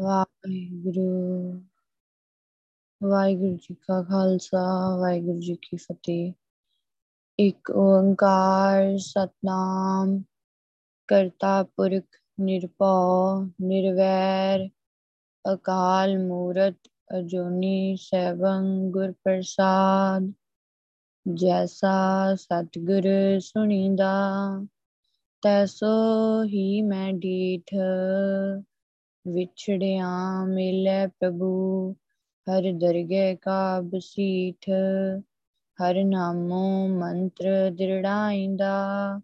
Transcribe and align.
ਵਾਹਿਗੁਰੂ 0.00 1.62
ਵਾਹਿਗੁਰੂ 3.02 3.56
ਜੀ 3.56 3.74
ਕਾ 3.74 4.02
ਖਾਲਸਾ, 4.02 4.96
ਵਾਹਿਗੁਰੂ 4.96 5.40
ਜੀ 5.40 5.54
ਕੀ 5.54 5.76
ਫਤਿਹ। 5.76 6.32
ਇੱਕ 7.38 7.70
ਓੰਕਾਰ 7.70 8.98
ਸਤਨਾਮ, 8.98 10.22
ਕਰਤਾ 11.08 11.62
ਪੁਰਖ 11.62 12.04
ਨਿਰਭਉ, 12.40 13.44
ਨਿਰਵੈਰ, 13.62 14.68
ਅਕਾਲ 15.54 16.18
ਮੂਰਤ, 16.18 16.76
ਅਜੂਨੀ 17.18 17.96
ਸੈਭੰ 18.00 18.90
ਗੁਰ 18.90 19.12
ਪ੍ਰਸਾਦ। 19.12 20.32
ਜੈਸਾ 21.34 22.34
ਸਤਿਗੁਰ 22.34 23.40
ਸੁਣੀਦਾ, 23.40 24.12
ਤੈਸੋ 25.42 26.42
ਹੀ 26.44 26.82
ਮੈਂ 26.82 27.12
ਡੀਠ। 27.12 27.74
ਵਿਛੜਿਆ 29.26 30.08
ਮਿਲੇ 30.44 31.06
ਪ੍ਰਭੂ, 31.06 31.92
ਹਰ 32.46 32.72
ਦਰਗਹਿ 32.72 33.36
ਕਾ 33.36 33.80
ਬਸੀਠ 33.80 34.70
ਹਰ 35.78 36.04
ਨਾਮੋ 36.04 36.88
ਮੰਤਰ 36.88 37.70
ਦਿਰੜਾਇਂਦਾ, 37.70 39.20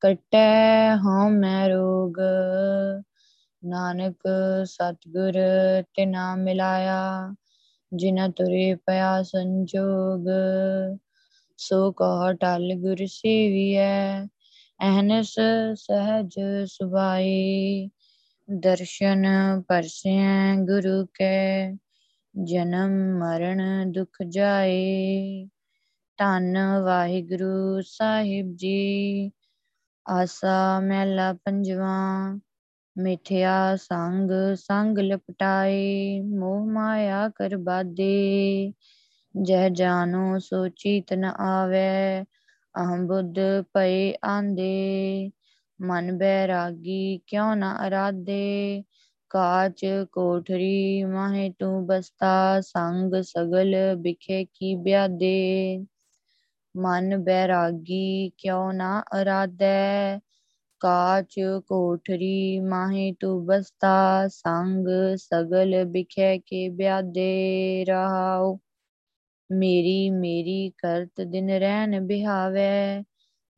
ਕਟੈ 0.00 0.96
ਹਉ 0.96 1.28
ਮੈਂ 1.30 1.68
ਰੋਗ, 1.68 2.14
ਨਾਨਕ 3.64 4.28
ਸਤਿਗੁਰ 4.64 5.32
ਤੇ 5.94 6.06
ਨਾਮ 6.06 6.38
ਮਿਲਾਇਆ 6.38 7.34
ਜਿਨਾ 7.92 8.28
ਤੁਰੇ 8.28 8.74
ਪਿਆ 8.74 9.22
ਸੰਜੋਗ, 9.22 10.28
ਸੋ 11.58 11.92
ਕਹ 11.92 12.32
ਟਲ 12.32 12.74
ਗੁਰ 12.74 13.06
ਸੇਵੀਐ 13.06 14.24
ਅਹਨਸ 14.80 15.34
ਸਹਜ 15.74 16.34
ਸੁਭਾਈ 16.66 17.90
ਦਰਸ਼ਨ 18.48 19.26
ਪਰਸੈ 19.68 20.56
ਗੁਰੂ 20.56 21.06
ਕੈ, 21.14 21.72
ਜਨਮ 22.34 22.90
ਮਰਨ 23.18 23.92
ਦੁਖ 23.92 24.22
ਜਾਏ। 24.28 25.48
ਧੰਨ 26.18 26.58
ਵਾਹਿਗੁਰੂ 26.84 27.80
ਸਾਹਿਬ 27.80 28.54
ਜੀ, 28.56 29.30
ਆਸਾ 30.06 30.80
ਮਹਿਲਾ 30.80 31.32
ਪੰਜਵਾ 31.32 31.96
ਮਿਥਿਆ 32.96 33.76
ਸੰਗ 33.76 34.30
ਸੰਗ 34.56 34.98
ਲਪਟਾਏ, 34.98 36.20
ਮੋਹ 36.20 36.66
ਮਾਇਆ 36.66 37.28
ਕਰ 37.28 37.56
ਬਾਦੇ। 37.56 38.72
ਜਹ 39.34 39.68
ਜਾਨੋ 39.68 40.38
ਸੋਚੀ 40.38 41.00
ਤਨ 41.00 41.24
ਆਵੇ 41.24 42.22
ਅਹੰ 42.74 43.06
ਬੁੱਧ 43.06 43.38
ਪਏ 43.74 44.14
ਆਂਦੇ। 44.24 45.30
ਮਨ 45.82 46.18
ਬੈਰਾਗੀ, 46.18 47.20
ਕਿਉ 47.26 47.54
ਨ 47.54 47.64
ਅਰਾਧੇ? 47.86 48.84
ਕਾਚ 49.30 49.86
ਕੋਠਰੀ, 50.12 51.04
ਮਾਹੇ 51.04 51.50
ਤੂੰ 51.58 51.86
ਬਸਤਾ, 51.86 52.60
ਸੰਗ 52.60 53.14
ਸਗਲ 53.22 53.74
ਬਿਖੇ 53.96 54.44
ਕੀ 54.44 54.74
ਬਿਆਦੇ 54.76 55.84
ਮਨ 56.76 57.16
ਬੈਰਾਗੀ, 57.18 58.30
ਕਿਉ 58.38 58.72
ਨਾ 58.72 59.02
ਅਰਾਧੈ? 59.22 60.20
ਕਾਚ 60.80 61.34
ਕੋਠਰੀ, 61.66 62.60
ਮਾਹੇ 62.60 63.12
ਤੂੰ 63.20 63.46
ਬਸਤਾ, 63.46 64.28
ਸੰਗ 64.28 64.88
ਸਗਲ 65.16 65.84
ਬਿਖੇ 65.84 66.38
ਕੇ 66.38 66.68
ਬਿਆਦੇ 66.68 67.84
ਰਹਾਉ 67.88 68.58
ਮੇਰੀ 69.50 70.10
ਮੇਰੀ 70.10 70.70
ਕਰਤ 70.78 71.20
ਦਿਨ 71.20 71.50
ਰਹਿਨ 71.50 72.00
ਬਿਹਾਵੇ। 72.06 73.04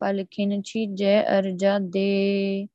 ਪਲਖਿਨ 0.04 0.62
ਛੀਜੈ 0.62 1.22
ਅਰਜਾਦੇ 1.38 2.66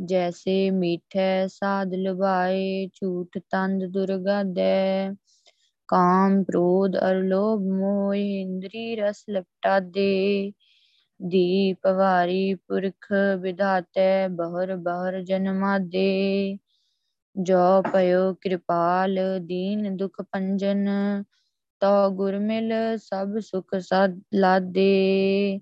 ਜੈਸੇ 0.00 0.70
ਮੀਠੈ 0.70 1.46
ਸਾਧ 1.46 1.94
ਲੁਭਾਏ, 1.94 2.86
ਝੂਠ 2.86 3.38
ਤੰਦ 3.50 3.84
ਦੁਰਗਾਦੈ 3.84 5.10
ਕਾਮ 5.88 6.44
ਕ੍ਰੋਧ 6.44 6.96
ਅਰ 6.96 7.14
ਲੋਭ 7.14 7.62
ਮੋਹ, 7.62 8.14
ਇੰਦਰੀ 8.14 8.96
ਰਸ 8.96 9.24
ਲਪਟਾ 9.30 9.80
ਦੇ। 9.80 10.52
ਦੀਪ 11.22 11.86
ਵਾਰੀ 11.86 12.54
ਪੁਰਖ 12.54 13.12
ਵਿਧਾਤੈ, 13.40 14.28
ਬਹਰ 14.28 14.76
ਬਹਰ 14.76 15.22
ਜਨਮਾ 15.22 15.78
ਦੇ। 15.78 16.58
ਜੋ 17.40 17.82
ਪਇਓ 17.92 18.34
ਕਿਰਪਾਲ, 18.34 19.18
ਦੀਨ 19.40 19.96
ਦੁਖ 19.96 20.22
ਪੰਜਨ। 20.22 20.88
ਤੋ 21.80 22.10
ਗੁਰ 22.10 22.38
ਮਿਲ, 22.38 22.72
ਸਭ 22.96 23.38
ਸੁਖ 23.38 23.74
ਸਦ 23.78 24.20
ਲਾਦੇ। 24.34 25.60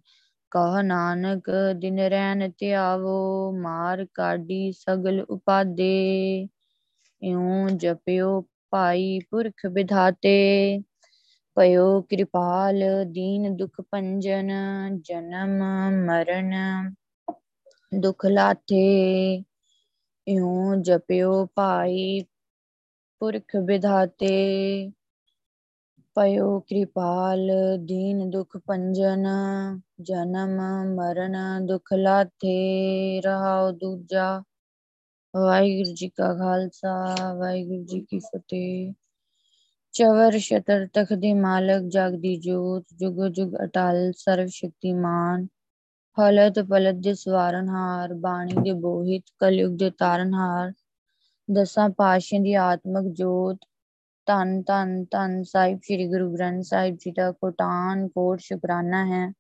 ਕਹ 0.53 0.83
ਨਾਨਕ, 0.83 1.51
ਦਿਨ 1.77 1.99
ਰੈਨ 2.01 2.51
ਧਿਆਵੋ, 2.59 3.53
ਮਾਰ 3.53 4.07
ਕਾਢੀ 4.15 4.73
ਸਗਲ 4.73 5.21
ਉਪਾਦੇ। 5.31 6.49
ਇਉ 7.23 7.69
ਜਪਿਓ 7.77 8.41
ਭਾਈ 8.71 9.19
ਪੁਰਖ 9.31 9.67
ਵਿਧਾਤੇ 9.73 10.37
ਪਇਓ 11.57 12.01
ਕਿਰਪਾਲ 12.03 12.83
ਦੀਨ 13.07 13.57
ਦੁਖ 13.57 13.81
ਪੰਜਨ 13.91 14.51
ਜਨਮ 15.01 15.59
ਮਰਨ 16.07 16.53
ਦੁਖ 18.01 18.27
ਲਾਥੇ। 18.27 19.45
ਇਉ 20.27 20.75
ਜਪਿਓ 20.83 21.47
ਭਾਈ 21.47 22.21
ਪੁਰਖ 23.21 23.57
ਵਿਧਾਤੇ 23.57 24.31
ਪਇਓ 26.17 26.61
ਕਿਰਪਾਲ, 26.61 27.49
ਦੀਨ 27.79 28.31
ਦੁਖ 28.31 28.57
ਪੰਜਨ 28.57 29.27
ਜਨਮ 30.01 30.61
ਮਰਨ 30.95 31.67
ਦੁਖ 31.67 31.93
ਲਾਥੇ, 31.93 33.21
ਰਹਾਉ 33.25 33.71
ਦੂਜਾ, 33.71 34.43
ਵਾਹਿਗੁਰੂ 35.37 35.95
ਜੀ 35.95 36.09
ਕਾ 36.09 36.35
ਖਾਲਸਾ, 36.35 37.35
ਵਾਹਿਗੁਰੂ 37.35 37.85
ਜੀ 37.85 38.01
ਕੀ 38.01 38.19
ਫਤਿਹ। 38.19 38.93
ਚਵਰ 39.93 40.39
ਸ਼ਤਰ 40.39 40.87
ਤਖ 40.93 41.13
ਦੇ 41.13 41.35
ਮਾਲਕ, 41.35 41.83
ਜਗ 41.83 42.11
ਦੀ 42.11 42.37
ਜੋਤ, 42.37 42.85
ਜੁਗ 42.95 43.27
ਜੁਗ 43.27 43.55
ਅਟਲ, 43.65 44.13
ਸਰਵ 44.17 44.47
ਸ਼ਕਤੀਮਾਨ। 44.47 45.47
ਹਲਤ 46.17 46.59
ਪਲਤ 46.59 46.95
ਦੇ 46.95 47.15
ਸਵਾਰਨਹਾਰ 47.15 48.15
ਬਾਣੀ 48.15 48.53
ਦੇ 48.63 48.73
ਬੋਹਿਤ, 48.73 49.23
ਕਲਯੁਗ 49.39 49.79
ਦੇ 49.79 49.91
ਤਾਰਨਹਾਰ 49.91 50.73
ਦਸਾਂ 51.51 51.89
ਪਾਤਸ਼ਾਹਾਂ 51.89 52.43
ਦੀ 52.43 52.55
ਆਤਮਿਕ 52.55 53.13
ਜੋਤ 53.13 53.59
ਧੰਨ 54.27 54.63
ਧੰਨ 54.63 55.05
ਧੰਨ 55.11 55.43
ਸਾਹਿਬ 55.43 55.79
ਸ੍ਰੀ 55.79 56.09
ਗੁਰੂ 56.09 56.35
ਗ੍ਰੰਥ 56.35 56.63
ਸਾਹਿਬ 56.63 56.97
ਜੀ 56.97 57.11
ਦਾ 57.11 57.33
ਕੋਟਾਨ 57.33 58.09
ਕੋਟ 58.09 58.41
ਸ਼ੁਕਰਾਨਾ 58.41 59.07
ਹੈ 59.07 59.33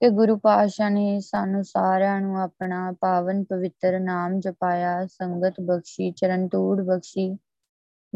ਕਿ 0.00 0.08
ਗੁਰੂ 0.08 0.38
ਪਾਤਸ਼ਾਹ 0.38 0.90
ਨੇ 0.90 1.20
ਸਾਨੂੰ 1.20 1.64
ਸਾਰਿਆਂ 1.64 2.20
ਨੂੰ 2.20 2.40
ਆਪਣਾ 2.40 2.94
ਪਾਵਨ 3.00 3.44
ਪਵਿੱਤਰ 3.44 4.00
ਨਾਮ 4.00 4.40
ਜਪਾਇਆ, 4.40 5.06
ਸੰਗਤ 5.06 5.54
ਬਖਸ਼ੀ, 5.60 6.10
ਚਰਨ 6.10 6.48
ਧੂੜ 6.48 6.82
ਬਖਸ਼ੀ। 6.82 7.38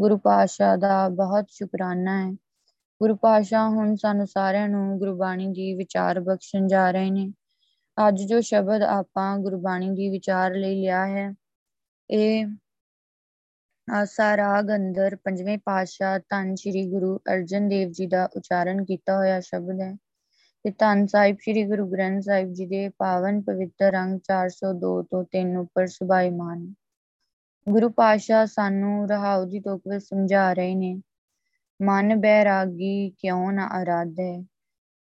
ਗੁਰੂ 0.00 0.18
ਪਾਤਸ਼ਾਹ 0.18 0.76
ਦਾ 0.76 1.08
ਬਹੁਤ 1.08 1.46
ਸ਼ੁਕਰਾਨਾ 1.50 2.26
ਹੈ। 2.26 2.32
ਗੁਰੂ 3.02 3.16
ਪਾਤਸ਼ਾਹ 3.16 3.70
ਹੁਣ 3.70 3.96
ਸਾਨੂੰ 3.96 4.26
ਸਾਰਿਆਂ 4.26 4.68
ਨੂੰ 4.68 4.98
ਗੁਰਬਾਣੀ 4.98 5.46
ਦੀ 5.46 5.74
ਵਿਚਾਰ 5.74 6.20
ਬਖਸ਼ਣ 6.20 6.66
ਜਾ 6.66 6.90
ਰਹੇ 6.90 7.10
ਨੇ। 7.10 7.32
ਅੱਜ 8.08 8.22
ਜੋ 8.22 8.40
ਸ਼ਬਦ 8.40 8.82
ਆਪਾਂ 8.82 9.38
ਗੁਰਬਾਣੀ 9.38 9.90
ਦੀ 9.90 10.08
ਵਿਚਾਰ 10.08 10.54
ਲਈ 10.54 10.80
ਲਿਆ 10.80 11.06
ਹੈ, 11.06 11.34
ਇਹ 12.10 12.46
ਆਸਾ, 13.88 14.36
ਰਾਗ, 14.36 14.70
ਅੰਦਰ 14.74 15.16
ਪੰਜਵੇਂ 15.16 15.58
ਪਾਤਸ਼ਾਹ 15.58 16.18
ਧੰਨ 16.18 16.54
ਸ੍ਰੀ 16.54 16.84
ਗੁਰੂ 16.90 17.16
ਅਰਜਨ 17.32 17.68
ਦੇਵ 17.68 17.90
ਜੀ 17.90 18.06
ਦਾ 18.06 18.28
ਉਚਾਰਨ 18.36 18.84
ਕੀਤਾ 18.84 19.16
ਹੋਇਆ 19.16 19.40
ਸ਼ਬਦ 19.40 19.80
ਹੈ 19.80 19.92
ਤੇ 20.64 20.70
ਧੰਨ 20.70 21.06
ਸਾਹਿਬ 21.06 21.36
ਸ੍ਰੀ 21.36 21.64
ਗੁਰੂ 21.64 21.86
ਗ੍ਰੰਥ 21.90 22.22
ਸਾਹਿਬ 22.24 22.52
ਜੀ 22.52 22.66
ਦੇ 22.66 22.88
ਪਾਵਨ 22.88 23.40
ਪਵਿੱਤਰ 23.42 23.96
ਅੰਗ 23.96 24.18
402 24.20 25.02
ਤੋਂ 25.02 25.24
3 25.24 25.56
ਉੱਪਰ 25.56 25.86
ਸੁਭਾਈਮਾਨ। 25.86 26.74
ਗੁਰੂ 27.66 27.88
ਪਾਤਸ਼ਾਹ 27.88 28.46
ਸਾਨੂੰ 28.46 29.08
ਰਹਾਉ 29.08 29.44
ਦੀ 29.44 29.60
ਤੁਕ 29.60 29.82
ਵਿੱਚ 29.88 30.04
ਸਮਝਾ 30.04 30.52
ਰਹੇ 30.52 30.74
ਨੇ, 30.74 31.00
ਮਨ 31.82 32.20
ਬੈਰਾਗੀ 32.20 33.10
ਕਿਉਂ 33.10 33.52
ਨਾ 33.52 33.68
ਅਰਾਧੈ 33.82 34.42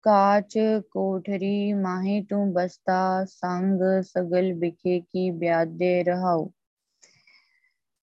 ਕਾਚ 0.02 0.58
ਕੋਠਰੀ 0.90 1.72
ਮਾਹੇ 1.72 2.22
ਤੂੰ 2.22 2.52
ਬਸਤਾ, 2.52 3.24
ਸੰਗ 3.24 3.80
ਸਗਲ 4.02 4.52
ਬਿਖੇ 4.54 5.00
ਕੀ 5.00 5.30
ਬਿਆਦੇ 5.30 6.02
ਰਹਾਉ? 6.04 6.50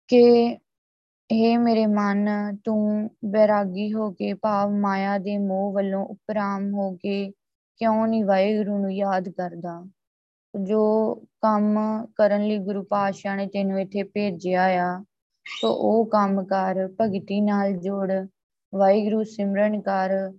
ਕਿ 0.08 0.58
हे 1.30 1.60
ਮੇਰੇ 1.60 1.86
ਮਨ 1.86 2.28
ਤੂੰ 2.64 3.10
ਬੈਰਾਗੀ 3.24 3.92
ਹੋ 3.92 4.10
ਕੇ, 4.10 4.34
ਭਾਵ 4.34 4.70
ਮਾਇਆ 4.70 5.18
ਦੇ 5.18 5.38
ਮੋਹ 5.38 5.72
ਵੱਲੋਂ 5.72 6.06
ਉਪਰਾਮ 6.06 6.74
ਹੋ 6.74 6.96
ਕੇ 6.96 7.30
ਕਿਉਂ 7.76 8.06
ਨਹੀਂ 8.06 8.24
ਵਾਹਿਗੁਰੂ 8.24 8.78
ਨੂੰ 8.78 8.94
ਯਾਦ 8.94 9.28
ਕਰਦਾ? 9.28 9.86
ਜੋ 10.62 11.14
ਕੰਮ 11.40 11.78
ਕਰਨ 12.16 12.46
ਲਈ 12.46 12.58
ਗੁਰੂ 12.58 12.84
ਪਾਤਸ਼ਾਹ 12.84 13.36
ਨੇ 13.36 13.46
ਤੈਨੂੰ 13.46 13.80
ਇੱਥੇ 13.80 14.02
ਭੇਜਿਆ 14.02 14.64
ਆ 14.64 15.04
ਸੋ 15.60 15.68
ਉਹ 15.72 16.06
ਕੰਮ 16.06 16.44
ਕਰ, 16.44 16.88
ਭਗਤੀ 17.00 17.40
ਨਾਲ 17.40 17.72
ਜੋੜ। 17.72 18.12
ਵਾਹਿਗੁਰੂ 18.74 19.22
ਸਿਮਰਨ 19.24 19.80
ਕਰ, 19.80 20.32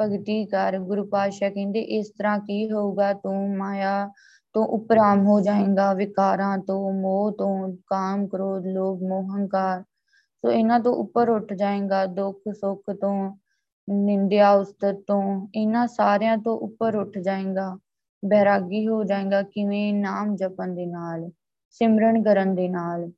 ਭਗਤੀ 0.00 0.46
ਕਰ। 0.46 0.78
ਗੁਰੂ 0.78 1.06
ਪਾਤਸ਼ਾਹ 1.06 1.50
ਕਹਿੰਦੇ, 1.50 1.80
ਇਸ 1.80 2.08
ਤਰ੍ਹਾਂ 2.08 2.38
ਕੀ 2.38 2.70
ਹੋਊਗਾ? 2.70 3.12
ਤੂੰ 3.12 3.56
ਮਾਇਆ 3.56 4.10
ਤੋਂ 4.54 4.66
ਉਪਰਾਮ 4.66 5.26
ਹੋ 5.26 5.40
ਜਾਏਗਾ, 5.40 5.92
ਵਿਕਾਰਾਂ 5.94 6.58
ਤੋਂ, 6.58 6.92
ਮੋਹ 6.92 7.32
ਤੋਂ, 7.32 7.76
ਕਾਮ, 7.86 8.26
ਕ੍ਰੋਧ, 8.26 8.66
ਲੋਭ, 8.66 9.02
ਮੋਹ, 9.02 9.36
ਹੰਕਾਰ। 9.36 9.82
ਸੋ 10.44 10.50
ਇਹਨਾਂ 10.50 10.80
ਤੋਂ 10.80 10.94
ਉੱਪਰ 10.94 11.28
ਉੱਠ 11.28 11.52
ਜਾਏਗਾ, 11.52 12.06
ਦੁੱਖ, 12.06 12.40
ਸੁੱਖ 12.52 12.90
ਤੋਂ, 12.90 13.36
ਨਿੰਦਿਆ, 13.88 14.50
ਉਸਤਤ 14.52 15.02
ਤੋਂ, 15.06 15.46
ਇਹਨਾਂ 15.54 15.86
ਸਾਰਿਆਂ 15.86 16.38
ਤੋਂ 16.38 16.58
ਉੱਪਰ 16.58 16.96
ਉੱਠ 16.96 17.18
ਜਾਏਗਾ। 17.18 17.78
ਬੈਰਾਗੀ 18.22 18.86
ਹੋ 18.86 19.04
ਜਾਏਗਾ 19.04 19.42
ਕਿਵੇਂ? 19.42 19.92
ਨਾਮ 19.94 20.36
ਜਪਣ 20.36 20.74
ਦੇ 20.74 20.86
ਨਾਲ, 20.86 21.30
ਸਿਮਰਨ 21.70 22.22
ਕਰਨ 22.22 22.54
ਦੇ 22.54 22.68
ਨਾਲ। 22.68 23.10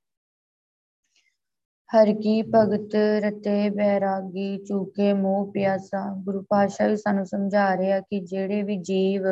ਹਰ 1.91 2.13
ਕੀ 2.13 2.43
ਭਗਤ 2.43 2.95
ਰਤੇ 3.25 3.71
ਬੈਰਾਗੀ, 3.71 4.57
ਚੂਕੇ 4.59 5.13
ਮੋਹ 5.13 5.53
ਪਿਆਸਾ, 5.53 6.15
ਗੁਰੂ 6.25 6.43
ਪਾਤਸ਼ਾਹ 6.43 6.89
ਵੀ 6.89 6.97
ਸਾਨੂੰ 6.97 7.27
ਸਮਝਾ 7.27 7.77
ਰਿਹਾ 7.77 8.01
ਕਿ 8.01 8.21
ਜਿਹੜੇ 8.21 8.63
ਵੀ 8.63 8.77
ਜੀਵ 8.77 9.27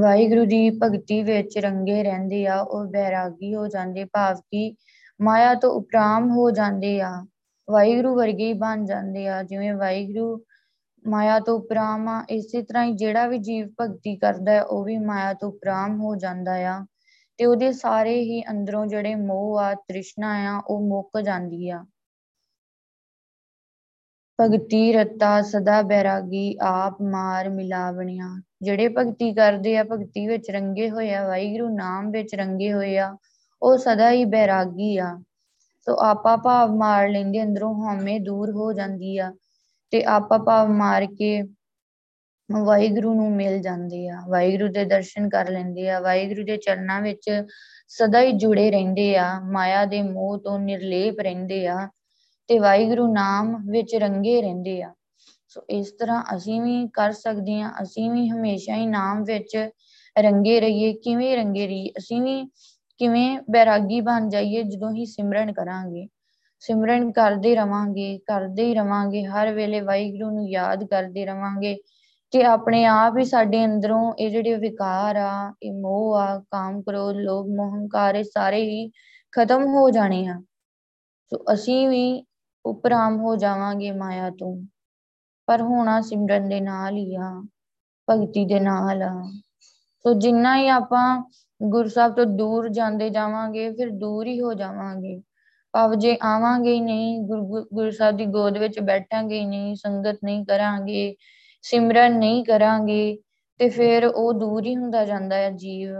ਵਾਹਿਗੁਰੂ 0.00 0.44
ਦੀ 0.44 0.70
ਭਗਤੀ 0.70 1.22
ਵਿੱਚ 1.22 1.58
ਰੰਗੇ 1.58 2.02
ਰਹਿੰਦੇ 2.02 2.46
ਆ, 2.46 2.60
ਉਹ 2.60 2.84
ਬੈਰਾਗੀ 2.84 3.54
ਹੋ 3.54 3.68
ਜਾਂਦੇ, 3.68 4.04
ਭਾਵ 4.04 4.36
ਕਿ 4.36 4.76
ਮਾਇਆ 5.22 5.54
ਤੋਂ 5.54 5.70
ਉਪਰਾਮ 5.70 6.30
ਹੋ 6.30 6.50
ਜਾਂਦੇ 6.50 7.00
ਆ, 7.00 7.26
ਵਾਹਿਗੁਰੂ 7.70 8.14
ਵਰਗੇ 8.14 8.46
ਹੀ 8.46 8.52
ਬਣ 8.52 8.84
ਜਾਂਦੇ 8.84 9.28
ਆ, 9.28 9.42
ਜਿਵੇਂ 9.42 9.74
ਵਾਹਿਗੁਰੂ 9.74 10.44
ਮਾਇਆ 11.06 11.40
ਤੋਂ 11.40 11.58
ਉਪਰਾਮ 11.58 12.08
ਆ, 12.08 12.24
ਇਸੇ 12.30 12.62
ਤਰ੍ਹਾਂ 12.62 12.84
ਹੀ 12.84 12.92
ਜਿਹੜਾ 12.92 13.26
ਵੀ 13.26 13.38
ਜੀਵ 13.38 13.68
ਭਗਤੀ 13.80 14.16
ਕਰਦਾ 14.16 14.52
ਹੈ, 14.52 14.62
ਉਹ 14.62 14.84
ਵੀ 14.84 14.98
ਮਾਇਆ 14.98 15.34
ਤੋਂ 15.34 15.48
ਉਪਰਾਮ 15.48 16.00
ਹੋ 16.00 16.16
ਜਾਂਦਾ 16.16 16.54
ਆ, 16.54 16.86
ਤੇ 17.38 17.46
ਉਹਦੇ 17.46 17.72
ਸਾਰੇ 17.72 18.20
ਹੀ 18.20 18.42
ਅੰਦਰੋਂ 18.42 18.86
ਜਿਹੜੇ 18.86 19.14
ਮੋਹ 19.14 19.58
ਆ, 19.58 19.74
ਤ੍ਰਿਸ਼ਨਾ 19.74 20.56
ਆ, 20.56 20.62
ਉਹ 20.66 20.88
ਮੁੱਕ 20.88 21.20
ਜਾਂਦੀ 21.20 21.70
ਆ। 21.70 21.84
ਭਗਤੀ 24.40 24.92
ਰਤਾ 24.92 25.42
ਸਦਾ 25.42 25.82
ਬੈਰਾਗੀ, 25.82 26.56
ਆਪ 26.60 27.02
ਮਾਰ 27.02 27.48
ਮਿਲਾਵਣੀਆਂ। 27.48 28.42
ਜਿਹੜੇ 28.64 28.88
ਭਗਤੀ 28.88 29.32
ਕਰਦੇ 29.34 29.76
ਆ, 29.76 29.84
ਭਗਤੀ 29.84 30.26
ਵਿੱਚ 30.26 30.50
ਰੰਗੇ 30.50 30.90
ਹੋਏ 30.90 31.12
ਆ, 31.14 31.26
ਵਾਹਿਗੁਰੂ 31.28 31.68
ਨਾਮ 31.68 32.10
ਵਿੱਚ 32.10 32.34
ਰੰਗੇ 32.34 32.72
ਹੋਏ 32.72 32.96
ਆ, 32.98 33.16
ਉਹ 33.62 33.76
ਸਦਾ 33.78 34.10
ਹੀ 34.10 34.24
ਬੈਰਾਗੀ 34.24 34.96
ਆ। 34.98 35.18
ਸੋ 35.86 35.96
ਆਪਾ 36.00 36.36
ਭਾਵ 36.36 36.74
ਮਾਰ 36.76 37.08
ਲੈਂਦੇ, 37.08 37.42
ਅੰਦਰੋਂ 37.42 37.74
ਹਉਮੈ 37.74 38.18
ਦੂਰ 38.18 38.50
ਹੋ 38.50 38.72
ਜਾਂਦੀ 38.72 39.18
ਆ 39.18 39.32
ਤੇ 39.92 40.02
ਆਪਾ 40.04 40.38
ਭਾਵ 40.38 40.68
ਮਾਰ 40.68 41.06
ਕੇ 41.18 41.42
ਵਾਹਿਗੁਰੂ 42.50 43.14
ਨੂੰ 43.14 43.30
ਮਿਲ 43.32 43.60
ਜਾਂਦੇ 43.60 44.08
ਆ। 44.08 44.20
ਵਾਹਿਗੁਰੂ 44.28 44.68
ਦੇ 44.72 44.84
ਦਰਸ਼ਨ 44.84 45.28
ਕਰ 45.28 45.48
ਲੈਂਦੇ 45.48 45.88
ਆ, 45.90 46.00
ਵਾਹਿਗੁਰੂ 46.00 46.44
ਦੇ 46.44 46.56
ਚਰਨਾਂ 46.56 47.00
ਵਿੱਚ 47.00 47.30
ਸਦਾ 47.88 48.20
ਹੀ 48.20 48.32
ਜੁੜੇ 48.32 48.70
ਰਹਿੰਦੇ 48.70 49.16
ਆ, 49.16 49.28
ਮਾਇਆ 49.40 49.84
ਦੇ 49.84 50.02
ਮੋਹ 50.02 50.38
ਤੋਂ 50.38 50.58
ਨਿਰਲੇਪ 50.58 51.20
ਰਹਿੰਦੇ 51.20 51.66
ਆ 51.66 51.88
ਤੇ 52.48 52.58
ਵਾਹਿਗੁਰੂ 52.58 53.06
ਨਾਮ 53.12 53.56
ਵਿੱਚ 53.70 53.94
ਰੰਗੇ 53.94 54.40
ਰਹਿੰਦੇ 54.42 54.82
ਆ। 54.82 54.92
ਸੋ 55.54 55.62
ਇਸ 55.70 55.92
ਤਰ੍ਹਾਂ 55.92 56.24
ਅਸੀਂ 56.36 56.62
ਵੀ 56.62 56.88
ਕਰ 56.88 57.12
ਸਕਦੇ 57.12 57.60
ਆ 57.60 57.70
ਅਸੀਂ 57.82 58.10
ਵੀ 58.10 58.28
ਹਮੇਸ਼ਾ 58.28 58.76
ਹੀ 58.76 58.86
ਨਾਮ 58.86 59.24
ਵਿੱਚ 59.24 59.70
ਰੰਗੇ 60.18 60.60
ਰਹੀਏ, 60.60 60.92
ਕਿਵੇਂ 60.92 61.36
ਰੰਗੇ 61.36 61.66
ਰਹੀਏ, 61.66 61.90
ਅਸੀਂ 61.98 62.22
ਵੀ 62.22 62.44
ਕਿਵੇਂ 62.98 63.38
ਬੈਰਾਗੀ 63.50 64.00
ਬਣ 64.00 64.28
ਜਾਈਏ 64.28 64.62
ਜਦੋਂ 64.62 64.92
ਹੀ 64.92 65.04
ਸਿਮਰਨ 65.06 65.52
ਕਰਾਂਗੇ। 65.52 66.08
ਸਿਮਰਨ 66.58 67.12
ਕਰਦੇ 67.12 67.54
ਰਵਾਂਗੇ, 67.54 68.18
ਕਰਦੇ 68.18 68.64
ਹੀ 68.64 68.74
ਰਵਾਂਗੇ, 68.74 69.24
ਹਰ 69.24 69.52
ਵੇਲੇ 69.52 69.80
ਵਾਹਿਗੁਰੂ 69.80 70.30
ਨੂੰ 70.30 70.50
ਯਾਦ 70.50 70.84
ਕਰਦੇ 70.84 71.26
ਰਵਾਂਗੇ 71.26 71.76
ਤੇ 72.30 72.42
ਆਪਣੇ 72.42 72.84
ਆਪ 72.84 73.18
ਹੀ 73.18 73.24
ਸਾਡੇ 73.24 73.64
ਅੰਦਰੋਂ 73.64 74.14
ਇਹ 74.18 74.30
ਜਿਹੜੇ 74.30 74.54
ਵਿਕਾਰ 74.54 75.16
ਆ, 75.16 75.54
ਇਹ 75.62 75.72
ਮੋਹ 75.72 76.14
ਆ, 76.16 76.38
ਕਾਮ 76.38 76.82
ਕ੍ਰੋਧ, 76.82 77.16
ਲੋਭ 77.16 77.46
ਮੋਹ 77.46 77.74
ਹੰਕਾਰ 77.74 78.14
ਇਹ 78.14 78.24
ਸਾਰੇ 78.24 78.62
ਹੀ 78.62 78.90
ਖਤਮ 79.32 79.64
ਹੋ 79.64 79.90
ਜਾਣੇ 79.90 80.26
ਆ। 80.26 80.42
ਸੋ 81.28 81.44
ਅਸੀਂ 81.52 81.88
ਵੀ 81.88 82.24
ਉਪਰਾਮ 82.66 83.20
ਹੋ 83.20 83.36
ਜਾਵਾਂਗੇ 83.36 83.92
ਮਾਇਆ 83.92 84.30
ਤੋਂ। 84.30 84.62
ਪਰ 85.48 85.62
ਹੋਣਾ 85.62 86.00
ਸਿਮਰਨ 86.00 86.48
ਦੇ 86.48 86.60
ਨਾਲ 86.60 86.96
ਹੀ 86.96 87.14
ਆ 87.14 87.30
ਭਗਤੀ 88.08 88.44
ਦੇ 88.46 88.60
ਨਾਲ 88.60 89.02
ਆ 89.02 89.12
ਸੋ 90.04 90.12
ਜਿੰਨਾ 90.14 90.56
ਹੀ 90.56 90.68
ਆਪਾਂ 90.68 91.06
ਗੁਰੂ 91.60 91.88
ਸਾਹਿਬ 91.88 92.14
ਤੋਂ 92.14 92.24
ਦੂਰ 92.28 92.68
ਜਾਂਦੇ 92.68 93.08
ਜਾਵਾਂਗੇ, 93.10 93.70
ਫਿਰ 93.70 93.90
ਦੂਰ 93.90 94.26
ਹੀ 94.26 94.40
ਹੋ 94.40 94.52
ਜਾਵਾਂਗੇ। 94.54 95.20
ਭਾਵ 95.74 95.94
ਜੇ 95.94 96.16
ਆਵਾਂਗੇ 96.24 96.72
ਹੀ 96.72 96.80
ਨਹੀਂ 96.80 97.20
ਗੁਰੂ 97.20 97.90
ਸਾਹਿਬ 97.90 98.16
ਦੀ 98.16 98.26
ਗੋਦ 98.26 98.58
ਵਿੱਚ 98.58 98.78
ਬੈਠਾਂਗੇ 98.80 99.38
ਹੀ 99.40 99.46
ਨਹੀਂ, 99.46 99.74
ਸੰਗਤ 99.76 100.18
ਨਹੀਂ 100.24 100.44
ਕਰਾਂਗੇ, 100.46 101.14
ਸਿਮਰਨ 101.64 102.18
ਨਹੀਂ 102.18 102.44
ਕਰਾਂਗੇ, 102.44 103.16
ਤੇ 103.60 103.68
ਫਿਰ 103.68 104.06
ਉਹ 104.06 104.32
ਦੂਰ 104.32 104.66
ਹੀ 104.66 104.76
ਹੁੰਦਾ 104.76 105.04
ਜਾਂਦਾ 105.04 105.36
ਹੈ 105.36 105.50
ਜੀਵ। 105.52 105.94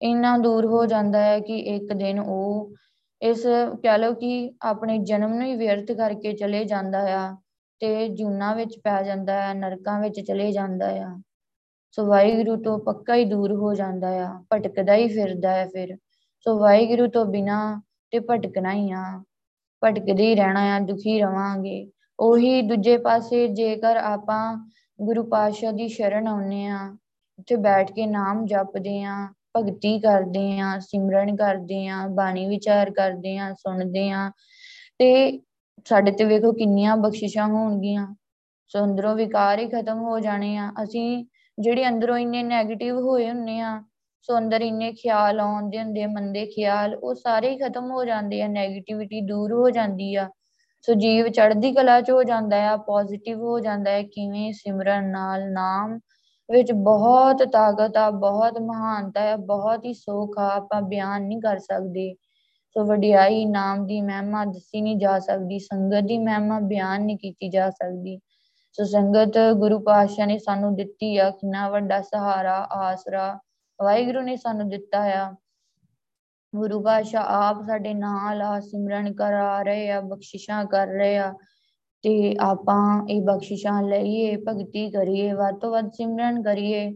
ਇੰਨਾ 0.00 0.36
ਦੂਰ 0.38 0.66
ਹੋ 0.66 0.84
ਜਾਂਦਾ 0.86 1.22
ਹੈ 1.22 1.38
ਕਿ 1.40 1.58
ਇੱਕ 1.74 1.92
ਦਿਨ 1.92 2.20
ਉਹ 2.20 2.72
ਇਸ, 3.22 3.42
ਕਹਿ 3.82 3.98
ਲਓ 3.98 4.14
ਕਿ 4.14 4.50
ਆਪਣੇ 4.62 4.98
ਜਨਮ 4.98 5.34
ਨੂੰ 5.34 5.46
ਹੀ 5.46 5.56
ਵਿਅਰਥ 5.56 5.92
ਕਰਕੇ 5.92 6.32
ਚਲੇ 6.32 6.64
ਜਾਂਦਾ 6.64 6.98
ਆ। 7.16 7.36
ਤੇ 7.80 8.08
ਜੂਨਾ 8.08 8.54
ਵਿੱਚ 8.54 8.78
ਪੈ 8.84 9.02
ਜਾਂਦਾ 9.02 9.42
ਹੈ, 9.42 9.54
ਨਰਕਾਂ 9.54 10.00
ਵਿੱਚ 10.00 10.20
ਚਲੇ 10.20 10.52
ਜਾਂਦਾ 10.52 10.86
ਆ। 10.88 11.22
ਸੋ 11.90 12.06
ਵਾਹਿਗੁਰੂ 12.06 12.62
ਤੋਂ 12.62 12.78
ਪੱਕਾ 12.78 13.14
ਹੀ 13.14 13.24
ਦੂਰ 13.24 13.52
ਹੋ 13.52 13.74
ਜਾਂਦਾ 13.74 14.08
ਆ, 14.08 14.44
ਭਟਕਦਾ 14.52 14.94
ਹੀ 14.94 15.08
ਫਿਰਦਾ 15.08 15.50
ਹੈ 15.50 15.66
ਫਿਰ। 15.66 15.96
ਸੋ 16.40 16.58
ਵਾਹਿਗੁਰੂ 16.58 17.06
ਤੋਂ 17.06 17.26
ਬਿਨਾ 17.26 17.82
ਤੇ 18.10 18.18
ਭਟਕਣਾ 18.18 18.72
ਹੀ 18.72 18.92
ਆ। 18.92 19.22
ਭਟਕਦੇ 19.84 20.26
ਹੀ 20.26 20.34
ਰਹਿਣਾ 20.34 20.76
ਆ, 20.76 20.78
ਦੁਖੀ 20.78 21.20
ਰਵਾਂਗੇ। 21.20 21.90
ਉਹੀ 22.20 22.62
ਦੂਜੇ 22.62 22.98
ਪਾਸੇ 22.98 23.48
ਜੇਕਰ 23.48 23.96
ਆਪਾਂ 23.96 24.70
ਗੁਰੂ 25.02 25.24
ਪਾਤਸ਼ਾਹ 25.24 25.72
ਦੀ 25.72 25.88
ਸ਼ਰਨ 25.88 26.28
ਆਉਨੇ 26.28 26.66
ਆ, 26.66 26.96
ਉੱਥੇ 27.38 27.56
ਬੈਠ 27.56 27.92
ਕੇ 27.92 28.06
ਨਾਮ 28.06 28.46
ਜਪਦੇ 28.46 29.02
ਆ, 29.02 29.28
ਭਗਤੀ 29.56 29.98
ਕਰਦੇ 30.00 30.60
ਆ, 30.60 30.78
ਸਿਮਰਨ 30.78 31.36
ਕਰਦੇ 31.36 31.88
ਆ, 31.88 32.06
ਬਾਣੀ 32.06 32.46
ਵਿਚਾਰ 32.46 32.90
ਕਰਦੇ 32.90 33.38
ਆ, 33.38 33.54
ਸੁਣਦੇ 33.54 34.10
ਆ। 34.10 34.30
ਤੇ 34.98 35.40
ਸਾਡੇ 35.86 36.10
ਤੇ 36.10 36.24
ਵੇਖੋ 36.24 36.52
ਕਿੰਨੀਆਂ 36.52 36.96
ਬਖਸ਼ਿਸ਼ਾਂ 36.96 37.48
ਹੋਣਗੀਆਂ। 37.48 38.06
ਸੋ 38.68 38.84
ਅੰਦਰੋਂ 38.84 39.14
ਵਿਕਾਰ 39.14 39.58
ਹੀ 39.58 39.66
ਖਤਮ 39.68 39.98
ਹੋ 39.98 40.18
ਜਾਣੇ 40.20 40.56
ਆ। 40.56 40.70
ਅਸੀਂ 40.82 41.24
ਜਿਹੜੇ 41.58 41.88
ਅੰਦਰੋਂ 41.88 42.16
ਇੰਨੇ 42.18 42.42
네ਗੇਟਿਵ 42.42 42.98
ਹੋਏ 42.98 43.28
ਹੁੰਨੇ 43.30 43.60
ਆ, 43.60 43.82
ਸੋ 44.22 44.38
ਅੰਦਰ 44.38 44.60
ਇੰਨੇ 44.60 44.92
ਖਿਆਲ 44.92 45.40
ਆਉਂਦੇ 45.40 45.78
ਹੁੰਦੇ 45.78 46.06
ਮੰਦੇ 46.06 46.46
ਖਿਆਲ, 46.46 46.94
ਉਹ 46.94 47.14
ਸਾਰੇ 47.14 47.50
ਹੀ 47.50 47.58
ਖਤਮ 47.58 47.90
ਹੋ 47.90 48.04
ਜਾਂਦੇ 48.04 48.42
ਆ 48.42 48.46
네ਗੇਟਿਵਿਟੀ 48.46 49.20
ਦੂਰ 49.20 49.52
ਹੋ 49.52 49.70
ਜਾਂਦੀ 49.70 50.14
ਆ। 50.14 50.28
ਸੋ 50.82 50.94
ਜੀਵ 50.94 51.28
ਚੜ੍ਹਦੀ 51.28 51.72
ਕਲਾ 51.72 52.00
ਚ 52.00 52.10
ਹੋ 52.10 52.22
ਜਾਂਦਾ 52.22 52.70
ਆ 52.70 52.76
ਪੋਜ਼ਿਟਿਵ 52.76 53.40
ਹੋ 53.40 53.60
ਜਾਂਦਾ 53.60 53.90
ਹੈ 53.90 54.02
ਕਿਵੇਂ 54.02 54.52
ਸਿਮਰਨ 54.52 55.10
ਨਾਲ 55.10 55.52
ਨਾਮ 55.52 55.98
ਵਿੱਚ 56.48 56.72
ਬਹੁਤ 56.72 57.42
ਤਾਕਤ 57.52 57.96
ਆ, 57.96 58.10
ਬਹੁਤ 58.10 58.58
ਮਹਾਨਤਾ 58.58 59.20
ਹੈ 59.20 59.36
ਬਹੁਤ 59.36 59.84
ਹੀ 59.84 59.94
ਸੁੱਖ 59.94 60.38
ਆ, 60.38 60.48
ਆਪਾਂ 60.56 60.82
ਬਿਆਨ 60.82 61.22
ਨਹੀਂ 61.22 61.40
ਕਰ 61.40 61.58
ਸਕਦੇ। 61.58 62.14
ਸੋ 62.70 62.84
ਵਡਿਆਈ 62.84 63.44
ਨਾਮ 63.44 63.86
ਦੀ 63.86 64.00
ਮਹਿਮਾ 64.00 64.44
ਦੱਸੀ 64.44 64.80
ਨਹੀਂ 64.80 64.96
ਜਾ 64.96 65.18
ਸਕਦੀ, 65.18 65.58
ਸੰਗਤ 65.58 66.00
ਦੀ 66.00 66.18
ਮਹਿਮਾ 66.18 66.60
ਬਿਆਨ 66.60 67.04
ਨਹੀਂ 67.04 67.16
ਕੀਤੀ 67.16 67.48
ਜਾ 67.48 67.70
ਸਕਦੀ। 67.70 68.20
ਸੋ 68.72 68.84
ਸੰਗਤ 68.84 69.38
ਗੁਰੂ 69.56 69.78
ਪਾਤਸ਼ਾਹ 69.78 70.26
ਨੇ 70.26 70.38
ਸਾਨੂੰ 70.38 70.76
ਦਿੱਤੀ 70.76 71.16
ਆ, 71.16 71.30
ਕਿੰਨਾ 71.30 71.68
ਵੱਡਾ 71.68 72.00
ਸਹਾਰਾ, 72.00 72.68
ਆਸਰਾ। 72.72 73.38
ਵਾਹਿਗੁਰੂ 73.84 74.20
ਨੇ 74.20 74.36
ਸਾਨੂੰ 74.36 74.68
ਦਿੱਤਾ 74.68 74.98
ਆ। 75.02 75.34
ਗੁਰੂ 76.56 76.82
ਪਾਤਸ਼ਾਹ 76.82 77.22
ਆਪ 77.22 77.62
ਸਾਡੇ 77.62 77.94
ਨਾਲ 77.94 78.42
ਆ, 78.42 78.60
ਸਿਮਰਨ 78.60 79.14
ਕਰਾ 79.14 79.62
ਰਹੇ 79.62 79.90
ਆ, 79.90 80.00
ਬਖਸ਼ਿਸ਼ਾਂ 80.00 80.64
ਕਰ 80.64 80.86
ਰਹੇ 80.86 81.18
ਆ। 81.18 81.34
ਤੇ 82.02 82.36
ਆਪਾਂ 82.40 83.06
ਇਹ 83.08 83.22
ਬਖਸ਼ਿਸ਼ਾਂ 83.22 83.82
ਲਈਏ, 83.82 84.36
ਭਗਤੀ 84.36 84.90
ਕਰੀਏ, 84.90 85.32
ਵੱਧ 85.32 85.58
ਤੋਂ 85.58 85.70
ਵੱਧ 85.70 85.90
ਸਿਮਰਨ 85.90 86.42
ਕਰੀਏ। 86.42 86.92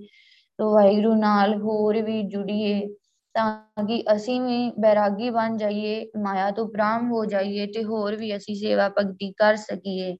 ਤੋ 0.58 0.74
ਵਾਹਿਗੁਰੂ 0.74 1.14
ਨਾਲ 1.14 1.60
ਹੋਰ 1.60 2.02
ਵੀ 2.02 2.22
ਜੁੜੀਏ। 2.22 2.88
ਤਾਂ 3.34 3.84
ਕਿ 3.84 4.04
ਅਸੀਂ 4.14 4.40
ਵੀ 4.40 4.72
ਬੈਰਾਗੀ 4.80 5.30
ਬਣ 5.30 5.56
ਜਾਈਏ, 5.56 6.10
ਮਾਇਆ 6.22 6.50
ਤੋਂ 6.50 6.68
ਪ੍ਰਾਮ 6.68 7.12
ਹੋ 7.12 7.24
ਜਾਈਏ 7.24 7.66
ਤੇ 7.66 7.84
ਹੋਰ 7.84 8.16
ਵੀ 8.16 8.36
ਅਸੀਂ 8.36 8.56
ਸੇਵਾ 8.56 8.88
ਭਗਤੀ 8.88 9.32
ਕਰ 9.32 9.56
ਸਕੀਏ। 9.56 10.16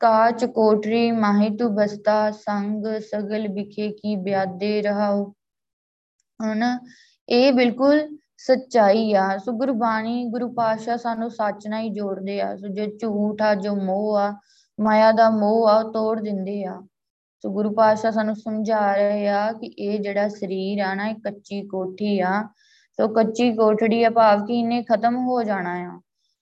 ਕਾਚ, 0.00 0.44
ਕੋਟਰੀ, 0.44 1.12
ਮਾਹੀ 1.12 1.56
ਤੂ 1.56 1.68
ਬਸਤਾ, 1.68 2.30
ਸੰਗ, 2.30 2.86
ਸਗਲ 3.00 3.48
ਵਿਖੇ 3.48 3.88
ਕੀ 3.88 4.16
ਬਿਆਦੇ 4.16 4.82
ਰਹਾਉ 4.82 5.32
ਹਨ 6.40 6.78
ਇਹ 7.28 7.52
ਬਿਲਕੁਲ 7.52 8.18
ਸੱਚਾਈ 8.36 9.14
ਆ। 9.14 9.38
ਸੋ 9.38 9.52
ਗੁਰਬਾਣੀ 9.52 10.24
ਗੁਰੂ 10.24 10.52
ਪਾਤਸ਼ਾਹ 10.52 10.96
ਸਾਨੂੰ 10.96 11.30
ਸੱਚ 11.30 11.68
ਨਾਲ 11.68 11.80
ਹੀ 11.80 11.90
ਜੋੜਦੇ 11.90 12.40
ਆ। 12.40 12.56
ਸੋ 12.56 12.68
ਜੋ 12.68 12.86
ਝੂਠ 12.86 13.42
ਆ, 13.42 13.54
ਜੋ 13.54 13.74
ਮੋਹ 13.76 14.16
ਆ, 14.16 14.34
ਮਾਇਆ 14.80 15.12
ਦਾ 15.12 15.30
ਮੋਹ 15.30 15.68
ਆ 15.68 15.82
ਤੋੜ 15.82 16.20
ਦਿੰਦੇ 16.20 16.64
ਆ। 16.64 16.82
ਸੋ 17.42 17.50
ਗੁਰੂ 17.50 17.70
ਪਾਤਸ਼ਾਹ 17.70 18.10
ਸਾਨੂੰ 18.10 18.36
ਸਮਝਾ 18.36 18.94
ਰਹੇ 18.94 19.28
ਆ 19.28 19.52
ਕਿ 19.52 19.66
ਇਹ 19.66 19.98
ਜਿਹੜਾ 20.00 20.28
ਸਰੀਰ 20.28 20.80
ਆ 20.80 20.94
ਨਾ, 20.94 21.08
ਇਹ 21.08 21.14
ਕੱਚੀ 21.14 21.62
ਕੋਠੀ 21.62 22.20
ਆ। 22.20 22.42
ਸੋ 23.00 23.08
ਕੱਚੀ 23.08 23.54
ਕੋਠੜੀ 23.54 24.04
ਆ 24.04 24.10
ਭਾਵ 24.10 24.46
ਕਿ 24.46 24.58
ਇਹਨੇ 24.58 24.82
ਖਤਮ 24.82 25.16
ਹੋ 25.16 25.42
ਜਾਣਾ 25.42 25.74
ਆ। 25.74 26.00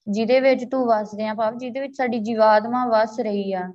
ਜਿਹਦੇ 0.09 0.41
ਵਿੱਚ 0.41 0.65
ਤੂੰ 0.65 0.87
ਵਸਦੇ 0.87 1.27
ਆ 1.27 1.35
ਭਾਵ 1.35 1.59
ਜਿਹਦੇ 1.59 1.81
ਵਿੱਚ 1.81 1.97
ਸਾਡੀ 1.97 2.19
ਜੀਵਾਤਮਾ 2.19 2.87
ਵਸ 2.87 3.21
ਰਹੀ 3.21 3.53
ਆ। 3.53 3.73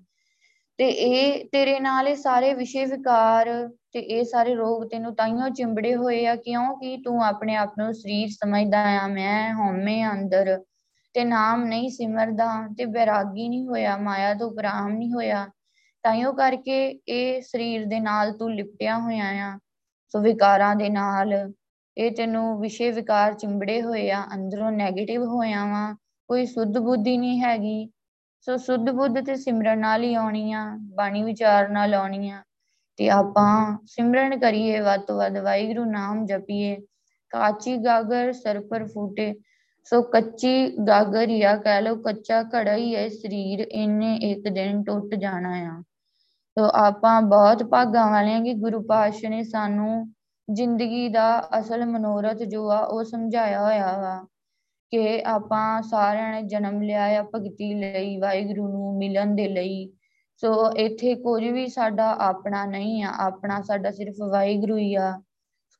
ਤੇ 0.77 0.89
ਇਹ 0.89 1.45
ਤੇਰੇ 1.51 1.79
ਨਾਲ 1.79 2.07
ਇਹ 2.07 2.15
ਸਾਰੇ 2.15 2.53
ਵਿਸ਼ੇ 2.53 2.85
ਵਿਕਾਰ 2.85 3.69
ਤੇ 3.93 3.99
ਇਹ 3.99 4.23
ਸਾਰੇ 4.23 4.55
ਰੋਗ 4.55 4.83
ਤੈਨੂੰ 4.83 5.15
ਤਾਈਓ 5.15 5.49
ਚਿੰਬੜੇ 5.49 5.95
ਹੋਏ 5.95 6.25
ਆ, 6.27 6.35
ਕਿਉਂਕਿ 6.35 6.97
ਤੂੰ 6.97 7.23
ਆਪਣੇ 7.25 7.55
ਆਪ 7.55 7.73
ਨੂੰ 7.77 7.93
ਸਰੀਰ 7.93 8.27
ਸਮਝਦਾ 8.29 9.03
ਆ, 9.03 9.07
ਮੈਂ 9.07 9.53
ਹਉਮੈ 9.53 10.11
ਅੰਦਰ 10.11 10.63
ਤੇ 11.13 11.23
ਨਾਮ 11.23 11.63
ਨਹੀਂ 11.63 11.89
ਸਿਮਰਦਾ 11.89 12.67
ਤੇ 12.77 12.85
ਬੈਰਾਗੀ 12.85 13.49
ਨਹੀਂ 13.49 13.67
ਹੋਇਆ, 13.67 13.97
ਮਾਇਆ 13.97 14.33
ਤੋਂ 14.33 14.51
ਉਪਰਾਮ 14.51 14.87
ਨਹੀਂ 14.87 15.13
ਹੋਇਆ। 15.13 15.47
ਤਾਈਓ 16.03 16.31
ਕਰਕੇ 16.33 16.99
ਇਹ 17.07 17.41
ਸਰੀਰ 17.41 17.85
ਦੇ 17.85 17.99
ਨਾਲ 17.99 18.31
ਤੂੰ 18.31 18.53
ਲਿਪਟਿਆ 18.55 18.97
ਹੋਇਆ 18.99 19.25
ਆ 19.47 19.59
ਸੋ 20.13 20.19
ਵਿਕਾਰਾਂ 20.19 20.75
ਦੇ 20.75 20.89
ਨਾਲ। 20.89 21.53
ਇਹ 21.97 22.11
ਤੈਨੂੰ 22.11 22.59
ਵਿਸ਼ੇ 22.61 22.91
ਵਿਕਾਰ 22.91 23.33
ਚਿੰਬੜੇ 23.33 23.81
ਹੋਏ 23.81 24.09
ਆ, 24.11 24.23
ਅੰਦਰੋਂ 24.33 24.71
네ਗੇਟਿਵ 24.71 25.23
ਹੋਇਆ 25.25 25.65
ਵਾ, 25.65 25.95
ਕੋਈ 26.29 26.45
ਸੁੱਧ 26.45 26.77
ਬੁੱਧੀ 26.77 27.17
ਨਹੀਂ 27.17 27.41
ਹੈਗੀ। 27.41 27.89
ਸੋ 28.41 28.57
ਸੁੱਧ 28.57 28.89
ਬੁੱਧ 28.89 29.19
ਤੇ 29.25 29.35
ਸਿਮਰਨ 29.35 29.79
ਨਾਲ 29.79 30.03
ਹੀ 30.03 30.13
ਆਉਣੀ 30.13 30.51
ਆ, 30.51 30.65
ਬਾਣੀ 30.95 31.23
ਵਿਚਾਰ 31.23 31.69
ਨਾਲ 31.69 31.93
ਆਉਣੀ 31.93 32.29
ਆ। 32.29 32.43
ਤੇ 32.97 33.09
ਆਪਾਂ 33.09 33.77
ਸਿਮਰਨ 33.87 34.39
ਕਰੀਏ, 34.39 34.79
ਵੱਧ 34.79 35.01
ਤੋਂ 35.01 35.17
ਵੱਧ 35.17 35.37
ਵਾਹਿਗੁਰੂ 35.37 35.85
ਨਾਮ 35.85 36.25
ਜਪੀਏ। 36.25 36.75
ਕਾਚੀ 37.29 37.77
ਗਾਗਰ 37.77 38.31
ਸਰ 38.33 38.59
ਪਰ 38.59 38.85
ਫੂਟੇ। 38.87 39.33
ਸੋ 39.83 40.01
ਕੱਚੀ 40.01 40.77
ਗਾਗਰ 40.87 41.29
ਹੀ 41.29 41.41
ਆ 41.41 41.55
ਕਹਿ 41.57 41.81
ਲੋ 41.81 41.95
ਕੱਚਾ 41.95 42.43
ਘੜਾ 42.43 42.75
ਹੀ 42.75 42.95
ਹੈ, 42.95 43.09
ਸਰੀਰ 43.09 43.59
ਇਹਨੇ 43.59 44.15
ਇੱਕ 44.15 44.49
ਦਿਨ 44.49 44.83
ਟੁੱਟ 44.83 45.15
ਜਾਣਾ 45.15 45.53
ਆ। 45.57 45.83
ਸੋ 46.57 46.65
ਆਪਾਂ 46.75 47.21
ਬਹੁਤ 47.21 47.63
ਭਾਗਾਂ 47.63 48.11
ਵਾਲੇ 48.11 48.33
ਹਾਂ 48.33 48.41
ਕਿ 48.41 48.53
ਗੁਰੂ 48.53 48.81
ਪਾਤਸ਼ਾਹ 48.81 49.29
ਨੇ 49.29 49.43
ਸਾਨੂੰ 49.43 50.13
ਜ਼ਿੰਦਗੀ 50.53 51.09
ਦਾ 51.09 51.49
ਅਸਲ 51.59 51.85
ਮਨੋਰਥ 51.85 52.37
ਜੋ 52.37 52.69
ਆ 52.71 52.79
ਉਹ 52.79 53.03
ਸਮਝਾਇਆ 53.03 53.61
ਹੋਇਆ 53.63 53.85
ਵਾ 54.01 54.15
ਕਿ 54.93 55.23
ਆਪਾਂ 55.25 55.81
ਸਾਰਿਆਂ 55.81 56.31
ਨੇ 56.31 56.41
ਜਨਮ 56.41 56.81
ਲਿਆ 56.81 57.03
ਆ 57.19 57.23
ਭਗਤੀ 57.35 57.73
ਲਈ, 57.73 58.17
ਵਾਹਿਗੁਰੂ 58.17 58.67
ਨੂੰ 58.67 58.97
ਮਿਲਣ 58.97 59.35
ਦੇ 59.35 59.47
ਲਈ। 59.47 59.89
ਸੋ 60.35 60.71
ਇੱਥੇ 60.71 61.15
ਕੁਝ 61.15 61.43
ਵੀ 61.43 61.67
ਸਾਡਾ 61.67 62.09
ਆਪਣਾ 62.19 62.65
ਨਹੀਂ 62.65 63.03
ਆ, 63.03 63.11
ਆਪਣਾ 63.19 63.61
ਸਾਡਾ 63.61 63.91
ਸਿਰਫ 63.91 64.15
ਵਾਹਿਗੁਰੂ 64.31 64.77
ਹੀ 64.77 64.95
ਆ। 64.95 65.11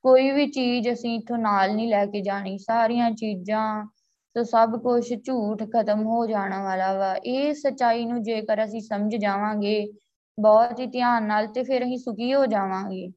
ਕੋਈ 0.04 0.32
ਵੀ 0.32 0.48
ਚੀਜ਼ 0.48 0.90
ਅਸੀਂ 0.94 1.20
ਇਥੋਂ 1.20 1.38
ਨਾਲ 1.38 1.76
ਨਹੀਂ 1.76 1.88
ਲੈ 1.90 2.06
ਕੇ 2.06 2.22
ਜਾਣੀ, 2.22 2.58
ਸਾਰੀਆਂ 2.58 3.12
ਚੀਜ਼ਾਂ 3.12 3.86
ਸੋ 4.36 4.44
ਸਭ 4.44 4.80
ਕੁਝ 4.82 5.14
ਝੂਠ 5.26 5.64
ਖਤਮ 5.64 6.06
ਹੋ 6.06 6.26
ਜਾਣ 6.28 6.54
ਵਾਲਾ 6.64 6.94
ਵਾ। 6.94 7.16
ਇਹ 7.16 7.54
ਸਚਾਈ 7.54 8.06
ਨੂੰ 8.06 8.24
ਜੇਕਰ 8.24 8.64
ਅਸੀਂ 8.66 8.82
ਸਮਝ 8.82 9.16
ਜਾਵਾਂਗੇ 9.16 9.92
ਬਹੁਤ 10.40 10.80
ਹੀ 10.80 10.86
ਧਿਆਨ 10.86 11.24
ਨਾਲ 11.24 11.48
ਤੇ 11.48 11.64
ਫਿਰ 11.64 11.84
ਅਸੀਂ 11.84 11.98
ਸੁਖੀ 11.98 12.34
ਹੋ 12.34 12.46
ਜਾਵਾਂਗੇ। 12.46 13.12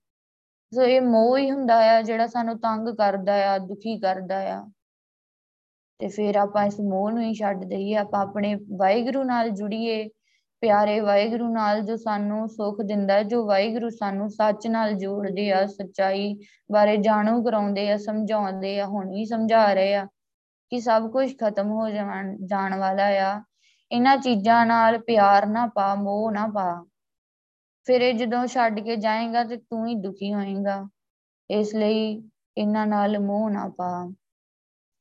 ਸੋ 0.75 0.83
ਇਹ 0.83 1.01
ਮੋਹ 1.01 1.39
ਹੀ 1.39 1.51
ਹੁੰਦਾ 1.51 1.97
ਆ 1.97 2.03
ਜਿਹੜਾ 2.03 2.27
ਸਾਨੂੰ 2.27 2.59
ਤੰਗ 2.59 2.89
ਕਰਦਾ 2.89 3.55
ਆ, 3.55 3.59
ਦੁਖੀ 3.59 3.99
ਕਰਦਾ 3.99 4.39
ਆ। 4.39 4.71
ਤੇ 5.99 6.09
ਫਿਰ 6.09 6.37
ਆਪਾਂ 6.37 6.65
ਇਸ 6.65 6.81
ਮੋਹ 6.81 7.11
ਨੂੰ 7.11 7.23
ਹੀ 7.23 7.35
ਛੱਡ 7.35 7.65
ਦਈਏ। 7.65 7.95
ਆਪਾਂ 7.95 8.21
ਆਪਣੇ 8.21 8.55
ਵਾਹਿਗੁਰੂ 8.55 9.23
ਨਾਲ 9.23 9.51
ਜੁੜੀਏ। 9.51 10.09
ਪਿਆਰੇ 10.61 11.01
ਵਾਹਿਗੁਰੂ 11.01 11.49
ਨਾਲ 11.49 11.81
ਜੋ 11.81 11.97
ਸਾਨੂੰ 11.97 12.49
ਸੁੱਖ 12.49 12.81
ਦਿੰਦਾ, 12.81 13.23
ਜੋ 13.23 13.47
ਵਾਹਿਗੁਰੂ 13.47 13.91
ਸਾਨੂੰ 13.91 14.31
ਸੱਚ 14.31 14.67
ਨਾਲ 14.67 14.93
ਜੋੜਦੇ 14.93 15.53
ਆ, 15.53 15.67
ਸੱਚਾਈ 15.67 16.39
ਬਾਰੇ 16.73 16.97
ਜਾਣੂ 16.97 17.45
ਕਰਾਉਂਦੇ 17.45 17.91
ਆ, 17.91 17.97
ਸਮਝਾਉਂਦੇ 17.97 18.81
ਆ, 18.81 18.87
ਹੁਣ 18.87 19.11
ਵੀ 19.11 19.25
ਸਮਝਾ 19.25 19.73
ਰਹੇ 19.73 19.95
ਆ 19.95 20.07
ਕਿ 20.71 20.81
ਸਭ 20.81 21.11
ਕੁਝ 21.11 21.35
ਖਤਮ 21.45 21.71
ਹੋ 21.71 21.91
ਜਾਣ 21.91 22.37
ਜਾਣ 22.45 22.79
ਵਾਲਾ 22.79 23.07
ਆ। 23.07 23.43
ਇਹਨਾਂ 23.91 24.17
ਚੀਜ਼ਾਂ 24.17 24.67
ਨਾਲ 24.67 24.99
ਪਿਆਰ 24.99 25.47
ਨਾ 25.47 25.67
ਪਾ, 25.67 25.95
ਮੋਹ 25.95 26.33
ਨਾ 26.33 26.47
ਪਾ। 26.47 26.87
ਫਿਰ 27.85 28.01
ਇਹ 28.01 28.15
ਜਦੋਂ 28.15 28.47
ਛੱਡ 28.47 28.81
ਕੇ 28.81 28.97
ਜਾਏਗਾ 28.97 29.45
ਤੇ 29.45 29.57
ਤੂੰ 29.57 29.87
ਹੀ 29.87 29.95
ਦੁਖੀ 29.95 30.35
ਹੋਏਗਾ। 30.35 30.89
ਇਸ 31.51 31.75
ਲਈ 31.75 32.31
ਇਹਨਾਂ 32.57 32.87
ਨਾਲ 32.87 33.19
ਮੋਹ 33.19 33.51
ਨਾ 33.51 33.69
ਪਾ। 33.69 34.13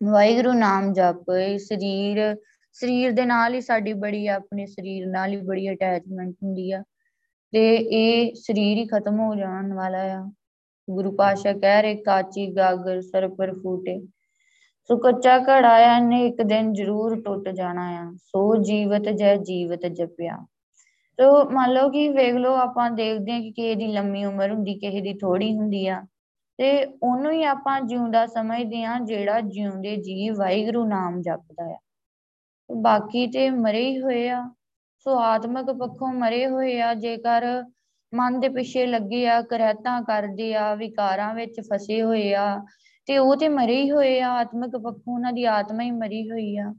ਵਾਹਿਗੁਰੂ 0.03 0.53
ਨਾਮ 0.53 0.93
ਜਪ। 0.93 1.25
ਸਰੀਰ 1.57 2.37
ਸਰੀਰ 2.71 3.11
ਦੇ 3.11 3.25
ਨਾਲ 3.25 3.53
ਹੀ 3.53 3.61
ਸਾਡੀ 3.61 3.93
ਬੜੀ 3.93 4.27
ਆਪਣੇ 4.27 4.65
ਸਰੀਰ 4.65 5.07
ਨਾਲ 5.07 5.29
ਹੀ 5.29 5.37
ਬੜੀ 5.37 5.71
ਅਟੈਚਮੈਂਟ 5.71 6.35
ਹੁੰਦੀ 6.43 6.71
ਆ। 6.71 6.83
ਤੇ 7.51 7.75
ਇਹ 7.75 8.35
ਸਰੀਰ 8.35 8.77
ਹੀ 8.77 8.87
ਖਤਮ 8.87 9.19
ਹੋ 9.19 9.35
ਜਾਣ 9.35 9.73
ਵਾਲਾ 9.73 9.99
ਆ। 9.99 10.31
ਗੁਰੂ 10.89 11.11
ਪਾਸ਼ਾ 11.11 11.53
ਕਹਿ 11.53 11.81
ਰਹੇ, 11.81 11.95
ਕਾਚੀ 11.95 12.55
ਗਾਗਰ 12.55 13.01
ਸਰ 13.01 13.27
ਪਰ 13.27 13.53
ਫੂਟੇ। 13.53 14.07
ਸੋ 14.87 14.97
ਕੱਚਾ 14.97 15.39
ਘੜਾ 15.39 15.99
ਨੇ 15.99 16.27
ਇੱਕ 16.27 16.41
ਦਿਨ 16.41 16.73
ਜ਼ਰੂਰ 16.73 17.21
ਟੁੱਟ 17.21 17.49
ਜਾਣਾ 17.49 17.89
ਆ। 17.89 18.11
ਸੋ 18.17 18.63
ਜੀਵਤ 18.63 19.01
ਜੈ 19.01 19.35
ਜੀਵਤ 19.35 19.85
ਜਪਿਆ। 19.85 20.45
ਤੋ 21.20 21.50
ਮੰਨ 21.50 21.72
ਲਓ 21.74 21.89
ਕਿ 21.89 22.08
ਵੇਖ 22.10 22.36
ਲਓ 22.36 22.53
ਆਪਾਂ 22.55 22.89
ਦੇਖਦੇ 22.91 23.32
ਹਾਂ 23.32 23.41
ਕਿ 23.41 23.51
ਕਿਸੇ 23.51 23.75
ਦੀ 23.75 23.88
ਲੰਮੀ 23.88 24.25
ਉਮਰ 24.25 24.51
ਹੁੰਦੀ, 24.51 24.74
ਕਿਸੇ 24.79 25.01
ਦੀ 25.01 25.13
ਥੋੜੀ 25.13 25.55
ਹੁੰਦੀ 25.58 25.88
ਆ, 25.88 26.01
ਤੇ 26.58 26.86
ਉਹਨੂੰ 27.03 27.32
ਹੀ 27.32 27.43
ਆਪਾਂ 27.43 27.82
ਜਿਉਂਦਾ 27.82 28.25
ਸਮਝਦੇ 28.25 28.84
ਆ 28.84 28.98
ਜਿਹੜਾ 29.00 29.41
ਜਿਉਂਦੇ 29.41 29.96
ਜੀ 29.96 30.29
ਵਾਹਿਗੁਰੂ 30.29 30.86
ਨਾਮ 30.86 31.22
ਜਪਦਾ 31.22 31.74
ਆ। 31.74 31.77
ਬਾਕੀ 32.70 33.27
ਤੇ 33.27 33.50
ਮਰੇ 33.50 33.86
ਹੀ 33.89 34.01
ਹੋਏ 34.01 34.29
ਆ, 34.29 34.50
ਸੋ 34.98 35.17
ਆਤਮਿਕ 35.20 35.72
ਪੱਖੋਂ 35.72 36.13
ਮਰੇ 36.13 36.48
ਹੋਏ 36.48 36.82
ਆ, 36.82 36.93
ਜੇਕਰ 36.93 37.63
ਮਨ 38.13 38.39
ਦੇ 38.39 38.50
ਪਿੱਛੇ 38.50 38.86
ਲੱਗੇ 38.86 39.27
ਆ, 39.29 39.41
ਕਰਹਿਤਾਂ 39.41 40.01
ਕਰਦੇ 40.01 40.53
ਆ, 40.55 40.75
ਵਿਕਾਰਾਂ 40.75 41.34
ਵਿੱਚ 41.36 41.60
ਫਸੇ 41.74 42.01
ਹੋਏ 42.01 42.34
ਆ, 42.34 42.65
ਤੇ 43.05 43.17
ਉਹ 43.17 43.36
ਤੇ 43.36 43.50
ਮਰੇ 43.50 43.82
ਹੀ 43.82 43.91
ਹੋਏ 43.91 44.20
ਆ, 44.22 44.29
ਆਤਮਿਕ 44.32 44.72
ਪੱਖੋਂ 44.72 45.13
ਉਹਨਾਂ 45.13 45.34
ਦੀ 45.34 45.43
ਆਤਮਾ 45.43 45.84
ਹੀ 45.84 45.91
ਮਰੀ 45.91 46.29
ਹੋਈ 46.32 46.58
ਆ। 46.58 46.74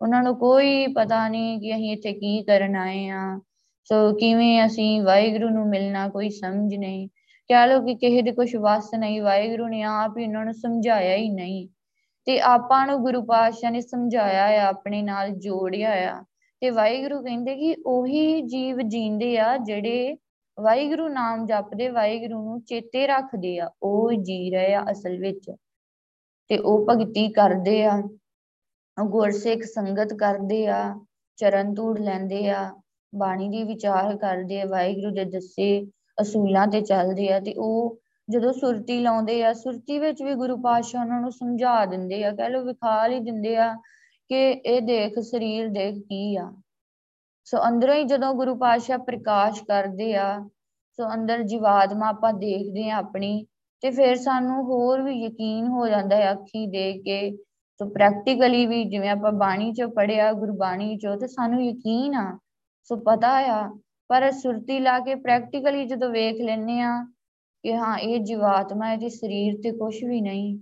ਉਹਨਾਂ 0.00 0.22
ਨੂੰ 0.22 0.36
ਕੋਈ 0.36 0.86
ਪਤਾ 0.86 1.28
ਨਹੀਂ 1.28 1.60
ਕਿ 1.60 1.74
ਅਸੀਂ 1.74 1.92
ਇੱਥੇ 1.92 2.12
ਕੀ 2.12 2.42
ਕਰਨ 2.42 2.76
ਆਏ 2.76 3.08
ਆ। 3.08 3.40
ਸੋ 3.84 4.12
ਕਿਵੇਂ 4.12 4.66
ਅਸੀਂ 4.66 5.02
ਵਾਹਿਗੁਰੂ 5.02 5.48
ਨੂੰ 5.48 5.68
ਮਿਲਣਾ 5.68 6.08
ਕੋਈ 6.08 6.30
ਸਮਝ 6.30 6.74
ਨਹੀਂ। 6.74 7.08
ਕਹਿ 7.48 7.66
ਲੋ 7.66 7.80
ਕਿ 7.80 7.94
ਕਿਸੇ 7.94 8.22
ਦੇ 8.22 8.32
ਕੁਝ 8.32 8.56
ਵਸ 8.56 8.90
ਨਹੀਂ, 8.98 9.22
ਵਾਹਿਗੁਰੂ 9.22 9.68
ਨੇ 9.68 9.82
ਆਪ 9.82 10.18
ਹੀ 10.18 10.26
ਉਹਨਾਂ 10.26 10.44
ਨੂੰ 10.44 10.54
ਸਮਝਾਇਆ 10.54 11.16
ਹੀ 11.16 11.30
ਨਹੀਂ। 11.30 11.68
ਤੇ 12.24 12.40
ਆਪਾਂ 12.40 12.86
ਨੂੰ 12.86 13.00
ਗੁਰੂ 13.00 13.22
ਪਾਤਸ਼ਾਹ 13.22 13.70
ਨੇ 13.70 13.80
ਸਮਝਾਇਆ 13.80 14.44
ਆ, 14.44 14.68
ਆਪਣੇ 14.68 15.02
ਨਾਲ 15.02 15.30
ਜੋੜਿਆ 15.30 15.90
ਆ। 15.90 16.24
ਤੇ 16.60 16.70
ਵਾਹਿਗੁਰੂ 16.70 17.22
ਕਹਿੰਦੇ 17.22 17.56
ਕਿ 17.56 17.76
ਉਹੀ 17.86 18.42
ਜੀਵ 18.42 18.78
ਜੀਂਦੇ 18.80 19.38
ਆ 19.38 19.56
ਜਿਹੜੇ 19.56 20.16
ਵਾਹਿਗੁਰੂ 20.60 21.08
ਨਾਮ 21.08 21.46
ਜਪਦੇ, 21.46 21.88
ਵਾਹਿਗੁਰੂ 21.88 22.44
ਨੂੰ 22.44 22.62
ਚੇਤੇ 22.62 23.06
ਰੱਖਦੇ 23.06 23.58
ਆ। 23.58 23.70
ਉਹ 23.82 24.12
ਜੀ 24.12 24.50
ਰਹੇ 24.50 24.74
ਆ 24.74 24.84
ਅਸਲ 24.90 25.18
ਵਿੱਚ। 25.18 25.50
ਤੇ 26.48 26.58
ਉਹ 26.58 26.86
ਭਗਤੀ 26.90 27.28
ਕਰਦੇ 27.28 27.84
ਆ। 27.84 28.02
ਗੁਰਸਿੱਖ 29.04 29.62
ਸੰਗਤ 29.62 30.14
ਕਰਦੇ 30.14 30.66
ਆ, 30.66 30.94
ਚਰਨ 31.36 31.74
ਧੂੜ 31.74 31.98
ਲੈਂਦੇ 32.00 32.50
ਆ। 32.50 32.74
ਬਾਣੀ 33.14 33.48
ਦੀ 33.48 33.62
ਵਿਚਾਰ 33.62 34.16
ਕਰਦੇ 34.16 34.60
ਆ, 34.60 34.66
ਵਾਹਿਗੁਰੂ 34.66 35.14
ਦੇ 35.14 35.24
ਦੱਸੇ 35.24 35.86
ਅਸੂਲਾਂ 36.20 36.66
ਤੇ 36.66 36.80
ਚੱਲਦੇ 36.80 37.32
ਆ 37.32 37.40
ਤੇ 37.40 37.54
ਉਹ 37.58 37.98
ਜਦੋਂ 38.30 38.52
ਸੁਰਤੀ 38.52 39.00
ਲਾਉਂਦੇ 39.00 39.44
ਆ, 39.44 39.52
ਸੁਰਤੀ 39.52 39.98
ਵਿੱਚ 39.98 40.22
ਵੀ 40.22 40.34
ਗੁਰੂ 40.34 40.56
ਪਾਤਸ਼ਾਹ 40.56 41.00
ਉਹਨਾਂ 41.00 41.20
ਨੂੰ 41.20 41.32
ਸਮਝਾ 41.32 41.86
ਦਿੰਦੇ 41.86 42.24
ਆ, 42.24 42.30
ਕਹ 42.30 42.48
ਲੋ 42.48 42.64
ਵਿਖਾ 42.64 43.08
ਹੀ 43.08 43.20
ਦਿੰਦੇ 43.20 43.56
ਆ 43.56 43.74
ਕਿ 44.28 44.50
ਇਹ 44.50 44.82
ਦੇਖ, 44.82 45.18
ਸਰੀਰ 45.18 45.68
ਦੇਖ 45.68 45.94
ਕੀ 45.98 46.36
ਆ। 46.36 46.52
ਸੋ 47.44 47.68
ਅੰਦਰੋਂ 47.68 47.94
ਹੀ 47.94 48.04
ਜਦੋਂ 48.04 48.34
ਗੁਰੂ 48.34 48.54
ਪਾਤਸ਼ਾਹ 48.54 48.98
ਪ੍ਰਕਾਸ਼ 48.98 49.62
ਕਰਦੇ 49.62 50.14
ਆ, 50.16 50.48
ਸੋ 50.92 51.14
ਅੰਦਰ 51.14 51.42
ਜੀਵਾਤਮਾ 51.42 52.08
ਆਪਾਂ 52.08 52.32
ਦੇਖਦੇ 52.32 52.90
ਆ 52.90 52.96
ਆਪਣੀ 52.96 53.46
ਤੇ 53.80 53.90
ਫਿਰ 53.90 54.16
ਸਾਨੂੰ 54.16 54.64
ਹੋਰ 54.64 55.02
ਵੀ 55.02 55.24
ਯਕੀਨ 55.24 55.66
ਹੋ 55.66 55.88
ਜਾਂਦਾ 55.88 56.16
ਹੈ 56.16 56.32
ਅੱਖੀ 56.32 56.66
ਦੇਖ 56.66 57.02
ਕੇ। 57.04 57.36
ਸੋ 57.78 57.88
ਪ੍ਰੈਕਟੀਕਲੀ 57.88 58.66
ਵੀ 58.66 58.84
ਜਿਵੇਂ 58.84 59.10
ਆਪਾਂ 59.10 59.32
ਬਾਣੀ 59.32 59.72
ਚੋਂ 59.72 59.88
ਪੜਿਆ 59.88 60.32
ਗੁਰਬਾਣੀ 60.32 60.98
ਚੋਂ 60.98 61.16
ਤੇ 61.16 61.26
ਸਾਨੂੰ 61.26 61.64
ਯਕੀਨ 61.64 62.14
ਆ 62.14 62.38
ਸੋ 62.84 62.96
ਪਤਾ 62.96 63.28
ਆ, 63.48 63.68
ਪਰ 64.10 64.30
ਸੁਰਤੀ 64.32 64.78
ਲਾ 64.78 64.98
ਕੇ 65.00 65.14
ਪ੍ਰੈਕਟੀਕਲੀ 65.14 65.86
ਜਦੋਂ 65.86 66.10
ਵੇਖ 66.10 66.40
ਲੈਨੇ 66.40 66.80
ਆ 66.80 66.92
ਕਿ 67.64 67.74
ਹਾਂ, 67.76 67.96
ਇਹ 67.98 68.20
ਜੀਵਾਤਮਾ 68.20 68.92
ਇਹਦੇ 68.92 69.08
ਸਰੀਰ 69.08 69.60
ਤੇ 69.62 69.72
ਕੁਝ 69.72 69.94
ਵੀ 70.04 70.20
ਨਹੀਂ। 70.20 70.58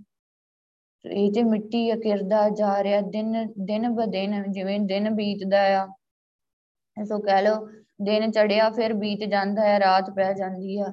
ਇਹ 1.05 1.31
ਤੇ 1.33 1.43
ਮਿੱਟੀ 1.43 1.93
ਅਕਿਰਦਾ 1.93 2.49
ਜਾ 2.49 2.83
ਰਿਹਾ 2.83 3.01
ਦਿਨ 3.01 3.31
ਦਿਨ 3.57 3.89
ਬ 3.89 4.05
ਦਿਨ, 4.05 4.51
ਜਿਵੇਂ 4.51 4.79
ਦਿਨ 4.79 5.09
ਬੀਤਦਾ 5.15 5.61
ਆ। 5.81 5.87
ਸੋ 6.97 7.19
ਕਹਿ 7.19 7.41
ਲਓ, 7.41 7.67
ਦਿਨ 8.01 8.31
ਚੜਿਆ 8.31 8.69
ਫਿਰ 8.69 8.93
ਬੀਤ 8.93 9.23
ਜਾਂਦਾ 9.23 9.61
ਹੈ 9.61 9.79
ਰਾਤ 9.79 10.09
ਪੈ 10.09 10.33
ਜਾਂਦੀ 10.33 10.77
ਆ। 10.77 10.91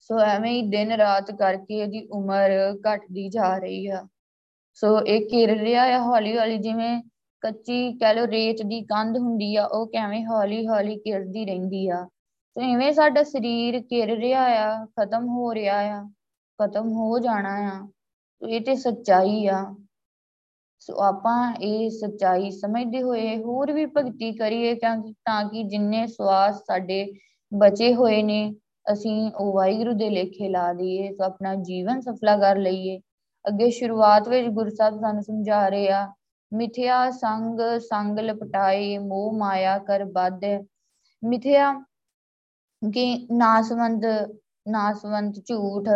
ਸੋ 0.00 0.18
ਐਵੇਂ 0.20 0.50
ਹੀ 0.52 0.62
ਦਿਨ 0.62 0.92
ਰਾਤ 0.92 1.30
ਕਰਕੇ 1.30 1.78
ਇਹਦੀ 1.78 2.06
ਉਮਰ 2.12 2.50
ਘਟਦੀ 2.86 3.28
ਜਾ 3.28 3.56
ਰਹੀ 3.58 3.86
ਆ। 3.86 4.06
ਸੋ 4.74 4.98
ਇਹ 5.00 5.28
ਕਿਰ 5.28 5.58
ਰਿਹਾ 5.58 5.82
ਆ 5.96 5.98
ਹੌਲੀ 5.98 6.36
ਹੌਲੀ 6.38 6.58
ਜਿਵੇਂ 6.58 7.02
ਕੱਚੀ 7.40 7.92
ਕਹਿ 7.98 8.14
ਲੋ 8.14 8.26
ਰੇਤ 8.26 8.62
ਦੀ 8.66 8.80
ਕੰਧ 8.82 9.16
ਹੁੰਦੀ 9.18 9.54
ਆ, 9.56 9.64
ਉਹ 9.64 9.86
ਕਿਵੇਂ 9.86 10.24
ਹੌਲੀ 10.26 10.66
ਹੌਲੀ 10.66 10.96
ਕਿਰਦੀ 10.96 11.44
ਰਹਿੰਦੀ 11.44 11.88
ਆ। 11.88 12.06
ਤੇ 12.56 12.70
ਇਵੇਂ 12.72 12.92
ਸਾਡਾ 12.92 13.22
ਸਰੀਰ 13.22 13.80
ਕਿਰ 13.80 14.16
ਰਿਹਾ 14.18 14.44
ਆ, 14.44 14.84
ਖਤਮ 14.86 15.26
ਹੋ 15.28 15.54
ਰਿਹਾ 15.54 15.78
ਆ, 15.80 16.02
ਖਤਮ 16.60 16.88
ਹੋ 16.92 17.18
ਜਾਣਾ 17.18 17.54
ਆ। 17.68 17.88
ਇਹ 18.48 18.60
ਤੇ 18.60 18.74
ਸੱਚਾਈ 18.74 19.46
ਆ। 19.46 19.74
ਸੋ 20.80 20.94
ਆਪਾਂ 21.02 21.54
ਇਹ 21.54 21.90
ਸੱਚਾਈ 21.90 22.50
ਸਮਝਦੇ 22.50 23.02
ਹੋਏ 23.02 23.36
ਹੋਰ 23.42 23.72
ਵੀ 23.72 23.86
ਭਗਤੀ 23.86 24.32
ਕਰੀਏ 24.32 24.74
ਤਾਂ 24.74 25.44
ਕਿ 25.44 25.62
ਜਿੰਨੇ 25.62 26.06
ਸਵਾਸ 26.06 26.60
ਸਾਡੇ 26.66 27.06
ਬਚੇ 27.52 27.94
ਹੋਏ 27.94 28.22
ਨੇ, 28.22 28.54
ਅਸੀਂ 28.92 29.30
ਉਹ 29.32 29.52
ਵਾਹਿਗੁਰੂ 29.54 29.92
ਦੇ 29.92 30.10
ਲੇਖੇ 30.10 30.48
ਲਾ 30.48 30.72
ਦਈਏ, 30.72 31.12
ਸੋ 31.12 31.24
ਆਪਣਾ 31.24 31.54
ਜੀਵਨ 31.54 32.00
ਸਫਲਾ 32.00 32.36
ਕਰ 32.36 32.56
ਲਈਏ। 32.56 32.98
ਅੱਗੇ 33.44 33.70
ਸ਼ੁਰੂਆਤ 33.70 34.28
ਵਿੱਚ 34.28 34.48
ਗੁਰੂ 34.48 34.70
ਸਾਹਿਬ 34.70 35.00
ਸਾਨੂੰ 35.00 35.22
ਸਮਝਾ 35.22 35.68
ਰਹੇ 35.68 35.88
ਆ 35.88 36.06
ਮਿਥਿਆ 36.52 37.10
ਸੰਗ 37.10 37.60
ਸੰਗ 37.80 38.18
ਲਪਟਾਏ 38.18 38.96
ਮੋਹ 38.98 39.32
ਮਾਇਆ 39.38 39.78
ਕਰ 39.78 40.04
ਬੱਧ 40.04 40.44
ਮਿਥਿਆ 41.22 41.72
ਕਿ 42.82 43.26
ਨਾਸਵੰਦ 43.32 44.04
ਨਾਸਵੰਤ 44.68 45.34
ਝੂਠ, 45.46 45.88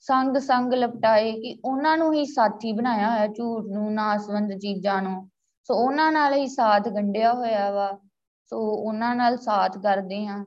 ਸੰਗ 0.00 0.36
ਸੰਗ 0.38 0.72
ਲਪਟਾਏ 0.74 1.32
ਕਿ 1.32 1.56
ਉਹਨਾਂ 1.64 1.96
ਨੂੰ 1.98 2.12
ਹੀ 2.14 2.24
ਸਾਥੀ 2.24 2.72
ਬਣਾਇਆ 2.72 3.10
ਹੋਇਆ 3.10 3.26
ਝੂਠ 3.26 3.64
ਨੂੰ, 3.66 3.92
ਨਾਸਵੰਦ 3.94 4.52
ਚੀਜ਼ਾਂ 4.52 5.00
ਨੂੰ। 5.02 5.28
ਸੋ 5.68 5.74
ਉਹਨਾਂ 5.74 6.10
ਨਾਲ 6.12 6.34
ਹੀ 6.34 6.46
ਸਾਥ 6.46 6.88
ਗੰਢਿਆ 6.88 7.32
ਹੋਇਆ 7.32 7.70
ਵਾ। 7.70 7.90
ਸੋ 8.52 8.58
ਉਹਨਾਂ 8.74 9.14
ਨਾਲ 9.16 9.36
ਸਾਥ 9.38 9.78
ਕਰਦੇ 9.78 10.26
ਆ 10.26 10.44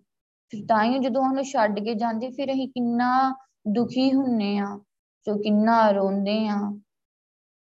ਫਿਰ 0.54 0.66
ਤਾਂ 0.70 0.84
ਹੀ 0.84 1.00
ਜਦੋਂ 1.00 1.24
ਉਹਨੂੰ 1.24 1.44
ਛੱਡ 1.44 1.80
ਕੇ 1.80 1.94
ਜਾਂਦੇ, 1.94 2.30
ਫਿਰ 2.30 2.52
ਅਸੀਂ 2.54 2.68
ਕਿੰਨਾ 2.70 3.36
ਦੁਖੀ 3.68 4.12
ਹੁੰਨੇ 4.14 4.58
ਆ 4.58 4.78
ਸੋ 5.28 5.38
ਕਿੰਨਾ 5.38 5.90
ਰੋਂਦੇ 5.92 6.48
ਆ 6.48 6.60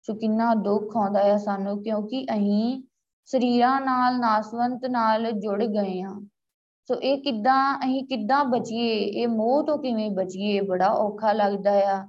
ਸੋ 0.08 0.14
ਕਿੰਨਾ 0.14 0.54
ਦੁੱਖ 0.54 0.98
ਆਉਂਦਾ 0.98 1.24
ਹੈ 1.24 1.38
ਸਾਨੂੰ, 1.38 1.84
ਕਿਉਂਕਿ 1.84 2.24
ਅਸੀਂ 2.24 2.84
ਸਰੀਰਾਂ 3.26 3.82
ਨਾਲ, 3.82 4.20
ਨਾਸਵੰਤ 4.20 4.86
ਨਾਲ 4.86 5.32
ਜੁੜ 5.32 5.64
ਗਏ 5.64 6.02
ਆ 6.02 6.22
ਸੋ 6.88 6.96
ਇਹ 6.96 7.22
ਕਿੱਦਾਂ, 7.22 7.80
ਅਸੀਂ 7.80 8.04
ਕਿੱਦਾਂ 8.04 8.46
ਬਚੀਏ? 8.46 8.96
ਇਹ 8.96 9.28
ਮੋਹ 9.28 9.64
ਤੋਂ 9.64 9.78
ਕਿਵੇਂ 9.78 10.12
ਬਚੀਏ? 10.12 10.62
ਬੜਾ 10.62 10.88
ਔਖਾ 10.88 11.34
ਲੱਗਦਾ 11.34 11.72
ਆ। 11.72 12.08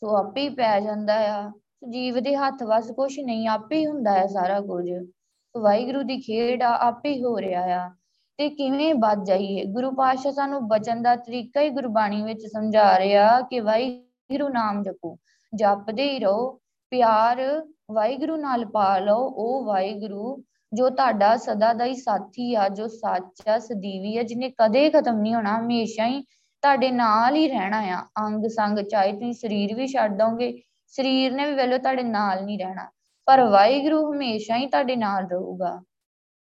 ਸੋ 0.00 0.16
ਆਪੇ 0.16 0.40
ਹੀ 0.40 0.48
ਪੈ 0.48 0.80
ਜਾਂਦਾ 0.80 1.14
ਆ। 1.14 1.52
ਜੀਵ 1.90 2.20
ਦੇ 2.20 2.36
ਹੱਥ 2.36 2.62
ਵਸ 2.62 2.90
ਕੁਝ 2.90 3.20
ਨਹੀਂ, 3.20 3.48
ਆਪੇ 3.48 3.76
ਹੀ 3.76 3.86
ਹੁੰਦਾ 3.86 4.12
ਹੈ 4.12 4.26
ਸਾਰਾ 4.26 4.60
ਕੁਝ। 4.60 4.90
ਸੋ 5.24 5.60
ਵਾਹਿਗੁਰੂ 5.60 6.02
ਦੀ 6.02 6.20
ਖੇਡ 6.20 6.62
ਆ, 6.62 6.78
ਆਪੇ 6.80 7.12
ਹੀ 7.12 7.24
ਹੋ 7.24 7.40
ਰਿਹਾ 7.40 7.62
ਆ। 7.62 7.90
ਤੇ 8.38 8.48
ਕਿਵੇਂ 8.48 8.94
ਬਚ 8.94 9.26
ਜਾਈਏ? 9.26 9.64
ਗੁਰੂ 9.64 9.90
ਪਾਤਸ਼ਾਹ 9.90 10.32
ਸਾਨੂੰ 10.32 10.68
ਬਚਨ 10.68 11.02
ਦਾ 11.02 11.16
ਤਰੀਕਾ 11.16 11.60
ਹੀ 11.60 11.70
ਗੁਰਬਾਣੀ 11.70 12.22
ਵਿੱਚ 12.22 12.42
ਸਮਝਾ 12.46 12.98
ਰਿਹਾ 12.98 13.40
ਕਿ 13.40 13.60
ਵਾਹਿਗੁਰੂ 13.60 14.48
ਨਾਮ 14.48 14.82
ਜਪੋ, 14.82 15.16
ਜਪਦੇ 15.54 16.12
ਹੀ 16.12 16.18
ਰਹੋ। 16.18 16.60
ਪਿਆਰ 16.96 17.40
ਵਾਹਿਗੁਰੂ 17.92 18.36
ਨਾਲ 18.36 18.64
ਪਾ 18.64 18.98
ਲਓ, 18.98 19.16
ਉਹ 19.16 19.64
ਵਾਹਿਗੁਰੂ 19.64 20.42
ਜੋ 20.72 20.88
ਤੁਹਾਡਾ 20.90 21.36
ਸਦਾ 21.36 21.72
ਦਾ 21.72 21.84
ਹੀ 21.84 21.94
ਸਾਥੀ 21.94 22.54
ਆ, 22.54 22.68
ਜੋ 22.68 22.86
ਸੱਚਾ 22.88 23.58
ਸਦੀਵੀ 23.58 24.16
ਆ 24.18 24.22
ਜਿਹਨੇ 24.22 24.50
ਕਦੇ 24.58 24.88
ਖਤਮ 24.90 25.20
ਨਹੀਂ 25.20 25.34
ਹੋਣਾ, 25.34 25.58
ਹਮੇਸ਼ਾ 25.58 26.06
ਹੀ 26.06 26.22
ਤੁਹਾਡੇ 26.62 26.90
ਨਾਲ 26.90 27.34
ਹੀ 27.36 27.46
ਰਹਿਣਾ 27.48 27.80
ਆ, 27.90 28.00
ਅੰਗ 28.18 28.46
ਸੰਗ 28.48 28.78
ਚਾਹੇ 28.80 29.12
ਤੁਸੀਂ 29.12 29.32
ਸਰੀਰ 29.32 29.74
ਵੀ 29.74 29.86
ਛੱਡ 29.86 30.16
ਦੋਗੇ 30.18 30.52
ਸਰੀਰ 30.94 31.32
ਨੇ 31.32 31.46
ਵੀ 31.46 31.54
ਵੇਲੋ 31.54 31.78
ਤੁਹਾਡੇ 31.78 32.02
ਨਾਲ 32.02 32.44
ਨਹੀਂ 32.44 32.58
ਰਹਿਣਾ, 32.58 32.88
ਪਰ 33.28 33.42
ਵਾਹਿਗੁਰੂ 33.44 34.12
ਹਮੇਸ਼ਾ 34.12 34.56
ਹੀ 34.56 34.66
ਤੁਹਾਡੇ 34.66 34.96
ਨਾਲ 34.96 35.28
ਰਹੂਗਾ। 35.28 35.80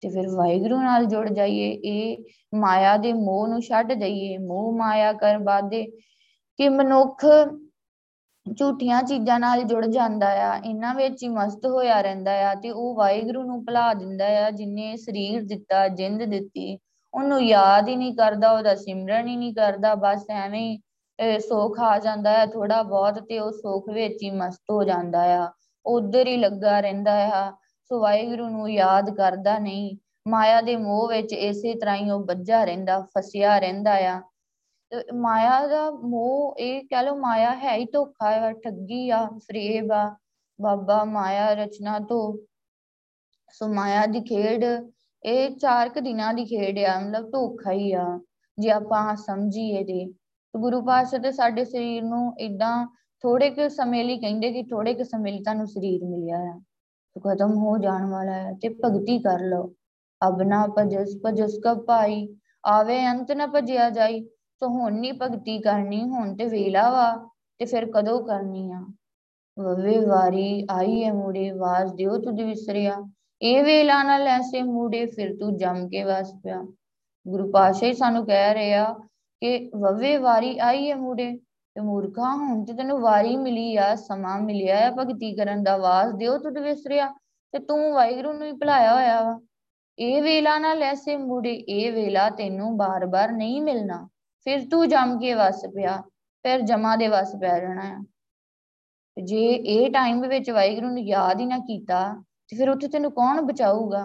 ਤੇ 0.02 0.08
ਫਿਰ 0.08 0.28
ਵਾਹਿਗੁਰੂ 0.28 0.80
ਨਾਲ 0.82 1.04
ਜੁੜ 1.06 1.28
ਜਾਈਏ, 1.28 1.70
ਇਹ 1.72 2.24
ਮਾਇਆ 2.54 2.96
ਦੇ 2.96 3.12
ਮੋਹ 3.12 3.46
ਨੂੰ 3.48 3.60
ਛੱਡ 3.62 3.92
ਦਈਏ 3.92 4.36
ਮੋਹ 4.38 4.72
ਮਾਇਆ 4.78 5.12
ਕਰ 5.12 5.38
ਬਾਦੇ 5.38 5.84
ਕਿ 6.58 6.68
ਮਨੁੱਖ 6.68 7.24
ਝੂਠੀਆਂ 8.46 9.02
ਚੀਜ਼ਾਂ 9.02 9.38
ਨਾਲ 9.40 9.62
ਜੁੜ 9.62 9.84
ਜਾਂਦਾ 9.86 10.28
ਆ, 10.42 10.56
ਇਹਨਾਂ 10.56 10.94
ਵਿੱਚ 10.94 11.22
ਹੀ 11.22 11.28
ਮਸਤ 11.28 11.66
ਹੋਇਆ 11.66 12.00
ਰਹਿੰਦਾ 12.00 12.32
ਆ 12.50 12.54
ਤੇ 12.54 12.70
ਉਹ 12.70 12.94
ਵਾਹਿਗੁਰੂ 12.96 13.42
ਨੂੰ 13.42 13.64
ਭੁਲਾ 13.64 13.92
ਦਿੰਦਾ 13.94 14.26
ਆ 14.44 14.50
ਜਿਨੇ 14.50 14.94
ਸਰੀਰ 14.96 15.42
ਦਿੱਤਾ, 15.44 15.86
ਜਿੰਦ 15.88 16.22
ਦਿੱਤੀ, 16.24 16.78
ਉਹਨੂੰ 17.14 17.42
ਯਾਦ 17.42 17.88
ਹੀ 17.88 17.96
ਨਹੀਂ 17.96 18.14
ਕਰਦਾ, 18.16 18.52
ਉਹਦਾ 18.52 18.74
ਸਿਮਰਨ 18.74 19.28
ਹੀ 19.28 19.36
ਨਹੀਂ 19.36 19.54
ਕਰਦਾ, 19.54 19.94
ਬਸ 19.94 20.24
ਐਵੇਂ 20.30 20.60
ਹੀ 20.62 21.38
ਸੁੱਖ 21.40 21.78
ਆ 21.80 21.98
ਜਾਂਦਾ 21.98 22.30
ਹੈ 22.30 22.46
ਥੋੜਾ 22.46 22.82
ਬਹੁਤ 22.82 23.18
ਤੇ 23.28 23.38
ਉਹ 23.38 23.50
ਸੁੱਖ 23.52 23.88
ਵਿੱਚ 23.90 24.22
ਹੀ 24.22 24.30
ਮਸਤ 24.30 24.70
ਹੋ 24.70 24.82
ਜਾਂਦਾ 24.84 25.22
ਆ, 25.36 25.50
ਉਧਰ 25.86 26.26
ਹੀ 26.26 26.36
ਲੱਗਾ 26.36 26.80
ਰਹਿੰਦਾ 26.80 27.12
ਆ, 27.34 27.50
ਸੋ 27.90 28.00
ਵਾਹਿਗੁਰੂ 28.00 28.48
ਨੂੰ 28.48 28.70
ਯਾਦ 28.70 29.10
ਕਰਦਾ 29.16 29.58
ਨਹੀਂ, 29.58 29.96
ਮਾਇਆ 30.26 30.60
ਦੇ 30.60 30.76
ਮੋਹ 30.76 31.06
ਵਿੱਚ 31.08 31.32
ਇਸੇ 31.32 31.74
ਤਰ੍ਹਾਂ 31.74 31.96
ਹੀ 31.96 32.10
ਉਹ 32.10 32.24
ਬੱਝਾ 32.24 32.64
ਰਹਿੰਦਾ, 32.64 33.00
ਫਸਿਆ 33.18 33.58
ਰਹਿੰਦਾ 33.58 33.94
ਆ 34.06 34.20
ਮਾਇਆ 35.14 35.66
ਦਾ 35.66 35.90
ਮੋਹ 35.90 36.56
ਇਹ 36.58 36.82
ਕਹ 36.82 37.02
ਲੋ 37.02 37.16
ਮਾਇਆ 37.16 37.54
ਹੈ 37.54 37.76
ਹੀ 37.76 37.84
ਧੋਖਾ 37.84 38.30
ਹੈ 38.30 38.52
ਠੱਗੀ 38.52 39.10
ਆ, 39.10 39.26
ਫਰੇਬ 39.26 39.92
ਆ, 39.92 40.16
ਬਾਬਾ 40.60 41.04
ਮਾਇਆ 41.04 41.54
ਰਚਨਾ 41.54 41.98
ਤੋਂ 41.98 42.38
ਸੋ 43.52 43.68
ਮਾਇਆ 43.68 44.06
ਦੀ 44.06 44.20
ਖੇਡ, 44.20 44.64
ਇਹ 45.24 45.56
ਚਾਰ 45.56 45.88
ਕ 45.88 45.98
ਦਿਨਾਂ 45.98 46.34
ਦੀ 46.34 46.44
ਖੇਡ 46.44 46.78
ਆ, 46.78 47.00
ਮਤਲਬ 47.00 47.30
ਧੋਖਾ 47.30 47.72
ਹੀ 47.72 47.92
ਆ, 47.92 48.20
ਜੇ 48.58 48.70
ਆਪਾਂ 48.70 49.16
ਸਮਝੀਏ 49.16 49.84
ਤੇ। 49.84 50.12
ਗੁਰੂ 50.56 50.82
ਪਾਤਸ਼ਾਹ 50.82 51.20
ਤੇ 51.20 51.32
ਸਾਡੇ 51.32 51.64
ਸਰੀਰ 51.64 52.02
ਨੂੰ 52.02 52.38
ਇਦਾਂ 52.38 52.86
ਥੋੜੇ 53.22 53.50
ਕੁ 53.50 53.68
ਸਮੇਂ 53.68 54.04
ਲਈ 54.04 54.18
ਕਹਿੰਦੇ 54.18 54.52
ਕਿ 54.52 54.62
ਥੋੜੇ 54.62 54.94
ਕੁ 54.94 55.04
ਸਮੇਂ 55.04 55.32
ਲਈ 55.32 55.42
ਤੁਹਾਨੂੰ 55.42 55.66
ਸਰੀਰ 55.66 56.04
ਮਿਲਿਆ 56.04 56.36
ਆ। 56.36 56.60
ਖਤਮ 57.18 57.52
ਹੋ 57.52 57.78
ਜਾਣ 57.78 58.06
ਵਾਲਾ 58.06 58.32
ਹੈ 58.32 58.52
ਤੇ 58.52 58.68
ਭਗਤੀ 58.68 59.18
ਕਰ 59.18 59.40
ਲਓ। 59.40 59.74
ਅਬ 60.28 60.42
ਨਾ 60.42 60.66
ਭਜਸ 60.78 61.08
ਭਜਸ 61.26 61.58
ਕਾ 61.64 61.74
ਭਾਈ, 61.74 62.36
ਆਵੇ 62.66 63.06
ਅੰਤ 63.06 63.32
ਨਾ 63.32 63.46
ਭਜਿਆ 63.46 63.90
ਜਾਈ। 63.90 64.28
ਸੋ 64.62 64.68
ਹੁਣ 64.68 64.92
ਨਹੀਂ 64.92 65.12
ਭਗਤੀ 65.12 65.58
ਕਰਨੀ, 65.58 66.02
ਹੁਣ 66.02 66.36
ਤੇ 66.36 66.44
ਵੇਲਾ 66.44 66.90
ਵਾ 66.90 67.28
ਤੇ 67.58 67.64
ਫਿਰ 67.64 67.90
ਕਦੋਂ 67.92 68.20
ਕਰਨੀ 68.24 68.70
ਆ? 68.72 68.80
ਵਵੇ 69.58 69.98
ਵਾਰੀ 69.98 70.66
ਆਈ 70.70 71.04
ਹੈ 71.04 71.12
ਮੂੜੇ, 71.12 71.50
ਵਾਸ 71.50 71.92
ਦਿਓ 71.92 72.18
ਤੁਧ 72.18 72.40
ਵਿਸਰਿਆ। 72.40 72.96
ਇਹ 73.42 73.64
ਵੇਲਾ 73.64 74.02
ਨਾ 74.02 74.18
ਲੈਸੇ 74.18 74.62
ਮੂੜੇ, 74.62 75.04
ਫਿਰ 75.06 75.36
ਤੂੰ 75.36 75.56
ਜੰਮ 75.56 75.88
ਕੇ 75.88 76.04
ਵਸ 76.04 76.32
ਪਿਆ। 76.44 76.62
ਗੁਰੂ 77.26 77.50
ਪਾਸ਼ਾ 77.52 77.86
ਹੀ 77.86 77.92
ਸਾਨੂੰ 77.92 78.26
ਕਹਿ 78.26 78.54
ਰਿਹਾ 78.54 78.84
ਕਿ 79.42 79.70
ਵਵੇ 79.76 80.16
ਵਾਰੀ 80.16 80.58
ਆਈ 80.58 80.90
ਹੈ 80.90 80.96
ਮੂੜੇ 80.96 81.30
ਤੇ 81.76 81.80
ਮੂਰਖਾ, 81.80 82.34
ਹੁਣ 82.36 82.64
ਤੇ 82.64 82.72
ਤੈਨੂੰ 82.72 83.00
ਵਾਰੀ 83.00 83.36
ਮਿਲੀ 83.36 83.76
ਆ, 83.76 83.94
ਸਮਾਂ 83.94 84.40
ਮਿਲਿਆ 84.40 84.86
ਆ 84.88 84.90
ਭਗਤੀ 84.90 85.34
ਕਰਨ 85.36 85.62
ਦਾ। 85.62 85.76
ਵਾਸ 85.76 86.12
ਦਿਓ 86.14 86.38
ਤੁਧ 86.38 86.58
ਵਿਸਰਿਆ 86.58 87.08
ਤੇ 87.52 87.58
ਤੂੰ 87.58 87.92
ਵਾਹਿਗੁਰੂ 87.92 88.32
ਨੂੰ 88.32 88.46
ਹੀ 88.46 88.52
ਭੁਲਾਇਆ 88.52 88.94
ਹੋਇਆ 88.94 89.22
ਵਾ। 89.22 89.40
ਇਹ 89.98 90.22
ਵੇਲਾ 90.22 90.58
ਨਾ 90.58 90.74
ਲੈਸੇ 90.74 91.16
ਮੂੜੇ, 91.16 91.52
ਇਹ 91.52 91.92
ਵੇਲਾ 91.92 92.30
ਤੈਨੂੰ 92.30 92.76
ਬਾਰ-ਬਾਰ 92.76 93.32
ਨਹੀਂ 93.32 93.62
ਮਿਲਣਾ। 93.62 94.08
ਫਿਰ 94.46 94.68
ਤੂੰ 94.68 94.88
ਜੰਮ 94.88 95.18
ਕੇ 95.18 95.34
ਵਸ 95.34 95.64
ਪਿਆ, 95.74 95.96
ਫਿਰ 96.44 96.60
ਜਮਾ 96.60 96.96
ਦੇ 96.96 97.08
ਵਸ 97.08 97.34
ਪੈ 97.40 97.58
ਜਾਣਾ 97.60 97.82
ਆ। 97.82 98.04
ਜੇ 99.22 99.46
ਇਹ 99.52 99.90
ਟਾਈਮ 99.90 100.20
ਵਿੱਚ 100.28 100.50
ਵਾਹਿਗੁਰੂ 100.50 100.88
ਨੂੰ 100.88 101.00
ਯਾਦ 101.00 101.40
ਹੀ 101.40 101.46
ਨਾ 101.46 101.58
ਕੀਤਾ, 101.58 102.22
ਤੇ 102.48 102.56
ਫਿਰ 102.56 102.70
ਉੱਥੇ 102.70 102.88
ਤੈਨੂੰ 102.88 103.10
ਕੌਣ 103.12 103.40
ਬਚਾਊਗਾ? 103.42 104.04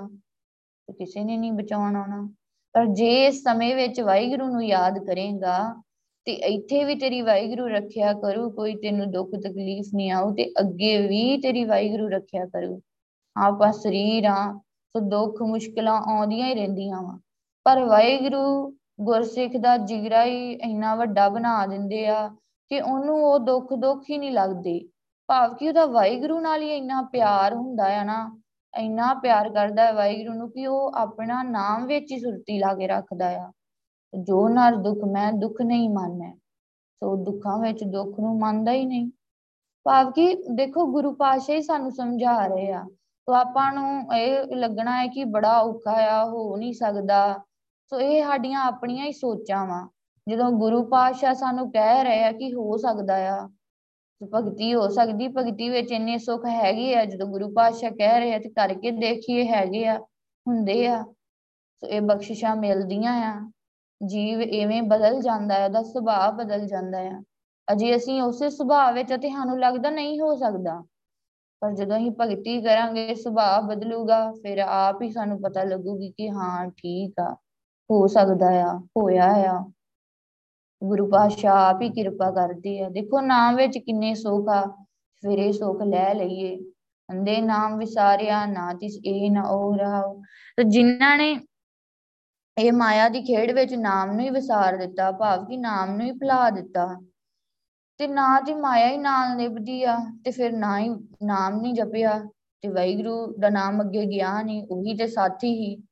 ਤੇ 0.87 0.93
ਕਿਸੇ 0.93 1.23
ਨੇ 1.23 1.37
ਨਹੀਂ 1.37 1.51
ਬਚਾਉਣ 1.51 1.95
ਆਉਣਾ 1.95 2.27
ਪਰ 2.73 2.85
ਜੇ 2.85 3.25
ਇਸ 3.25 3.43
ਸਮੇਂ 3.43 3.75
ਵਿੱਚ 3.75 4.01
ਵਾਹਿਗੁਰੂ 4.01 4.45
ਨੂੰ 4.45 4.65
ਯਾਦ 4.65 4.97
ਕਰੇਗਾ, 5.05 5.83
ਤੇ 6.25 6.33
ਇੱਥੇ 6.33 6.83
ਵੀ 6.83 6.95
ਤੇਰੀ 6.95 7.21
ਵਾਹਿਗੁਰੂ 7.21 7.67
ਰੱਖਿਆ 7.67 8.13
ਕਰੂ, 8.13 8.49
ਕੋਈ 8.51 8.75
ਤੈਨੂੰ 8.75 9.11
ਦੁੱਖ 9.11 9.29
ਤਕਲੀਫ 9.29 9.85
ਨਹੀਂ 9.95 10.11
ਆਉ 10.11 10.33
ਤੇ 10.33 10.51
ਅੱਗੇ 10.59 11.07
ਵੀ 11.07 11.37
ਤੇਰੀ 11.37 11.63
ਵਾਹਿਗੁਰੂ 11.63 12.07
ਰੱਖਿਆ 12.09 12.45
ਕਰੂ। 12.45 12.81
ਆਪਾਂ 13.35 13.71
ਸਰੀਰ 13.71 14.25
ਆ 14.25 14.53
ਸੋ 14.95 14.99
ਦੁੱਖ 14.99 15.41
ਮੁਸ਼ਕਲਾਂ 15.41 16.01
ਆਉਂਦੀਆਂ 16.01 16.47
ਹੀ 16.47 16.53
ਰਹਿੰਦੀਆਂ 16.53 17.01
ਵਾ। 17.01 17.19
ਪਰ 17.65 17.83
ਵਾਹਿਗੁਰੂ 17.83 18.77
ਗੁਰਸਿੱਖ 19.01 19.57
ਦਾ 19.57 19.77
ਜਿਗਰਾ 19.77 20.23
ਹੀ 20.23 20.51
ਇੰਨਾ 20.51 20.95
ਵੱਡਾ 20.95 21.29
ਬਣਾ 21.29 21.65
ਦਿੰਦੇ 21.65 22.07
ਆ 22.07 22.27
ਕਿ 22.69 22.81
ਉਹਨੂੰ 22.81 23.25
ਉਹ 23.25 23.39
ਦੁੱਖ 23.39 23.73
ਦੁੱਖ 23.73 24.03
ਹੀ 24.09 24.17
ਨਹੀਂ 24.17 24.31
ਲੱਗਦੇ। 24.31 24.89
ਭਾਵ 25.27 25.53
ਕਿ 25.53 25.67
ਉਹਦਾ 25.67 25.85
ਵਾਹਿਗੁਰੂ 25.85 26.39
ਨਾਲ 26.39 26.61
ਹੀ 26.61 26.77
ਇੰਨਾ 26.77 27.01
ਪਿਆਰ 27.01 27.53
ਹੁੰਦਾ 27.53 27.99
ਆ 27.99 28.03
ਨਾ, 28.03 28.41
ਇੰਨਾ 28.77 29.13
ਪਿਆਰ 29.13 29.49
ਕਰਦਾ 29.49 29.85
ਹੈ 29.85 29.93
ਵਾਹਿਗੁਰੂ 29.93 30.33
ਨੂੰ 30.33 30.51
ਕਿ 30.51 30.67
ਉਹ 30.67 30.91
ਆਪਣਾ 30.95 31.43
ਨਾਮ 31.43 31.85
ਵਿੱਚ 31.85 32.11
ਹੀ 32.11 32.19
ਸੁਰਤੀ 32.19 32.59
ਲਾ 32.59 32.73
ਕੇ 32.75 32.87
ਰੱਖਦਾ 32.87 33.29
ਆ। 33.29 33.51
ਜੋ 34.19 34.49
ਨਰ 34.49 34.75
ਦੁੱਖ 34.75 34.99
ਮੈਂ, 35.11 35.33
ਦੁੱਖ 35.33 35.61
ਨਹੀਂ 35.61 35.89
ਮੰਨੈ। 35.89 36.31
ਸੋ 37.03 37.15
ਦੁੱਖਾਂ 37.15 37.57
ਵਿੱਚ 37.59 37.83
ਦੁੱਖ 37.83 38.19
ਨੂੰ 38.19 38.39
ਮੰਨਦਾ 38.39 38.71
ਹੀ 38.71 38.85
ਨਹੀਂ। 38.85 39.11
ਭਾਵ 39.83 40.11
ਕਿ 40.11 40.43
ਦੇਖੋ 40.51 40.85
ਗੁਰੂ 40.85 41.13
ਪਾਤਸ਼ਾਹ 41.13 41.55
ਹੀ 41.55 41.61
ਸਾਨੂੰ 41.61 41.91
ਸਮਝਾ 41.91 42.47
ਰਹੇ 42.47 42.71
ਆ। 42.71 42.83
ਸੋ 43.21 43.33
ਆਪਾਂ 43.33 43.73
ਨੂੰ 43.73 44.17
ਇਹ 44.17 44.55
ਲੱਗਣਾ 44.55 45.01
ਹੈ 45.01 45.07
ਕਿ 45.07 45.23
ਬੜਾ 45.23 45.59
ਔਖਾ 45.59 45.91
ਆ, 45.91 46.25
ਹੋ 46.25 46.57
ਨਹੀਂ 46.57 46.73
ਸਕਦਾ। 46.73 47.39
ਸੋ 47.91 47.99
ਇਹ 47.99 48.23
ਸਾਡੀਆਂ 48.23 48.59
ਆਪਣੀਆਂ 48.61 49.05
ਹੀ 49.05 49.11
ਸੋਚਾਂ 49.11 49.65
ਵਾ। 49.67 49.87
ਜਦੋਂ 50.27 50.51
ਗੁਰੂ 50.51 50.83
ਪਾਤਸ਼ਾਹ 50.89 51.33
ਸਾਨੂੰ 51.33 51.71
ਕਹਿ 51.71 52.03
ਰਹੇ 52.03 52.23
ਆ 52.23 52.31
ਕਿ 52.31 52.53
ਹੋ 52.53 52.77
ਸਕਦਾ 52.77 53.15
ਆ, 53.29 53.47
ਭਗਤੀ 54.21 54.73
ਹੋ 54.75 54.87
ਸਕਦੀ, 54.87 55.27
ਭਗਤੀ 55.27 55.69
ਵਿੱਚ 55.69 55.91
ਇੰਨੇ 55.91 56.17
ਸੁੱਖ 56.17 56.45
ਹੈਗੇ 56.45 56.95
ਆ, 56.95 57.03
ਜਦੋਂ 57.05 57.27
ਗੁਰੂ 57.27 57.51
ਪਾਤਸ਼ਾਹ 57.53 57.91
ਕਹਿ 57.91 58.19
ਰਹੇ 58.19 58.33
ਆ 58.33 58.39
ਤੇ 58.39 58.49
ਕਰਕੇ 58.49 58.91
ਦੇਖੀਏ 58.91 59.45
ਹੈਗੇ 59.47 59.85
ਆ, 59.87 59.97
ਹੁੰਦੇ 60.45 60.87
ਆ। 60.87 61.03
ਸੋ 61.03 61.87
ਇਹ 61.87 62.01
ਬਖਸ਼ਿਸ਼ਾਂ 62.01 62.55
ਮਿਲਦੀਆਂ 62.55 63.13
ਆ। 63.23 63.33
ਜੀਵ 64.01 64.41
ਐਵੇਂ 64.61 64.81
ਬਦਲ 64.83 65.21
ਜਾਂਦਾ 65.21 65.55
ਹੈ 65.55 65.65
ਉਹਦਾ 65.65 65.83
ਸੁਭਾਅ 65.83 66.31
ਬਦਲ 66.31 66.65
ਜਾਂਦਾ 66.67 66.97
ਹੈ 66.97 67.19
ਅਜੇ 67.67 67.95
ਅਸੀਂ 67.95 68.21
ਉਸੇ 68.21 68.49
ਸੁਭਾਅ 68.49 68.91
ਵਿੱਚ 68.93 69.13
ਤੇ 69.13 69.29
ਸਾਨੂੰ 69.29 69.59
ਲੱਗਦਾ 69.59 69.89
ਨਹੀਂ 69.89 70.19
ਹੋ 70.21 70.35
ਸਕਦਾ। 70.35 70.81
ਪਰ 71.61 71.71
ਜਦੋਂ 71.71 71.97
ਅਸੀਂ 71.97 72.11
ਭਗਤੀ 72.11 72.61
ਕਰਾਂਗੇ, 72.61 73.13
ਸੁਭਾਅ 73.15 73.61
ਬਦਲੂਗਾ, 73.61 74.31
ਫਿਰ 74.31 74.59
ਆਪ 74.59 75.01
ਹੀ 75.01 75.11
ਸਾਨੂੰ 75.11 75.41
ਪਤਾ 75.41 75.63
ਲੱਗੂਗੀ 75.63 76.11
ਕਿ 76.11 76.29
ਹਾਂ, 76.29 76.69
ਠੀਕ 76.77 77.19
ਆ। 77.19 77.35
ਹੋ 77.91 78.07
ਸਕਦਾ 78.07 78.49
ਆ, 78.49 78.77
ਹੋਇਆ 78.77 79.33
ਆ। 79.33 79.71
ਗੁਰੂ 80.83 81.09
ਪਾਤਸ਼ਾਹ 81.09 81.69
ਆਪ 81.69 81.81
ਹੀ 81.81 81.89
ਕਿਰਪਾ 81.89 82.31
ਕਰਦੇ 82.31 82.79
ਆ। 82.79 82.89
ਦੇਖੋ, 82.89 83.21
ਨਾਮ 83.21 83.55
ਵਿੱਚ 83.55 83.77
ਕਿੰਨੇ 83.77 84.15
ਸੁੱਖ 84.15 84.49
ਆ। 84.49 84.85
ਫਿਰ 85.21 85.37
ਇਹ 85.37 85.53
ਸੁੱਖ 85.53 85.81
ਲੈ 85.81 86.13
ਲਈਏ। 86.13 86.59
ਅੰਦੇ 87.09 87.41
ਨਾਮ 87.41 87.77
ਵਿਸਾਰਿਆ, 87.77 88.45
ਨਾ 88.45 88.73
ਤਿਸ 88.73 88.99
ਇਹ 89.05 89.31
ਨਾ 89.31 89.41
ਉਹ 89.43 89.77
ਰਹਾਉ। 89.77 90.21
ਤੇ 90.57 90.63
ਜਿਨ੍ਹਾਂ 90.63 91.17
ਨੇ 91.17 91.39
ਇਹ 92.57 92.73
ਮਾਇਆ 92.73 93.09
ਦੀ 93.09 93.21
ਖੇਡ 93.21 93.51
ਵਿੱਚ 93.51 93.73
ਨਾਮ 93.73 94.11
ਨੂੰ 94.11 94.19
ਹੀ 94.19 94.29
ਵਿਸਾਰ 94.29 94.77
ਦਿੱਤਾ 94.77 95.11
ਭਾਵ 95.11 95.45
ਕਿ 95.45 95.57
ਨਾਮ 95.57 95.97
ਨੂੰ 95.97 96.05
ਹੀ 96.05 96.11
ਭੁਲਾ 96.11 96.49
ਦਿੱਤਾ। 96.49 97.01
ਤੇ 97.97 98.07
ਨਾ 98.07 98.41
ਦੀ 98.41 98.53
ਮਾਇਆ 98.53 98.89
ਹੀ 98.89 98.97
ਨਾਲ 98.97 99.37
ਨਿਭਦੀ 99.37 99.83
ਆ, 99.83 99.97
ਤੇ 100.25 100.31
ਫਿਰ 100.31 100.51
ਨਾ 100.51 100.79
ਹੀ 100.79 100.89
ਨਾਮ 101.23 101.61
ਨਹੀਂ 101.61 101.73
ਜਪਿਆ। 101.73 102.19
ਤੇ 102.61 102.67
ਵਾਹਿਗੁਰੂ 102.67 103.37
ਦਾ 103.39 103.49
ਨਾਮ 103.49 103.81
ਅੱਗੇ 103.81 104.05
ਗਿਆ 104.05 104.41
ਨਹੀਂ, 104.41 104.67
ਉਹੀ 104.71 104.95
ਤੇ 104.95 105.07
ਸਾਥੀ 105.07 105.53
ਹੀ। 105.53 105.83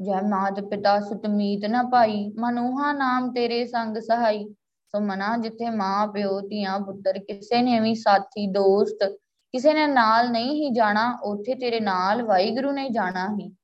ਜੈ 0.00 0.20
ਮਾਤ 0.22 0.60
ਪਿਤਾ 0.60 1.00
ਸੁਤਮੀਤ 1.00 1.64
ਨਾ 1.64 1.82
ਭਾਈ, 1.82 2.32
ਮਨੂਹਾ 2.38 2.92
ਨਾਮ 2.92 3.32
ਤੇਰੇ 3.32 3.66
ਸੰਗ 3.66 3.96
ਸਹਾਈ। 3.96 4.54
ਸੋ 4.94 5.00
ਮਨਾ 5.00 5.36
ਜਿੱਥੇ 5.36 5.70
ਮਾਂ 5.70 6.06
ਪਿਓ 6.08 6.40
ਧੀਆਂ 6.40 6.80
ਪੁੱਤਰ, 6.80 7.18
ਕਿਸੇ 7.18 7.62
ਨੇ 7.62 7.80
ਵੀ 7.80 7.94
ਸਾਥੀ 7.94 8.46
ਦੋਸਤ, 8.46 9.04
ਕਿਸੇ 9.52 9.74
ਨੇ 9.74 9.86
ਨਾਲ 9.86 10.30
ਨਹੀਂ 10.30 10.50
ਹੀ 10.50 10.70
ਜਾਣਾ, 10.70 11.18
ਉੱਥੇ 11.22 11.54
ਤੇਰੇ 11.54 11.80
ਨਾਲ 11.80 12.22
ਵਾਹਿਗੁਰੂ 12.22 12.72
ਨੇ 12.72 12.88
ਜਾਣਾ 12.88 13.36
ਹੀ। 13.40 13.54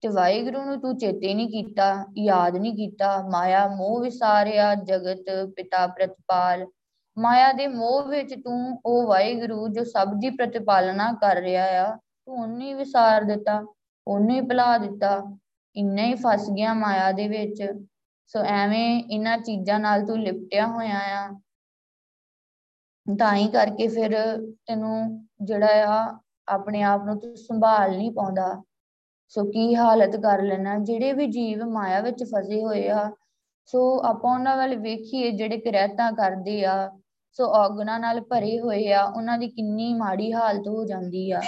ਤੇ 0.00 0.08
ਵਾਹਿਗੁਰੂ 0.08 0.62
ਨੂੰ 0.62 0.80
ਤੂੰ 0.80 0.98
ਚੇਤੇ 0.98 1.34
ਨਹੀਂ 1.34 1.48
ਕੀਤਾ, 1.48 2.06
ਯਾਦ 2.18 2.56
ਨਹੀਂ 2.56 2.74
ਕੀਤਾ, 2.74 3.28
ਮਾਇਆ 3.32 3.68
ਮੋਹ 3.68 4.00
ਵਿਸਾਰਿਆ 4.00 4.74
ਜਗਤ 4.74 5.24
ਪਿਤਾ 5.56 5.86
ਪ੍ਰਤਪਾਲ। 5.86 6.66
ਮਾਇਆ 7.18 7.52
ਦੇ 7.52 7.66
ਮੋਹ 7.66 8.02
ਵਿੱਚ 8.02 8.34
ਤੂੰ 8.34 8.80
ਉਹ 8.86 9.06
ਵਾਹਿਗੁਰੂ 9.06 9.68
ਜੋ 9.68 9.84
ਸਭ 9.84 10.08
ਦੀ 10.18 10.30
ਪ੍ਰਤਿਪਾਲਨਾ 10.30 11.12
ਕਰ 11.12 11.36
ਰਿਹਾ 11.36 11.64
ਆ, 11.64 11.96
ਤੂੰ 12.26 12.42
ਉਹਨੂੰ 12.42 12.74
ਵਿਸਾਰ 12.74 13.22
ਦਿੱਤਾ। 13.22 13.66
ਉਹਨੂੰ 14.06 14.30
ਹੀ 14.30 14.40
ਭੁਲਾ 14.40 14.76
ਦਿੱਤਾ। 14.78 15.38
ਇੰਨਾ 15.76 16.02
ਹੀ 16.02 16.14
ਫਸ 16.14 16.48
ਗਿਆ 16.50 16.74
ਮਾਇਆ 16.74 17.12
ਦੇ 17.12 17.28
ਵਿੱਚ। 17.28 17.62
ਸੋ 18.26 18.42
ਐਵੇਂ 18.44 19.04
ਇਹਨਾਂ 19.04 19.38
ਚੀਜ਼ਾਂ 19.38 19.78
ਨਾਲ 19.80 20.06
ਤੂੰ 20.06 20.18
ਲਿਪਟਿਆ 20.18 20.66
ਹੋਇਆ 20.66 20.98
ਆ। 21.16 21.28
ਤਾਂ 23.06 23.34
ਹੀ 23.36 23.48
ਕਰਕੇ 23.48 23.88
ਫਿਰ 23.88 24.12
ਤੈਨੂੰ 24.66 25.26
ਜਿਹੜਾ 25.42 25.66
ਆ, 25.66 26.20
ਆਪਣੇ 26.48 26.82
ਆਪ 26.82 27.04
ਨੂੰ 27.04 27.18
ਤੂੰ 27.20 27.36
ਸੰਭਾਲ 27.36 27.96
ਨਹੀਂ 27.96 28.10
ਪਾਉਂਦਾ। 28.12 28.62
ਸੋ 29.28 29.44
ਕੀ 29.44 29.74
ਹਾਲਤ 29.74 30.16
ਕਰ 30.16 30.42
ਲੈਣਾ? 30.42 30.78
ਜਿਹੜੇ 30.78 31.12
ਵੀ 31.12 31.26
ਜੀਵ 31.26 31.64
ਮਾਇਆ 31.64 32.00
ਵਿੱਚ 32.00 32.24
ਫਸੇ 32.24 32.62
ਹੋਏ 32.62 32.88
ਆ, 32.88 33.10
ਸੋ 33.66 33.80
ਆਪਾਂ 34.04 34.34
ਉਹਨਾਂ 34.34 34.56
ਵੱਲ 34.56 34.76
ਵੇਖੀਏ 34.76 35.30
ਜਿਹੜੇ 35.30 35.58
ਕਿਰਤਾਂ 35.58 36.12
ਕਰਦੇ 36.12 36.64
ਆ। 36.64 36.90
ਸੋ 37.32 37.46
ਔਗਣਾ 37.46 37.98
ਨਾਲ 37.98 38.20
ਭਰੇ 38.20 38.58
ਹੋਏ 38.60 38.92
ਆ, 38.92 39.04
ਉਹਨਾਂ 39.04 39.38
ਦੀ 39.38 39.48
ਕਿੰਨੀ 39.48 39.94
ਮਾੜੀ 39.94 40.32
ਹਾਲਤ 40.32 40.68
ਹੋ 40.68 40.84
ਜਾਂਦੀ 40.84 41.30
ਆ। 41.30 41.40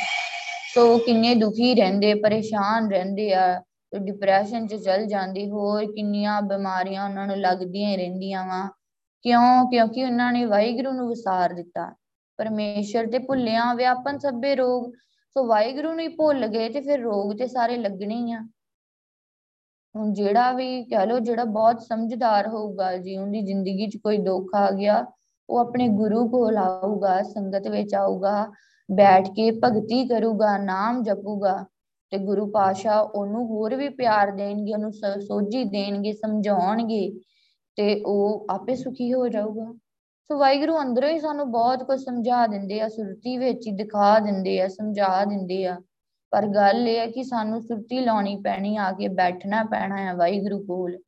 ਸੋ 0.75 0.99
ਕਿੰਨੇ 0.99 1.35
ਦੁਖੀ 1.35 1.75
ਰਹਿੰਦੇ, 1.75 2.15
ਪਰੇਸ਼ਾਨ 2.15 2.91
ਰਹਿੰਦੇ 2.91 3.33
ਆ 3.35 3.63
ਡਿਪਰੈਸ਼ਨ 3.99 4.67
'ਚ 4.67 4.75
ਚਲ 4.75 5.07
ਜਾਂਦੀ, 5.07 5.51
ਹੋਰ 5.51 5.87
ਕਿੰਨੀਆਂ 5.87 6.43
ਬਿਮਾਰੀਆਂ 6.43 7.05
ਉਹਨਾਂ 7.05 7.27
ਨੂੰ 7.27 7.37
ਲੱਗਦੀਆਂ 7.37 7.91
ਹੀ 7.91 7.97
ਰਹਿੰਦੀਆਂ 7.97 8.47
ਵਾ। 8.47 8.71
ਕਿਉਂ? 9.23 9.71
ਕਿਉਂਕਿ 9.71 10.05
ਉਹਨਾਂ 10.05 10.33
ਨੇ 10.33 10.45
ਵਾਹਿਗੁਰੂ 10.45 10.93
ਨੂੰ 10.93 11.09
ਵਿਸਾਰ 11.09 11.53
ਦਿੱਤਾ। 11.53 11.95
ਪਰਮੇਸ਼ਰ 12.37 13.07
ਤੇ 13.07 13.19
ਭੁੱਲਿਆ, 13.19 13.75
ਵਿਆਪਨ 13.75 14.19
ਸਭੇ 14.19 14.55
ਰੋਗ। 14.55 14.93
ਸੋ 15.35 15.47
ਵਾਹਿਗੁਰੂ 15.47 15.91
ਨੂੰ 15.91 16.01
ਹੀ 16.01 16.09
ਭੁੱਲ 16.09 16.47
ਗਏ 16.47 16.69
ਤੇ 16.69 16.81
ਫਿਰ 16.81 17.01
ਰੋਗ 17.01 17.33
ਤੇ 17.33 17.47
ਸਾਰੇ 17.47 17.77
ਲੱਗਣੇ 17.77 18.15
ਹੀ 18.15 18.33
ਆ। 18.33 18.41
ਹੁਣ 19.97 20.13
ਜਿਹੜਾ 20.13 20.53
ਵੀ 20.53 20.85
ਕਹ 20.85 21.07
ਲੋ 21.07 21.19
ਜਿਹੜਾ 21.19 21.45
ਬਹੁਤ 21.45 21.83
ਸਮਝਦਾਰ 21.83 22.49
ਹੋਊਗਾ, 22.49 22.97
ਜੀ 22.97 23.17
ਉਹਦੀ 23.17 23.41
ਜ਼ਿੰਦਗੀ 23.41 23.87
'ਚ 23.87 23.97
ਕੋਈ 23.97 24.19
ਦੁੱਖ 24.19 24.55
ਆ 24.57 24.71
ਗਿਆ, 24.71 25.07
ਉਹ 25.51 25.59
ਆਪਣੇ 25.59 25.89
ਗੁਰੂ 25.89 26.29
ਕੋਲ 26.29 26.59
ਆਊਗਾ, 26.59 27.23
ਸੰਗਤ 27.23 27.69
ਵਿੱਚ 27.69 27.95
ਆਊਗਾ। 27.95 28.51
ਬੈਠ 28.91 29.29
ਕੇ 29.29 29.51
ਭਗਤੀ 29.51 30.09
ਕਰੂਗਾ, 30.09 30.59
ਨਾਮ 30.59 31.03
ਜਪੂਗਾ 31.03 31.65
ਤੇ 32.11 32.19
ਗੁਰੂ 32.19 32.51
ਪਾਸ਼ਾ 32.51 33.01
ਉਹਨੂੰ 33.01 33.47
ਹੋਰ 33.47 33.75
ਵੀ 33.75 33.89
ਪਿਆਰ 33.89 34.31
ਦੇਣਗੇ, 34.31 34.73
ਉਹਨੂੰ 34.73 34.93
ਸੋਝੀ 35.21 35.65
ਦੇਣਗੇ, 35.65 36.13
ਸਮਝਾਉਣਗੇ 36.13 37.21
ਤੇ 37.77 38.03
ਉਹ 38.07 38.47
ਆਪੇ 38.51 38.75
ਸੁਖੀ 38.75 39.13
ਹੋ 39.13 39.29
ਜਾਊਗਾ। 39.29 39.73
ਸੋ 40.31 40.39
ਵਾਹਿਗੁਰੂ 40.39 40.81
ਅੰਦਰੋਂ 40.83 41.09
ਹੀ 41.11 41.19
ਸਾਨੂੰ 41.21 41.51
ਬਹੁਤ 41.51 41.83
ਕੁਝ 41.83 42.01
ਸਮਝਾ 42.01 42.47
ਦਿੰਦੇ 42.47 42.81
ਆ, 42.81 42.89
ਸੁਰਤੀ 42.89 43.39
ਵਿੱਚ 43.39 43.67
ਹੀ 43.67 43.73
ਦਿਖਾ 43.73 44.19
ਦਿੰਦੇ 44.19 44.61
ਆ, 44.61 44.69
ਸਮਝਾ 44.69 45.25
ਦਿੰਦੇ 45.25 45.65
ਆ। 45.67 45.81
ਪਰ 46.31 46.47
ਗੱਲ 46.47 46.89
ਇਹ 46.89 46.99
ਹੈ 46.99 47.07
ਕਿ 47.07 47.25
ਸਾਨੂੰ 47.25 47.63
ਸੁਰਤੀ 47.63 48.01
ਲਾਉਣੀ 48.01 48.37
ਪੈਣੀ, 48.37 48.77
ਆ 48.77 48.93
ਕੇ 48.93 49.09
ਬੈਠਣਾ 49.09 49.65
ਪੈਣਾ 49.65 49.97
ਹੈ 49.97 50.15
ਵਾਹਿਗੁਰੂ 50.15 50.59
ਕੋਲ। 50.65 50.99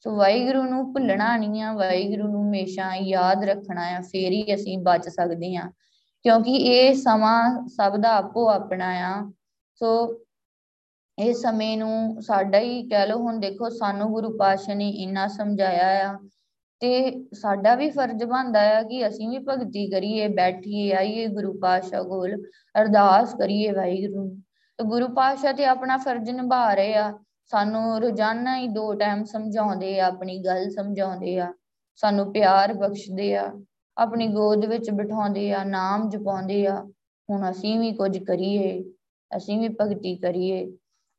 ਸੋ 0.00 0.16
ਵਾਹਿਗੁਰੂ 0.16 0.62
ਨੂੰ 0.62 0.92
ਭੁੱਲਣਾ 0.92 1.36
ਨਹੀਂ 1.36 1.62
ਆ, 1.62 1.72
ਵਾਹਿਗੁਰੂ 1.72 2.28
ਨੂੰ 2.28 2.42
ਹਮੇਸ਼ਾ 2.42 2.94
ਯਾਦ 2.94 3.44
ਰੱਖਣਾ 3.44 3.86
ਆ, 3.86 4.00
ਫੇਰ 4.00 4.32
ਹੀ 4.32 4.54
ਅਸੀਂ 4.54 4.78
ਬਚ 4.78 5.08
ਸਕਦੇ 5.08 5.56
ਆ। 5.56 5.70
ਕਿਉਂਕਿ 6.22 6.52
ਇਹ 6.52 6.94
ਸਮਾਂ 6.94 7.68
ਸਭ 7.68 7.96
ਦਾ 7.96 8.16
ਆਪੋ 8.16 8.48
ਆਪਣਾ 8.50 8.88
ਆ। 8.88 9.32
ਸੋ 9.74 10.18
ਇਹ 11.18 11.34
ਸਮੇਂ 11.34 11.78
ਨੂੰ 11.78 12.22
ਸਾਡਾ 12.22 12.58
ਹੀ 12.58 12.88
ਕਹਿ 12.88 13.06
ਲਓ, 13.06 13.18
ਹੁਣ 13.18 13.40
ਦੇਖੋ 13.40 13.68
ਸਾਨੂੰ 13.68 14.12
ਗੁਰੂ 14.12 14.36
ਪਾਤਸ਼ਾਹ 14.38 14.74
ਨੇ 14.74 14.88
ਇੰਨਾ 14.90 15.28
ਸਮਝਾਇਆ 15.28 16.10
ਆ 16.10 16.18
ਤੇ 16.80 17.24
ਸਾਡਾ 17.34 17.74
ਵੀ 17.74 17.90
ਫਰਜ਼ 17.90 18.24
ਬਣਦਾ 18.24 18.78
ਆ 18.78 18.82
ਕਿ 18.82 19.08
ਅਸੀਂ 19.08 19.28
ਵੀ 19.28 19.38
ਭਗਤੀ 19.38 19.90
ਕਰੀਏ, 19.90 20.28
ਬੈਠੀਏ, 20.28 20.92
ਆਈਏ 20.92 21.26
ਗੁਰੂ 21.26 21.58
ਪਾਤਸ਼ਾਹ 21.58 22.04
ਕੋਲ, 22.04 22.42
ਅਰਦਾਸ 22.80 23.34
ਕਰੀਏ 23.34 23.70
ਵਾਹਿਗੁਰੂ 23.70 24.28
ਤੇ 24.78 24.84
ਗੁਰੂ 24.84 25.08
ਪਾਤਸ਼ਾਹ 25.08 25.52
ਤੇ 25.52 25.64
ਆਪਣਾ 25.64 25.96
ਫਰਜ਼ 25.96 26.30
ਨਿਭਾ 26.30 26.74
ਰਹੇ 26.74 26.94
ਆ। 26.94 27.18
ਸਾਨੂੰ 27.46 28.00
ਰੋਜ਼ਾਨਾ 28.00 28.56
ਹੀ 28.56 28.68
ਦੋ 28.68 28.94
ਟਾਈਮ 28.94 29.24
ਸਮਝਾਉਂਦੇ 29.24 30.00
ਆ, 30.00 30.06
ਆਪਣੀ 30.06 30.38
ਗੱਲ 30.38 30.70
ਸਮਝਾਉਂਦੇ 30.70 31.38
ਆ। 31.38 31.52
ਸਾਨੂੰ 31.96 32.32
ਪਿਆਰ 32.32 32.74
ਬਖਸ਼ਦੇ 32.74 33.36
ਆ। 33.36 33.52
ਆਪਣੀ 33.96 34.26
ਗੋਦ 34.26 34.64
ਵਿੱਚ 34.64 34.90
ਬਿਠਾਉਂਦੇ 34.90 35.52
ਆ, 35.52 35.64
ਨਾਮ 35.64 36.08
ਜਪਾਉਂਦੇ 36.08 36.66
ਆ, 36.66 36.84
ਹੁਣ 37.30 37.50
ਅਸੀਂ 37.50 37.78
ਵੀ 37.80 37.92
ਕੁਝ 37.92 38.18
ਕਰੀਏ, 38.18 38.84
ਅਸੀਂ 39.36 39.58
ਵੀ 39.60 39.68
ਭਗਤੀ 39.80 40.16
ਕਰੀਏ। 40.16 40.72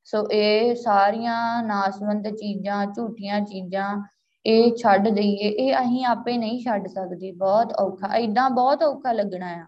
ਸੋ 0.04 0.28
ਇਹ 0.32 0.76
ਸਾਰੀਆਂ 0.76 1.64
ਨਾਸਵੰਤ 1.64 2.28
ਚੀਜ਼ਾਂ, 2.28 2.86
ਝੂਠੀਆਂ 2.86 3.42
ਚੀਜ਼ਾਂ 3.42 4.04
ਇਹ 4.46 4.76
ਛੱਡ 4.76 5.10
ਦਈਏ। 5.10 5.50
ਇਹ 5.50 5.76
ਅਸੀਂ 5.76 6.06
ਆਪੇ 6.06 6.38
ਨਹੀਂ 6.38 6.60
ਛੱਡ 6.60 6.88
ਸਕਦੇ। 6.88 7.32
ਬਹੁਤ 7.32 7.74
ਔਖਾ 7.74 8.08
ਐਦਾਂ 8.08 8.50
ਬਹੁਤ 8.50 8.84
ਔਖਾ 8.84 9.12
ਲੱਗਣਾ 9.12 9.48
ਆ। 9.48 9.66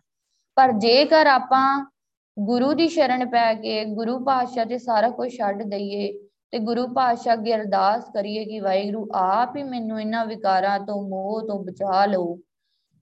ਪਰ 0.56 0.72
ਜੇਕਰ 0.72 1.28
ਆਪਾਂ 1.28 1.92
ਗੁਰੂ 2.40 2.74
ਦੀ 2.74 2.88
ਸ਼ਰਨ 2.88 3.30
ਪੈ 3.30 3.54
ਕੇ, 3.54 3.86
ਗੁਰੂ 3.86 4.20
ਪਾਤਸ਼ਾਹ 4.20 4.66
ਤੇ 4.66 4.78
ਸਾਰਾ 4.78 5.10
ਕੁਝ 5.10 5.32
ਛੱਡ 5.32 5.64
ਦਈਏ 5.64 6.28
ਤੇ 6.52 6.60
ਗੁਰੂ 6.60 6.88
ਪਾਤਸ਼ਾਹ 6.88 7.34
ਅੱਗੇ 7.34 7.56
ਅਰਦਾਸ 7.56 8.04
ਕਰੀਏ 8.14 8.46
ਕਿ 8.46 8.60
ਵਾਹਿਗੁਰੂ 8.60 9.08
ਆਪ 9.16 9.58
ਹੀ 9.58 9.64
ਮੈਨੂੰ 9.64 10.02
ਇਹਨਾਂ 10.02 10.26
ਵਿਕਾਰਾਂ 10.26 10.80
ਤੋਂ, 10.80 11.10
ਮੋਹ 11.10 11.48
ਤੋਂ 11.48 11.64
ਬਚਾ 11.64 12.06
ਲਓ। 12.06 12.40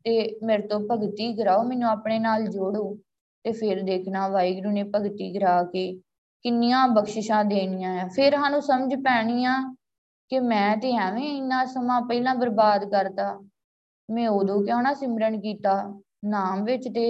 ਤੇ 0.05 0.39
ਮੇਰੇ 0.43 0.67
ਤੋਂ 0.67 0.79
ਭਗਤੀ 0.81 1.33
ਕਰਾਓ, 1.35 1.63
ਮੈਨੂੰ 1.63 1.89
ਆਪਣੇ 1.89 2.19
ਨਾਲ 2.19 2.47
ਜੋੜੋ 2.47 2.95
ਤੇ 3.45 3.51
ਫਿਰ 3.51 3.81
ਦੇਖਣਾ 3.83 4.27
ਵਾਹਿਗੁਰੂ 4.27 4.71
ਨੇ 4.71 4.83
ਭਗਤੀ 4.83 5.31
ਕਰਾ 5.33 5.61
ਕੇ 5.63 5.91
ਕਿੰਨੀਆਂ 6.45 6.87
ਬਖਸ਼ਿਸ਼ਾਂ 6.87 7.43
ਦੇਣੀਆਂ 7.45 7.93
ਆ। 7.99 8.07
ਫਿਰ 8.07 8.35
ਸਾਨੂੰ 8.35 8.61
ਸਮਝ 8.61 8.95
ਪੈਣੀ 8.95 9.45
ਆ 9.45 9.53
ਕਿ 10.31 10.39
ਮੈਂ 10.39 10.75
ਤੇ 10.77 10.91
ਐਵੇਂ 10.97 11.27
ਇੰਨਾ 11.37 11.63
ਸਮਾਂ 11.65 12.01
ਪਹਿਲਾਂ 12.01 12.35
ਬਰਬਾਦ 12.35 12.85
ਕਰਤਾ, 12.91 13.39
ਮੈਂ 14.09 14.27
ਉਦੋਂ 14.29 14.61
ਕਿਉਂ 14.65 14.81
ਨਾ 14.81 14.93
ਸਿਮਰਨ 14.93 15.39
ਕੀਤਾ? 15.41 16.01
ਨਾਮ 16.25 16.63
ਵਿੱਚ 16.63 16.87
ਤੇ 16.87 17.05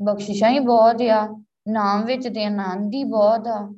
ਬਖਸ਼ਿਸ਼ਾਂ 0.00 0.50
ਹੀ 0.50 0.58
ਬਹੁਤ 0.58 1.02
ਆ, 1.02 1.26
ਨਾਮ 1.68 2.04
ਵਿੱਚ 2.04 2.28
ਤੇ 2.28 2.44
ਆਨੰਦ 2.44 2.94
ਹੀ 2.94 3.02
ਬਹੁਤ 3.04 3.46
ਆ। 3.48 3.68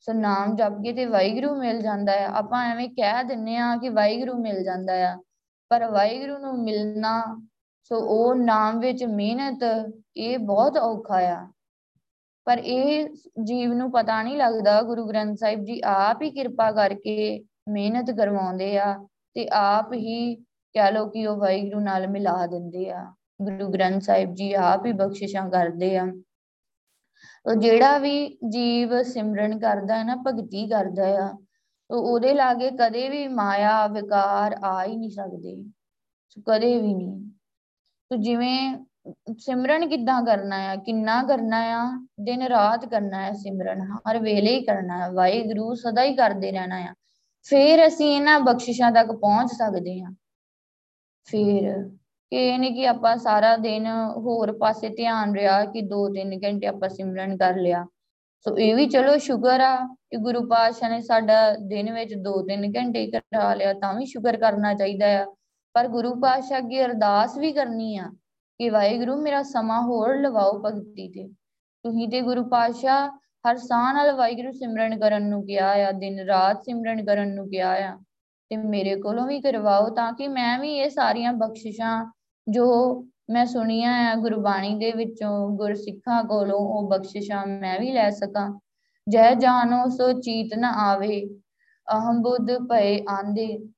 ਸੋ 0.00 0.12
ਨਾਮ 0.12 0.54
ਜਪ 0.56 0.80
ਕੇ 0.82 0.92
ਤੇ 0.92 1.04
ਵਾਹਿਗੁਰੂ 1.06 1.54
ਮਿਲ 1.54 1.80
ਜਾਂਦਾ 1.82 2.12
ਆ। 2.18 2.30
ਆਪਾਂ 2.38 2.64
ਐਵੇਂ 2.64 2.88
ਕਹਿ 2.88 3.24
ਦਿੰਨੇ 3.24 3.56
ਆ 3.56 3.76
ਕਿ 3.76 3.88
ਵਾਹਿਗੁਰੂ 3.88 4.34
ਮਿਲ 4.34 4.62
ਜਾਂਦਾ 4.64 4.94
ਆ, 5.04 5.16
ਪਰ 5.70 5.84
ਵਾਹਿਗੁਰੂ 5.90 6.38
ਨੂੰ 6.38 6.62
ਮਿਲਣਾ 6.64 7.22
ਸੋ 7.84 7.96
ਉਹ 7.96 8.34
ਨਾਮ 8.34 8.78
ਵਿੱਚ 8.78 9.04
ਮਿਹਨਤ, 9.04 9.92
ਇਹ 10.16 10.38
ਬਹੁਤ 10.38 10.76
ਔਖਾ 10.76 11.18
ਆ। 11.18 11.48
ਪਰ 12.44 12.58
ਇਹ 12.58 13.08
ਜੀਵ 13.44 13.72
ਨੂੰ 13.72 13.92
ਪਤਾ 13.92 14.22
ਨਹੀਂ 14.22 14.36
ਲੱਗਦਾ, 14.36 14.82
ਗੁਰੂ 14.82 15.06
ਗ੍ਰੰਥ 15.06 15.38
ਸਾਹਿਬ 15.38 15.64
ਜੀ 15.64 15.80
ਆਪ 15.84 16.22
ਹੀ 16.22 16.30
ਕਿਰਪਾ 16.30 16.72
ਕਰਕੇ 16.72 17.44
ਮਿਹਨਤ 17.68 18.10
ਕਰਵਾਉਂਦੇ 18.10 18.78
ਆ 18.78 19.06
ਤੇ 19.34 19.48
ਆਪ 19.52 19.92
ਹੀ 19.92 20.34
ਕਹਿ 20.72 20.92
ਲੋ 20.92 21.08
ਕਿ 21.08 21.26
ਉਹ 21.26 21.36
ਵਾਹਿਗੁਰੂ 21.36 21.80
ਨਾਲ 21.80 22.06
ਮਿਲਾ 22.06 22.46
ਦਿੰਦੇ 22.46 22.90
ਆ। 22.90 23.14
ਗੁਰੂ 23.42 23.68
ਗ੍ਰੰਥ 23.68 24.02
ਸਾਹਿਬ 24.02 24.34
ਜੀ 24.34 24.52
ਆਪ 24.52 24.86
ਹੀ 24.86 24.92
ਬਖਸ਼ਿਸ਼ਾਂ 24.92 25.50
ਕਰਦੇ 25.50 25.96
ਆ। 25.96 26.04
ਉਹ 27.46 27.54
ਜਿਹੜਾ 27.54 27.98
ਵੀ 27.98 28.38
ਜੀਵ 28.48 29.02
ਸਿਮਰਨ 29.02 29.58
ਕਰਦਾ 29.58 29.98
ਹੈ 29.98 30.04
ਨਾ, 30.04 30.16
ਭਗਤੀ 30.16 30.68
ਕਰਦਾ 30.68 31.06
ਆ, 31.06 31.36
ਉਹ 31.90 32.14
ਉਹਦੇ 32.14 32.34
ਲਾਗੇ 32.34 32.70
ਕਦੇ 32.70 33.08
ਵੀ 33.08 33.28
ਮਾਇਆ, 33.28 33.86
ਵਿਕਾਰ 33.86 34.56
ਆ 34.64 34.84
ਹੀ 34.84 34.96
ਨਹੀਂ 34.96 35.10
ਸਕਦੇ। 35.10 35.64
ਕਦੇ 36.46 36.82
ਵੀ 36.82 36.94
ਨਹੀਂ। 36.94 37.30
ਤੋ 38.14 38.18
ਜਿਵੇਂ 38.22 38.76
ਸਿਮਰਨ 39.38 39.88
ਕਿੱਦਾਂ 39.88 40.22
ਕਰਨਾ 40.22 40.56
ਆ? 40.70 40.76
ਕਿੰਨਾ 40.76 41.22
ਕਰਨਾ 41.22 41.58
ਆ? 41.74 41.84
ਦਿਨ 42.20 42.42
ਰਾਤ 42.42 42.84
ਕਰਨਾ 42.86 43.22
ਹੈ 43.22 43.32
ਸਿਮਰਨ, 43.32 43.80
ਹਰ 44.08 44.18
ਵੇਲੇ 44.18 44.54
ਹੀ 44.54 44.64
ਕਰਨਾ 44.64 44.98
ਹੈ 44.98 45.10
ਵਾਹਿਗੁਰੂ 45.10 45.74
ਸਦਾ 45.74 46.02
ਹੀ 46.02 46.14
ਕਰਦੇ 46.16 46.50
ਰਹਿਣਾ 46.52 46.76
ਆ। 46.76 46.94
ਫੇਰ 47.46 47.86
ਅਸੀਂ 47.86 48.16
ਇਹਨਾਂ 48.16 48.38
ਬਖਸ਼ਿਸ਼ਾਂ 48.40 48.90
ਤੱਕ 48.92 49.12
ਪਹੁੰਚ 49.12 49.50
ਸਕਦੇ 49.52 50.00
ਹਾਂ। 50.02 50.12
ਫੇਰ 51.28 51.82
ਕਿ 52.32 52.36
ਇਹ 52.48 52.58
ਨਹੀਂ 52.58 52.74
ਕਿ 52.74 52.86
ਆਪਾਂ 52.88 53.16
ਸਾਰਾ 53.16 53.56
ਦਿਨ 53.56 53.86
ਹੋਰ 54.16 54.52
ਪਾਸੇ 54.58 54.88
ਧਿਆਨ 54.88 55.34
ਰਿਹਾ 55.34 55.64
ਕਿ 55.64 55.80
2-3 55.82 56.38
ਘੰਟੇ 56.44 56.66
ਆਪਾਂ 56.66 56.88
ਸਿਮਰਨ 56.88 57.36
ਕਰ 57.36 57.56
ਲਿਆ। 57.56 57.84
ਸੋ 58.46 58.56
ਇਹ 58.58 58.74
ਵੀ 58.74 58.86
ਚਲੋ 58.86 59.16
ਸ਼ੁਕਰ 59.18 59.60
ਆ 59.60 59.76
ਕਿ 60.10 60.16
ਗੁਰੂ 60.16 60.48
ਪਾਤਸ਼ਾਹ 60.48 60.90
ਨੇ 60.90 61.00
ਸਾਡਾ 61.00 61.54
ਦਿਨ 61.68 61.92
ਵਿੱਚ 61.94 62.14
2-3 62.14 62.72
ਘੰਟੇ 62.76 63.06
ਕਰਾ 63.10 63.54
ਲਿਆ, 63.54 63.72
ਤਾਂ 63.72 63.94
ਵੀ 63.94 64.06
ਸ਼ੁਕਰ 64.06 64.36
ਕਰਨਾ 64.36 64.74
ਚਾਹੀਦਾ 64.74 65.06
ਆ। 65.22 65.26
ਪਰ 65.74 65.88
ਗੁਰੂ 65.88 66.14
ਪਾਤਸ਼ਾਹ 66.14 66.58
ਅੱਗੇ 66.58 66.84
ਅਰਦਾਸ 66.84 67.38
ਵੀ 67.38 67.52
ਕਰਨੀ 67.52 67.96
ਆ 67.96 68.04
ਕਿ 68.58 68.70
ਵਾਹਿਗੁਰੂ 68.70 69.16
ਮੇਰਾ 69.16 69.42
ਸਮਾਂ 69.42 69.82
ਹੋਰ 69.82 70.16
ਲਵਾਓ 70.16 70.62
ਭਗਤੀ 70.62 71.08
ਤੇ। 71.08 71.28
ਤੁਸੀਂ 71.82 72.08
ਤੇ 72.08 72.20
ਗੁਰੂ 72.20 72.44
ਪਾਤਸ਼ਾਹ 72.48 73.08
ਹਰ 73.50 73.56
ਸਾਹ 73.56 73.94
ਨਾਲ 73.94 74.12
ਵਾਹਿਗੁਰੂ 74.12 74.52
ਸਿਮਰਨ 74.52 74.98
ਕਰਨ 74.98 75.22
ਨੂੰ 75.22 75.46
ਕਿਹਾ 75.46 75.70
ਆ, 75.70 75.90
ਦਿਨ 75.90 76.20
ਰਾਤ 76.20 76.62
ਸਿਮਰਨ 76.62 77.04
ਕਰਨ 77.04 77.34
ਨੂੰ 77.34 77.48
ਕਿਹਾ 77.48 77.72
ਆ। 77.72 77.98
ਤੇ 78.50 78.56
ਮੇਰੇ 78.56 78.96
ਕੋਲੋਂ 78.96 79.26
ਵੀ 79.26 79.40
ਕਰਵਾਓ 79.40 79.88
ਤਾਂ 79.88 80.12
ਕਿ 80.12 80.28
ਮੈਂ 80.28 80.58
ਵੀ 80.58 80.74
ਇਹ 80.74 80.90
ਸਾਰੀਆਂ 80.90 81.32
ਬਖਸ਼ਿਸ਼ਾਂ 81.32 82.12
ਜੋ 82.48 83.00
ਮੈਂ 83.30 83.46
ਸੁਣੀਆਂ 83.46 84.10
ਆ 84.10 84.14
ਗੁਰਬਾਣੀ 84.14 84.78
ਦੇ 84.78 84.92
ਵਿੱਚੋਂ, 84.92 85.56
ਗੁਰਸਿੱਖਾਂ 85.56 86.24
ਕੋਲੋਂ, 86.24 86.58
ਉਹ 86.58 86.90
ਬਖਸ਼ਿਸ਼ਾਂ 86.90 87.46
ਮੈਂ 87.46 87.80
ਵੀ 87.80 87.92
ਲੈ 87.92 88.10
ਸਕਾਂ। 88.10 88.60
ਜੈ 89.08 89.34
ਜਾਨੋ 89.34 89.88
ਸੋ 89.88 90.12
ਚੀਤ 90.12 90.54
ਨ 90.54 90.64
ਆਵੇ 90.64 91.26
ਅਹੰ 91.92 92.22
ਬੁੱਧ 92.22 92.58
ਭਏ 92.58 93.04
ਆਂਦੇ। 93.08 93.68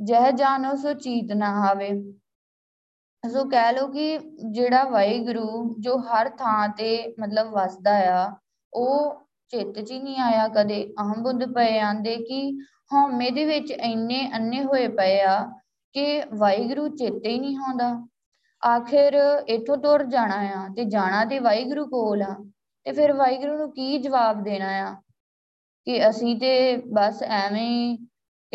ਜੈ 0.00 0.30
ਜਾਨੋ 0.30 0.74
ਸੋ 0.74 0.92
ਚੀਤ 0.92 1.32
ਨ 1.32 1.42
ਆਵੇ। 1.42 1.90
ਸੋ 3.32 3.44
ਕਹਿ 3.44 3.72
ਲੋ 3.72 3.86
ਕਿ 3.88 4.18
ਜਿਹੜਾ 4.50 4.84
ਵਾਹਿਗੁਰੂ 4.84 5.76
ਜੋ 5.80 5.96
ਹਰ 5.98 6.28
ਥਾਂ 6.28 6.68
ਤੇ 6.68 7.14
ਮਤਲਬ 7.20 7.50
ਵਸਦਾ 7.50 8.22
ਆ, 8.22 8.36
ਉਹ 8.74 9.14
ਚਿੱਤ 9.48 9.80
'ਚ 9.80 9.90
ਹੀ 9.90 10.00
ਨਹੀਂ 10.00 10.18
ਆਇਆ 10.18 10.48
ਕਦੇ। 10.48 10.94
ਅਹੰ 11.00 11.22
ਬੁੱਧ 11.22 11.44
ਪਏ 11.54 11.78
ਆਂਦੇ 11.78 12.16
ਕਿ 12.16 12.58
ਹਉਮੈ 12.92 13.30
ਦੇ 13.30 13.44
ਵਿੱਚ 13.44 13.70
ਇੰਨੇ 13.70 14.30
ਅੰਨੇ 14.36 14.64
ਹੋਏ 14.64 14.88
ਪਏ 14.88 15.20
ਆ 15.20 15.52
ਕਿ 15.94 16.22
ਵਾਹਿਗੁਰੂ 16.34 16.88
ਚੇਤੇ 16.88 17.28
ਹੀ 17.28 17.38
ਨਹੀਂ 17.38 17.56
ਆਉਂਦਾ। 17.58 18.06
ਆਖਿਰ 18.62 19.14
ਇਥੋਂ 19.48 19.76
ਤੁਰ 19.76 20.04
ਜਾਣਾ 20.04 20.34
ਆ 20.34 20.68
ਤੇ 20.76 20.84
ਜਾਣਾ 20.84 21.24
ਤੇ 21.24 21.38
ਵਾਹਿਗੁਰੂ 21.38 21.86
ਕੋਲ 21.86 22.22
ਆ। 22.22 22.34
ਤੇ 22.84 22.92
ਫਿਰ 22.92 23.12
ਵਾਹਿਗੁਰੂ 23.12 23.56
ਨੂੰ 23.56 23.70
ਕੀ 23.72 23.98
ਜਵਾਬ 23.98 24.42
ਦੇਣਾ 24.42 24.68
ਆ? 24.68 24.94
ਕਿ 25.86 26.08
ਅਸੀਂ 26.08 26.36
ਤੇ 26.40 26.76
ਬਸ 26.76 27.22
ਐਵੇਂ 27.22 27.98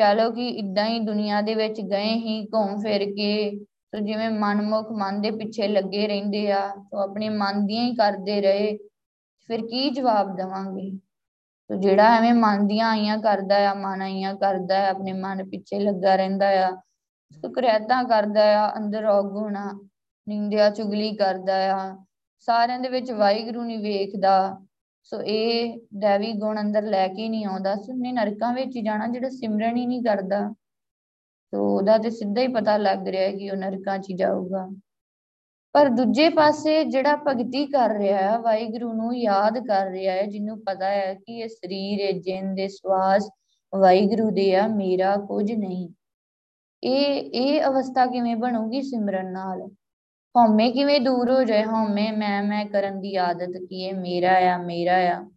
ਕਹਿ 0.02 0.16
ਲਓ 0.16 0.32
ਕਿ 0.32 0.48
ਇਦਾਂ 0.50 0.86
ਹੀ 0.86 1.00
ਦੁਨੀਆ 1.00 1.42
ਦੇ 1.42 1.56
ਵਿੱਚ 1.56 1.82
ਗਏ 1.82 2.14
ਹੀ 2.16 2.46
ਘੁੰਮ 2.46 2.80
ਫਿਰ 2.82 3.06
ਕੇ, 3.06 3.60
ਸੋ 3.60 4.00
ਜਿਵੇਂ 4.00 4.30
ਮਨਮੁਖ 4.30 4.92
ਮਨ 4.92 5.22
ਦੇ 5.22 5.32
ਪਿੱਛੇ 5.32 5.68
ਲੱਗੇ 5.68 6.08
ਰਹਿੰਦੇ 6.08 6.52
ਆ, 6.52 6.68
ਸੋ 6.76 6.98
ਆਪਣੇ 6.98 7.30
ਮਨ 7.30 7.66
ਦੀਆਂ 7.66 7.84
ਹੀ 7.84 7.96
ਕਰਦੇ 7.96 8.42
ਰਹੇ, 8.42 8.78
ਫਿਰ 9.50 9.66
ਕੀ 9.68 9.90
ਜਵਾਬ 9.90 10.36
ਦਵਾਂਗੇ? 10.38 10.90
ਸੋ 11.70 11.76
ਜਿਹੜਾ 11.76 12.16
ਐਵੇਂ 12.18 12.34
ਮਨ 12.34 12.68
ਦੀਆਂ 12.68 12.90
ਆਈਆਂ 12.90 13.18
ਕਰਦਾ 13.18 13.72
ਆ, 13.72 13.74
ਮਨ 13.74 14.02
ਆਈਆਂ 14.02 14.34
ਕਰਦਾ 14.36 14.88
ਆ, 14.88 14.90
ਆਪਣੇ 14.90 15.14
ਮਨ 15.14 15.50
ਪਿੱਛੇ 15.50 15.80
ਲੱਗਾ 15.80 16.16
ਰਹਿੰਦਾ 16.16 16.50
ਆ, 16.68 16.72
ਸੋ 17.32 17.50
ਕਰੈਤਾਂ 17.50 18.04
ਕਰਦਾ 18.04 18.46
ਆ, 18.62 18.72
ਅੰਦਰ 18.78 19.06
ਔਗੁਣਾ 19.06 19.80
ਨਿੰਦਿਆ 20.28 20.70
ਚੁਗਲੀ 20.70 21.16
ਕਰਦਾ 21.16 21.56
ਆ, 21.76 21.96
ਸਾਰਿਆਂ 22.40 22.80
ਦੇ 22.80 22.90
ਵਿੱਚ 22.90 23.12
ਵਾਹਿਗੁਰੂ 23.12 23.64
ਨਹੀਂ 23.64 23.80
ਵੇਖਦਾ 23.80 24.36
ਸੋ 25.04 25.22
ਇਹ 25.22 25.80
ਦੇਵੀ 25.94 26.34
ਗੁਣ 26.34 26.60
ਅੰਦਰ 26.62 26.84
ਲੈ 26.84 27.08
ਕੇ 27.08 27.30
ਨਹੀਂ 27.30 27.46
ਆਉਂਦਾ 27.46 27.76
ਸੁਣਨੇ 27.76 28.12
ਨਰਕਾਂ 28.12 28.54
ਵਿੱਚ 28.54 28.76
ਹੀ 28.76 28.82
ਜਾਣਾ, 28.82 29.08
ਜਿਹੜਾ 29.08 29.30
ਸਿਮਰਨ 29.30 29.78
ਹੀ 29.78 29.86
ਨਹੀਂ 29.86 30.04
ਕਰਦਾ। 30.04 30.54
ਸੋ 31.54 31.78
ਉਹਦਾ 31.78 31.98
ਤੇ 31.98 32.10
ਸਿੱਧਾ 32.10 32.42
ਹੀ 32.42 32.48
ਪਤਾ 32.48 32.78
ਲੱਗ 32.78 33.08
ਰਿਹਾ 33.08 33.24
ਹੈ 33.24 33.32
ਕਿ 33.32 33.50
ਉਹ 33.52 33.58
ਨਰਕਾਂ 33.58 33.98
'ਚ 34.00 34.12
ਜਾਊਗਾ। 34.12 34.68
ਪਰ 35.74 35.90
ਦੂਜੇ 35.90 36.30
ਪਾਸੇ 36.30 36.84
ਜਿਹੜਾ 36.84 37.16
ਭਗਤੀ 37.16 37.66
ਕਰ 37.66 37.90
ਰਿਹਾ 37.90 38.18
ਹੈ, 38.18 38.38
ਵਾਹਿਗੁਰੂ 38.38 38.94
ਨੂੰ 38.94 39.18
ਯਾਦ 39.18 39.60
ਕਰ 39.68 39.88
ਰਿਹਾ 39.88 40.14
ਹੈ, 40.14 40.26
ਜਿਹਨੂੰ 40.26 40.64
ਪਤਾ 40.64 40.86
ਹੈ 40.86 41.14
ਕਿ 41.14 41.40
ਇਹ 41.40 41.48
ਸਰੀਰ 41.48 42.06
ਹੈ 42.06 42.12
ਜਿੰਦ 42.20 42.56
ਦੇ 42.56 42.68
ਸਵਾਸ 42.68 43.30
ਵਾਹਿਗੁਰੂ 43.74 44.30
ਦੇ 44.30 44.56
ਆ, 44.56 44.68
ਮੇਰਾ 44.68 45.16
ਕੁਝ 45.18 45.52
ਨਹੀਂ। 45.52 45.90
ਇਹ 46.84 47.32
ਇਹ 47.34 47.64
ਅਵਸਥਾ 47.64 48.06
ਕਿਵੇਂ 48.06 48.36
ਬਣੂਗੀ 48.36 48.82
ਸਿਮਰਨ 48.82 49.32
ਨਾਲ? 49.32 49.70
ਹਉਮੈ 50.38 50.70
ਕਿਵੇਂ 50.72 51.02
ਦੂਰ 51.02 51.32
ਹੋ 51.32 51.44
ਜਾਏ? 51.44 51.64
ਹਉਮੈ, 51.64 52.12
ਮੈਂ 52.12 52.44
ਮੈਂ 52.44 52.66
ਕਰਨ 52.66 53.02
ਦੀ 53.02 53.16
ਆਦਤ 53.16 53.58
ਕੀ 53.70 53.88
ਹੈ 53.88 53.94
ਮੇਰਾ 53.94 54.56
ਆ 54.56 54.58
ਮੇਰਾ 54.58 54.96
ਆ। 54.96 55.32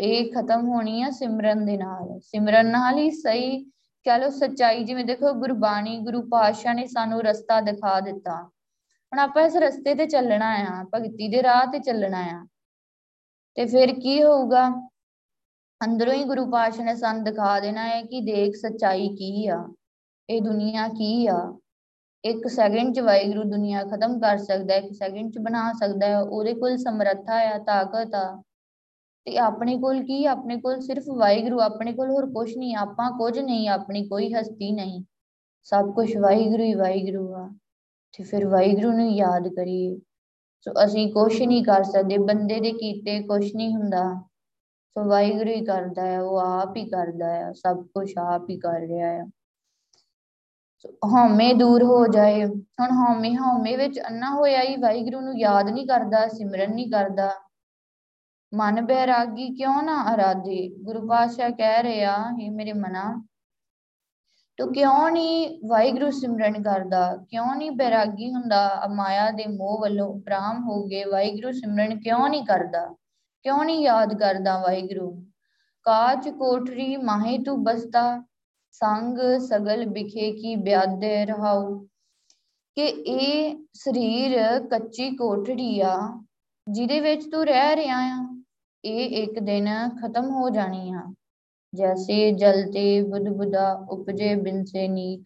ਇਹ 0.00 0.32
ਖਤਮ 0.32 0.68
ਹੋਣੀ 0.68 1.02
ਆ 1.02 1.10
ਸਿਮਰਨ 1.10 1.66
ਦੇ 1.66 1.76
ਨਾਲ। 1.76 2.20
ਸਿਮਰਨ 2.20 2.66
ਨਾਲ 2.66 2.98
ਹੀ 2.98 3.10
ਸਹੀ 3.10 3.64
ਕਹ 4.04 4.18
ਲੋ 4.18 4.30
ਸੱਚਾਈ। 4.30 4.84
ਜਿਵੇਂ 4.84 5.04
ਦੇਖੋ 5.04 5.32
ਗੁਰਬਾਣੀ, 5.32 5.98
ਗੁਰੂ 5.98 6.28
ਪਾਤਸ਼ਾਹ 6.28 6.74
ਨੇ 6.74 6.86
ਸਾਨੂੰ 6.86 7.22
ਰਸਤਾ 7.22 7.60
ਦਿਖਾ 7.60 8.00
ਦਿੱਤਾ। 8.00 8.42
ਹੁਣ 9.12 9.18
ਆਪਾਂ 9.18 9.42
ਇਸ 9.42 9.56
ਰਸਤੇ 9.56 9.94
ਤੇ 9.94 10.06
ਚੱਲਣਾ 10.06 10.54
ਆ, 10.54 10.84
ਭਗਤੀ 10.94 11.28
ਦੇ 11.28 11.42
ਰਾਹ 11.42 11.66
ਤੇ 11.66 11.78
ਚੱਲਣਾ 11.78 12.20
ਆ। 12.20 12.46
ਤੇ 13.54 13.64
ਫਿਰ 13.64 13.94
ਕੀ 14.00 14.22
ਹੋਊਗਾ? 14.22 14.90
ਅੰਦਰੋਂ 15.84 16.14
ਹੀ 16.14 16.24
ਗੁਰੂ 16.24 16.50
ਪਾਤਸ਼ਾਹ 16.50 16.84
ਨੇ 16.84 16.96
ਸਾਨੂੰ 16.96 17.24
ਦਿਖਾ 17.24 17.60
ਦੇਣਾ 17.60 17.88
ਹੈ 17.88 18.02
ਕਿ 18.02 18.20
ਦੇਖ 18.20 18.56
ਸੱਚਾਈ 18.56 19.08
ਕੀ 19.08 19.46
ਆ? 19.46 19.68
ਇਹ 20.30 20.42
ਦੁਨੀਆ 20.42 20.88
ਕੀ 20.88 21.26
ਆ? 21.26 21.58
ਇੱਕ 22.28 22.48
ਸੈਕਿੰਡ 22.48 22.94
ਚ 22.94 23.00
ਵਾਹਿਗੁਰੂ 23.00 23.42
ਦੁਨੀਆ 23.42 23.84
ਖਤਮ 23.84 24.20
ਕਰ 24.20 24.38
ਸਕਦਾ 24.38 24.74
ਹੈ, 24.74 24.78
ਇੱਕ 24.78 24.94
ਸੈਕਿੰਡ 24.94 25.32
ਚ 25.32 25.38
ਬਣਾ 25.38 25.72
ਸਕਦਾ 25.72 26.06
ਹੈ, 26.06 26.20
ਉਹਦੇ 26.20 26.54
ਕੋਲ 26.54 26.76
ਸਮਰੱਥਾ 26.76 27.34
ਆ, 27.34 27.58
ਤਾਕਤ 27.58 28.14
ਆ। 28.14 28.42
ਤੇ 29.24 29.38
ਆਪਣੇ 29.38 29.78
ਕੋਲ 29.78 30.04
ਕੀ? 30.04 30.26
ਆਪਣੇ 30.26 30.60
ਕੋਲ 30.60 30.80
ਸਿਰਫ 30.80 31.04
ਵਾਹਿਗੁਰੂ, 31.16 31.60
ਆਪਣੇ 31.60 31.92
ਕੋਲ 31.92 32.10
ਹੋਰ 32.10 32.26
ਕੁਝ 32.26 32.56
ਨਹੀਂ, 32.56 32.76
ਆਪਾਂ 32.76 33.18
ਕੁਝ 33.18 33.38
ਨਹੀਂ, 33.38 33.68
ਆਪਣੀ 33.68 34.08
ਕੋਈ 34.08 34.32
ਹਸਤੀ 34.32 34.72
ਨਹੀਂ। 34.72 35.04
ਸਭ 35.62 35.94
ਕੁਝ 35.94 36.16
ਵਾਹਿਗੁਰੂ 36.16 36.62
ਹੀ 36.62 36.74
ਵਾਹਿਗੁਰੂ 36.74 37.34
ਆ। 37.34 37.50
ਤੇ 38.18 38.24
ਫਿਰ 38.24 38.46
ਵਾਹਿਗੁਰੂ 38.46 38.92
ਨੂੰ 38.92 39.10
ਯਾਦ 39.10 39.48
ਕਰੀਏ। 39.48 39.96
ਸੋ 40.60 40.84
ਅਸੀਂ 40.84 41.12
ਕੁਝ 41.12 41.42
ਨਹੀਂ 41.42 41.64
ਕਰ 41.64 41.84
ਸਕਦੇ, 41.84 42.18
ਬੰਦੇ 42.18 42.60
ਦੇ 42.60 42.72
ਕੀਤੇ 42.72 43.22
ਕੁਝ 43.22 43.56
ਨਹੀਂ 43.56 43.76
ਹੁੰਦਾ। 43.76 44.22
ਸੋ 44.90 45.04
ਵਾਹਿਗੁਰੂ 45.04 45.50
ਹੀ 45.50 45.64
ਕਰਦਾ 45.64 46.02
ਹੈ, 46.02 46.22
ਉਹ 46.22 46.38
ਆਪ 46.38 46.76
ਹੀ 46.76 46.88
ਕਰਦਾ 46.88 47.30
ਹੈ, 47.32 47.52
ਸਭ 47.52 47.86
ਕੁਝ 47.86 48.12
ਆਪ 48.18 48.50
ਹੀ 48.50 48.58
ਕਰ 48.58 48.80
ਰਿਹਾ 48.80 49.08
ਹੈ। 49.08 49.24
ਹਉਮੈ 50.84 51.52
ਦੂਰ 51.52 51.82
ਹੋ 51.82 52.06
ਜਾਏ। 52.06 52.44
ਹੁਣ 52.44 52.90
ਹਉਮੈ 52.90 53.30
ਹਉਮੈ 53.34 53.76
ਵਿੱਚ 53.76 53.98
ਅੰਨਾ 54.00 54.30
ਹੋਇਆ 54.30 54.62
ਹੀ 54.62 54.76
ਵਾਹਿਗੁਰੂ 54.76 55.20
ਨੂੰ 55.20 55.38
ਯਾਦ 55.38 55.68
ਨਹੀਂ 55.68 55.86
ਕਰਦਾ, 55.86 56.26
ਸਿਮਰਨ 56.28 56.74
ਨਹੀਂ 56.74 56.90
ਕਰਦਾ। 56.90 57.30
ਮਨ 58.52 58.84
ਬੈਰਾਗੀ 58.86 59.48
ਕਿਉਂ 59.54 59.82
ਨਾ 59.82 60.14
ਅਰਾਧੇ? 60.14 60.68
ਗੁਰੂ 60.82 61.08
ਪਾਤਸ਼ਾਹ 61.08 61.50
ਕਹਿ 61.50 61.82
ਰਿਹਾ, 61.82 62.16
ਹੈ 62.32 62.50
ਮੇਰੇ 62.50 62.72
ਮਨਾ, 62.72 63.22
ਤੂੰ 64.58 64.72
ਕਿਉਂ 64.72 65.10
ਨਹੀਂ 65.10 65.58
ਵਾਹਿਗੁਰੂ 65.68 66.10
ਸਿਮਰਨ 66.10 66.62
ਕਰਦਾ? 66.62 67.16
ਕਿਉਂ 67.30 67.54
ਨਹੀਂ 67.54 67.70
ਬੈਰਾਗੀ 67.70 68.32
ਹੁੰਦਾ? 68.32 68.88
ਮਾਇਆ 68.88 69.30
ਦੇ 69.30 69.46
ਮੋਹ 69.46 69.80
ਵੱਲੋਂ 69.80 70.08
ਉਪਰਾਮ 70.08 70.62
ਹੋ 70.64 70.82
ਗਏ 70.84 71.04
ਵਾਹਿਗੁਰੂ 71.04 71.52
ਸਿਮਰਨ 71.52 71.98
ਕਿਉਂ 72.00 72.28
ਨਹੀਂ 72.28 72.44
ਕਰਦਾ? 72.44 72.86
ਕਿਉਂ 73.44 73.64
ਨਹੀਂ 73.64 73.84
ਯਾਦ 73.84 74.14
ਕਰਦਾ 74.18 74.58
ਵਾਹਿਗੁਰੂ? 74.58 75.10
ਕਾਚ 75.86 76.28
ਕੋਠਰੀ 76.28 76.96
ਮਾਹੇ 76.96 77.38
ਤੂੰ 77.38 77.62
ਬਸਤਾ 77.64 78.24
ਸੰਗ 78.80 79.18
ਸਗਲ 79.40 79.84
ਬਿਖੇ 79.86 80.30
ਕੀ 80.32 80.54
ਬਿਆਦੇ 80.56 81.24
ਰਹਾਉ? 81.26 81.78
ਕਿ 82.76 82.86
ਇਹ 82.86 83.56
ਸਰੀਰ 83.74 84.38
ਕੱਚੀ 84.70 85.10
ਕੋਠੜੀ 85.16 85.80
ਆ, 85.80 85.96
ਜਿਹਦੇ 86.66 87.00
ਵਿੱਚ 87.00 87.24
ਤੂੰ 87.32 87.44
ਰਹਿ 87.46 87.76
ਰਿਹਾ 87.76 87.98
ਆ, 87.98 88.42
ਇਹ 88.84 89.22
ਇੱਕ 89.22 89.38
ਦਿਨ 89.38 89.68
ਖਤਮ 90.02 90.30
ਹੋ 90.30 90.50
ਜਾਣੀ 90.50 90.90
ਆ। 90.90 91.02
ਜੈਸੇ 91.74 92.30
ਜਲਤੇ 92.32 93.00
ਬੁੱਧਬੁਦਾ 93.02 93.72
ਉਪਜੇ 93.90 94.34
ਬਿਨ 94.34 94.64
ਸੇ 94.64 94.86
ਨੀਤ। 94.88 95.24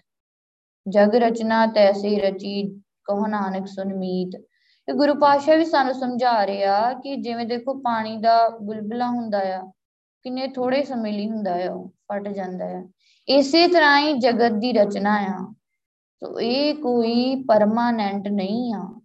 ਜਗ 0.87 1.15
ਰਚਨਾ 1.15 1.67
ਤੈਸੇ 1.67 2.17
ਰਚੀ, 2.21 2.63
ਕਹੋ 3.05 3.27
ਨਾਨਕ 3.27 3.67
ਸੁਨ 3.67 3.95
ਮੀਤ। 3.95 4.41
ਇਹ 4.89 4.95
ਗੁਰੂ 4.95 5.15
ਪਾਤਸ਼ਾਹ 5.15 5.57
ਵੀ 5.57 5.65
ਸਾਨੂੰ 5.65 5.95
ਸਮਝਾ 5.95 6.47
ਰਿਹਾ 6.47 6.93
ਕਿ 6.93 7.17
ਜਿਵੇਂ 7.17 7.47
ਦੇਖੋ 7.47 7.75
ਪਾਣੀ 7.75 8.17
ਦਾ 8.17 8.49
ਬੁਲਬੁਲਾ 8.49 9.09
ਹੁੰਦਾ 9.09 9.39
ਆ, 9.57 9.63
ਕਿੰਨੇ 10.25 10.49
ਥੋੜੇ 10.49 10.83
ਸਮੇਂ 10.83 11.13
ਲਈ 11.13 11.31
ਹੁੰਦਾ 11.31 11.55
ਆ, 11.67 11.73
ਉਹ 11.73 11.89
ਫਟ 11.89 12.29
ਜਾਂਦਾ 12.29 12.67
ਹੈ 12.67 12.83
ਇਸੇ 13.29 13.69
ਤਰ੍ਹਾਂ 13.69 14.01
ਹੀ 14.01 14.19
ਜਗਤ 14.19 14.53
ਦੀ 14.53 14.73
ਰਚਨਾ 14.73 15.15
ਆ। 15.15 15.55
ਸੋ 16.21 16.41
ਇਹ 16.41 16.75
ਕੋਈ 16.75 17.45
ਪਰਮਾਨੈਂਟ 17.49 18.29
ਨਹੀਂ 18.29 18.75
ਆ। 18.75 19.01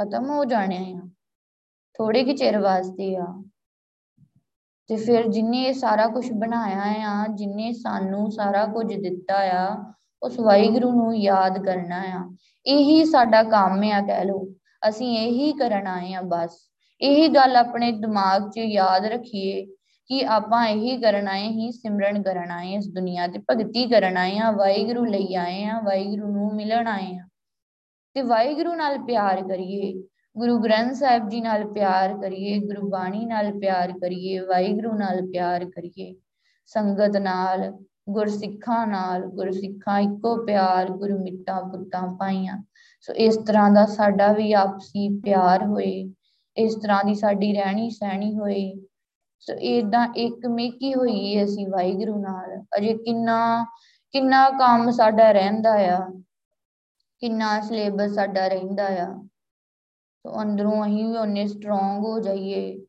ਖਤਮ 0.00 0.30
ਹੋ 0.30 0.44
ਜਾਣੇ 0.44 0.94
ਆ। 0.96 1.08
ਥੋੜੇ 1.98 2.24
ਕਿ 2.24 2.36
ਚਿਰ 2.36 2.58
ਵਾਸਤੇ 2.58 3.16
ਆ। 3.16 3.44
ਤੇ 4.86 4.96
ਫਿਰ 4.96 5.28
ਜਿਨੇ 5.28 5.62
ਇਹ 5.62 5.74
ਸਾਰਾ 5.74 6.06
ਕੁਝ 6.06 6.32
ਬਣਾਇਆ 6.32 6.82
ਆ, 7.08 7.26
ਜਿਨੇ 7.34 7.72
ਸਾਨੂੰ 7.72 8.30
ਸਾਰਾ 8.30 8.66
ਕੁਝ 8.66 8.94
ਦਿੱਤਾ 8.94 9.34
ਆ, 9.34 9.92
ਉਸ 10.22 10.40
ਵਾਹਿਗੁਰੂ 10.40 10.92
ਨੂੰ 10.92 11.16
ਯਾਦ 11.16 11.64
ਕਰਨਾ 11.64 11.96
ਆ। 11.96 12.36
ਇਹੀ 12.66 13.04
ਸਾਡਾ 13.04 13.42
ਕੰਮ 13.42 13.82
ਆ 13.82 14.00
ਕਹਿ 14.06 14.24
ਲਓ। 14.24 14.48
ਅਸੀਂ 14.88 15.18
ਇਹੀ 15.18 15.52
ਕਰਨ 15.52 15.86
ਆਏ 15.86 16.14
ਆ 16.14 16.20
ਬਸ। 16.20 16.58
ਇਹੀ 17.00 17.28
ਗੱਲ 17.28 17.56
ਆਪਣੇ 17.56 17.92
ਦਿਮਾਗ 17.92 18.50
'ਚ 18.50 18.58
ਯਾਦ 18.58 19.04
ਰੱਖੀਏ। 19.04 19.66
ਕਿ 20.12 20.24
ਆਪਾਂ 20.26 20.66
ਇਹੀ 20.68 20.96
ਕਰਨ 21.02 21.28
ਆਏ 21.28 21.48
ਹੀ 21.48 21.70
ਸਿਮਰਨ 21.72 22.22
ਕਰਨ 22.22 22.50
ਆਏ, 22.50 22.72
ਇਸ 22.74 22.88
ਦੁਨੀਆ 22.88 23.26
ਤੇ 23.26 23.38
ਭਗਤੀ 23.50 23.86
ਕਰਨ 23.86 24.16
ਆਏ 24.16 24.38
ਆ 24.38 24.50
ਵਾਹਿਗੁਰੂ 24.50 25.04
ਲਈ 25.04 25.34
ਆਏ 25.34 25.64
ਆ 25.64 25.80
ਵਾਹਿਗੁਰੂ 25.80 26.32
ਨੂੰ 26.32 26.54
ਮਿਲਣ 26.54 26.88
ਆਏ 26.88 27.16
ਆ 27.18 27.24
ਤੇ 28.16 28.22
ਵਾਹਿਗੁਰੂ 28.22 28.74
ਨਾਲ 28.74 28.98
ਪਿਆਰ 28.98 29.42
ਕਰੀਏ, 29.48 29.92
ਗੁਰੂ 30.36 30.58
ਗ੍ਰੰਥ 30.58 30.94
ਸਾਹਿਬ 30.94 31.28
ਜੀ 31.28 31.40
ਨਾਲ 31.40 31.64
ਪਿਆਰ 31.72 32.16
ਕਰੀਏ, 32.18 32.58
ਗੁਰਬਾਣੀ 32.58 33.24
ਨਾਲ 33.26 33.50
ਪਿਆਰ 33.52 33.92
ਕਰੀਏ, 33.92 34.38
ਵਾਹਿਗੁਰੂ 34.40 34.92
ਨਾਲ 34.92 35.22
ਪਿਆਰ 35.32 35.64
ਕਰੀਏ। 35.64 36.14
ਸੰਗਤ 36.66 37.16
ਨਾਲ, 37.16 37.70
ਗੁਰਸਿੱਖਾਂ 38.10 38.86
ਨਾਲ, 38.86 39.26
ਗੁਰਸਿੱਖਾਂ 39.26 39.98
ਇੱਕੋ 40.00 40.36
ਪਿਆਰ 40.46 40.90
ਗੁਰੂ 40.90 41.18
ਮਿੱਟਾ 41.18 41.60
ਪੁੱਤਾਂ 41.62 42.06
ਪਾਈਆਂ। 42.16 42.62
ਸੋ 43.00 43.12
ਇਸ 43.12 43.36
ਤਰ੍ਹਾਂ 43.36 43.70
ਦਾ 43.70 43.86
ਸਾਡਾ 43.86 44.32
ਵੀ 44.32 44.52
ਆਪਸੀ 44.52 45.08
ਪਿਆਰ 45.24 45.66
ਹੋਏ, 45.66 46.12
ਇਸ 46.56 46.74
ਤਰ੍ਹਾਂ 46.74 47.04
ਦੀ 47.04 47.14
ਸਾਡੀ 47.14 47.52
ਰਹਿਣੀ 47.52 47.90
ਸਹਿਣੀ 47.90 48.34
ਹੋਏ 48.34 48.72
ਸੋ 49.42 49.54
ਇਦਾਂ 49.54 50.08
ਇੱਕ 50.16 50.46
ਮੇਕੀ 50.46 50.94
ਹੋਈ 50.94 51.44
ਅਸੀਂ 51.44 51.68
ਵਾਹਿਗੁਰੂ 51.68 52.18
ਨਾਲ। 52.18 52.64
ਅਜੇ 52.76 52.94
ਕਿੰਨਾ 52.94 53.66
ਕਿੰਨਾ 54.10 54.50
ਕੰਮ 54.50 54.90
ਸਾਡਾ 54.90 55.32
ਰਹਿੰਦਾ 55.32 55.72
ਆ। 55.74 56.08
ਕਿੰਨਾ 57.18 57.60
ਸਿਲੇਬਸ 57.60 58.14
ਸਾਡਾ 58.14 58.48
ਰਹਿੰਦਾ 58.48 58.86
ਆ। 58.86 59.28
ਸੋ 60.26 60.42
ਅੰਦਰੋਂ 60.42 60.86
ਅਸੀਂ 60.86 61.08
ਵੀ 61.08 61.16
ਉਹਨੇ 61.16 61.46
ਸਟਰੋਂਗ 61.46 62.04
ਹੋ 62.04 62.20
ਜਾਈਏ। 62.20 62.86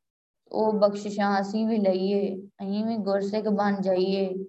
ਉਹ 0.51 0.73
ਬਖਸ਼ਿਸ਼ਾਂ 0.73 1.41
ਅਸੀਂ 1.41 1.67
ਵੀ 1.67 1.77
ਲਈਏ। 1.77 2.35
ਅਸੀਂ 2.35 2.85
ਵੀ 2.85 2.97
ਗੁਰਸਿੱਖ 2.97 3.47
ਬਣ 3.47 3.81
ਜਾਈਏ। 3.81 4.45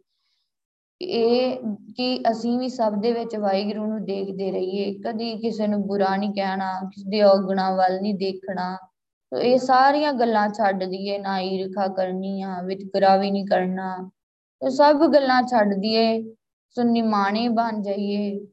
ਇਹ 1.01 1.59
ਕਿ 1.97 2.21
ਅਸੀਂ 2.31 2.59
ਵੀ 2.59 2.69
ਸਭ 2.69 2.93
ਦੇ 2.93 3.13
ਵਿੱਚ 3.13 3.37
ਵਾਹਿਗੁਰੂ 3.37 3.87
ਨੂੰ 3.87 4.05
ਦੇਖਦੇ 4.05 4.53
ਰਹੀਏ। 4.53 4.99
ਕਦੀ 4.99 5.39
ਕਿਸੇ 5.39 5.67
ਨੂੰ 5.67 5.87
ਬੁਰਾ 5.87 6.17
ਨਹੀਂ 6.17 6.31
ਕਹਿਣਾ, 6.31 6.81
ਕਿਸੇ 6.81 7.11
ਦੇ 7.11 7.23
ਔਗਣਾ 7.23 7.77
ਵੱਲ 7.77 8.01
ਨਹੀਂ 8.01 8.15
ਦੇਖਣਾ। 8.15 8.77
ਤੋ 8.77 8.94
ਇਹ 9.39 9.59
ਸਾਰੀਆਂ 9.59 10.13
ਗੱਲਾਂ 10.13 10.49
ਛੱਡ 10.49 10.85
ਦਈਏ 10.85 11.19
ਨਾ 11.19 11.41
ਈਰਖਾ 11.41 11.89
ਕਰਨੀ 11.89 12.43
ਆ 12.43 12.63
ਵਿਤਕਰਾ 12.63 13.17
ਵੀ 13.17 13.31
ਨਹੀਂ 13.31 13.47
ਕਰਨਾ। 13.47 14.11
ਇਹ 14.65 14.71
ਸਭ 14.71 15.07
ਗੱਲਾਂ 15.15 15.43
ਛੱਡ 15.43 15.75
ਦਈਏ 15.75 16.35
ਸੋ 16.69 16.83
ਨਿਮਾਣੇ 16.83 17.49
ਬਣ 17.49 17.83
ਜਾਈਏ, 17.83 18.47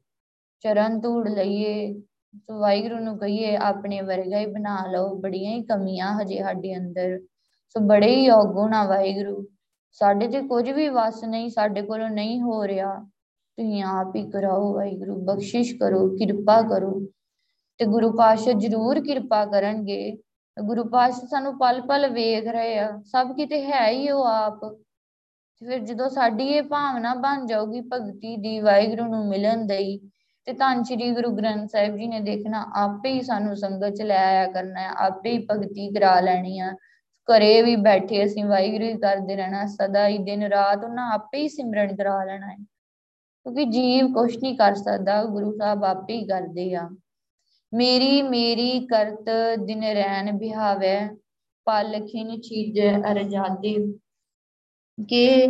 ਚਰਨ 0.60 1.00
ਧੂੜ 1.00 1.28
ਲਈਏ। 1.28 2.00
ਸੋ 2.36 2.60
ਵਾਹਿਗੁਰੂ 2.60 2.98
ਨੂੰ 2.98 3.18
ਕਹੀਏ, 3.18 3.56
ਆਪਣੇ 3.56 4.00
ਵਰਗਾ 4.00 4.38
ਹੀ 4.38 4.46
ਬਣਾ 4.46 4.86
ਲਓ, 4.86 5.14
ਬੜੀਆਂ 5.14 5.52
ਹੀ 5.52 5.62
ਕਮੀਆਂ 5.62 6.22
ਹਜੇ 6.22 6.42
ਸਾਡੇ 6.42 6.76
ਅੰਦਰ। 6.76 7.20
ਸੋ 7.68 7.80
ਬੜੇ 7.80 8.16
ਹੀ 8.16 8.30
ਔਗੁਣ 8.30 8.74
ਆ 8.74 8.84
ਵਾਹਿਗੁਰੂ। 8.84 9.46
ਸਾਡੇ 9.92 10.28
ਤੇ 10.28 10.42
ਕੁਝ 10.42 10.70
ਵੀ 10.70 10.88
ਵਸ 10.88 11.24
ਨਹੀਂ, 11.24 11.50
ਸਾਡੇ 11.50 11.82
ਕੋਲੋਂ 11.82 12.10
ਨਹੀਂ 12.10 12.40
ਹੋ 12.40 12.66
ਰਿਹਾ। 12.66 12.94
ਤੁਸੀਂ 13.56 13.82
ਆਪ 13.82 14.16
ਹੀ 14.16 14.30
ਕਰਾਓ 14.30 14.74
ਵਾਹਿਗੁਰੂ, 14.74 15.24
ਬਖਸ਼ਿਸ਼ 15.24 15.74
ਕਰੋ, 15.74 16.08
ਕਿਰਪਾ 16.08 16.62
ਕਰੋ। 16.62 17.06
ਤੇ 17.78 17.84
ਗੁਰੂ 17.84 18.12
ਪਾਤਸ਼ਾਹ 18.12 18.52
ਜ਼ਰੂਰ 18.52 19.00
ਕਿਰਪਾ 19.00 19.46
ਕਰਨਗੇ। 19.46 20.16
ਗੁਰੂ 20.56 20.84
ਪਾਤਸ਼ਾਹ 20.84 21.26
ਸਾਨੂੰ 21.26 21.58
ਪਲ 21.58 21.80
ਪਲ 21.80 22.08
ਵੇਖ 22.08 22.46
ਰਹੇ 22.48 22.78
ਆ, 22.78 23.00
ਸਭ 23.04 23.32
ਕਿਤੇ 23.36 23.62
ਹੈ 23.64 23.88
ਹੀ 23.88 24.10
ਉਹ 24.10 24.24
ਆਪ। 24.24 24.64
ਫਿਰ 25.62 25.78
ਜਦੋਂ 25.78 26.08
ਸਾਡੀ 26.08 26.48
ਇਹ 26.48 26.62
ਭਾਵਨਾ 26.62 27.14
ਬਣ 27.14 27.46
ਜਾਊਗੀ 27.46 27.80
ਭਗਤੀ 27.80 28.36
ਦੀ, 28.36 28.60
ਵਾਹਿਗੁਰੂ 28.60 29.04
ਨੂੰ 29.04 29.26
ਮਿਲਣ 29.28 29.66
ਦੀ 29.66 29.98
ਤੇ 30.46 30.52
ਧੰਨ 30.52 30.82
ਸ਼੍ਰੀ 30.82 31.10
ਗੁਰੂ 31.10 31.30
ਗ੍ਰੰਥ 31.30 31.70
ਸਾਹਿਬ 31.70 31.96
ਜੀ 31.96 32.06
ਨੇ 32.06 32.20
ਦੇਖਣਾ, 32.20 32.72
ਆਪੇ 32.76 33.12
ਹੀ 33.12 33.20
ਸਾਨੂੰ 33.20 33.56
ਸੰਗਤ 33.56 33.94
ਚ 33.94 34.02
ਲੈ 34.02 34.26
ਆਇਆ 34.26 34.46
ਕਰਨਾ 34.46 34.80
ਹੈ, 34.80 34.88
ਆਪੇ 34.98 35.30
ਹੀ 35.30 35.46
ਭਗਤੀ 35.50 35.92
ਕਰਾ 35.92 36.20
ਲੈਣੀ 36.20 36.58
ਆ। 36.58 36.72
ਘਰੇ 37.28 37.62
ਵੀ 37.62 37.76
ਬੈਠੇ 37.76 38.24
ਅਸੀਂ 38.24 38.44
ਵਾਹਿਗੁਰੂ 38.44 38.84
ਹੀ 38.84 38.98
ਕਰਦੇ 38.98 39.36
ਰਹਿਣਾ, 39.36 39.66
ਸਦਾ 39.66 40.08
ਹੀ 40.08 40.18
ਦਿਨ 40.18 40.42
ਰਾਤ 40.42 40.84
ਉਹਨਾਂ 40.84 41.12
ਆਪੇ 41.12 41.38
ਹੀ 41.38 41.48
ਸਿਮਰਨ 41.48 41.96
ਕਰਾ 41.96 42.24
ਲੈਣਾ 42.24 42.46
ਹੈ। 42.46 42.56
ਕਿਉਂਕਿ 42.56 43.64
ਜੀਵ 43.64 44.12
ਕੁਛ 44.12 44.36
ਨਹੀਂ 44.42 44.58
ਕਰ 44.58 44.74
ਸਕਦਾ, 44.74 45.24
ਗੁਰੂ 45.24 45.52
ਸਾਹਿਬ 45.52 45.84
ਆਪੇ 45.84 46.14
ਹੀ 46.14 46.26
ਕਰਦੇ 46.26 46.74
ਆ। 46.74 46.88
ਮੇਰੀ 47.74 48.22
ਮੇਰੀ 48.22 48.86
ਕਰਤ 48.86 49.24
ਦਿਨ 49.64 49.84
ਰੈਨ 49.84 50.32
ਬਿਹਾਵੇ 50.32 51.08
ਪਲਖਿਨ 51.64 52.40
ਚੀਜੈ 52.40 52.98
ਅਰਜਾਦੇ। 53.12 53.92
ਕਿ 55.08 55.46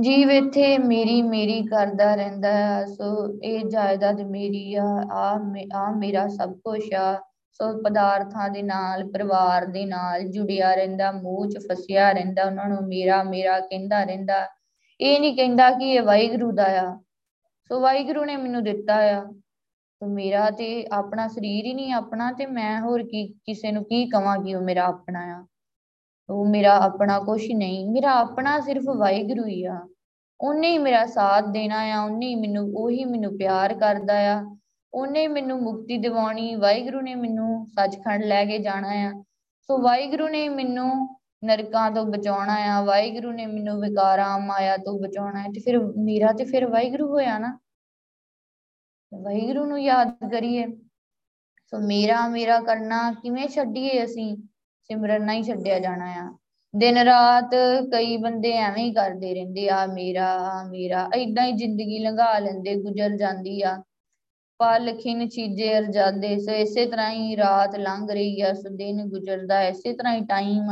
ਜੀਵ 0.00 0.30
ਇੱਥੇ 0.30 0.78
ਮੇਰੀ 0.78 1.22
ਮੇਰੀ 1.22 1.62
ਕਰਦਾ 1.62 2.14
ਰਹਿੰਦਾ 2.14 2.52
ਹੈ, 2.52 2.84
ਸੋ 2.86 3.38
ਇਹ 3.44 3.64
ਜਾਇਦਾਦ 3.64 4.20
ਮੇਰੀ 4.20 4.74
ਆ 4.74 4.84
ਆ 5.12 5.40
ਆ 5.74 5.90
ਮੇਰਾ 5.90 6.28
ਸਭ 6.28 6.52
ਕੁਝ 6.52 6.94
ਆ। 6.94 7.20
ਸੋ 7.52 7.82
ਪਦਾਰਥਾਂ 7.82 8.50
ਦੇ 8.50 8.62
ਨਾਲ, 8.62 9.10
ਪਰਿਵਾਰ 9.10 9.66
ਦੇ 9.66 9.84
ਨਾਲ 9.84 10.22
ਜੁੜਿਆ 10.22 10.74
ਰਹਿੰਦਾ, 10.74 11.12
ਮੂੰਹ 11.12 11.48
'ਚ 11.48 11.58
ਫਸਿਆ 11.72 12.12
ਰਹਿੰਦਾ, 12.12 12.44
ਉਹਨਾਂ 12.44 12.68
ਨੂੰ 12.68 12.88
ਮੇਰਾ 12.88 13.22
ਮੇਰਾ 13.22 13.60
ਕਹਿੰਦਾ 13.60 14.04
ਰਹਿੰਦਾ। 14.04 14.48
ਇਹ 15.00 15.20
ਨਹੀਂ 15.20 15.36
ਕਹਿੰਦਾ 15.36 15.70
ਕਿ 15.70 15.90
ਇਹ 15.90 16.02
ਵਾਹਿਗੁਰੂ 16.02 16.52
ਦਾ 16.52 16.80
ਆ। 16.82 16.98
ਸੋ 17.68 17.80
ਵਾਹਿਗੁਰੂ 17.80 18.24
ਨੇ 18.24 18.36
ਮੈਨੂੰ 18.36 18.64
ਦਿੱਤਾ 18.64 18.94
ਆ। 18.94 19.24
ਸੋ 19.24 19.43
ਮੇਰਾ 20.08 20.50
ਤੇ 20.50 20.86
ਆਪਣਾ 20.92 21.28
ਸਰੀਰ 21.28 21.64
ਹੀ 21.64 21.74
ਨਹੀਂ 21.74 21.92
ਆਪਣਾ 21.92 22.32
ਤੇ 22.32 22.46
ਮੈਂ 22.46 22.80
ਹੋਰ 22.80 23.02
ਕੀ, 23.02 23.28
ਕਿਸੇ 23.28 23.72
ਨੂੰ 23.72 23.84
ਕੀ 23.84 24.08
ਕਵਾਂ 24.08 24.38
ਕਿ 24.38 24.54
ਉਹ 24.54 24.62
ਮੇਰਾ 24.62 24.84
ਆਪਣਾ 24.84 25.20
ਆ। 25.20 25.46
ਉਹ 26.30 26.46
ਮੇਰਾ 26.46 26.76
ਆਪਣਾ 26.76 27.18
ਕੁਝ 27.18 27.52
ਨਹੀਂ, 27.52 27.90
ਮੇਰਾ 27.90 28.10
ਆਪਣਾ 28.10 28.60
ਸਿਰਫ 28.60 28.82
ਵਾਹਿਗੁਰੂ 28.96 29.46
ਹੀ 29.46 29.64
ਆ। 29.64 29.88
ਉਹਨੇ 30.40 30.70
ਹੀ 30.70 30.78
ਮੇਰਾ 30.78 31.06
ਸਾਥ 31.06 31.44
ਦੇਣਾ 31.44 31.80
ਆ, 31.80 32.04
ਉਹਨੇ 32.04 32.26
ਹੀ 32.26 32.34
ਮੈਨੂੰ, 32.34 32.72
ਉਹੀ 32.76 33.04
ਮੈਨੂੰ 33.04 33.38
ਪਿਆਰ 33.38 33.74
ਕਰਦਾ 33.74 34.18
ਆ। 34.18 34.56
ਉਹਨੇ 34.94 35.28
ਮੈਨੂੰ 35.28 35.62
ਮੁਕਤੀ 35.62 35.98
ਦਿਵਾਉਣੀ, 35.98 36.54
ਵਾਹਿਗੁਰੂ 36.54 37.00
ਨੇ 37.00 37.14
ਮੈਨੂੰ 37.14 37.66
ਸੱਚਖੰਡ 37.66 38.24
ਲੈ 38.24 38.44
ਕੇ 38.44 38.58
ਜਾਣਾ 38.58 38.88
ਆ। 38.88 39.22
ਸੋ 39.60 39.78
ਵਾਹਿਗੁਰੂ 39.78 40.28
ਨੇ 40.28 40.48
ਮੈਨੂੰ 40.48 41.18
ਨਰਕਾਂ 41.44 41.90
ਤੋਂ 41.90 42.04
ਬਚਾਉਣਾ 42.04 42.54
ਆ, 42.54 42.82
ਵਾਹਿਗੁਰੂ 42.82 43.32
ਨੇ 43.32 43.46
ਮੈਨੂੰ 43.46 43.80
ਵਿਕਾਰਾਂ 43.80 44.38
ਮਾਇਆ 44.38 44.76
ਤੋਂ 44.76 45.00
ਬਚਾਉਣਾ 45.00 45.42
ਹੈ 45.42 45.48
ਤੇ 45.48 45.60
ਫਿਰ 45.60 45.78
ਮੇਰਾ 45.96 46.32
ਤੇ 46.32 46.44
ਫਿਰ 46.44 46.66
ਵਾਹਿਗੁਰੂ 46.66 47.08
ਹੋਇਆ 47.08 47.38
ਨਾ। 47.38 47.58
ਵਾਹਿਗੁਰੂ 49.22 49.64
ਨੂੰ 49.64 49.80
ਯਾਦ 49.80 50.30
ਕਰੀਏ। 50.30 50.66
ਸੋ 51.72 51.78
ਮੇਰਾ 51.78 52.26
ਮੇਰਾ 52.28 52.58
ਕਰਨਾ 52.60 53.12
ਕਿਵੇਂ 53.12 53.48
ਛੱਡੀਏ 53.48 54.04
ਅਸੀਂ? 54.04 54.36
ਸਿਮਰਨ 54.90 55.24
ਨਹੀਂ 55.24 55.42
ਛੱਡਿਆ 55.42 55.78
ਜਾਣਾ 55.78 56.10
ਆ। 56.12 56.32
ਦਿਨ 56.74 56.98
ਰਾਤ 56.98 57.50
ਕਈ 57.92 58.16
ਬੰਦੇ 58.16 58.52
ਐਵੇਂ 58.52 58.84
ਹੀ 58.84 58.92
ਕਰਦੇ 58.92 59.34
ਰਹਿੰਦੇ 59.34 59.68
ਆ 59.68 59.84
ਮੇਰਾ 59.86 60.28
ਮੇਰਾ, 60.70 61.08
ਏਦਾਂ 61.16 61.46
ਹੀ 61.46 61.52
ਜ਼ਿੰਦਗੀ 61.52 61.98
ਲੰਘਾ 61.98 62.38
ਲੈਂਦੇ, 62.38 62.74
ਗੁਜ਼ਰ 62.74 63.16
ਜਾਂਦੀ 63.16 63.62
ਆ। 63.62 63.82
ਪਲ 64.60 64.92
ਖਿਨ 64.98 65.28
ਚੀਜੇ 65.28 65.78
ਅਰਜਾਦੇ 65.78 66.38
ਸੋ 66.38 66.52
ਇਸੇ 66.52 66.86
ਤਰ੍ਹਾਂ 66.86 67.10
ਹੀ 67.10 67.36
ਰਾਤ 67.36 67.76
ਲੰਘ 67.76 68.10
ਰਹੀ 68.10 68.40
ਆ, 68.40 68.52
ਸੋ 68.52 68.76
ਦਿਨ 68.76 69.04
ਗੁਜ਼ਰਦਾ, 69.08 69.62
ਇਸੇ 69.62 69.92
ਤਰ੍ਹਾਂ 69.92 70.14
ਹੀ 70.14 70.24
ਟਾਈਮ 70.24 70.70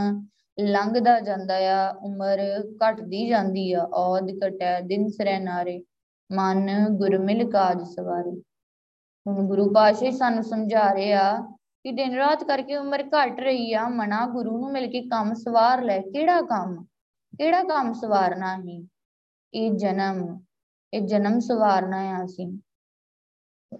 ਲੰਘਦਾ 0.61 1.19
ਜਾਂਦਾ 1.21 1.57
ਆ। 1.69 1.91
ਉਮਰ 2.03 2.39
ਘਟਦੀ 2.83 3.27
ਜਾਂਦੀ 3.29 3.73
ਆ, 3.73 3.83
ਔਦ 3.95 4.31
ਘਟੈ, 4.47 4.81
ਦਿਨ 4.81 5.09
ਸਰੈ 5.09 5.39
ਨਾਰੇ। 5.41 5.83
ਮਨ 6.33 6.89
ਗੁਰ 6.89 7.19
ਮਿਲ 7.19 7.51
ਕਾਜ 7.51 7.83
ਸਵਾਰੇ। 7.83 8.43
ਹੁਣ 9.27 9.47
ਗੁਰੂ 9.47 9.73
ਪਾਸ਼ੇ 9.75 10.11
ਸਾਨੂੰ 10.11 10.43
ਸਮਝਾ 10.43 10.93
ਰਹੇ 10.93 11.13
ਆ 11.13 11.39
ਕਿ 11.85 11.93
ਦਿਨ 11.93 12.15
ਰਾਤ 12.15 12.45
ਕਰਕੇ 12.45 12.77
ਉਮਰ 12.77 13.09
ਘਟ 13.09 13.41
ਰਹੀ 13.41 13.73
ਆ, 13.73 13.89
ਮਨਾ 13.89 14.27
ਗੁਰੂ 14.27 14.59
ਨੂੰ 14.59 14.73
ਮਿਲ 14.73 14.87
ਕੇ 14.87 15.03
ਕੰਮ 15.03 15.35
ਸਵਾਰ 15.35 15.83
ਲੈ। 15.83 15.99
ਕਿਹੜਾ 15.99 16.41
ਕੰਮ? 16.43 16.85
ਕਿਹੜਾ 17.39 17.63
ਕੰਮ 17.63 17.93
ਸਵਾਰਨਾ 17.93 18.57
ਹੀ 18.59 18.89
ਇਹ 19.55 19.73
ਜਨਮ 19.73 20.41
ਇਹ 20.95 21.01
ਜਨਮ 21.01 21.39
ਸਵਾਰਨਾ 21.39 21.97
ਆ 21.97 22.25
ਅਸੀਂ। 22.25 22.59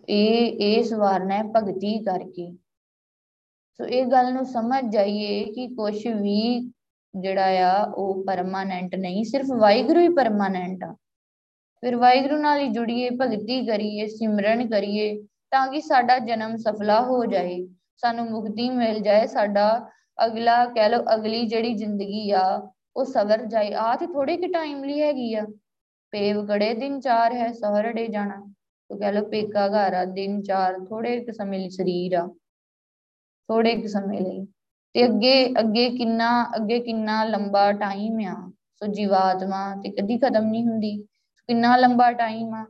ਇਹ 0.09 0.53
ਇਹ 0.53 0.85
ਸਵਾਰਨਾ 0.85 1.35
ਹੈ 1.35 1.43
ਭਗਤੀ 1.43 2.05
ਕਰਕੇ। 2.05 2.53
ਸੋ 3.79 3.85
ਇਹ 3.85 4.07
ਗੱਲ 4.07 4.33
ਨੂੰ 4.33 4.45
ਸਮਝ 4.45 4.93
ਜਾਈਏ 4.93 5.45
ਕਿ 5.45 5.69
ਕੁਝ 5.69 6.07
ਵੀ 6.07 6.73
ਜਿਹੜਾ 7.21 7.47
ਆ, 7.47 7.93
ਉਹ 7.97 8.25
ਪਰਮਾਨੈਂਟ 8.25 8.95
ਨਹੀਂ, 8.95 9.25
ਸਿਰਫ 9.25 9.47
ਵਾਹਿਗੁਰੂ 9.59 10.01
ਹੀ 10.01 10.09
ਪਰਮਾਨੈਂਟ 10.09 10.85
ਆ। 10.85 10.97
ਫਿਰ 11.83 11.97
ਵਾਹਿਗੁਰੂ 11.97 12.37
ਨਾਲ 12.37 12.59
ਹੀ 12.59 12.69
ਜੁੜੀਏ, 12.69 13.11
ਭਗਤੀ 13.11 13.67
ਕਰੀਏ, 13.67 14.07
ਸਿਮਰਨ 14.07 14.69
ਕਰੀਏ, 14.69 15.23
ਤਾਂ 15.23 15.69
ਕਿ 15.69 15.81
ਸਾਡਾ 15.81 16.19
ਜਨਮ 16.19 16.57
ਸਫਲਾ 16.57 17.01
ਹੋ 17.01 17.27
ਜਾਏ। 17.27 17.69
ਸਾਨੂੰ 17.97 18.31
ਮੁਕਤੀ 18.31 18.71
ਮਿਲ 18.71 18.99
ਜਾਏ, 18.99 19.27
ਸਾਡਾ 19.27 19.91
ਅਗਲਾ 20.27 20.67
ਕਹਿ 20.67 20.89
ਲਓ, 20.89 21.05
ਅਗਲੀ 21.15 21.47
ਜਿਹੜੀ 21.47 21.75
ਜ਼ਿੰਦਗੀ 21.75 22.31
ਆ, 22.31 22.73
ਉਹ 22.97 23.05
ਸਵਰ 23.05 23.45
ਜਾਏ। 23.45 23.73
ਆ 23.73 23.97
ਤੇ 23.97 24.07
ਥੋੜੇ 24.07 24.37
ਕਿ 24.37 24.47
ਟਾਈਮ 24.47 24.85
ਲਈ 24.85 25.03
ਹੈਗੀ 25.03 25.35
ਆ। 25.35 25.47
ਪੇਵ 26.11 26.47
ਕੜੇ 26.47 26.75
ਦਿਨ 26.75 27.01
ਚਾਰ 27.01 27.33
ਹੈ, 27.33 27.53
ਸਹਰੜੇ 27.53 28.07
ਜਾਣਾ। 28.07 28.55
ਤੋ 28.89 28.99
ਕਹਿ 28.99 29.13
ਲਓ, 29.13 29.25
ਪੇਕਾ 29.25 29.69
ਘਰ 29.69 29.95
ਆ, 29.95 30.05
ਦਿਨ 30.05 30.43
ਚਾਰ 30.43 30.75
ਥੋੜੇ 30.89 31.15
ਇੱਕ 31.15 31.31
ਸਮੇਂ 31.31 31.59
ਲਈ 31.59 31.69
ਸਰੀਰ 31.69 32.13
ਆ। 32.15 32.27
ਥੋੜੇ 33.49 33.71
ਇੱਕ 33.71 33.87
ਸਮੇਂ 33.87 34.21
ਲਈ। 34.21 34.47
ਤੇ 34.95 35.05
ਅੱਗੇ 35.05 35.55
ਅੱਗੇ 35.61 35.91
ਕਿੰਨਾ 35.91 36.53
ਅੱਗੇ 36.57 36.81
ਕਿੰਨਾ 36.81 37.25
ਲੰਬਾ 37.25 37.73
ਟਾਈਮ 37.73 38.19
ਆ। 38.25 38.53
ਸੋ 38.77 38.87
ਜੀਵਾਤਮਾ 38.87 39.77
ਤੇ 39.77 39.91
ਕਦੀ 39.91 40.19
ਖਤਮ 40.19 40.45
ਨਹੀਂ 40.45 40.65
ਹੁੰਦੀ। 40.65 41.07
ਕਿੰਨਾ 41.53 41.77
ਲੰਬਾ 41.77 42.13
ਟਾਈਮ 42.13 42.55
ਆ। 42.55 42.67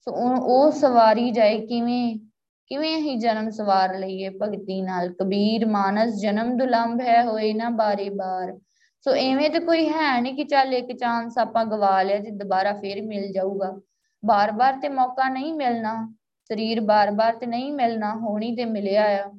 ਸੋ 0.00 0.12
ਉਹ 0.42 0.70
ਸਵਾਰੀ 0.70 1.30
ਜਾਏ 1.30 1.66
ਕਿਵੇਂ 1.66 2.18
ਕਿਵੇਂ 2.66 2.98
ਹੀ 2.98 3.16
ਜਨਮ 3.16 3.50
ਸਵਾਰ 3.50 3.98
ਲਈਏ 3.98 4.28
ਭਗਤੀ 4.28 4.82
ਨਾਲ? 4.82 5.12
ਕਬੀਰ, 5.12 5.66
ਮਾਨਸ, 5.66 6.20
ਜਨਮ 6.20 6.56
ਦੁਲੰਭ 6.56 7.00
ਹੈ 7.00 7.24
ਹੋਏ 7.24 7.52
ਨਾ 7.54 7.70
ਬਾਰੇ 7.70 8.08
ਬਾਰ। 8.08 8.58
ਸੋ 9.00 9.14
ਐਵੇਂ 9.14 9.50
ਤੇ 9.50 9.58
ਕੋਈ 9.58 9.88
ਹੈ 9.88 10.20
ਨਹੀਂ 10.20 10.34
ਕਿ 10.34 10.44
ਚੱਲ 10.44 10.74
ਇੱਕ 10.74 10.98
ਚਾਂਸ 10.98 11.38
ਆਪਾਂ 11.38 11.64
ਗਵਾ 11.64 12.02
ਲਿਆ 12.02 12.18
ਤੇ 12.18 12.30
ਦੁਬਾਰਾ 12.30 12.72
ਫੇਰ 12.72 13.02
ਮਿਲ 13.02 13.32
ਜਾਊਗਾ। 13.32 13.80
ਬਾਰ-ਬਾਰ 14.24 14.78
ਤੇ 14.82 14.88
ਮੌਕਾ 14.88 15.28
ਨਹੀਂ 15.28 15.54
ਮਿਲਣਾ। 15.54 16.14
ਸਰੀਰ 16.44 16.80
ਬਾਰ-ਬਾਰ 16.80 17.36
ਤੇ 17.36 17.46
ਨਹੀਂ 17.46 17.72
ਮਿਲਣਾ, 17.72 18.14
ਹੋਣੀ 18.14 18.56
ਤੇ 18.56 18.64
ਮਿਲਿਆ 18.64 19.04
ਆ। 19.04 19.32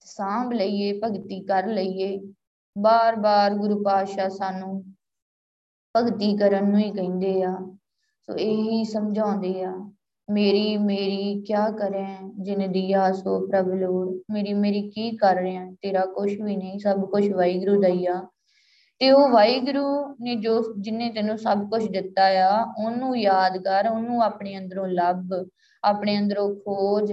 ਸਾਂਭ 0.00 0.52
ਲਈਏ, 0.52 1.00
ਭਗਤੀ 1.04 1.44
ਕਰ 1.44 1.66
ਲਈਏ। 1.66 2.20
ਬਾਰ-ਬਾਰ 2.78 3.54
ਗੁਰੂ 3.54 3.82
ਪਾਤਸ਼ਾਹ 3.82 4.28
ਸਾਨੂੰ 4.28 4.94
ਭਗਤੀ 5.96 6.36
ਕਰਨ 6.36 6.70
ਨੂੰ 6.70 6.78
ਹੀ 6.78 6.90
ਕਹਿੰਦੇ 6.90 7.42
ਆ। 7.42 7.76
ਸੋ 8.30 8.36
ਇਹੀ 8.36 8.84
ਸਮਝਾਉਂਦੇ 8.84 9.62
ਆ। 9.62 9.92
ਮੇਰੀ 10.30 10.76
ਮੇਰੀ 10.76 11.44
ਕਿਆ 11.46 11.70
ਕਰੇ? 11.70 12.04
ਜਿਨ 12.40 12.72
ਦਿਆ 12.72 13.12
ਸੋ 13.12 13.46
ਪ੍ਰਭ 13.46 13.68
ਲੋੜ। 13.68 14.18
ਮੇਰੀ 14.30 14.52
ਮੇਰੀ 14.54 14.90
ਕੀ 14.90 15.16
ਕਰ 15.16 15.36
ਰਿਹਾ? 15.36 15.70
ਤੇਰਾ 15.70 16.06
ਕੁਝ 16.06 16.40
ਵੀ 16.40 16.56
ਨਹੀਂ, 16.56 16.78
ਸਭ 16.78 17.00
ਕੁਝ 17.00 17.32
ਵਾਹਿਗੁਰੂ 17.32 17.82
ਦਾ 17.82 17.88
ਹੀ 17.88 18.06
ਆ। 18.06 18.28
ਤੇ 18.98 19.10
ਉਹ 19.10 19.28
ਵਾਹਿਗੁਰੂ 19.28 20.16
ਨੇ 20.20 20.36
ਜੋ, 20.36 20.74
ਜਿਨੇ 20.80 21.10
ਤੈਨੂੰ 21.10 21.38
ਸਭ 21.38 21.70
ਕੁਝ 21.70 21.88
ਦਿੱਤਾ 21.90 22.22
ਆ, 22.24 22.74
ਉਹਨੂੰ 22.84 23.18
ਯਾਦ 23.18 23.58
ਕਰ, 23.58 23.88
ਉਹਨੂੰ 23.92 24.22
ਆਪਣੇ 24.22 24.58
ਅੰਦਰੋਂ 24.58 24.86
ਲੱਭ, 24.86 25.46
ਆਪਣੇ 25.84 26.18
ਅੰਦਰੋਂ 26.18 26.56
ਖੋਜ। 26.56 27.12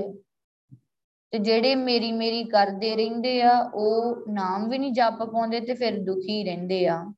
ਤੇ 1.32 1.40
ਜਿਹੜੇ 1.40 1.76
ਮੇਰੀ 1.76 2.12
ਮੇਰੀ 2.12 2.44
ਕਰਦੇ 2.44 2.96
ਰਹਿੰਦੇ 2.96 3.42
ਆ, 3.42 3.72
ਉਹ 3.74 4.26
ਨਾਮ 4.30 4.70
ਵੀ 4.70 4.78
ਨਹੀਂ 4.78 4.94
ਜਪ 4.94 5.24
ਪਾਉਂਦੇ 5.24 5.60
ਤੇ 5.60 5.74
ਫਿਰ 5.74 6.04
ਦੁਖੀ 6.04 6.44
ਰਹਿੰਦੇ 6.44 6.88
ਆ। 6.88 7.14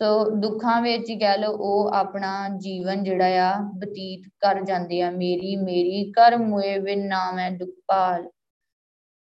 ਸੋ 0.00 0.30
ਦੁੱਖਾਂ 0.30 0.82
ਵਿੱਚ 0.82 1.10
ਹੀ 1.10 1.18
ਕਹਿ 1.18 1.38
ਲਓ, 1.38 1.52
ਉਹ 1.52 1.90
ਆਪਣਾ 1.94 2.48
ਜੀਵਨ 2.48 3.04
ਜਿਹੜਾ 3.04 3.26
ਆ 3.26 3.54
ਬਤੀਤ 3.74 4.28
ਕਰ 4.40 4.62
ਜਾਂਦੇ 4.64 5.02
ਆ। 5.02 5.10
ਮੇਰੀ 5.10 5.56
ਮੇਰੀ 5.56 6.12
ਕਰ 6.12 6.36
ਮੁਏ 6.36 6.78
ਬਿਨ 6.78 7.06
ਨਾਮ 7.08 7.38
ਹੈ 7.38 7.50
ਦੁਖ 7.50 7.68
ਪਾਲ 7.86 8.30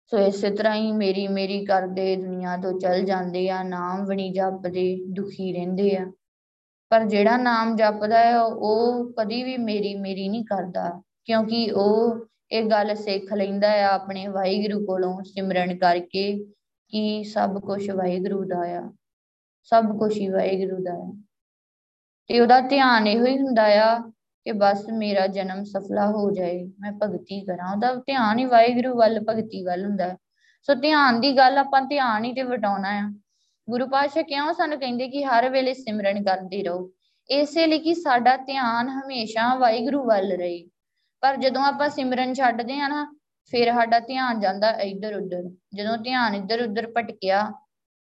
ਸੋ 0.07 0.19
ਇਸੇ 0.19 0.51
ਤਰ੍ਹਾਂ 0.51 0.77
ਹੀ 0.77 0.93
ਮੇਰੀ 0.93 1.29
ਮੇਰੀ 1.29 1.65
ਕਰਦੇ 1.65 2.17
ਦੁਨੀਆ 2.17 2.57
ਤੋਂ 2.57 2.81
ਚਲ 2.81 3.05
ਜਾਂਦੇ 3.05 3.51
ਆ। 3.51 3.63
ਨਾਮ 3.63 4.07
ਵੀ 4.07 4.17
ਨਹੀਂ 4.17 4.33
ਜਪਦੇ, 4.33 4.97
ਦੁਖੀ 5.13 5.53
ਰਹਿੰਦੇ 5.53 5.97
ਆ। 5.97 6.13
ਪਰ 6.89 7.05
ਜਿਹੜਾ 7.05 7.37
ਨਾਮ 7.37 7.77
ਜਪਦਾ 7.77 8.19
ਹੈ 8.19 8.41
ਉਹ 8.41 9.13
ਕਦੀ 9.13 9.43
ਵੀ 9.43 9.57
ਮੇਰੀ 9.57 9.95
ਮੇਰੀ 9.95 10.29
ਨਹੀਂ 10.29 10.45
ਕਰਦਾ। 10.45 11.03
ਕਿਉਂਕਿ 11.25 11.71
ਉਹ 11.71 12.27
ਇਹ 12.53 12.65
ਗੱਲ 12.65 12.95
ਸਿੱਖ 12.95 13.33
ਲੈਂਦਾ 13.35 13.71
ਆ 13.71 13.95
ਆਪਣੇ 13.95 14.27
ਵਾਹਿਗੁਰੂ 14.27 14.87
ਕੋਲੋਂ 14.87 15.23
ਸਿਮਰਨ 15.25 15.79
ਕਰਕੇ 15.79 16.45
ਕਿ 16.89 17.25
ਸਭ 17.25 17.61
ਕੁਝ 17.61 17.91
ਵਾਹਿਗੁਰੂ 17.91 18.45
ਦਾ 18.45 18.61
ਆ। 18.65 18.93
ਸਭ 19.65 19.85
ਕੁਝ 19.99 20.13
ਹੀ 20.17 20.29
ਵਾਹਿਗੁਰੂ 20.29 20.83
ਦਾ 20.85 20.93
ਹੈ। 20.93 21.13
ਤੇ 22.27 22.41
ਉਹਦਾ 22.41 22.61
ਧਿਆਨ 22.61 23.07
ਇਹੋ 23.07 23.27
ਹੀ 23.27 23.39
ਹੁੰਦਾ 23.39 23.63
ਆ 23.63 23.99
ਕਿ 24.47 24.53
ਬਸ 24.53 24.85
ਮੇਰਾ 24.91 25.27
ਜਨਮ 25.27 25.65
ਸਫਲਾ 25.65 26.07
ਹੋ 26.07 26.31
ਜਾਏ, 26.31 26.65
ਮੈਂ 26.81 26.93
ਭਗਤੀ 26.93 27.41
ਕਰਾਂ। 27.45 27.73
ਉਹਦਾ 27.73 27.95
ਧਿਆਨ 27.95 28.39
ਹੀ 28.39 28.45
ਵਾਹਿਗੁਰੂ 28.45 28.97
ਵੱਲ, 28.97 29.21
ਭਗਤੀ 29.21 29.63
ਵੱਲ 29.65 29.85
ਹੁੰਦਾ 29.85 30.09
ਹੈ। 30.09 30.17
ਸੋ 30.63 30.75
ਧਿਆਨ 30.75 31.21
ਦੀ 31.21 31.37
ਗੱਲ 31.37 31.59
ਆਪਾਂ 31.59 31.83
ਧਿਆਨ 31.83 32.25
ਹੀ 32.25 32.33
ਤੇ 32.33 32.43
ਵਟਾਉਣਾ 32.43 32.89
ਆ। 32.89 33.13
ਗੁਰੂ 33.69 33.87
ਪਾਤਸ਼ਾਹ 33.87 34.23
ਕਿਉਂ 34.23 34.53
ਸਾਨੂੰ 34.53 34.79
ਕਹਿੰਦੇ 34.79 35.09
ਕਿ 35.09 35.25
ਹਰ 35.25 35.49
ਵੇਲੇ 35.49 35.75
ਸਿਮਰਨ 35.75 36.23
ਕਰਦੇ 36.25 36.63
ਰਹੋ? 36.63 36.91
ਇਸੇ 37.31 37.67
ਲਈ 37.67 37.79
ਕਿ 37.79 37.95
ਸਾਡਾ 37.95 38.37
ਧਿਆਨ 38.37 38.89
ਹਮੇਸ਼ਾ 38.89 39.55
ਵਾਹਿਗੁਰੂ 39.55 40.05
ਵੱਲ 40.05 40.33
ਰਹੇ। 40.33 40.69
ਪਰ 41.21 41.37
ਜਦੋਂ 41.37 41.63
ਆਪਾਂ 41.63 41.89
ਸਿਮਰਨ 41.91 42.35
ਛੱਡਦੇ 42.35 42.81
ਆ 42.81 42.89
ਨਾ, 42.89 43.05
ਫਿਰ 43.53 43.73
ਸਾਡਾ 43.73 43.99
ਧਿਆਨ 43.99 44.41
ਜਾਂਦਾ 44.41 44.71
ਇੱਧਰ 44.71 45.15
ਉੱਧਰ 45.17 45.43
ਜਦੋਂ 45.75 45.97
ਧਿਆਨ 45.99 46.35
ਇੱਧਰ 46.35 46.63
ਉੱਧਰ 46.63 46.93
ਭਟਕਿਆ, 46.97 47.43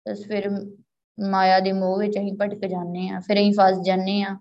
ਤਾਂ 0.05 0.15
ਫਿਰ 0.15 0.49
ਮਾਇਆ 1.27 1.59
ਦੇ 1.59 1.71
ਮੋਹ 1.71 1.99
ਵਿੱਚ 1.99 2.17
ਅਸੀਂ 2.17 2.33
ਭਟਕ 2.41 2.65
ਜਾਂਦੇ 2.65 3.09
ਆ 3.09 3.19
ਫਿਰ 3.19 3.37
ਅਸੀਂ 3.37 3.53
ਫਸ 3.53 3.81
ਜਾਂਦੇ 3.85 4.21
ਆ 4.21 4.35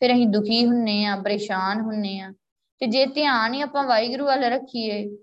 ਫਿਰ 0.00 0.12
ਅਸੀਂ 0.12 0.26
ਦੁਖੀ 0.26 0.66
ਹੁੰਨੇ 0.66 1.04
ਆ 1.04 1.16
ਪਰੇਸ਼ਾਨ 1.16 1.80
ਹੁੰਨੇ 1.80 2.20
ਆ 2.20 2.32
ਤੇ 2.78 2.86
ਜੇ 2.86 3.06
ਧਿਆਨ 3.06 3.54
ਹੀ 3.54 3.60
ਆਪਾਂ 3.60 3.84
ਵਾਹਿਗੁਰੂ 3.84 4.24
ਵੱਲ 4.24 4.44
ਰੱਖੀਏ 4.44 5.16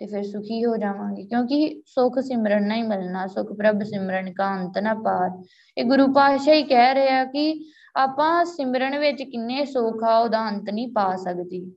ਤੇ 0.00 0.06
ਫਿਰ 0.06 0.22
ਸੁਖੀ 0.22 0.64
ਹੋ 0.64 0.76
ਜਾਵਾਂਗੇ, 0.76 1.22
ਕਿਉਂਕਿ 1.22 1.82
ਸੁਖ 1.86 2.18
ਸਿਮਰਨ 2.18 2.66
ਨਹੀਂ 2.66 2.84
ਮਿਲਣਾ, 2.84 3.26
ਸੁਖ 3.26 3.52
ਪ੍ਰਭ 3.52 3.82
ਸਿਮਰਨ 3.82 4.32
ਕਾ 4.32 4.54
ਅੰਤ 4.56 4.78
ਨਾ 4.78 4.94
ਪਾਰ। 4.94 5.42
ਇਹ 5.78 5.84
ਗੁਰੂ 5.84 6.12
ਪਾਤਸ਼ਾਹ 6.12 6.54
ਹੀ 6.54 6.62
ਕਹਿ 6.62 6.94
ਰਿਹਾ 6.94 7.24
ਕਿ 7.24 7.64
ਆਪਾਂ 7.96 8.44
ਸਿਮਰਨ 8.44 8.98
ਵਿੱਚ 8.98 9.22
ਕਿੰਨੇ 9.22 9.64
ਸੁਖ 9.64 10.04
ਆ, 10.04 10.18
ਉਹਦਾ 10.18 10.48
ਅੰਤ 10.48 10.70
ਨਹੀਂ 10.70 10.92
ਪਾ 10.92 11.16
ਸਕਦੀ। 11.16 11.72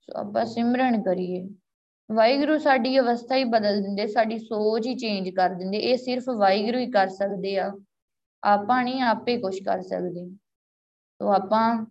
ਸੋ 0.00 0.18
ਆਪਾਂ 0.18 0.44
ਸਿਮਰਨ 0.46 1.02
ਕਰੀਏ। 1.02 1.48
ਵਾਹਿਗੁਰੂ 2.10 2.58
ਸਾਡੀ 2.58 2.98
ਅਵਸਥਾ 2.98 3.36
ਹੀ 3.36 3.44
ਬਦਲ 3.44 3.82
ਦਿੰਦੇ, 3.82 4.06
ਸਾਡੀ 4.06 4.38
ਸੋਚ 4.38 4.86
ਹੀ 4.86 4.94
ਚੇਂਜ 4.94 5.28
ਕਰ 5.28 5.54
ਦਿੰਦੇ, 5.54 5.78
ਇਹ 5.78 5.96
ਸਿਰਫ 5.96 6.28
ਵਾਹਿਗੁਰੂ 6.28 6.78
ਹੀ 6.78 6.90
ਕਰ 6.90 7.08
ਸਕਦੇ 7.08 7.56
ਆ। 7.58 7.70
ਆਪਾਂ 8.42 8.82
ਨਹੀਂ, 8.84 9.02
ਆਪੇ 9.02 9.36
ਕੁਝ 9.38 9.58
ਕਰ 9.64 9.82
ਸਕਦੇ। 9.82 10.28
ਸੋ 11.20 11.32
ਆਪਾਂ 11.32 11.86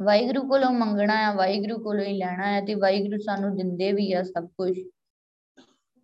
ਵਾਹਿਗੁਰੂ 0.00 0.48
ਕੋਲੋਂ 0.48 0.70
ਮੰਗਣਾ 0.70 1.14
ਆ, 1.28 1.32
ਵਾਹਿਗੁਰੂ 1.32 1.78
ਕੋਲੋਂ 1.78 2.04
ਹੀ 2.04 2.16
ਲੈਣਾ 2.18 2.46
ਹੈ 2.46 2.60
ਤੇ 2.60 2.74
ਵਾਹਿਗੁਰੂ 2.74 3.18
ਸਾਨੂੰ 3.18 3.56
ਦਿੰਦੇ 3.56 3.92
ਵੀ 3.92 4.12
ਆ 4.12 4.22
ਸਭ 4.22 4.46
ਕੁਝ 4.46 4.78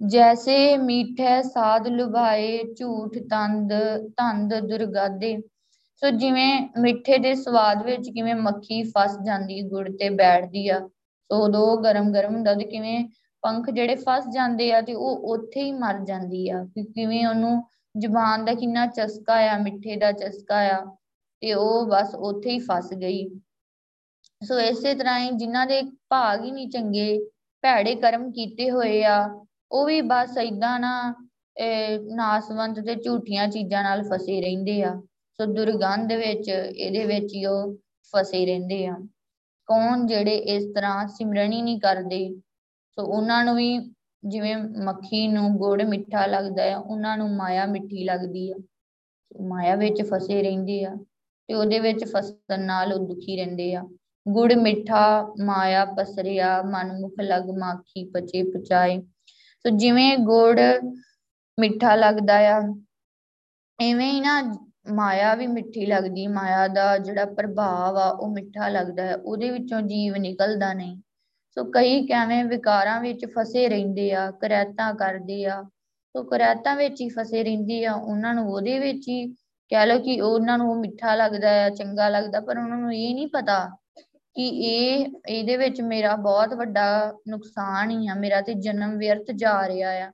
ਜੈਸੇ 0.00 0.76
ਮੀਠੇ 0.76 1.42
ਸਾਧ 1.42 1.86
ਲੁਭਾਏ, 1.88 2.58
ਝੂਠ 2.74 3.18
ਤੰਦ 3.30 3.72
ਤੰਦ 4.16 4.54
ਦੁਰਗਾਦੇ। 4.60 5.36
ਸੋ 6.02 6.10
ਜਿਵੇਂ 6.10 6.68
ਮਿੱਠੇ 6.80 7.18
ਦੇ 7.18 7.34
ਸਵਾਦ 7.34 7.84
ਵਿੱਚ 7.84 8.08
ਕਿਵੇਂ 8.08 8.34
ਮੱਖੀ 8.34 8.82
ਫਸ 8.82 9.16
ਜਾਂਦੀ, 9.26 9.60
ਗੁੜ 9.62 9.88
ਤੇ 9.90 10.10
ਬੈਠਦੀ 10.10 10.68
ਆ 10.68 10.88
ਸੋ 11.30 11.44
ਉਦੋਂ 11.44 11.76
ਗਰਮ 11.82 12.12
ਗਰਮ 12.12 12.34
ਹੁੰਦਾ 12.34 12.54
ਤੇ 12.54 12.64
ਕਿਵੇਂ 12.64 13.04
ਪੰਖ 13.42 13.70
ਜਿਹੜੇ 13.70 13.94
ਫਸ 13.94 14.28
ਜਾਂਦੇ 14.34 14.72
ਆ 14.72 14.80
ਤੇ 14.80 14.94
ਉਹ 14.94 15.24
ਉੱਥੇ 15.34 15.62
ਹੀ 15.62 15.72
ਮਰ 15.72 15.98
ਜਾਂਦੀ 16.04 16.48
ਆ, 16.48 16.64
ਕਿ 16.64 16.82
ਕਿਵੇਂ 16.84 17.26
ਉਹਨੂੰ 17.26 17.62
ਜ਼ੁਬਾਨ 17.98 18.44
ਦਾ 18.44 18.54
ਕਿੰਨਾ 18.54 18.86
ਚਸਕਾ 18.86 19.34
ਆ, 19.50 19.58
ਮਿੱਠੇ 19.58 19.96
ਦਾ 19.96 20.12
ਚਸਕਾ 20.12 20.60
ਆ, 20.68 20.84
ਤੇ 21.42 21.52
ਉਹ 21.54 21.86
ਬਸ 21.86 22.14
ਉੱਥੇ 22.14 22.50
ਹੀ 22.50 22.58
ਫਸ 22.58 22.92
ਗਈ। 22.94 23.28
ਸੋ 24.42 24.58
ਇਸੇ 24.60 24.94
ਤਰ੍ਹਾਂ 24.94 25.18
ਹੀ 25.20 25.30
ਜਿਨ੍ਹਾਂ 25.30 25.66
ਦੇ 25.66 25.80
ਭਾਗ 26.10 26.44
ਹੀ 26.44 26.50
ਨਹੀਂ 26.50 26.68
ਚੰਗੇ, 26.70 27.18
ਭੈੜੇ 27.64 27.94
ਕਰਮ 27.94 28.30
ਕੀਤੇ 28.32 28.70
ਹੋਏ 28.70 29.02
ਆ, 29.04 29.44
ਉਹ 29.72 29.86
ਵੀ 29.86 30.00
ਬਸ 30.00 30.36
ਇਦਾਂ 30.38 30.78
ਨਾ 30.80 31.14
ਨਾਸਵੰਤ 32.14 32.80
ਤੇ 32.80 32.94
ਝੂਠੀਆਂ 32.94 33.48
ਚੀਜ਼ਾਂ 33.48 33.82
ਨਾਲ 33.82 34.02
ਫਸੇ 34.02 34.40
ਰਹਿੰਦੇ 34.40 34.82
ਆ। 34.82 34.94
ਸੋ 35.38 35.44
ਦੁਰਗੰਧ 35.46 36.12
ਵਿੱਚ, 36.12 36.48
ਇਹਦੇ 36.48 37.04
ਵਿੱਚ 37.04 37.34
ਹੀ 37.34 37.44
ਉਹ 37.44 37.74
ਫਸੇ 38.14 38.44
ਰਹਿੰਦੇ 38.46 38.86
ਆ। 38.86 38.96
ਕੌਣ 39.66 40.06
ਜਿਹੜੇ 40.06 40.36
ਇਸ 40.36 40.64
ਤਰ੍ਹਾਂ 40.74 41.06
ਸਿਮਰਨ 41.08 41.52
ਹੀ 41.52 41.62
ਨਹੀਂ 41.62 41.80
ਕਰਦੇ? 41.80 42.28
ਸੋ 42.90 43.04
ਉਹਨਾਂ 43.04 43.44
ਨੂੰ 43.44 43.56
ਵੀ 43.56 43.78
ਜਿਵੇਂ 44.26 44.56
ਮੱਖੀ 44.84 45.26
ਨੂੰ 45.28 45.50
ਗੁੜ 45.56 45.82
ਮਿੱਠਾ 45.82 46.26
ਲੱਗਦਾ 46.26 46.62
ਹੈ 46.62 46.76
ਉਹਨਾਂ 46.76 47.16
ਨੂੰ 47.18 47.30
ਮਾਇਆ 47.36 47.66
ਮਿੱਠੀ 47.66 48.04
ਲੱਗਦੀ 48.04 48.50
ਆ। 48.52 48.56
ਮਾਇਆ 49.48 49.74
ਵਿੱਚ 49.74 50.02
ਫਸੇ 50.02 50.42
ਰਹਿੰਦੇ 50.42 50.84
ਆ 50.84 50.94
ਤੇ 51.48 51.54
ਉਹਦੇ 51.54 51.80
ਵਿੱਚ 51.80 52.04
ਫਸਣ 52.04 52.60
ਨਾਲ 52.60 52.92
ਉਹ 52.92 53.06
ਦੁਖੀ 53.08 53.36
ਰਹਿੰਦੇ 53.36 53.74
ਆ। 53.74 53.82
ਗੁੜ 54.26 54.52
ਮਿੱਠਾ, 54.52 55.34
ਮਾਇਆ 55.44 55.84
ਪਸਰਿਆ 55.84 56.62
ਮਨ 56.62 56.92
ਮੁਖ 57.00 57.20
ਲਗ 57.20 57.50
ਮਾਖੀ 57.58 58.04
ਪਚੇ 58.10 58.42
ਪਚਾਏ। 58.42 59.00
ਸੋ 59.64 59.70
ਜਿਵੇਂ 59.76 60.16
ਗੁੜ 60.18 60.60
ਮਿੱਠਾ 61.58 61.94
ਲੱਗਦਾ 61.94 62.36
ਆ, 62.50 62.60
ਐਵੇਂ 63.78 64.12
ਹੀ 64.12 64.20
ਨਾ 64.20 64.40
ਮਾਇਆ 64.92 65.34
ਵੀ 65.34 65.46
ਮਿੱਠੀ 65.46 65.86
ਲੱਗਦੀ, 65.86 66.26
ਮਾਇਆ 66.26 66.68
ਦਾ 66.68 66.98
ਜਿਹੜਾ 66.98 67.24
ਪ੍ਰਭਾਵ 67.24 67.96
ਆ, 67.96 68.10
ਉਹ 68.10 68.28
ਮਿੱਠਾ 68.28 68.68
ਲੱਗਦਾ 68.68 69.02
ਹੈ, 69.02 69.16
ਉਹਦੇ 69.16 69.50
ਵਿੱਚੋਂ 69.50 69.80
ਜੀਵ 69.80 70.16
ਨਿਕਲਦਾ 70.16 70.72
ਨਹੀਂ। 70.72 71.00
ਸੋ 71.50 71.64
ਕਈ 71.64 72.06
ਕਿਵੇਂ 72.06 72.44
ਵਿਕਾਰਾਂ 72.44 73.00
ਵਿੱਚ 73.00 73.26
ਫਸੇ 73.38 73.68
ਰਹਿੰਦੇ 73.68 74.12
ਆ, 74.12 74.30
ਕਰੈਤਾਂ 74.30 74.94
ਕਰਦੇ 74.94 75.44
ਆ, 75.44 75.62
ਸੋ 76.16 76.22
ਕਰੈਤਾਂ 76.24 76.76
ਵਿੱਚ 76.76 77.00
ਹੀ 77.00 77.08
ਫਸੇ 77.08 77.44
ਰਹਿੰਦੇ 77.44 77.84
ਆ, 77.84 77.94
ਉਹਨਾਂ 77.94 78.34
ਨੂੰ 78.34 78.52
ਉਹਦੇ 78.52 78.78
ਵਿੱਚ 78.78 79.08
ਹੀ 79.08 79.34
ਕਹਿ 79.68 79.86
ਲਓ 79.86 79.98
ਕਿ 79.98 80.20
ਉਹਨਾਂ 80.20 80.58
ਨੂੰ 80.58 80.70
ਉਹ 80.70 80.76
ਮਿੱਠਾ 80.76 81.14
ਲੱਗਦਾ 81.14 81.64
ਆ, 81.64 81.70
ਚੰਗਾ 81.70 82.08
ਲੱਗਦਾ, 82.08 82.40
ਪਰ 82.40 82.58
ਉਹਨਾਂ 82.58 82.78
ਨੂੰ 82.78 82.94
ਇਹ 82.94 83.14
ਨਹੀਂ 83.14 83.28
ਪਤਾ 83.28 83.70
ਕਿ 84.34 84.48
ਇਹ, 84.48 85.06
ਇਹਦੇ 85.28 85.56
ਵਿੱਚ 85.56 85.80
ਮੇਰਾ 85.80 86.16
ਬਹੁਤ 86.16 86.54
ਵੱਡਾ 86.54 87.12
ਨੁਕਸਾਨ 87.28 87.90
ਹੀ 87.90 88.08
ਆ, 88.08 88.14
ਮੇਰਾ 88.14 88.40
ਤੇ 88.40 88.54
ਜਨਮ 88.54 88.98
ਵਿਅਰਥ 88.98 89.30
ਜਾ 89.36 89.68
ਰਿਹਾ 89.68 89.90
ਆ। 89.90 90.12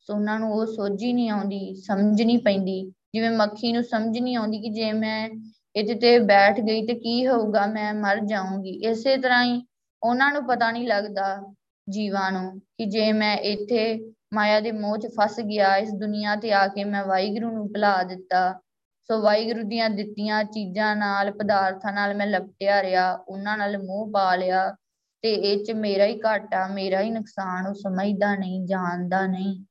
ਸੋ 0.00 0.14
ਉਹਨਾਂ 0.14 0.40
ਨੂੰ 0.40 0.52
ਉਹ 0.52 0.66
ਸੋਝੀ 0.66 1.12
ਨਹੀਂ 1.12 1.30
ਆਉਂਦੀ, 1.30 1.74
ਸਮਝ 1.74 2.22
ਨਹੀਂ 2.22 2.38
ਪੈਂਦੀ। 2.38 2.92
ਜਿਵੇਂ 3.14 3.30
ਮੱਖੀ 3.30 3.72
ਨੂੰ 3.72 3.82
ਸਮਝ 3.84 4.18
ਨਹੀਂ 4.18 4.36
ਆਉਂਦੀ 4.36 4.58
ਕਿ 4.58 4.68
ਜੇ 4.68 4.92
ਮੈਂ 4.92 5.28
ਇਹਦੇ 5.76 5.94
ਤੇ 5.94 6.18
ਬੈਠ 6.18 6.60
ਗਈ 6.60 6.86
ਤੇ 6.86 6.94
ਕੀ 6.94 7.26
ਹੋਊਗਾ, 7.26 7.66
ਮੈਂ 7.66 7.92
ਮਰ 7.94 8.20
ਜਾਊਂਗੀ। 8.20 8.70
ਇਸੇ 8.84 9.16
ਤਰ੍ਹਾਂ 9.16 9.44
ਹੀ 9.44 9.60
ਉਹਨਾਂ 10.02 10.32
ਨੂੰ 10.32 10.46
ਪਤਾ 10.46 10.70
ਨਹੀਂ 10.70 10.86
ਲੱਗਦਾ 10.88 11.36
ਜੀਵਾਂ 11.88 12.30
ਨੂੰ 12.32 12.60
ਕਿ 12.78 12.84
ਜੇ 12.84 13.12
ਮੈਂ 13.12 13.36
ਇੱਥੇ 13.36 14.12
ਮਾਇਆ 14.34 14.60
ਦੇ 14.60 14.72
ਮੋਹ 14.72 14.96
'ਚ 14.98 15.06
ਫਸ 15.06 15.40
ਗਿਆ, 15.40 15.76
ਇਸ 15.76 15.92
ਦੁਨੀਆ 15.92 16.36
ਤੇ 16.36 16.52
ਆ 16.52 16.66
ਕੇ 16.66 16.84
ਮੈਂ 16.84 17.04
ਵਾਹਿਗੁਰੂ 17.04 17.50
ਨੂੰ 17.50 17.66
ਭੁਲਾ 17.68 18.02
ਦਿੱਤਾ। 18.02 18.60
ਸੋ 19.10 19.20
ਵਾਹਿਗੁਰੂ 19.22 19.62
ਦੀਆਂ 19.62 19.88
ਦਿੱਤੀਆਂ 19.90 20.44
ਚੀਜ਼ਾਂ 20.44 20.94
ਨਾਲ, 20.96 21.30
ਪਦਾਰਥਾਂ 21.30 21.92
ਨਾਲ 21.92 22.14
ਮੈਂ 22.14 22.26
ਲਪਟਿਆ 22.26 22.82
ਰਿਹਾ, 22.82 23.12
ਉਹਨਾਂ 23.28 23.56
ਨਾਲ 23.58 23.76
ਮੋਹ 23.78 24.10
ਪਾ 24.12 24.34
ਲਿਆ 24.36 24.68
ਤੇ 25.24 25.32
ਇਹ 25.32 25.64
'ਚ 25.64 25.70
ਮੇਰਾ 25.70 26.04
ਹੀ 26.04 26.20
ਘਾਟਾ, 26.24 26.66
ਮੇਰਾ 26.68 27.00
ਹੀ 27.00 27.10
ਨੁਕਸਾਨ, 27.10 27.66
ਉਹ 27.66 27.74
ਸਮਝਦਾ 27.74 28.34
ਨਹੀਂ, 28.34 28.66
ਜਾਣਦਾ 28.66 29.26
ਨਹੀਂ। 29.26 29.64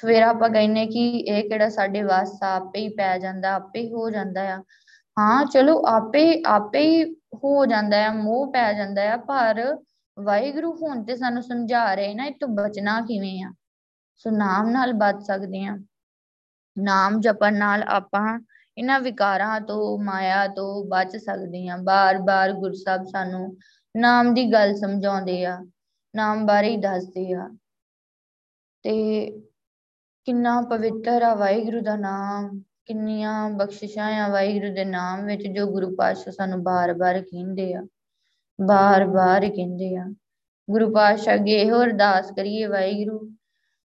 ਸਵੇਰਾ 0.00 0.28
ਆਪਾਂ 0.28 0.50
ਕਹਿੰਨੇ 0.50 0.86
ਕਿ 0.86 1.08
ਇਹ 1.18 1.48
ਕਿਹੜਾ 1.48 1.68
ਸਾਡੇ 1.68 2.02
ਵਾਸ 2.02 2.38
ਆਪੇ 2.42 2.80
ਹੀ 2.80 2.88
ਪੈ 2.88 3.18
ਜਾਂਦਾ, 3.18 3.54
ਆਪੇ 3.54 3.80
ਹੀ 3.80 3.92
ਹੋ 3.92 4.10
ਜਾਂਦਾ 4.10 4.54
ਆ। 4.54 4.62
ਹਾਂ, 5.18 5.46
ਚਲੋ 5.46 5.82
ਆਪੇ 5.86 6.42
ਆਪੇ 6.46 6.80
ਹੀ 6.80 7.14
ਹੋ 7.14 7.66
ਜਾਂਦਾ 7.66 8.06
ਆ, 8.06 8.12
ਮੋਹ 8.12 8.52
ਪੈ 8.52 8.72
ਜਾਂਦਾ 8.72 9.14
ਆ, 9.14 9.16
ਪਰ 9.16 9.76
ਵਾਹਿਗੁਰੂ 10.22 10.72
ਹੁਣ 10.82 11.04
ਤੇ 11.04 11.16
ਸਾਨੂੰ 11.16 11.42
ਸਮਝਾ 11.42 11.94
ਰਹੇ 11.94 12.14
ਨਾ, 12.14 12.24
ਇਹ 12.24 12.32
ਤੋਂ 12.40 12.48
ਬਚਣਾ 12.48 13.00
ਕਿਵੇਂ 13.00 13.44
ਆ? 13.44 13.52
ਸੋ 14.16 14.30
ਨਾਮ 14.30 14.70
ਨਾਲ 14.70 14.92
ਬਚ 14.92 15.22
ਸਕਦੇ 15.22 15.64
ਆ। 15.64 15.78
ਨਾਮ 16.78 17.20
ਜਪਣ 17.20 17.54
ਨਾਲ 17.54 17.82
ਆਪਾਂ 17.82 18.40
ਇਹਨਾਂ 18.78 19.00
ਵਿਕਾਰਾਂ 19.00 19.60
ਤੋਂ, 19.60 19.98
ਮਾਇਆ 19.98 20.48
ਤੋਂ 20.48 20.84
ਬਚ 20.84 21.16
ਸਕਦੇ 21.16 21.68
ਆ। 21.68 21.76
ਬਾਰ-ਬਾਰ 21.76 22.52
ਗੁਰਸਬ 22.52 23.04
ਸਾਨੂੰ 23.12 23.56
ਨਾਮ 23.96 24.34
ਦੀ 24.34 24.52
ਗੱਲ 24.52 24.74
ਸਮਝਾਉਂਦੇ 24.76 25.44
ਆ, 25.44 25.66
ਨਾਮ 26.16 26.46
ਬਾਰੇ 26.46 26.68
ਹੀ 26.68 26.76
ਦੱਸਦੇ 26.76 27.32
ਆ। 27.32 27.48
ਤੇ 28.82 29.30
ਕਿੰਨਾ 30.26 30.60
ਪਵਿੱਤਰ 30.60 31.22
ਆ 31.22 31.34
ਵਾਹਿਗੁਰੂ 31.34 31.80
ਦਾ 31.80 31.96
ਨਾਮ, 31.96 32.48
ਕਿੰਨੀਆਂ 32.86 33.50
ਬਖਸ਼ਿਸ਼ਾਂ 33.50 34.10
ਆ 34.14 34.28
ਵਾਹਿਗੁਰੂ 34.28 34.72
ਦੇ 34.74 34.84
ਨਾਮ 34.84 35.24
ਵਿੱਚ 35.26 35.46
ਜੋ 35.46 35.66
ਗੁਰੂ 35.66 35.94
ਪਾਤਸ਼ਾਹ 35.96 36.32
ਸਾਨੂੰ 36.32 36.62
ਬਾਰ-ਬਾਰ 36.62 37.20
ਕਹਿੰਦੇ 37.22 37.72
ਆ, 37.74 37.82
ਬਾਰ-ਬਾਰ 38.58 39.48
ਕਹਿੰਦੇ 39.48 39.96
ਆ। 39.96 40.04
ਗੁਰੂ 40.68 40.90
ਪਾਤਸ਼ਾਹ 40.92 41.34
ਅੱਗੇ 41.34 41.52
ਇਹੋ 41.52 41.82
ਅਰਦਾਸ 41.82 42.30
ਕਰੀਏ 42.30 42.66
ਵਾਹਿਗੁਰੂ, 42.66 43.18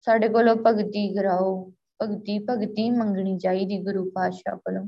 ਸਾਡੇ 0.06 0.28
ਕੋਲੋਂ 0.28 0.54
ਭਗਤੀ 0.56 1.08
ਕਰਾਓ, 1.14 1.72
ਭਗਤੀ 2.02 2.38
ਭਗਤੀ 2.38 2.90
ਮੰਗਣੀ 2.90 3.38
ਚਾਹੀਦੀ 3.38 3.78
ਗੁਰੂ 3.78 4.04
ਪਾਤਸ਼ਾਹ 4.10 4.56
ਕੋਲੋਂ। 4.56 4.86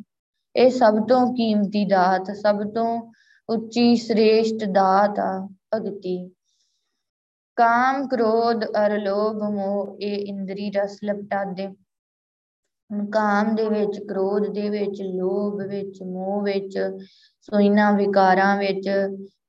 ਇਹ 0.57 0.71
ਸਭ 0.71 1.07
ਤੋਂ 1.09 1.27
ਕੀਮਤੀ 1.35 1.85
ਦਾਤ, 1.85 2.31
ਸਭ 2.37 2.63
ਤੋਂ 2.75 3.13
ਉੱਚੀ, 3.49 3.97
ਸ੍ਰੇਸ਼ਟ 3.97 4.65
ਦਾਤ 4.65 5.19
ਆ 5.19 5.49
ਭਗਤੀ। 5.75 6.17
ਕਾਮ, 7.61 8.09
ਕ੍ਰੋਧ, 8.09 8.65
ਅਰ 8.65 8.99
ਲੋਭ, 8.99 9.43
ਮੋਹ, 9.43 9.97
ਇਹ 10.01 10.27
ਇੰਦਰੀ 10.27 10.71
ਰਸ 10.71 10.99
ਲਪਟਾਦੇ 11.05 11.69
ਕਾਮ 13.13 13.55
ਦੇ 13.55 13.69
ਵਿੱਚ, 13.69 13.99
ਕ੍ਰੋਧ 14.09 14.47
ਦੇ 14.47 14.69
ਵਿੱਚ, 14.71 15.03
ਲੋਭ 15.03 15.61
ਵਿੱਚ, 15.63 16.03
ਮੋਹ 16.03 16.43
ਵਿੱਚ 16.43 16.79
ਸੋ 17.41 17.61
ਇਹਨਾਂ 17.61 17.93
ਵਿਕਾਰਾਂ 17.93 18.57
ਵਿੱਚ, 18.57 18.91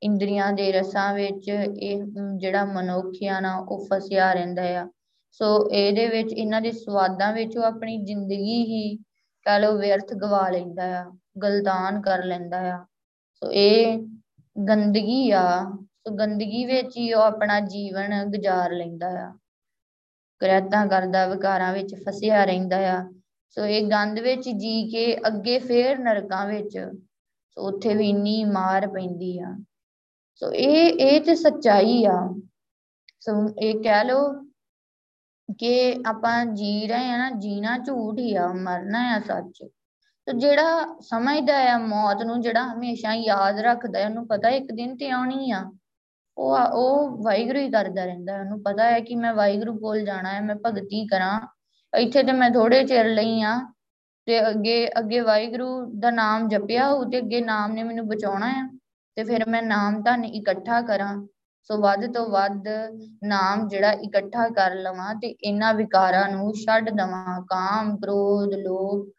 ਇੰਦਰੀਆਂ 0.03 0.53
ਦੇ 0.53 0.72
ਰਸਾਂ 0.72 1.14
ਵਿੱਚ, 1.14 1.49
ਇਹ 1.49 2.03
ਜਿਹੜਾ 2.38 2.66
ਮਨੁੱਖ 2.66 3.24
ਆ 3.32 3.39
ਨਾ, 3.39 3.57
ਉਹ 3.57 3.88
ਫਸਿਆ 3.93 4.34
ਰਹਿੰਦਾ 4.34 4.62
ਆ। 4.62 4.88
ਸੋ 5.32 5.70
ਇਹਦੇ 5.72 6.07
ਵਿੱਚ, 6.07 6.34
ਇਹਨਾਂ 6.34 6.62
ਦੇ 6.62 6.72
ਸਵਾਦਾਂ 6.72 7.34
ਵਿੱਚ 7.34 7.57
ਉਹ 7.57 7.64
ਆਪਣੀ 7.64 7.97
ਜ਼ਿੰਦਗੀ 7.97 8.64
ਹੀ 8.66 8.97
ਕਹ 9.45 9.59
ਲਓ 9.59 9.78
ਵਿਅਰਥ 9.78 10.14
ਗਵਾ 10.14 10.49
ਲੈਂਦਾ 10.49 11.01
ਆ 11.01 11.12
ਗਲਦਾਨ 11.43 12.01
ਕਰ 12.01 12.24
ਲੈਂਦਾ 12.24 12.57
ਆ। 12.76 12.86
ਸੋ 13.34 13.51
ਇਹ 13.51 13.97
ਗੰਦਗੀ 14.68 15.32
ਆ 15.32 15.64
ਸੋ 16.08 16.16
ਗੰਦਗੀ 16.16 16.66
ਵਿੱਚ 16.66 16.97
ਹੀ 16.97 17.14
ਉਹ 17.14 17.22
ਆਪਣਾ 17.22 17.60
ਜੀਵਨ 17.60 18.26
ਗੁਜ਼ਾਰ 18.26 18.72
ਲੈਂਦਾ 18.72 19.08
ਆ। 19.08 19.38
ਕਰੈਤਾਂ 20.39 20.88
ਕਰਦਾ, 20.88 21.26
ਵਿਕਾਰਾਂ 21.26 21.74
ਵਿੱਚ 21.74 21.95
ਫਸਿਆ 21.95 22.45
ਰਹਿੰਦਾ 22.45 22.78
ਆ। 22.78 23.12
ਸੋ 23.49 23.66
ਇਹ 23.66 23.91
ਗੰਦ 23.91 24.20
ਵਿੱਚ 24.20 24.49
ਜੀ 24.49 24.91
ਕੇ 24.91 25.18
ਅੱਗੇ 25.28 25.60
ਫੇਰ 25.60 25.99
ਨਰਕਾਂ 25.99 26.47
ਵਿੱਚ, 26.47 26.78
ਸੋ 27.49 27.62
ਉੱਥੇ 27.62 27.95
ਵੀ 27.95 28.10
ਇੰਨੀ 28.10 28.43
ਮਾਰ 28.43 28.88
ਪੈਂਦੀ 28.88 29.39
ਆ। 29.39 29.58
ਸੋ 30.36 30.54
ਇਹ 30.54 30.93
ਇਹ 30.93 31.22
ਤੇ 31.22 31.36
ਸੱਚਾਈ 31.36 32.06
ਆ। 32.06 32.41
ਸੋ 33.20 33.32
ਇਹ 33.62 33.84
ਕਹਿ 33.84 34.06
ਲੋ 34.06 34.34
ਕਿ 35.58 35.95
ਆਪਾਂ 36.06 36.45
ਜੀ 36.45 36.88
ਰਹੇ 36.88 37.10
ਆ 37.10 37.18
ਨਾ, 37.18 37.32
ਜੀਣਾ 37.32 37.78
ਝੂਠ 37.78 38.20
ਹੀ 38.20 38.36
ਆ, 38.36 38.47
ਮਰਨਾ 38.47 39.16
ਆ 39.16 39.20
ਸੱਚ। 39.20 39.64
ਤੇ 40.26 40.38
ਜਿਹੜਾ 40.38 40.97
ਸਮਝਦਾ 41.02 41.74
ਆ 41.74 41.78
ਮੌਤ 41.78 42.24
ਨੂੰ, 42.24 42.41
ਜਿਹੜਾ 42.41 42.74
ਹਮੇਸ਼ਾ 42.74 43.14
ਯਾਦ 43.14 43.60
ਰੱਖਦਾ 43.60 44.06
ਉਹਨੂੰ 44.06 44.28
ਪਤਾ 44.28 44.49
ਇੱਕ 44.49 44.72
ਦਿਨ 44.72 44.97
ਤੇ 44.97 45.10
ਆਉਣੀ 45.10 45.52
ਆ। 45.52 45.72
ਉਹ 46.42 46.58
ਉਹ 46.76 47.18
ਵਾਹਿਗੁਰੂ 47.24 47.60
ਹੀ 47.60 47.70
ਕਰਦਾ 47.72 48.06
ਰਹਿੰਦਾ 48.06 48.39
ਉਹਨੂੰ 48.39 48.62
ਪਤਾ 48.64 48.84
ਹੈ 48.84 49.00
ਕਿ 49.00 49.16
ਮੈਂ 49.16 49.34
ਵਾਹਿਗੁਰੂ 49.34 49.78
ਕੋਲ 49.80 50.04
ਜਾਣਾ 50.06 50.34
ਹੈ, 50.34 50.42
ਮੈਂ 50.42 50.56
ਭਗਤੀ 50.56 51.06
ਕਰਾਂ। 51.08 51.39
ਇੱਥੇ 51.94 52.24
ਤੇ 52.24 52.32
ਮੈਂ 52.32 52.50
ਥੋੜੇ 52.52 52.84
ਚਿਰ 52.86 53.06
ਲਈ 53.06 53.42
ਆ 53.42 53.60
ਤੇ 54.28 54.39
ਅੱਗੇ 54.50 54.88
ਅੱਗੇ 55.00 55.20
ਵਾਹਿਗੁਰੂ 55.20 55.68
ਦਾ 56.00 56.12
ਨਾਮ 56.12 56.48
ਜਪਿਆ 56.48 56.88
ਹੋਊ 56.89 57.04
ਤੇ 57.04 57.18
ਅੱਗੇ 57.18 57.42
ਨਾਮ 57.42 57.74
ਨੇ 57.74 57.84
ਮੈਨੂੰ 57.84 58.08
ਬਚਾਉਣਾ 58.08 58.48
ਆ 58.48 58.68
ਤੇ 59.18 59.24
ਫਿਰ 59.24 59.48
ਮੈਂ 59.50 59.62
ਨਾਮ 59.64 60.02
ਧਨ 60.04 60.24
ਇਕੱਠਾ 60.26 60.82
ਕਰਾਂ। 60.82 61.16
ਸੋ 61.70 61.78
ਵੱਧ 61.78 62.06
ਤੋਂ 62.14 62.26
ਵੱਧ 62.30 62.68
ਨਾਮ 63.24 63.68
ਜਿਹੜਾ 63.68 63.92
ਇਕੱਠਾ 63.92 64.48
ਕਰ 64.50 64.76
ਲਵਾਂ 64.76 65.16
ਤੇ 65.16 65.28
ਇਹਨਾਂ 65.30 65.74
ਵਿਕਾਰਾਂ 65.74 66.28
ਨੂੰ 66.30 66.54
ਛੱਡ 66.54 66.89
ਦਵਾਂ। 66.89 67.42
ਕਾਮ, 67.42 67.96
ਕ੍ਰੋਧ, 67.98 68.54
ਲੋਭ 68.54 69.10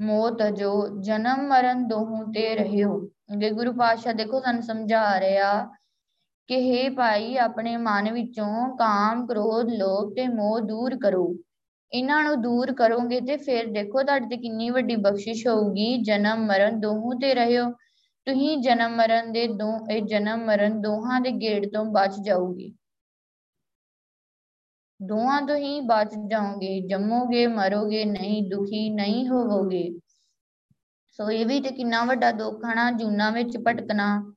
ਮੋਹ 0.00 0.50
ਜੋ 0.50 1.00
ਜਨਮ 1.00 1.46
ਮਰਨ 1.48 1.86
ਦੋਹੋਂ 1.88 2.24
ਤੇ 2.32 2.54
ਰਹਿਓ। 2.54 3.00
ਜੇ 3.38 3.50
ਗੁਰੂ 3.50 3.72
ਪਾਤਸ਼ਾਹ 3.72 4.14
ਦੇਖੋ, 4.14 4.40
ਸਾਨੂੰ 4.40 4.62
ਸਮਝਾ 4.62 5.20
ਰਿਹਾ 5.20 5.52
ਕਿ 6.48 6.56
हे 6.56 6.94
ਭਾਈ, 6.94 7.36
ਆਪਣੇ 7.36 7.76
ਮਨ 7.76 8.12
ਵਿੱਚੋਂ 8.12 8.76
ਕਾਮ, 8.76 9.26
ਕ੍ਰੋਧ, 9.26 9.66
ਲੋਭ 9.68 10.12
ਤੇ 10.14 10.28
ਮੋਹ 10.28 10.60
ਦੂਰ 10.60 10.98
ਕਰੋ। 10.98 11.36
ਇਹਨਾਂ 11.92 12.24
ਨੂੰ 12.24 12.42
ਦੂਰ 12.42 12.72
ਕਰੋਗੇ 12.72 13.20
ਤੇ 13.20 13.36
ਫਿਰ 13.36 13.66
ਦੇਖੋ 13.66 14.02
ਤੁਹਾਡੇ 14.02 14.26
ਤੇ 14.26 14.36
ਕਿੰਨੀ 14.36 14.70
ਵੱਡੀ 14.70 14.96
ਬਖਸ਼ਿਸ਼ 14.96 15.46
ਹੋਊਗੀ। 15.46 16.02
ਜਨਮ, 16.02 16.46
ਮਰਨ 16.46 16.80
ਦੋਹੋਂ 16.80 17.14
ਤੇ 17.20 17.34
ਰਹਿਓ। 17.34 17.70
ਤੁਸੀਂ 18.26 18.58
ਜਨਮ, 18.58 18.96
ਮਰਨ 18.96 19.32
ਦੇ 19.32 19.46
ਦੋ, 19.46 19.86
ਇਹ 19.90 20.02
ਜਨਮ, 20.02 20.44
ਮਰਨ 20.44 20.80
ਦੋਹਾਂ 20.80 21.20
ਦੇ 21.20 21.30
ਗੇੜ 21.30 21.66
ਤੋਂ 21.66 21.84
ਬਚ 21.84 22.14
ਜਾਓਗੇ। 22.24 22.72
ਦੋਹਾਂ 25.02 25.42
ਤੋਂ 25.42 25.56
ਹੀ 25.56 25.80
ਬਚ 25.80 26.14
ਜਾਓਗੇ। 26.30 26.80
ਜੰਮੋਗੇ, 26.80 27.46
ਮਰੋਗੇ, 27.46 28.04
ਨਹੀਂ 28.04 28.42
ਦੁਖੀ, 28.50 28.90
ਨਹੀਂ 28.90 29.28
ਹੋਵੋਗੇ। 29.28 29.98
ਸੋ 31.10 31.30
ਇਹ 31.30 31.46
ਵੀ 31.46 31.60
ਤੇ 31.60 31.70
ਕਿੰਨਾ 31.70 32.04
ਵੱਡਾ 32.04 32.32
ਦੁੱਖ 32.32 32.64
ਹਨਾ 32.72 32.90
ਜੂਨਾ 32.90 33.30
ਵਿੱਚ 33.30 33.58
ਭਟਕਣਾ। 33.66 34.32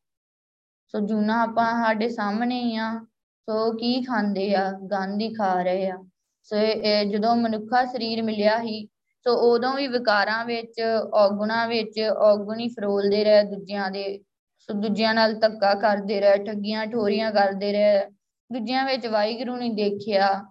ਸੋ 0.93 0.99
ਜੂਨਾ 0.99 1.41
ਆਪਾਂ 1.41 1.71
ਸਾਡੇ 1.83 2.09
ਸਾਹਮਣੇ 2.09 2.59
ਹੀ 2.59 2.75
ਆ। 2.75 3.05
ਸੋ 3.47 3.71
ਕੀ 3.73 4.01
ਖਾਂਦੇ 4.03 4.53
ਆ? 4.55 4.71
ਗੰਦ 4.71 5.21
ਹੀ 5.21 5.33
ਖਾ 5.33 5.63
ਰਹੇ 5.63 5.89
ਆ। 5.89 5.97
ਸੋ 6.43 6.55
ਇਹ 6.55 7.05
ਜਦੋਂ 7.05 7.35
ਮਨੁੱਖਾ 7.35 7.85
ਸਰੀਰ 7.85 8.21
ਮਿਲਿਆ 8.23 8.59
ਹੀ 8.61 8.87
ਸੋ 9.25 9.33
ਉਦੋਂ 9.53 9.73
ਵੀ 9.73 9.87
ਵਿਕਾਰਾਂ 9.87 10.45
ਵਿੱਚ, 10.45 10.81
ਔਗੁਣਾ 11.13 11.65
ਵਿੱਚ 11.67 11.99
ਔਗੁਣੀ 11.99 12.67
ਫਰੋਲਦੇ 12.67 13.23
ਰਹੇ 13.23 13.43
ਦੂਜਿਆਂ 13.43 13.91
ਦੇ। 13.91 14.19
ਸੋ 14.59 14.73
ਦੂਜਿਆਂ 14.73 15.13
ਨਾਲ 15.13 15.33
ਧੱਕਾ 15.33 15.73
ਕਰਦੇ 15.73 16.19
ਰਹੇ, 16.21 16.37
ਠੱਗੀਆਂ 16.37 16.85
ਠੋਰੀਆਂ 16.87 17.31
ਕਰਦੇ 17.31 17.71
ਰਹੇ। 17.73 18.05
ਦੂਜਿਆਂ 18.53 18.85
ਵਿੱਚ 18.85 19.07
ਵਾਹਿਗੁਰੂ 19.07 19.55
ਨਹੀਂ 19.55 19.71
ਦੇਖਿਆ। 19.71 20.45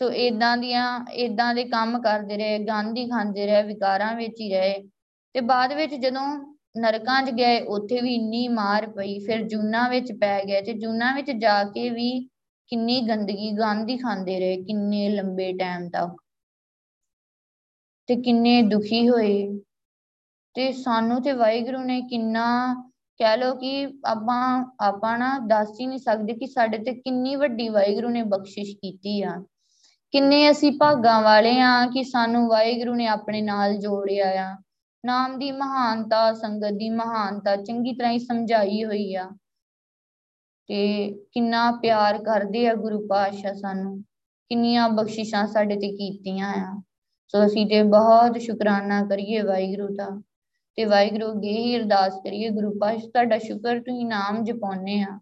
ਸੋ 0.00 0.10
ਇਦਾਂ 0.10 0.56
ਦੀਆਂ 0.56 1.06
ਇਦਾਂ 1.12 1.54
ਦੇ 1.54 1.64
ਕੰਮ 1.64 2.00
ਕਰਦੇ 2.02 2.36
ਰਹੇ 2.36 2.58
ਗੰਦ 2.58 2.96
ਹੀ 2.96 3.08
ਖਾਂਦੇ 3.08 3.46
ਰਹੇ, 3.46 3.62
ਵਿਕਾਰਾਂ 3.62 4.14
ਵਿੱਚ 4.16 4.40
ਹੀ 4.40 4.50
ਰਹੇ। 4.52 4.82
ਤੇ 5.34 5.40
ਬਾਅਦ 5.40 5.72
ਵਿੱਚ 5.72 5.94
ਜਦੋਂ 5.94 6.55
ਨਰਕਾਂ 6.78 7.22
'ਚ 7.22 7.30
ਗਏ, 7.30 7.60
ਉੱਥੇ 7.60 8.00
ਵੀ 8.00 8.14
ਇੰਨੀ 8.14 8.48
ਮਾਰ 8.48 8.86
ਪਈ, 8.86 9.18
ਫਿਰ 9.18 9.42
ਜੂਨਾ 9.42 9.88
ਵਿੱਚ 9.88 10.12
ਪੈ 10.12 10.44
ਗਏ 10.44 10.60
ਤੇ 10.62 10.72
ਜੂਨਾ 10.72 11.14
ਵਿੱਚ 11.14 11.30
ਜਾ 11.30 11.64
ਕੇ 11.64 11.90
ਵੀ 11.90 12.28
ਕਿੰਨੀ 12.68 13.00
ਗੰਦਗੀ, 13.00 13.52
ਗੰਦ 13.52 13.88
ਹੀ 13.88 13.96
ਖਾਂਦੇ 13.96 14.40
ਰਹੇ, 14.40 14.62
ਕਿੰਨੇ 14.62 15.08
ਲੰਬੇ 15.08 15.52
ਟਾਈਮ 15.52 15.88
ਤੱਕ 15.88 16.22
ਤੇ 18.06 18.16
ਕਿੰਨੇ 18.16 18.62
ਦੁਖੀ 18.62 19.08
ਹੋਏ। 19.08 19.60
ਤੇ 20.54 20.72
ਸਾਨੂੰ 20.72 21.22
ਤੇ 21.22 21.32
ਵਾਹਿਗੁਰੂ 21.32 21.78
ਨੇ 21.78 22.00
ਕਿੰਨਾ 22.00 22.74
ਕਹਿ 23.18 23.36
ਲੋ 23.36 23.54
ਕਿ 23.54 23.88
ਆਪਾਂ 24.04 24.72
ਆਪਾਂ 24.80 25.18
ਨਾ 25.18 25.38
ਦੱਸ 25.38 25.68
ਹੀ 25.80 25.86
ਨਹੀਂ 25.86 25.98
ਸਕਦੇ 25.98 26.32
ਕਿ 26.32 26.46
ਸਾਡੇ 26.46 26.78
ਤੇ 26.78 26.92
ਕਿੰਨੀ 26.92 27.36
ਵੱਡੀ 27.36 27.68
ਵਾਹਿਗੁਰੂ 27.68 28.08
ਨੇ 28.08 28.22
ਬਖਸ਼ਿਸ਼ 28.22 28.76
ਕੀਤੀ 28.76 29.22
ਆ। 29.22 29.44
ਕਿੰਨੇ 30.10 30.50
ਅਸੀਂ 30.50 30.72
ਭਾਗਾਂ 30.72 31.22
ਵਾਲੇ 31.22 31.60
ਆ 31.60 31.86
ਕਿ 31.86 32.04
ਸਾਨੂੰ 32.04 32.48
ਵਾਹਿਗੁਰੂ 32.48 32.94
ਨੇ 32.94 33.06
ਆਪਣੇ 33.06 33.42
ਨਾਲ 33.42 33.76
ਜੋੜਿਆ 33.76 34.28
ਆ। 34.28 34.56
ਨਾਮ 35.06 35.38
ਦੀ 35.38 35.52
ਮਹਾਨਤਾ, 35.52 36.32
ਸੰਗਤ 36.32 36.72
ਦੀ 36.72 36.90
ਮਹਾਨਤਾ 36.90 37.56
ਚੰਗੀ 37.56 37.92
ਤਰ੍ਹਾਂ 37.92 38.12
ਹੀ 38.12 38.18
ਸਮਝਾਈ 38.18 38.84
ਹੋਈ 38.84 39.14
ਆ। 39.14 39.30
ਤੇ 40.66 41.12
ਕਿੰਨਾ 41.32 41.70
ਪਿਆਰ 41.70 42.22
ਕਰਦੇ 42.22 42.68
ਆ 42.68 42.74
ਗੁਰੂ 42.74 43.06
ਪਾਤਸ਼ਾਹ 43.06 43.54
ਸਾਨੂੰ। 43.54 44.02
ਕਿੰਨੀਆਂ 44.48 44.88
ਬਖਸ਼ਿਸ਼ਾਂ 44.88 45.46
ਸਾਡੇ 45.46 45.76
ਤੇ 45.76 45.92
ਕੀਤੀਆਂ 45.92 46.54
ਆ। 46.54 46.82
ਸੋ 47.28 47.46
ਅਸੀਂ 47.46 47.66
ਤੇ 47.66 47.82
ਬਹੁਤ 47.82 48.40
ਸ਼ੁਕਰਾਨਾ 48.40 49.04
ਕਰੀਏ 49.04 49.42
ਵਾਹਿਗੁਰੂ 49.42 49.94
ਦਾ। 49.94 50.22
ਤੇ 50.76 50.84
ਵਾਹਿਗੁਰੂ 50.84 51.32
ਅੱਗੇ 51.32 51.52
ਹੀ 51.52 51.76
ਅਰਦਾਸ 51.76 52.14
ਕਰੀਏ, 52.14 52.48
ਗੁਰੂ 52.48 52.78
ਪਾਤਸ਼ਾਹ 52.80 53.10
ਤੁਹਾਡਾ 53.10 53.38
ਸ਼ੁਕਰ 53.38 53.80
ਤੁਸੀਂ 53.80 54.06
ਨਾਮ 54.06 54.44
ਜਪਾਉਨੇ 54.44 55.02
ਆ। 55.02 55.20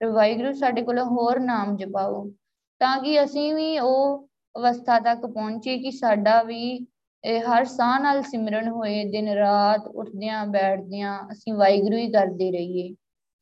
ਤੇ 0.00 0.06
ਵਾਹਿਗੁਰੂ 0.06 0.52
ਸਾਡੇ 0.52 0.82
ਕੋਲ 0.82 0.98
ਹੋਰ 0.98 1.40
ਨਾਮ 1.40 1.76
ਜਪਾਓ। 1.76 2.30
ਤਾਂ 2.78 3.02
ਕਿ 3.02 3.24
ਅਸੀਂ 3.24 3.54
ਵੀ 3.54 3.78
ਉਹ 3.78 4.28
ਅਵਸਥਾ 4.56 4.98
ਤੱਕ 5.00 5.26
ਪਹੁੰਚੇ 5.26 5.78
ਕਿ 5.78 5.90
ਸਾਡਾ 5.90 6.42
ਵੀ 6.42 6.86
ਇਹ 7.26 7.40
ਹਰ 7.40 7.64
ਸਾਹ 7.64 8.00
ਨਾਲ 8.00 8.22
ਸਿਮਰਨ 8.22 8.68
ਹੋਏ, 8.68 9.04
ਦਿਨ 9.04 9.28
ਰਾਤ 9.28 9.86
ਉੱਠਦਿਆਂ 9.86 10.46
ਬੈਠਦਿਆਂ 10.46 11.32
ਅਸੀਂ 11.32 11.54
ਵਾਹਿਗੁਰੂ 11.54 11.96
ਹੀ 11.96 12.12
ਕਰਦੇ 12.12 12.50
ਰਹੀਏ। 12.50 12.94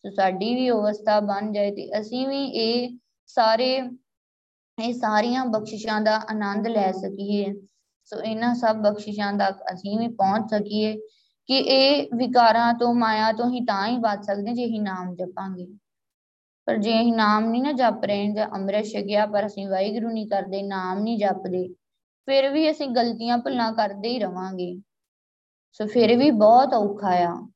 ਸੋ 0.04 0.10
ਸਾਡੀ 0.10 0.54
ਵੀ 0.54 0.70
ਅਵਸਥਾ 0.70 1.20
ਬਣ 1.20 1.52
ਜਾਏ 1.52 1.70
ਤੇ 1.70 2.00
ਅਸੀਂ 2.00 2.28
ਵੀ 2.28 2.44
ਇਹ 2.44 2.98
ਸਾਰੇ, 3.26 3.76
ਇਹ 4.84 4.94
ਸਾਰੀਆਂ 4.94 5.44
ਬਖਸ਼ਿਸ਼ਾਂ 5.46 6.00
ਦਾ 6.00 6.16
ਆਨੰਦ 6.30 6.68
ਲੈ 6.68 6.92
ਸਕੀਏ। 6.92 7.54
ਸੋ 8.04 8.20
ਇਹਨਾਂ 8.20 8.54
ਸਭ 8.54 8.76
ਬਖਸ਼ਿਸ਼ਾਂ 8.76 9.32
ਤੱਕ 9.32 9.62
ਅਸੀਂ 9.74 9.98
ਵੀ 9.98 10.08
ਪਹੁੰਚ 10.08 10.50
ਸਕੀਏ 10.50 10.94
ਕਿ 11.46 11.58
ਇਹ 11.58 12.08
ਵਿਕਾਰਾਂ 12.14 12.74
ਤੋਂ, 12.74 12.94
ਮਾਇਆ 12.94 13.32
ਤੋਂ 13.32 13.50
ਹੀ 13.50 13.64
ਤਾਂ 13.64 13.88
ਹੀ 13.88 13.96
ਬਚ 13.98 14.24
ਸਕਦੇ 14.24 14.52
ਜੇ 14.52 14.64
ਅਸੀਂ 14.64 14.80
ਨਾਮ 14.80 15.14
ਜਪਾਂਗੇ। 15.14 15.66
ਪਰ 16.66 16.76
ਜੇ 16.76 17.00
ਅਸੀਂ 17.00 17.12
ਨਾਮ 17.12 17.44
ਨਹੀਂ 17.44 17.62
ਨਾ 17.62 17.72
ਜਪ 17.72 18.04
ਰਹੇ 18.04 18.32
ਜਾਂ 18.32 18.48
ਅੰਮ੍ਰਿਤ 18.48 18.84
ਛਕਿਆ 18.84 19.26
ਪਰ 19.26 19.46
ਅਸੀਂ 19.46 19.68
ਵਾਹਿਗੁਰੂ 19.68 20.08
ਨਹੀਂ 20.08 20.28
ਕਰਦੇ, 20.28 20.62
ਨਾਮ 20.62 20.98
ਨਹੀਂ 20.98 21.18
ਜਪਦੇ 21.18 21.68
ਫਿਰ 22.26 22.50
ਵੀ 22.50 22.70
ਅਸੀਂ 22.70 22.88
ਗਲਤੀਆਂ 22.88 23.38
ਭੁੱਲਾਂ 23.38 23.72
ਕਰਦੇ 23.72 24.08
ਹੀ 24.08 24.18
ਰਵਾਂਗੇ। 24.18 24.80
ਸੋ 25.72 25.86
ਫਿਰ 25.86 26.16
ਵੀ 26.18 26.30
ਬਹੁਤ 26.30 26.74
ਔਖਾ 26.74 27.10
ਆ। 27.10 27.48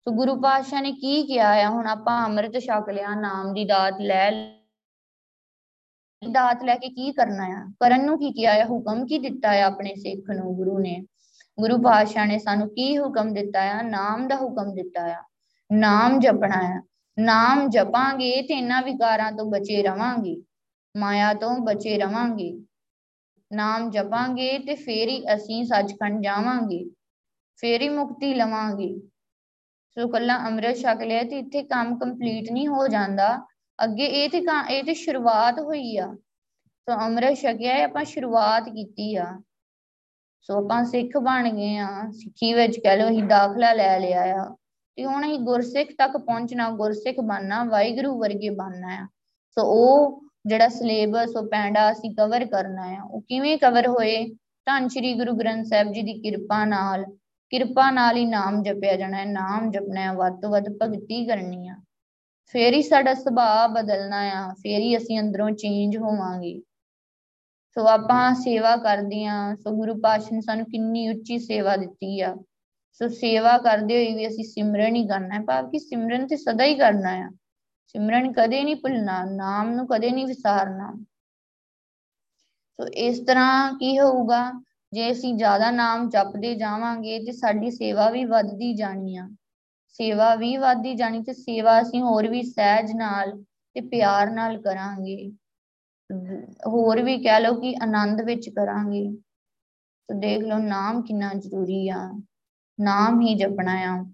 ਸੋ 0.00 0.12
ਗੁਰੂ 0.12 0.40
ਪਾਤਸ਼ਾਹ 0.40 0.82
ਨੇ 0.82 0.92
ਕੀ 0.92 1.26
ਕਿਹਾ 1.26 1.50
ਆ? 1.50 1.68
ਹੁਣ 1.68 1.86
ਆਪਾਂ 1.86 2.24
ਅੰਮ੍ਰਿਤ 2.24 2.58
ਛਕ 2.58 2.90
ਲਿਆ, 2.90 3.14
ਨਾਮ 3.14 3.54
ਦੀ 3.54 3.64
ਦਾਤ 3.64 3.94
ਲੈ 4.00 4.30
ਦਾਤ 6.32 6.64
ਲੈ 6.64 6.74
ਕੇ 6.74 6.88
ਕੀ 6.88 7.12
ਕਰਨਾ 7.12 7.44
ਆ? 7.44 7.72
ਕਰਨ 7.80 8.04
ਨੂੰ 8.04 8.18
ਕੀ 8.18 8.32
ਕਿਹਾ 8.32 8.52
ਆ? 8.52 8.64
ਹੁਕਮ 8.64 9.06
ਕੀ 9.06 9.18
ਦਿੱਤਾ 9.18 9.50
ਆ 9.50 9.62
ਆਪਣੇ 9.62 9.94
ਸਿੱਖ 9.94 10.30
ਨੂੰ, 10.30 10.56
ਗੁਰੂ 10.56 10.78
ਨੇ? 10.78 11.06
ਗੁਰੂ 11.60 11.82
ਪਾਤਸ਼ਾਹ 11.82 12.26
ਨੇ 12.26 12.38
ਸਾਨੂੰ 12.38 12.68
ਕੀ 12.68 12.98
ਹੁਕਮ 12.98 13.34
ਦਿੱਤਾ 13.34 13.60
ਆ? 13.60 13.82
ਨਾਮ 13.82 14.28
ਦਾ 14.28 14.36
ਹੁਕਮ 14.36 14.74
ਦਿੱਤਾ 14.74 15.06
ਆ। 15.06 15.22
ਨਾਮ 15.72 16.20
ਜਪਣਾ 16.20 16.56
ਆ। 16.56 16.82
ਨਾਮ 17.18 17.70
ਜਪਾਂਗੇ 17.70 18.42
ਤੇ 18.42 18.54
ਇਹਨਾਂ 18.54 18.82
ਵਿਕਾਰਾਂ 18.82 19.32
ਤੋਂ 19.32 19.46
ਬਚੇ 19.46 19.82
ਰਵਾਂਗੇ। 19.82 20.42
ਮਾਇਆ 20.96 21.34
ਤੋਂ 21.34 21.58
ਬਚੇ 21.58 21.98
ਰਵਾਂਗੇ। 21.98 22.60
ਨਾਮ 23.54 23.90
ਜਪਾਂਗੇ 23.90 24.58
ਤੇ 24.58 24.74
ਫੇਰ 24.74 25.08
ਹੀ 25.08 25.22
ਅਸੀਂ 25.34 25.64
ਸੱਚਖੰਡ 25.64 26.22
ਜਾਵਾਂਗੇ, 26.24 26.84
ਫੇਰ 27.58 27.82
ਹੀ 27.82 27.88
ਮੁਕਤੀ 27.88 28.34
ਲਵਾਂਗੇ। 28.34 28.94
ਸੋ 29.96 30.08
ਕੱਲਾ 30.08 30.36
ਅੰਮ੍ਰਿਤ 30.46 30.76
ਛਕ 30.76 31.02
ਲਿਆ 31.02 31.22
ਤੇ 31.22 31.38
ਇੱਥੇ 31.38 31.62
ਕੰਮ 31.62 31.98
ਕੰਪਲੀਟ 31.98 32.50
ਨਹੀਂ 32.52 32.68
ਹੋ 32.68 32.86
ਜਾਂਦਾ। 32.88 33.28
ਅੱਗੇ 33.78 34.04
ਇਹ 34.04 34.28
ਤੇ 34.30 34.42
ਇਹ 34.70 34.82
ਤੇ 34.84 34.94
ਸ਼ੁਰੂਆਤ 34.94 35.60
ਹੋਈ 35.60 35.96
ਆ। 35.96 36.06
ਸੋ 36.88 36.94
ਅੰਮ੍ਰਿਤ 37.04 37.38
ਛਕਿਆ 37.38 37.84
ਆਪਾਂ 37.84 38.04
ਸ਼ੁਰੂਆਤ 38.04 38.68
ਕੀਤੀ 38.68 39.14
ਆ। 39.16 39.26
ਸੋ 40.40 40.64
ਆਪਾਂ 40.64 40.84
ਸਿੱਖ 40.84 41.16
ਬਣ 41.18 41.48
ਗਏ 41.50 41.76
ਆ। 41.76 41.88
ਸਿੱਖੀ 42.12 42.52
ਵਿੱਚ 42.54 42.78
ਕਹਿ 42.80 42.96
ਲਓ 42.96 43.08
ਅਸੀਂ 43.08 43.22
ਦਾਖਲਾ 43.24 43.72
ਲੈ 43.72 43.98
ਲਿਆ 44.00 44.22
ਆ। 44.42 44.44
ਤੇ 44.98 45.04
ਹੁਣ 45.04 45.26
ਅਸੀਂ 45.26 45.38
ਗੁਰਸਿੱਖ 45.38 45.90
ਤੱਕ 45.98 46.16
ਪਹੁੰਚਣਾ, 46.16 46.68
ਗੁਰਸਿੱਖ 46.70 47.20
ਬਣਨਾ, 47.20 47.62
ਵਾਹਿਗੁਰੂ 47.64 48.18
ਵਰਗੇ 48.18 48.50
ਬਣਨਾ 48.50 48.94
ਆ। 48.94 49.06
ਸੋ 49.56 49.62
ਉਹ 49.64 50.23
ਜਿਹੜਾ 50.46 50.68
ਸਿਲੇਬਸ 50.68 51.36
ਉਹ 51.36 51.48
ਪੈਂਡਾ 51.48 51.90
ਅਸੀਂ 51.92 52.14
ਕਵਰ 52.14 52.44
ਕਰਨਾ 52.46 52.82
ਆ, 52.82 53.02
ਉਹ 53.02 53.20
ਕਿਵੇਂ 53.20 53.58
ਕਵਰ 53.58 53.86
ਹੋਏ? 53.86 54.24
ਧੰਨ 54.66 54.88
ਸ਼੍ਰੀ 54.88 55.14
ਗੁਰੂ 55.14 55.32
ਗ੍ਰੰਥ 55.32 55.66
ਸਾਹਿਬ 55.66 55.92
ਜੀ 55.92 56.02
ਦੀ 56.02 56.12
ਕਿਰਪਾ 56.12 56.64
ਨਾਲ 56.64 57.04
ਕਿਰਪਾ 57.50 57.90
ਨਾਲ 57.90 58.16
ਹੀ 58.16 58.24
ਨਾਮ 58.24 58.62
ਜਪਿਆ 58.62 58.96
ਜਾਣਾ 58.96 59.16
ਹੈ, 59.16 59.24
ਨਾਮ 59.24 59.70
ਜਪਣਾ 59.70 60.00
ਹੈ, 60.00 60.12
ਵੱਧ 60.12 60.40
ਤੋਂ 60.42 60.50
ਵੱਧ 60.50 60.64
ਭਗਤੀ 60.82 61.26
ਕਰਨੀ 61.26 61.68
ਆ। 61.68 61.74
ਫੇਰ 62.54 62.74
ਹੀ 62.74 62.82
ਸਾਡਾ 62.82 63.14
ਸੁਭਾਅ 63.14 63.68
ਬਦਲਣਾ 63.68 64.16
ਆ, 64.16 64.54
ਫੇਰ 64.54 64.80
ਹੀ 64.80 64.96
ਅਸੀਂ 64.96 65.20
ਅੰਦਰੋਂ 65.20 65.50
ਚੇਂਜ 65.50 65.96
ਹੋਵਾਂਗੇ। 65.96 66.60
ਸੋ 67.76 67.86
ਆਪਾਂ 67.86 68.34
ਸੇਵਾ 68.34 68.76
ਕਰਦੇ 68.76 69.24
ਆ, 69.24 69.54
ਸੋ 69.54 69.70
ਗੁਰੂ 69.70 69.94
ਪਾਤਸ਼ਾਹ 69.94 70.34
ਨੇ 70.34 70.40
ਸਾਨੂੰ 70.40 70.66
ਕਿੰਨੀ 70.66 71.08
ਉੱਚੀ 71.08 71.38
ਸੇਵਾ 71.38 71.76
ਦਿੱਤੀ 71.76 72.20
ਆ। 72.20 72.36
ਸੋ 72.92 73.08
ਸੇਵਾ 73.08 73.58
ਕਰਦੇ 73.58 73.94
ਹੋਏ 73.94 74.14
ਵੀ 74.14 74.28
ਅਸੀਂ 74.28 74.44
ਸਿਮਰਨ 74.44 74.96
ਹੀ 74.96 75.06
ਕਰਨਾ 75.06 75.34
ਹੈ, 75.34 75.40
ਭਾਵ 75.40 75.70
ਕਿ 75.70 75.78
ਸਿਮਰਨ 75.78 76.26
ਤੇ 76.26 76.36
ਸਦਾ 76.36 76.64
ਹੀ 76.64 76.74
ਕਰਨਾ 76.74 77.10
ਆ। 77.10 77.30
ਸਿਮਰਨ 77.94 78.32
ਕਦੇ 78.32 78.62
ਨਹੀਂ 78.64 78.76
ਭੁੱਲਣਾ, 78.76 79.24
ਨਾਮ 79.24 79.70
ਨੂੰ 79.70 79.86
ਕਦੇ 79.86 80.10
ਨਹੀਂ 80.10 80.26
ਵਿਸਾਰਨਾ। 80.26 80.92
ਸੋ 82.78 82.86
ਇਸ 82.86 83.18
ਤਰ੍ਹਾਂ 83.20 83.72
ਕੀ 83.72 83.98
ਹੋਊਗਾ? 83.98 84.52
ਜੇ 84.92 85.10
ਅਸੀਂ 85.12 85.34
ਜ਼ਿਆਦਾ 85.34 85.70
ਨਾਮ 85.70 86.08
ਜਪਦੇ 86.08 86.54
ਜਾਵਾਂਗੇ 86.54 87.18
ਤੇ 87.18 87.32
ਸਾਡੀ 87.32 87.70
ਸੇਵਾ 87.70 88.10
ਵੀ 88.10 88.24
ਵੱਧਦੀ 88.24 88.72
ਜਾਣੀ 88.74 89.16
ਆ। 89.16 89.28
ਸੇਵਾ 89.88 90.34
ਵੀ 90.34 90.56
ਵੱਧਦੀ 90.56 90.94
ਜਾਣੀ 90.94 91.22
ਤੇ 91.22 91.32
ਸੇਵਾ 91.32 91.80
ਅਸੀਂ 91.82 92.02
ਹੋਰ 92.02 92.28
ਵੀ 92.28 92.42
ਸਹਿਜ 92.42 92.92
ਨਾਲ 92.92 93.32
ਤੇ 93.76 93.80
ਪਿਆਰ 93.80 94.30
ਨਾਲ 94.30 94.62
ਕਰਾਂਗੇ। 94.62 95.32
ਹੋਰ 96.66 97.02
ਵੀ 97.02 97.18
ਕਹਿ 97.18 97.40
ਲਓ 97.40 97.60
ਕਿ 97.60 97.74
ਆਨੰਦ 97.82 98.20
ਵਿੱਚ 98.20 98.48
ਕਰਾਂਗੇ। 98.48 99.16
ਤੇ 100.08 100.14
ਦੇਖ 100.14 100.42
ਲਓ 100.42 100.58
ਨਾਮ 100.58 101.02
ਕਿੰਨਾ 101.02 101.32
ਜ਼ਰੂਰੀ 101.34 101.88
ਆ। 101.88 102.08
ਨਾਮ 102.80 103.20
ਹੀ 103.20 103.34
ਜਪਣਾ 103.34 103.72
ਆ। 103.72 104.04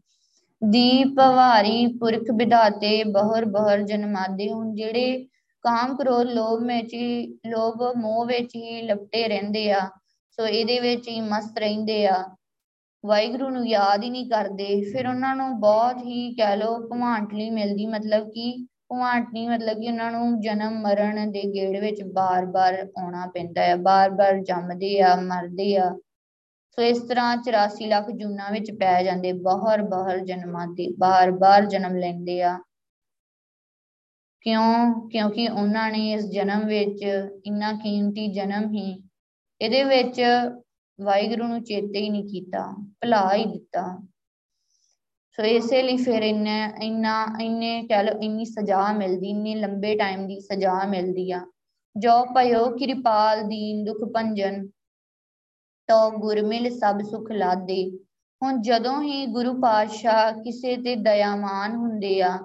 ਦੀਪ 0.62 1.20
ਵਾਰੀ 1.20 1.86
ਪੁਰਖ 2.00 2.30
ਵਿਧਾਤੇ 2.36 3.02
ਬਹਰ 3.04 3.44
ਬਹਰ 3.44 3.82
ਜਨਮਾਦੇ 3.82 4.50
ਹੁਣ, 4.52 4.74
ਜਿਹੜੇ 4.74 5.26
ਕਾਮ 5.64 5.96
ਕ੍ਰੋਧ 5.96 6.26
ਲੋਭ 6.26 6.62
ਵਿੱਚ 6.62 6.92
ਹੀ, 6.94 7.26
ਲੋਭ 7.46 7.82
ਮੋਹ 7.96 8.24
ਵਿੱਚ 8.26 8.54
ਹੀ 8.56 8.82
ਲਪਟੇ 8.82 9.26
ਰਹਿੰਦੇ 9.28 9.70
ਆ, 9.72 9.88
ਸੋ 10.38 10.46
ਇਹਦੇ 10.46 10.78
ਵਿੱਚ 10.80 11.08
ਹੀ 11.08 11.20
ਮਸਤ 11.20 11.58
ਰਹਿੰਦੇ 11.58 12.06
ਆ। 12.06 12.22
ਵਾਹਿਗੁਰੂ 13.04 13.48
ਨੂੰ 13.48 13.66
ਯਾਦ 13.68 14.02
ਹੀ 14.02 14.10
ਨਹੀਂ 14.10 14.28
ਕਰਦੇ। 14.30 14.80
ਫਿਰ 14.92 15.06
ਉਹਨਾਂ 15.06 15.34
ਨੂੰ 15.36 15.48
ਬਹੁਤ 15.60 16.02
ਹੀ 16.04 16.34
ਕਹਿ 16.34 16.56
ਲਓ 16.56 16.78
ਭਵਾਂਟਲੀ 16.88 17.48
ਮਿਲਦੀ, 17.50 17.86
ਮਤਲਬ 17.86 18.28
ਕਿ 18.28 18.52
ਭਵਾਂਟਲੀ 18.90 19.46
ਮਤਲਬ 19.48 19.80
ਕਿ 19.80 19.88
ਉਹਨਾਂ 19.88 20.10
ਨੂੰ 20.12 20.40
ਜਨਮ 20.40 20.80
ਮਰਨ 20.82 21.30
ਦੇ 21.32 21.42
ਗੇੜ 21.54 21.80
ਵਿੱਚ 21.80 22.02
ਬਾਰ-ਬਾਰ 22.14 22.74
ਆਉਣਾ 22.98 23.26
ਪੈਂਦਾ 23.26 23.62
ਹੈ 23.62 23.76
ਬਾਰ-ਬਾਰ 23.76 24.40
ਜੰਮਦੇ 24.40 25.00
ਆ, 25.00 25.14
ਮਰਦੇ 25.16 25.76
ਆ। 25.76 25.90
ਸੋ 26.70 26.82
ਇਸ 26.82 26.98
ਤਰ੍ਹਾਂ 26.98 27.36
84 27.36 27.86
ਲੱਖ 27.86 28.10
ਜੂਨਾਂ 28.10 28.50
ਵਿੱਚ 28.52 28.70
ਪੈ 28.70 29.02
ਜਾਂਦੇ 29.02 29.32
ਬਾਹਰ 29.32 29.82
ਬਾਹਰ 29.82 30.18
ਜਨਮਾਂ 30.18 30.66
ਦੇ 30.66 30.86
ਬਾਰ-ਬਾਰ 30.98 31.66
ਜਨਮ 31.66 31.96
ਲੈਂਦੇ 31.96 32.42
ਆ। 32.42 32.58
ਕਿਉਂ? 34.40 35.08
ਕਿਉਂਕਿ 35.08 35.48
ਉਹਨਾਂ 35.48 35.90
ਨੇ 35.90 36.12
ਇਸ 36.12 36.24
ਜਨਮ 36.24 36.66
ਵਿੱਚ 36.66 37.02
ਇੰਨਾ 37.46 37.72
ਕੀਮਤੀ 37.72 38.26
ਜਨਮ 38.32 38.74
ਹੀ 38.74 39.02
ਇਹਦੇ 39.60 39.82
ਵਿੱਚ 39.84 40.22
ਵਾਹਿਗੁਰੂ 41.00 41.46
ਨੂੰ 41.46 41.62
ਚੇਤੇ 41.64 42.00
ਹੀ 42.00 42.10
ਨਹੀਂ 42.10 42.24
ਕੀਤਾ, 42.24 42.66
ਭੁਲਾ 42.72 43.34
ਹੀ 43.34 43.44
ਦਿੱਤਾ। 43.44 44.06
ਸੋ 45.32 45.42
ਇਸੇ 45.42 45.82
ਲਈ 45.82 45.96
ਫਿਰ 45.96 46.22
ਇੰਨਾ 46.22 46.66
ਇੰਨਾ, 46.82 47.26
ਇੰਨੇ 47.40 47.82
ਕਹਿ 47.82 48.04
ਲਓ 48.04 48.18
ਇੰਨੀ 48.20 48.44
ਸਜ਼ਾ 48.44 48.92
ਮਿਲਦੀ, 48.92 49.30
ਇੰਨੇ 49.30 49.54
ਲੰਬੇ 49.54 49.94
ਟਾਈਮ 49.96 50.26
ਦੀ 50.26 50.40
ਸਜ਼ਾ 50.40 50.84
ਮਿਲਦੀ 50.84 51.30
ਆ। 51.32 51.40
ਜੋ 51.96 52.24
ਭਇਓ 52.24 52.70
ਕਿਰਪਾਲ 52.76 53.42
ਦੀਨ 53.42 53.84
ਦੁਖ 53.84 54.12
ਭੰਜਨ 54.14 54.68
ਤੋ 55.90 56.10
ਗੁਰਮਿਲ 56.10 56.70
ਸਭ 56.70 57.00
ਸੁਖ 57.02 57.30
ਲਾਦੇ। 57.32 57.90
ਹੁਣ 58.42 58.60
ਜਦੋਂ 58.62 59.00
ਹੀ 59.02 59.26
ਗੁਰੂ 59.26 59.52
ਪਾਤਸ਼ਾਹ 59.60 60.32
ਕਿਸੇ 60.32 60.76
ਤੇ 60.76 60.94
ਦਇਆਮਾਨ 60.96 61.74
ਹੁੰਦੇ 61.76 62.20
ਆ, 62.22 62.36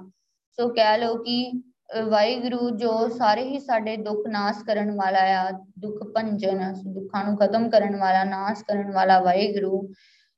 ਸੋ 0.58 0.68
ਕਹਿ 0.70 0.98
ਲਓ 0.98 1.16
ਕਿ 1.18 1.62
ਵਾਹਿਗੁਰੂ 2.10 2.70
ਜੋ 2.70 2.92
ਸਾਰੇ 3.10 3.44
ਹੀ 3.44 3.60
ਸਾਡੇ 3.60 3.96
ਦੁੱਖ 3.98 4.28
ਨਾਸ 4.28 4.64
ਕਰਨ 4.64 4.92
ਵਾਲਾ 4.92 5.20
ਆ, 5.34 5.52
ਦੁੱਖ 5.80 6.04
ਭੰਜਨ, 6.16 6.74
ਦੁੱਖਾਂ 6.86 7.24
ਨੂੰ 7.26 7.38
ਖਤਮ 7.38 7.70
ਕਰਨ 7.70 7.96
ਵਾਲਾ, 7.96 8.24
ਨਾਸ 8.24 8.64
ਕਰਨ 8.64 8.92
ਵਾਲਾ 8.92 9.20
ਵਾਹਿਗੁਰੂ, 9.20 9.88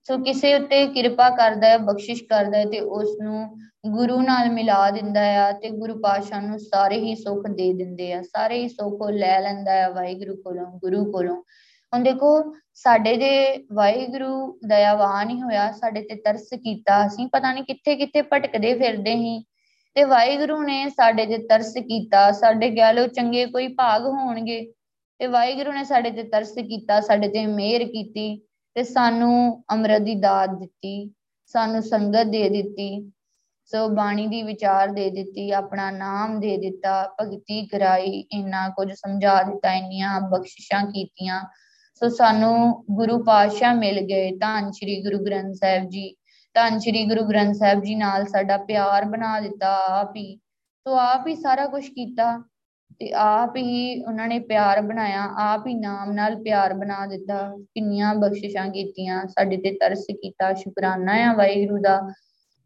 ਸੋ 0.06 0.18
ਕਿਸੇ 0.24 0.54
ਉੱਤੇ 0.54 0.86
ਕਿਰਪਾ 0.88 1.30
ਕਰਦਾ 1.30 1.68
ਹੈ, 1.68 1.78
ਬਖਸ਼ਿਸ਼ 1.78 2.24
ਕਰਦਾ 2.24 2.58
ਹੈ 2.58 2.66
ਤੇ 2.66 2.80
ਉਸ 2.80 3.16
ਨੂੰ 3.22 3.48
ਗੁਰੂ 3.86 4.20
ਨਾਲ 4.22 4.50
ਮਿਲਾ 4.50 4.90
ਦਿੰਦਾ 4.92 5.22
ਆ 5.46 5.52
ਤੇ 5.52 5.70
ਗੁਰੂ 5.70 6.00
ਪਾਤਸ਼ਾਹ 6.02 6.42
ਨੂੰ 6.42 6.60
ਸਾਰੇ 6.60 6.98
ਹੀ 6.98 7.16
ਸੁੱਖ 7.16 7.48
ਦੇ 7.48 7.72
ਦਿੰਦੇ 7.74 8.12
ਆ, 8.14 8.22
ਸਾਰੇ 8.22 8.60
ਹੀ 8.60 8.68
ਸੁੱਖ 8.70 9.02
ਉਹ 9.02 9.12
ਲੈ 9.12 9.40
ਲੈਂਦਾ 9.42 9.86
ਆ 9.86 9.90
ਵਾਹਿਗੁਰੂ 9.90 10.36
ਕੋਲੋਂ, 10.36 10.66
ਗੁਰੂ 10.80 11.12
ਕੋਲੋਂ। 11.12 11.42
ਹੁਣ 11.94 12.04
ਦੇਖੋ 12.04 12.54
ਸਾਡੇ 12.74 13.16
ਦੇ 13.18 13.66
ਵਾਹਿਗੁਰੂ 13.74 14.60
ਦਇਆਵਾਨ 14.68 15.30
ਹੀ 15.30 15.42
ਹੋਇਆ, 15.42 15.72
ਸਾਡੇ 15.72 16.02
ਤੇ 16.02 16.16
ਤਰਸ 16.16 16.50
ਕੀਤਾ 16.64 17.06
ਅਸੀਂ, 17.08 17.28
ਪਤਾ 17.28 17.54
ਨਹੀਂ 17.54 17.64
ਕਿੱਥੇ 17.64 17.96
ਕਿੱਥੇ 17.96 18.22
ਭਟਕਦੇ 18.22 18.74
ਫਿਰਦੇ 18.74 19.14
ਸੀ। 19.16 19.44
ਤੇ 19.96 20.04
ਵਾਹਿਗੁਰੂ 20.04 20.62
ਨੇ 20.64 20.90
ਸਾਡੇ 20.90 21.26
ਤੇ 21.26 21.38
ਤਰਸ 21.38 21.74
ਕੀਤਾ, 21.78 22.32
ਸਾਡੇ 22.32 22.70
ਕਹਿ 22.76 22.94
ਲੋ 22.94 23.08
ਚੰਗੇ 23.08 23.46
ਕੋਈ 23.46 23.68
ਭਾਗ 23.68 24.06
ਹੋਣਗੇ। 24.06 24.74
ਤੇ 25.20 25.28
ਵਾਹਿਗੁਰੂ 25.28 25.72
ਨੇ 25.72 25.84
ਸਾਡੇ 25.84 26.12
ਤੇ 26.12 26.24
ਤਰਸ 26.24 26.54
ਕੀਤਾ, 26.70 27.02
ਸਾਡੇ 27.02 27.28
ਤੇ 27.28 27.46
ਮਿਹਰ 27.46 27.84
ਕੀਤੀ 27.84 28.38
ਤੇ 28.76 28.84
ਸਾਨੂੰ 28.84 29.64
ਅੰਮ੍ਰਿਤ 29.72 30.02
ਦੀ 30.02 30.16
ਦਾਤ 30.16 30.50
ਦਿੱਤੀ, 30.50 31.14
ਸਾਨੂੰ 31.46 31.82
ਸੰਗਤ 31.84 32.28
ਦੇ 32.28 32.50
ਦਿੱਤੀ, 32.50 33.12
ਸੋ 33.66 33.88
ਬਾਣੀ 33.90 34.28
ਦੀ 34.28 34.44
ਵਿਚਾਰ 34.44 34.88
ਦੇ 34.88 35.10
ਦਿੱਤੀ, 35.10 35.52
ਆਪਣਾ 35.52 35.92
ਨਾਮ 35.92 36.40
ਦੇ 36.40 36.58
ਦਿੱਤਾ, 36.58 37.16
ਭਗਤੀ 37.22 37.66
ਕਰਾਈ, 37.68 38.20
ਇੰਨਾ 38.32 38.70
ਕੁਝ 38.70 38.92
ਸਮਝਾ 38.94 39.44
ਦਿੱਤਾ, 39.44 39.74
ਇੰਨੀਆਂ 39.74 40.22
ਬਖਸ਼ਿਸ਼ਾਂ 40.22 40.84
ਕੀਤੀਆਂ। 40.84 41.42
ਸੋ 42.02 42.08
ਸਾਨੂੰ 42.10 42.84
ਗੁਰੂ 42.92 43.24
ਪਾਤਸ਼ਾਹ 43.24 43.74
ਮਿਲ 43.76 44.00
ਗਏ। 44.02 44.32
ਧੰਨ 44.32 44.72
ਸ਼੍ਰੀ 44.72 45.02
ਗੁਰੂ 45.04 45.18
ਗ੍ਰੰਥ 45.26 45.56
ਸਾਹਿਬ 45.56 45.90
ਜੀ। 45.90 46.16
ਧੰਨ 46.56 46.80
ਸ਼੍ਰੀ 46.80 47.04
ਗੁਰੂ 47.06 47.24
ਗ੍ਰੰਥ 47.24 47.56
ਸਾਹਿਬ 47.56 47.82
ਜੀ 47.84 47.96
ਨਾਲ 47.96 48.26
ਸਾਡਾ 48.26 48.58
ਪਿਆਰ 48.58 49.06
ਬਣਾ 49.06 49.40
ਦਿੱਤਾ, 49.40 49.72
ਆਪ 49.90 50.16
ਹੀ। 50.16 50.36
ਸੋ 50.88 50.96
ਆਪ 50.96 51.28
ਹੀ 51.28 51.36
ਸਾਰਾ 51.36 51.66
ਕੁਝ 51.66 51.88
ਕੀਤਾ 51.88 52.44
ਤੇ 53.00 53.12
ਆਪ 53.14 53.56
ਹੀ 53.56 54.04
ਉਹਨਾਂ 54.04 54.28
ਨੇ 54.28 54.40
ਪਿਆਰ 54.40 54.82
ਬਣਾਇਆ, 54.82 55.24
ਆਪ 55.38 55.68
ਹੀ 55.68 55.74
ਨਾਮ 55.74 56.12
ਨਾਲ 56.12 56.36
ਪਿਆਰ 56.36 56.74
ਬਣਾ 56.74 57.06
ਦਿੱਤਾ। 57.06 57.42
ਕਿੰਨੀਆਂ 57.74 58.14
ਬਖਸ਼ਿਸ਼ਾਂ 58.16 58.68
ਕੀਤੀਆਂ, 58.68 59.28
ਸਾਡੇ 59.28 59.58
ਤੇ 59.58 59.72
ਤਰਸ 59.72 60.06
ਕੀਤਾ, 60.12 60.54
ਸ਼ੁਕਰਾਨਾ 60.54 61.14
ਆ 61.14 61.34
ਵਾਹਿਗੁਰੂ 61.34 61.82
ਦਾ। 61.82 62.00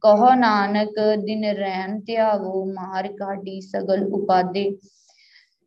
ਕਹੋ 0.04 0.34
ਨਾਨਕ, 0.34 0.94
ਦਿਨ 1.26 1.46
ਰਹਿਣ 1.46 2.00
ਧਿਆਵੋ 2.00 2.66
ਮਾਰ 2.66 3.08
ਕਾਢੀ 3.08 3.62
ਸਗਲ 3.62 4.08
ਉਪਾਦੇ 4.14 4.70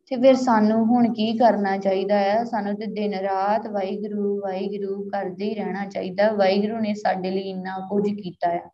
ਤੇ 0.07 0.15
ਫਿਰ 0.15 0.35
ਸਾਨੂੰ 0.35 0.85
ਹੁਣ 0.85 1.13
ਕੀ 1.13 1.37
ਕਰਨਾ 1.37 1.77
ਚਾਹੀਦਾ 1.77 2.19
ਹੈ 2.19 2.43
ਸਾਨੂੰ 2.43 2.75
ਤੇ 2.75 2.85
ਦਿਨ 2.85 3.13
ਰਾਤ 3.13 3.67
ਵਾਹਿਗੁਰੂ 3.67 4.41
ਵਾਹਿਗੁਰੂ 4.41 5.09
ਕਰਦੇ 5.09 5.45
ਹੀ 5.45 5.53
ਰਹਿਣਾ 5.55 5.85
ਚਾਹੀਦਾ। 5.85 6.31
ਵਾਹਿਗੁਰੂ 6.31 6.79
ਨੇ 6.79 6.93
ਸਾਡੇ 6.93 7.31
ਲਈ 7.31 7.41
ਇੰਨਾ 7.41 7.79
ਕੁਝ 7.89 8.09
ਕੀਤਾ 8.09 8.49
ਹੈ 8.49 8.69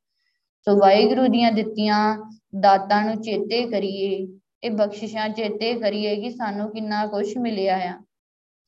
ਸੋ 0.68 0.78
ਵਾਹਿਗੁਰੂ 0.78 1.28
ਦੀਆਂ 1.28 1.52
ਦਿੱਤੀਆਂ 1.52 2.18
ਦਾਤਾਂ 2.60 3.06
ਨੂੰ 3.06 3.22
ਚੇਤੇ 3.22 3.66
ਕਰੀਏ। 3.66 4.28
ਇਹ 4.64 4.72
ਬਖਸ਼ਿਸ਼ਾਂ 4.72 5.30
ਚੇਤੇ 5.30 5.74
ਕਰੀਏ 5.74 6.16
ਕਿ 6.16 6.30
ਸਾਨੂੰ 6.30 6.72
ਕਿੰਨਾ 6.72 7.08
ਕੁਝ 7.08 7.38
ਮਿਲਿਆ 7.38 7.78
ਆ। 7.78 8.02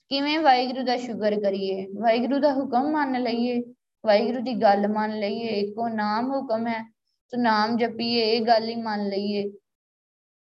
ਕਿਵੇਂ 0.09 0.39
ਵਾਹਿਗੁਰੂ 0.39 0.83
ਦਾ 0.83 0.97
ਸ਼ੁਕਰ 0.97 1.39
ਕਰੀਏ? 1.41 1.87
ਵਾਹਿਗੁਰੂ 1.99 2.39
ਦਾ 2.39 2.53
ਹੁਕਮ 2.53 2.91
ਮੰਨ 2.91 3.21
ਲਈਏ। 3.21 3.61
ਵਾਹਿਗੁਰੂ 4.05 4.39
ਦੀ 4.39 4.53
ਗੱਲ 4.53 4.87
ਮੰਨ 4.87 5.19
ਲਈਏ। 5.19 5.47
ਇੱਕੋ 5.47 5.87
ਨਾਮ 5.87 6.31
ਹੁਕਮ 6.31 6.67
ਹੈ। 6.67 6.83
ਸੋ 7.27 7.41
ਨਾਮ 7.41 7.77
ਜਪੀਏ, 7.77 8.21
ਇਹ 8.21 8.41
ਗੱਲ 8.41 8.69
ਹੀ 8.69 8.75
ਮੰਨ 8.75 9.09
ਲਈਏ। 9.09 9.51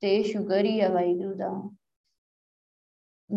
ਤੇ 0.01 0.24
ਸ਼ੁਕਰ 0.24 0.65
ਹੀ 0.65 0.82
ਹੈ 0.82 0.89
ਵਾਹਿਗੁਰੂ 0.89 1.36
ਦਾ। 1.36 1.76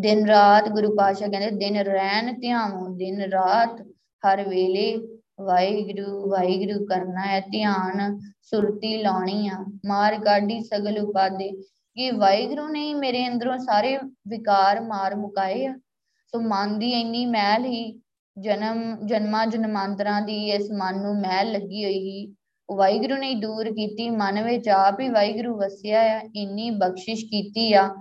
ਦਿਨ 0.00 0.26
ਰਾਤ 0.26 0.68
ਗੁਰੂ 0.68 0.96
ਪਾਸ਼ਾ 0.96 1.28
ਕਹਿੰਦੇ, 1.28 1.50
ਦਿਨ 1.50 1.76
ਰਹਿਣ 1.76 2.32
ਧਿਆਵੋ, 2.40 2.88
ਦਿਨ 2.88 3.20
ਰਾਤ 3.20 3.80
ਹਰ 4.26 4.48
ਵੇਲੇ 4.48 4.96
ਵਾਹਿਗੁਰੂ 5.40 6.30
ਵਾਹਿਗੁਰੂ 6.30 6.84
ਕਰਨਾ 6.84 7.20
ਹੈ 7.20 7.40
ਧਿਆਨ, 7.40 8.18
ਸੁਰਤੀ 8.42 9.02
ਲਾਉਣੀ 9.02 9.48
ਆ। 9.48 9.64
ਮਾਰ 9.86 10.18
ਕਾਢੀ 10.24 10.60
ਸਗਲ 10.60 10.98
ਉਪਾਦੇ। 10.98 11.50
ਕਿ 11.96 12.10
ਵਾਹਿਗੁਰੂ 12.10 12.68
ਨੇ 12.68 12.94
ਮੇਰੇ 12.94 13.28
ਅੰਦਰੋਂ 13.28 13.58
ਸਾਰੇ 13.58 13.98
ਵਿਕਾਰ 14.28 14.80
ਮਾਰ 14.80 15.14
ਮੁਕਾਏ 15.14 15.66
ਆ। 15.66 15.74
ਸੋ 16.26 16.40
ਮਨ 16.40 16.78
ਦੀ 16.78 16.90
ਇੰਨੀ 16.90 17.26
ਮੈਲ 17.26 17.64
ਹੀ, 17.64 18.00
ਜਨਮ, 18.40 19.06
ਜਨਮਾਂ 19.06 19.46
ਜਨਮਾਂਤਰਾਂ 19.46 20.22
ਦੀ 20.22 20.50
ਇਸ 20.50 20.70
ਮਨ 20.70 21.02
ਨੂੰ 21.02 21.20
ਮੈਲ 21.20 21.52
ਲੱਗੀ 21.52 21.84
ਹੋਈ 21.84 21.98
ਹੀ 21.98 22.34
ਉਹ 22.68 22.76
ਵਾਹਿਗੁਰੂ 22.76 23.16
ਨੇ 23.16 23.34
ਦੂਰ 23.34 23.70
ਕੀਤੀ, 23.70 24.10
ਮਨ 24.10 24.42
ਵਿੱਚ 24.44 24.68
ਆਪ 24.68 25.00
ਹੀ 25.00 25.08
ਵਾਹਿਗੁਰੂ 25.08 25.56
ਵਸਿਆ 25.56 26.00
ਆ, 26.00 26.20
ਇੰਨੀ 26.36 26.70
ਬਖਸ਼ਿਸ਼ 26.70 27.24
ਕੀਤੀ 27.24 27.72
ਆ। 27.72 27.94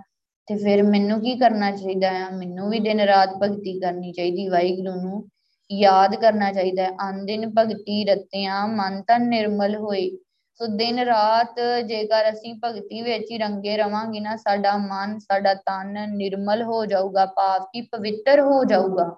ਤੇ 0.46 0.56
ਫਿਰ 0.56 0.82
ਮੈਨੂੰ 0.82 1.20
ਕੀ 1.20 1.36
ਕਰਨਾ 1.36 1.70
ਚਾਹੀਦਾ 1.70 2.10
ਆ? 2.10 2.30
ਮੈਨੂੰ 2.30 2.70
ਵੀ 2.70 2.80
ਦਿਨ 2.80 3.00
ਰਾਤ 3.00 3.30
ਭਗਤੀ 3.42 3.80
ਕਰਨੀ 3.80 4.12
ਚਾਹੀਦੀ, 4.12 4.48
ਵਾਹਿਗੁਰੂ 4.48 5.00
ਨੂੰ 5.00 5.28
ਯਾਦ 5.72 6.14
ਕਰਨਾ 6.14 6.52
ਚਾਹੀਦਾ। 6.52 6.82
ਹੈ 6.82 6.90
ਅਨਦਿਨ 6.90 7.52
ਭਗਤੀ 7.58 8.04
ਰਤਿਆਂ, 8.04 8.68
ਮਨ 8.68 9.02
ਤਨ 9.02 9.28
ਨਿਰਮਲ 9.28 9.76
ਹੋਏ। 9.76 10.10
ਸੋ 10.54 10.66
ਦਿਨ 10.66 10.98
ਰਾਤ 10.98 11.54
ਜੇਕਰ 11.86 12.30
ਅਸੀਂ 12.32 12.54
ਭਗਤੀ 12.64 13.02
ਵਿੱਚ 13.02 13.30
ਹੀ 13.30 13.38
ਰੰਗੇ 13.38 13.76
ਰਵਾਂਗੇ 13.76 14.20
ਨਾ, 14.20 14.36
ਸਾਡਾ 14.36 14.76
ਮਨ, 14.76 15.18
ਸਾਡਾ 15.18 15.54
ਤਨ 15.54 16.16
ਨਿਰਮਲ 16.16 16.62
ਹੋ 16.62 16.86
ਜਾਊਗਾ 16.86 17.26
ਪਾਪ 17.26 17.62
ਕੀ 17.62 17.80
ਪਵਿੱਤਰ 17.80 18.40
ਹੋ 18.40 18.64
ਜਾਊਗਾ। 18.64 19.16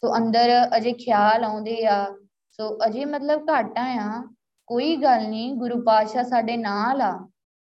ਸੋ 0.00 0.16
ਅੰਦਰ 0.16 0.68
ਅਜੇ 0.76 0.92
ਖਿਆਲ 0.92 1.44
ਆਉਂਦੇ 1.44 1.86
ਆ। 1.86 2.16
ਸੋ 2.50 2.78
ਅਜੇ 2.86 3.04
ਮਤਲਬ 3.04 3.46
ਘਾਟਾਂ 3.50 3.96
ਆ। 3.96 4.34
ਕੋਈ 4.66 4.96
ਗੱਲ 4.96 5.28
ਨਹੀਂ, 5.28 5.54
ਗੁਰੂ 5.54 5.82
ਪਾਤਸ਼ਾਹ 5.82 6.24
ਸਾਡੇ 6.24 6.56
ਨਾਲ 6.56 7.02
ਆ। 7.02 7.28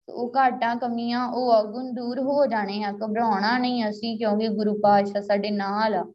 ਉਹ 0.10 0.34
ਘਾਟਾਂ, 0.38 0.76
ਕਮੀਆਂ 0.76 1.28
ਉਹ 1.28 1.62
ਅਗੁਣ 1.62 1.92
ਦੂਰ 1.92 2.20
ਹੋ 2.20 2.46
ਜਾਣੇ 2.46 2.84
ਆ, 2.84 2.92
ਘਬਰਾਉਣਾ 2.92 3.58
ਨਹੀਂ 3.58 3.90
ਅਸੀਂ 3.90 4.18
ਕਿਉਂਕਿ 4.18 4.48
ਗੁਰੂ 4.48 4.80
ਪਾਤਸ਼ਾਹ 4.80 5.22
ਸਾਡੇ 5.22 5.52
ਨਾਲ 5.52 5.96
ਆ। 5.96 6.14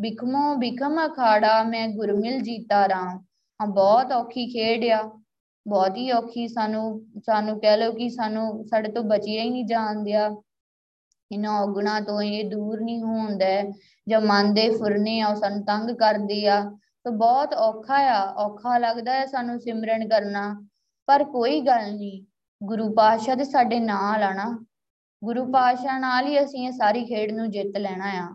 ਬਿਖਮੋ 0.00 0.54
ਬਿਖਮ 0.54 1.06
ਅਖਾੜਾ, 1.06 1.62
ਮੈਂ 1.62 1.88
ਗੁਰਮਿਲ 1.88 2.40
ਜੀਤਾ 2.40 2.88
ਰਾਮ। 2.88 3.18
ਹਾਂ, 3.60 3.66
ਬਹੁਤ 3.66 4.12
ਔਖੀ 4.12 4.46
ਖੇਡ 4.46 4.84
ਆ। 4.84 5.20
ਬਹੁਤ 5.68 5.96
ਹੀ 5.96 6.10
ਔਖੀ 6.10 6.48
ਸਾਨੂੰ 6.48 7.06
ਸਾਨੂੰ 7.26 7.60
ਕਹਿ 7.60 7.76
ਲਓ 7.76 7.92
ਕਿ 7.92 8.08
ਸਾਨੂੰ 8.08 8.64
ਸਾਡੇ 8.64 8.92
ਤੋਂ 8.92 9.02
ਬਚਿਆ 9.02 9.42
ਹੀ 9.42 9.50
ਨਹੀਂ 9.50 9.64
ਜਾਂਦਿਆ 9.64 10.36
ਇਹਨਾਂ 11.32 11.60
ਔਗਣਾ 11.60 12.00
ਤੋਂ 12.00 12.22
ਇਹ 12.22 12.50
ਦੂਰ 12.50 12.80
ਨਹੀਂ 12.80 13.02
ਹੁੰਦਾ 13.02 13.72
ਜਾਂ 14.08 14.20
ਮਨ 14.20 14.54
ਦੇ 14.54 14.70
ਫੁਰਨੇ 14.70 15.20
ਆ, 15.20 15.28
ਉਹ 15.28 15.34
ਸਾਨੂੰ 15.34 15.64
ਤੰਗ 15.64 15.90
ਕਰਦੇ 15.90 16.46
ਆ। 16.46 16.72
ਤਾਂ 17.04 17.12
ਬਹੁਤ 17.12 17.54
ਔਖਾ 17.54 17.94
ਆ। 17.94 18.32
ਔਖਾ 18.32 18.78
ਲੱਗਦਾ 18.78 19.12
ਹੈ 19.12 19.26
ਸਾਨੂੰ 19.26 19.60
ਸਿਮਰਨ 19.60 20.08
ਕਰਨਾ। 20.08 20.66
ਪਰ 21.06 21.24
ਕੋਈ 21.24 21.60
ਗੱਲ 21.60 21.96
ਨਹੀਂ। 21.96 22.22
ਗੁਰੂ 22.62 22.94
ਪਾਤਸ਼ਾਹ 22.94 23.36
ਦੇ 23.36 23.44
ਸਾਡੇ 23.44 23.80
ਨਾਲ 23.80 24.22
ਆ 24.22 24.32
ਨਾ, 24.32 24.64
ਗੁਰੂ 25.24 25.52
ਪਾਤਸ਼ਾਹ 25.52 26.00
ਨਾਲ 26.00 26.26
ਹੀ 26.26 26.44
ਅਸੀਂ 26.44 26.66
ਇਹ 26.66 26.72
ਸਾਰੀ 26.72 27.04
ਖੇਡ 27.04 27.32
ਨੂੰ 27.32 27.50
ਜਿੱਤ 27.50 27.76
ਲੈਣਾ 27.78 28.04
ਆ। 28.04 28.34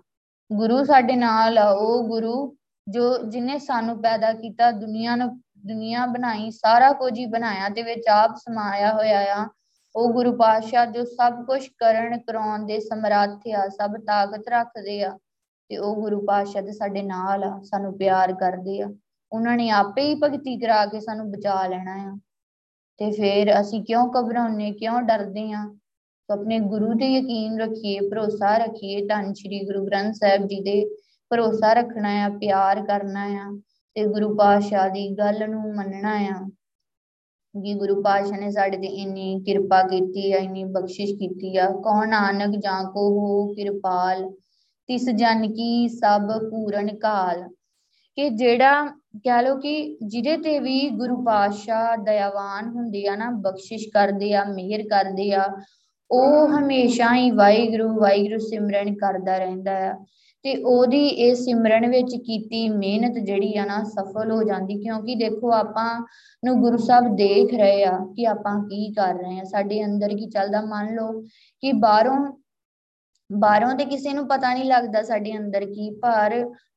ਗੁਰੂ 0.54 0.84
ਸਾਡੇ 0.84 1.16
ਨਾਲ 1.16 1.58
ਆ, 1.58 1.70
ਉਹ 1.70 2.08
ਗੁਰੂ 2.08 2.58
ਜੋ 2.90 3.18
ਜਿਨੇ 3.18 3.60
ਸਾਨੂੰ 3.60 4.02
ਪੈਦਾ 4.02 4.34
ਕੀਤਾ, 4.34 4.72
ਦੁਨੀਆ 4.72 5.16
ਨੂੰ, 5.16 5.42
ਦੁਨੀਆ 5.68 6.06
ਬਣਾਈ, 6.06 6.52
ਸਾਰਾ 6.52 6.92
ਕੁਝ 6.92 7.20
ਹੀ 7.20 7.26
ਬਣਾਇਆ 7.26 7.70
ਤੇ 7.70 7.84
ਵਿੱਚ 7.84 8.08
ਆਪ 8.08 8.36
ਸਮਾਇਆ 8.36 8.94
ਹੋਇਆ 8.94 9.36
ਆ। 9.36 9.50
ਉਹ 9.96 10.14
ਗੁਰੂ 10.14 10.38
ਪਾਤਸ਼ਾਹ 10.38 10.86
ਜੋ 10.86 11.04
ਸਭ 11.04 11.46
ਕੁਝ 11.46 11.68
ਕਰਨ, 11.68 12.18
ਕਰਾਉਣ 12.18 12.66
ਦੇ 12.66 12.80
ਸਮਰੱਥ 12.80 13.40
ਆ, 13.56 13.70
ਸਭ 13.70 13.92
ਤਾਕਤ 14.08 14.44
ਰੱਖਦੇ 14.50 15.04
ਆ, 15.04 15.18
ਤੇ 15.70 15.78
ਉਹ 15.78 15.96
ਗੁਰੂ 15.96 16.26
ਪਾਤਸ਼ਾਹ 16.26 16.62
ਦੇ 16.62 16.72
ਸਾਡੇ 16.72 17.02
ਨਾਲ 17.02 17.44
ਆ, 17.44 17.62
ਸਾਨੂੰ 17.64 17.98
ਪਿਆਰ 17.98 18.34
ਕਰਦੇ 18.34 18.82
ਆ। 18.82 18.90
ਉਹਨਾਂ 19.32 19.58
ਨੇ 19.58 19.70
ਆਪੇ 19.70 20.02
ਹੀ 20.02 20.16
ਭਗਤੀ 20.24 20.60
ਕਰਾ 20.60 20.86
ਕੇ 20.86 21.00
ਸਾਨੂੰ 21.00 21.32
ਬਚਾ 21.32 21.68
ਲੈਣਾ 21.68 21.94
ਆ। 21.94 22.20
ਤੇ 23.00 23.12
ਫਿਰ 23.12 23.60
ਅਸੀਂ 23.62 23.84
ਕਿਉਂ 23.84 24.08
ਘਬਰਾਉਨੇ 24.10 24.72
ਕਿਉਂ 24.72 25.02
ਡਰਦੇ 25.02 25.52
ਆ 25.52 25.64
ਆਪਣੇ 26.30 26.60
ਗੁਰੂ 26.60 26.94
ਤੇ 26.94 27.08
ਯਕੀਨ 27.14 27.60
ਰੱਖੀਏ, 27.62 28.00
ਭਰੋਸਾ 28.10 28.56
ਰੱਖੀਏ, 28.58 29.06
ਧੰਨ 29.08 29.34
ਸ਼੍ਰੀ 29.34 29.60
ਗੁਰੂ 29.66 29.86
ਗ੍ਰੰਥ 29.86 30.16
ਸਾਹਿਬ 30.16 30.48
ਜੀ 30.48 30.60
ਦੇ 30.62 30.84
ਭਰੋਸਾ 31.32 31.74
ਰੱਖਣਾ 31.74 32.10
ਆ, 32.26 32.30
ਪਿਆਰ 32.30 32.82
ਕਰਨਾ 32.86 33.26
ਆ 33.42 33.52
ਤੇ 33.96 34.06
ਗੁਰੂ 34.06 34.36
ਪਾਤਸ਼ਾਹ 34.36 34.90
ਦੀ 34.90 35.10
ਗੱਲ 35.10 35.50
ਨੂੰ 35.50 35.74
ਮੰਨਣਾ 35.76 36.16
ਆ 36.30 36.40
ਕਿ 37.56 37.74
ਗੁਰੂ 37.74 38.02
ਪਾਤਸ਼ਾਹ 38.02 38.40
ਨੇ 38.40 38.50
ਸਾਡੇ 38.52 38.78
ਤੇ 38.78 38.88
ਇੰਨੀ 38.88 39.40
ਕਿਰਪਾ 39.46 39.82
ਕੀਤੀ 39.84 40.32
ਆ, 40.32 40.38
ਇੰਨੀ 40.38 40.64
ਬਖਸ਼ਿਸ਼ 40.64 41.12
ਕੀਤੀ 41.12 41.56
ਆ। 41.58 41.70
ਕੌਣ 41.84 42.10
ਨਾਨਕ 42.10 42.56
ਜਾਂ 42.60 42.84
ਕੋ 42.84 43.08
ਹੋ 43.12 43.54
ਕਿਰਪਾਲ, 43.54 44.30
ਤਿਸ 44.90 45.10
ਜਨ 45.10 45.48
ਕੀ 45.54 45.88
ਸਭ 45.90 46.28
ਪੂਰਨ 46.50 46.96
ਕਾਲ। 46.98 47.48
ਕਿ 48.16 48.30
ਜਿਹੜਾ 48.30 48.86
ਕਹਿ 49.24 49.44
ਲੋ 49.44 49.56
ਕਿ 49.56 49.98
ਜਿਹਦੇ 50.06 50.38
ਤੇ 50.38 50.60
ਵੀ 50.60 50.90
ਗੁਰੂ 50.90 51.24
ਪਾਤਸ਼ਾਹ 51.24 51.98
ਦਇਆਵਾਨ 51.98 52.70
ਹੁੰਦੇ 52.70 53.08
ਆ 53.08 53.16
ਨਾ, 53.16 53.30
ਬਖਸ਼ਿਸ਼ 53.30 53.88
ਕਰਦੇ 53.94 54.34
ਆ, 54.34 54.44
ਮਿਹਰ 54.44 54.84
ਕਰਦੇ 54.84 55.34
ਆ, 55.34 55.44
ਉਹ 56.12 56.48
ਹਮੇਸ਼ਾ 56.48 57.16
ਹੀ 57.16 57.32
ਵਾਹਿਗੁਰੂ 57.32 58.00
ਵਾਹਿਗੁਰੂ 58.00 58.38
ਸਿਮਰਨ 58.38 58.96
ਕਰਦਾ 58.96 59.38
ਰਹਿੰਦਾ 59.38 59.72
ਆ। 59.72 59.94
ਤੇ 60.44 60.64
ਉਹਦੀ 60.64 61.08
ਇਹ 61.08 61.36
ਸਿਮਰਨ 61.36 61.90
ਵਿੱਚ 61.90 62.16
ਕੀਤੀ 62.16 62.70
ਮਿਹਨਤ 62.70 63.18
ਜਿਹੜੀ 63.18 63.58
ਆ 63.58 63.66
ਨਾ, 63.66 63.84
ਸਫਲ 63.84 64.32
ਹੋ 64.32 64.44
ਜਾਂਦੀ। 64.44 64.76
ਕਿਉਂਕਿ 64.76 65.16
ਦੇਖੋ 65.16 65.52
ਆਪਾਂ 65.52 66.08
ਨੂੰ 66.46 66.62
ਗੁਰੂ 66.62 66.78
ਸਾਹਿਬ 66.78 67.16
ਦੇਖ 67.16 67.54
ਰਹੇ 67.54 67.84
ਆ 67.84 68.00
ਕਿ 68.16 68.28
ਆਪਾਂ 68.28 68.64
ਕੀ 68.64 68.94
ਕਰ 68.94 69.14
ਰਹੇ 69.14 69.40
ਆ। 69.40 69.44
ਸਾਡੇ 69.44 69.86
ਅੰਦਰ 69.86 70.10
ਕੀ 70.10 70.30
ਚੱਲਦਾ, 70.30 70.62
ਮੰਨ 70.62 70.96
ਲਓ 70.96 71.22
ਕਿ 71.62 71.72
ਬਾਹਰੋਂ 71.72 72.45
ਬਾਹਰੋਂ 73.30 73.74
ਤੇ 73.76 73.86
ਕਿਸੇ 73.86 74.14
ਨੂੰ 74.14 74.28
ਪਤਾ 74.28 74.54
ਨਹੀਂ 74.54 74.66
ਲੱਗਦਾ 74.66 75.02
ਸਾਡੇ 75.04 75.38
ਅੰਦਰ 75.38 75.66
ਕੀ, 75.66 75.90
ਪਰ 75.94 76.34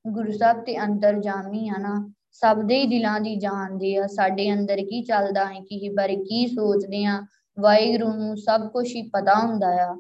ਗੁਰੂ 0.07 0.33
ਸਾਹਿਬ 0.33 0.63
ਤੇ 0.65 0.79
ਅੰਦਰ 0.85 1.19
ਜਾਮੀ 1.21 1.69
ਆ 1.69 1.79
ਨਾ, 1.79 1.95
ਸਭ 2.33 2.63
ਦੇ 2.63 2.79
ਹੀ 2.79 2.87
ਦਿਲਾਂ 2.87 3.21
ਦੀ 3.21 3.35
ਜਾਣਦੇ 3.37 3.97
ਆ, 3.97 4.07
ਸਾਡੇ 4.07 4.53
ਅੰਦਰ 4.53 4.77
ਕੀ 4.85 5.03
ਚੱਲਦਾ 5.05 5.45
ਹੈ, 5.45 5.61
ਕੀ 5.61 5.89
ਬਾਰੇ 5.89 6.17
ਕੀ 6.17 6.47
ਸੋਚਦੇ 6.47 7.05
ਆ, 7.05 7.21
ਵਾਹਿਗੁਰੂ 7.59 8.13
ਨੂੰ 8.13 8.37
ਸਭ 8.37 8.69
ਕੁਝ 8.69 8.87
ਹੀ 8.87 9.03
ਪਤਾ 9.11 9.35
ਹੁੰਦਾ 9.39 9.69
ਆ। 9.85 9.95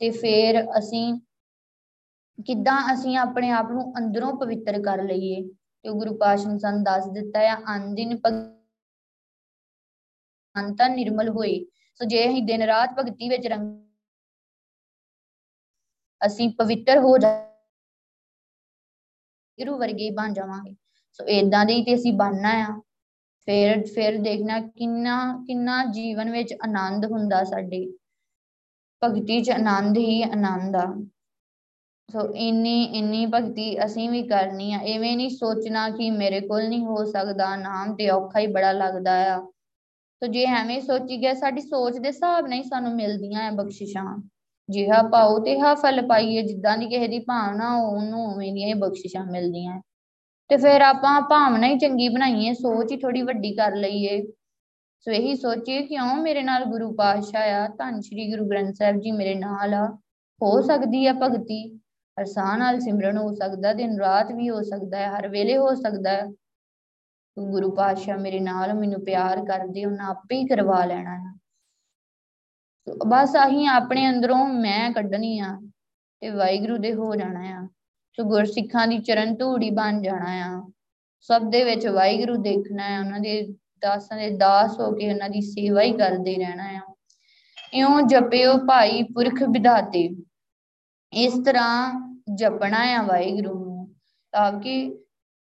ਤੇ 0.00 0.10
ਫਿਰ 0.10 0.62
ਅਸੀਂ 0.78 1.12
ਕਿੱਦਾਂ 2.46 2.78
ਅਸੀਂ 2.94 3.16
ਆਪਣੇ 3.18 3.50
ਆਪ 3.50 3.70
ਨੂੰ 3.70 3.92
ਅੰਦਰੋਂ 3.98 4.32
ਪਵਿੱਤਰ 4.38 4.80
ਕਰ 4.82 5.02
ਲਈਏ, 5.02 5.42
ਤੇ 5.84 5.90
ਗੁਰੂ 5.90 6.16
ਪਾਸ਼ਾ 6.16 6.50
ਨੇ 6.52 6.58
ਸਾਨੂੰ 6.58 6.82
ਦੱਸ 6.84 7.06
ਦਿੱਤਾ 7.08 7.40
ਆ 7.50 7.56
ਅੰਦਿਨ 7.76 8.18
ਅੰਤਾ 10.56 10.88
ਨਿਰਮਲ 10.88 11.28
ਹੋਏ। 11.28 11.58
ਸੋ 12.00 12.04
ਜੇ 12.04 12.28
ਅਸੀਂ 12.28 12.42
ਦਿਨ 12.42 12.62
ਰਾਤ 12.62 12.98
ਭਗਤੀ 12.98 13.28
ਵਿੱਚ 13.28 13.46
ਰੰਗ 13.46 13.76
ਅਸੀਂ 16.26 16.50
ਪਵਿੱਤਰ 16.50 16.98
ਹੋ 16.98 17.18
ਜਾ 17.18 17.46
ਗੁਰੂ 19.60 19.78
ਵਰਗੇ 19.78 20.10
ਬਣ 20.10 20.32
ਜਾਵਾਂਗੇ। 20.32 20.76
ਸੋ 21.12 21.24
ਇਦਾਂ 21.24 21.66
ਦੇ 21.66 21.74
ਹੀ 21.74 21.84
ਤੇ 21.84 21.94
ਅਸੀਂ 21.94 22.12
ਬਣਨਾ 22.12 22.50
ਆ। 22.50 22.80
ਫਿਰ 23.46 23.86
ਫਿਰ 23.86 24.18
ਦੇਖਣਾ 24.18 24.60
ਕਿੰਨਾ 24.60 25.44
ਕਿੰਨਾ 25.46 25.84
ਜੀਵਨ 25.84 26.30
ਵਿੱਚ 26.30 26.54
ਆਨੰਦ 26.64 27.04
ਹੁੰਦਾ 27.04 27.44
ਸਾਡੇ। 27.44 27.92
ਭਗਤੀ 29.04 29.42
'ਚ 29.42 29.50
ਆਨੰਦ 29.50 29.98
ਹੀ 29.98 30.22
ਆਨੰਦ 30.22 30.76
ਆ। 30.76 31.06
ਸੋ 32.12 32.34
ਇੰਨੀ 32.34 32.84
ਇੰਨੀ 32.84 33.26
ਭਗਤੀ 33.26 33.84
ਅਸੀਂ 33.84 34.10
ਵੀ 34.10 34.22
ਕਰਨੀ 34.22 34.72
ਆ। 34.72 34.78
ਐਵੇਂ 34.78 35.16
ਨਹੀਂ 35.16 35.30
ਸੋਚਣਾ 35.30 35.90
ਕਿ 35.90 36.10
ਮੇਰੇ 36.10 36.40
ਕੋਲ 36.40 36.68
ਨਹੀਂ 36.68 36.84
ਹੋ 36.84 37.04
ਸਕਦਾ। 37.04 37.56
ਨਾਮ 37.56 37.94
ਤੇ 37.94 38.10
ਔਖਾ 38.10 38.40
ਹੀ 38.40 38.46
ਬੜਾ 38.46 38.72
ਲੱਗਦਾ 38.72 39.34
ਆ। 39.34 39.40
ਸੋ 40.22 40.26
ਜੇ 40.26 40.44
ਐਵੇਂ 40.44 40.80
ਸੋਚੀ 40.80 41.22
ਗਿਆ, 41.22 41.34
ਸਾਡੀ 41.34 41.60
ਸੋਚ 41.60 41.98
ਦੇ 41.98 42.08
ਹਿਸਾਬ 42.08 42.46
ਨਾਲ 42.46 42.58
ਹੀ 42.58 42.62
ਸਾਨੂੰ 42.62 42.94
ਮਿਲਦੀਆਂ 42.94 43.40
ਆ 43.40 43.50
ਬਖਸ਼ਿਸ਼ਾਂ। 43.50 44.28
ਜਿਹਾ 44.70 45.02
ਪਾਓ 45.02 45.38
ਤੇ 45.38 45.60
ਹਾ 45.60 45.74
ਫਲ 45.74 46.06
ਪਾਈਏ, 46.06 46.42
ਜਿੱਦਾਂ 46.42 46.78
ਦੀ 46.78 46.86
ਕਿਸੇ 46.86 47.08
ਦੀ 47.08 47.18
ਭਾਵਨਾ 47.18 47.76
ਉਹਨੂੰ 47.76 48.26
ਉਵੇਂ 48.26 48.52
ਦੀਆਂ 48.52 48.68
ਹੀ 48.68 48.74
ਬਖਸ਼ਿਸ਼ਾਂ 48.74 49.24
ਮਿਲਦੀਆਂ। 49.24 49.80
ਤੇ 50.48 50.56
ਫਿਰ 50.56 50.80
ਆਪਾਂ 50.80 51.20
ਭਾਵਨਾ 51.20 51.66
ਹੀ 51.66 51.78
ਚੰਗੀ 51.78 52.08
ਬਣਾਈਏ, 52.08 52.52
ਸੋਚ 52.52 52.92
ਹੀ 52.92 52.96
ਥੋੜੀ 52.96 53.22
ਵੱਡੀ 53.22 53.54
ਕਰ 53.54 53.76
ਲਈਏ। 53.76 54.22
ਸੋ 55.00 55.10
ਇਹੀ 55.10 55.34
ਸੋਚੀਏ 55.34 55.82
ਕਿਉਂ 55.82 56.14
ਮੇਰੇ 56.16 56.42
ਨਾਲ 56.42 56.64
ਗੁਰੂ 56.64 56.92
ਪਾਤਸ਼ਾਹ 56.92 57.42
ਆ, 57.42 57.68
ਧੰਨ 57.68 58.00
ਸ਼੍ਰੀ 58.00 58.30
ਗੁਰੂ 58.30 58.48
ਗ੍ਰੰਥ 58.48 58.74
ਸਾਹਿਬ 58.74 59.00
ਜੀ 59.00 59.10
ਮੇਰੇ 59.10 59.34
ਨਾਲ 59.34 59.74
ਆ। 59.74 59.98
ਹੋ 60.42 60.60
ਸਕਦੀ 60.60 61.06
ਆ 61.06 61.12
ਭਗਤੀ 61.12 61.78
ਅਰਸਾਨ 62.20 62.58
ਨਾਲ 62.58 62.80
ਸਿਮਰਨ 62.80 63.16
ਹੋ 63.16 63.34
ਸਕਦਾ, 63.34 63.72
ਦਿਨ 63.72 63.98
ਰਾਤ 64.00 64.32
ਵੀ 64.32 64.50
ਹੋ 64.50 64.62
ਸਕਦਾ 64.62 64.98
ਹੈ, 64.98 65.18
ਹਰ 65.18 65.28
ਵੇਲੇ 65.28 65.56
ਹੋ 65.56 65.74
ਸਕਦਾ 65.74 66.10
ਹੈ। 66.10 66.26
ਗੁਰੂ 67.38 67.70
ਪਾਤਸ਼ਾਹ 67.70 68.18
ਮੇਰੇ 68.18 68.40
ਨਾਲ 68.40 68.74
ਮੈਨੂੰ 68.74 69.04
ਪਿਆਰ 69.04 69.44
ਕਰਦੇ, 69.44 69.84
ਉਹਨਾਂ 69.84 70.06
ਆਪੇ 70.06 70.36
ਹੀ 70.36 70.46
ਕਰਵਾ 70.46 70.84
ਲੈਣਾ 70.84 71.14
ਹੈ। 71.18 71.29
ਬਸ 73.06 73.30
ਅਸੀਂ 73.46 73.68
ਆਪਣੇ 73.68 74.08
ਅੰਦਰੋਂ 74.08 74.46
ਮੈਂ 74.46 74.90
ਕੱਢਣੀ 74.90 75.38
ਆ 75.38 75.60
ਤੇ 76.20 76.30
ਵਾਹਿਗੁਰੂ 76.30 76.76
ਦੇ 76.78 76.94
ਹੋ 76.94 77.14
ਜਾਣਾ 77.14 77.40
ਆ। 77.40 77.68
ਸੋ 78.12 78.24
ਗੁਰਸਿੱਖਾਂ 78.24 78.86
ਦੀ 78.86 78.98
ਚਰਨ 78.98 79.34
ਧੂੜੀ 79.34 79.70
ਬਣ 79.70 80.02
ਜਾਣਾ 80.02 80.30
ਆ। 80.30 80.70
ਸਭ 81.20 81.42
ਦੇ 81.42 81.64
ਵਿੱਚ 81.64 81.86
ਵਾਹਿਗੁਰੂ 81.86 82.36
ਦੇਖਣਾ 82.36 82.96
ਆ, 82.96 83.00
ਉਹਨਾਂ 83.00 83.20
ਦੇ 83.20 83.54
ਦਾਸਾਂ 83.80 84.18
ਦੇ 84.18 84.30
ਦਾਸ 84.30 84.80
ਹੋ 84.80 84.92
ਕੇ 84.92 85.12
ਉਹਨਾਂ 85.12 85.30
ਦੀ 85.30 85.40
ਸੇਵਾ 85.40 85.82
ਹੀ 85.82 85.92
ਕਰਦੇ 85.92 86.34
ਰਹਿਣਾ 86.34 86.64
ਆ। 86.64 86.94
ਇਉਂ 87.74 88.02
ਜਪਿਓ 88.02 88.56
ਭਾਈ 88.58 89.02
ਪੁਰਖ 89.02 89.42
ਵਿਧਾਤੇ। 89.50 90.16
ਇਸ 91.12 91.32
ਤਰ੍ਹਾਂ 91.44 91.92
ਜਪਣਾ 92.34 92.78
ਆ 92.78 93.02
ਵਾਹਿਗੁਰੂ 93.02 93.64
ਨੂੰ, 93.64 93.94
ਤਾਂ 94.32 94.60
ਕਿ 94.60 94.98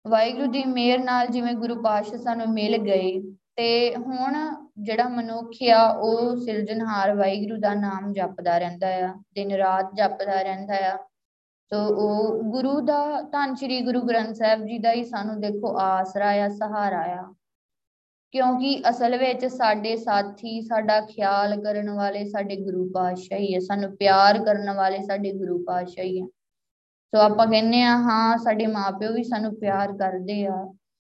ਵਾਹਿਗੁਰੂ 0.08 0.52
ਦੀ 0.52 0.64
ਮਿਹਰ 0.64 1.00
ਨਾਲ 1.00 1.28
ਜਿਵੇਂ 1.28 1.54
ਗੁਰੂ 1.54 1.82
ਪਾਤਸ਼ਾਹ 1.82 2.18
ਸਾਨੂੰ 2.18 2.48
ਮਿਲ 2.48 2.78
ਗਏ 2.78 3.34
ਤੇ 3.56 3.96
ਹੁਣ 3.96 4.56
ਜਿਹੜਾ 4.80 5.10
ਮਨੁੱਖ 5.10 5.50
ਆ, 5.70 5.90
ਉਹ 5.90 6.36
ਸਿਰਜਣਹਾਰ 6.36 7.16
ਵਾਹਿਗੁਰੂ 7.16 7.60
ਦਾ 7.60 7.74
ਨਾਮ 7.74 8.14
ਜਪਦਾ 8.14 8.58
ਰਹਿੰਦਾ 8.58 8.88
ਆ, 8.88 9.14
ਦਿਨ 9.36 9.52
ਰਾਤ 9.52 9.96
ਜਪਦਾ 9.96 10.42
ਰਹਿੰਦਾ 10.42 10.94
ਆ। 10.94 10.98
ਤੋ 11.70 11.78
ਉਹ 11.78 12.44
ਗੁਰੂ 12.44 12.82
ਦਾ, 12.82 13.22
ਧੰਨ 13.22 13.56
ਸ਼੍ਰੀ 13.56 13.82
ਗੁਰੂ 13.82 14.02
ਗ੍ਰੰਥ 14.02 14.36
ਸਾਹਿਬ 14.36 14.66
ਜੀ 14.66 14.78
ਦਾ 14.78 14.92
ਹੀ 14.92 15.04
ਸਾਨੂੰ 15.04 15.42
ਦੇਖੋ 15.42 15.78
ਆਸਰਾ 15.80 16.30
ਆ, 16.30 16.48
ਸਹਾਰਾ 16.48 17.02
ਆ। 17.02 17.34
ਕਿਉਂਕਿ 18.32 18.84
ਅਸਲ 18.90 19.18
ਵਿੱਚ 19.18 19.46
ਸਾਡੇ 19.46 19.96
ਸਾਥੀ, 19.96 20.62
ਸਾਡਾ 20.62 21.02
ਖਿਆਲ 21.02 21.64
ਕਰਨ 21.64 21.90
ਵਾਲੇ 21.90 22.26
ਸਾਡੇ 22.26 22.56
ਗੁਰੂ 22.56 22.92
ਪਾਤਸ਼ਾਹ 22.94 23.38
ਹੀ 23.38 23.54
ਹੈ 23.54 23.60
ਸਾਨੂੰ 23.60 23.98
ਪਿਆਰ 23.98 24.46
ਕਰਨ 24.46 24.74
ਵਾਲੇ 24.74 25.02
ਸਾਡੇ 25.02 25.34
ਗੁਰੂ 25.34 25.64
ਪਾਤਸ਼ਾਹ 25.68 26.06
ਹੀ 26.06 26.22
ਹੈ 26.22 26.26
ਸੋ 27.16 27.18
ਆਪਾਂ 27.18 27.48
ਕਹਿੰਦੇ 27.48 27.82
ਆ, 27.82 27.98
ਹਾਂ, 27.98 28.38
ਸਾਡੇ 28.38 28.68
ਮਾਪਿਓ 28.68 29.14
ਵੀ 29.14 29.24
ਸਾਨੂੰ 29.24 29.60
ਪਿਆਰ 29.60 29.98
ਕਰਦੇ 29.98 30.46
ਆ। 30.46 30.74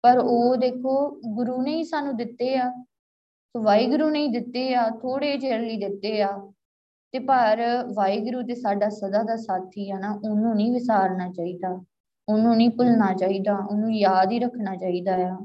ਪਰ 0.08 0.18
ਉਹ 0.18 0.56
ਦੇਖੋ 0.58 0.94
ਗੁਰੂ 1.28 1.62
ਨੇ 1.62 1.76
ਹੀ 1.76 1.84
ਸਾਨੂੰ 1.84 2.16
ਦਿੱਤੇ 2.18 2.56
ਆ। 2.58 2.70
ਸੋ 3.56 3.62
ਵਾਹਿਗੁਰੂ 3.64 4.10
ਨੇ 4.10 4.20
ਹੀ 4.20 4.28
ਦਿੱਤੇ 4.28 4.74
ਆ 4.76 4.90
ਥੋੜੇ 5.02 5.38
ਚਿਰ 5.38 5.60
ਲਈ 5.60 5.78
ਦਿੱਤੇ 5.78 6.22
ਆ। 6.22 6.32
ਤੇ 7.14 7.20
ਪਰ 7.20 7.62
ਵਾਹਿਗੁਰੂ 7.94 8.42
ਤੇ 8.42 8.56
ਸਾਡਾ 8.56 8.90
ਸਦਾ 8.90 9.24
ਦਾ 9.24 9.36
ਸਾਥੀ 9.36 9.90
ਆ 9.92 10.00
ਨਾ, 10.00 10.12
ਉਹਨੂੰ 10.12 10.56
ਨਹੀਂ 10.56 10.72
ਵਿਸਾਰਨਾ 10.72 11.32
ਚਾਹੀਦਾ। 11.32 11.70
ਉਹਨੂੰ 12.30 12.56
ਨਹੀਂ 12.56 12.70
ਭੁੱਲਣਾ 12.70 13.14
ਚਾਹੀਦਾ, 13.14 13.58
ਉਹਨੂੰ 13.58 13.94
ਯਾਦ 13.94 14.32
ਹੀ 14.32 14.40
ਰੱਖਣਾ 14.40 14.76
ਚਾਹੀਦਾ 14.76 15.16
ਆ। 15.16 15.38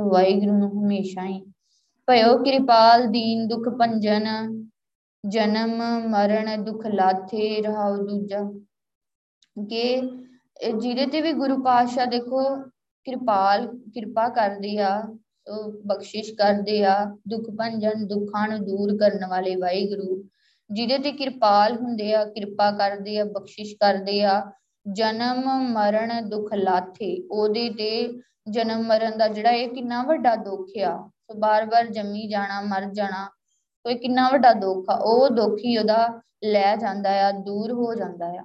ਵਾਹਿਗੁਰੂ 0.00 0.58
ਨੂੰ 0.58 0.70
ਹਮੇਸ਼ਾ 0.70 1.24
ਹੀ। 1.24 1.40
ਭਇਓ 2.08 2.36
ਕਿਰਪਾਲ 2.38 3.06
ਦੀਨ 3.06 3.48
ਦੁਖ 3.48 3.68
ਭੰਜਨ, 3.68 4.24
ਜਨਮ 5.28 5.82
ਮਰਨ 6.08 6.64
ਦੁਖ 6.64 6.86
ਲਾਥੇ 6.86 7.62
ਰਹਾਉ 7.62 7.96
ਦੂਜਾ। 7.96 8.42
ਕਿ 9.70 10.00
ਜਿਹਦੇ 10.78 11.06
ਤੇ 11.06 11.20
ਵੀ 11.20 11.32
ਗੁਰੂ 11.32 11.62
ਪਾਤਸ਼ਾਹ 11.62 12.06
ਦੇਖੋ 12.06 12.42
ਕਿਰਪਾਲ 13.06 13.66
ਕਿਰਪਾ 13.94 14.28
ਕਰਦੇ 14.28 14.78
ਆ 14.78 15.02
ਉਹ 15.46 15.72
ਬਖਸ਼ਿਸ਼ 15.86 16.32
ਕਰਦੇ 16.34 16.84
ਆ, 16.84 16.94
ਦੁੱਖ 17.28 17.50
ਭੰਜਨ 17.50 18.06
ਦੁੱਖਾਂ 18.06 18.48
ਨੂੰ 18.48 18.58
ਦੂਰ 18.64 18.96
ਕਰਨ 18.96 19.26
ਵਾਲੇ 19.26 19.56
ਵਾਹਿਗੁਰੂ, 19.56 20.24
ਜਿਹਦੇ 20.70 20.98
ਤੇ 20.98 21.12
ਕਿਰਪਾਲ 21.12 21.76
ਹੁੰਦੇ 21.76 22.14
ਆ, 22.14 22.24
ਕਿਰਪਾ 22.24 22.70
ਕਰਦੇ 22.70 23.18
ਆ, 23.18 23.24
ਬਖਸ਼ਿਸ਼ 23.24 23.74
ਕਰਦੇ 23.74 24.22
ਆ, 24.22 24.42
ਜਨਮ 24.92 25.48
ਮਰਨ 25.72 26.28
ਦੁੱਖ 26.28 26.54
ਲਾਥੇ, 26.54 27.28
ਉਹਦੇ 27.30 27.68
ਤੇ 27.70 28.08
ਜਨਮ 28.50 28.82
ਮਰਨ 28.82 29.18
ਦਾ 29.18 29.28
ਜਿਹੜਾ 29.28 29.50
ਇਹ 29.50 29.68
ਕਿੰਨਾ 29.68 30.02
ਵੱਡਾ 30.02 30.34
ਦੁੱਖ 30.36 30.66
ਆ, 30.82 31.08
ਸੋ 31.08 31.38
ਬਾਰ-ਬਾਰ 31.38 31.86
ਜੰਮੀ 31.86 32.28
ਜਾਣਾ, 32.28 32.60
ਮਰ 32.60 32.84
ਜਾਣਾ 32.84 33.28
ਸੋ 33.82 33.90
ਇਹ 33.90 33.96
ਕਿੰਨਾ 33.96 34.28
ਵੱਡਾ 34.28 34.52
ਦੁੱਖ 34.52 34.90
ਆ, 34.90 34.94
ਉਹ 34.94 35.28
ਦੁੱਖ 35.28 35.58
ਹੀ 35.64 35.76
ਉਹਦਾ 35.78 36.08
ਲੈ 36.44 36.76
ਜਾਂਦਾ 36.76 37.10
ਆ, 37.28 37.30
ਦੂਰ 37.30 37.72
ਹੋ 37.72 37.94
ਜਾਂਦਾ 37.94 38.26
ਆ। 38.26 38.44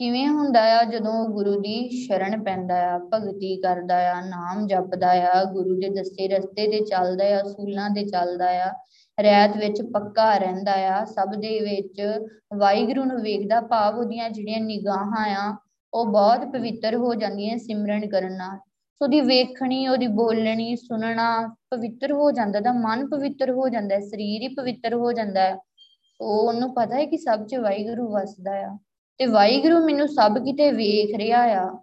ਕਿਵੇਂ 0.00 0.28
ਹੁੰਦਾ 0.28 0.60
ਆ? 0.78 0.82
ਜਦੋਂ 0.84 1.24
ਗੁਰੂ 1.28 1.60
ਦੀ 1.60 1.88
ਸ਼ਰਨ 1.88 2.42
ਪੈਂਦਾ 2.42 2.76
ਆ, 2.94 2.98
ਭਗਤੀ 2.98 3.56
ਕਰਦਾ 3.56 3.96
ਆ, 4.12 4.20
ਨਾਮ 4.20 4.66
ਜਪਦਾ 4.66 5.10
ਆ, 5.32 5.44
ਗੁਰੂ 5.44 5.74
ਦੇ 5.80 5.88
ਦੱਸੇ 5.88 6.28
ਰਸਤੇ 6.28 6.66
ਤੇ 6.66 6.80
ਚੱਲਦਾ 6.80 7.24
ਆ 7.36 7.42
ਅਸੂਲਾਂ 7.42 7.90
ਤੇ 7.90 8.04
ਚੱਲਦਾ 8.04 8.48
ਆ 8.64 8.72
ਰਹਿਤ 9.18 9.56
ਵਿੱਚ 9.56 9.82
ਪੱਕਾ 9.82 10.36
ਰਹਿੰਦਾ 10.38 10.72
ਆ, 10.88 11.04
ਸਭ 11.04 11.34
ਦੇ 11.40 11.58
ਵਿੱਚ 11.60 12.20
ਵਾਹਿਗੁਰੂ 12.54 13.04
ਨੂੰ 13.04 13.20
ਵੇਖਦਾ 13.22 13.60
ਭਾਵ 13.60 13.98
ਉਹਦੀਆਂ 13.98 14.30
ਜਿਹੜੀਆਂ 14.30 14.60
ਨਿਗਾਹਾਂ 14.60 15.26
ਆ, 15.36 15.56
ਉਹ 15.94 16.06
ਬਹੁਤ 16.06 16.44
ਪਵਿੱਤਰ 16.52 16.96
ਹੋ 16.96 17.14
ਜਾਂਦੀਆਂ 17.14 17.58
ਸਿਮਰਨ 17.58 18.08
ਕਰਨ 18.08 18.36
ਨਾਲ। 18.36 18.58
ਸੋ 19.00 19.06
ਦੀ 19.06 19.20
ਵੇਖਣੀ, 19.20 19.86
ਉਹਦੀ 19.88 20.06
ਬੋਲਣੀ, 20.06 20.76
ਸੁਣਨਾ 20.76 21.54
ਪਵਿੱਤਰ 21.70 22.12
ਹੋ 22.12 22.30
ਜਾਂਦਾ 22.30 22.60
ਦਾ 22.60 22.72
ਮਨ 22.72 23.06
ਪਵਿੱਤਰ 23.08 23.50
ਹੋ 23.50 23.68
ਜਾਂਦਾ 23.68 23.94
ਹੈ 23.94 24.00
ਸਰੀਰ 24.00 24.42
ਹੀ 24.42 24.48
ਪਵਿੱਤਰ 24.48 24.94
ਹੋ 24.94 25.12
ਜਾਂਦਾ 25.12 25.40
ਹੈ 25.40 25.56
ਉਹ 26.20 26.48
ਉਹਨੂੰ 26.48 26.74
ਪਤਾ 26.74 26.96
ਹੈ 26.96 27.04
ਕਿ 27.04 27.16
ਸਭ 27.16 27.46
'ਚ 27.46 27.54
ਵਾਹਿਗੁਰੂ 27.54 28.08
ਵਸਦਾ 28.12 28.52
ਆ। 28.66 28.78
ਤੇ 29.18 29.26
ਵਾਹਿਗੁਰੂ 29.26 29.86
ਮੈਨੂੰ 29.86 30.08
ਸਭ 30.08 30.38
ਕਿਤੇ 30.38 30.72
ਵੇਖ 30.72 31.16
ਰਿਹਾ 31.16 31.42
ਆ। 31.42 31.82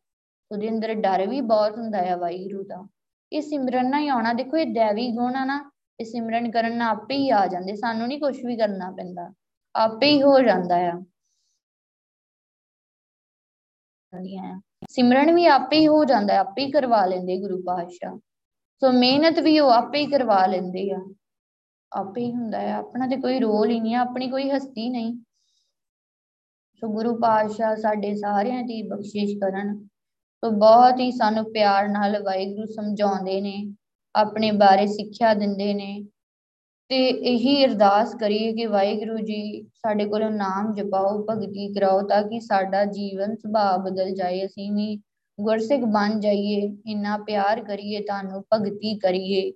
ਉਹਦੇ 0.52 0.70
ਅੰਦਰ 0.70 0.94
ਡਰ 0.94 1.28
ਵੀ 1.28 1.42
ਬਹੁਤ 1.42 1.78
ਹੁੰਦਾ 1.78 2.14
ਆ 2.14 2.16
ਵਾਹਿਗੁਰੂ 2.16 2.64
ਦਾ। 2.64 2.88
ਇਹ 3.34 3.42
ਸਿਮਰਨ 3.42 3.90
ਨਾਲ 3.90 4.02
ਹੀ 4.02 4.08
ਆਉਣਾ। 4.08 4.34
ਦੇਖੋ, 4.34 4.58
ਇਹ 4.58 4.66
ਦੇਵੀ 4.66 5.12
ਗੁਣ 5.12 5.36
ਆ 5.36 5.46
ਨਾ, 5.46 5.72
ਇਹ 6.00 6.06
ਸਿਮਰਨ 6.06 6.52
ਕਰਨ 6.52 6.78
ਨਾਲ 6.78 6.90
ਆਪੇ 6.90 7.16
ਹੀ 7.16 7.30
ਆ 7.30 7.48
ਜਾਂਦੇ। 7.48 7.76
ਸਾਨੂੰ 7.76 8.08
ਨਹੀਂ 8.08 8.20
ਕੁਝ 8.20 8.46
ਵੀ 8.46 8.58
ਕਰਨਾ 8.58 8.92
ਪੈਂਦਾ। 8.92 9.34
ਆਪੇ 9.76 10.12
ਹੀ 10.12 10.22
ਹੋ 10.22 10.40
ਜਾਂਦਾ 10.40 10.76
ਆ। 10.76 11.04
ਸਿਮਰਨ 14.90 15.36
ਵੀ 15.36 15.46
ਆਪੇ 15.46 15.80
ਹੀ 15.80 15.88
ਹੋ 15.88 16.06
ਜਾਂਦਾ, 16.06 16.38
ਆਪੇ 16.38 16.66
ਹੀ 16.66 16.72
ਕਰਵਾ 16.72 17.06
ਲੈਂਦੇ 17.06 17.38
ਗੁਰੂ 17.38 17.64
ਪਾਤਸ਼ਾਹ। 17.68 18.18
ਸੋ 18.80 18.92
ਮਿਹਨਤ 18.92 19.40
ਵੀ 19.40 19.60
ਉਹ 19.60 19.72
ਆਪੇ 19.72 20.00
ਹੀ 20.00 20.06
ਕਰਵਾ 20.06 20.46
ਲੈਂਦੇ 20.46 20.92
ਆ। 20.92 21.14
ਆਪੇ 21.94 22.22
ਹੀ 22.22 22.32
ਹੁੰਦਾ 22.32 22.60
ਆ। 22.60 22.78
ਆਪਣਾ 22.78 23.08
ਤੇ 23.08 23.18
ਕੋਈ 23.18 23.40
ਰੋਲ 23.40 23.70
ਹੀ 23.70 23.80
ਨਹੀਂ 23.80 23.96
ਆ, 23.96 24.00
ਆਪਣੀ 24.00 24.30
ਕੋਈ 24.30 24.50
ਹਸਤੀ 24.50 24.90
ਨਹੀਂ। 24.90 25.18
ਸੋ 26.82 26.88
ਗੁਰੂ 26.88 27.16
ਪਾਤਸ਼ਾਹ 27.16 27.76
ਸਾਡੇ 27.76 28.16
ਸਾਰਿਆਂ 28.16 28.64
ਦੀ 28.64 28.82
ਬਖਸ਼ਿਸ਼ 28.82 29.36
ਕਰਨ। 29.38 29.88
ਸੋ 30.44 30.50
ਬਹੁਤ 30.52 31.00
ਹੀ 31.00 31.12
ਸਾਨੂੰ 31.12 31.44
ਪਿਆਰ 31.52 31.88
ਨਾਲ 31.88 32.24
ਵਾਹਿਗੁਰੂ 32.24 32.66
ਸਮਝਾਉਂਦੇ 32.66 33.42
ਨੇ, 33.42 33.76
ਆਪਣੇ 34.16 34.52
ਬਾਰੇ 34.52 34.88
ਸਿੱਖਿਆ 34.88 35.34
ਦਿੰਦੇ 35.34 35.74
ਨੇ। 35.74 36.06
ਤੇ 36.90 37.08
ਇਹੀ 37.08 37.66
ਅਰਦਾਸ 37.66 38.16
ਕਰੀਏ 38.16 38.54
ਕਿ 38.54 38.66
ਵਾਹਿਗੁਰੂ 38.66 39.18
ਜੀ 39.18 39.64
ਸਾਡੇ 39.64 40.06
ਕੋਲੋਂ 40.06 40.32
ਨਾਮ 40.32 40.74
ਜਪਾਓ, 40.74 41.26
ਭਗਤੀ 41.30 41.74
ਕਰਾਓ 41.74 42.02
ਤਾਂ 42.02 42.24
ਕਿ 42.24 42.40
ਸਾਡਾ 42.40 42.86
ਜੀਵਨ 42.86 43.36
ਸੁਭਾਅ 43.36 43.78
ਬਦਲ 43.78 44.12
ਜਾਏ। 44.12 44.46
ਅਸੀਂ 44.46 44.72
ਵੀ 44.72 44.98
ਗੁਰਸਿੱਖ 45.42 45.84
ਬਣ 45.84 46.20
ਜਾਈਏ, 46.20 46.78
ਇੰਨਾ 46.88 47.18
ਪਿਆਰ 47.18 47.64
ਕਰੀਏ, 47.64 48.00
ਤੁਹਾਨੂੰ 48.00 48.44
ਭਗਤੀ 48.54 48.98
ਕਰੀਏ। 48.98 49.52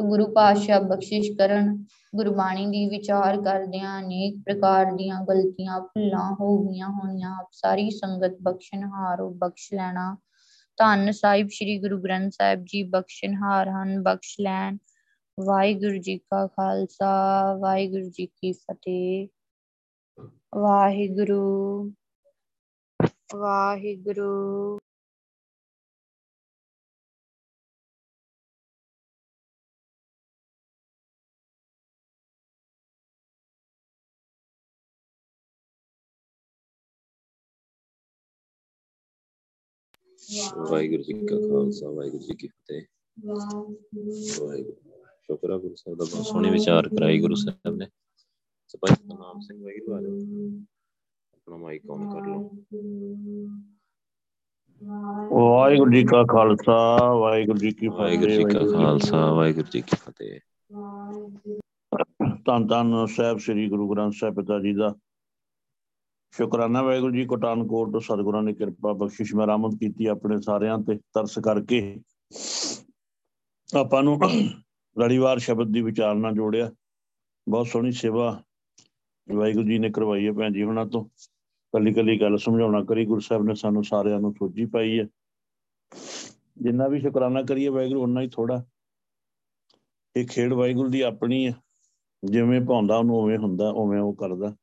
ਗੁਰੂ 0.00 0.26
ਪਾਤਸ਼ਾਹ 0.32 0.80
ਬਖਸ਼ਿਸ਼ 0.80 1.32
ਕਰਨ, 1.38 1.84
ਗੁਰਬਾਣੀ 2.16 2.66
ਦੀ 2.66 2.88
ਵਿਚਾਰ 2.88 3.36
ਕਰਦਿਆਂ 3.36 4.00
ਅਨੇਕ 4.00 4.36
ਪ੍ਰਕਾਰ 4.36 4.92
ਦੀਆਂ 4.92 5.24
ਗਲਤੀਆਂ 5.24 5.80
ਭੁੱਲਾਂ 5.80 6.36
ਹੋ 6.40 6.58
ਗਈਆਂ 6.58 6.88
ਹੋਣੀਆਂ 6.88 7.36
ਆਪ 7.38 7.48
ਸਾਰੀ 7.52 7.90
ਸੰਗਤ 7.90 8.36
ਬਖਸ਼ਣਹਾਰ 8.42 9.22
ਬਖਸ਼ 9.22 9.74
ਲੈਣਾ। 9.74 10.16
ਧੰਨ 10.76 11.12
ਸਾਹਿਬ, 11.12 11.48
ਸ੍ਰੀ 11.48 11.78
ਗੁਰੂ 11.78 12.02
ਗ੍ਰੰਥ 12.02 12.32
ਸਾਹਿਬ 12.32 12.64
ਜੀ 12.64 12.82
ਬਖਸ਼ਣਹਾਰ 12.82 13.68
ਹਨ, 13.68 14.02
ਬਖਸ਼ 14.02 14.36
ਲੈਣ। 14.40 14.78
ਵਾਹਿਗੁਰੂ 15.40 15.98
ਜੀ 15.98 16.18
ਕਾ 16.18 16.46
ਖਾਲਸਾ, 16.46 17.54
ਵਾਹਿਗੁਰੂ 17.60 18.10
ਜੀ 18.10 18.26
ਕੀ 18.26 18.52
ਫਤਿਹ। 18.52 19.28
ਵਾਹਿਗੁਰੂ 20.58 21.92
ਵਾਹਿਗੁਰੂ। 23.36 24.78
ਵਾਹਿਗੁਰੂ 40.70 41.02
ਜੀ 41.02 41.12
ਕਾ 41.12 41.36
ਖਾਲਸਾ 41.36 41.90
ਵਾਹਿਗੁਰੂ 41.90 42.22
ਜੀ 42.22 42.34
ਕੀ 42.34 42.48
ਫਤਿਹ। 42.48 42.82
ਵਾਹਿਗੁਰੂ 44.40 44.76
ਸ਼ੁਕਰ 45.22 45.52
ਹੈ 45.52 45.56
ਗੁਰੂ 45.56 45.74
ਸਾਹਿਬ 45.74 45.98
ਦਾ 45.98 46.04
ਬਹੁਤ 46.04 46.26
ਸੋਹਣੇ 46.26 46.50
ਵਿਚਾਰ 46.50 46.88
ਕਰਾਈ 46.88 47.20
ਗੁਰੂ 47.20 47.34
ਸਾਹਿਬ 47.34 47.76
ਨੇ। 47.76 47.86
ਸਪਾਈ 48.68 48.94
ਨਾਮ 49.06 49.40
ਸਿੰਘ 49.40 49.62
ਵਾਹਿਗੁਰੂ 49.62 49.94
ਆ 49.94 50.00
ਜਾਓ। 50.02 50.16
ਆਪਣਾ 51.34 51.56
ਮਾਈਕ 51.56 51.90
ਔਨ 51.90 52.08
ਕਰ 52.10 52.26
ਲਓ। 52.26 52.50
ਵਾਹਿਗੁਰੂ 55.32 55.90
ਜੀ 55.90 56.04
ਕਾ 56.04 56.22
ਖਾਲਸਾ 56.24 56.76
ਵਾਹਿਗੁਰੂ 57.14 57.58
ਜੀ 57.58 57.70
ਕੀ 57.70 57.88
ਵਾਹਿਗੁਰੂ 57.88 58.30
ਜੀ 58.30 58.44
ਕਾ 58.44 58.60
ਖਾਲਸਾ 58.72 59.32
ਵਾਹਿਗੁਰੂ 59.32 59.68
ਜੀ 59.72 59.80
ਕੀ 59.80 59.96
ਫਤਿਹ। 59.96 60.40
ਧੰਨ 62.46 62.66
ਧੰਨ 62.66 63.06
ਸਾਹਿਬ 63.06 63.38
ਸ੍ਰੀ 63.38 63.68
ਗੁਰੂ 63.68 63.88
ਗ੍ਰੰਥ 63.90 64.12
ਸਾਹਿਬ 64.12 64.34
ਪਿਤਾ 64.34 64.58
ਜੀ 64.60 64.72
ਦਾ। 64.74 64.94
ਸ਼ੁਕਰਾਨਾ 66.36 66.82
ਵਾਹਿਗੁਰੂ 66.82 67.14
ਜੀ 67.14 67.24
ਕੋਟਾਨਕੋਟ 67.24 67.92
ਤੋਂ 67.92 68.00
ਸਤਿਗੁਰਾਂ 68.00 68.42
ਨੇ 68.42 68.54
ਕਿਰਪਾ 68.54 68.92
ਬਖਸ਼ਿਸ਼ 68.92 69.34
ਮਰਾਮਤ 69.34 69.74
ਕੀਤੀ 69.74 70.06
ਆਪਣੇ 70.06 70.40
ਸਾਰਿਆਂ 70.40 70.78
ਤੇ 70.78 70.96
ਤਰਸ 70.96 71.38
ਕਰਕੇ। 71.38 72.00
ਆਪਾਂ 73.76 74.02
ਨੂੰ 74.02 74.20
ਲੜੀਵਾਰ 75.00 75.38
ਸ਼ਬਦ 75.38 75.72
ਦੀ 75.72 75.82
ਵਿਚਾਰਨਾ 75.82 76.32
ਜੋੜਿਆ। 76.32 76.70
ਬਹੁਤ 77.48 77.66
ਸੋਹਣੀ 77.66 77.92
ਸੇਵਾ 77.92 78.42
ਵਾਹਿਗੁਰੂ 79.34 79.68
ਜੀ 79.68 79.78
ਨੇ 79.78 79.90
ਕਰਵਾਈ 79.90 80.26
ਹੈ 80.26 80.32
ਭੈਣ 80.32 80.52
ਜੀ 80.52 80.62
ਉਹਨਾਂ 80.62 80.86
ਤੋਂ। 80.86 81.04
ਕੱਲੀ 81.72 81.94
ਕੱਲੀ 81.94 82.20
ਗੱਲ 82.20 82.38
ਸਮਝਾਉਣਾ 82.38 82.84
ਕਰੀ, 82.84 83.06
ਗੁਰੂ 83.06 83.20
ਸਾਹਿਬ 83.20 83.44
ਨੇ 83.44 83.54
ਸਾਨੂੰ 83.54 83.84
ਸਾਰਿਆਂ 83.84 84.20
ਨੂੰ 84.20 84.34
ਸੋਝੀ 84.38 84.66
ਪਾਈ 84.66 85.00
ਹੈ। 85.00 85.06
ਜਿੰਨਾ 86.58 86.88
ਵੀ 86.88 87.00
ਸ਼ੁਕਰਾਨਾ 87.00 87.42
ਕਰੀਏ 87.42 87.68
ਵਾਹਿਗੁਰੂ 87.68 88.02
ਉਨਾ 88.02 88.20
ਹੀ 88.20 88.28
ਥੋੜਾ 88.28 88.64
ਇਹ 90.16 90.26
ਖੇਡ 90.26 90.52
ਵਾਹਿਗੁਰੂ 90.52 90.88
ਦੀ 90.88 91.00
ਆਪਣੀ 91.00 91.46
ਹੈ। 91.46 91.54
ਜਿਵੇਂ 92.24 92.60
ਭਾਉਂਦਾ, 92.60 92.96
ਉਹਨੂੰ 92.96 93.16
ਉਵੇਂ 93.16 93.38
ਹੁੰਦਾ, 93.38 93.70
ਉਵੇਂ 93.70 94.00
ਉਹ 94.00 94.14
ਕਰਦਾ। 94.14 94.56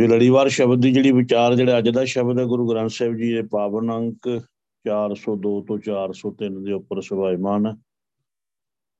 ਇਹ 0.00 0.08
ਲੜੀਵਾਰ 0.08 0.48
ਸ਼ਬਦ 0.48 0.82
ਦੀ 0.82 0.92
ਜਿਹੜੀ 0.92 1.12
ਵਿਚਾਰ 1.12 1.54
ਜਿਹੜਾ 1.54 1.78
ਅੱਜ 1.78 1.88
ਦਾ 1.88 2.04
ਸ਼ਬਦ 2.04 2.38
ਹੈ, 2.38 2.44
ਗੁਰੂ 2.44 2.70
ਗ੍ਰੰਥ 2.70 2.90
ਸਾਹਿਬ 2.90 3.16
ਜੀ 3.16 3.32
ਦੇ 3.32 3.42
ਪਾਵਨ 3.42 3.92
ਅੰਕ 3.92 4.42
402 4.84 5.60
ਤੋਂ 5.60 5.78
403 5.78 6.64
ਦੇ 6.64 6.72
ਉੱਪਰ 6.72 7.00
ਸੁਭਾਇਮਾਨ 7.00 7.66
ਹੈ 7.66 7.72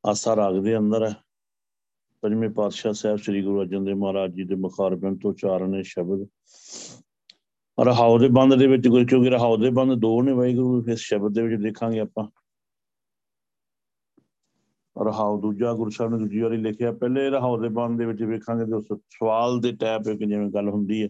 ਆਸਾ 0.06 0.36
ਰਾਗ 0.36 0.56
ਦੇ 0.56 0.78
ਅੰਦਰ 0.78 1.06
ਹੈ। 1.06 1.14
ਪੰਜਵੇਂ 2.22 2.50
ਪਾਤਸ਼ਾਹ 2.50 2.92
ਸਾਹਿਬ 2.92 3.18
ਸ੍ਰੀ 3.18 3.42
ਗੁਰੂ 3.42 3.60
ਅਰਜਨ 3.60 3.84
ਦੇਵ 3.84 3.96
ਮਹਾਰਾਜ 3.96 4.34
ਜੀ 4.34 4.44
ਦੇ 4.44 4.54
ਮੁਖਾਰਬਿੰਦ 4.54 5.20
ਤੋਂ 5.20 5.34
ਚਾਰਨੇ 5.34 5.82
ਸ਼ਬਦ। 5.82 6.26
ਰਹਾਉ 7.84 8.18
ਦੇ 8.18 8.28
ਬੰਦ 8.28 8.54
ਦੇ 8.54 8.66
ਵਿੱਚ 8.66 8.88
ਕਿਉਂਕਿ 8.88 9.30
ਰਹਾਉ 9.30 9.56
ਦੇ 9.56 9.70
ਬੰਦ 9.70 9.94
ਦੋ 9.94 10.22
ਨੇ 10.22 10.32
ਵਾਹਿਗੁਰੂ, 10.32 10.84
ਇਸ 10.92 10.98
ਸ਼ਬਦ 10.98 11.34
ਦੇ 11.34 11.42
ਵਿੱਚ 11.42 11.62
ਦੇਖਾਂਗੇ 11.62 12.00
ਆਪਾਂ। 12.00 12.39
ਰਹਾਉ 15.04 15.40
ਦੂਜਾ 15.40 15.72
ਗੁਰੂ 15.72 15.90
ਸਾਹਿਬ 15.90 16.12
ਨੇ 16.12 16.18
ਦੂਜੀ 16.18 16.40
ਵਾਰੀ 16.40 16.56
ਲਿਖਿਆ, 16.56 16.92
ਪਹਿਲੇ 16.92 17.30
ਰਹਾਉ 17.30 17.60
ਦੇ 17.60 17.68
ਬੰਦ 17.68 17.98
ਦੇ 17.98 18.06
ਵਿੱਚ 18.06 18.22
ਵੇਖਾਂਗੇ 18.22 18.64
ਤੇ 18.64 18.72
ਉਸ 18.72 18.86
ਸਵਾਲ 19.10 19.60
ਦੇ 19.60 19.72
ਟੈਪ 19.72 20.08
ਇੱਕ 20.08 20.24
ਜਿਵੇਂ 20.24 20.50
ਗੱਲ 20.50 20.68
ਹੁੰਦੀ 20.68 21.02
ਹੈ, 21.02 21.08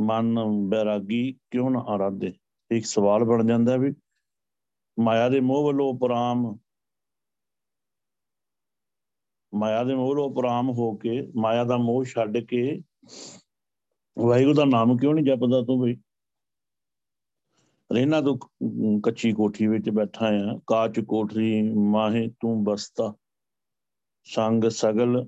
ਮਨ 0.00 0.34
ਬੈਰਾਗੀ 0.68 1.32
ਕਿਉਂ 1.50 1.70
ਨਾ 1.70 1.84
ਆਰਾਧੇ? 1.88 2.32
ਇੱਕ 2.70 2.86
ਸਵਾਲ 2.86 3.24
ਬਣ 3.24 3.46
ਜਾਂਦਾ 3.46 3.76
ਵੀ 3.76 3.94
ਮਾਇਆ 4.98 5.28
ਦੇ 5.28 5.40
ਮੋਹ 5.40 5.66
ਵੱਲੋਂ 5.66 5.86
ਉਪਰਾਮ 5.94 6.58
ਮਾਇਆ 9.54 9.84
ਦੇ 9.84 9.94
ਮੋਹ 9.94 10.08
ਵੱਲੋਂ 10.08 10.24
ਉਪਰਾਮ 10.30 10.70
ਹੋ 10.70 10.96
ਕੇ, 10.96 11.32
ਮਾਇਆ 11.36 11.64
ਦਾ 11.64 11.76
ਮੋਹ 11.76 12.04
ਛੱਡ 12.04 12.38
ਕੇ 12.38 12.82
ਵਾਹਿਗੁਰੂ 14.18 14.54
ਦਾ 14.54 14.64
ਨਾਮ 14.64 14.96
ਕਿਉਂ 14.96 15.14
ਨਹੀਂ 15.14 15.24
ਜਪਦਾ 15.24 15.62
ਤੂੰ 15.62 15.80
ਬਈ? 15.80 15.96
ਰਹਿਣਾ 17.92 18.20
ਤੂੰ 18.20 18.38
ਕੱਚੀ 19.00 19.32
ਕੋਠੀ 19.32 19.66
ਵਿੱਚ 19.66 19.90
ਬੈਠਾ 19.90 20.26
ਆ 20.26 20.60
ਕਾਚ 20.66 21.00
ਕੋਠਰੀ 21.00 21.62
ਮਾਹੇ 21.72 22.28
ਤੂੰ 22.40 22.64
ਬਸਤਾ। 22.64 23.14
ਸੰਗ 24.24 24.64
ਸਗਲ 24.64 25.26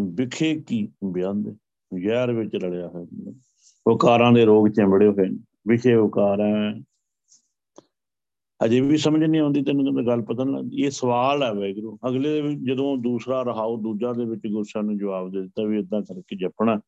ਵਿਖੇ 0.00 0.60
ਕੀ 0.60 0.88
ਬਿਆੰਦੇ 1.04 1.52
ਜ਼ਹਿਰ 2.00 2.32
ਵਿੱਚ 2.32 2.56
ਰਲਿਆ 2.56 2.88
ਹੋਇਆ 2.88 3.30
ਵਿਕਾਰਾਂ 3.88 4.32
ਦੇ 4.32 4.44
ਰੋਗ 4.44 4.68
ਚਿੰਬੜੇ 4.68 5.08
ਹੋਏ 5.08 5.28
ਨੇ। 5.28 5.38
ਵਿਖੇ 5.68 5.96
ਵਿਕਾਰ 5.96 6.40
ਹੈ। 6.40 6.82
ਅਜੇ 8.64 8.80
ਵੀ 8.80 8.96
ਸਮਝ 8.96 9.24
ਨਹੀਂ 9.24 9.40
ਆਉਂਦੀ 9.40 9.62
ਤੈਨੂੰ 9.62 9.94
ਤਾਂ 9.94 10.02
ਗੱਲ 10.02 10.22
ਪਤਾ 10.22 10.44
ਨਹੀਂ 10.44 10.56
ਲੱਗਦੀ। 10.56 10.82
ਇਹ 10.82 10.90
ਸਵਾਲ 10.90 11.42
ਹੈ 11.42 11.52
ਵੈਗਰੂ 11.52 11.98
ਅਗਲੇ 12.08 12.54
ਜਦੋਂ 12.54 12.96
ਦੂਸਰਾ 12.96 13.42
ਰਹਾਉ 13.42 13.76
ਦੂਜਾ 13.76 14.12
ਦੇ 14.12 14.24
ਵਿੱਚ 14.24 14.42
ਗੁਰਸਾ 14.46 14.80
ਨੂੰ 14.80 14.98
ਜਵਾਬ 14.98 15.32
ਦੇ 15.32 15.40
ਦਿੱਤਾ 15.40 15.62
ਵੀ 15.62 15.78
ਇਦਾਂ 15.78 16.02
ਕਰਕੇ 16.02 16.36
ਜਪਣਾ। 16.36 16.80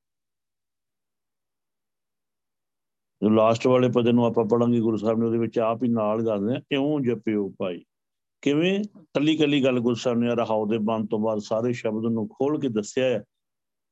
ਜੋ 3.28 3.34
ਲਾਸਟ 3.34 3.66
ਵਾਲੇ 3.66 3.88
ਪਦ 3.88 4.08
ਨੂੰ 4.08 4.26
ਆਪਾਂ 4.26 4.44
ਪੜਾਂਗੇ 4.44 4.80
ਗੁਰੂ 4.80 4.96
ਸਾਹਿਬ 4.96 5.18
ਨੇ, 5.18 5.26
ਉਹਦੇ 5.26 5.38
ਵਿੱਚ 5.38 5.58
ਆਪ 5.58 5.82
ਹੀ 5.82 5.88
ਨਾਲ 5.88 6.24
ਦੱਸਦੇ 6.24 6.56
ਆ 6.56 6.60
ਕਿਉਂ 6.60 7.00
ਜਪਿਓ 7.00 7.54
ਭਾਈ? 7.58 7.84
ਕਿਵੇਂ? 8.42 8.84
ਕੱਲੀ 8.98 9.36
ਕੱਲੀ 9.36 9.64
ਗੱਲ 9.64 9.80
ਗੁਰੂ 9.80 9.94
ਸਾਹਿਬ 9.94 10.18
ਨੇ 10.18 10.34
ਰਹਾਉ 10.34 10.66
ਦੇ 10.66 10.78
ਬੰਦ 10.78 11.08
ਤੋਂ 11.10 11.18
ਬਾਅਦ 11.18 11.38
ਸਾਰੇ 11.38 11.72
ਸ਼ਬਦ 11.72 12.06
ਨੂੰ 12.06 12.28
ਖੋਲ 12.28 12.60
ਕੇ 12.60 12.68
ਦੱਸਿਆ 12.68 13.04
ਹੈ 13.04 13.24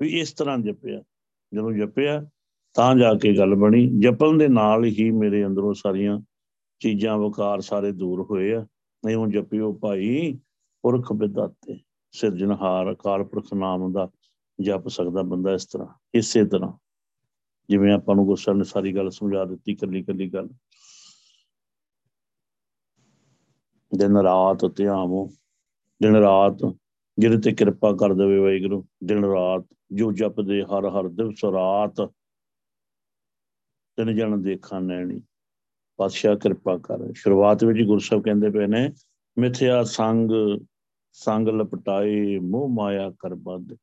ਵੀ 0.03 0.21
ਇਸ 0.21 0.33
ਤਰ੍ਹਾਂ 0.33 0.59
ਜਪਿਆ। 0.59 1.03
ਜਦੋਂ 1.55 1.73
ਜਪਿਆ, 1.73 2.27
ਤਾਂ 2.75 2.95
ਜਾ 2.95 3.15
ਕੇ 3.15 3.37
ਗੱਲ 3.37 3.55
ਬਣੀ। 3.55 3.91
ਜਪਣ 3.99 4.39
ਦੇ 4.39 4.49
ਨਾਲ 4.49 4.85
ਹੀ 4.85 5.11
ਮੇਰੇ 5.11 5.47
ਅੰਦਰੋਂ 5.47 5.75
ਸਾਰੀਆਂ 5.75 6.21
ਚੀਜ਼ਾਂ 6.81 7.19
ਵਕਾਰ 7.19 7.61
ਸਾਰੇ 7.61 7.93
ਦੂਰ 7.93 8.23
ਹੋਏ 8.23 8.55
ਆ। 8.55 8.67
ਨਹੀਂ 9.07 9.17
ਹੁਣ 9.17 9.31
ਜਪਿਓ 9.31 9.73
ਭਾਈ, 9.73 10.39
ਪੁਰਖ 10.83 11.13
ਬਿਦਾਤੇ, 11.13 11.79
ਸਿਰਜਣਹਾਰ, 12.13 12.93
ਅਕਾਲ 12.93 13.25
ਪੁਰਖ 13.25 13.55
ਨਾਮ 13.55 13.93
ਦਾ 13.93 14.11
ਜਪ 14.61 14.89
ਸਕਦਾ 14.89 15.23
ਬੰਦਾ 15.23 15.53
ਇਸ 15.53 15.67
ਤਰ੍ਹਾਂ, 15.67 15.89
ਇਸੇ 16.15 16.45
ਤਰ੍ਹਾਂ। 16.45 16.73
ਜਿਵੇਂ 17.71 17.93
ਆਪਾਂ 17.93 18.17
ਨੂੰ 18.17 18.27
ਗੁਰਸਰ 18.27 18.55
ਨੇ 18.55 18.65
ਸਾਰੀ 18.65 18.97
ਗੱਲ 18.97 19.11
ਸਮਝਾ 19.11 19.45
ਦਿੱਤੀ 19.45 19.75
ਕੱਲੀ 19.75 20.03
ਕੱਲੀ 20.03 20.29
ਗੱਲ। 20.29 20.49
ਦਿਨ 23.95 24.17
ਰਾਤ 24.17 24.67
ਧਿਆਵੋ 24.77 25.31
ਦਿਨ 26.03 26.17
ਰਾਤ 26.17 26.75
ਜਿਹਦੇ 27.19 27.39
ਤੇ 27.39 27.53
ਕਿਰਪਾ 27.53 27.93
ਕਰ 27.93 28.15
ਦੇਵੇ 28.15 28.39
ਵਾਹਿਗੁਰੂ, 28.39 28.87
ਦਿਨ 29.05 29.25
ਰਾਤ 29.25 29.65
ਜੋ 29.93 30.13
ਜਪਦੇ 30.13 30.63
ਹਰ 30.63 30.89
ਹਰ 30.89 31.09
ਦਿਵਸ 31.09 31.45
ਰਾਤ 31.45 32.11
ਤਿੰਨ 33.97 34.17
ਜਨ 34.17 34.43
ਦੇਖਾਂ 34.43 34.81
ਨੈਣੀ। 34.81 35.23
ਪਾਤਸ਼ਾਹ 35.97 36.37
ਕਿਰਪਾ 36.37 36.79
ਕਰ। 36.79 37.13
ਸ਼ੁਰੂਆਤ 37.15 37.65
ਵਿੱਚ 37.65 37.83
ਗੁਰਸਬ 37.83 38.23
ਕਹਿੰਦੇ 38.23 38.51
ਪਏ 38.51 38.67
ਨੇ, 38.67 38.91
ਮਿਥਿਆ 39.39 39.85
ਸੰਗ 39.85 40.31
ਸੰਗ 41.13 41.49
ਲਪਟਾਏ 41.49 42.39
ਮੋਹ 42.39 42.69
ਮਾਇਆ 42.69 43.11
ਕਰ 43.11 43.35
ਬੰਦ। 43.35 43.77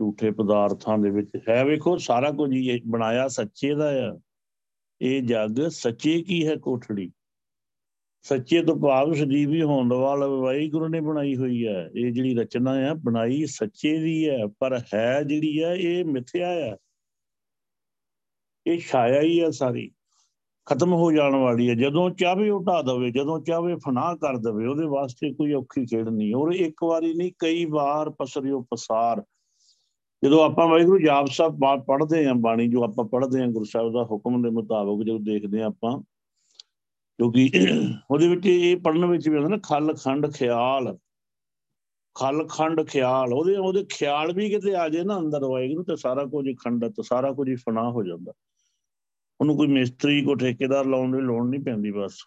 ਝੂਠੇ 0.00 0.30
ਪਦਾਰਥਾਂ 0.30 0.98
ਦੇ 0.98 1.10
ਵਿੱਚ 1.10 1.30
ਹੈ। 1.48 1.64
ਵੇਖੋ, 1.64 1.96
ਸਾਰਾ 1.96 2.30
ਕੁਝ 2.30 2.50
ਇਹ 2.56 2.80
ਬਣਾਇਆ 2.86 3.28
ਸੱਚੇ 3.28 3.74
ਦਾ 3.74 4.10
ਆ। 4.10 4.20
ਇਹ 5.00 5.22
ਜੱਗ 5.22 5.68
ਸੱਚੇ 5.68 6.22
ਕੀ 6.22 6.46
ਹੈ 6.46 6.56
ਕੋਠੜੀ? 6.56 7.12
ਸੱਚੇ 8.22 8.62
ਤੋਂ 8.62 8.76
ਭਾਵ 8.76 9.12
ਸਜੀਵੀ 9.12 9.62
ਹੋਣ 9.62 9.92
ਵਾਲਾ 9.92 10.26
ਵਾਹਿਗੁਰੂ 10.26 10.88
ਨੇ 10.88 11.00
ਬਣਾਈ 11.00 11.36
ਹੋਈ 11.36 11.66
ਹੈ। 11.66 11.90
ਇਹ 11.94 12.12
ਜਿਹੜੀ 12.12 12.34
ਰਚਨਾ 12.34 12.70
ਆ, 12.70 12.94
ਬਣਾਈ 12.94 13.46
ਸੱਚੇ 13.46 13.98
ਦੀ 13.98 14.28
ਹੈ, 14.28 14.46
ਪਰ 14.46 14.80
ਹੈ 14.94 15.22
ਜਿਹੜੀ 15.22 15.62
ਹੈ 15.62 15.74
ਇਹ 15.74 16.04
ਮਿੱਥਿਆ 16.04 16.48
ਆ। 16.48 16.76
ਇਹ 18.66 18.78
ਛਾਇਆ 18.78 19.20
ਹੀ 19.20 19.40
ਹੈ 19.40 19.50
ਸਾਰੀ। 19.50 19.90
ਖਤਮ 20.66 20.92
ਹੋ 20.92 21.12
ਜਾਣ 21.12 21.34
ਵਾਲੀ 21.34 21.70
ਹੈ 21.70 21.74
ਜਦੋਂ 21.74 22.10
ਚਾਹੇ 22.10 22.50
ਉਟਾ 22.50 22.82
ਦਵੇ, 22.82 23.10
ਜਦੋਂ 23.10 23.40
ਚਾਹੇ 23.40 23.74
ਫਨਾ 23.74 24.14
ਕਰ 24.14 24.36
ਦਵੇ, 24.36 24.66
ਉਹਦੇ 24.66 24.84
ਵਾਸਤੇ 24.84 25.34
ਕੋਈ 25.34 25.52
ਔਖੀ 25.52 25.86
ਖੇਡ 25.86 26.08
ਨਹੀਂ। 26.08 26.34
ਔਰ 26.34 26.52
ਇੱਕ 26.52 26.84
ਵਾਰੀ 26.84 27.14
ਨਹੀਂ, 27.14 27.32
ਕਈ 27.38 27.64
ਵਾਰ 27.64 28.10
ਪਸਰਿਓ 28.10 28.66
ਪਸਾਰ 28.70 29.24
ਜਦੋਂ 30.24 30.44
ਆਪਾਂ 30.44 30.68
ਵਾਹਿਗੁਰੂ 30.68 30.98
ਜਾਪ 30.98 31.26
ਸਾਹਿਬ 31.26 31.60
ਪੜ੍ਹਦੇ 31.86 32.26
ਆਂ 32.26 32.34
ਬਾਣੀ, 32.34 32.68
ਜੋ 32.68 32.84
ਆਪਾਂ 32.84 33.04
ਪੜ੍ਹਦੇ 33.04 33.42
ਆਂ 33.42 33.46
ਗੁਰੂ 33.48 33.64
ਸਾਹਿਬ 33.64 33.92
ਦਾ 33.92 34.02
ਹੁਕਮ 34.04 34.42
ਦੇ 34.42 34.50
ਮੁਤਾਬਕ 34.50 35.04
ਜਦੋਂ 35.04 35.20
ਦੇਖਦੇ 35.20 35.62
ਆਂ 35.62 35.66
ਆਪਾਂ, 35.66 36.00
ਕਿਉਂਕਿ 37.18 37.50
ਉਹਦੇ 38.10 38.28
ਵਿੱਚ 38.28 38.46
ਇਹ 38.46 38.76
ਪੜਨ 38.76 39.04
ਵਿੱਚ 39.06 39.28
ਵੀ 39.28 39.36
ਹੁੰਦਾ 39.36 39.48
ਨਾ, 39.48 39.58
ਖਲ 39.58 39.94
ਖੰਡ 39.94 40.26
ਖਿਆਲ, 40.26 40.98
ਖਲ 42.14 42.46
ਖੰਡ 42.48 42.82
ਖਿਆਲ, 42.82 43.32
ਉਹਦੇ 43.32 43.56
ਉਹਦੇ 43.56 43.84
ਖਿਆਲ 43.84 44.32
ਵੀ 44.32 44.50
ਕਿਤੇ 44.50 44.74
ਆ 44.74 44.88
ਜੇ 44.88 45.04
ਨਾ 45.04 45.18
ਅੰਦਰ 45.18 45.44
ਵਾਹਿਗੁਰੂ 45.44 45.82
ਤੇ 45.82 45.96
ਸਾਰਾ 45.96 46.24
ਕੁਝ 46.24 46.46
ਖੰਡਤ, 46.64 46.94
ਸਾਰਾ 47.02 47.32
ਕੁਝ 47.32 47.48
ਹੀ 47.48 47.54
ਫਨਾ 47.54 47.90
ਹੋ 47.90 48.02
ਜਾਂਦਾ। 48.02 48.32
ਉਹਨੂੰ 49.40 49.56
ਕੋਈ 49.56 49.66
ਮਿਸਤਰੀ 49.66 50.22
ਕੋ 50.22 50.34
ਠੇਕੇਦਾਰ 50.34 50.86
ਲਾਉਣ 50.86 51.16
ਦੀ 51.16 51.22
ਲੋੜ 51.22 51.48
ਨਹੀਂ 51.48 51.60
ਪੈਂਦੀ 51.60 51.90
ਬਸ। 51.90 52.18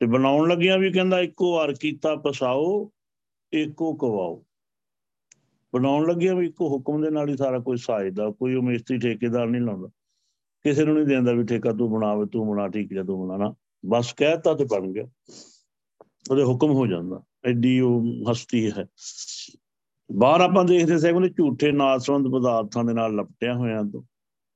ਤੇ 0.00 0.06
ਬਣਾਉਣ 0.06 0.48
ਲੱਗਿਆ 0.48 0.76
ਵੀ 0.76 0.92
ਕਹਿੰਦਾ, 0.92 1.20
ਇੱਕੋ 1.20 1.52
ਵਾਰ 1.52 1.72
ਕੀਤਾ 1.72 2.16
ਪਸਾਓ 2.16 2.90
ਇੱਕੋ 3.52 3.94
ਕਵਾਓ। 3.94 4.44
ਬਣਾਉਣ 5.74 6.08
ਲੱਗਿਆ 6.08 6.34
ਵੀ 6.34 6.46
ਇੱਕੋ 6.46 6.68
ਹੁਕਮ 6.68 7.02
ਦੇ 7.02 7.10
ਨਾਲ 7.10 7.28
ਹੀ 7.28 7.36
ਸਾਰਾ 7.36 7.58
ਕੁਝ 7.58 7.80
ਸਾਜਦਾ, 7.80 8.30
ਕੋਈ 8.30 8.54
ਉਹ 8.54 8.62
ਮਿਸਤਰੀ 8.62 8.98
ਠੇਕੇਦਾਰ 8.98 9.46
ਨਹੀਂ 9.46 9.62
ਲਾਉਂਦਾ। 9.62 9.88
ਕਿਸੇ 10.62 10.84
ਨੂੰ 10.84 10.94
ਨਹੀਂ 10.94 11.06
ਦਿੰਦਾ 11.06 11.32
ਵੀ 11.32 11.44
ਠੇਕਾ 11.44 11.72
ਤੂੰ 11.72 11.90
ਬਣਾਵੇ 11.90 12.26
ਤੂੰ 12.26 12.50
ਬਣਾ, 12.50 12.68
ਠੀਕ 12.68 12.94
ਜਾਂ 12.94 13.04
ਤੂੰ 13.04 13.28
ਬਣਾਣਾ 13.28 13.54
ਬਸ 13.86 14.12
ਕਹਿਤਾ 14.12 14.54
ਤੇ 14.54 14.64
ਬਣ 14.64 14.92
ਗਿਆ। 14.92 15.04
ਉਹਦੇ 16.30 16.42
ਹੁਕਮ 16.42 16.70
ਹੋ 16.70 16.86
ਜਾਂਦਾ। 16.86 17.22
ਐਡੀ 17.44 17.80
ਉਹ 17.80 18.04
ਹਸਤੀ 18.30 18.70
ਹੈ। 18.78 18.86
ਬਾਹਰ 20.12 20.40
ਆਪਾਂ 20.40 20.64
ਦੇਖਦੇ 20.64 20.98
ਸੇ 20.98 21.10
ਉਹਨੇ 21.10 21.28
ਝੂਠੇ 21.28 21.72
ਨਾਸਵੰਦ 21.72 22.28
ਪਦਾਰਥਾਂ 22.28 22.84
ਦੇ 22.84 22.92
ਨਾਲ 22.92 23.14
ਲਪਟਿਆ 23.14 23.54
ਹੋਇਆਂ 23.54 23.84
ਤੋਂ। 23.84 24.02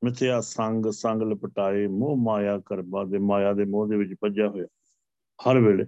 ਮਿੱਥਿਆ 0.04 0.40
ਸੰਗ 0.40 0.86
ਸੰਗ 0.90 1.22
ਲਪਟਾਏ, 1.22 1.86
ਮੋਹ 1.86 2.16
ਮਾਇਆ 2.16 2.58
ਕਰਬਾ 2.58 3.04
ਦੇ 3.04 3.18
ਮਾਇਆ 3.18 3.52
ਦੇ 3.52 3.64
ਮੋਹ 3.64 3.86
ਦੇ 3.86 3.96
ਵਿੱਚ 3.96 4.14
ਭੱਜਿਆ 4.20 4.48
ਹੋਇਆ। 4.48 4.66
ਹਰ 5.50 5.58
ਵੇਲੇ। 5.58 5.84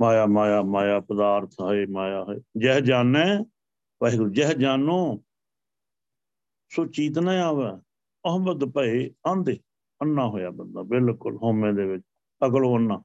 ਮਾਇਆ 0.00 0.26
ਮਾਇਆ 0.26 0.62
ਮਾਇਆ, 0.62 1.00
ਪਦਾਰਥ 1.00 1.52
ਹੈ 1.62 1.86
ਮਾਇਆ 1.90 2.26
ਹੈ 2.30 2.38
ਜਹ 2.56 2.80
ਜਾਣੈ 2.80 3.38
ਵਾਹਿਗੁਰੂ 4.02 4.30
ਜਹ 4.30 4.52
ਜਾਨੋ 4.52 5.24
ਸੋ 6.68 6.86
ਚੀਤ 6.86 7.18
ਨਾ 7.18 7.30
ਆਵੇ, 7.30 7.80
ਅਹਮਦ 8.24 8.64
ਭਏ 8.64 9.10
ਆਂਦੇ 9.26 9.60
ਅੰਨਾ 10.02 10.28
ਹੋਇਆ 10.28 10.50
ਬੰਦਾ, 10.50 10.82
ਬਿਲਕੁਲ 10.82 11.36
ਹਉਮੈ 11.36 11.72
ਦੇ 11.72 11.86
ਵਿੱਚ, 11.86 12.04
ਅਕਲ 12.46 12.76
ਅੰਨਾ। 12.76 13.02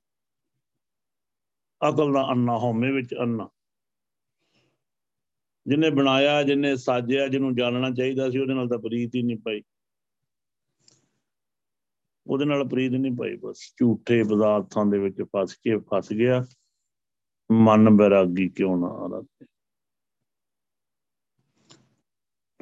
ਅਕਲ 1.89 2.13
ਦਾ 2.13 2.31
ਅੰਨਾ, 2.31 2.57
ਹਉਮੈ 2.57 2.91
ਵਿੱਚ 2.91 3.15
ਅੰਨਾ। 3.21 3.49
ਜਿਹਨੇ 5.67 5.89
ਬਣਾਇਆ 5.89 6.43
ਜਿਹਨੇ 6.43 6.75
ਸਾਜਿਆ, 6.75 7.27
ਜਿਹਨੂੰ 7.27 7.55
ਜਾਣਨਾ 7.55 7.89
ਚਾਹੀਦਾ 7.91 8.29
ਸੀ, 8.29 8.39
ਉਹਦੇ 8.39 8.53
ਨਾਲ 8.53 8.69
ਤਾਂ 8.69 8.79
ਪ੍ਰੀਤ 8.79 9.15
ਹੀ 9.15 9.21
ਨਹੀਂ 9.21 9.37
ਪਈ। 9.37 9.61
ਉਹਦੇ 12.27 12.45
ਨਾਲ 12.45 12.67
ਪ੍ਰੀਤ 12.67 12.91
ਨਹੀਂ 12.91 13.11
ਪਈ, 13.11 13.35
ਬਸ 13.35 13.73
ਝੂਠੇ 13.77 14.23
ਪਦਾਰਥਾਂ 14.23 14.85
ਦੇ 14.85 14.99
ਵਿੱਚ 14.99 15.21
ਫਸ 15.21 15.55
ਕੇ, 15.55 15.77
ਫਸ 15.77 16.13
ਗਿਆ। 16.13 16.45
ਮਨ 17.51 17.89
ਬੈਰਾਗੀ 17.89 18.49
ਕਿਉਂ 18.49 18.77
ਨਾ 18.77 18.87
ਆਰਾਧੇ 18.87 19.45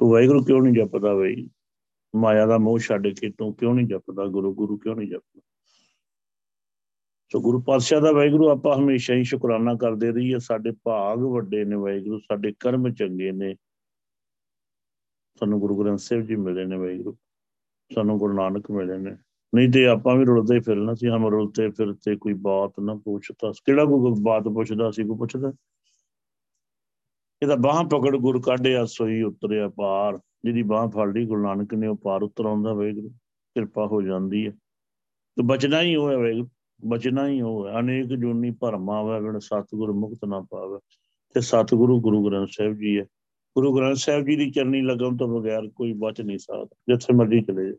ਤੂੰ 0.02 0.10
ਵਾਹਿਗੁਰੂ 0.10 0.44
ਕਿਉਂ 0.44 0.62
ਨਹੀਂ 0.62 0.74
ਜਪਦਾ 0.74 1.14
ਬਈ? 1.14 1.50
ਮਾਇਆ 2.16 2.46
ਦਾ 2.46 2.58
ਮੋਹ 2.58 2.78
ਛੱਡ 2.78 3.08
ਕੇ 3.08 3.30
ਤੂੰ 3.38 3.54
ਕਿਉਂ 3.54 3.74
ਨਹੀਂ 3.74 3.86
ਜਪਦਾ? 3.86 4.26
ਗੁਰੂ 4.26 4.54
ਗੁਰੂ 4.54 4.76
ਕਿਉਂ 4.76 4.96
ਨਹੀਂ 4.96 5.08
ਜਪਦਾ? 5.08 5.40
ਸੋ 7.32 7.40
ਗੁਰੂ 7.40 7.62
ਪਾਤਸ਼ਾਹ 7.62 8.00
ਦਾ 8.00 8.12
ਵਾਹਿਗੁਰੂ 8.12 8.48
ਆਪਾਂ 8.48 8.78
ਹਮੇਸ਼ਾ 8.78 9.14
ਹੀ 9.14 9.24
ਸ਼ੁਕਰਾਨਾ 9.24 9.74
ਕਰਦੇ 9.74 10.12
ਰਹੀਏ। 10.12 10.38
ਸਾਡੇ 10.38 10.72
ਭਾਗ 10.84 11.18
ਵੱਡੇ 11.18 11.64
ਨੇ 11.64 11.76
ਵਾਹਿਗੁਰੂ, 11.76 12.18
ਸਾਡੇ 12.18 12.54
ਕਰਮ 12.60 12.94
ਚੰਗੇ 12.94 13.32
ਨੇ। 13.32 13.54
ਸਾਨੂੰ 15.40 15.60
ਗੁਰੂ 15.60 15.80
ਗ੍ਰੰਥ 15.80 15.98
ਸਾਹਿਬ 15.98 16.26
ਜੀ 16.26 16.36
ਮਿਲੇ 16.36 16.64
ਨੇ 16.64 16.76
ਵਾਹਿਗੁਰੂ। 16.76 17.16
ਸਾਨੂੰ 17.94 18.18
ਗੁਰੂ 18.18 18.32
ਨਾਨਕ 18.32 18.70
ਮਿਲੇ 18.70 18.98
ਨੇ। 18.98 19.16
ਨਹੀਂ 19.54 19.70
ਤੇ 19.70 19.86
ਆਪਾਂ 19.86 20.16
ਵੀ 20.16 20.24
ਰੁਲਦੇ 20.24 20.60
ਫਿਰਨਾ 20.60 20.94
ਸੀ। 20.94 21.08
ਹਮ 21.08 21.26
ਰੁਲਤੇ 21.26 21.70
ਫਿਰਤੇ 21.70 22.16
ਕੋਈ 22.16 22.34
ਬਾਤ 22.34 22.80
ਨਾ 22.80 22.94
ਪੁੱਛਦਾ 22.94 23.52
ਕਿਹੜਾ 23.64 23.84
ਕੋਈ 23.84 24.22
ਬਾਤ 24.22 24.42
ਪੁੱਛਦਾ 24.42 24.90
ਸੀ? 24.90 25.04
ਕੋਈ 25.04 25.16
ਪੁੱਛਦਾ? 25.16 25.52
ਇਹਦਾ 27.42 27.56
ਬਾਹ 27.56 27.84
ਪਕੜ 27.84 28.16
ਗੁਰ 28.16 28.40
ਕਾਢਿਆ, 28.40 28.84
ਸੋਈ 28.84 29.22
ਉਤਰਿਆ 29.22 29.68
ਪਾਰ। 29.68 30.20
ਜਿਹਦੀ 30.44 30.62
ਬਾਹ 30.62 30.88
ਫੜ 30.88 31.16
ਲਈ 31.16 31.26
ਗੁਰੂ 31.26 31.42
ਨਾਨਕ 31.42 31.74
ਨੇ 31.74 31.86
ਉਹ 31.86 31.96
ਪਾਰ 31.96 32.22
ਉਤਰ 32.22 32.44
ਆਉਂਦਾ 32.44 32.74
ਵੇਗਰੂ 32.74 33.08
ਕਿਰਪਾ 33.54 33.86
ਹੋ 33.86 34.02
ਜਾਂਦੀ 34.02 34.46
ਹੈ। 34.46 34.50
ਤੇ 35.36 35.42
ਬਚਣਾ 35.42 35.82
ਹੀ 35.82 35.96
ਹੋਇਆ 35.96 36.18
ਵੇਗਰੂ 36.18 36.48
ਬਚਣਾ 36.86 37.28
ਹੀ 37.28 37.40
ਹੋਇਆ 37.40 37.78
ਅਨੇਕ 37.78 38.06
ਜੁਨੀ 38.06 38.50
ਭਰਮਾ 38.50 38.98
ਆਵੇ 38.98 39.20
ਬਿਨ 39.20 39.38
ਸਤਿਗੁਰ 39.38 39.92
ਮੁਕਤ 39.92 40.24
ਨਾ 40.24 40.40
ਪਾਵੇ। 40.40 40.78
ਤੇ 41.34 41.40
ਸਤਿਗੁਰੂ 41.40 42.00
ਗੁਰੂ 42.00 42.26
ਗ੍ਰੰਥ 42.26 42.48
ਸਾਹਿਬ 42.50 42.74
ਜੀ 42.74 42.98
ਹੈ। 42.98 43.04
ਗੁਰੂ 43.56 43.76
ਗ੍ਰੰਥ 43.76 43.96
ਸਾਹਿਬ 43.96 44.26
ਜੀ 44.26 44.36
ਦੀ 44.36 44.50
ਚਰਨੀ 44.50 44.80
ਲਗਨ 44.80 45.16
ਤੋਂ 45.16 45.40
ਬਗੈਰ 45.40 45.68
ਕੋਈ 45.76 45.92
ਬਚ 45.92 46.20
ਨਹੀਂ 46.20 46.38
ਸਕਦਾ, 46.38 46.76
ਜਿੱਥੇ 46.88 47.14
ਮਰਜ਼ੀ 47.14 47.40
ਚਲੇ 47.40 47.66
ਜਾ 47.66 47.74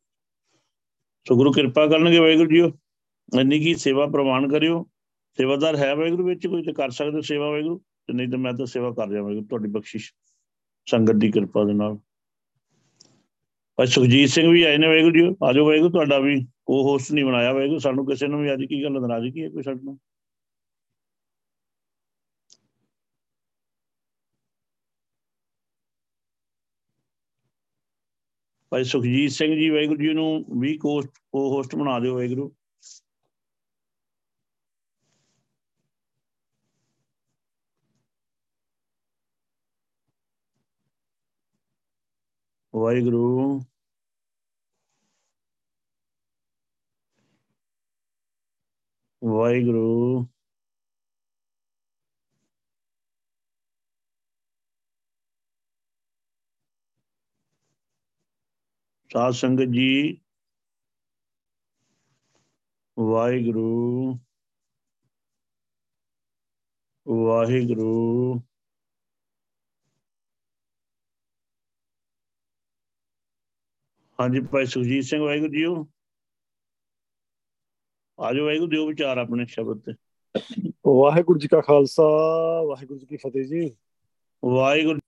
ਸੋ 1.27 1.35
ਗੁਰੂ 1.35 1.51
ਕਿਰਪਾ 1.51 1.87
ਕਰਨਗੇ 1.87 2.19
ਵਾਹਿਗੁਰੂ 2.19 2.49
ਜੀਓ। 2.49 2.67
ਇੰਨੀ 3.39 3.59
ਕੀ 3.59 3.75
ਸੇਵਾ 3.75 4.07
ਪ੍ਰਵਾਨ 4.07 4.49
ਕਰਿਓ। 4.49 4.85
ਸੇਵਾਦਾਰ 5.37 5.75
ਹੈ 5.75 5.95
ਵਾਹਿਗੁਰੂ 5.95 6.25
ਵਿੱਚ 6.25 6.47
ਕੋਈ 6.47 6.63
ਤੇ 6.63 6.73
ਕਰ 6.73 6.89
ਸਕਦੇ 6.89 7.21
ਸੇਵਾ 7.21 7.49
ਵਾਹਿਗੁਰੂ 7.49 7.81
ਤੇ 8.07 8.13
ਨਹੀਂ 8.13 8.29
ਤਾਂ 8.29 8.39
ਮੈਂ 8.39 8.53
ਤਾਂ 8.53 8.65
ਸੇਵਾ 8.65 8.91
ਕਰ 8.91 9.07
ਰਿਹਾ 9.07 9.23
ਮੈਂ 9.23 9.41
ਤੁਹਾਡੀ 9.41 9.69
ਬਖਸ਼ਿਸ਼। 9.69 10.13
ਸੰਗਤ 10.85 11.15
ਦੀ 11.15 11.31
ਕਿਰਪਾ 11.31 11.63
ਦੇ 11.63 11.73
ਨਾਲ। 11.73 11.97
ਭਾਈ 13.77 13.87
ਸੁਖਜੀਤ 13.87 14.29
ਸਿੰਘ 14.29 14.51
ਵੀ 14.51 14.63
ਆਏ 14.63 14.77
ਨੇ 14.77 14.87
ਵੈਗੁਰੂ 14.87 15.11
ਜੀ 15.11 15.35
ਆਜੋ 15.49 15.65
ਵੈਗੁਰੂ 15.67 15.89
ਤੁਹਾਡਾ 15.89 16.19
ਵੀ 16.19 16.45
ਕੋ 16.65 16.83
ਹੋਸਟ 16.83 17.11
ਨਹੀਂ 17.11 17.25
ਬਣਾਇਆ 17.25 17.53
ਵੈਗੁਰੂ 17.53 17.79
ਸਾਨੂੰ 17.79 18.05
ਕਿਸੇ 18.07 18.27
ਨੂੰ 18.27 18.41
ਵੀ 18.41 18.53
ਅੱਜ 18.53 18.63
ਕੀ 18.65 18.83
ਗੱਲ 18.83 18.91
ਨਰਾਜ਼ਗੀ 18.91 19.43
ਹੈ 19.43 19.49
ਕੋਈ 19.49 19.63
ਸਾਡੇ 19.63 19.81
ਨਾਲ? 19.83 19.97
ਭਾਈ 28.71 28.83
ਸੁਖਜੀਤ 28.83 29.31
ਸਿੰਘ 29.31 29.55
ਜੀ 29.55 29.69
ਵੈਗੁਰੂ 29.69 30.01
ਜੀ 30.01 30.13
ਨੂੰ 30.13 30.45
ਵੀ 30.61 30.77
ਕੋ 30.77 31.01
ਹੋਸਟ 31.35 31.75
ਬਣਾ 31.75 31.99
ਦਿਓ 31.99 32.15
ਵੈਗੁਰੂ 32.15 32.55
ਵਾਹਿਗੁਰੂ 42.73 43.59
ਵਾਹਿਗੁਰੂ 49.21 50.25
ਸਾਧ 59.11 59.33
ਸੰਗਤ 59.33 59.69
ਜੀ 59.69 59.89
ਵਾਹਿਗੁਰੂ 62.97 64.17
ਵਾਹਿਗੁਰੂ 67.05 68.41
ਹਾਂਜੀ 74.19 74.39
ਭਾਈ 74.39 74.65
ਸੁਖਜੀਤ 74.65 75.03
ਸਿੰਘ 75.03 75.21
ਵਾਹਿਗੁਰੂ 75.21 75.51
ਜੀਓ 75.51 75.75
ਆਜੋ 78.19 78.45
ਵਾਹਿਗੁਰੂ 78.45 78.69
ਦਿਓ 78.69 78.87
ਵਿਚਾਰ 78.87 79.17
ਆਪਣੇ 79.17 79.45
ਸ਼ਬਦ 79.45 79.79
ਤੇ। 79.79 79.93
ਵਾਹਿਗੁਰੂ 80.87 81.39
ਜੀ 81.39 81.47
ਕਾ 81.47 81.61
ਖਾਲਸਾ 81.61 82.03
ਵਾਹਿਗੁਰੂ 82.65 82.99
ਜੀ 82.99 83.05
ਕੀ 83.05 83.17
ਫਤਿਹ 83.17 83.43
ਜੀ। 83.43 83.69
ਵਾਹਿਗੁਰੂ 84.45 84.99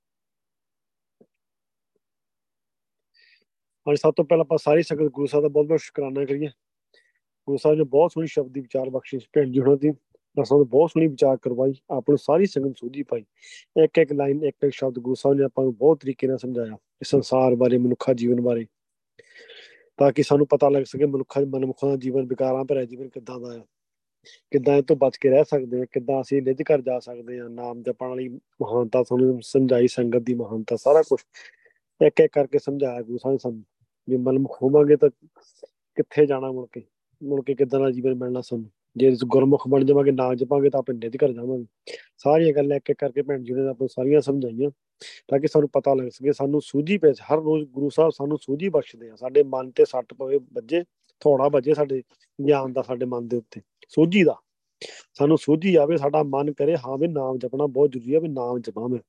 ਅੱਜ 3.88 3.98
ਸਭ 3.98 4.14
ਤੋਂ 4.14 4.26
ਪਹਿਲਾਂ 4.26 4.46
ਆਪਾਂ 4.46 4.58
ਸਾਰੀ 4.58 4.84
ਸੰਗਤ 4.84 5.12
ਗੁਰੂ 5.12 5.28
ਸਾਹਿਬ 5.28 5.44
ਦਾ 5.44 5.50
ਬਹੁਤ 5.50 5.66
ਬਹੁਤ 5.66 5.80
ਸ਼ੁਕਰਾਨਾ 5.80 6.26
ਕਰੀਏ। 6.26 6.48
ਗੁਰੂ 7.48 7.58
ਸਾਹਿਬ 7.58 7.78
ਨੇ 7.78 7.84
ਬਹੁਤ 7.84 8.12
ਸੋਹਣੀ 8.12 8.28
ਸ਼ਬਦ 8.28 8.58
ਵਿਚਾਰ 8.58 8.90
ਬਖਸ਼ਿਸ਼ 8.90 9.28
ਭੈਣ 9.34 9.52
ਜੀ 9.52 9.60
ਉਹਨਾਂ 9.60 9.78
ਦੀ। 9.78 9.92
ਰਸਾਂ 10.40 10.58
ਨੂੰ 10.58 10.70
ਬਹੁਤ 10.70 10.92
ਸੋਹਣੀ 10.92 11.08
ਵਿਚਾਰ 11.08 11.38
ਕਰਵਾਈ 11.38 11.74
ਆਪ 11.92 12.10
ਨੂੰ 12.10 12.18
ਸਾਰੀ 12.18 12.46
ਸੰਗਤ 12.46 12.78
ਸੋਝੀ 12.78 13.04
ਪਾਈ। 13.04 13.26
ਇੱਕ 13.84 13.98
ਇੱਕ 13.98 14.14
ਲਾਈਨ 14.14 14.44
ਇੱਕ 14.44 14.58
ਇੱਕ 14.64 14.74
ਸ਼ਬਦ 14.74 15.00
ਗੁਰੂ 15.00 15.16
ਸਾਹਿਬ 15.16 15.38
ਨੇ 15.38 15.44
ਆਪਾਂ 15.44 15.64
ਨੂੰ 15.64 15.76
ਬਹੁਤ 15.78 16.00
ਤਰੀਕੇ 16.00 16.28
ਨਾਲ 16.28 16.38
ਸਮਝਾਇਆ 16.38 16.78
ਇਸ 17.02 17.08
ਸੰਸਾਰ 17.08 17.56
ਬਾਰੇ 17.56 17.78
ਮਨੁੱਖਾ 17.78 18.14
ਜੀਵਨ 18.14 18.42
ਬਾਰੇ। 18.42 18.66
ਤਾਂ 19.98 20.12
ਕਿ 20.12 20.24
ਸਾਨੂੰ 20.24 20.48
ਪਤਾ 20.48 20.70
ਲੱਗ 20.70 20.84
ਸਕੇ 20.84 21.06
ਮਨੁੱਖਾ, 21.06 21.42
ਮਨੁੱਖਾਂ 21.50 21.90
ਦਾ 21.90 21.96
ਜੀਵਨ 21.96 22.26
ਵਿਕਾਰਾਂ 22.26 22.66
ਭਰਿਆ 22.66 22.86
ਜੀਵਨ 22.86 23.10
ਕਿੱਦਾਂ 23.10 23.40
ਦਾ 23.40 23.54
ਹੈ 23.54 23.60
ਕਿੱਦਾਂ 24.52 24.76
ਇਹ 24.76 24.84
ਤੋਂ 24.84 24.96
ਬਚ 24.96 25.18
ਕੇ 25.18 25.30
ਰਹਿ 25.30 25.44
ਸਕਦੇ 25.44 25.80
ਹਾਂ 25.80 25.86
ਕਿੱਦਾਂ 25.92 26.22
ਅਸੀਂ 26.22 26.42
ਨਿੱਜ 26.42 26.62
ਕਰ 26.62 26.82
ਜਾ 26.82 27.00
ਸਕਦੇ 27.00 27.40
ਹਾਂ 27.40 27.50
ਨਾਮ 27.50 27.84
ਜਪਣ 27.84 28.08
ਵਾਲੀ 28.08 28.30
ਮਹਾਨਤਾ 28.30 29.04
ਸਾਨੂੰ 29.04 29.40
ਸਮਝਾਈ, 29.42 29.88
ਸੰਗਤ 29.88 30.18
ਦੀ 30.18 30.34
ਮਹਾਨਤਾ, 30.34 30.76
ਸਾਰਾ 30.76 31.02
ਕੁਝ 31.02 31.20
ਇੱਕ 32.06 32.20
ਇੱਕ 32.20 32.34
ਕਰਕੇ 32.34 32.60
ਸਮਝਾਇਆ 32.60 33.02
ਗੁਰੂ 33.02 33.18
ਸਾਹਿਬ 33.18 33.34
ਨੇ 33.34 33.38
ਸਾਨੂੰ। 33.38 33.64
ਜੇ 34.10 34.18
ਮਨਮੁਖ 34.18 34.58
ਹੋਵਾਂਗੇ 34.62 34.96
ਤਾਂ 34.96 35.10
ਕਿੱਥੇ 35.96 36.26
ਜਾਣਾ 36.26 36.52
ਮੁੜ 36.52 36.68
ਕੇ? 36.72 36.84
ਮੁੜ 37.24 37.46
ਕੇ 37.46 37.56
ਕਿੱਦਾਂ 37.56 37.80
ਦਾ 37.80 37.92
ਜੀਵਨ 37.92 38.16
ਮਿਲਣਾ 38.16 38.42
ਸਾਨੂੰ? 38.42 38.72
ਜੇ 38.98 39.16
ਗੁਰਮੁਖ 39.26 39.68
ਬਣ 39.68 39.86
ਜਾਵਾਂਗੇ, 39.86 40.12
ਨਾ 40.12 40.36
ਜਪਾਂਗੇ 40.36 40.70
ਤਾਂ 40.70 40.80
ਆਪਾਂ 40.80 40.96
ਨਿੱਜ 40.96 41.18
ਕਰ 41.18 41.32
ਜਾਵਾਂਗੇ। 41.32 41.66
ਸਾਰੀਆਂ 42.18 42.54
ਗੱਲਾਂ 42.54 42.78
ਇੱਕ 42.78 42.90
ਇੱਕ 42.90 43.00
ਕਰਕੇ 43.00 43.22
ਭੈਣ 43.22 43.44
ਜੀ 43.44 43.54
ਨੇ 43.54 43.68
ਆਪਾਂ 43.68 43.88
ਸਾਰੀਆਂ 43.88 44.22
ਸਮਝਾਈਆਂ। 44.22 44.72
ਤਾਂ 45.28 45.40
ਕਿ 45.40 45.48
ਸਾਨੂੰ 45.48 45.70
ਪਤਾ 45.70 45.94
ਲੱਗ 45.94 46.10
ਸਕੇ, 46.10 46.34
ਸਾਨੂੰ 46.34 46.62
ਸੂਝੀ 46.62 46.98
ਪੈ 46.98 47.12
ਹਰ 47.12 47.38
ਰੋਜ਼ 47.38 47.64
ਗੁਰੂ 47.70 47.90
ਸਾਹਿਬ 47.90 48.12
ਸਾਨੂੰ 48.12 48.38
ਸੂਝੀ 48.38 48.70
ਬਖਸ਼ਦੇ 48.70 49.10
ਆ। 49.10 49.16
ਸਾਡੇ 49.16 49.44
ਮਨ 49.44 49.72
ਤੇ 49.72 49.86
ਸੱਟ 49.86 50.14
ਪਵੇ, 50.14 50.40
ਵੱਜੇ, 50.54 50.84
ਥੋੜਾ 51.22 51.48
ਵੱਜੇ 51.48 51.74
ਸਾਡੇ 51.74 52.04
ਗਿਆਨ 52.48 52.74
ਦਾ 52.74 52.82
ਸਾਡੇ 52.82 53.06
ਮਨ 53.06 53.28
ਦੇ 53.28 53.38
ਉੱਤੇ, 53.38 53.62
ਸੂਝੀ 53.90 54.24
ਦਾ। 54.24 54.36
ਸਾਨੂੰ 55.14 55.38
ਸੂਝੀ 55.38 55.76
ਆਵੇ, 55.76 55.98
ਸਾਡਾ 55.98 56.24
ਮਨ 56.24 56.54
ਕਰੇ, 56.54 56.76
ਹਾਂ 56.78 56.98
ਵੀ 56.98 57.08
ਨਾਮ 57.08 57.38
ਜਪਣਾ 57.38 57.66
ਬਹੁਤ 57.66 57.92
ਜ਼ਰੂਰੀ 57.92 58.14
ਆ, 58.14 58.20
ਵੀ 58.20 58.28
ਨਾਮ 58.28 58.60
ਜਪਾਂ 58.60 58.90
ਮੈਂ 58.90 59.00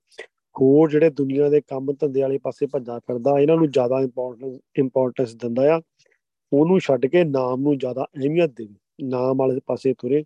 ਹੋਰ 0.61 0.91
ਜਿਹੜੇ 0.91 1.11
ਦੁਨੀਆ 1.11 1.49
ਦੇ 1.49 1.61
ਕੰਮ 1.61 1.93
ਧੰਦੇ 1.93 2.21
ਵਾਲੇ 2.21 2.39
ਪਾਸੇ 2.39 2.67
ਭੱਜਾ 2.67 2.99
ਫਿਰਦਾ, 2.99 3.39
ਇਹਨਾਂ 3.39 3.57
ਨੂੰ 3.57 3.71
ਜ਼ਿਆਦਾ 3.71 4.01
ਇੰਪੋਰਟੈਂਸ 4.01 4.61
ਇੰਪੋਰਟੈਂਸ 4.79 5.35
ਦਿੰਦਾ 5.35 5.77
ਆ। 5.77 5.81
ਉਹਨੂੰ 6.53 6.81
ਛੱਡ 6.81 7.07
ਕੇ 7.07 7.25
ਨਾਮ 7.25 7.61
ਨੂੰ 7.61 7.79
ਜ਼ਿਆਦਾ 7.79 8.05
ਅਹਿਮੀਅਤ 8.05 8.51
ਦੇਵੇ। 8.51 8.75
ਨਾਮ 9.03 9.37
ਵਾਲੇ 9.37 9.61
ਪਾਸੇ 9.67 9.95
ਤੁਰੇ। 9.99 10.25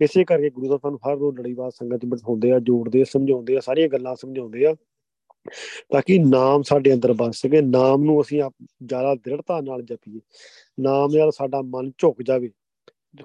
ਇਸੇ 0.00 0.24
ਕਰਕੇ 0.24 0.50
ਗੁਰੂ 0.50 0.66
ਸਾਹਿਬ 0.66 0.80
ਸਾਨੂੰ 0.82 0.98
ਹਰ 0.98 1.16
ਰੋਜ਼ 1.16 1.40
ਲੜੀਵਾਰ 1.40 1.70
ਸੰਗਤ 1.70 1.96
ਚ 1.96 2.06
ਬਿਠਾਉਂਦੇ 2.06 2.52
ਆ, 2.52 2.58
ਜੋੜਦੇ 2.58 3.00
ਆ, 3.00 3.04
ਸਮਝਾਉਂਦੇ 3.04 3.56
ਆ, 3.56 3.60
ਸਾਰੀਆਂ 3.60 3.88
ਗੱਲਾਂ 3.88 4.14
ਸਮਝਾਉਂਦੇ 4.16 4.66
ਆ। 4.66 4.76
ਤਾਂ 5.90 6.02
ਕਿ 6.06 6.18
ਨਾਮ 6.18 6.62
ਸਾਡੇ 6.62 6.92
ਅੰਦਰ 6.94 7.12
ਬਸ 7.12 7.40
ਸਕੇ, 7.40 7.60
ਨਾਮ 7.62 8.04
ਨੂੰ 8.04 8.20
ਅਸੀਂ 8.22 8.42
ਜ਼ਿਆਦਾ 8.84 9.14
ਦ੍ਰਿੜਤਾ 9.14 9.60
ਨਾਲ 9.60 9.82
ਜਪੀਏ। 9.82 10.20
ਨਾਮ 10.80 11.10
ਨਾਲ 11.16 11.30
ਸਾਡਾ 11.30 11.62
ਮਨ 11.62 11.90
ਝੁਕ 11.98 12.22
ਜਾਵੇ, 12.22 12.50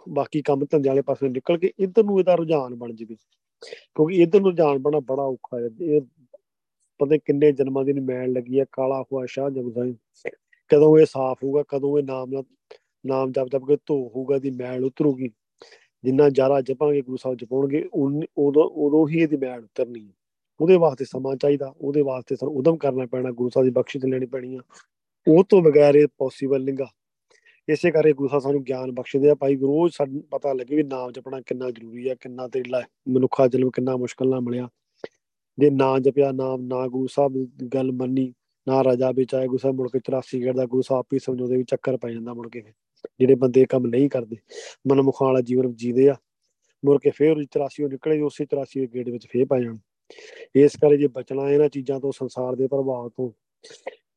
ਬਾਕੀ 0.10 0.42
ਕੰਮ 0.42 0.66
ਧੰਦੇ 0.72 0.90
ਵਾਲੇ 0.90 1.02
ਪਾਸੇ 1.02 1.30
ਨਿਕਲ 1.30 1.58
ਕੇ 1.58 1.72
ਇਧਰ 1.80 2.04
ਨੂੰ 2.04 2.20
ਇਹਦਾ 2.20 2.36
ਰੁਝਾਨ 2.36 2.76
ਬਣ 2.76 2.94
ਜਾਵੇ। 2.94 3.16
ਕਿਉਂਕਿ 3.96 4.22
ਇਧਰ 4.24 4.40
ਨੂੰ 4.42 4.50
ਰੁਝਾਨ 4.52 4.78
ਬਣਾ 4.78 5.00
ਬੜਾ 5.00 5.24
ਔਖਾ 5.24 5.60
ਹੈ। 5.60 5.70
ਇਹ 5.82 6.02
ਪਤਾ 7.00 7.18
ਕਿੰਨੇ 7.18 7.52
ਜਨਮਾਂ 7.52 7.84
ਦੀ 7.86 7.94
ਮੈਲ 7.94 8.32
ਲੱਗੀ 8.34 8.60
ਹੈ, 8.60 8.66
ਕਾਲਾ 8.72 9.02
ਹੋਆ 9.02 9.26
ਸ਼ਾਹ 9.30 9.50
ਜਗਸਾਈ 9.50 9.94
ਕਦੋਂ 10.72 10.98
ਇਹ 11.00 11.06
ਸਾਫ਼ 11.06 11.44
ਹੋਊਗਾ, 11.44 11.64
ਕਦੋਂ 11.68 11.98
ਇਹ 12.00 12.04
ਨਾਮ 12.04 12.30
ਨਾਲ, 12.34 12.44
ਨਾਮ 13.06 13.32
ਜਪ 13.32 13.48
ਜਪ 13.48 13.66
ਕੇ 13.68 13.78
ਧੋ 13.86 13.96
ਹੋਊਗਾ 14.16 14.38
ਦੀ 14.40 14.50
ਮੈਲ 14.52 14.86
ਉਤਰੂਗੀ। 14.86 15.30
ਜਿੰਨਾ 16.04 16.30
ਜ਼ਿਆਦਾ 16.30 16.62
ਜਪਾਂਗੇ, 16.62 17.02
ਗੁਰੂ 17.02 17.18
ਸਾਹਿਬ 17.18 17.38
ਜਪਾਉਣਗੇ 17.38 17.84
ਉਦੋਂ 17.94 18.64
ਉਦੋਂ 18.86 19.08
ਹੀ 19.10 19.20
ਇਹਦੀ 19.20 19.38
ਮੈਲ 19.38 19.64
ਉਤਰਨੀ 19.64 20.08
ਹੈ। 20.08 20.14
ਉਹਦੇ 20.62 20.78
ਵਾਸਤੇ 20.78 21.06
ਸਮਾਂ 21.06 21.36
ਚਾਹੀਦਾ, 21.36 21.74
ਉਹਦੇ 21.82 22.02
ਵਾਸਤੇ 22.02 22.36
ਸਾਨੂੰ 22.36 22.56
ਉਦਮ 22.56 22.78
ਕਰਨਾ 22.78 23.06
ਪੈਣਾ, 23.06 23.32
ਗੁਰੂ 23.32 23.50
ਸਾਹਿਬ 23.50 23.66
ਦੀ 23.66 23.72
ਬਖਸ਼ਿਸ਼ 23.72 24.06
ਲੈਣੀ 24.06 24.26
ਪੈਣੀ 24.26 24.56
ਆ। 24.56 24.62
ਉਹ 25.28 25.44
ਤੋਂ 25.44 25.62
ਬਗੈਰ 25.62 25.96
ਇਹ 25.96 26.08
ਪੋਸੀਬਲ 26.18 26.64
ਨਹੀਂਗਾ 26.64 26.88
ਇਸੇ 27.70 27.92
ਕਰਕੇ 27.92 28.14
ਗੁਰੂ 28.14 28.30
ਸਾਹਿਬ 28.30 28.44
ਸਾਨੂੰ 28.44 28.64
ਗਿਆਨ 28.64 28.92
ਬਖਸ਼ਦੇ 28.92 29.30
ਆ। 29.30 29.36
ਭਾਈ 29.36 29.56
ਰੋਜ਼ 29.56 29.94
ਸਾਨੂੰ 29.96 30.24
ਪਤਾ 30.32 30.54
ਲੱਗੇ 30.54 30.76
ਵੀ 30.76 30.84
ਨਾਮ 30.84 31.12
ਜਪਣਾ 31.12 31.42
ਕਿੰਨਾ 31.42 31.70
ਜ਼ਰੂਰੀ 31.70 32.08
ਆ, 32.10 32.16
ਕਿੰਨਾ 32.16 32.48
ਤੇ 32.48 32.64
ਮਨੁੱਖਾ 33.10 33.48
ਜਨਮ 33.48 33.70
ਕਿੰਨਾ 33.70 33.98
ਮੁਸ਼ਕਲ 33.98 34.30
ਨਾਲ 34.30 34.42
ਮਿਲਿਆ। 34.42 34.70
ਜੇ 35.58 35.70
ਨਾ 35.70 36.00
ਜਪਿਆ 36.00 36.32
ਨਾਮ, 36.32 36.62
ਨਾ 36.62 36.88
ਗੁਰੂ 36.88 37.08
ਸਾਹਿਬ 37.08 37.34
ਦੀ 37.34 37.68
ਗੱਲ 37.68 37.92
ਮੰਨੀ, 37.92 38.34
ਨਾ 38.68 38.84
ਰਾਜਾ 38.84 39.12
ਵਿੱਚ 39.12 39.36
ਆਏ 39.36 39.48
ਗੁਰੂ 39.48 39.58
ਸਾਹਿਬ, 39.58 39.76
ਮੁੜ 39.76 39.90
ਕੇ 39.92 40.00
84 40.00 40.40
ਗੇੜ 40.42 40.56
ਦਾ 40.56 40.66
ਗੁਰੂ 40.66 40.82
ਸਾਹਿਬ 40.82 41.06
ਵੀ 41.14 41.20
ਸਮਝਾਉਂਦੇ 41.20 41.58
ਵੀ 41.58 41.64
ਚੱਕਰ 41.64 41.98
ਪੈ 41.98 42.12
ਜਾਂਦਾ 42.12 42.34
ਮੁੜ 42.34 42.50
ਕੇ 42.50 42.64
ਜਿਹੜੇ 43.20 43.36
ਬੰਦੇ 43.36 43.66
ਕੰਮ 43.66 43.88
ਨਹੀਂ 43.88 44.10
ਕਰਦੇ। 44.10 44.38
ਮਨਮੁਖਾਂ 44.88 45.28
ਵਾਲਾ 45.28 45.42
ਜੀਵਨ 45.42 45.74
ਜੀਦੇ 45.74 46.10
ਆ, 46.10 46.16
ਮੁੜ 46.86 47.00
ਕੇ 47.02 47.10
ਫੇਰ 47.10 47.38
84 47.38 47.88
ਨਿਕਲੇ, 47.88 48.22
ਉਸੇ 48.22 48.46
84 48.46 48.88
ਗੇੜ 48.88 49.10
ਵਿੱਚ 49.10 49.28
ਫੇਰ 49.28 49.46
ਪੈ 49.46 49.60
ਜਾਣ। 49.60 49.78
ਇਸ 50.56 50.76
ਕਰਕੇ 50.76 50.98
ਜੇ 50.98 51.08
ਬਚਣਾ 51.08 51.50
ਇਹਨਾਂ 51.50 51.70
ਚੀਜ਼ਾਂ 51.70 52.00
ਤੋਂ, 52.00 52.12
ਸੰਸਾਰ 52.12 52.56
ਦੇ 52.56 52.68
ਪ੍ਰਭਾਵ 52.68 53.10
ਤੋਂ, 53.10 53.32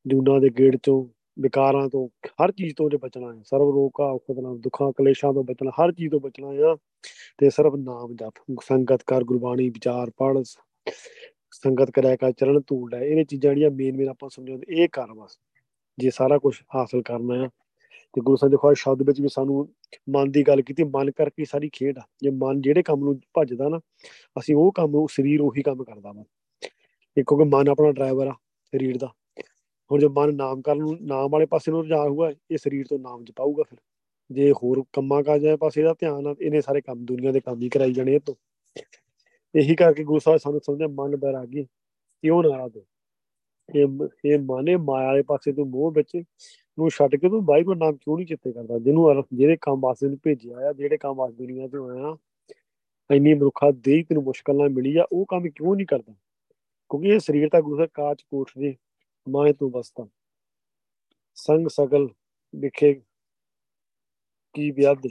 ਜੂਨਾ 0.06 0.38
ਦੇ 0.38 0.50
ਗੇੜ 0.50 0.76
ਤੋਂ 0.76 1.06
ਵਿਕਾਰਾਂ 1.40 1.88
ਤੋਂ, 1.88 2.08
ਹਰ 2.42 2.52
ਚੀਜ਼ 2.52 2.74
ਤੋਂ 2.76 2.90
ਜੇ 2.90 2.96
ਬਚਣਾ 2.96 3.32
ਹੈ, 3.32 3.40
ਸਰਵ 3.44 3.70
ਰੋਗਾ 3.70 4.04
ਔਖਦ 4.04 4.38
ਨਾਲ 4.38 4.58
ਦੁੱਖਾਂ, 4.58 4.92
ਕਲੇਸ਼ਾਂ 4.92 5.32
ਤੋਂ 5.32 5.44
ਬਚਣਾ, 5.44 5.70
ਹਰ 5.80 5.92
ਚੀਜ਼ 5.92 6.10
ਤੋਂ 6.10 6.20
ਬਚਣਾ 6.20 6.48
ਆ, 6.70 6.76
ਤੇ 7.38 7.50
ਸਿਰਫ 7.50 7.74
ਨਾਮ 7.74 8.14
ਜਪ, 8.14 8.32
ਸੰਗਤ 8.62 9.02
ਕਰ, 9.06 9.24
ਗੁਰਬਾਣੀ, 9.24 9.68
ਵਿਚਾਰ 9.70 10.10
ਪੜ 10.10 10.42
ਸੰਗਤ 11.52 11.90
ਕਰਿਆ 11.90 12.16
ਕਰ, 12.16 12.32
ਚਰਨ 12.32 12.60
ਧੂੜ 12.60 12.94
ਹੈ 12.94 13.00
ਇਹ 13.00 13.24
ਚੀਜ਼ਾਂ 13.24 13.50
ਜਿਹੜੀਆਂ 13.50 13.70
ਮੇਨ 13.70 13.96
ਮੇਨ 13.96 14.08
ਆਪਾਂ 14.08 14.28
ਸਮਝਾਉਂਦੇ 14.28 14.82
ਇਹ 14.82 14.88
ਕਰ 14.92 15.12
ਬਸ, 15.12 15.38
ਜੇ 15.98 16.10
ਸਾਰਾ 16.10 16.38
ਕੁਝ 16.38 16.54
ਹਾਸਲ 16.74 17.02
ਕਰਨਾ 17.02 17.42
ਹੈ 17.42 17.48
ਤੇ 18.14 18.20
ਗੁਰੂ 18.20 18.36
ਸਾਹਿਬ 18.36 18.50
ਦੇਖੋ 18.50 18.74
ਸ਼ਬਦ 18.74 19.02
ਵਿੱਚ 19.02 19.20
ਵੀ 19.20 19.28
ਸਾਨੂੰ 19.28 19.68
ਮਨ 20.10 20.30
ਦੀ 20.30 20.42
ਗੱਲ 20.42 20.62
ਕੀਤੀ, 20.62 20.84
ਮਨ 20.84 21.10
ਕਰਕੇ 21.10 21.44
ਸਾਰੀ 21.44 21.68
ਖੇਡ 21.72 21.98
ਆ। 21.98 22.02
ਜੇ 22.22 22.30
ਮਨ 22.30 22.60
ਜਿਹੜੇ 22.60 22.82
ਕੰਮ 22.82 23.04
ਨੂੰ 23.04 23.20
ਭੱਜਦਾ 23.34 23.68
ਨਾ, 23.68 23.80
ਅਸੀਂ 24.38 24.54
ਉਹ 24.54 24.72
ਕੰਮ, 24.72 24.94
ਉਹ 24.94 25.08
ਸਰੀਰ 25.08 25.40
ਉਹੀ 25.40 25.62
ਕੰਮ 25.62 25.84
ਕਰਦਾ 25.84 26.12
ਵਾ। 26.12 26.24
ਇੱਕ 27.16 27.28
ਕਿਉਂਕਿ 27.28 27.44
ਮਨ 27.44 27.68
ਆਪਣਾ 27.68 27.92
ਡਰਾਈਵਰ 27.92 28.26
ਆ, 28.26 28.32
ਸਰੀਰ 28.72 28.98
ਦਾ। 28.98 29.12
ਹੁਣ 29.90 30.00
ਜੇ 30.00 30.08
ਮਨ 30.08 30.34
ਨਾਮ 30.36 30.62
ਕਰਨ 30.62 30.78
ਨੂੰ, 30.78 30.98
ਨਾਮ 31.02 31.30
ਵਾਲੇ 31.30 31.46
ਪਾਸੇ 31.46 31.72
ਨੂੰ 31.72 31.84
ਰਜਾ 31.84 32.02
ਹੋਊਗਾ, 32.02 32.32
ਇਹ 32.50 32.58
ਸਰੀਰ 32.58 32.86
ਤੋਂ 32.86 32.98
ਨਾਮ 32.98 33.24
ਜਪਾਊਗਾ 33.24 33.62
ਫਿਰ। 33.62 33.78
ਜੇ 34.30 34.52
ਹੋਰ 34.52 34.84
ਕੰਮਾਂ 34.92 35.22
ਕਾਜਾਂ 35.22 35.56
ਪਾਸੇ 35.56 35.82
ਦਾ 35.82 35.94
ਧਿਆਨ 35.98 36.26
ਆ, 36.26 36.34
ਇਹਨੇ 36.40 36.60
ਸਾਰੇ 36.60 36.80
ਕੰਮ, 36.80 37.04
ਦੁਨੀਆ 37.04 37.32
ਦੇ 37.32 37.40
ਕੰਮ 37.40 37.62
ਹੀ 37.62 37.68
ਕਰਾਈ 37.68 37.92
ਜਾਣੇ 37.92 38.14
ਇਹ 38.14 38.20
ਤੋਂ। 38.20 38.34
ਇਹੀ 39.54 39.74
ਕਰਕੇ 39.74 40.04
ਗੁਰੂ 40.04 40.18
ਸਾਹਿਬ 40.18 40.38
ਸਾਨੂੰ 40.38 40.60
ਸਮਝਿਆ 40.60 40.88
ਮਨ 40.88 41.16
ਬੈਰਾਗੀ, 41.16 41.64
ਕਿਉਂ 42.22 42.42
ਨਾ 42.42 42.68
ਦੇ 42.68 42.82
ਇਹ 43.74 43.86
ਇਹ 44.24 44.38
ਮਾਨੇ 44.38 44.76
ਮਾਇਆ 44.76 45.06
ਵਾਲੇ 45.06 45.22
ਪਾਸੇ 45.22 45.52
ਤੋਂ 45.52 45.66
ਮੋਹ 45.66 45.92
ਵਿੱਚ 45.92 46.22
ਨੂੰ 46.78 46.90
ਛੱਡ 46.90 47.14
ਕੇ 47.16 47.28
ਤੂੰ 47.28 47.44
ਵਾਹਿਗੁਰੂ 47.46 47.78
ਨਾਮ 47.78 47.96
ਕਿਉਂ 47.96 48.16
ਨਹੀਂ 48.16 48.26
ਚਿੱਤੇ 48.26 48.52
ਕਰਦਾ? 48.52 48.78
ਜਿਹਨੂੰ 48.78 49.24
ਜਿਹੜੇ 49.32 49.56
ਕੰਮ 49.60 49.80
ਵਾਸਤੇ 49.80 50.08
ਨੂੰ 50.08 50.18
ਭੇਜਿਆ 50.24 50.68
ਆ, 50.68 50.72
ਜਿਹੜੇ 50.72 50.96
ਕੰਮ 50.96 51.16
ਵਾਸਤੇ 51.16 51.36
ਦੁਨੀਆ 51.36 51.68
ਤੇ 51.68 51.78
ਹੋਇਆ 51.78 52.16
ਇੰਨੀ 53.10 53.34
ਮਨੁੱਖਾ 53.34 53.70
ਦੇਹ 53.84 54.04
ਤੈਨੂੰ 54.08 54.22
ਮੁਸ਼ਕਲ 54.24 54.56
ਨਾਲ 54.56 54.68
ਮਿਲੀ 54.70 54.96
ਆ, 54.96 55.06
ਉਹ 55.12 55.24
ਕੰਮ 55.30 55.48
ਕਿਉਂ 55.48 55.74
ਨਹੀਂ 55.76 55.86
ਕਰਦਾ? 55.86 56.12
ਕਿਉਂਕਿ 56.90 57.08
ਇਹ 57.08 57.18
ਸਰੀਰ 57.18 57.48
ਤਾਂ 57.48 57.60
ਗੁਰੂ 57.62 57.76
ਸਾਹਿਬ 57.76 57.90
ਕਾਚ 57.94 58.22
ਕੋਠ 58.22 58.50
ਦੇ 58.58 58.74
ਮਾਏ 59.26 59.52
ਤੂੰ 59.52 59.70
ਬਸਤਾ 59.72 60.06
ਸੰਗ 61.36 61.68
ਸਗਲ 61.68 62.08
ਵਿਖੇ 62.54 62.92
ਕੀ 64.54 64.70
ਵਿਆਦ 64.70 65.06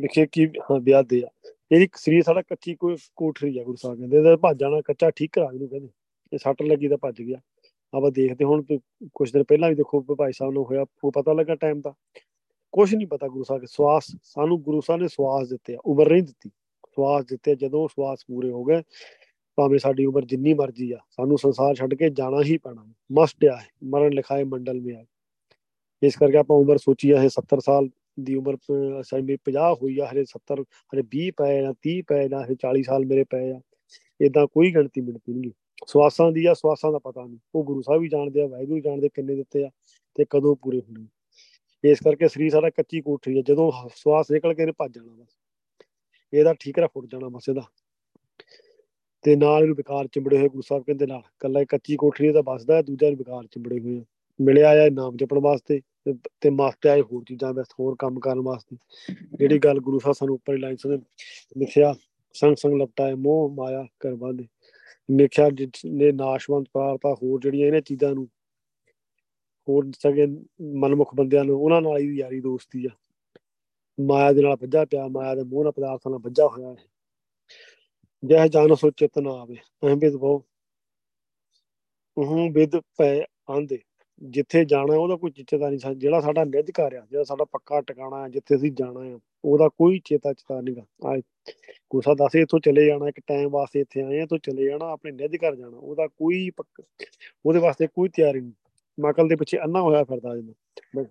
ਵਿਖੇ 0.00 0.26
ਕੀ, 0.26 0.46
ਹਾਂ 0.70 0.78
ਵਿਆਦ 0.80 1.06
ਦੇ 1.08 1.22
ਆ। 1.24 1.28
ਇਹ 1.72 1.86
ਸਰੀਰ 1.96 2.22
ਸਾਡਾ 2.22 2.42
ਕੱਚੀ 2.42 2.74
ਕੋਈ 2.74 2.96
ਕੋਠਰੀ 3.16 3.58
ਆ 3.58 3.62
ਗੁਰੂ 3.64 3.76
ਸਾਹਿਬ 3.76 3.98
ਕਹਿੰਦੇ, 3.98 4.16
ਇਹਦਾ 4.18 4.36
ਭੱਜ 4.36 4.58
ਜਾਣਾ 4.60 4.80
ਕੱਚਾ 4.86 5.10
ਠੀਕ 5.16 5.30
ਕਰਾ 5.32 5.48
ਇਹਨੂੰ 5.52 5.68
ਕਹਿੰਦੇ। 5.68 5.88
ਇਹ 6.32 6.38
ਸੱਟ 6.38 6.62
ਲੱਗੀ 6.62 6.88
ਤਾਂ 6.88 6.98
ਭੱਜ 7.02 7.22
ਗਿਆ। 7.22 7.40
ਆਪਾਂ 7.94 8.10
ਦੇਖਦੇ 8.10 8.44
ਹੁਣ 8.44 8.62
ਕੁਝ 9.14 9.30
ਦਿਨ 9.32 9.42
ਪਹਿਲਾਂ 9.44 9.68
ਵੀ 9.68 9.74
ਦੇਖੋ 9.74 10.00
ਭਾਈ 10.16 10.32
ਸਾਹਿਬ 10.32 10.52
ਨੂੰ 10.52 10.64
ਹੋਇਆ, 10.64 10.84
ਉਹ 11.04 11.12
ਪਤਾ 11.12 11.32
ਲੱਗਾ 11.32 11.54
ਟਾਈਮ 11.54 11.80
ਦਾ। 11.80 11.92
ਕੁਝ 12.74 12.94
ਨਹੀਂ 12.94 13.06
ਪਤਾ 13.06 13.28
ਗੁਰੂ 13.28 13.44
ਸਾਹਿਬ 13.44 13.60
ਦੇ 13.60 13.66
ਸਵਾਸ, 13.70 14.04
ਸਾਨੂੰ 14.24 14.60
ਗੁਰੂ 14.62 14.80
ਸਾਹਿਬ 14.80 15.00
ਨੇ 15.02 15.08
ਸਵਾਸ 15.08 15.48
ਦਿੱਤੇ 15.48 15.74
ਆ, 15.74 15.78
ਉਮਰ 15.86 16.10
ਨਹੀਂ 16.12 16.22
ਦਿੱਤੀ। 16.22 16.50
ਸਵਾਸ 16.96 17.24
ਦਿੱਤੇ 17.26 17.54
ਜਦੋਂ 17.56 17.86
ਸਵਾਸ 17.88 18.24
ਪੂਰੇ 18.26 18.50
ਹੋ 18.50 18.64
ਗਏ, 18.64 18.82
ਭਾਵੇਂ 19.58 19.78
ਸਾਡੀ 19.78 20.04
ਉਮਰ 20.06 20.24
ਜਿੰਨੀ 20.24 20.54
ਮਰਜ਼ੀ 20.54 20.90
ਆ, 20.92 20.98
ਸਾਨੂੰ 21.10 21.38
ਸੰਸਾਰ 21.38 21.74
ਛੱਡ 21.74 21.94
ਕੇ 21.94 22.10
ਜਾਣਾ 22.10 22.42
ਹੀ 22.42 22.56
ਪੈਣਾ। 22.58 22.84
ਮਸਟ 23.12 23.44
ਆ 23.44 23.58
ਮਰਨ 23.84 24.12
ਲਿਖਾਏ 24.12 24.44
ਮੰਡਲ 24.44 24.80
ਮੇ 24.80 24.94
ਆ। 24.94 25.04
ਇਸ 26.02 26.16
ਕਰਕੇ 26.16 26.38
ਆਪਾਂ 26.38 26.56
ਉਮਰ 26.56 26.78
ਸੋਚੀ 26.78 27.10
ਆ 27.10 27.28
70 27.28 27.60
ਸਾਲ 27.60 27.88
ਦੀ 28.20 28.34
ਉਮਰ 28.34 28.56
ਸਾਡੀ 29.02 29.36
50 29.44 29.74
ਹੋਈ 29.82 29.98
ਆ 29.98 30.06
ਹਰੇ 30.06 30.24
70 30.24 30.62
ਹਰੇ 30.62 31.02
20 31.12 31.30
ਪਏ 31.36 31.64
ਆ 31.64 31.72
30 31.82 32.00
ਪਏ 32.08 32.28
ਆ 32.34 32.44
ਹਰੇ 32.44 32.54
40 32.54 32.82
ਸਾਲ 32.82 33.06
ਮੇਰੇ 33.06 33.24
ਪਏ 33.30 33.50
ਆ। 33.52 33.60
ਇਦਾਂ 34.20 34.46
ਕੋਈ 34.46 34.74
ਗਿਣਤੀ 34.74 35.00
ਮਿਲਦੀ 35.00 35.34
ਨਹੀਂ। 35.34 35.52
ਸਵਾਸਾਂ 35.86 36.32
ਦੀ 36.32 36.46
ਆ, 36.46 36.54
ਸਵਾਸਾਂ 36.54 36.92
ਦਾ 36.92 36.98
ਪਤਾ 36.98 37.24
ਨਹੀਂ। 37.26 37.38
ਉਹ 37.54 37.64
ਗੁਰੂ 37.64 37.82
ਸਾਹਿਬ 37.82 38.00
ਵੀ 38.02 38.08
ਜਾਣਦੇ 38.08 38.42
ਆ, 38.42 38.46
ਵਾਹਿਗੁਰੂ 38.46 38.80
ਜਾਣਦੇ 38.80 39.08
ਕਿੰਨੇ 39.08 39.34
ਦਿੱਤੇ 39.34 39.64
ਆ 39.64 39.70
ਤੇ 40.14 40.24
ਕਦੋਂ 40.30 40.56
ਪੂਰੇ 40.56 40.80
ਹੋਣੇ 40.80 41.06
ਇਸ 41.84 41.98
ਕਰਕੇ 42.04 42.28
ਸਰੀਰ 42.28 42.50
ਸਾਡਾ 42.50 42.70
ਕੱਚੀ 42.70 43.00
ਕੋਠੀ 43.00 43.38
ਆ, 43.38 43.42
ਜਦੋਂ 43.42 43.72
ਸਵਾਸ 43.96 44.30
ਨਿਕਲ 44.30 44.54
ਕੇ 44.54 44.62
ਇਹਨੇ 44.62 44.72
ਭੱਜ 44.78 44.94
ਜਾਣਾ 44.94 45.12
ਬਸ। 45.12 45.28
ਇਹਦਾ 46.34 46.54
ਠੀਕਰਾ 46.54 46.86
ਫੁੱਟ 46.86 47.06
ਜਾਣਾ 47.06 47.28
ਬਸ 47.28 47.48
ਇਹਦਾ। 47.48 47.62
ਤੇ 49.22 49.36
ਨਾਲ 49.36 49.62
ਇਹਨੂੰ 49.62 49.76
ਵਿਕਾਰ 49.76 50.06
ਚਿੰਬੜੇ 50.06 50.38
ਹੋਏ 50.38 50.48
ਗੁਰੂ 50.48 50.62
ਸਾਹਿਬ 50.62 50.84
ਕਹਿੰਦੇ 50.84 51.06
ਨਾਲ। 51.06 51.22
ਕੱਲਾ 51.38 51.64
ਕੱਚੀ 51.64 51.96
ਕੋਠੀ 51.96 52.32
ਦਾ 52.32 52.42
ਬਸਦਾ 52.42 52.82
ਦੂਜਾ 52.82 53.08
ਵਿਕਾਰ 53.08 53.46
ਚਿੰਬੜੇ 53.46 53.80
ਹੋਏ 53.80 53.98
ਆ। 53.98 54.04
ਮਿਲਿਆ 54.40 54.70
ਆ 54.70 54.88
ਨਾਮ 54.92 55.16
ਜਪਣ 55.16 55.38
ਵਾਸਤੇ 55.38 55.80
ਤੇ 56.40 56.50
ਮਾਸਤੇ 56.50 56.88
ਆਏ 56.88 57.00
ਹੋਰ 57.00 57.24
ਚੀਜ਼ਾਂ 57.28 57.52
ਵਿੱਚ 57.54 57.74
ਹੋਰ 57.80 57.96
ਕੰਮ 57.98 58.18
ਕਰਨ 58.20 58.40
ਵਾਸਤੇ। 58.40 58.76
ਜਿਹੜੀ 59.38 59.58
ਗੱਲ 59.58 59.78
ਗੁਰੂ 59.78 59.98
ਸਾਹਿਬ 59.98 60.16
ਸਾਨੂੰ 60.16 60.34
ਉੱਪਰ 60.34 60.58
ਲਾਈਨ 60.58 60.76
ਸੇ 60.76 60.96
ਲਿਖਿਆ 61.58 61.94
ਸੰਗ 62.32 62.56
ਸੰਗ 62.56 62.74
ਲਪਟਾਏ 62.74 63.14
ਮੋਹ 63.14 63.50
ਮਾਇਆ 63.50 63.86
ਕਰਵਾ 64.00 64.32
ਦੇ 64.32 64.46
ਲਿਖਿਆ 65.18 65.48
ਨੇ 65.86 66.12
ਨਾਸ਼ਵੰਤ 66.12 66.68
ਪ੍ਰਾਰਤਾ 66.74 67.14
ਹੋਰ 67.14 67.40
ਜਿਹੜੀਆਂ 67.40 67.66
ਇਹਨਾਂ 67.66 67.80
ਚੀਜ਼ਾਂ 67.80 68.14
ਨੂੰ 68.14 68.28
ਹੋਰ 69.68 69.90
ਸਗੇ 69.98 70.26
ਮਨਮੁਖ 70.62 71.14
ਬੰਦਿਆਂ 71.14 71.44
ਨੂੰ, 71.44 71.56
ਉਹਨਾਂ 71.62 71.82
ਨਾਲ 71.82 71.98
ਹੀ 71.98 72.16
ਯਾਰੀ 72.18 72.40
ਦੋਸਤੀ 72.40 72.86
ਆ। 72.86 72.90
ਮਾਇਆ 74.00 74.32
ਦੇ 74.32 74.42
ਨਾਲ 74.42 74.56
ਵੱਜਾ 74.62 74.84
ਪਿਆ, 74.84 75.08
ਮਾਇਆ 75.08 75.34
ਦੇ 75.34 75.42
ਮੋਹ 75.42 75.62
ਨਾਲ 75.64 75.72
ਪਦਾਰਥਾਂ 75.72 76.10
ਨਾਲ 76.10 76.20
ਵੱਜਾ 76.20 76.46
ਹੋਇਆ 76.46 76.68
ਹੈ 76.70 76.76
ਜਹ 78.22 78.46
ਜਾਨ 78.46 78.74
ਸੋ 78.74 78.90
ਚਿਤ 78.90 79.18
ਨਾ 79.18 79.30
ਆਵੇ, 79.30 79.54
ਅਹੰ 79.54 79.98
ਬਿਦ 79.98 80.16
ਬਹੁ। 80.16 80.42
ਉਹ 82.16 82.50
ਬਿਦ 82.50 82.76
ਪੈ 82.98 83.20
ਆਂਦੇ। 83.50 83.78
ਜਿੱਥੇ 84.22 84.64
ਜਾਣਾ 84.64 84.94
ਉਹਦਾ 84.94 85.16
ਕੋਈ 85.16 85.30
ਚੇਤਾ 85.30 85.70
ਨਹੀਂ 85.70 85.94
ਜਿਹੜਾ 85.96 86.20
ਸਾਡਾ 86.20 86.44
ਨਿੱਜ 86.44 86.70
ਘਰ 86.70 86.94
ਆ, 86.94 87.06
ਜਿਹੜਾ 87.10 87.24
ਸਾਡਾ 87.24 87.44
ਪੱਕਾ 87.44 87.80
ਟਿਕਾਣਾ 87.80 88.22
ਹੈ 88.24 88.28
ਜਿੱਥੇ 88.28 88.56
ਅਸੀਂ 88.56 88.72
ਜਾਣਾ 88.72 89.00
ਆ। 89.00 89.18
ਉਹਦਾ 89.44 89.68
ਕੋਈ 89.68 90.00
ਚੇਤਾ 90.04 90.32
ਚੇਤਾ 90.32 90.60
ਨਹੀਂਗਾ 90.60 90.82
ਆ 91.08 91.16
ਗੁੱਸਾ 91.90 92.14
ਦੱਸੇ 92.14 92.40
ਇੱਥੋਂ 92.40 92.58
ਚਲੇ 92.64 92.86
ਜਾਣਾ, 92.86 93.08
ਇੱਕ 93.08 93.20
ਟਾਈਮ 93.26 93.48
ਵਾਸਤੇ 93.50 93.80
ਇੱਥੇ 93.80 94.02
ਆਏ 94.02 94.20
ਆ 94.20 94.26
ਤੋਂ 94.26 94.38
ਚਲੇ 94.38 94.64
ਜਾਣਾ, 94.64 94.90
ਆਪਣੇ 94.92 95.12
ਨਿੱਜ 95.12 95.36
ਘਰ 95.36 95.54
ਜਾਣਾ, 95.56 95.76
ਉਹਦਾ 95.76 96.06
ਕੋਈ 96.08 96.50
ਉਹਦੇ 97.44 97.60
ਵਾਸਤੇ 97.60 97.86
ਕੋਈ 97.86 98.08
ਤਿਆਰੀ 98.08 98.40
ਨਹੀਂ 98.40 98.52
ਮਕਲ 98.98 99.28
ਦੇ 99.28 99.36
ਪਿੱਛੇ 99.36 99.58
ਅੰਨਾ 99.64 99.80
ਹੋਇਆ 99.80 100.04
ਫਿਰਦਾ 100.04 100.34
ਜਿਵੇਂ 100.36 101.04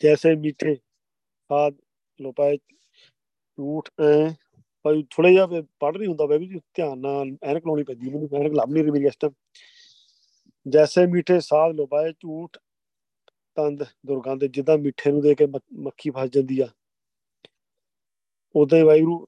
ਜੈਸੇ 0.00 0.34
ਮਿੱਠੇ 0.36 0.76
ਆਦ 1.50 1.74
ਲੋਪਾਏ 2.20 2.56
ਝੂਠ, 2.56 3.88
ਐ, 4.00 4.28
ਭਾਈ 4.84 5.02
ਥੋੜਾ 5.10 5.30
ਜਿਹਾ 5.30 5.46
ਪੜ 5.80 5.96
ਨਹੀਂ 5.96 6.08
ਹੁੰਦਾ 6.08 6.26
ਬੇਬੀ 6.26 6.46
ਜੀ 6.46 6.60
ਧਿਆਨ 6.74 6.98
ਨਾਲ, 6.98 7.36
ਐਨਕ 7.42 7.66
ਲਾਉਣੀ 7.66 7.82
ਪੈਂਦੀ 7.84 8.10
ਮੈਨੂੰ, 8.10 8.28
ਐਨਕ 8.40 8.54
ਲੱਭ 8.54 8.70
ਨਹੀਂ 8.70 8.82
ਰਹੀ 8.82 8.92
ਮੇਰੀ 8.92 9.06
ਇਸ 9.06 9.16
ਟਾਈਮ 9.20 9.32
ਜੈਸੇ 10.66 11.06
ਮਿੱਠੇ 11.06 11.38
ਸਾਧ 11.40 11.74
ਲੋਪਾਏ 11.74 12.12
ਝੂਠ 12.12 12.58
ਤੰਦ 13.58 13.82
ਦੁਰਗੰਧ 14.06 14.44
ਜਿੱਦਾਂ 14.44 14.76
ਮਿੱਠੇ 14.78 15.10
ਨੂੰ 15.12 15.20
ਦੇ 15.22 15.34
ਕੇ 15.34 15.46
ਮੱਖੀ 15.46 16.10
ਫਸ 16.10 16.30
ਜਾਂਦੀ 16.34 16.60
ਆ। 16.60 16.68
ਉਦਾਂ 18.54 18.78
ਹੀ 18.78 18.84
ਵਾਹਿਗੁਰੂ 18.84 19.26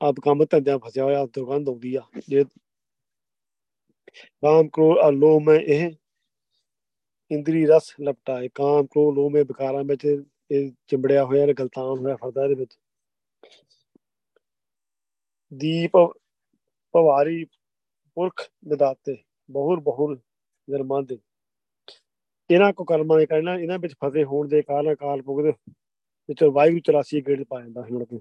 ਆਪ 0.00 0.20
ਕੰਮ 0.24 0.44
ਧੰਦਿਆਂ 0.50 0.78
ਫਸਿਆ 0.78 1.04
ਹੋਇਆ, 1.04 1.24
ਦੁਰਗੰਧ 1.26 1.68
ਆਉਂਦੀ 1.68 1.94
ਆ। 1.96 2.02
ਜੇ 2.28 2.44
ਕਾਮ 4.42 4.68
ਕ੍ਰੋਧ 4.68 4.98
ਅਲੋ 5.08 5.38
ਮੈਂ 5.40 5.58
ਇਹ, 5.60 5.90
ਇੰਦਰੀ 7.30 7.64
ਰਸ 7.66 7.94
ਲਪਟਾਏ 8.00 8.48
ਕਾਮ 8.54 8.86
ਕ੍ਰੋਧ 8.86 9.14
ਲੋ 9.14 9.28
ਮੈਂ 9.30 9.44
ਵਿਕਾਰਾਂ 9.44 9.82
ਵਿੱਚ 9.84 10.04
ਇਹ 10.04 10.70
ਚਿੰਬੜਿਆ 10.86 11.24
ਹੋਇਆ 11.24 11.46
ਤੇ 11.46 11.54
ਗਲਤਾਨ 11.54 11.98
ਹੋਇਆ 11.98 12.16
ਫਰਦਾ 12.16 12.44
ਇਹਦੇ 12.44 12.54
ਵਿੱਚ। 12.54 12.78
ਦੀਪ 15.52 15.96
ਭਵਾਰੀ 16.94 17.44
ਪੁਰਖ 18.16 18.48
ਵਿਦਾਤੇ 18.68 19.16
ਬਹੁਰ 19.50 19.80
ਬਹੁਰ 19.80 20.16
ਜਰਮਾਂ 20.68 21.02
ਦੇ 21.02 21.18
ਇਹਨਾਂ 22.52 22.72
ਕੋ 22.72 22.84
ਕਰਮਾਂ 22.84 23.18
ਦੇ 23.18 23.26
ਕਾਰਨ 23.26 23.48
ਇਹਨਾਂ 23.48 23.78
ਵਿੱਚ 23.78 23.94
ਫਸੇ 24.04 24.24
ਹੋਣ 24.24 24.48
ਦੇ 24.48 24.62
ਕਾਰਨ 24.62 24.92
ਅਕਾਲ 24.92 25.22
ਪੁਰਖ 25.22 25.44
ਦੇ 25.44 25.52
ਵਿੱਚ 26.28 26.44
ਵਾਹਿਗੁਰੂ 26.44 26.80
84 26.80 27.20
ਗੇੜ 27.20 27.44
ਪਾ 27.44 27.60
ਜਾਂਦਾ 27.60 27.84
ਮੁੜ 27.92 28.04
ਕੇ। 28.04 28.20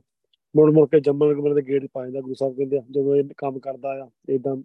ਮੁੜ 0.55 0.73
ਮੁੜ 0.73 0.87
ਕੇ 0.89 0.99
ਜੰਮਣ 0.99 1.33
ਕਮਰ 1.33 1.53
ਦੇ 1.53 1.61
ਗੇੜ 1.61 1.87
ਪਾ 1.93 2.03
ਜਾਂਦਾ, 2.03 2.21
ਗੁਰੂ 2.21 2.33
ਸਾਹਿਬ 2.33 2.55
ਕਹਿੰਦੇ 2.55 2.79
ਜਦੋਂ 2.91 3.15
ਇਹ 3.15 3.23
ਕੰਮ 3.37 3.59
ਕਰਦਾ 3.59 3.89
ਆ 4.03 4.09
ਇਦਾਂ 4.29 4.55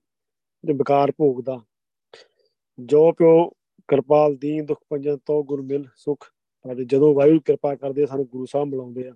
ਤੇ 0.67 0.73
ਵਿਕਾਰ 0.73 1.13
ਭੋਗਦਾ। 1.19 1.61
ਜੋ 2.79 3.13
ਪਿਓ 3.13 3.49
ਕਿਰਪਾਲ, 3.89 4.37
ਦੀਨ, 4.37 4.67
ਦੁਖ, 4.67 4.79
ਪੰਜਨ, 4.91 5.17
ਤੋਂ 5.17 5.45
ਗੁਰ 5.45 5.63
ਮਿਲ, 5.63 5.85
ਸੁਖ 5.97 6.25
ਅਤੇ 6.73 6.85
ਜਦੋਂ 6.85 7.15
ਵਾਹਿਗੁਰੂ 7.15 7.41
ਕਿਰਪਾ 7.41 7.75
ਕਰਦੇ 7.75 8.07
ਸਾਨੂੰ 8.07 8.27
ਗੁਰੂ 8.27 8.47
ਸਾਹਿਬ 8.47 8.69
ਮਿਲਾਉਂਦੇ 8.69 9.09
ਆ। 9.09 9.15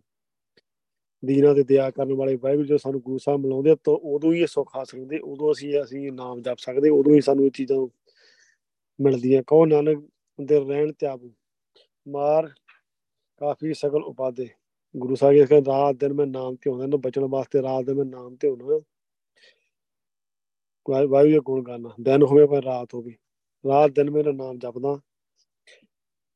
ਦੀਨਾਂ 1.25 1.55
ਤੇ 1.55 1.63
ਦਇਆ 1.63 1.91
ਕਰਨ 1.91 2.13
ਵਾਲੇ 2.13 2.37
ਵਾਹਿਗੁਰੂ 2.37 2.67
ਜੋ 2.67 2.77
ਸਾਨੂੰ 2.77 3.01
ਗੁਰੂ 3.01 3.19
ਸਾਹਿਬ 3.19 3.41
ਮਿਲਾਉਂਦੇ 3.41 3.71
ਆ, 3.71 3.77
ਤਾਂ 3.85 3.95
ਉਦੋਂ 3.95 4.33
ਹੀ 4.33 4.41
ਇਹ 4.41 4.47
ਸੁੱਖ 4.47 4.77
ਹਾਸਲ 4.77 4.99
ਹੁੰਦੇ, 4.99 5.19
ਉਦੋਂ 5.19 5.53
ਅਸੀਂ 5.53 5.83
ਅਸੀਂ 5.83 6.13
ਨਾਮ 6.13 6.43
ਜਪ 6.43 6.59
ਸਕਦੇ, 6.59 6.91
ਉਦੋਂ 6.91 7.15
ਹੀ 7.15 7.21
ਸਾਨੂੰ 7.21 7.45
ਇਹ 7.45 7.51
ਚੀਜ਼ਾਂ 7.51 7.89
ਮਿਲਦੀਆਂ। 9.01 9.43
ਕਹੋ 9.47 9.67
ਨਾਨਕ 9.67 10.09
ਦੇ 10.47 10.61
ਰਹਿਣ 10.61 10.93
ਤਿਆਗੂ 10.93 11.33
ਮਾਰ 12.09 12.49
ਕਾਫੀ 13.41 13.75
ਸਗਲ 13.75 14.03
ਉਪਾਦੇ। 14.03 14.49
ਗੁਰੂ 14.97 15.15
ਸਾਹਿਬ 15.15 15.37
ਇਹ 15.37 15.47
ਕਹਿੰਦੇ, 15.47 15.71
ਰਾਤ 15.71 15.97
ਦਿਨ 15.97 16.13
ਮੈਂ 16.13 16.27
ਨਾਮ 16.27 16.55
ਤੇ 16.55 16.71
ਆਉਂਦਾ 16.71 16.87
ਨੂੰ 16.87 17.01
ਬਚਣ 17.01 17.25
ਵਾਸਤੇ 17.25 17.63
ਰਾਤ 17.63 17.85
ਦਿਨ 17.85 17.95
ਮੈਂ 17.95 18.05
ਨਾਮ 18.05 18.37
ਤੇ 18.37 18.49
ਹੋਣਾ 18.49 18.81
ਵਾਹਿਗੁਰੂ 20.87 21.33
ਦੇ 21.33 21.41
ਗੁਣ 21.41 21.63
ਗਾਣਾ 21.63 21.91
ਦਿਨ 22.01 22.23
ਹੋਵੇ 22.23 22.47
ਪਰ 22.47 22.63
ਰਾਤ 22.65 22.95
ਹੋਵੇ। 22.95 23.17
ਰਾਤ 23.67 23.91
ਦਿਨ 23.91 24.11
ਮੇਰਾ 24.11 24.33
ਨਾਮ 24.33 24.59
ਜਪਦਾ। 24.59 25.01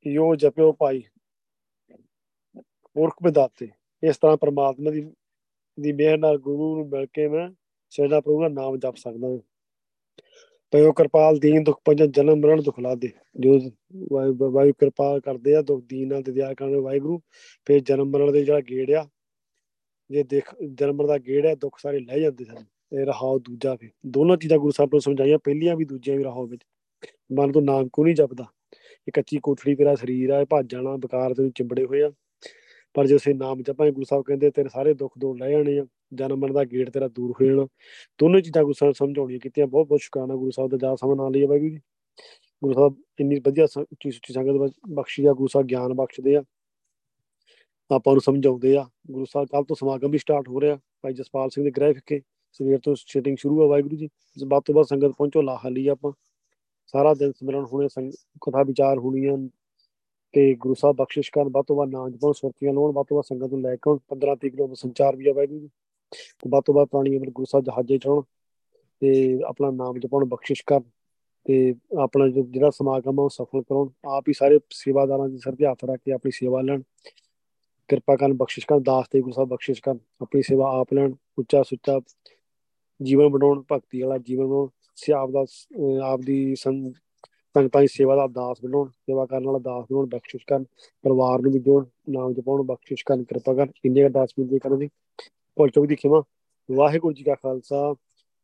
ਯੋ 0.07 0.35
ਜਪਿਓ 0.35 0.73
ਭਾਈ 0.73 1.03
ਪੁਰਖ 2.97 3.15
ਵਿਦਾਤੇ। 3.23 3.69
ਇਸ 4.03 4.19
ਤਰ੍ਹਾਂ 4.19 4.37
ਪ੍ਰਮਾਤਮਾ 4.37 4.91
ਦੀ 4.91 5.13
ਦੀ 5.81 5.93
ਮਿਹਰ 5.93 6.19
ਨਾਲ 6.19 6.39
ਗੁਰੂ 6.39 6.77
ਨੂੰ 6.77 6.89
ਮਿਲ 6.89 7.07
ਕੇ 7.07 7.29
ਮੈਂ 7.29 7.49
ਸਹਿਜਾ 7.91 8.21
ਪ੍ਰਭੂ 8.21 8.43
ਦਾ 8.43 8.49
ਨਾਮ 8.49 8.77
ਜਪ 8.77 8.97
ਸਕਦਾ 8.97 9.29
ਹਾਂ। 9.29 9.39
ਪਇਓ 10.75 10.93
ਕਿਰਪਾਲ 10.93 11.37
ਦੀਨ 11.39 11.62
ਦੁਖ 11.64 11.81
ਪੰਜਨ 11.85 12.11
ਜਨਮ 12.11 12.39
ਮਰਨ 12.39 12.61
ਦੁਖ 12.62 12.79
ਲਾਦੇ। 12.81 13.11
ਜੋ 13.41 13.59
ਵਾਹਿਗੁਰੂ 14.11 14.72
ਕਿਰਪਾ 14.72 15.18
ਕਰਦੇ 15.18 15.55
ਆ, 15.55 15.61
ਦੁਖ 15.62 15.85
ਦੀਨ 15.89 16.09
ਨਾਲ 16.09 16.22
ਦਇਆ 16.22 16.53
ਕਰਨ 16.55 16.77
ਵਾਹਿਗੁਰੂ, 16.77 17.18
ਫੇਰ 17.66 17.81
ਜਨਮ 17.81 18.11
ਮਰਨ 18.11 18.33
ਦੇ 18.33 18.45
ਜਿਹੜਾ 18.45 18.61
ਗੇੜ 18.61 18.91
ਆ, 18.91 19.07
ਜੇ 20.11 20.22
ਦੇਖ, 20.22 20.51
ਜਨਮ 20.72 21.07
ਦਾ 21.07 21.18
ਗੇੜ 21.18 21.47
ਆ, 21.47 21.55
ਦੁੱਖ 21.55 21.79
ਸਾਰੇ 21.83 21.99
ਲੈ 21.99 22.18
ਜਾਂਦੇ 22.18 22.45
ਸਨ। 22.45 22.64
ਤੇ 22.91 23.05
ਰਹਾਉ 23.05 23.39
ਦੂਜਾ 23.39 23.75
ਫੇ 23.77 23.91
ਦੋਨੋਂ 24.07 24.37
ਚੀਜ਼ਾਂ 24.37 24.59
ਗੁਰੂ 24.59 24.70
ਸਾਹਿਬ 24.70 24.91
ਨੂੰ 24.93 25.01
ਸਮਝਾਈਆਂ, 25.01 25.39
ਪਹਿਲੀਆਂ 25.39 25.77
ਵੀ 25.77 25.85
ਦੂਜੀਆਂ 25.85 26.16
ਵੀ 26.16 26.25
ਰਹਾਉ 26.25 26.47
ਵਿੱਚ। 26.47 26.64
ਮਨ 27.33 27.53
ਤੋਂ 27.53 27.62
ਨਾਮ 27.62 27.89
ਕੋ 27.93 28.05
ਨਹੀਂ 28.05 28.14
ਜਪਦਾ? 28.14 28.45
ਇਹ 29.09 29.12
ਕੱਚੀ 29.12 29.39
ਕੋਠੜੀ 29.43 29.75
ਤੇਰਾ 29.75 29.95
ਸਰੀਰ 29.95 30.31
ਆ 30.31 30.45
ਭੱਜ 30.51 30.70
ਜਾਣਾ, 30.72 30.97
ਬਕਾਰ 30.97 31.35
ਤੇ 31.35 31.51
ਚਿੰਬੜੇ 31.51 31.85
ਹੋਏ 31.85 32.03
ਆ। 32.03 32.11
ਪਰ 32.95 33.07
ਜੇ 33.07 33.14
ਉਸੇ 33.14 33.34
ਨਾਮ 33.34 33.62
ਜਪਾਂ 33.62 33.90
ਗੁਰੂ 33.90 34.05
ਸਾਹਿਬ 34.09 34.24
ਕਹਿੰਦੇ 34.24 34.51
ਤੇਰੇ 34.51 34.68
ਸਾਰੇ 34.68 34.95
ਦੁੱਖ 34.95 35.14
ਦੂਰ 35.18 35.38
ਲੈ 35.38 35.51
ਜਾਣੇ 35.51 35.78
ਆ, 35.78 35.86
ਜਨਮ 36.14 36.38
ਮਰਨ 36.38 36.53
ਦਾ 36.53 36.64
ਗੇੜ 36.64 36.90
ਤੇਰਾ 36.90 37.09
ਦੂਰ 37.09 37.30
ਹੋ 37.30 37.47
ਜਾਣਾ। 37.47 37.66
ਦੋਨੋਂ 38.20 38.40
ਚੀਜ਼ਾਂ 38.40 38.62
ਗੁਰੂ 38.62 38.72
ਸਾਹਿਬ 38.72 38.95
ਸਮਝਾਉਣੀਆਂ 38.95 39.40
ਕੀਤੀਆਂ, 39.40 39.66
ਬਹੁਤ 39.66 39.86
ਬਹੁਤ 39.86 40.01
ਸ਼ੁਕਰਾਨਾ 40.01 40.34
ਗੁਰੂ 40.34 40.51
ਸਾਹਿਬ 40.51 40.70
ਦਾ 40.70 40.76
ਜਾ 40.76 40.95
ਸਮਝ 40.95 41.16
ਨਾਲ 41.16 41.30
ਲਈ 41.30 41.47
ਬਾਈ 41.47 41.61
ਜੀ। 41.61 41.76
ਗੁਰੂ 42.62 42.72
ਸਾਹਿਬ 42.72 42.97
ਇੰਨੀ 43.20 43.40
ਵਧੀਆ 43.47 43.66
ਉੱਚੀ 43.78 44.11
ਸੁੱਚੀ 44.11 44.32
ਸੰਗਤ 44.32 44.72
ਬਖਸ਼ੀ 44.88 45.26
ਆ, 45.26 45.32
ਗੁਰੂ 45.32 45.47
ਸਾਹਿਬ 45.47 45.66
ਗਿਆਨ 45.66 45.95
ਬਖਸ਼ਦੇ 45.95 46.36
ਆ। 46.36 46.45
ਆਪਾਂ 47.90 48.14
ਨੂੰ 48.14 48.20
ਸਮਝਾਉਂਦੇ 48.20 48.76
ਆ। 48.76 48.88
ਗੁਰੂ 49.11 49.24
ਸਾਹਿਬ 49.24 49.49
ਕੱਲ 49.49 49.64
ਤੋਂ 49.64 49.76
ਸਮਾਗਮ 49.76 50.11
ਵੀ 50.11 50.18
ਸਟਾਰਟ 50.18 50.49
ਹੋ 50.49 50.61
ਰਿਹਾ। 50.61 50.79
ਭਾਈ 51.03 51.12
ਜਸਪਾਲ 51.12 51.50
ਸਿੰਘ 51.50 51.64
ਦੇ 51.64 51.71
ਗ੍ਰਹਿ 51.71 51.92
ਵਿਖੇ 51.92 52.21
ਸਵੇਰ 52.53 52.79
ਤੋਂ 52.79 52.95
ਸ਼ੀਟਿੰਗ 52.99 53.37
ਸ਼ੁਰੂ 53.37 53.62
ਆ 53.62 53.66
ਵਾਹਿਗੁਰੂ 53.66 53.96
ਜੀ। 53.96 54.04
ਇਸ 54.04 54.45
ਬਾਤ 54.45 54.62
ਤੋਂ 54.66 54.75
ਬਾਅਦ 54.75 54.87
ਸੰਗਤ 54.87 55.08
ਪਹੁੰਚੋ, 55.08 55.42
ਲਾਹਾ 55.42 55.68
ਲਈ 55.68 55.88
ਆਪਾਂ। 55.88 56.12
ਸਾਰਾ 56.87 57.14
ਦਿਨ 57.14 57.33
ਸਿਮਰਨ 57.33 57.64
ਹੋਣੇ 57.64 57.88
ਕਥਾ 58.41 58.62
ਵਿਚਾਰ 58.62 58.99
ਹੋਣੀਆਂ। 58.99 59.49
ਤੇ 60.35 60.55
ਗੁਰੂ 60.55 60.75
ਸਾਹਿਬ 60.75 60.97
ਬਖਸ਼ਿਸ਼ 60.97 61.31
ਕਰਨ 61.33 61.49
ਬਾਤ 61.49 61.65
ਤੋਂ 61.67 61.77
ਬਾਅਦ 61.77 61.89
ਨਾਮ 61.89 62.09
ਜਪਣ, 62.11 62.33
ਸੁਰਤੀਆਂ 62.33 62.73
ਲਾਉਣ 62.73 62.93
ਬਾਤ 62.93 63.07
ਤੋਂ 63.09 63.17
ਬਾਅਦ 63.17 63.25
ਸੰਗਤ 63.25 63.53
ਨੂੰ 63.53 63.61
ਲੈ 63.63 63.77
ਕੇ 63.77 63.99
15 64.09 64.35
ਤੀਕ 64.37 64.53
ਕਿਲੋ 64.53 64.75
ਸੰਚਾਰ 64.75 65.17
ਵੀ 65.17 65.29
ਆ 65.29 65.33
ਵਾਹਿਗੁਰੂ 65.33 65.61
ਜੀ। 65.61 65.69
ਬਾਤ 66.49 66.65
ਤੋਂ 66.65 66.75
ਬਾਅਦ 66.75 66.89
ਪ੍ਰਾਣੀ 66.89 67.17
ਅਮਰ 67.17 67.31
ਗੁਰੂ 67.31 67.47
ਸਾਹਿਬ 67.51 67.65
ਜਹਾਜ਼ੇ 67.65 67.99
ਚੜਾਉਣ 67.99 68.23
ਤੇ 69.01 69.41
ਆਪਣਾ 69.47 69.71
ਨਾਮ 69.71 69.99
ਜਪਣ, 69.99 70.25
ਬਖਸ਼ਿਸ਼ 70.25 70.63
ਕਰ 70.67 70.81
ਤੇ 71.45 71.75
ਆਪਣਾ 71.99 72.29
ਜਿਹੜਾ 72.29 72.71
ਸਮਾਗਮ 72.71 73.21
ਆ 73.21 73.23
ਉਹ 73.23 73.29
ਸਫਲ 73.29 73.63
ਕਰਾਉਣ। 73.63 73.89
ਆਪ 74.05 74.29
ਹੀ 74.29 74.33
ਸਾਰੇ 74.33 74.59
ਸੇਵਾਦਾਰਾਂ 74.71 75.29
ਦੀ 75.29 75.39
ਸਿਰ 75.39 75.55
ਤੇ 75.55 75.67
ਹੱਥ 75.67 75.85
ਰੱਖ 75.85 76.01
ਕੇ 76.05 76.13
ਆਪਣੀ 76.13 76.31
ਸੇਵਾ 76.31 76.61
ਲੈਣ। 76.61 76.83
ਕਿਰਪਾ 77.89 78.17
ਕਰਨ, 78.17 78.33
ਬਖਸ਼ਿਸ਼ 78.33 78.67
ਕਰਨ, 78.67 78.83
ਦਾਸ 78.83 79.09
ਤੇ 79.09 79.21
ਗੁਰੂ 79.21 79.33
ਸਾਹਿਬ 79.33 79.49
ਬਖਸ਼ਿਸ਼ 79.49 79.83
ਕਰਨ, 79.83 79.99
ਆਪਣੀ 80.23 80.43
ਸੇਵਾ 80.43 80.71
ਆਪ 80.81 80.93
ਲੈਣ, 80.93 81.15
ਉੱਚਾ 81.39 81.63
ਸੁੱਚਾ 81.63 82.01
ਜੀਵਨ 83.03 83.29
ਬਣਾਉਣ, 83.29 83.63
ਭਗਤੀ 83.73 84.03
ਵਾਲਾ 84.03 84.19
ਜੀਵਨ 84.19 84.47
ਬਣਾਉਣ, 84.47 84.69
ਸਿਆਪ 84.97 85.31
ਦਾ 85.31 85.45
ਆਪ 86.03 86.21
ਦੀ 86.21 86.55
ਸੰਗਤਾਂ 87.55 87.81
ਦੀ 87.81 87.87
ਸੇਵਾ 87.87 88.17
ਦਾ 88.17 88.26
ਦਾਸ 88.26 88.61
ਬਣਾਉਣ 88.64 88.89
ਸੇਵਾ 88.89 89.26
ਕਰਨ 89.26 89.45
ਵਾਲਾ 89.47 89.59
ਦਾਸ 89.59 89.85
ਬਣਾਉਣ 89.91 90.07
ਬਖਸ਼ਿਸ਼ 90.07 90.45
ਕਰਨ 90.47 90.64
ਪਰਿਵਾਰ 91.05 91.43
ਨੂੰ 91.43 91.53
ਵੀ 91.53 91.59
ਜੋੜ 91.59 91.85
ਨਾਮ 92.11 92.33
ਜਪਾਉਣ 92.35 92.63
ਬਖਸ਼ਿਸ਼ 92.67 93.05
ਕਰਨ 93.07 93.22
ਕਿਰਪਾ 93.25 93.55
ਕਰ 93.55 93.68
ਇੰਨੇ 93.85 94.09
ਦਾਸ 94.09 94.35
ਮਿਲਦੇ 94.39 94.59
ਕਰਨ 94.59 94.79
ਦੀ 94.79 94.89
ਭੁੱਲ 95.57 95.71
ਚੁੱਕ 95.71 95.87
ਦੀ 95.89 95.97
ਖਿਮਾ 95.97 96.22
ਵਾਹਿਗੁਰੂ 96.68 97.14
ਜੀ 97.14 97.25
ਕਾ 97.25 97.35
ਖਾਲਸਾ 97.35 97.95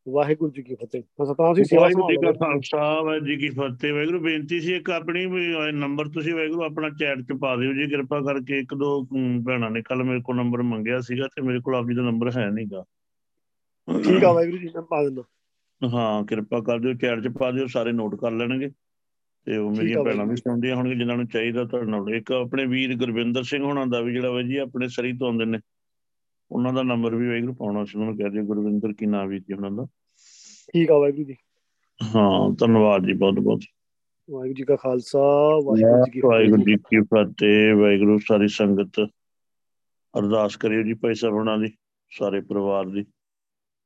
ਵਾਹਿਗੁਰੂ 0.07 0.51
ਜੀ 0.51 0.61
ਕੀ 0.63 0.75
ਫਤਿਹ। 0.75 1.01
ਸਤਨਾਮ 1.25 1.53
ਸੀ 1.53 1.63
ਸੇਵਾ 1.63 1.81
ਵਾਹਿਗੁਰੂ 1.81 2.07
ਜੀ 2.09 2.15
ਕਾ 2.25 2.31
ਖਾਲਸਾ 2.31 2.77
ਵਾਹਿਗੁਰੂ 3.01 3.25
ਜੀ 3.25 3.35
ਕੀ 3.37 3.49
ਫਤਿਹ। 3.49 3.93
ਵਾਹਿਗੁਰੂ 3.93 4.19
ਬੇਨਤੀ 4.19 4.59
ਸੀ 4.61 4.75
ਇੱਕ 4.75 4.89
ਆਪਣੀ 4.91 5.25
ਨੰਬਰ 5.73 6.07
ਤੁਸੀਂ 6.13 6.33
ਵਾਹਿਗੁਰੂ 6.35 6.63
ਆਪਣਾ 6.63 6.89
ਚੈਟ 6.99 7.21
'ਚ 7.21 7.37
ਪਾ 7.41 7.55
ਦਿਓ। 7.55 7.73
ਜੀ 7.73 7.87
ਕਿਰਪਾ 7.89 8.19
ਕਰਕੇ 8.27 8.59
ਇੱਕ 8.59 8.73
ਦੋ 8.75 9.01
ਭੈਣਾਂ 9.45 9.69
ਨੇ 9.71 9.81
ਕੱਲ 9.81 10.03
ਮੇਰੇ 10.03 10.21
ਕੋਲ 10.25 10.35
ਨੰਬਰ 10.35 10.61
ਮੰਗਿਆ 10.71 10.99
ਸੀਗਾ 11.01 11.27
ਤੇ 11.35 11.41
ਮੇਰੇ 11.41 11.59
ਕੋਲ 11.65 11.75
ਆਪ 11.75 11.87
ਜੀ 11.87 11.95
ਦਾ 11.95 12.01
ਨੰਬਰ 12.01 12.31
ਹੈ 12.37 12.49
ਨਹੀਂਗਾ 12.49 12.83
ਠੀਕ 13.87 14.23
ਆ 14.23 14.31
ਵਾਹਿਗੁਰੂ 14.33 14.57
ਜੀ 14.57 14.69
ਮੈਂ 14.75 14.81
ਪਾ 14.89 15.03
ਦਿੰਦਾ। 15.03 15.23
ਹਾਂ 15.81 16.23
ਕਿਰਪਾ 16.25 16.59
ਕਰ 16.61 16.79
ਦਿਓ 16.79 16.93
ਚੈਟ 16.93 17.19
'ਚ 17.23 17.27
ਪਾ 17.37 17.51
ਦਿਓ 17.51 17.67
ਸਾਰੇ 17.67 17.91
ਨੋਟ 17.91 18.15
ਕਰ 18.15 18.31
ਲੈਣਗੇ। 18.31 18.69
ਤੇ 19.45 19.57
ਉਹ 19.57 19.71
ਮੇਰੀਆਂ 19.71 20.03
ਭੈਣਾਂ 20.03 20.25
ਵੀ 20.25 20.35
ਸੁਣਦੀਆਂ 20.35 20.75
ਹੋਣਗੀਆਂ 20.75 20.95
ਜਿਨ੍ਹਾਂ 20.95 21.17
ਨੂੰ 21.17 21.27
ਚਾਹੀਦਾ 21.27 21.65
ਤੁਹਾਡੇ 21.65 21.91
ਨਾਲ। 21.91 22.09
ਇੱਕ 22.09 22.31
ਆਪਣੇ 22.31 22.65
ਵੀਰ 22.65 22.95
ਗੁਰਵਿੰਦਰ 22.95 23.43
ਸਿੰਘ 23.43 23.63
ਹੋਣਾ 23.63 23.85
ਦਾ 23.85 24.01
ਵੀ 24.01 24.13
ਜਿਹੜਾ 24.13 24.31
ਵਾ 24.31 24.41
ਜੀ 24.41 24.57
ਆਪਣੇ 24.57 24.87
ਸਰੀ 24.87 25.13
ਤੋਂ 25.13 25.27
ਆਉਂਦੇ 25.27 25.45
ਨੇ। 25.45 25.59
ਉਹਨਾਂ 26.51 26.73
ਦਾ 26.73 26.83
ਨੰਬਰ 26.83 27.15
ਵੀ 27.15 27.27
ਵਾਹਿਗੁਰੂ 27.27 27.53
ਪਾਉਣਾ 27.53 27.85
ਸੀ 27.85 27.91
ਉਹਨਾਂ 27.95 28.09
ਨੂੰ 28.09 28.17
ਕਹਿ 28.17 28.29
ਦਿਓ 28.29 28.43
ਗੁਰਵਿੰਦਰ 28.43 28.93
ਕੀ 28.93 29.05
ਨਾਮ 29.05 29.27
ਵੀ 29.27 29.39
ਜੀ 29.39 29.53
ਉਹਨਾਂ 29.53 29.71
ਦਾ? 29.71 29.85
ਠੀਕ 30.73 30.91
ਆ 30.91 30.97
ਵਾਹਿਗੁਰੂ 30.97 31.23
ਜੀ। 31.23 31.35
ਹਾਂ 32.15 32.49
ਧੰਨਵਾਦ 32.49 33.05
ਜੀ 33.05 33.13
ਬਹੁਤ 33.13 33.33
ਬਹੁਤ। 33.33 33.61
ਵਾਹਿਗੁਰੂ 34.31 34.53
ਜੀ 34.53 34.63
ਕਾ 34.63 34.75
ਖਾਲਸਾ 34.75 35.19
ਵਾਹਿਗੁਰੂ 35.63 36.05
ਜੀ 36.05 36.11
ਕੀ 36.11 36.21
ਵਾਹਿਗੁਰੂ 36.25 36.63
ਜੀ 36.63 36.75
ਕੀ 36.75 37.01
ਫਤਿਹ 37.01 37.75
ਵਾਹਿਗੁਰੂ 37.75 38.19
ਸਾਰੀ 38.27 38.47
ਸੰਗਤ। 38.47 38.99
ਅਰਦਾਸ 40.19 40.55
ਕਰਿਓ 40.55 40.83
ਜੀ 40.83 41.13
ਸਾਹਿਬ 41.13 41.35
ਉਹਨਾਂ 41.35 41.57
ਦੀ 41.57 41.67
ਸਾਰੇ 42.09 42.41
ਪਰਿਵਾਰ 42.41 42.85
ਦੀ। 42.85 43.05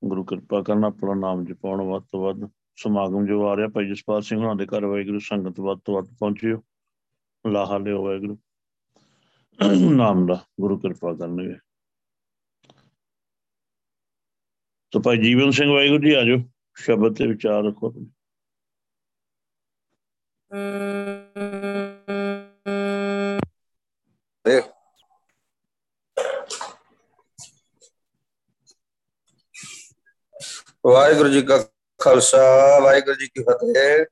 ਗੁਰੂ 0.06 0.24
ਕਿਰਪਾ 0.24 0.62
ਕਰਨਾ 0.62 0.88
ਆਪਣਾ 0.88 1.14
ਨਾਮ 1.14 1.46
ਜਪਾਉਣ 1.46 1.82
ਵੱਧ 1.82 2.04
ਤੋਂ 2.04 2.22
ਵੱਧ। 2.22 2.50
ਸਮਾਗਮ 2.76 3.26
ਜੋ 3.28 3.48
ਆ 3.48 3.56
ਰਿਹਾ, 3.56 3.68
ਭਾਈ 3.68 3.90
ਜਸਪਾਲ 3.90 4.22
ਸਿੰਘ 4.22 4.40
ਹੁਣਾਂ 4.40 4.56
ਦੇ 4.56 4.66
ਘਰ 4.66 4.86
ਵਾਹਿਗੁਰੂ, 4.86 5.20
ਸੰਗਤ 5.20 5.60
ਵੱਧ 5.60 5.80
ਤੋਂ 5.86 5.96
ਵੱਧ 5.96 6.06
ਪਹੁੰਚਿਓ। 6.20 6.64
ਲਾਹਾ 7.48 7.78
ਲਿਓ 7.78 8.04
ਵਾਹਿਗੁਰੂ। 8.06 8.38
ਨਾਮ 9.92 10.26
ਦਾ 10.28 10.46
ਗੁਰੂ 10.62 10.78
ਕਿਰਪਾ 10.78 11.14
ਕਰਨਗੇ 11.14 11.56
ਤਾਂ 14.92 15.02
ਭਾਈ 15.02 15.18
ਜੀਵਨ 15.18 15.52
ਸਿੰਘ 15.52 15.72
ਵਾਹਿਗੁਰੂ 15.72 16.04
ਜੀ 16.04 16.14
ਆਜੋ 16.14 16.38
ਸ਼ਬਦ 16.78 17.16
ਤੇ 17.16 17.28
ਵਿਚਾਰ 17.28 17.64
ਰੱਖੋ 17.64 17.88
ਆਪਣੇ। 17.88 18.06
ਵਾਹਿਗੁਰੂ 30.86 31.30
ਜੀ 31.30 31.42
ਕਾ 31.42 31.58
ਖਾਲਸਾ 32.06 32.80
ਵਾਹਿਗੁਰੂ 32.80 33.16
ਜੀ 33.16 33.28
ਕੀ 33.28 33.44
ਫਤਿਹ। 33.44 34.06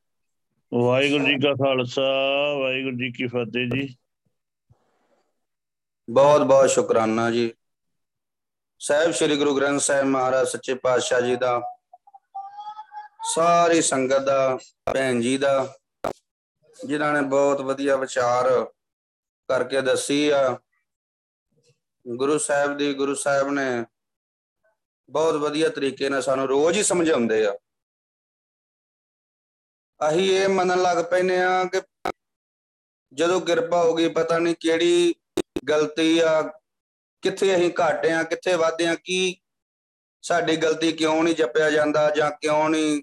ਵਾਹਿਗੁਰੂ 0.73 1.25
ਜੀ 1.25 1.35
ਕਾ 1.35 1.53
ਖਾਲਸਾ 1.53 2.01
ਵਾਹਿਗੁਰੂ 2.59 2.95
ਜੀ 2.97 3.11
ਕੀ 3.11 3.27
ਫਤਿਹ 3.27 3.69
ਜੀ। 3.69 3.95
ਬਹੁਤ 6.09 6.41
ਬਹੁਤ 6.41 6.69
ਸ਼ੁਕਰਾਨਾ 6.69 7.31
ਜੀ। 7.31 7.53
ਸਾਹਿਬ 8.79 9.11
ਸ੍ਰੀ 9.11 9.37
ਗੁਰੂ 9.37 9.55
ਗ੍ਰੰਥ 9.55 9.81
ਸਾਹਿਬ 9.81 10.05
ਮਹਾਰਾਜ 10.05 10.47
ਸੱਚੇ 10.47 10.73
ਪਾਤਸ਼ਾਹ 10.73 11.21
ਜੀ 11.21 11.35
ਦਾ 11.35 11.61
ਸਾਰੀ 13.33 13.81
ਸੰਗਤ 13.81 14.19
ਦਾ 14.19 14.59
ਭੈਣ 14.93 15.21
ਜੀ 15.21 15.37
ਦਾ 15.37 15.73
ਜਿਨ੍ਹਾਂ 16.87 17.13
ਨੇ 17.13 17.21
ਬਹੁਤ 17.21 17.61
ਵਧੀਆ 17.61 17.95
ਵਿਚਾਰ 17.95 18.71
ਕਰਕੇ 19.47 19.81
ਦੱਸੀ 19.81 20.29
ਆ। 20.29 20.59
ਗੁਰੂ 22.07 22.37
ਸਾਹਿਬ 22.37 22.77
ਦੀ 22.77 22.93
ਗੁਰੂ 22.93 23.15
ਸਾਹਿਬ 23.15 23.49
ਨੇ 23.49 23.85
ਬਹੁਤ 25.09 25.35
ਵਧੀਆ 25.35 25.69
ਤਰੀਕੇ 25.69 26.09
ਨਾਲ 26.09 26.21
ਸਾਨੂੰ 26.21 26.47
ਰੋਜ਼ 26.47 26.77
ਹੀ 26.77 26.83
ਸਮਝਾਉਂਦੇ 26.83 27.45
ਆ। 27.47 27.55
ਅਸੀਂ 30.09 30.29
ਇਹ 30.31 30.47
ਮੰਨਣ 30.49 30.81
ਲੱਗ 30.81 31.03
ਪੈਨੇ 31.05 31.37
ਆ 31.41 31.63
ਕਿ 31.65 31.81
ਜਦੋਂ 33.11 33.39
ਕਿਰਪਾ 33.41 33.83
ਹੋ 33.83 33.93
ਗਈ, 33.95 34.07
ਪਤਾ 34.09 34.37
ਨਹੀਂ 34.39 34.55
ਕਿਹੜੀ 34.59 35.15
ਗਲਤੀ 35.69 36.19
ਆ, 36.19 36.41
ਕਿੱਥੇ 37.23 37.55
ਅਸੀਂ 37.55 37.71
ਘਾਟੇ 37.79 38.11
ਆ 38.11 38.23
ਕਿੱਥੇ 38.23 38.55
ਵਾਧੇ 38.55 38.87
ਆ 38.87 38.95
ਕੀ 38.95 39.35
ਸਾਡੀ 40.23 40.55
ਗਲਤੀ 40.55 40.91
ਕਿਉਂ 40.91 41.23
ਨਹੀਂ 41.23 41.35
ਜਪਿਆ 41.35 41.69
ਜਾਂਦਾ 41.69 42.09
ਜਾਂ 42.09 42.29
ਕਿਉਂ 42.31 42.69
ਨਹੀਂ 42.69 43.01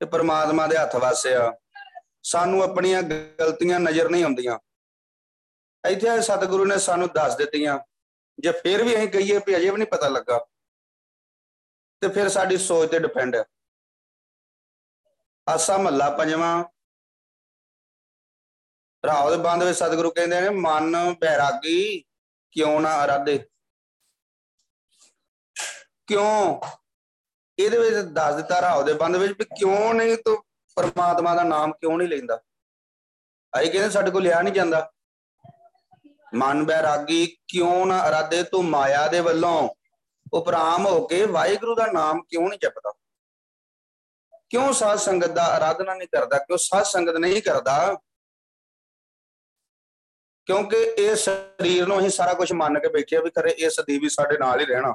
ਤੇ 0.00 0.06
ਪ੍ਰਮਾਤਮਾ 0.06 0.66
ਦੇ 0.66 0.76
ਹੱਥ 0.76 0.96
ਵਾਸੇ 0.96 1.34
ਆ। 1.34 1.52
ਸਾਨੂੰ 2.22 2.62
ਆਪਣੀਆਂ 2.62 3.02
ਗਲਤੀਆਂ 3.02 3.80
ਨਜ਼ਰ 3.80 4.08
ਨਹੀਂ 4.08 4.24
ਆਉਂਦੀਆਂ। 4.24 4.58
ਇੱਥੇ 5.84 6.20
ਸਤਿਗੁਰੂ 6.22 6.64
ਨੇ 6.64 6.78
ਸਾਨੂੰ 6.78 7.08
ਦੱਸ 7.14 7.36
ਦਿੱਤੀਆਂ। 7.36 7.78
ਜੇ 8.38 8.52
ਫਿਰ 8.52 8.82
ਵੀ 8.82 8.96
ਅਸੀਂ 8.96 9.08
ਕਹੀਏ 9.08 9.38
ਵੀ 9.46 9.56
ਅਜੇ 9.56 9.70
ਵੀ 9.70 9.76
ਨਹੀਂ 9.76 9.88
ਪਤਾ 9.88 10.08
ਲੱਗਾ, 10.08 10.38
ਤੇ 12.02 12.08
ਫਿਰ 12.08 12.28
ਸਾਡੀ 12.28 12.56
ਸੋਚ 12.58 12.90
ਤੇ 12.90 12.98
ਡਿਪੈਂਡ 12.98 13.36
ਹੈ 13.36 13.44
ਆਸਾ 15.50 15.76
ਮਹੱਲਾ 15.78 16.10
ਪੰਜਵਾਂ। 16.10 16.64
ਰਾਹ 19.06 19.30
ਦੇ 19.30 19.36
ਬੰਦ 19.36 19.62
ਵਿੱਚ 19.62 19.78
ਸਤਿਗੁਰੂ 19.78 20.10
ਕਹਿੰਦੇ 20.10 20.40
ਨੇ, 20.40 20.48
ਮਨ 20.48 21.14
ਬੈਰਾਗੀ, 21.20 22.04
ਕਿਉਂ 22.52 22.80
ਨਾ 22.80 23.04
ਅਰਾਧੇ? 23.04 23.38
ਕਿਉਂ? 26.06 26.60
ਇਹਦੇ 27.58 27.78
ਵਿੱਚ 27.78 27.96
ਦੱਸ 27.96 28.34
ਦਿੱਤਾ 28.34 28.60
ਰਾਹ 28.60 28.82
ਦੇ 28.82 28.92
ਬੰਦ 28.92 29.16
ਵਿੱਚ 29.16 29.32
ਵੀ 29.38 29.44
ਕਿਉਂ 29.44 29.94
ਨਹੀਂ 29.94 30.16
ਤੂੰ 30.16 30.44
ਪਰਮਾਤਮਾ 30.76 31.34
ਦਾ 31.34 31.42
ਨਾਮ 31.42 31.72
ਕਿਉਂ 31.72 31.98
ਨਹੀਂ 31.98 32.08
ਲੈਂਦਾ? 32.08 32.40
ਆਈ 33.56 33.70
ਕਹਿੰਦੇ 33.70 33.90
ਸਾਡੇ 33.90 34.10
ਕੋਲ 34.10 34.22
ਲਿਆ 34.22 34.42
ਨਹੀਂ 34.42 34.54
ਜਾਂਦਾ। 34.54 34.92
ਮਨ 36.34 36.64
ਬੈਰਾਗੀ, 36.64 37.36
ਕਿਉਂ 37.48 37.86
ਨਾ 37.86 38.08
ਅਰਾਧੇ? 38.08 38.42
ਤੂੰ 38.42 38.64
ਮਾਇਆ 38.64 39.06
ਦੇ 39.06 39.20
ਵੱਲੋਂ 39.20 39.68
ਉਪਰਾਮ 40.32 40.86
ਹੋ 40.86 41.06
ਕੇ 41.06 41.26
ਵਾਹਿਗੁਰੂ 41.26 41.74
ਦਾ 41.74 41.86
ਨਾਮ 41.86 42.22
ਕਿਉਂ 42.22 42.48
ਨਹੀਂ 42.48 42.58
ਜਪਦਾ? 42.58 42.92
ਕਿਉਂ 44.50 44.72
ਸਾਧ 44.72 44.98
ਸੰਗਤ 44.98 45.30
ਦਾ 45.30 45.44
ਆਰਾਧਨਾ 45.46 45.94
ਨਹੀਂ 45.94 46.08
ਕਰਦਾ, 46.08 46.38
ਕਿਉਂ 46.38 46.58
ਸਾਧ 46.58 46.84
ਸੰਗਤ 46.84 47.16
ਨਹੀਂ 47.16 47.42
ਕਰਦਾ? 47.42 47.94
ਕਿਉਂਕਿ 50.46 50.76
ਇਹ 50.76 51.14
ਸਰੀਰ 51.16 51.86
ਨੂੰ 51.86 51.98
ਅਸੀਂ 51.98 52.10
ਸਾਰਾ 52.10 52.32
ਕੁਝ 52.34 52.52
ਮੰਨ 52.52 52.78
ਕੇ 52.80 52.88
ਬੈਠੇ 52.88 53.16
ਆ 53.16 53.20
ਵੀ 53.20 53.30
ਖਰੇ 53.30 53.50
ਇਹ 53.50 53.70
ਸਦੀ 53.70 53.98
ਵੀ 53.98 54.08
ਸਾਡੇ 54.08 54.38
ਨਾਲ 54.38 54.60
ਹੀ 54.60 54.66
ਰਹਿਣਾ। 54.66 54.94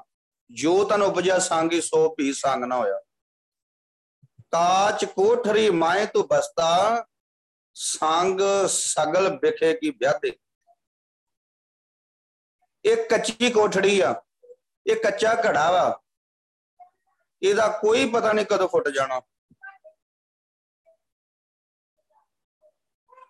ਜੋ 0.52 0.84
ਤਨ 0.84 1.02
ਉਪਜਿਆ 1.02 1.38
ਸੰਗੀ, 1.40 1.82
ਸੋ 1.82 2.15
ਭੀ 2.15 2.32
ਸੰਗ 2.34 2.64
ਨਾ 2.64 2.77
ਹੋਇਆ। 2.77 2.99
ਕਾਚ 4.52 5.06
ਕੋਠਰੀ 5.06 5.69
ਮਾਏ 5.69 6.06
ਤੂੰ 6.06 6.27
ਬਸਤਾ, 6.27 7.06
ਸੰਗ 7.76 8.41
ਸਗਲ 8.69 9.30
ਵਿਖੇ 9.41 9.73
ਕੀ 9.73 9.90
ਵਿਆਦੇ 9.90 10.32
ਇਹ 12.86 13.06
ਕੱਚੀ 13.10 13.49
ਕੋਠੜੀ 13.52 13.99
ਆ, 13.99 14.14
ਇਹ 14.86 14.95
ਕੱਚਾ 14.95 15.34
ਘੜਾ 15.36 15.72
ਵਾ। 15.72 16.02
ਇਹਦਾ 17.41 17.68
ਕੋਈ 17.82 18.10
ਪਤਾ 18.10 18.32
ਨਹੀਂ 18.34 18.45
ਕਦੋਂ 18.45 18.68
ਫੁੱਟ 18.68 18.90
ਜਾਣਾ। 18.90 19.22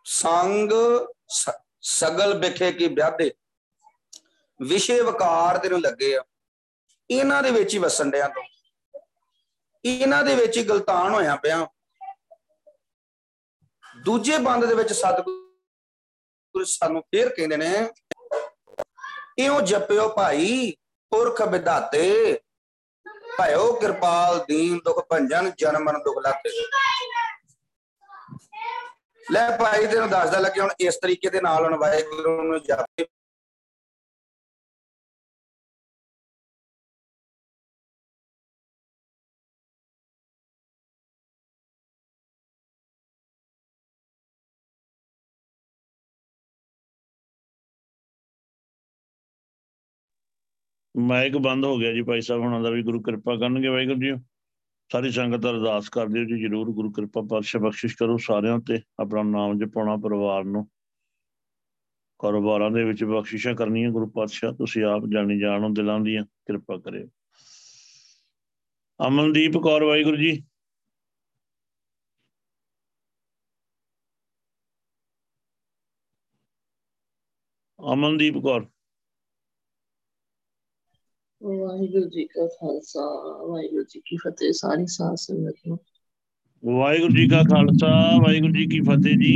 ਸੰਗ 0.05 0.71
ਸਗਲ 1.81 2.39
ਵਿਖੇ 2.39 2.71
ਕੀ 2.71 2.87
ਵਿਆਦੇ 2.87 3.31
ਵਿਸ਼ੇ 4.61 5.01
ਵਕਾਰ 5.01 5.57
ਤੈਨੂੰ 5.57 5.81
ਲੱਗੇ 5.81 6.17
ਆ। 6.17 6.23
ਇਹਨਾਂ 7.09 7.43
ਦੇ 7.43 7.51
ਵਿੱਚ 7.51 7.73
ਹੀ 7.73 7.79
ਵਸਣ 7.79 8.11
ਡਿਆ 8.11 8.27
ਤੂੰ। 8.27 8.43
ਇਹਨਾਂ 9.85 10.23
ਦੇ 10.23 10.35
ਵਿੱਚ 10.35 10.57
ਹੀ 10.57 10.63
ਗਲਤਾਨ 10.63 11.13
ਹੋਇਆ 11.13 11.35
ਪਿਆ। 11.35 11.67
ਦੂਜੇ 14.05 14.37
ਬੰਦ 14.37 14.65
ਦੇ 14.65 14.75
ਵਿੱਚ 14.75 14.93
ਸਤਿਗੁਰੂ 14.93 16.63
ਸਾਨੂੰ 16.63 17.01
ਫੇਰ 17.01 17.29
ਕਹਿੰਦੇ 17.29 17.57
ਨੇ, 17.57 17.89
ਇਉਂ 19.39 19.61
ਜਪਿਓ 19.61 20.09
ਭਾਈ 20.09 20.73
ਪੁਰਖ 21.11 21.41
ਵਿਧਾਤੇ, 21.41 22.39
ਭਇਓ 23.39 23.73
ਕਿਰਪਾਲ 23.73 24.43
ਦੀਨ 24.47 24.79
ਦੁਖ 24.85 25.05
ਭੰਜਨ 25.09 25.51
ਜਨਮਨ 25.57 25.99
ਦੁਖ 25.99 26.17
ਲਾਤੇ। 26.23 26.49
ਲੈ 29.31 29.57
ਭਾਈ 29.57 29.87
ਤੈਨੂੰ 29.87 30.09
ਦੱਸਦਾ 30.09 30.39
ਲੱਗੇ 30.39 30.61
ਹੁਣ 30.61 30.69
ਇਸ 30.79 30.97
ਤਰੀਕੇ 30.97 31.29
ਦੇ 31.29 31.41
ਨਾਲ 31.41 31.63
ਹੁਣ 31.65 31.75
ਵਾਹਿਗੁਰੂ 31.75 32.41
ਨੂੰ 32.43 32.59
ਜਪੇ 32.61 33.05
ਮਾਈਕ 50.97 51.37
ਬੰਦ 51.37 51.65
ਹੋ 51.65 51.77
ਗਿਆ 51.77 51.91
ਜੀ 51.93 52.01
ਭਾਈ 52.01 52.21
ਸਾਹਿਬ, 52.21 52.41
ਹੁਣਾਂ 52.41 52.61
ਦਾ 52.61 52.69
ਵੀ 52.69 52.83
ਗੁਰੂ 52.83 53.01
ਕਿਰਪਾ 53.01 53.35
ਕਰਨਗੇ 53.35 53.67
ਵਾਹਿਗੁਰੂ 53.67 53.99
ਜੀ। 53.99 54.11
ਸਾਰੀ 54.91 55.11
ਸੰਗਤ 55.11 55.45
ਅਰਦਾਸ 55.45 55.89
ਕਰਦੇ 55.89 56.19
ਹੋ 56.19 56.25
ਜੀ, 56.25 56.41
ਜਰੂਰ 56.41 56.71
ਗੁਰੂ 56.71 56.91
ਕਿਰਪਾ 56.91 57.21
ਪਾਤਸ਼ਾਹ 57.21 57.61
ਬਖਸ਼ਿਸ਼ 57.61 57.97
ਕਰੋ 57.97 58.17
ਸਾਰਿਆਂ 58.17 58.59
ਤੇ, 58.59 58.81
ਆਪਣਾ 58.99 59.23
ਨਾਮ 59.23 59.57
ਜਪਾਉਣਾ, 59.57 59.95
ਪਰਿਵਾਰ 59.95 60.43
ਨੂੰ 60.43 60.69
ਕਾਰੋਬਾਰਾਂ 62.19 62.71
ਦੇ 62.71 62.83
ਵਿੱਚ 62.83 63.03
ਬਖਸ਼ਿਸ਼ਾਂ 63.03 63.55
ਕਰਨੀਆਂ 63.55 63.91
ਗੁਰੂ 63.91 64.07
ਪਾਤਸ਼ਾਹ, 64.07 64.53
ਤੁਸੀਂ 64.53 64.83
ਆਪ 64.83 65.03
ਜਾਣੀ 65.13 65.39
ਜਾਣੋ 65.39 65.69
ਦਿਲਾਂ 65.69 65.99
ਦੀਆਂ, 65.99 66.23
ਕਿਰਪਾ 66.23 66.77
ਕਰਿਓ। 66.77 67.07
ਅਮਨਦੀਪ 69.07 69.57
ਕੌਰ, 69.57 69.83
ਵਾਹਿਗੁਰੂ 69.83 70.17
ਜੀ। 70.17 70.43
ਅਮਨਦੀਪ 77.93 78.33
ਕੌਰ। 78.37 78.74
ਵਾਹਿਗੁਰੂ 81.45 82.09
ਜੀ 82.09 82.23
ਕਾ 82.25 82.45
ਖਾਲਸਾ 82.51 83.01
ਵਾਹਿਗੁਰੂ 83.39 83.83
ਜੀ 83.83 83.99
ਕੀ 84.05 84.15
ਫਤਿਹ 84.17 84.51
ਸਾਰੀ 84.51 84.85
ਸਾਧ 84.85 85.15
ਸੰਗਤ 85.15 85.67
ਨੂੰ 85.67 85.77
ਵਾਹਿਗੁਰੂ 86.63 87.13
ਜੀ 87.13 87.27
ਕਾ 87.29 87.41
ਖਾਲਸਾ 87.43 87.89
ਵਾਹਿਗੁਰੂ 88.21 88.53
ਜੀ 88.53 88.65
ਕੀ 88.65 88.79
ਫਤਿਹ 88.81 89.17
ਜੀ 89.17 89.33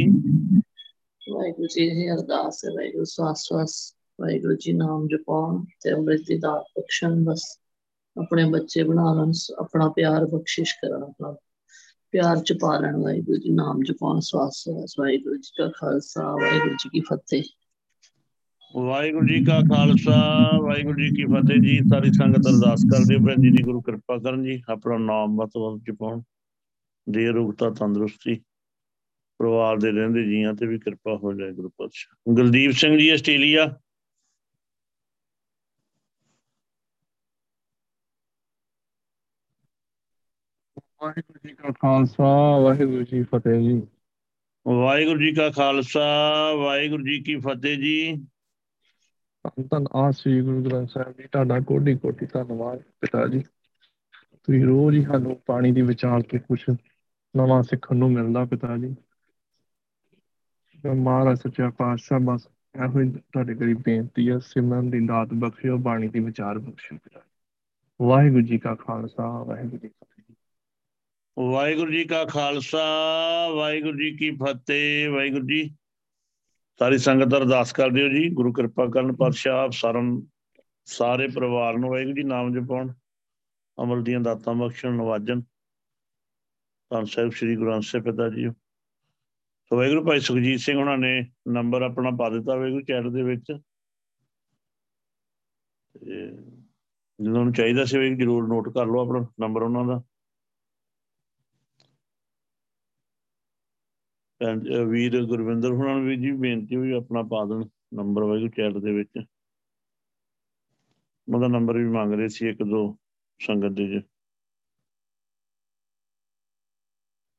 ਵਾਹਿਗੁਰੂ 1.21 1.67
ਜੀ 1.67 1.83
ਇਹ 1.83 2.11
ਅਰਦਾਸ 2.11 2.65
ਹੈ 2.65 2.71
ਵਾਹਿਗੁਰੂ 2.71 3.03
ਸਵਾਸ 3.03 3.43
ਸਵਾਸ 3.43 3.75
ਵਾਹਿਗੁਰੂ 4.19 4.55
ਜੀ 4.55 4.73
ਨਾਮ 4.73 5.07
ਜਪਾਉਣ 5.07 5.63
ਤੇ 5.81 5.93
ਅੰਮ੍ਰਿਤ 5.93 6.25
ਦੀ 6.27 6.37
ਦਾਤ 6.37 6.79
ਬਖਸ਼ਣ 6.79 7.23
ਬਸ 7.23 7.45
ਆਪਣੇ 8.15 8.45
ਬੱਚੇ 8.49 8.83
ਬਣਾ 8.83 9.13
ਲੈਣ 9.13 9.31
ਆਪਣਾ 9.59 9.89
ਪਿਆਰ 9.89 10.25
ਬਖਸ਼ਿਸ਼ 10.25 10.75
ਕਰਨ 10.81 11.03
ਆਪਣਾ 11.03 11.35
ਪਿਆਰ 12.13 12.39
ਚ 12.39 12.53
ਪਾ 12.61 12.77
ਲੈਣ 12.79 12.97
ਵਾਹਿਗੁਰੂ 12.97 13.37
ਜੀ 13.37 13.53
ਨਾਮ 13.53 13.83
ਜਪਾਉਣ 13.83 14.19
ਸਵਾਸ 14.19 14.63
ਸਵਾਸ 14.63 14.95
ਵਾਹਿਗੁਰੂ 14.99 15.35
ਜੀ 15.35 15.51
ਕਾ 15.57 15.69
ਖਾਲਸਾ 15.75 16.31
ਵਾਹਿਗੁਰੂ 16.33 16.73
ਜੀ 16.73 16.89
ਕੀ 16.89 16.99
ਫਤਿਹ 17.09 17.43
ਵਾਹਿਗੁਰੂ 18.75 19.27
ਜੀ 19.27 19.45
ਕਾ 19.45 19.59
ਖਾਲਸਾ 19.59 20.17
ਵਾਹਿਗੁਰੂ 20.61 20.99
ਜੀ 20.99 21.09
ਕੀ 21.09 21.25
ਫਤਿਹ 21.25 21.61
ਜੀ। 21.61 21.77
ਸਾਰੀ 21.89 22.11
ਸੰਗਤ 22.11 22.47
ਅਰਦਾਸ 22.47 22.83
ਕਰਦੇ 22.91 23.15
ਹੋ 23.15 23.41
ਜੀ 23.41 23.49
ਦੀ 23.49 23.63
ਗੁਰੂ 23.63 23.81
ਕਿਰਪਾ 23.81 24.17
ਕਰਨ 24.17 24.43
ਜੀ। 24.43 24.61
ਆਪਣਾ 24.69 24.97
ਨਾਮ 24.97 25.35
ਮਤਵਲ 25.35 25.79
ਜਪਾਉਣ 25.79 26.21
ਦੇ 27.09 27.27
ਰੂਪਤਾ 27.27 27.69
ਤੰਦਰੁਸਤੀ 27.69 28.35
ਪਰਿਵਾਰ 29.39 29.77
ਦੇ 29.77 29.91
ਰਹਿੰਦੇ 29.91 30.23
ਜੀਆਂ 30.23 30.53
ਤੇ 30.53 30.67
ਵੀ 30.67 30.79
ਕਿਰਪਾ 30.79 31.17
ਹੋ 31.17 31.33
ਜਾਏ 31.33 31.51
ਗੁਰੂ 31.51 31.69
ਪਾਤਸ਼ਾਹ। 31.69 32.33
ਗੁਲਦੀਪ 32.33 32.71
ਸਿੰਘ 32.71 32.97
ਜੀ 32.97 33.09
ਆਸਟ੍ਰੇਲੀਆ। 33.09 33.65
ਵਾਹਿਗੁਰੂ 41.03 41.47
ਜੀ 41.47 41.55
ਕਾ 41.55 41.71
ਖਾਲਸਾ 41.71 42.57
ਵਾਹਿਗੁਰੂ 42.59 43.03
ਜੀ 43.03 43.23
ਫਤਿਹ 43.23 43.59
ਜੀ। 43.61 43.81
ਵਾਹਿਗੁਰੂ 44.67 45.19
ਜੀ 45.19 45.31
ਕਾ 45.31 45.49
ਖਾਲਸਾ 45.49 46.07
ਵਾਹਿਗੁਰੂ 46.53 47.03
ਜੀ 47.03 47.23
ਕੀ 47.23 47.35
ਫਤਿਹ 47.35 47.77
ਜੀ। 47.77 48.27
ਧੰਨ 49.49 49.67
ਧੰਨ 49.67 49.87
ਆ 49.95 50.11
ਸ੍ਰੀ 50.11 50.41
ਗੁਰੂ 50.41 50.63
ਗ੍ਰੰਥ 50.63 50.89
ਸਾਹਿਬ 50.89 51.11
ਜੀ, 51.11 51.23
ਤੁਹਾਡਾ 51.31 51.59
ਕੋਟੀ 51.59 51.95
ਕੋਟੀ 51.95 52.25
ਧੰਨਵਾਦ 52.25 52.81
ਪਿਤਾ 53.01 53.27
ਜੀ। 53.27 53.39
ਤੁਸੀਂ 54.43 54.65
ਰੋਜ਼ 54.65 54.97
ਹੀ 54.97 55.03
ਸਾਨੂੰ 55.05 55.41
ਪਾਣੀ 55.45 55.71
ਦੀ 55.71 55.81
ਵਿਚਾਰ 55.81 56.21
ਤੇ 56.21 56.39
ਕੁਝ 56.39 56.63
ਨਵਾਂ 57.37 57.63
ਸਿੱਖਣ 57.63 57.95
ਨੂੰ 57.95 58.11
ਮਿਲਦਾ 58.11 58.45
ਪਿਤਾ 58.45 58.77
ਜੀ। 58.77 58.95
ਮਹਾਰਾਜ 60.95 61.39
ਸੱਚਾ 61.39 61.69
ਪਾਤਸ਼ਾਹ, 61.69 62.19
ਬਸ 62.19 62.47
ਇਹੋ 62.75 62.99
ਹੀ 62.99 63.11
ਤੁਹਾਡੇ 63.11 63.53
ਕੋਲ 63.53 63.73
ਬੇਨਤੀ 63.73 64.29
ਹੈ 64.29 64.39
ਸਿਮਰਨ 64.39 64.89
ਦੀ 64.89 64.99
ਦਾਤ 65.07 65.27
ਬਖਸ਼ਿਓ, 65.33 65.77
ਬਾਣੀ 65.77 66.07
ਦੀ 66.07 66.19
ਵਿਚਾਰ 66.19 66.59
ਬਖਸ਼ਿਓ 66.59 66.97
ਪਿਤਾ 66.97 67.19
ਜੀ। 67.19 67.29
ਵਾਹਿਗੁਰੂ 68.05 68.41
ਜੀ 68.41 68.57
ਕਾ 68.57 68.75
ਖਾਲਸਾ, 68.75 69.43
ਵਾਹਿਗੁਰੂ 69.43 69.77
ਜੀ 69.77 69.87
ਕੀ 69.87 69.87
ਫਤਿਹ। 69.87 70.35
ਵਾਹਿਗੁਰੂ 71.51 71.91
ਜੀ 71.91 72.03
ਕਾ 72.03 72.25
ਖਾਲਸਾ, 72.25 72.83
ਵਾਹਿਗੁਰੂ 73.47 73.97
ਜੀ 73.97 74.17
ਕੀ 74.17 74.31
ਫਤਿਹ, 74.31 75.09
ਵਾਹਿਗੁਰੂ 75.09 75.47
ਜੀ 75.47 75.75
ਸਾਰੀ 76.79 76.97
ਸੰਗਤ 76.97 77.25
ਅਰਦਾਸ 77.25 77.73
ਕਰਦੇ 77.73 78.03
ਹੋ 78.03 78.07
ਜੀ, 78.07 78.29
ਗੁਰੂ 78.29 78.53
ਕਿਰਪਾ 78.53 78.87
ਕਰਨ, 78.93 79.15
ਪਾਤਸ਼ਾਹ 79.15 79.63
ਆਪ 79.63 79.71
ਸਾਰਨ, 79.71 80.21
ਸਾਰੇ 80.85 81.27
ਪਰਿਵਾਰ 81.27 81.77
ਨੂੰ 81.77 81.89
ਵਾਹਿਗੁਰੂ 81.89 82.15
ਜੀ 82.15 82.23
ਨਾਮ 82.23 82.53
ਜਪਾਉਣ 82.53 82.93
ਅਮਲ 83.83 84.03
ਦੀਆਂ 84.03 84.19
ਦਾਤਾਂ 84.19 84.53
ਬਖਸ਼ਣ, 84.53 84.93
ਨਵਾਜਣ। 84.93 85.41
ਧੰਨ 86.89 87.05
ਸਾਹਿਬ 87.05 87.31
ਸ੍ਰੀ 87.31 87.55
ਗੁਰੂ 87.55 87.67
ਗ੍ਰੰਥ 87.67 87.83
ਸਾਹਿਬ 87.83 88.05
ਪਿਤਾ 88.05 88.29
ਜੀ। 88.29 88.49
ਸੋ 89.63 89.77
ਵਾਹਿਗੁਰੂ 89.77 90.05
ਭਾਈ 90.05 90.19
ਸੁਖਜੀਤ 90.19 90.59
ਸਿੰਘ 90.59 90.79
ਉਹਨਾਂ 90.79 90.97
ਨੇ 90.97 91.31
ਨੰਬਰ 91.47 91.81
ਆਪਣਾ 91.81 92.09
ਪਾ 92.19 92.29
ਦਿੱਤਾ 92.29 92.55
ਵਾਹਿਗੁਰੂ 92.55 92.81
ਚੈਟ 92.81 93.05
ਦੇ 93.07 93.23
ਵਿੱਚ। 93.23 93.59
ਤੇ 95.93 96.31
ਜਦੋਂ 97.23 97.43
ਨੂੰ 97.43 97.53
ਚਾਹੀਦਾ 97.53 97.85
ਸੀ 97.85 97.97
ਵਾਹਿਗੁਰੂ, 97.97 98.19
ਜਰੂਰ 98.19 98.47
ਨੋਟ 98.47 98.69
ਕਰ 98.69 98.85
ਲਓ 98.85 99.05
ਆਪਣਾ 99.05 99.27
ਨੰਬਰ 99.39 99.61
ਉਹਨਾਂ 99.61 99.85
ਦਾ 99.85 100.01
ਭੈਣ 100.01 101.83
ਜੀ, 101.83 101.97
ਅਹ 104.25 104.28
ਵੀਰ 104.89 105.25
ਗੁਰਵਿੰਦਰ 105.25 105.69
uh, 105.69 105.75
ਹੁਣਾਂ 105.75 105.95
ਨੂੰ 105.95 106.05
ਵੀ 106.05 106.15
ਜੀ 106.15 106.31
ਬੇਨਤੀ 106.31 106.75
ਵੀ 106.75 106.91
ਆਪਣਾ 106.91 107.21
ਪਾ 107.21 107.45
ਦੇਣ 107.45 107.63
ਨੰਬਰ 107.93 108.23
ਵਾਹਿਗੁਰੂ 108.23 108.51
ਚੈਟ 108.51 108.77
ਦੇ 108.77 108.91
ਵਿੱਚ। 108.91 109.25
ਉਹਦਾ 111.33 111.47
ਨੰਬਰ 111.47 111.77
ਵੀ 111.77 111.83
ਮੰਗ 111.83 112.13
ਰਹੇ 112.13 112.27
ਸੀ 112.27 112.49
ਇੱਕ 112.49 112.63
ਦੋ 112.63 112.97
ਸੰਗਤ 113.39 113.71
ਦੇ 113.71 113.87
ਜੀ 113.87 114.01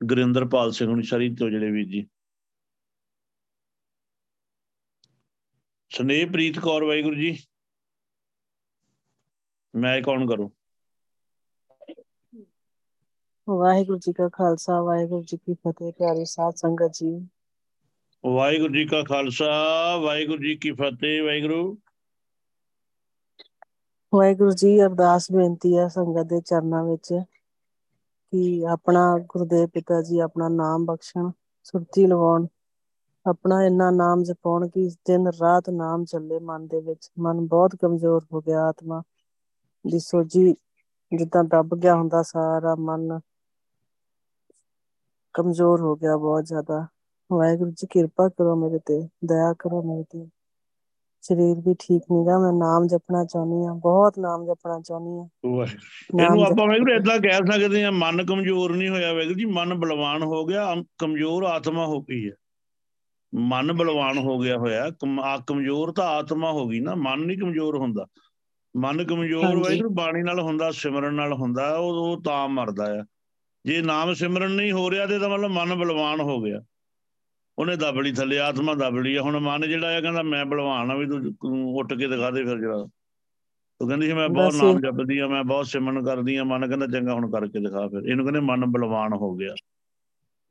ਗੁਰਿੰਦਰਪਾਲ 0.04 0.72
ਸਿੰਘ 0.72 0.90
ਹੁਣੀ 0.90 1.02
ਸ਼ਰੀ 1.02 1.36
ਤੋਂ 1.36 1.50
ਜਿਹੜੇ 1.50 1.70
ਵੀਰ 1.70 1.86
ਜੀ। 1.86 2.08
ਸਨੇਹਪ੍ਰੀਤ 5.90 6.58
ਕੌਰ 6.58 6.84
ਵਾਹਿਗੁਰੂ 6.84 7.14
ਜੀ। 7.14 7.38
ਮੈਂ 9.74 10.02
ਕੌਣ 10.02 10.28
ਕਰੂੰ? 10.28 10.59
ਵਾਹਿਗੁਰੂ 13.50 13.98
ਜੀ 13.98 14.12
ਕਾ 14.12 14.28
ਖਾਲਸਾ 14.28 14.82
ਵਾਹਿਗੁਰੂ 14.82 15.22
ਜੀ 15.22 15.36
ਕੀ 15.36 15.54
ਫਤਿਹ 15.54 15.92
ਪਿਆਰੀ 15.92 16.24
ਸਾਧ 16.24 16.54
ਸੰਗਤ 16.54 16.92
ਜੀ। 16.94 17.28
ਵਾਹਿਗੁਰੂ 18.26 18.74
ਜੀ 18.74 18.84
ਕਾ 18.84 19.02
ਖਾਲਸਾ 19.02 19.96
ਵਾਹਿਗੁਰੂ 19.96 20.42
ਜੀ 20.42 20.56
ਕੀ 20.56 20.72
ਫਤਿਹ 20.72 21.22
ਵਾਹਿਗੁਰੂ। 21.22 21.78
ਵਾਹਿਗੁਰੂ 24.14 24.50
ਜੀ 24.50 24.82
ਅਰਦਾਸ 24.82 25.32
ਬੇਨਤੀ 25.32 25.78
ਹੈ 25.78 25.88
ਸੰਗਤ 25.88 26.22
ਦੇ 26.22 26.40
ਚਰਨਾਂ 26.40 26.84
ਵਿੱਚ 26.84 27.14
ਕਿ 28.32 28.66
ਆਪਣਾ 28.70 29.18
ਗੁਰਦੇਵ 29.18 29.68
ਪਿਤਾ 29.68 30.02
ਜੀ 30.02 30.18
ਆਪਣਾ 30.18 30.48
ਨਾਮ 30.48 30.84
ਬਖਸ਼ਣ 30.84 31.30
ਸੁਰਤੀ 31.62 32.06
ਲਵਾਉਣ 32.06 32.46
ਆਪਣਾ 33.30 33.64
ਇੰਨਾ 33.64 33.90
ਨਾਮ 33.90 34.22
ਜਪਾਉਣ 34.22 34.68
ਕਿ 34.68 34.88
ਦਿਨ 34.88 35.28
ਰਾਤ 35.28 35.70
ਨਾਮ 35.70 36.04
ਚੱਲੇ 36.04 36.38
ਮਨ 36.38 36.66
ਦੇ 36.66 36.80
ਵਿੱਚ। 36.80 37.10
ਮਨ 37.18 37.46
ਬਹੁਤ 37.46 37.76
ਕਮਜ਼ੋਰ 37.76 38.26
ਹੋ 38.32 38.40
ਗਿਆ 38.40 38.62
ਆਤਮਾ। 38.62 39.02
ਦੀ 39.86 39.98
ਸੋਝੀ 39.98 40.52
ਜਿੱਦਾਂ 41.16 41.44
ਦੱਬ 41.44 41.74
ਗਿਆ 41.74 41.94
ਹੁੰਦਾ 41.94 42.22
ਸਾਰਾ 42.22 42.74
ਮਨ 42.74 43.20
ਕਮਜ਼ੋਰ 45.34 45.80
ਹੋ 45.80 45.94
ਗਿਆ 45.96 46.16
ਬਹੁਤ 46.16 46.44
ਜ਼ਿਆਦਾ 46.44 46.86
ਵਾਹਿਗੁਰੂ 47.30 47.70
ਜੀ 47.70 47.86
ਕਿਰਪਾ 47.90 48.28
ਕਰੋ 48.28 48.56
ਮੇਰੇ 48.56 48.78
ਤੇ 48.78 49.00
ਦਇਆ 49.24 49.52
ਕਰੋ 49.58 49.82
ਮੇਰੇ 49.82 50.04
ਤੇ 50.04 50.26
ਸਰੀਰ 51.20 51.56
ਵੀ 51.60 51.74
ਠੀਕ 51.78 52.02
ਨਹੀਂਗਾ 52.12 52.38
ਮੈਂ 52.38 52.52
ਨਾਮ 52.52 52.86
ਜਪਣਾ 52.86 53.24
ਚਾਹੁੰਦੀ 53.24 53.66
ਹਾਂ 53.66 53.74
ਬਹੁਤ 53.74 54.18
ਨਾਮ 54.18 54.46
ਜਪਣਾ 54.46 54.80
ਚਾਹੁੰਦੀ 54.80 55.10
ਨਾਮ 55.10 56.24
ਇਹਨੂੰ 56.24 56.44
ਆਪਾਂ 56.44 56.66
ਵਾਹਿਗੁਰੂ 56.66 56.92
ਏਦਾਂ 56.92 57.18
ਕਹਿ 57.18 57.52
ਸਕਦੇ 57.52 57.84
ਹਾਂ 57.84 57.92
ਮਨ 57.92 58.24
ਕਮਜ਼ੋਰ 58.26 58.76
ਨਹੀਂ 58.76 58.88
ਹੋਇਆ 58.88 59.12
ਵਾਹਿਗੁਰੂ 59.12 59.38
ਜੀ 59.38 59.44
ਮਨ 59.44 59.74
ਬਲਵਾਨ 59.74 60.22
ਹੋ 60.22 60.44
ਗਿਆ 60.46 60.74
ਕਮਜ਼ੋਰ 60.98 61.44
ਆਤਮਾ 61.44 61.86
ਹੋ 61.86 62.00
ਗਈ 62.02 62.28
ਹੈ। 62.28 62.34
ਮਨ 63.34 63.72
ਬਲਵਾਨ 63.72 64.18
ਹੋ 64.18 64.38
ਗਿਆ 64.38 64.56
ਹੋਇਆ 64.58 64.90
ਕਮ- 64.90 65.20
ਆ 65.20 65.36
ਕਮਜ਼ੋਰ 65.46 65.92
ਤਾਂ 65.92 66.04
ਆਤਮਾ 66.06 66.52
ਹੋ 66.52 66.66
ਗਈ 66.68 66.80
ਨਾ 66.80 66.94
ਮਨ 66.94 67.20
ਨਹੀਂ 67.20 67.38
ਕਮਜ਼ੋਰ 67.38 67.76
ਹੁੰਦਾ। 67.76 68.06
ਮਨ 68.76 69.04
ਕਮਜ਼ੋਰ 69.04 69.44
ਹਾਂਜੀ। 69.44 69.60
ਵਾਹਿਗੁਰੂ 69.60 69.90
ਬਾਣੀ 69.90 70.22
ਨਾਲ 70.22 70.40
ਹੁੰਦਾ 70.40 70.70
ਸਿਮਰਨ 70.70 71.14
ਨਾਲ 71.14 71.32
ਹੁੰਦਾ 71.32 71.76
ਉਹ 71.76 72.22
ਤਾਂ 72.22 72.48
ਮਰਦਾ 72.48 72.84
ਆ। 73.00 73.04
ਜੇ 73.66 73.82
ਨਾਮ 73.82 74.14
ਸਿਮਰਨ 74.14 74.50
ਨਹੀਂ 74.50 74.72
ਹੋ 74.72 74.90
ਰਿਹਾ 74.90 75.06
ਤੇ 75.06 75.18
ਤਾਂ 75.18 75.28
ਮਤਲਬ 75.28 75.50
ਮਨ 75.50 75.74
ਬਲਵਾਨ 75.74 76.20
ਹੋ 76.20 76.40
ਗਿਆ। 76.42 76.62
ਉਹਨੇ 77.58 77.76
ਦੱਬ 77.76 78.00
ਲਈ 78.00 78.12
ਥੱਲੇ 78.12 78.38
ਆਤਮਾ 78.38 78.74
ਦੱਬ 78.74 78.96
ਲਈ 78.96 79.16
ਆ। 79.16 79.22
ਹੁਣ 79.22 79.38
ਮਨ 79.38 79.68
ਜਿਹੜਾ 79.68 79.96
ਆ 79.96 80.00
ਕਹਿੰਦਾ 80.00 80.22
ਮੈਂ 80.22 80.44
ਬਲਵਾਨ 80.44 80.90
ਆ 80.90 80.94
ਵੀ 80.94 81.06
ਤੂੰ 81.06 81.76
ਉੱਠ 81.76 81.94
ਕੇ 81.94 82.08
ਦਿਖਾ 82.08 82.30
ਦੇ 82.30 82.44
ਫਿਰ 82.44 82.58
ਜਰਾ। 82.58 82.86
ਉਹ 83.80 83.88
ਕਹਿੰਦੀ 83.88 84.06
ਸੀ 84.06 84.12
ਮੈਂ 84.12 84.28
ਬਹੁਤ 84.28 84.54
ਨਾਮ 84.54 84.80
ਜਪਦੀ 84.80 85.18
ਆ 85.18 85.26
ਮੈਂ 85.28 85.44
ਬਹੁਤ 85.44 85.66
ਸਿਮਰਨ 85.66 86.04
ਕਰਦੀ 86.04 86.36
ਆ। 86.36 86.44
ਮਨ 86.44 86.68
ਕਹਿੰਦਾ 86.68 86.86
ਚੰਗਾ 86.86 87.14
ਹੁਣ 87.14 87.30
ਕਰਕੇ 87.30 87.60
ਦਿਖਾ 87.60 87.88
ਫਿਰ। 87.88 88.02
ਇਹਨੂੰ 88.02 88.24
ਕਹਿੰਦੇ 88.24 88.40
ਮਨ 88.40 88.64
ਬਲਵਾਨ 88.66 89.12
ਹੋ 89.12 89.34
ਗਿਆ। 89.34 89.54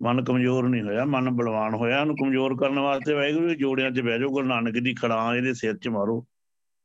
ਮਨ 0.03 0.23
ਕਮਜ਼ੋਰ 0.23 0.69
ਨਹੀਂ 0.69 0.81
ਹੋਇਆ 0.81 1.05
ਮਨ 1.05 1.29
ਬਲਵਾਨ 1.29 1.73
ਹੋਇਆ। 1.73 2.01
ਉਹਨੂੰ 2.01 2.15
ਕਮਜ਼ੋਰ 2.15 2.57
ਕਰਨ 2.57 2.79
ਵਾਸਤੇ 2.79 3.13
ਵਾਹਿਗੁਰੂ 3.13 3.53
ਜੋੜਿਆਂ 3.53 3.91
'ਚ 3.91 4.01
ਬਹਿ 4.01 4.19
ਜਾਓ। 4.19 4.29
ਗੁਰੂ 4.29 4.47
ਨਾਨਕ 4.47 4.73
ਦੀ 4.73 4.93
ਖੜਾਂ 4.93 5.35
ਇਹਦੇ 5.35 5.53
ਸਿਰ 5.53 5.77
'ਚ 5.77 5.87
ਮਾਰੋ। 5.87 6.25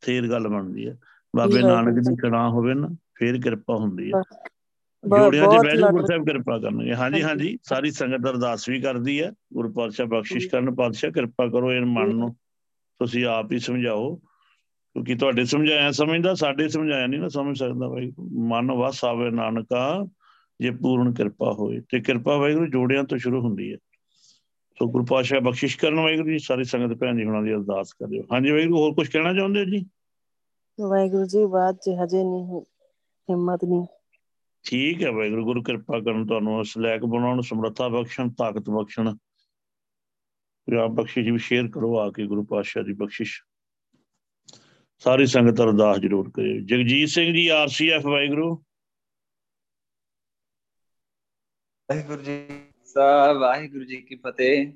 ਫੇਰ 0.01 0.31
ਗੱਲ 0.31 0.49
ਬਣਦੀ 0.49 0.89
ਹੈ 0.89 0.99
ਬਾਬੇ 1.37 1.63
ਨਾਨਕ 1.63 1.95
ਦੀ। 1.95 2.17
ਖੜਾਂ 2.17 2.51
ਹੋਵੇ 2.51 2.75
ਨਾ 2.75 2.89
ਫੇਰ 3.15 3.41
ਕਿਰਪਾ 3.41 3.77
ਹੁੰਦੀ 3.77 4.11
ਬ- 4.11 4.23
ਜੋੜਿਆਂ 5.09 5.45
ਬਹੁਤ 5.45 5.67
ਬਹਿ 5.67 5.93
ਗੁਰੂ 5.93 6.07
ਸਾਹਿਬ 6.07 6.25
ਕਿਰਪਾ 6.25 6.59
ਕਰਨਗੇ। 6.59 6.95
ਹਾਂਜੀ 6.95 7.23
ਹਾਂਜੀ। 7.23 7.59
ਸਾਰੀ 7.63 7.91
ਸੰਗਤ 7.91 8.31
ਅਰਦਾਸ 8.31 8.69
ਵੀ 8.69 8.81
ਕਰਦੀ 8.81 9.23
ਹੈ। 9.23 9.33
ਗੁਰੂ 9.53 9.73
ਪਾਤਸ਼ਾਹ 9.73 10.07
ਬਖਸ਼ਿਸ਼ 10.07 10.49
ਕਰਨ 10.49 10.75
ਪਾਤਸ਼ਾਹ 10.75 11.11
ਕਿਰਪਾ 11.11 11.47
ਕਰੋ 11.47 11.73
ਇਹ 11.73 11.81
ਮਨ 11.81 12.09
ਨੂੰ। 12.09 12.35
ਤੁਸੀਂ 12.99 13.25
ਆਪ 13.25 13.53
ਹੀ 13.53 13.59
ਸਮਝਾਓ 13.59 14.17
ਕਿਉਂਕਿ 14.17 15.15
ਤੁਹਾਡੇ 15.15 15.45
ਸਮਝਾਇਆ 15.45 15.91
ਸਮਝਦਾ 15.91 16.35
ਸਾਡੇ 16.35 16.69
ਸਮਝਾਇਆ 16.69 17.07
ਨਹੀਂ 17.07 17.21
ਨਾ 17.21 17.29
ਸਮਝ 17.29 17.59
ਸਕਦਾ 17.59 17.89
ਬਾਈ। 17.89 18.13
ਮਨ 18.21 18.73
ਵਸ 18.73 19.05
ਆਵੇ 19.05 19.31
ਨਾਨਕਾ 19.31 20.07
ਜੇ 20.61 20.71
ਪੂਰਨ 20.71 21.15
ਕਿਰਪਾ 21.15 21.53
ਹੋਏ। 21.53 21.81
ਤੇ 21.81 22.01
ਕਿਰਪਾ 22.01 22.37
ਵਾਹਿਗੁਰੂ 22.37 22.67
ਜੋੜਿਆਂ 22.67 23.05
ਤੋਂ 23.05 23.19
ਸ਼ੁਰੂ 23.19 23.41
ਹੁੰਦੀ 23.41 23.73
ਹੈ। 23.73 23.79
ਸੋ 24.79 24.87
ਗੁਰੂ 24.87 25.05
ਪਾਤਸ਼ਾਹ 25.05 25.41
ਬਖਸ਼ਿਸ਼ 25.41 25.79
ਕਰਨ 25.79 25.95
ਵਾਹਿਗੁਰੂ 25.95 26.29
ਜੀ 26.29 26.39
ਸਾਰੀ 26.39 26.65
ਸੰਗਤ 26.65 26.99
ਭੈਣ 26.99 27.17
ਜੀ 27.17 27.25
ਹੁਣਾਂ 27.25 27.43
ਦੀ 27.43 27.55
ਅਰਦਾਸ 27.55 27.93
ਕਰਿਓ। 27.93 28.23
ਹਾਂਜੀ 28.33 28.51
ਵਾਹਿਗੁਰੂ 28.51 28.79
ਹੋਰ 28.79 28.95
ਕੁਝ 28.95 29.09
ਕਹਿਣਾ 29.09 29.35
ਚਾਹੁੰਦੇ 29.35 29.61
ਹੋ 29.61 29.65
ਜੀ? 29.65 29.87
ਵਾਹਿਗੁਰੂ 30.81 31.25
ਜੀ 31.25 31.47
ਬਾਅਦ 31.47 31.77
ਚ 31.77 31.91
ਹਜੇ 32.05 32.25
ਨਹੀਂ 32.25 32.61
ਹਿੰਮਤ 33.31 33.65
ਨਹੀਂ। 33.65 33.87
ਠੀਕ 34.65 35.03
ਹੈ 35.03 35.11
ਵਾਹਿਗੁਰੂ 35.11 35.45
ਗੁਰੂ 35.45 35.63
ਕਿਰਪਾ 35.63 36.01
ਕਰਨ 36.01 36.27
ਤੁਹਾਨੂੰ 36.27 36.59
ਉਸ 36.59 36.79
ਲਾਇਕ 36.79 37.03
ਬਣਾਉਣ 37.03 37.41
ਸਮਰੱਥਾ 37.41 37.89
ਬਖਸ਼ਣ 37.89 38.31
ਤਾਕਤ 38.31 38.71
ਬਖਸ਼ਣ। 38.71 39.17
ਆਪ 40.83 40.91
ਬਖਸ਼ਿਸ਼ 40.91 41.29
ਵੀ 41.29 41.39
ਸ਼ੇਅਰ 41.39 41.69
ਕਰੋ 41.69 41.99
ਆ 41.99 42.11
ਕੇ 42.11 42.27
ਗੁਰੂ 42.27 42.45
ਪਾਤਸ਼ਾਹ 42.45 42.83
ਦੀ 42.83 42.93
ਬਖਸ਼ਿਸ਼। 42.93 43.43
ਸਾਰੀ 44.99 45.27
ਸੰਗਤ 45.27 45.61
ਅਰਦਾਸ 45.61 45.99
ਜ਼ਰੂਰ 45.99 46.31
ਕਰਿਓ। 46.31 46.61
ਜਗਜੀਤ 46.61 47.09
ਸਿੰਘ 47.09 47.35
ਜੀ 47.35 47.49
ਆਰਸੀਐਫ 47.49 48.07
ਵਾਹਿਗੁਰੂ। 48.07 48.55
ਵਾਹਿਗੁਰੂ 51.91 52.23
ਜੀ 52.23 52.47
ਸਾਹਿਬ 52.85 53.39
ਵਾਹਿਗੁਰੂ 53.39 53.85
ਜੀ 53.85 53.97
ਕੀ 53.97 54.17
ਫਤਿਹ। 54.17 54.73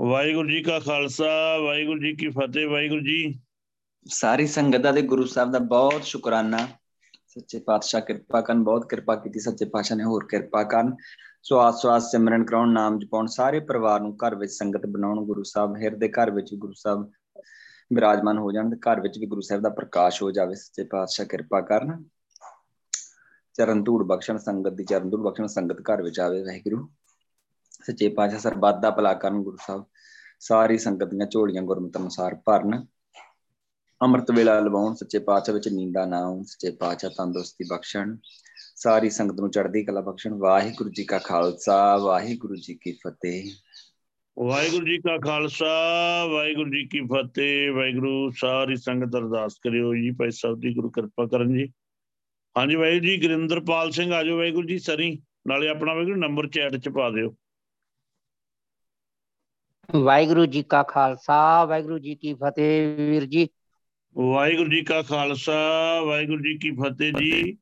ਵਾਹਿਗੁਰੂ 0.00 0.48
ਜੀ 0.48 0.62
ਕਾ 0.62 0.78
ਖਾਲਸਾ 0.78 1.58
ਵਾਹਿਗੁਰੂ 1.58 2.00
ਜੀ 2.00 2.14
ਕੀ 2.16 2.28
ਫਤਿਹ 2.28 2.68
ਵਾਹਿਗੁਰੂ 2.68 3.00
ਜੀ। 3.00 3.40
ਸਾਰੀ 4.06 4.46
ਸੰਗਤਾਂ 4.46 4.92
ਦੇ 4.92 5.02
ਗੁਰੂ 5.02 5.24
ਸਾਹਿਬ 5.24 5.50
ਦਾ 5.50 5.58
ਬਹੁਤ 5.58 6.04
ਸ਼ੁਕਰਾਨਾ। 6.04 6.68
ਸੱਚੇ 7.34 7.58
ਪਾਤਸ਼ਾਹ 7.58 8.00
ਕਿਰਪਾ 8.00 8.40
ਕਰਨ, 8.40 8.64
ਬਹੁਤ 8.64 8.88
ਕਿਰਪਾ 8.88 9.14
ਕੀਤੀ 9.16 9.40
ਸੱਚੇ 9.40 9.64
ਪਾਤਸ਼ਾਹ 9.64 9.96
ਨੇ, 9.96 10.04
ਹੋਰ 10.04 10.26
ਕਿਰਪਾ 10.26 10.62
ਕਰਨ। 10.62 10.94
ਸਵਾਸ 11.42 11.82
ਸਵਾਸ 11.82 12.10
ਸਿਮਰਨ 12.10 12.44
ਕਰਾਉਣ, 12.44 12.72
ਨਾਮ 12.72 12.98
ਜਪਾਉਣ, 12.98 13.26
ਸਾਰੇ 13.26 13.60
ਪਰਿਵਾਰ 13.60 14.00
ਨੂੰ 14.00 14.16
ਘਰ 14.16 14.34
ਵਿੱਚ 14.34 14.52
ਸੰਗਤ 14.52 14.86
ਬਣਾਉਣ, 14.86 15.24
ਗੁਰੂ 15.24 15.42
ਸਾਹਿਬ 15.42 15.76
ਹਿਰਦੇ 15.76 16.08
ਘਰ 16.08 16.30
ਵਿੱਚ 16.30 16.52
ਵੀ 16.52 16.58
ਗੁਰੂ 16.58 16.72
ਸਾਹਿਬ 16.72 17.10
ਬਿਰਾਜਮਾਨ 17.92 18.38
ਹੋ 18.38 18.52
ਜਾਣ 18.52 18.70
ਤੇ 18.70 18.76
ਘਰ 18.76 19.00
ਵਿੱਚ 19.00 19.18
ਵੀ 19.18 19.26
ਗੁਰੂ 19.26 19.40
ਸਾਹਿਬ 19.40 19.62
ਦਾ 19.62 19.68
ਪ੍ਰਕਾਸ਼ 19.68 20.22
ਹੋ 20.22 20.30
ਜਾਵੇ, 20.30 20.54
ਸੱਚੇ 20.54 20.84
ਪਾਤਸ਼ਾਹ 20.84 21.26
ਕਿਰਪਾ 21.26 21.60
ਕਰਨ। 21.60 22.04
ਚਰਨ 23.54 23.84
ਧੂੜ 23.84 24.02
ਬਖਸ਼ਣ, 24.06 24.38
ਸੰਗਤ 24.38 24.72
ਦੀ 24.72 24.84
ਚਰਨ 24.84 25.10
ਧੂੜ 25.10 25.20
ਬਖਸ਼ਣ, 25.20 25.46
ਸੰਗਤ 25.46 25.80
ਘਰ 25.80 26.02
ਵਿੱਚ 26.02 26.20
ਆਵੇ, 26.20 26.42
ਵਾਹਿਗੁਰੂ। 26.42 26.88
ਸੱਚੇ 27.86 28.08
ਪਾਤਸ਼ਾਹ 28.08 28.40
ਸਰਬੱਤ 28.40 28.80
ਦਾ 28.80 28.90
ਭਲਾ 28.90 29.14
ਕਰਨ, 29.14 29.42
ਗੁਰੂ 29.42 29.56
ਸਾਹਿਬ, 29.66 29.84
ਸਾਰੀ 30.40 30.78
ਸੰਗਤ 30.78 31.04
ਦੀਆਂ 31.04 31.26
ਝੋਲੀਆਂ 31.26 31.62
ਗੁਰਮਤਿ 31.62 31.98
ਅਨੁਸਾਰ 31.98 32.34
ਭਰਨ। 32.34 32.86
ਅੰਮ੍ਰਿਤ 34.04 34.30
ਵੇਲਾ 34.30 34.58
ਲਵਾਉਣ 34.60 34.94
ਸੱਚੇ 34.94 35.18
ਪਾਤਸ਼ਾਹ 35.18 35.54
ਵਿੱਚ 35.54 35.68
ਨੀਂਦਾ 35.68 36.04
ਨਾ 36.06 36.18
ਆਉਣ 36.22 36.42
ਸੱਚੇ 36.42 36.70
ਪਾਤਸ਼ਾਹ 36.70 37.10
ਤੰਦਰੁਸਤੀ 37.10 37.64
ਬਖਸ਼ਣ 37.70 38.16
ਸਾਰੀ 38.76 39.10
ਸੰਗਤ 39.10 39.40
ਨੂੰ 39.40 39.50
ਚੜ੍ਹਦੀ 39.50 39.84
ਕਲਾ 39.84 40.00
ਬਖਸ਼ਣ। 40.00 40.34
ਵਾਹਿਗੁਰੂ 40.38 40.90
ਜੀ 40.90 41.04
ਕਾ 41.04 41.18
ਖਾਲਸਾ 41.18 41.76
ਵਾਹਿਗੁਰੂ 41.96 42.56
ਜੀ 42.56 42.74
ਕੀ 42.74 42.92
ਫਤਿਹ। 42.92 43.50
ਵਾਹਿਗੁਰੂ 44.36 44.86
ਜੀ 44.86 44.98
ਕਾ 44.98 45.16
ਖਾਲਸਾ 45.24 45.70
ਵਾਹਿਗੁਰੂ 46.26 46.70
ਜੀ 46.70 46.84
ਕੀ 46.88 47.00
ਫਤਿਹ। 47.12 47.72
ਵਾਹਿਗੁਰੂ 47.72 48.30
ਸਾਰੀ 48.36 48.76
ਸੰਗਤ 48.76 49.16
ਅਰਦਾਸ 49.16 49.58
ਕਰਿਓ 49.62 49.94
ਜੀ 49.94 50.10
ਭਾਈ 50.10 50.30
ਸਾਹਿਬ 50.30 50.60
ਦੀ 50.60 50.74
ਗੁਰੂ 50.74 50.90
ਕਿਰਪਾ 50.90 51.26
ਕਰਨ 51.26 51.54
ਜੀ। 51.54 51.66
ਹਾਂਜੀ 52.56 52.74
ਵਾਹਿਗੁਰੂ 52.74 53.04
ਜੀ 53.04 53.16
ਗੁਰਿੰਦਰਪਾਲ 53.22 53.90
ਸਿੰਘ 53.90 54.12
ਆਜੋ 54.12 54.36
ਵਾਹਿਗੁਰੂ 54.36 54.68
ਜੀ 54.68 54.78
ਸਰੀ। 54.78 55.10
ਨਾਲੇ 55.46 55.68
ਆਪਣਾ 55.68 55.94
ਵਾਹਿਗੁਰੂ 55.94 56.16
ਨੰਬਰ 56.16 56.48
ਚੈਟ 56.48 56.76
'ਚ 56.76 56.88
ਪਾ 56.88 57.10
ਦਿਓ। 57.10 57.34
ਵਾਹਿਗੁਰੂ 59.88 60.46
ਜੀ 60.46 60.62
ਕਾ 60.62 60.82
ਖਾਲਸਾ 60.82 61.64
ਵਾਹਿਗੁਰੂ 61.64 61.98
ਜੀ 61.98 62.14
ਕੀ 62.14 62.34
ਫਤਿਹ 62.34 62.96
ਵੀਰ 62.96 63.24
ਜੀ। 63.26 63.48
ਵਾਹਿਗੁਰੂ 64.16 64.70
ਜੀ 64.70 64.84
ਕਾ 64.84 65.02
ਖਾਲਸਾ, 65.02 65.52
ਵਾਹਿਗੁਰੂ 66.00 66.38
ਜੀ 66.38 66.58
ਕੀ 66.58 66.70
ਫਤਿਹ 66.70 67.12
ਜੀ। 67.18 67.58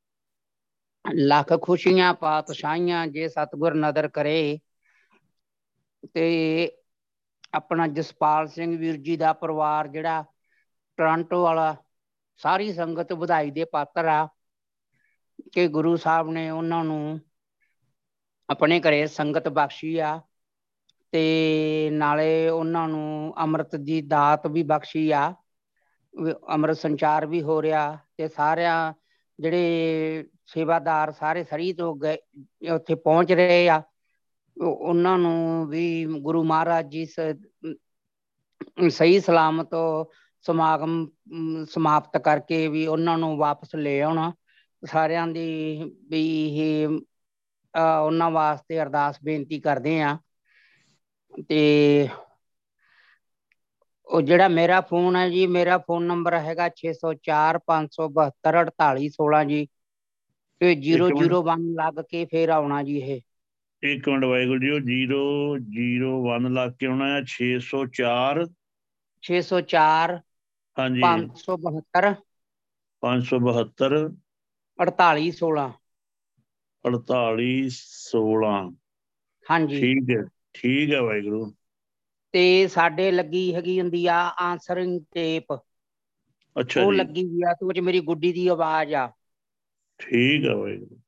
ਲੱਖ 1.15 1.62
ਖੁਸ਼ੀਆਂ, 1.62 2.15
ਪਾਤਸ਼ਾਹੀਆਂ 2.15 3.07
ਜੇ 3.07 3.29
ਸਤਿਗੁਰ 3.29 3.74
ਨਦਰ 3.74 4.09
ਕਰੇ। 4.09 4.59
ਤੇ 6.15 6.73
ਆਪਣਾ 7.55 7.87
ਜਸਪਾਲ 7.87 8.49
ਸਿੰਘ 8.49 8.79
ਵੀਰ 8.79 8.97
ਜੀ 8.97 9.16
ਦਾ 9.16 9.33
ਪਰਿਵਾਰ 9.33 9.89
ਜਿਹੜਾ 9.89 10.24
ਟੋਰਾਂਟੋ 10.97 11.43
ਵਾਲਾ, 11.43 11.77
ਸਾਰੀ 12.37 12.73
ਸੰਗਤ 12.73 13.12
ਵਧਾਈ 13.12 13.51
ਦੇ 13.51 13.65
ਪਾਤਰ 13.65 14.05
ਆ। 14.05 14.29
ਕਿ 15.53 15.69
ਗੁਰੂ 15.69 15.97
ਸਾਹਿਬ 15.97 16.31
ਨੇ 16.31 16.51
ਉਹਨਾਂ 16.51 16.85
ਨੂੰ 16.85 17.20
ਆਪਣੇ 18.51 18.81
ਘਰੇ 18.81 19.07
ਸੰਗਤ 19.07 19.49
ਬਖਸ਼ੀ 19.49 19.99
ਆ। 19.99 20.20
ਤੇ 21.11 21.89
ਨਾਲੇ 21.93 22.49
ਉਹਨਾਂ 22.49 22.89
ਨੂੰ 22.89 23.35
ਅੰਮ੍ਰਿਤ 23.39 23.77
ਦੀ 23.77 24.03
ਦਾਤ 24.03 24.47
ਵੀ 24.47 24.62
ਬਖਸ਼ੀ 24.62 25.11
ਆ। 25.11 25.31
ਵੀ 25.31 25.41
ਅੰਮ੍ਰਿਤ 26.55 26.77
ਸੰਚਾਰ 26.77 27.27
ਵੀ 27.27 27.43
ਹੋ 27.43 27.63
ਰਿਹਾ 27.63 27.99
ਤੇ 28.17 28.29
ਸਾਰਿਆਂ 28.29 28.93
ਜਿਹੜੇ 29.41 29.73
ਸੇਵਾਦਾਰ 30.47 31.13
ਸਾਰੇ 31.13 31.45
ਸਰੀ 31.45 31.73
ਤੋਂ 31.73 31.97
ਗਏ 31.97 32.17
ਉੱਥੇ 32.71 32.95
ਪਹੁੰਚ 32.95 33.33
ਰਹੇ 33.33 33.69
ਆ। 33.69 33.83
ਉਹ- 34.63 34.77
ਉਹਨਾਂ 34.77 35.19
ਨੂੰ 35.19 35.67
ਵੀ 35.69 36.07
ਗੁਰੂ 36.21 36.45
ਮਹਾਰਾਜ 36.45 36.89
ਜੀ 36.89 37.07
ਸ- 37.07 37.37
ਸਹੀ 38.91 39.21
ਸਲਾਮਤ 39.21 39.71
ਸਮਾਗਮ 40.43 41.07
ਅਮ, 41.07 41.65
ਸਮਾਪਤ 41.65 42.23
ਕਰਕੇ 42.23 42.69
ਵੀ 42.69 42.87
ਉਹਨਾਂ 42.87 43.19
ਨੂੰ 43.19 43.37
ਵਾਪਸ 43.37 43.75
ਲੈ 43.75 44.01
ਆਉਣਾ। 44.01 44.33
ਸਾਰਿਆਂ 44.85 45.27
ਦੀ 45.27 45.83
ਵੀ 46.09 46.49
ਇਹ 46.57 46.89
ਅਹ, 47.77 48.05
ਉਹਨਾਂ 48.05 48.31
ਵਾਸਤੇ 48.31 48.83
ਅਰਦਾਸ 48.83 49.19
ਬੇਨਤੀ 49.25 49.61
ਕਰਦੇ 49.61 50.03
ਆ। 50.03 50.19
ਤੇ 51.49 52.09
ਉਹ 54.13 54.23
ਜਿਹੜਾ 54.23 54.49
ਮੇਰਾ 54.49 54.81
ਫੋਨ 54.81 55.17
ਹੈ 55.17 55.29
ਜੀ 55.29 55.47
ਮੇਰਾ 55.47 55.79
ਫੋਨ 55.79 56.03
ਨੰਬਰ 56.03 56.35
ਹੈਗਾ 56.35 56.69
604 56.77 57.59
572 57.67 58.27
4816 58.47 59.45
ਜੀ। 59.45 59.67
ਤੇ 60.61 60.75
001 60.81 61.65
ਲੱਗ 61.75 62.01
ਕੇ 62.09 62.25
ਫੇਰ 62.25 62.49
ਆਉਣਾ 62.49 62.83
ਜੀ 62.83 62.99
ਇਹ। 62.99 63.21
ਇੱਕ 63.83 64.09
ਮਿੰਟ 64.09 64.25
ਵਾਹਿਗੁਰੂ 64.25 64.59
ਜੀ 64.59 65.05
ਉਹ 65.13 65.57
001 66.19 66.51
ਲੱਗ 66.53 66.73
ਕੇ 66.73 66.87
ਆਉਣਾ 66.87 67.09
ਹੈ 67.15 67.23
604 67.33 68.43
604 69.23 70.15
ਹਾਂਜੀ। 70.77 71.03
572 71.03 72.13
572 73.03 74.03
4816 74.79 75.67
48 76.85 77.81
16 78.13 78.53
ਹਾਂਜੀ। 79.47 79.81
ਠੀਕ 79.81 80.11
ਹੈ 80.11 80.23
ਠੀਕ 80.55 80.93
ਹੈ 80.93 81.01
ਵਾਹਿਗੁਰੂ। 81.01 81.45
ਤੇ 82.35 82.67
ਸਾਡੇ 82.69 83.11
ਲੱਗੀ 83.11 83.55
ਹੈਗੀ 83.55 83.79
ਹੁੰਦੀ 83.81 84.05
ਆ 84.07 84.17
ਆਨਸਰਿੰਗ 84.41 85.01
ਟੇਪ 85.15 85.53
ਅੱਛਾ 86.57 86.83
ਉਹ 86.83 86.93
ਜੀ। 86.93 86.97
ਲੱਗੀ 86.97 87.25
ਹੋਈ 87.27 87.43
ਆ 87.43 87.53
ਤੇ 87.55 87.67
ਉਹ 87.67 87.73
ਚ 87.73 87.81
ਮੇਰੀ 87.81 88.01
ਗੁੱਡੀ 88.03 88.33
ਦੀ 88.33 88.47
ਆਵਾਜ਼ 88.49 88.95
ਆ। 88.95 89.11
ਠੀਕ 90.01 90.45
ਹੈ 90.45 90.55
ਵਾਹਿਗੁਰੂ 90.55 91.01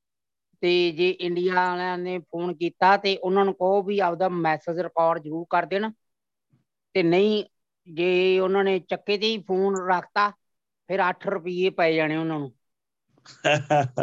ਤੇ 0.62 0.70
ਜੇ 0.90 1.08
ਇੰਡੀਆ 1.10 1.54
ਵਾਲਿਆਂ 1.54 1.96
ਨੇ 1.98 2.18
ਫੋਨ 2.18 2.54
ਕੀਤਾ 2.54 2.96
ਤੇ 2.96 3.16
ਉਹਨਾਂ 3.16 3.44
ਨੂੰ 3.44 3.54
ਕਹੋ 3.54 3.82
ਵੀ 3.82 3.98
ਆਪਦਾ 3.98 4.28
ਮੈਸੇਜ 4.28 4.80
ਰਿਕਾਰਡ 4.80 5.22
ਜ਼ਰੂਰ 5.22 5.46
ਕਰ 5.50 5.66
ਦੇਣ। 5.66 5.90
ਤੇ 6.94 7.02
ਨਹੀਂ 7.02 7.44
ਜੇ 7.86 8.38
ਉਹਨਾਂ 8.40 8.64
ਨੇ 8.64 8.78
ਚੱਕੇ 8.78 9.16
ਤੇ 9.18 9.26
ਹੀ 9.26 9.38
ਫੋਨ 9.42 9.76
ਰੱਖਤਾ 9.88 10.28
ਫਿਰ 10.90 11.00
8 11.00 11.30
ਰੁਪਏ 11.30 11.70
ਪੈ 11.70 11.90
ਜਾਣੇ 11.92 12.16
ਉਹਨਾਂ 12.16 12.38
ਨੂੰ। 12.38 12.52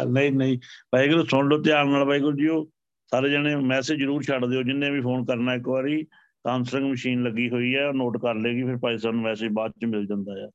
ਨਹੀਂ 0.08 0.30
ਨਹੀਂ। 0.32 0.58
ਵਾਹਿਗੁਰੂ 0.94 1.24
ਸੁਣ 1.24 1.48
ਲਓ 1.48 1.62
ਧਿਆਨ 1.62 1.88
ਨਾਲ 1.88 2.04
ਵਾਹਿਗੁਰੂ 2.04 2.36
ਜੀ 2.36 2.46
ਉਹ 2.48 2.66
ਸਾਰੇ 3.12 3.30
ਜਣੇ 3.30 3.54
ਮੈਸੇਜ 3.56 3.98
ਜ਼ਰੂਰ 3.98 4.22
ਛੱਡ 4.22 4.44
ਦਿਓ 4.44 4.62
ਜਿੰਨੇ 4.62 4.90
ਵੀ 4.90 5.00
ਫੋਨ 5.00 5.24
ਕਰਨਾ 5.24 5.54
ਇੱਕ 5.54 5.68
ਵਾਰੀ। 5.68 6.02
ਆਨਸਰਿੰਗ 6.46 6.90
ਮਸ਼ੀਨ 6.90 7.22
ਲੱਗੀ 7.22 7.48
ਹੋਈ 7.50 7.76
ਹੈ 7.76 7.92
ਨੋਟ 7.92 8.16
ਕਰ 8.16 8.34
ਲੇਗੀ 8.34 8.62
ਫਿਰ 8.62 8.76
ਭਾਈ 8.76 8.98
ਸਾਹਿਬ 8.98 9.14
ਨੂੰ 9.14 9.24
ਮੈਸੇਜ 9.24 9.52
ਬਾਅਦ 9.52 9.70
ਚ 9.70 9.84
ਮਿਲ 9.84 10.06
ਜਾਂਦਾ 10.06 10.32
ਆ। 10.32 10.50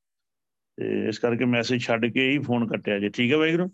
ਤੇ 0.76 1.08
ਇਸ 1.08 1.18
ਕਰਕੇ 1.18 1.44
ਮੈਸੇਜ 1.44 1.82
ਛੱਡ 1.82 2.06
ਕੇ 2.06 2.30
ਹੀ 2.30 2.38
ਫੋਨ 2.38 2.66
ਕੱਟਿਆ 2.66 2.98
ਜੀ। 2.98 3.08
ਠੀਕ 3.08 3.32
ਹੈ 3.32 3.36
ਵਾਹਿਗੁਰੂ? 3.36 3.68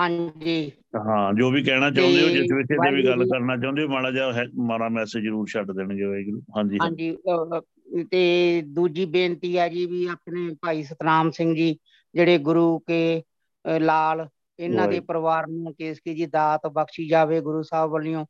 ਹਾਂਜੀ। 0.00 0.72
ਹਾਂ 0.96 1.34
ਜੋ 1.34 1.50
ਵੀ 1.50 1.62
ਕਹਿਣਾ 1.62 1.90
ਚਾਹੁੰਦੇ 1.90 2.22
ਹੋ 2.22 2.28
ਜਿਸ 2.28 2.52
ਵਿਸ਼ੇ 2.52 2.74
ਤੇ 2.74 2.94
ਵੀ 2.94 3.04
ਗੱਲ 3.06 3.24
ਕਰਨਾ 3.24 3.56
ਚਾਹੁੰਦੇ 3.56 3.82
ਹੋ 3.82 3.88
ਮਾੜਾ 3.88 4.10
ਜਿਹਾ 4.10 4.32
ਹੈ- 4.32 4.48
ਮਾੜਾ 4.56 4.88
ਮੈਸੇਜ 4.88 5.22
ਜ਼ਰੂਰ 5.22 5.46
ਛੱਡ 5.46 5.70
ਦੇਣਗੇ 5.70 6.04
ਵਾਹਿਗੁਰੂ। 6.04 6.42
ਹਾਂਜੀ 6.56 6.78
ਹਾਂਜੀ 6.82 7.16
ਤੇ 8.10 8.62
ਦੂਜੀ 8.66 9.04
ਬੇਨਤੀ 9.04 9.58
ਹੈ 9.58 9.68
ਜੀ 9.68 9.86
ਵੀ 9.86 10.06
ਆਪਣੇ 10.06 10.54
ਭਾਈ 10.62 10.82
ਸਤਨਾਮ 10.82 11.30
ਸਿੰਘ 11.30 11.54
ਜੀ 11.54 11.78
ਜਿਹੜੇ 12.14 12.38
ਗੁਰੂ 12.38 12.78
ਕੇ 12.78 13.22
ਲਾਲ 13.80 14.28
ਇਹਨਾਂ 14.58 14.88
ਦੇ। 14.88 15.00
ਪਰਿਵਾਰ 15.00 15.46
ਨੂੰ 15.46 15.74
ਕੇਸਕੀ 15.74 16.14
ਜੀ 16.14 16.26
ਦਾਤ 16.26 16.66
ਬਖਸ਼ੀ 16.66 17.08
ਜਾਵੇ 17.08 17.40
ਗੁਰੂ 17.40 17.62
ਸਾਹਿਬ 17.62 17.90
ਵੱਲੋਂ। 17.90 18.26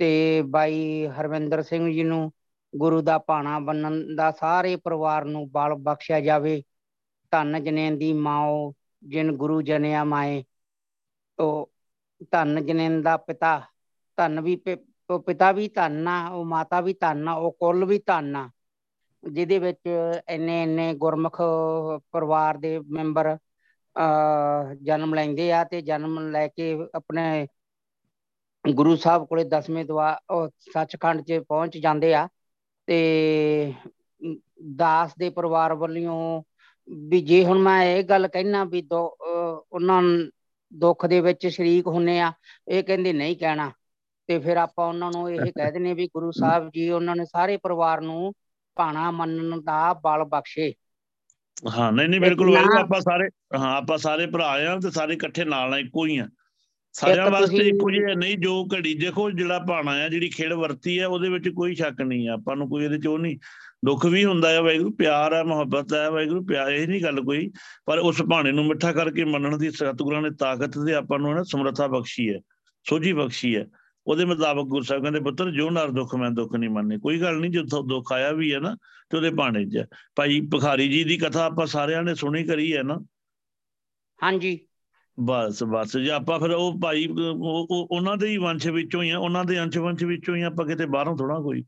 ਤੇ 0.00 0.42
ਬਾਈ 0.42 1.06
ਹਰਵਿੰਦਰ 1.06 1.62
ਸਿੰਘ 1.62 1.92
ਜੀ 1.92 2.02
ਨੂੰ 2.02 2.32
ਗੁਰੂ 2.76 3.00
ਦਾ 3.00 3.18
ਭਾਣਾ 3.18 3.58
ਬੰਨਣ 3.58 4.16
ਦਾ 4.16 4.30
ਸਾਰੇ 4.30 4.76
ਪਰਿਵਾਰ 4.76 5.24
ਨੂੰ 5.24 5.50
ਬਲ 5.50 5.74
ਬਖਸ਼ਿਆ 5.74 6.20
ਜਾਵੇ। 6.20 6.62
ਧੰਨ 7.30 7.64
ਜਨੇਨ 7.64 7.98
ਦੀ 7.98 8.12
ਮਾਓ, 8.12 8.74
ਜਿਨ 9.02 9.32
ਗੁਰੂ 9.32 9.62
ਜਨਿਆ 9.62 10.04
ਮਾਏ। 10.04 10.44
ਉਹ 11.38 11.72
ਧੰਨ 12.30 12.66
ਜਨੇਨ 12.66 13.02
ਦਾ 13.02 13.16
ਪਿਤਾ, 13.16 13.62
ਧੰਨ 14.16 14.40
ਵੀ 14.40 14.56
ਪਿ- 14.56 14.78
ਉਹ 15.10 15.20
ਪਿਤਾ 15.20 15.52
ਵੀ 15.52 15.68
ਧੰਨ 15.68 16.08
ਆ, 16.08 16.28
ਉਹ 16.28 16.44
ਮਾਤਾ 16.44 16.80
ਵੀ 16.80 16.94
ਧੰਨ 16.94 17.28
ਆ, 17.28 17.32
ਉਹ 17.32 17.52
ਕੁੱਲ 17.52 17.84
ਵੀ 17.84 18.02
ਧੰਨ 18.06 18.36
ਆ। 18.36 18.50
ਜਿਹਦੇ 19.32 19.58
ਵਿੱਚ 19.58 19.80
ਇੰਨੇ 20.28 20.62
ਇੰਨੇ 20.62 20.94
ਗੁਰਮੁਖ 20.94 21.40
ਪਰਿਵਾਰ 22.12 22.56
ਦੇ 22.56 22.78
ਮੈਂਬਰ, 22.78 23.36
ਅਹ 23.96 24.74
ਜਨਮ 24.74 25.14
ਲੈਂਦੇ 25.14 25.52
ਆ 25.52 25.64
ਤੇ 25.64 25.82
ਜਨਮ 25.82 26.18
ਲੈ 26.30 26.48
ਕੇ 26.48 26.76
ਆਪਣੇ 26.94 27.48
ਗੁਰੂ 28.64 28.94
ਸਾਹਿਬ 28.96 29.24
ਕੋਲੇ 29.26 29.44
ਦਸਵੇਂ 29.48 29.84
ਦਵਾ 29.84 30.16
ਸੱਚਖੰਡ 30.72 31.20
'ਚ 31.22 31.38
ਪਹੁੰਚ 31.48 31.76
ਜਾਂਦੇ 31.78 32.14
ਆ 32.14 32.26
ਤੇ 32.88 33.72
ਦਾਸ 34.76 35.14
ਦੇ 35.18 35.30
ਪਰਿਵਾਰ 35.30 35.74
ਵੱਲੋਂ 35.74 36.42
ਵੀ 37.10 37.20
ਜੇ 37.22 37.44
ਹੁਣ 37.44 37.58
ਮੈਂ 37.58 37.82
ਇਹ 37.84 38.02
ਗੱਲ 38.04 38.28
ਕਹਿਣਾ 38.28 38.64
ਵੀ 38.64 38.82
ਉਹਨਾਂ 38.92 40.02
ਦੁੱਖ 40.72 41.06
ਦੇ 41.06 41.20
ਵਿੱਚ 41.20 41.46
ਸ਼ਰੀਕ 41.46 41.86
ਹੁੰਨੇ 41.86 42.18
ਆ 42.20 42.32
ਇਹ 42.68 42.82
ਕਹਿੰਦੇ 42.84 43.12
ਨਹੀਂ 43.12 43.36
ਕਹਿਣਾ। 43.36 43.70
ਤੇ 44.28 44.38
ਫਿਰ 44.38 44.56
ਆਪਾਂ 44.56 44.86
ਉਹਨਾਂ 44.88 45.10
ਨੂੰ 45.12 45.30
ਇਹ 45.30 45.52
ਕਹਿ 45.52 45.70
ਦਿੰਦੇ 45.72 45.92
ਵੀ 45.94 46.06
ਗੁਰੂ 46.14 46.30
ਸਾਹਿਬ 46.32 46.68
ਜੀ 46.74 46.88
ਉਹਨਾਂ 46.90 47.16
ਨੇ 47.16 47.24
ਸਾਰੇ 47.24 47.56
ਪਰਿਵਾਰ 47.62 48.00
ਨੂੰ 48.00 48.32
ਭਾਣਾ 48.76 49.10
ਮੰਨਣ 49.10 49.60
ਦਾ 49.62 49.92
ਬਲ 50.04 50.24
ਬਖਸ਼ੇ। 50.24 50.72
ਹਾਂ 51.76 51.90
ਨਹੀਂ 51.92 52.08
ਨਹੀਂ 52.08 52.20
ਬਿਲਕੁਲ 52.20 52.56
ਆਪਾਂ 52.56 53.00
ਸਾਰੇ 53.00 53.28
ਹਾਂ 53.56 53.74
ਆਪਾਂ 53.76 53.98
ਸਾਰੇ 53.98 54.26
ਭਰਾ 54.26 54.46
ਆ 54.72 54.76
ਤੇ 54.82 54.90
ਸਾਰੇ 54.90 55.14
ਇਕੱਠੇ 55.14 55.44
ਨਾਲ 55.44 55.74
ਆ 55.74 55.78
ਇੱਕੋ 55.78 56.04
ਹੀ 56.06 56.18
ਆ। 56.18 56.28
ਸਾਰਿਆਂ 56.92 57.30
ਵਾਸਤੇ 57.30 57.56
ਇੱਕੋ 57.68 57.90
ਜਿਹੇ 57.90 58.14
ਨਹੀਂ 58.14 58.38
ਜੋ 58.38 58.68
ਘੜੀ 58.74 58.94
ਦੇਖੋ 58.94 59.30
ਜਿਹੜਾ 59.30 59.58
ਭਾਣਾ 59.58 59.90
ਆ 59.90 60.08
ਜਿਹੜੀ 60.08 60.28
ਖੇਡ 60.28 60.52
ਵਰਤੀ 60.52 60.98
ਆ 60.98 61.08
ਉਹਦੇ 61.08 61.28
ਵਿੱਚ 61.28 61.48
ਕੋਈ 61.48 61.74
ਸ਼ੱਕ 61.74 62.02
ਨਹੀਂ 62.02 62.28
ਆ 62.28 62.32
ਆਪਾਂ 62.32 62.56
ਨੂੰ 62.56 62.68
ਕੋਈ 62.68 62.84
ਇਹਦੇ 62.84 62.98
ਚ 62.98 63.06
ਉਹ 63.06 63.18
ਨਹੀਂ 63.18 63.38
ਦੁੱਖ 63.86 64.06
ਵੀ 64.06 64.24
ਹੁੰਦਾ 64.24 64.58
ਆ 64.58 64.60
ਵਾਹਿਗੁਰੂ 64.60 64.92
ਪਿਆਰ 64.92 65.32
ਆ 65.32 65.44
ਮੁਹੱਬਤ 65.44 65.92
ਆ 65.92 66.10
ਵਾਹਿਗੁਰੂ 66.10 66.44
ਪਿਆਰ 66.44 66.72
ਇਹ 66.72 66.88
ਨਹੀਂ 66.88 67.02
ਗੱਲ 67.02 67.20
ਕੋਈ। 67.20 67.50
ਪਰ 67.86 67.98
ਉਸ 67.98 68.22
ਭਾਣੇ 68.22 68.52
ਨੂੰ 68.52 68.66
ਮਿੱਠਾ 68.66 68.92
ਕਰਕੇ 68.92 69.24
ਮੰਨਣ 69.24 69.58
ਦੀ 69.58 69.70
ਸਤਿਗੁਰਾਂ 69.70 70.22
ਨੇ 70.22 70.30
ਤਾਕਤ 70.30 70.70
ਤੇ 70.86 70.94
ਆਪਾਂ 70.94 71.18
ਨੂੰ 71.18 71.34
ਨਾ 71.34 71.42
ਸਮਰੱਥਾ 71.42 71.86
ਬਖਸ਼ੀ 71.86 72.34
ਹੈ 72.34 72.40
ਸੋਝੀ 72.88 73.12
ਬਖਸ਼ੀ 73.12 73.56
ਹੈ। 73.56 73.66
ਉਹਦੇ 74.06 74.24
ਮੁਤਾਬਕ 74.24 74.62
ਗੁਰੂ 74.62 74.82
ਸਾਹਿਬ 74.82 75.02
ਕਹਿੰਦੇ 75.02 75.20
ਪੁੱਤਰ 75.20 75.50
ਜੋ 75.50 75.70
ਨਰ 75.70 75.88
ਦੁੱਖ 75.88 76.14
ਮੈਂ 76.14 76.30
ਦੁੱਖ 76.30 76.54
ਨਹੀਂ 76.56 76.70
ਮੰਨੇ। 76.70 76.98
ਕੋਈ 76.98 77.20
ਗੱਲ 77.20 77.40
ਨਹੀਂ 77.40 77.50
ਜਦੋਂ 77.50 77.84
ਦੁੱਖ 77.84 78.12
ਆਇਆ 78.12 78.32
ਵੀ 78.32 78.54
ਹੈ 78.54 78.60
ਨਾ 78.60 78.76
ਤੇ 79.10 79.16
ਉਹਦੇ 79.16 79.30
ਭਾਣੇ 79.30 79.64
'ਚ 79.64 79.76
ਹੈ। 79.76 79.86
ਭਾਈ 80.16 80.40
ਭਿਖਾਰੀ 80.40 80.88
ਜੀ 80.88 81.04
ਦੀ 81.04 81.16
ਕਥਾ 81.16 81.44
ਆਪਾਂ 81.44 81.66
ਸਾਰਿਆਂ 81.66 82.02
ਨੇ 82.02 82.14
ਸੁਣੀ 82.14 82.44
ਕਰੀ 82.44 82.76
ਹੈ 82.76 82.82
ਨਾ? 82.82 83.00
ਹਾਂਜੀ। 84.22 84.58
ਬਸ 85.20 85.62
ਬਸ। 85.62 85.96
ਜੇ 85.96 86.10
ਆਪਾਂ 86.10 86.40
ਫਿਰ 86.40 86.50
ਉਹ 86.50 86.80
ਭਾਈ 86.80 87.06
ਉਹ- 87.06 87.66
ਉਹ- 87.70 87.86
ਉਹਨਾਂ 87.90 88.16
ਦੇ 88.16 88.28
ਹੀ 88.28 88.36
ਵੰਸ਼ 88.36 88.66
ਵਿੱਚੋਂ 88.66 89.02
ਹੀ 89.02 89.10
ਆ 89.10 89.18
ਉਹਨਾਂ 89.18 89.44
ਦੇ 89.44 89.60
ਅੰਸ਼ 89.60 89.78
ਵੰਸ਼ 89.78 90.04
ਵਿੱਚੋਂ 90.04 90.36
ਹੀ 90.36 90.42
ਆਪਾਂ 90.42 90.66
ਕਿਤੇ 90.66 90.86
ਬਾਹਰੋਂ 90.86 91.16
ਥੋੜਾ 91.16 91.38
ਕੋਈ। 91.40 91.64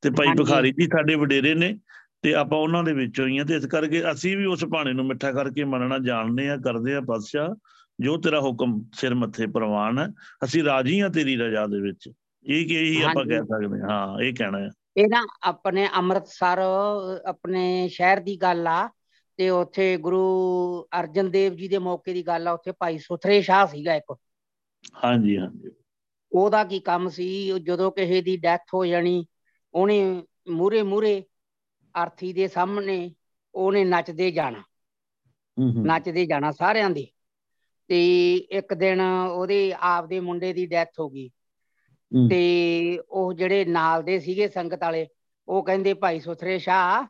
ਤੇ 0.00 0.10
ਭਾਈ। 0.10 0.26
ਭਿਖਾਰੀ 0.38 0.72
ਜੀ 0.72 0.84
ਸਾਡੇ 0.84 1.14
ਵਡੇਰੇ 1.14 1.54
ਨੇ 1.54 1.78
ਤੇ 2.22 2.34
ਆਪਾਂ 2.34 2.58
ਉਹਨਾਂ 2.58 2.84
ਦੇ 2.84 2.92
ਵਿੱਚੋਂ 2.92 3.26
ਹੀ 3.26 3.38
ਆ 3.38 3.44
ਤੇ 3.44 3.54
ਇਸ 3.54 3.66
ਕਰਕੇ 3.66 4.10
ਅਸੀਂ 4.12 4.36
ਵੀ 4.36 4.44
ਉਸ 4.44 4.64
ਭਾਣੇ 4.64 4.92
ਨੂੰ 4.92 5.06
ਮਿੱਠਾ 5.06 5.32
ਕਰਕੇ 5.32 5.64
ਮੰਨਣਾ 5.64 5.98
ਜਾਣਦੇ 5.98 6.50
ਆ 6.50 6.56
ਕਰਦੇ 6.56 6.94
ਆ 6.94 7.00
ਪਾਤਸ਼ਾਹ 7.00 7.54
ਜੋ 8.00 8.16
ਤੇਰਾ 8.16 8.40
ਹੁਕਮ 8.40 8.84
ਸਿਰ 8.94 9.14
ਮੱਥੇ 9.14 9.46
ਪ੍ਰਵਾਨ 9.46 9.98
ਹੈ 9.98 10.08
ਅਸੀਂ 10.44 10.64
ਰਾਜੀ 10.64 11.00
ਆ 11.00 11.08
ਤੇਰੀ 11.08 11.36
ਰਜ਼ਾ 11.36 11.66
ਦੇ 11.66 11.80
ਵਿੱਚ। 11.80 12.10
ਇਹ 12.44 12.66
ਕਿ 12.66 12.74
ਇਹੀ 12.74 13.02
ਆਪਾਂ। 13.02 13.24
ਕਹਿ 13.24 13.38
ਸਕਦੇ 13.38 13.80
ਹਾਂ 13.80 13.90
ਹਾਂ 13.90 14.20
ਇਹ 14.20 14.34
ਕਹਿਣਾ 14.34 14.58
ਹੈ 14.58 14.70
ਇਹ 14.96 15.04
ਨਾ 15.08 15.26
ਆਪਣੇ 15.42 15.88
ਅੰਮ੍ਰਿਤਸਰ 15.96 16.58
ਆਪਣੇ 17.26 17.88
ਸ਼ਹਿਰ 17.88 18.20
ਦੀ 18.20 18.36
ਗੱਲ 18.36 18.66
ਆ 18.66 18.90
ਤੇ 19.38 19.50
ਉੱਥੇ 19.50 19.96
ਗੁਰੂ 19.96 20.18
ਅਰਜਨ 21.00 21.30
ਦੇਵ 21.30 21.54
ਜੀ 21.54 21.68
ਦੇ 21.68 21.78
ਮੌਕੇ 21.78 22.12
ਦੀ 22.12 22.26
ਗੱਲ 22.26 22.48
ਆ 22.48 22.52
ਉੱਥੇ 22.52 22.72
ਭਾਈ 22.72 22.98
ਸੁਥਰੇ 22.98 23.42
ਸ਼ਾਹ 23.42 23.66
ਸੀਗਾ 23.66 23.94
ਇੱਕ। 23.94 24.16
ਹਾਂਜੀ 25.04 25.38
ਹਾਂਜੀ। 25.38 25.70
ਉਹਦਾ 26.32 26.64
ਕੀ 26.64 26.80
ਕੰਮ 26.80 27.08
ਸੀ? 27.08 27.60
ਜਦੋਂ 27.60 27.92
ਕਿਸੇ 27.92 28.22
ਦੀ 28.22 28.36
ਡੈਥ 28.36 28.62
ਹੋ 28.74 28.86
ਜਾਣੀ 28.86 29.26
ਉਹਨੇ 29.74 30.22
ਮੂਰੇ 30.50 30.82
ਮੂਰੇ 30.82 31.24
ਅਰਥੀ 32.02 32.32
ਦੇ 32.32 32.48
ਸਾਹਮਣੇ 32.48 33.14
ਉਹਨੇ 33.54 33.84
ਨੱਚਦੇ 33.84 34.30
ਜਾਣਾ। 34.30 34.62
ਹੂੰ 35.58 35.74
ਹੂੰ। 35.76 35.86
ਨੱਚਦੇ 35.86 36.26
ਜਾਣਾ 36.26 36.52
ਸਾਰਿਆਂ 36.52 36.90
ਦੇ। 36.90 37.06
ਤੇ 37.88 38.34
ਇੱਕ 38.36 38.74
ਦਿਨ 38.74 39.00
ਉਹਦੇ 39.32 39.74
ਆਪ 39.80 40.06
ਦੇ 40.06 40.20
ਮੁੰਡੇ 40.20 40.52
ਦੀ 40.52 40.66
ਡੈਥ 40.66 41.00
ਹੋ 41.00 41.10
ਗਈ। 41.10 41.30
ਤੇ 42.30 42.98
ਉਹ 43.08 43.32
ਜਿਹੜੇ 43.32 43.64
ਨਾਲ 43.64 44.02
ਦੇ 44.02 44.18
ਸੀਗੇ 44.20 44.48
ਸੰਗਤ 44.48 44.82
ਵਾਲੇ 44.82 45.06
ਉਹ 45.48 45.64
ਕਹਿੰਦੇ 45.64 45.94
ਭਾਈ 45.94 46.20
ਸੁਥਰੇ 46.20 46.58
ਸ਼ਾਹ 46.58 47.06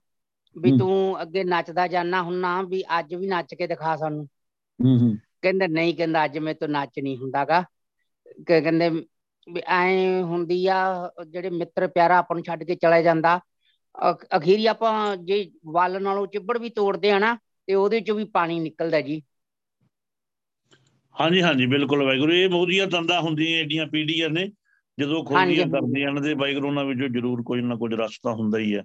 ਵੀ। 0.56 0.72
ਤੂੰ 0.78 1.22
ਅੱਗੇ 1.22 1.44
ਨੱਚਦਾ 1.44 1.86
ਜਾਣਾ 1.86 2.22
ਹੁੰਨਾ 2.22 2.62
ਵੀ 2.62 2.82
ਅੱਜ 2.98 3.14
ਵੀ 3.14 3.26
ਨੱਚ 3.26 3.54
ਕੇ 3.54 3.66
ਦਿਖਾ 3.66 3.96
ਸਾਨੂੰ। 3.96 4.28
ਹੂੰ 4.84 4.98
ਹੂੰ। 4.98 5.16
ਕਹਿੰਦਾ 5.42 5.66
ਨਹੀਂ 5.66 5.94
ਕਹਿੰਦਾ 5.94 6.24
ਅੱਜ 6.24 6.38
ਮੇਰੇ 6.38 6.54
ਤੋਂ 6.54 6.68
ਨੱਚ 6.68 7.00
ਨਹੀਂ 7.02 7.16
ਹੁੰਦਾਗਾ। 7.16 7.64
ਕਹਿੰਦੇ 8.46 8.88
ਵੀ 8.88 9.60
ਐ 9.66 10.22
ਹੁੰਦੀ 10.22 10.66
ਆ 10.66 11.10
ਜਿਹੜੇ 11.28 11.50
ਮਿੱਤਰ 11.50 11.86
ਪਿਆਰਾ 11.88 12.18
ਆਪਾਂ 12.18 12.36
ਨੂੰ 12.36 12.44
ਛੱਡ 12.44 12.64
ਕੇ 12.64 12.74
ਚਲਾ 12.74 13.02
ਜਾਂਦਾ। 13.02 13.40
ਅਖ- 14.10 14.26
ਅਖੀਰੀ 14.36 14.66
ਆਪਾਂ 14.66 15.16
ਜੇ 15.16 15.50
ਵੱਲ 15.66 16.02
ਨਾਲੋਂ 16.02 16.26
ਚਿੱਬੜ 16.26 16.58
ਵੀ 16.58 16.68
ਤੋੜਦੇ 16.70 17.10
ਆ 17.10 17.18
ਨਾ 17.18 17.38
ਤੇ 17.66 17.74
ਉਹਦੇ 17.74 18.00
ਚੋਂ 18.00 18.16
ਵੀ 18.16 18.24
ਪਾਣੀ 18.24 18.60
ਨਿਕਲਦਾ 18.60 19.00
ਜੀ। 19.00 19.22
ਹਾਂਜੀ 21.20 21.42
ਹਾਂਜੀ 21.42 21.66
ਬਿਲਕੁਲ 21.66 22.04
ਵਾਹਿਗੁਰੂ 22.04 22.32
ਇਹ 22.32 22.48
ਮੋਦੀਆਂ 22.48 22.86
ਤੰਦਾਂ 22.86 23.20
ਹੁੰਦੀਆਂ 23.20 23.58
ਏਡੀਆਂ 23.58 23.86
ਪੀੜੀਆਂ 23.86 24.28
ਨੇ। 24.30 24.50
ਜਦੋਂ 24.98 25.24
ਹਾਂਜੀ, 25.24 25.24
ਖੋਜੀਆਂ 25.24 25.66
ਹਾਂਜੀ। 25.66 25.72
ਕਰਦੀਆਂ 25.72 26.12
ਨੇ 26.12 26.20
ਤੇ 26.20 26.34
ਵਾਹਿਗੁਰੂ 26.34 26.68
ਉਹਨਾਂ 26.68 26.84
ਵਿੱਚੋਂ 26.84 27.08
ਜ਼ਰੂਰ 27.08 27.42
ਕੋਈ 27.42 27.60
ਨਾ 27.60 27.74
ਕੁਝ 27.76 27.94
ਰਸਤਾ 27.94 28.32
ਹੁੰਦਾ 28.32 28.58
ਹੀ 28.58 28.74
ਹੈ 28.76 28.84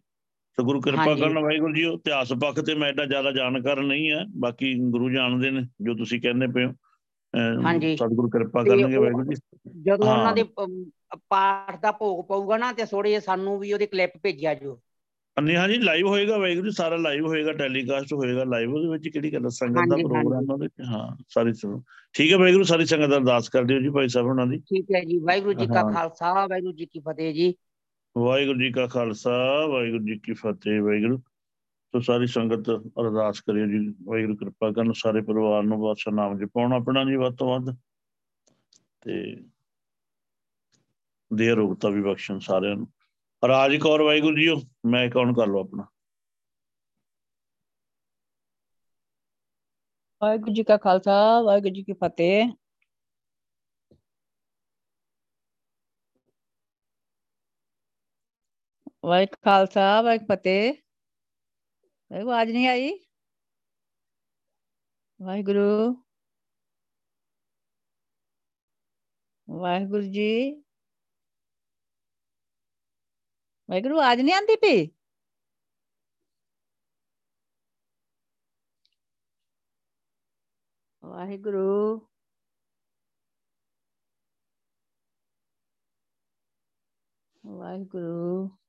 ਤੇ 0.57 0.63
ਗੁਰੂ 0.63 0.81
ਕਿਰਪਾ। 0.81 1.05
ਕਰਨ 1.15 1.39
ਵਾਹਿਗੁਰੂ 1.39 1.73
ਜੀ 1.73 1.84
ਉਹ 1.84 1.97
ਇਤਿਹਾਸ 1.97 2.34
ਪੱਖ 2.34 2.59
ਤੇ 2.59 2.75
ਮੈਂ 2.75 2.89
ਏਡਾ 2.89 3.05
ਜ਼ਿਆਦਾ 3.05 3.31
ਜਾਣਕਾਰ 3.31 3.81
ਨਹੀਂ 3.81 4.09
ਹੈ 4.11 4.23
ਬਾਕੀ 4.38 4.73
ਗੁਰੂ 4.89 5.09
ਜਾਣਦੇ 5.09 5.51
ਨੇ 5.51 5.61
ਜੋ 5.81 5.93
ਤੁਸੀਂ 5.93 6.21
ਕਹਿੰਦੇ 6.21 6.47
ਪਏ 6.47 6.65
ਹੋ। 6.65 6.73
ਹਾਂਜੀ। 7.65 7.95
ਸਤਿਗੁਰੂ 7.95 8.30
ਕਿਰਪਾ 8.30 8.63
ਕਰਨਗੇ 8.63 8.97
ਵਾਹਿਗੁਰੂ 8.97 9.23
ਜੀ। 9.25 9.35
ਜਦੋਂ 9.84 10.07
ਉਹਨਾਂ। 10.07 10.34
ਦੇ 10.35 10.43
ਪਾਠ 11.30 11.80
ਦਾ 11.81 11.91
ਭੋਗ 11.91 12.25
ਪਊਗਾ 12.27 12.57
ਨਾ 12.57 12.71
ਤੇ 12.73 12.85
ਥੋੜੇ 12.85 13.19
ਸਾਨੂੰ 13.19 13.57
ਵੀ 13.59 13.73
ਉਹਦੀ 13.73 13.85
ਕਲਿੱਪ 13.85 14.17
ਭੇਜਿਆ 14.23 14.53
ਜੋ। 14.53 14.80
ਨਹੀਂ 15.38 15.55
ਹਾਂਜੀ 15.57 15.77
ਲਾਈਵ 15.77 16.07
ਹੋਏਗਾ 16.07 16.38
ਵਾਹਿਗੁਰੂ 16.38 16.65
ਜੀ 16.65 16.71
ਸਾਰਾ 16.71 16.95
ਲਾਈਵ 16.95 17.25
ਹੋਏਗਾ 17.27 17.51
ਟੈਲੀਕਾਸਟ 17.53 18.13
ਹੋਏਗਾ 18.13 18.43
ਲਾਈਵ 18.43 18.73
ਉਹਦੇ 18.73 18.88
ਵਿੱਚ 18.88 19.07
ਕਿਹੜੀ 19.07 19.34
ਗੱਲ 19.34 19.45
ਆ, 19.45 19.49
ਸੰਗਤ 19.49 19.89
ਦਾ 19.89 19.95
ਪ੍ਰੋਗਰਾਮ 19.97 20.49
ਉਹਦੇ 20.51 20.65
ਵਿੱਚ। 20.65 20.88
ਹਾਂ 20.88 21.07
ਸਾਰੀ 21.30 21.53
ਸੁਣੋ 21.53 21.81
ਠੀਕ 22.15 22.31
ਹੈ 22.31 22.38
ਵਾਹਿਗੁਰੂ 22.38 22.63
ਸਾਰੀ 22.63 22.85
ਸੰਗਤ 22.85 23.09
ਦਾ 23.09 23.17
ਅਰਦਾਸ 23.17 23.49
ਕਰ 23.49 23.63
ਦਿਓ 23.63 23.80
ਜੀ 23.80 23.89
ਭਾਈ 23.89 24.07
ਸਾਹਿਬ 24.07 24.27
ਉਹਨਾਂ 24.27 24.45
ਦੀ। 24.47 24.59
ਠੀਕ 24.59 24.91
ਹੈ 24.95 25.01
ਜੀ 25.01 25.17
ਵਾਹਿਗੁਰੂ 25.19 25.53
ਜੀ 25.53 25.65
ਕਾ। 25.67 25.81
ਖਾਲਸਾ 25.91 26.34
ਵਾਹਿਗੁਰੂ 26.47 26.73
ਜੀ 26.73 26.85
ਕੀ 26.85 26.99
ਫਤਿਹ 26.99 27.34
ਜੀ। 27.34 27.53
ਵਾਹਿਗੁਰੂ 28.18 28.60
ਜੀ 28.60 28.72
ਕਾ 28.72 28.88
ਖਾਲਸਾ, 28.88 29.65
ਵਾਹਿਗੁਰੂ 29.68 30.03
ਜੀ 30.03 30.19
ਕੀ 30.19 30.34
ਫਤਿਹ, 30.34 30.81
ਵਾਹਿਗੁਰੂ। 30.81 31.18
ਸੋ 31.94 31.99
ਸਾਰੀ 31.99 32.27
ਸੰਗਤ 32.27 32.69
ਅਰਦਾਸ 32.72 33.41
ਕਰਿਓ 33.41 33.65
ਜੀ, 33.65 33.95
ਵਾਹਿਗੁਰੂ 34.03 34.35
ਕਿਰਪਾ 34.35 34.72
ਕਰਨ, 34.72 34.91
ਸਾਰੇ 34.94 35.22
ਪਰਿਵਾਰ 35.22 35.64
ਨੂੰ 35.64 35.81
ਬਾਦਸ਼ਾਹ 35.81 36.14
ਨਾਮ 36.14 36.38
ਜਪਾਉਣਾ 36.38 36.76
ਆਪਣਾ 36.76 37.03
ਜੀ 37.03 37.15
ਵੱਧ 37.15 37.35
ਤੋਂ 37.35 37.48
ਵੱਧ 37.49 37.76
ਤੇ 39.02 39.44
ਦੇ 41.34 41.49
ਰੋਗਤਾ 41.52 41.90
ਵੀ 41.90 42.02
ਬਖਸ਼ਣ 42.02 42.40
ਸਾਰਿਆਂ 42.40 42.76
ਨੂੰ। 42.76 42.88
ਰਾਜ 43.48 43.76
ਕੌਰ, 43.76 44.02
ਵਾਹਿਗੁਰੂ 44.02 44.38
ਜੀਓ, 44.38 44.56
ਮੈਂ 44.85 45.10
ਕੌਣ 45.10 45.34
ਕਰ 45.34 45.48
ਲਓ 45.48 45.60
ਆਪਣਾ? 45.60 45.85
ਵਾਹਿਗੁਰੂ 50.22 50.53
ਜੀ 50.53 50.64
ਕਾ 50.64 50.77
ਖਾਲਸਾ, 50.77 51.41
ਵਾਹਿਗੁਰੂ 51.41 51.73
ਜੀ 51.73 51.84
ਕੀ 51.84 51.94
ਫਤਿਹ। 51.94 52.52
ਵਾਹਿਗੁਰੂ 59.03 59.35
ਖਾਲਸਾ 59.43 60.01
ਵਾਹਿਗੁਰੂ 60.01 60.27
ਫਤਿਹ। 60.27 60.73
ਵਾਹਿਗੁਰੂ 62.11 62.31
ਆਵਾਜ਼ 62.31 62.51
ਨਹੀਂ 62.51 62.67
ਆਈ? 62.67 62.91
ਵਾਹਿਗੁਰੂ। 65.21 66.03
ਵਾਹਿਗੁਰੂ 69.49 70.01
ਜੀ। 70.01 70.63
ਵਾਹਿਗੁਰੂ, 73.69 73.99
ਆਵਾਜ਼ 73.99 74.21
ਨਹੀਂ 74.21 74.35
ਆਂਦੀ 74.35 74.55
ਪਈ? 74.55 74.88
ਵਾਹਿਗੁਰੂ। 81.03 81.99
ਵਾਹਿਗੁਰੂ। 87.45 88.62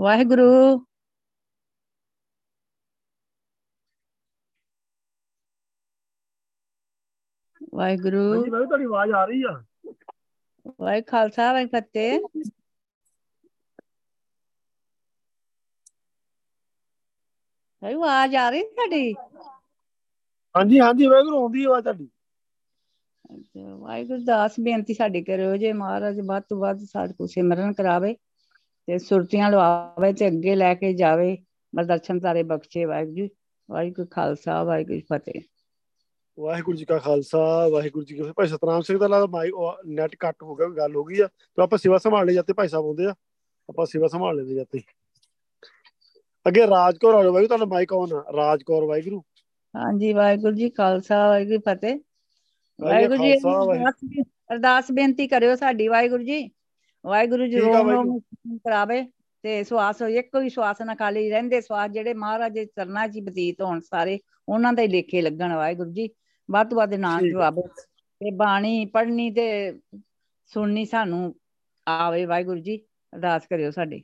ਵਾਹਿਗੁਰੂ। 0.00 0.50
ਵਾਹਿਗੁਰੂ। 7.72 8.24
ਹਾਂਜੀ 8.30 8.50
ਮੈਂ 8.50 8.60
ਤੁਹਾਡੀ 8.62 8.84
ਆਵਾਜ਼ 8.86 9.12
ਆ 9.12 9.24
ਰਹੀ 9.24 9.42
ਆ। 9.44 9.60
ਵਾਹਿ 10.78 11.02
ਖਾਲਸਾ 11.04 11.52
ਵਾਹਿ 11.52 11.66
ਫਤਿਹ। 11.68 12.20
ਵਾਹਿ 17.82 17.94
ਆਵਾਜ਼ 17.94 18.36
ਆ 18.36 18.48
ਰਹੀ 18.50 18.62
ਤੁਹਾਡੀ? 18.66 19.14
ਹਾਂਜੀ 20.54 20.80
ਹਾਂਜੀ 20.80 21.06
ਵਾਹਿਗੁਰੂ 21.06 21.38
ਆਉਂਦੀ 21.38 21.64
ਆਵਾਜ਼ 21.64 21.84
ਤੁਹਾਡੀ। 21.84 22.08
ਵਾਹਿਗੁਰੂ 23.74 24.24
ਦਾਸ 24.24 24.58
ਬੇਨਤੀ 24.60 24.94
ਸਾਡੀ 24.94 25.22
ਕਰਿਓ 25.24 25.56
ਜੇ 25.56 25.72
ਮਹਾਰਾਜ 25.74 26.20
ਵੱਧ 26.26 26.42
ਤੋਂ 26.48 26.58
ਵੱਧ 26.58 26.84
ਸਾਡੇ 26.86 27.12
ਕੋਲ 27.14 27.28
ਸਿਮਰਨ 27.28 27.72
ਕਰਾਵੇ। 27.74 28.14
ਤੇ 28.90 28.98
ਸੁਰਤੀਆਂ 28.98 29.50
ਲਵਾਵੇ 29.50 30.12
ਤੇ 30.12 30.26
ਅੱਗੇ 30.26 30.54
ਲੈ 30.54 30.74
ਕੇ 30.74 30.92
ਜਾਵੇ। 30.92 31.36
ਬਸ 31.74 31.86
ਦਰਸ਼ਨ 31.86 32.20
ਤਾਰੇ 32.20 32.42
ਬਖਸ਼ੇ 32.42 32.84
ਵਾਹਿਗੁਰੂ 32.84 33.14
ਜੀ। 33.14 33.28
ਵਾਹਿਗੁਰੂ 33.70 34.06
ਖਾਲਸਾ 34.10 34.62
ਵਾਹਿਗੁਰੂ 34.64 34.94
ਜੀ 34.94 35.02
ਫਤਿਹ। 35.12 35.40
ਵਾਹਿਗੁਰੂ 36.38 36.76
ਜੀ 36.76 36.84
ਕਾ 36.84 36.98
ਖਾਲਸਾ 36.98 37.68
ਵਾਹਿਗੁਰੂ 37.68 38.04
ਜੀ 38.04 38.14
ਕੀ 38.14 38.22
ਫਤਿਹ। 38.22 38.32
ਭਾਈ 38.36 38.46
ਸਤਨਾਮ 38.46 38.80
ਸਿੰਘ 38.80 38.98
ਦਾ 38.98 39.06
ਲੱਗਦਾ 39.06 39.26
ਮਾਈ 39.26 39.50
ਨੈਟ 39.86 40.16
ਕੱਟ 40.16 40.42
ਹੋ 40.42 40.54
ਗਿਆ 40.54 40.68
ਗੱਲ 40.68 40.96
ਹੋ 40.96 41.04
ਗਈ 41.04 41.20
ਆ। 41.20 41.26
ਤੇ 41.26 41.62
ਆਪਾਂ 41.62 41.78
ਸੇਵਾ 41.78 41.98
ਸੰਭਾਲ 41.98 42.26
ਲੈ 42.26 42.32
ਜਾਂਦੇ 42.32 42.52
ਭਾਈ 42.52 42.68
ਸਾਹਿਬ 42.68 42.86
ਆਉਂਦੇ 42.86 43.06
ਆ। 43.06 43.14
ਆਪਾਂ 43.68 43.86
ਸੇਵਾ 43.86 44.08
ਸੰਭਾਲ 44.08 44.36
ਲੈਂਦੇ 44.36 44.54
ਜਾਂਦੇ। 44.54 44.82
ਅੱਗੇ 46.46 46.66
ਰਾਜਕੌਰ 46.66 47.14
ਆ 47.14 47.22
ਜਾਓ 47.22 47.32
ਵਾਹਿਗੁਰੂ 47.32 47.48
ਤੁਹਾਡਾ 47.48 47.64
ਮਾਈਕ 47.64 47.92
ਆਨ 47.92 48.12
ਆ। 48.12 48.24
ਰਾਜਕੌਰ 48.36 48.84
ਵਾਹਿਗੁਰੂ। 48.84 49.22
ਹਾਂਜੀ 49.74 50.12
ਵਾਹਿਗੁਰੂ 50.12 50.56
ਜੀ 50.56 50.70
ਖਾਲਸਾ 50.70 51.26
ਵਾਹਿਗੁਰੂ 51.28 51.58
ਫਤਿਹ। 51.68 51.98
ਵਾਹਿਗੁਰੂ 52.80 53.16
ਜੀ 53.16 54.22
ਅਰਦਾਸ 54.52 54.90
ਬੇਨਤੀ 54.92 55.26
ਕਰਿਓ 55.28 55.54
ਸਾਡੀ 55.54 55.88
ਵਾਹਿਗੁਰੂ 55.88 56.22
ਜੀ। 56.22 56.50
ਵਾਹਿਗੁਰੂ 57.04 57.46
ਜੀ 57.46 57.56
ਰੋਮ। 57.56 57.90
ਰੋਮ 57.90 58.18
ਕਰਾਵੇ 58.58 59.02
ਤੇ 59.44 59.62
ਸਵਾਸ 59.64 60.02
ਇੱਕ 60.02 60.36
ਵੀ 60.36 60.48
ਸਵਾਸ 60.48 60.80
ਨਾ 60.82 60.94
ਖਾਲੀ 60.94 61.28
ਰਹਿੰਦੇ 61.30 61.60
ਸਵਾਸ 61.60 61.90
ਜਿਹੜੇ 61.90 62.14
ਮਹਾਰਾਜ 62.14 62.52
ਦੇ 62.52 62.64
ਚਰਨਾਂ 62.66 63.06
'ਚ 63.08 63.16
ਹੀ 63.16 63.20
ਬਤੀਤ 63.20 63.62
ਹੋਣ 63.62 63.80
ਸਾਰੇ 63.80 64.18
ਉਹਨਾਂ 64.48 64.72
ਦਾ 64.72 64.82
ਹੀ 64.82 64.88
ਲੇਖੇ 64.88 65.22
ਲੱਗਣ 65.22 65.52
ਵਾਹਿਗੁਰੂ 65.52 65.90
ਜੀ। 65.90 66.08
ਵੱਧ 66.48 66.68
ਤੋਂ 66.70 66.76
ਵੱਧ 66.78 66.94
ਨਾਮ। 66.94 67.28
ਜਵਾਬੋ 67.28 67.62
ਤੇ 68.20 68.30
ਬਾਣੀ 68.36 68.84
ਪੜ੍ਹਨੀ 68.86 69.30
ਤੇ 69.30 69.46
ਸੁਣਨੀ 70.50 70.84
ਸਾਨੂੰ 70.84 71.34
ਆਵੇ 71.86 72.24
ਵਾਹਿਗੁਰੂ 72.26 72.60
ਜੀ 72.60 72.76
ਅਰਦਾਸ 73.12 73.46
ਕਰਿਓ 73.46 73.70
ਸਾਡੀ। 73.70 74.02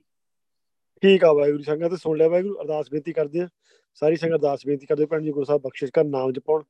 ਠੀਕ 1.02 1.24
ਆ 1.24 1.32
ਵਾਹਿਗੁਰੂ 1.32 1.62
ਸੰਗਤ 1.62 1.94
ਸੁਣ 1.94 2.16
ਲਿਆ 2.18 2.28
ਵਾਹਿਗੁਰੂ 2.28 2.60
ਅਰਦਾਸ 2.60 2.90
ਬੇਨਤੀ 2.90 3.12
ਕਰਦੇ 3.12 3.40
ਆ। 3.40 3.48
ਸਾਰੀ 3.94 4.16
ਸੰਗਤ 4.16 4.35
ਅਰਦਾਸ 4.35 4.66
ਬੇਨਤੀ 4.66 4.86
ਕਰਦੇ 4.86 5.06
ਭੈਣ 5.06 5.23
ਜੀ 5.23 5.31
ਗੁਰੂ 5.31 5.44
ਸਾਹਿਬ 5.44 5.62
ਬਖਸ਼ਿਸ਼ 5.62 5.93
ਕਰ 5.93 6.05
ਨਾਮ 6.05 6.32
ਜਪਾਉਣ। 6.32 6.62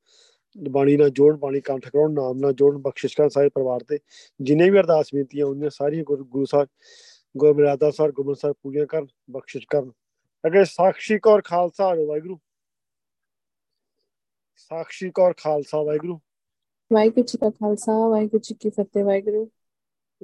ਬਾਣੀ 0.57 0.97
ਨਾਲ 0.97 1.11
ਜੋੜ 1.11 1.39
ਬਾਣੀ 1.39 1.61
ਕੰਠ 1.61 1.89
ਕਰਾਉਣ 1.89 2.13
ਨਾਮ 2.13 2.39
ਨਾਲ 2.39 2.53
ਜੋੜ 2.53 2.77
ਬਖਸ਼ਿਸ਼ 2.77 3.17
ਕਰ 3.17 3.29
ਸਾਰੇ 3.29 3.49
ਪਰਿਵਾਰ 3.49 3.81
ਤੇ 3.81 3.99
ਜਿੰਨੇ 4.41 4.71
ਵੀ 4.71 4.79
ਅਰਦਾਸ 4.79 5.07
ਬੇਨਤੀਆਂ 5.15 5.47
ਉਹਨੀਆਂ 5.47 5.71
ਸਾਰੀਆਂ 5.71 6.05
ਗੁਰੂ 6.05 6.25
ਗੁਰੂ 6.25 6.45
ਸਾਹਿਬ 6.45 6.69
ਗੁਰੂ 7.37 7.55
ਮਰਿਆਦਾ 7.55 7.91
ਸਾਹਿਬ 7.91 8.13
ਗੁਰਮਤਿ 8.13 8.41
ਸਾਹਿਬ 8.41 8.57
ਪੂਰੀਆਂ 8.63 8.87
ਕਰਨ 8.87 9.07
ਬਖਸ਼ਿਸ਼ 9.31 9.67
ਕਰਨ। 9.69 9.93
ਅੱਗੇ 10.47 10.65
ਸਾਖੀ 10.65 11.19
ਕੌਰ 11.19 11.43
ਖਾਲਸਾ 11.45 11.95
ਵਾਹਿਗੁਰੂ। 11.95 12.39
ਸਾਖੀ 14.57 15.11
ਕੌਰ 15.11 15.35
ਖਾਲਸਾ 15.37 15.83
ਵਾਹਿਗੁਰੂ। 15.83 16.21
ਵਾਹਿਗੁਰੂ 16.93 17.27
ਜੀ 17.27 17.39
ਕਾ 17.39 17.51
ਖਾਲਸਾ 17.51 18.09
ਵਾਹਿਗੁਰੂ 18.09 18.39
ਜੀ 18.39 18.55
ਕੀ 18.61 18.71
ਫਤਿਹ 18.71 19.05
ਵਾਹਿਗੁਰੂ। 19.05 19.51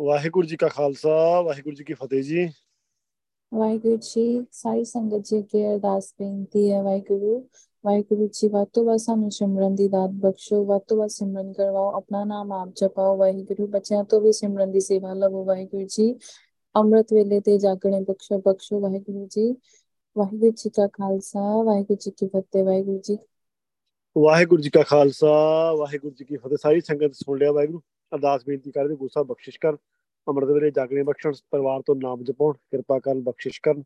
ਵਾਹਿਗੁਰੂ 0.00 0.46
ਜੀ 0.46 0.56
ਕਾ 0.56 0.68
ਖਾਲਸਾ 0.68 1.40
ਵਾਹਿਗੁਰੂ 1.40 1.76
ਜੀ 1.76 1.84
ਕੀ 1.84 1.94
ਫਤਿਹ 1.94 2.22
ਜੀ। 2.22 2.52
ਵਾਹਿਗੁਰੂ 3.54 3.96
ਜੀ 3.96 4.46
ਸਾਰੀ 4.52 4.84
ਸੰਗਤ 4.84 5.24
ਜੀ 5.24 5.38
ਅੱਗੇ 5.38 5.74
ਅਰਦਾਸ 5.74 6.14
ਬੇਨਤੀ 6.18 6.70
ਹੈ 6.70 6.82
ਵਾਹਿਗੁਰੂ। 6.82 7.48
ਵਾਹਿਗੁਰੂ 7.84 8.26
ਜੀ, 8.26 8.48
ਵੱਧ 8.48 8.68
ਤੋਂ 8.72 8.84
ਵੱਧ 8.84 8.96
ਸਾਨੂੰ 8.96 9.30
ਸਿਮਰਨ 9.30 9.74
ਦੀ 9.74 9.88
ਦਾਤ 9.88 10.10
ਬਖਸ਼ੋ, 10.10 10.64
ਵੱਧ 10.64 10.82
ਤੋਂ 10.88 10.96
ਵੱਧ 10.96 11.08
ਸਿਮਰਨ 11.08 11.52
ਕਰਵਾਓ, 11.52 11.92
ਆਪਣਾ 11.92 12.24
ਨਾਮ 12.24 12.52
ਆਪ 12.52 12.68
ਜਪਾਓ, 12.76 13.16
ਵਾਹਿਗੁਰੂ, 13.16 13.66
ਬੱਚਿਆਂ 13.66 14.04
ਤੋਂ 14.04 14.20
ਵੀ 14.20 14.32
ਸਿਮਰਨ 14.32 14.72
ਦੀ 14.72 14.80
ਸੇਵਾ 14.80 15.14
ਲਵੋ, 15.14 15.44
ਵਾਹਿਗੁਰੂ 15.44 15.86
ਜੀ। 15.88 16.18
ਅੰਮ੍ਰਿਤ 16.76 17.12
ਵੇਲੇ 17.12 17.40
ਤੇ 17.40 17.58
ਜਾਗਣੇ 17.58 18.00
ਬਖਸ਼ੋ 18.00 18.38
ਬਖਸ਼ੋ, 18.38 18.80
ਵਾਹਿਗੁਰੂ 18.80 19.26
ਜੀ। 19.30 19.56
ਵਾਹਿਗੁਰੂ 20.18 20.50
ਜੀ 20.50 20.70
ਕਾ 20.70 20.86
ਖਾਲਸਾ, 20.86 21.62
ਵਾਹਿਗੁਰੂ 21.62 21.96
ਜੀ 21.96 22.10
ਕੀ 22.10 22.26
ਫਤਿਹ, 22.26 22.64
ਵਾਹਿਗੁਰੂ 22.64 22.98
ਜੀ। 22.98 23.18
ਵਾਹਿਗੁਰੂ 24.18 24.62
ਜੀ 24.62 24.70
ਕਾ 24.70 24.82
ਖਾਲਸਾ, 24.82 25.72
ਵਾਹਿਗੁਰੂ 25.72 26.14
ਜੀ 26.14 26.24
ਕੀ 26.24 26.36
ਫਤਿਹ। 26.36 26.56
ਸਾਰੀ 26.56 26.80
ਸੰਗਤ 26.80 27.14
ਸੁਣ 27.14 27.38
ਲਿਆ, 27.38 27.52
ਵਾਹਿਗੁਰੂ। 27.52 27.80
ਅਰਦਾਸ 28.14 28.44
ਬੇਨਤੀ 28.46 28.70
ਕਰਦੇ 28.70 28.94
ਗੁਰੂ 28.94 29.08
ਸਾਹਿਬ 29.08 29.28
ਬਖਸ਼ਿਸ਼ 29.28 29.58
ਕਰ 29.60 29.76
ਅੰਮ੍ਰਿਤ 30.28 30.50
ਵੇਲੇ 30.50 30.70
ਜਾਗਣੇ 30.70 31.02
ਬਖਸ਼ਣ, 31.02 31.32
ਪਰਿਵਾਰ 31.50 31.82
ਤੋਂ 31.86 31.94
ਨਾਮ 31.94 32.22
ਜਪਾਉਣ, 32.22 32.52
ਕਿਰਪਾ 32.52 32.98
ਕਰਨ, 32.98 33.20
ਬਖਸ਼ਿਸ਼ 33.20 33.60
ਕਰਨ। 33.62 33.82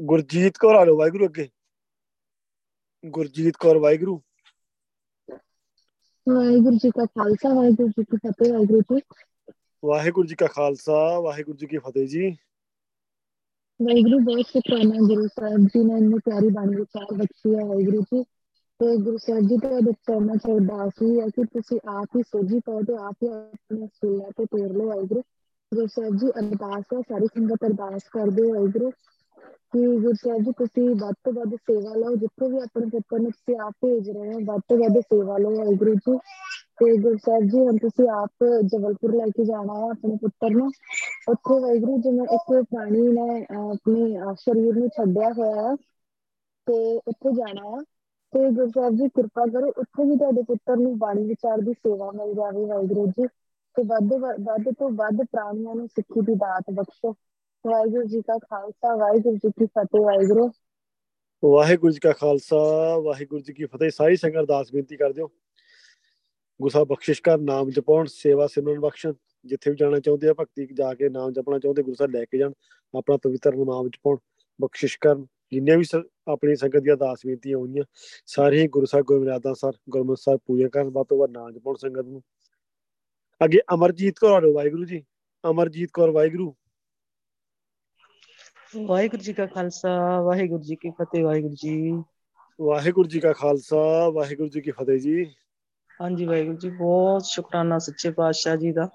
ਗੁਰਜੀਤ 0.00 0.56
ਕੌਰ 0.56 0.74
ਆ 0.74 0.84
ਲਓ 0.84 0.96
ਵਾਹਿਗੁਰੂ 0.96 1.26
ਅੱਗੇ। 1.26 1.48
ਗੁਰਜੀਤ 3.06 3.56
ਕੌਰ 3.56 3.78
ਵਾਹਿਗੁਰੂ 3.78 4.20
ਵਾਹਿਗੁਰੂ 6.26 6.76
ਜੀ 6.76 6.90
ਕਾ 6.90 7.04
ਖਾਲਸਾ 7.06 7.48
ਵਾਹਿਗੁਰੂ 7.48 7.88
ਜੀ 7.88 8.04
ਕੀ 8.04 8.16
ਫਤਿਹ 8.16 8.52
ਵਾਹਿਗੁਰੂ 8.52 8.80
ਜੀ 8.90 9.00
ਵਾਹਿਗੁਰੂ 9.82 10.26
ਜੀ 10.26 10.34
ਕਾ 10.34 10.46
ਖਾਲਸਾ 10.46 10.98
ਵਾਹਿਗੁਰੂ 11.20 11.56
ਜੀ 11.56 11.66
ਕੀ 11.66 11.78
ਫਤਿਹ 11.78 12.06
ਜੀ 12.06 12.30
ਵਾਹਿਗੁਰੂ 13.80 14.18
ਬਹੁਤ 14.20 14.46
ਸ਼ੁਕਰਾਨਾ 14.46 15.06
ਗੁਰੂ 15.06 15.26
ਸਾਹਿਬ 15.26 15.66
ਜੀ 15.66 15.84
ਨੇ 15.84 15.98
ਇੰਨੀ 15.98 16.18
ਪਿਆਰੀ 16.24 16.48
ਬਾਣੀ 16.48 16.76
ਵਿਚਾਰ 16.76 17.14
ਬਖਸ਼ੀ 17.14 17.54
ਹੈ 17.54 17.64
ਵਾਹਿਗੁਰੂ 17.64 18.02
ਜੀ 18.02 18.22
ਤੇ 18.80 18.96
ਗੁਰੂ 18.96 19.18
ਸਾਹਿਬ 19.18 19.48
ਜੀ 19.48 19.58
ਤੁਹਾਡੇ 19.58 19.92
ਚਰਨਾਂ 19.92 20.36
'ਚ 20.36 20.50
ਅਰਦਾਸ 20.50 21.02
ਹੀ 21.02 21.18
ਹੈ 21.20 21.26
ਕਿ 21.26 21.44
ਤੁਸੀਂ 21.52 21.78
ਆਪ 21.90 22.16
ਹੀ 22.16 22.22
ਸੋਝੀ 22.22 22.60
ਪਾਓ 22.60 22.82
ਤੇ 22.82 22.96
ਆਪ 23.00 23.22
ਹੀ 23.22 23.28
ਆਪਣੇ 23.28 23.86
ਸੂਲਾਂ 23.86 24.30
ਤੇ 24.30 24.46
ਤੋਰ 24.46 24.72
ਲਓ 24.72 24.86
ਵਾਹਿਗੁਰੂ 24.86 25.22
ਗੁਰੂ 25.72 25.86
ਸਾਹਿਬ 25.86 26.16
ਜੀ 26.16 26.30
ਅਰਦਾਸ 26.38 26.92
ਹੈ 26.94 27.00
ਸਾਰੀ 27.02 27.26
ਸੰਗਤ 27.26 27.64
ਅਰਦਾਸ 27.64 28.08
ਕਰਦੇ 28.08 28.42
ਹੋ 28.42 28.52
ਵਾਹਿਗੁਰੂ 28.54 28.90
ਕਿ 29.44 29.96
ਗੁਰੂ 29.96 30.12
ਸਾਹਿਬ 30.12 30.42
ਜੀ 30.42 30.52
ਤੁਸੀਂ 30.52 30.94
ਵੱਧ 30.94 31.14
ਤੋਂ 31.24 31.32
ਵੱਧ 31.32 31.54
ਸੇਵਾ 31.54 31.94
ਲਓ 31.94 32.16
ਜਿੱਥੇ 32.16 32.48
ਵੀ 32.48 32.58
ਆਪਣੇ 32.58 32.86
ਪੁੱਤਰ 32.86 33.18
ਨੂੰ 33.20 33.30
ਤੁਸੀਂ 33.30 33.60
ਆਪ 33.60 33.72
ਭੇਜ 33.72 34.10
ਰਹੇ 34.10 34.32
ਹੋ 34.32 34.40
ਵੱਧ 34.44 34.60
ਤੋਂ 34.68 34.76
ਵੱਧ 34.78 35.00
ਸੇਵਾ 35.00 35.38
ਲਓ 35.38 35.56
ਵਾਹਿਗੁਰੂ 35.56 35.94
ਜੀ। 35.94 36.18
ਤੇ 36.78 36.96
ਗੁਰੂ 36.96 37.16
ਸਾਹਿਬ 37.16 37.44
ਜੀ 37.44 37.60
ਹੁਣ 37.60 37.76
ਤੁਸੀਂ 37.76 38.08
ਆਪ 38.08 38.30
ਜਬਲਪੁਰ 38.64 39.14
ਲੈ 39.14 39.24
ਕੇ 39.24 39.44
ਜਾਣਾ 39.44 39.86
ਹੈ 39.86 39.90
ਆਪਣੇ 39.90 40.16
ਪੁੱਤਰ 40.16 40.50
ਨੂੰ। 40.50 40.70
ਉੱਥੇ 41.28 41.60
ਵਾਹਿਗੁਰੂ 41.60 41.98
ਜਿਵੇਂ 41.98 42.26
ਇੱਕ 42.34 42.62
ਪ੍ਰਾਣੀ 42.62 43.08
ਨੇ 43.08 43.46
ਅਹ, 43.50 43.56
ਆਪਣੇ 43.56 44.18
ਅਹ, 44.18 44.34
ਸਰੀਰ 44.34 44.74
ਨੂੰ 44.74 44.88
ਛੱਡਿਆ 44.88 45.28
ਹੋਇਆ 45.28 45.70
ਹੈ 45.70 45.74
ਤੇ 46.66 46.96
ਉੱਥੇ 46.96 47.32
ਜਾਣਾ 47.32 47.70
ਹੈ। 47.70 47.80
ਤੇ 48.32 48.50
ਗੁਰੂ 48.50 48.68
ਸਾਹਿਬ 48.68 48.94
ਜੀ 48.94 49.08
ਕਿਰਪਾ 49.08 49.46
ਕਰੋ 49.46 49.66
ਉੱਥੇ 49.66 50.04
ਵੀ 50.10 50.16
ਤੁਹਾਡੇ 50.16 50.42
ਪੁੱਤਰ 50.42 50.76
ਨੂੰ 50.76 50.98
ਬਾਣੀ 50.98 51.24
ਵਿਚਾਰ 51.24 51.58
ਦੀ 51.58 51.72
ਸੇਵਾ 51.72 52.10
ਮਿਲ 52.10 52.34
ਜਾਵੇ 52.34 52.64
ਵਾਹਿਗੁਰੂ 52.64 53.06
ਜੀ। 53.06 53.26
ਤੇ 53.76 53.82
ਵੱਧ 53.82 54.12
ਵ- 54.12 54.44
ਵੱਧ 54.44 54.64
ਤੋਂ 54.78 54.90
ਵੱਧ 54.90 55.16
ਪ੍ਰਾਣੀਆਂ 55.16 55.74
ਨੂੰ 55.74 55.88
ਸਿੱਖੀ 55.88 56.20
ਦੀ 56.20 56.34
ਦਾਤ 56.34 56.64
ਬਖਸ਼ੋ। 56.74 57.14
ਵਾਹਿਗੁਰੂ 57.66 58.04
ਜੀ 58.04 58.22
ਕਾ 58.22 58.38
ਖਾਲਸਾ, 58.38 58.96
ਵਾਹਿਗੁਰੂ 58.96 59.36
ਜੀ 59.36 59.50
ਕੀ 59.50 59.66
ਫਤਿਹ, 59.66 60.00
ਵਾਹਿਗੁਰੂ। 60.00 60.50
ਵਾਹਿਗੁਰੂ 61.44 61.92
ਜੀ 61.92 61.98
ਕਾ 61.98 62.12
ਖਾਲਸਾ, 62.12 62.56
ਵਾਹਿਗੁਰੂ 62.98 63.40
ਜੀ 63.40 63.52
ਕੀ 63.52 63.64
ਫਤਿਹ। 63.64 63.90
ਸਾਰੀ 63.90 64.16
ਸੰਗਤ 64.16 64.36
ਅਰਦਾਸ 64.36 64.72
ਬੇਨਤੀ 64.72 64.96
ਕਰਦੇ 64.96 65.22
ਹੋ। 65.22 65.28
ਗੁਸਾ 66.62 66.84
ਬਖਸ਼ਿਸ਼ 66.84 67.22
ਕਰ, 67.22 67.38
ਨਾਮ 67.38 67.70
ਜਪਾਉਣ, 67.70 68.06
ਸੇਵਾ 68.06 68.46
ਸਿਮਰਨ 68.46 68.80
ਬਖਸ਼ਣ। 68.80 69.12
ਜਿੱਥੇ 69.44 69.70
ਵੀ 69.70 69.76
ਜਾਣਾ 69.76 70.00
ਚਾਹੁੰਦੇ 70.00 70.28
ਆ 70.28 70.34
ਭਗਤੀ 70.34 70.68
ਜਾ 70.72 70.94
ਕੇ 70.94 71.08
ਨਾਮ 71.08 71.32
ਜਪਣਾ 71.32 71.58
ਚਾਹੁੰਦੇ, 71.58 71.82
ਗੁਰੂ 71.82 71.94
ਸਾਹਿਬ 71.94 72.12
ਲੈ 72.12 72.24
ਕੇ 72.24 72.38
ਜਾਣ। 72.38 72.52
ਆਪਣਾ 72.98 73.16
ਪਵਿੱਤਰ 73.16 73.56
ਨਾਮ 73.56 73.88
ਜਪਾਉਣ, 73.88 74.16
ਬਖਸ਼ਿਸ਼ 74.60 74.98
ਕਰਨ। 75.00 75.26
ਜਿੰਨੀਆਂ 75.52 75.78
ਵੀ 75.78 75.84
ਸ- 75.84 76.04
ਆਪਣੀ 76.28 76.56
ਸੰਗਤ 76.56 76.76
ਦੀਆਂ 76.76 76.94
ਅਰਦਾਸ 76.94 77.18
ਬੇਨਤੀਆਂ 77.26 77.58
ਹੋਈਆਂ 77.58 77.84
ਸਾਰੇ 78.26 78.62
ਹੀ 78.62 78.68
ਗੁਰੂ 78.68 78.86
ਸਾਹਿਬ 78.86 79.06
ਗੁਰਮਰਿਆਦਾ 79.06 79.54
ਸਰ, 79.54 79.72
ਗੁਰਮਤਿ 79.90 80.22
ਸਾਹਿਬ 80.22 80.40
ਪੂਜਾ 80.46 80.68
ਕਰਨ। 80.68 80.90
ਵੱਧ 80.90 81.06
ਤੋਂ 81.06 81.18
ਵੱਧ 81.18 81.30
ਨਾਮ 81.30 81.50
ਜਪਾਉਣ 81.50 81.76
ਸੰਗਤ 81.76 82.06
ਨੂੰ। 82.06 82.22
ਅੱਗੇ 83.44 83.58
ਅਮਰਜੀਤ 83.74 84.18
ਕੌਰ 84.18 84.30
ਆਲੋ 84.30 84.52
ਵਾਹਿਗੁਰੂ 84.52 84.84
ਜੀ। 84.84 85.04
ਅਮਰਜੀਤ 85.50 85.90
ਕੌਰ, 85.92 86.10
ਵਾਹਿਗੁਰੂ। 86.10 86.54
ਵਾਹਿਗੁਰੂ 88.84 89.22
ਜੀ 89.22 89.32
ਕਾ 89.32 89.46
ਖਾਲਸਾ 89.46 90.20
ਵਾਹਿਗੁਰੂ 90.20 90.62
ਜੀ 90.62 90.76
ਕੀ 90.76 90.90
ਫਤਿਹ 90.90 91.24
ਵਾਹਿਗੁਰੂ 91.24 91.54
ਜੀ। 91.54 92.02
ਵਾਹਿਗੁਰੂ 92.60 93.08
ਜੀ 93.08 93.20
ਕਾ 93.20 93.32
ਖਾਲਸਾ 93.32 94.08
ਵਾਹਿਗੁਰੂ 94.08 94.48
ਜੀ 94.48 94.60
ਕੀ 94.60 94.70
ਫਤਿਹ 94.70 94.98
ਜੀ। 94.98 95.24
ਹਾਂਜੀ 96.02 96.24
ਵਾਹਿਗੁਰੂ 96.24 96.56
ਜੀ 96.56 96.70
ਬਹੁਤ 96.70 97.22
ਸ਼ੁਕਰਾਨਾ 97.24 97.78
ਸੱਚੇ 97.78 98.10
ਪਾਤਸ਼ਾਹ 98.10 98.56
ਜੀ 98.56 98.72
ਦਾ। 98.72 98.88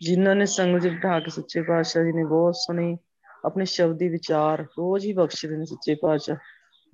ਜਿਨ੍ਹਾਂ 0.00 0.36
ਨੇ 0.36 0.46
ਸੰਗਤ 0.46 0.82
ਚ 0.82 0.88
ਬਿਠਾ 0.88 1.20
ਕੇ 1.20 1.30
ਸੱਚੇ 1.30 1.62
ਪਾਤਸ਼ਾਹ 1.62 2.04
ਜੀ 2.04 2.12
ਨੇ 2.12 2.24
ਬਹੁਤ 2.24 2.54
ਸੋਹਣੇ 2.54 2.98
ਆਪਣੇ 3.44 3.64
ਸ਼ਬਦੀ 3.64 4.08
ਵਿਚਾਰ 4.08 4.62
ਰੋਜ਼ 4.62 5.06
ਹੀ 5.06 5.12
ਬਖਸ਼ਦੇ 5.12 5.56
ਨੇ 5.56 5.64
ਸੱਚੇ 5.64 5.94
ਪਾਤਸ਼ਾਹ। 5.94 6.36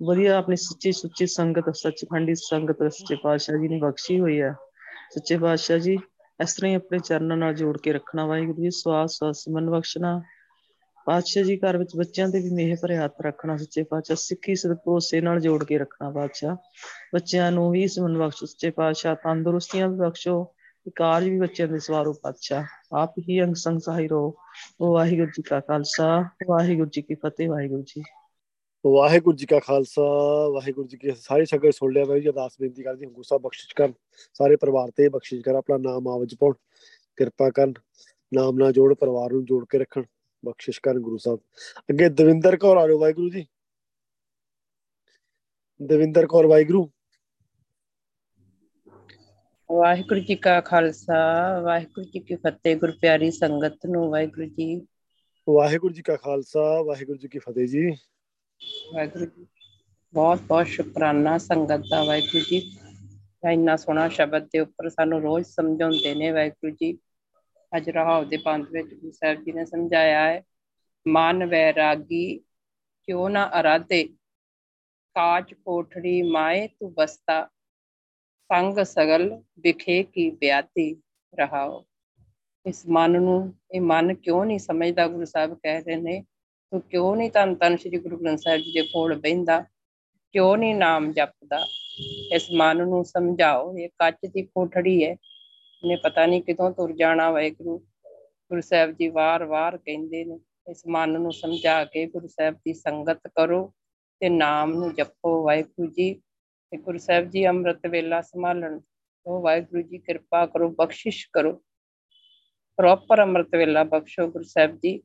ਵਧੀਆ 0.05 0.37
ਆਪਣੀ 0.37 0.55
ਸੱਚੀ 0.55 0.91
ਸੁੱਚੀ 0.91 1.27
ਸੰਗਤ 1.27 1.75
ਸੱਚਖੰਡੀ 1.75 2.35
ਸੰਗਤ 2.35 2.77
ਸੱਚੇ 2.93 3.15
ਪਾਤਸ਼ਾਹ 3.23 3.57
ਜੀ 3.57 3.67
ਨੇ 3.67 3.79
ਬਖਸ਼ੀ 3.79 4.19
ਹੋਈ 4.19 4.41
ਹੈ। 4.41 4.53
ਸੱਚੇ 5.11 5.37
ਪਾਤਸ਼ਾਹ 5.37 5.77
ਜੀ 5.77 5.97
ਇਸ 6.43 6.53
ਤਰ੍ਹਾਂ 6.53 6.69
ਹੀ 6.69 6.75
ਆਪਣੇ 6.75 6.99
ਚਰਨਾਂ 6.99 7.37
ਨਾਲ 7.37 7.53
ਜੋੜ 7.53 7.77
ਕੇ 7.77 7.93
ਰੱਖਣਾ 7.93 8.25
ਵਾਹਿਗੁਰੂ 8.25 8.61
ਜੀ 8.61 8.69
ਸਵਾਸ 8.69 9.11
ਸਵਾਸ 9.11 9.43
ਮਨ 9.49 9.69
ਬਖਸ਼ਣਾ। 9.69 10.21
ਪਾਤਸ਼ਾਹ 11.05 11.43
ਜੀ 11.43 11.57
ਘਰ 11.57 11.77
ਵਿੱਚ 11.77 11.95
ਬੱਚਿਆਂ 11.95 12.29
ਤੇ 12.29 12.39
ਵੀ 12.39 12.49
ਮੇਹ 12.49 12.75
ਭਰੇ 12.81 12.97
ਹੱਥ 12.97 13.21
ਰੱਖਣਾ 13.21 13.57
ਸੱਚੇ 13.57 13.83
ਪਾਤਸ਼ਾਹ, 13.83 14.17
ਸਿੱਖੀ 14.19 14.55
ਸਦਕੋਸੇ 14.55 15.21
ਨਾਲ 15.21 15.39
ਜੋੜ 15.39 15.63
ਕੇ 15.63 15.77
ਰੱਖਣਾ 15.77 16.09
ਪਾਤਸ਼ਾਹ। 16.11 16.55
ਬੱਚਿਆਂ 17.13 17.51
ਨੂੰ 17.51 17.71
ਵੀ 17.71 17.87
ਸਮਨ 17.87 18.17
ਬਖਸ਼ੋ 18.17 18.45
ਸੱਚੇ 18.45 18.69
ਪਾਤਸ਼ਾਹ, 18.69 19.15
ਤੰਦਰੁਸਤੀਆਂ 19.15 19.87
ਵੀ 19.87 19.95
ਬਖਸ਼ੋ, 19.95 20.53
ਤੇ 20.85 20.91
ਕਾਰਜ 20.95 21.29
ਵੀ 21.29 21.39
ਬੱਚਿਆਂ 21.39 21.67
ਦੇ 21.67 21.79
ਸਵਾਰੋ 21.79 22.13
ਪਾਤਸ਼ਾਹ। 22.13 22.65
ਆਪ 22.93 23.13
ਹੀ 23.19 23.43
ਅੰਗ 23.43 23.55
ਸੰਗ 23.55 23.79
ਸਹਾਈ 23.79 24.07
ਰਹੋ। 24.07 24.35
ਉਹ 24.81 24.93
ਵਾਹਿਗੁਰੂ 24.93 25.27
ਜੀ 25.27 25.41
ਕਾ 25.41 25.59
ਖਾਲਸਾ, 25.59 26.29
ਵਾਹਿਗੁਰੂ 26.47 26.89
ਜੀ 26.89 27.01
ਕੀ 27.01 27.15
ਫਤਿਹ, 27.15 27.49
ਵਾਹਿਗੁਰੂ 27.49 27.81
ਜੀ। 27.81 28.03
ਵਾਹਿਗੁਰੂ 28.87 29.37
ਜੀ 29.37 29.45
ਕਾ 29.45 29.59
ਖਾਲਸਾ, 29.59 30.01
ਵਾਹਿਗੁਰੂ 30.49 30.87
ਜੀ 30.87 30.97
ਕੀ 30.97 31.09
ਫਤਿਹ। 31.09 31.21
ਸਾਰੀ 31.21 31.45
ਸੰਗਤ 31.45 31.73
ਸੁਣ 31.73 31.93
ਲਿਆ 31.93 32.05
ਬਾਈ 32.05 32.21
ਜੀ, 32.21 32.27
ਅਰਦਾਸ 32.27 32.51
ਬੇਨਤੀ 32.61 32.83
ਕਰਦੀ 32.83 33.05
ਹਾਂ 33.05 33.11
ਗੁੱਸਾ 33.11 33.37
ਬਖਸ਼ਿਸ਼ 33.37 33.75
ਕਰਨ। 33.75 33.93
ਸਾਰੇ 34.33 34.55
ਪਰਿਵਾਰ 34.55 34.91
ਤੇ 34.95 35.09
ਬਖਸ਼ਿਸ਼ 35.09 35.43
ਕਰ 35.43 35.55
ਆਪਣਾ 35.55 35.77
ਨਾਮ 35.77 36.07
ਆਵਜ 36.07 36.35
ਪਾਉਣ। 36.39 36.53
ਕਿਰਪਾ 37.15 37.49
ਕਰਨ, 37.49 37.73
ਨਾਮ 38.33 38.57
ਨਾਲ 38.57 38.71
ਜੋੜ, 38.71 38.93
ਪਰਿਵਾਰ 38.93 39.31
ਨੂੰ 39.31 39.45
ਜੋੜ 39.45 39.65
ਕੇ 39.69 39.77
ਰੱਖਣ। 39.77 40.03
ਬਖਸ਼ਿਸ਼ 40.45 40.79
ਕਰਨ 40.83 40.99
ਗੁਰੂ 40.99 41.17
ਸਾਹਿਬ। 41.17 41.39
ਅੱਗੇ 41.89 42.09
ਦਵਿੰਦਰ 42.09 42.57
ਕੌਰ 42.57 42.77
ਆ 42.77 42.87
ਜਾਓ 42.87 42.99
ਵਾਹਿਗੁਰੂ 42.99 43.29
ਜੀ। 43.29 43.45
ਦਵਿੰਦਰ 45.79 46.27
ਕੌਰ 46.27 46.45
ਵਾਹਿਗੁਰੂ। 46.45 46.89
ਵਾਹਿਗੁਰੂ 49.71 50.19
ਜੀ 50.19 50.35
ਕਾ 50.35 50.61
ਖਾਲਸਾ 50.61 51.15
ਵਾਹਿਗੁਰੂ 51.61 52.05
ਜੀ 52.05 52.19
ਕੀ 52.19 52.35
ਫਤਿਹ 52.35 52.75
ਗੁਰ 52.75 52.91
ਪਿਆਰੀ 52.91 53.31
ਸੰਗਤ 53.31 53.85
ਨੂੰ 53.85 54.09
ਵਾਹਿਗੁਰੂ 54.11 54.47
ਜੀ। 54.47 54.87
ਵਾਹਿਗੁਰੂ 55.49 55.93
ਜੀ 55.93 56.01
ਕਾ 56.01 56.15
ਖਾਲਸਾ 56.15 56.81
ਵਾਹਿਗੁਰੂ 56.81 57.17
ਜੀ 57.17 57.27
ਕੀ 57.27 57.39
ਫਤਿਹ 57.39 57.67
ਜੀ। 57.67 57.89
ਵਾਹਿਗੁਰੂ 58.93 59.25
ਜੀ 59.25 59.45
ਬਹੁਤ 60.13 60.41
ਬਹੁਤ 60.41 60.67
ਸ਼ੁਕਰਾਨਾ 60.67 61.37
ਸੰਗਤ 61.37 61.83
ਦਾ 61.89 62.03
ਵਾਹਿਗੁਰੂ 62.03 62.43
ਜੀ। 62.49 62.77
ਇੰਨਾ 63.51 63.75
ਸੋਹਣਾ 63.75 64.07
ਸ਼ਬਦ 64.09 64.43
ਦੇ 64.43 64.59
ਉੱਪਰ 64.59 64.89
ਸਾਨੂੰ 64.89 65.21
ਰੋਜ਼ 65.21 65.45
ਸਮਝਾਉਂਦੇ 65.45 66.15
ਨੇ 66.15 66.31
ਵਾਹਿਗੁਰੂ 66.31 66.71
ਜੀ। 66.71 66.97
ਅੱਜ 67.77 67.89
ਰਹਾਉ 67.89 68.23
ਦੇ 68.23 68.37
ਪੰਥ 68.37 68.69
ਵਿੱਚ 68.71 68.93
ਗੁਰੂ 68.93 69.11
ਸਾਹਿਬ 69.11 69.43
ਜੀ 69.43 69.51
ਨੇ 69.51 69.65
ਸਮਝਾਇਆ 69.65 70.19
ਹੈ, 70.27 70.43
ਮਨ 71.07 71.45
ਵੈਰਾਗੀ 71.45 72.37
ਕਿਉ 73.03 73.27
ਨਾ 73.29 73.49
ਅਰਾਧੇ, 73.59 74.03
ਕਾਚ 75.15 75.53
ਕੋਠੜੀ 75.53 76.21
ਮਾਏ 76.21 76.67
ਤੂੰ 76.67 76.93
ਬਸਤਾ, 76.93 77.49
ਸੰਗ 78.49 78.79
ਸਗਲ 78.83 79.41
ਵਿਖੇ 79.59 80.03
ਕੀ 80.03 80.29
ਬਿਆਤੀ 80.31 80.95
ਰਹਾਓ 81.33 81.83
ਇਸ 82.65 82.83
ਮਨ 82.89 83.21
ਨੂੰ, 83.21 83.53
ਇਹ 83.71 83.81
ਮਨ 83.81 84.13
ਕਿਉਂ 84.13 84.45
ਨਹੀਂ 84.45 84.59
ਸਮਝਦਾ 84.59 85.07
ਗੁਰੂ 85.07 85.25
ਸਾਹਿਬ 85.25 85.53
ਕਹਿ 85.53 85.81
ਰਹੇ 85.81 85.95
ਨੇ, 85.95 86.23
ਤੂੰ 86.71 86.81
ਕਿਉਂ 86.81 87.15
ਨਹੀਂ 87.15 87.31
ਤਨ 87.31 87.55
ਤਨ 87.55 87.77
ਸ੍ਰੀ 87.77 87.97
ਗੁਰੂ 87.97 88.17
ਗ੍ਰੰਥ 88.17 88.39
ਸਾਹਿਬ 88.39 88.61
ਜੀ 88.61 88.71
ਦੇ 88.71 88.81
ਕੋਲ 88.81 89.15
ਬਹਿੰਦਾ, 89.19 89.59
ਕਿਉਂ 90.31 90.57
ਨਹੀਂ 90.57 90.75
ਨਾਮ 90.75 91.11
ਜਪਦਾ? 91.11 91.65
ਇਸ 92.33 92.47
ਮਨ 92.51 92.77
ਨੂੰ 92.77 93.05
ਸਮਝਾਓ, 93.05 93.77
ਇਹ 93.77 93.89
ਕੱਚ 93.89 94.25
ਦੀ 94.25 94.41
ਕੋਠੜੀ 94.41 95.03
ਹੈ 95.05 95.15
ਇਹਨੇ 95.83 95.95
ਪਤਾ 95.95 96.25
ਨਹੀਂ 96.25 96.41
ਕਿਦੋਂ 96.41 96.71
ਤੁਰ 96.71 96.91
ਜਾਣਾ 96.91 97.31
ਵਾਹਿਗੁਰੂ। 97.31 97.79
ਗੁਰੂ 98.49 98.61
ਸਾਹਿਬ 98.61 98.91
ਜੀ 98.91 99.07
ਵਾਰ-ਵਾਰ 99.07 99.77
ਕਹਿੰਦੇ 99.77 100.25
ਨੇ, 100.25 100.39
ਇਸ 100.71 100.83
ਮਨ 100.87 101.09
ਨੂੰ 101.09 101.33
ਸਮਝਾ 101.33 101.85
ਕੇ 101.85 102.05
ਗੁਰੂ 102.05 102.27
ਸਾਹਿਬ 102.27 102.55
ਦੀ 102.55 102.73
ਸੰਗਤ 102.73 103.27
ਕਰੋ 103.27 103.73
ਤੇ 104.19 104.29
ਨਾਮ 104.29 104.73
ਨੂੰ 104.73 104.93
ਜਪੋ 104.93 105.43
ਵਾਹਿਗੁਰੂ 105.43 105.91
ਜੀ। 105.91 106.13
ਤੇ 106.71 106.77
ਗੁਰੂ 106.77 106.97
ਸਾਹਿਬ 106.97 107.29
ਜੀ 107.29 107.47
ਅੰਮ੍ਰਿਤ 107.47 107.87
ਵੇਲਾ 107.87 108.21
ਸੰਭਾਲਣ 108.21 108.79
ਉਹ 109.25 109.41
ਵਾਹਿਗੁਰੂ 109.41 109.81
ਜੀ 109.81 109.97
ਕਿਰਪਾ 109.97 110.45
ਕਰੋ, 110.45 110.69
ਬਖਸ਼ਿਸ਼ 110.69 111.27
ਕਰੋ। 111.33 111.53
ਪ੍ਰੋਪਰ 112.77 113.21
ਅੰਮ੍ਰਿਤ 113.21 113.55
ਵੇਲਾ 113.55 113.83
ਬਖਸ਼ੋ 113.83 114.27
ਗੁਰੂ 114.27 114.43
ਸਾਹਿਬ 114.43 114.77
ਜੀ। 114.77 114.97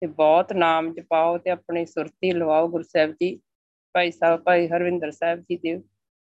ਤੇ 0.00 0.06
ਬਹੁਤ 0.06 0.52
ਨਾਮ 0.52 0.94
ਜਪਾਓ 0.94 1.38
ਤੇ 1.38 1.50
ਆਪਣੀ 1.50 1.86
ਸੁਰਤੀ 1.86 2.32
ਲਵਾਓ 2.32 2.68
ਗੁਰੂ 2.68 2.82
ਸਾਹਿਬ 2.82 3.12
ਜੀ। 3.12 3.36
ਭਾਈ 3.92 4.10
ਸਾਹਿਬ, 4.10 4.40
ਭਾਈ 4.40 4.68
ਹਰਵਿੰਦਰ 4.68 5.10
ਸਾਹਿਬ 5.10 5.40
ਜੀ 5.40 5.56
ਦੇ 5.56 5.82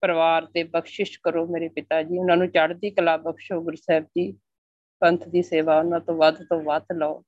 ਪਰਿਵਾਰ 0.02 0.46
ਤੇ 0.46 0.64
ਬਖਸ਼ਿਸ਼ 0.64 1.20
ਕਰੋ 1.24 1.48
ਮੇਰੇ 1.48 1.68
ਪਿਤਾ 1.68 2.04
ਜੀ। 2.04 2.18
ਉਹਨਾਂ 2.18 2.38
ਨੂੰ 2.38 2.48
ਚੜ੍ਹਦੀ 2.48 2.90
ਕਲਾ 2.90 3.18
ਬਖਸ਼ੋ 3.18 3.62
ਗੁਰੂ 3.62 3.76
ਸਾਹਿਬ 3.76 4.04
ਜੀ। 4.04 4.32
ਪੰਥ 5.00 5.28
ਦੀ 5.28 5.42
ਸੇਵਾ 5.42 5.80
ਉਹਨਾਂ 5.80 6.00
ਤੋਂ 6.00 6.16
ਵੱਧ 6.16 6.44
ਤੋਂ 6.44 6.62
ਵੱਧ 6.62 6.86
ਲਓ। 6.94 7.24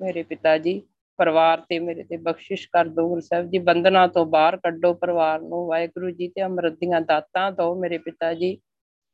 ਮੇਰੇ 0.00 0.22
ਪਿਤਾ 0.22 0.58
ਜੀ, 0.58 0.82
ਪਰਿਵਾਰ 1.16 1.60
ਤੇ 1.60 1.78
ਮੇਰੇ 1.78 2.02
ਤੇ 2.02 2.16
ਬਖਸ਼ਿਸ਼ 2.16 2.68
ਕਰ 2.72 2.84
ਦਿਓ 2.84 3.08
ਗੁਰੂ 3.08 3.20
ਸਾਹਿਬ 3.20 3.50
ਜੀ। 3.50 3.58
ਬੰਧਨਾਂ 3.58 4.08
ਤੋਂ 4.08 4.26
ਬਾਹਰ 4.26 4.56
ਕੱਢੋ 4.56 4.94
ਪਰਿਵਾਰ 4.94 5.40
ਨੂੰ। 5.40 5.66
ਵਾਹਿਗੁਰੂ 5.66 6.10
ਜੀ 6.10 6.28
ਤੇ 6.28 6.42
ਅੰਮ੍ਰਿਤ 6.42 6.72
ਦੀਆਂ 6.72 7.00
ਦਾਤਾਂ 7.00 7.52
ਦਿਓ 7.52 7.74
ਮੇਰੇ 7.74 7.98
ਪਿਤਾ 7.98 8.34
ਜੀ। 8.34 8.60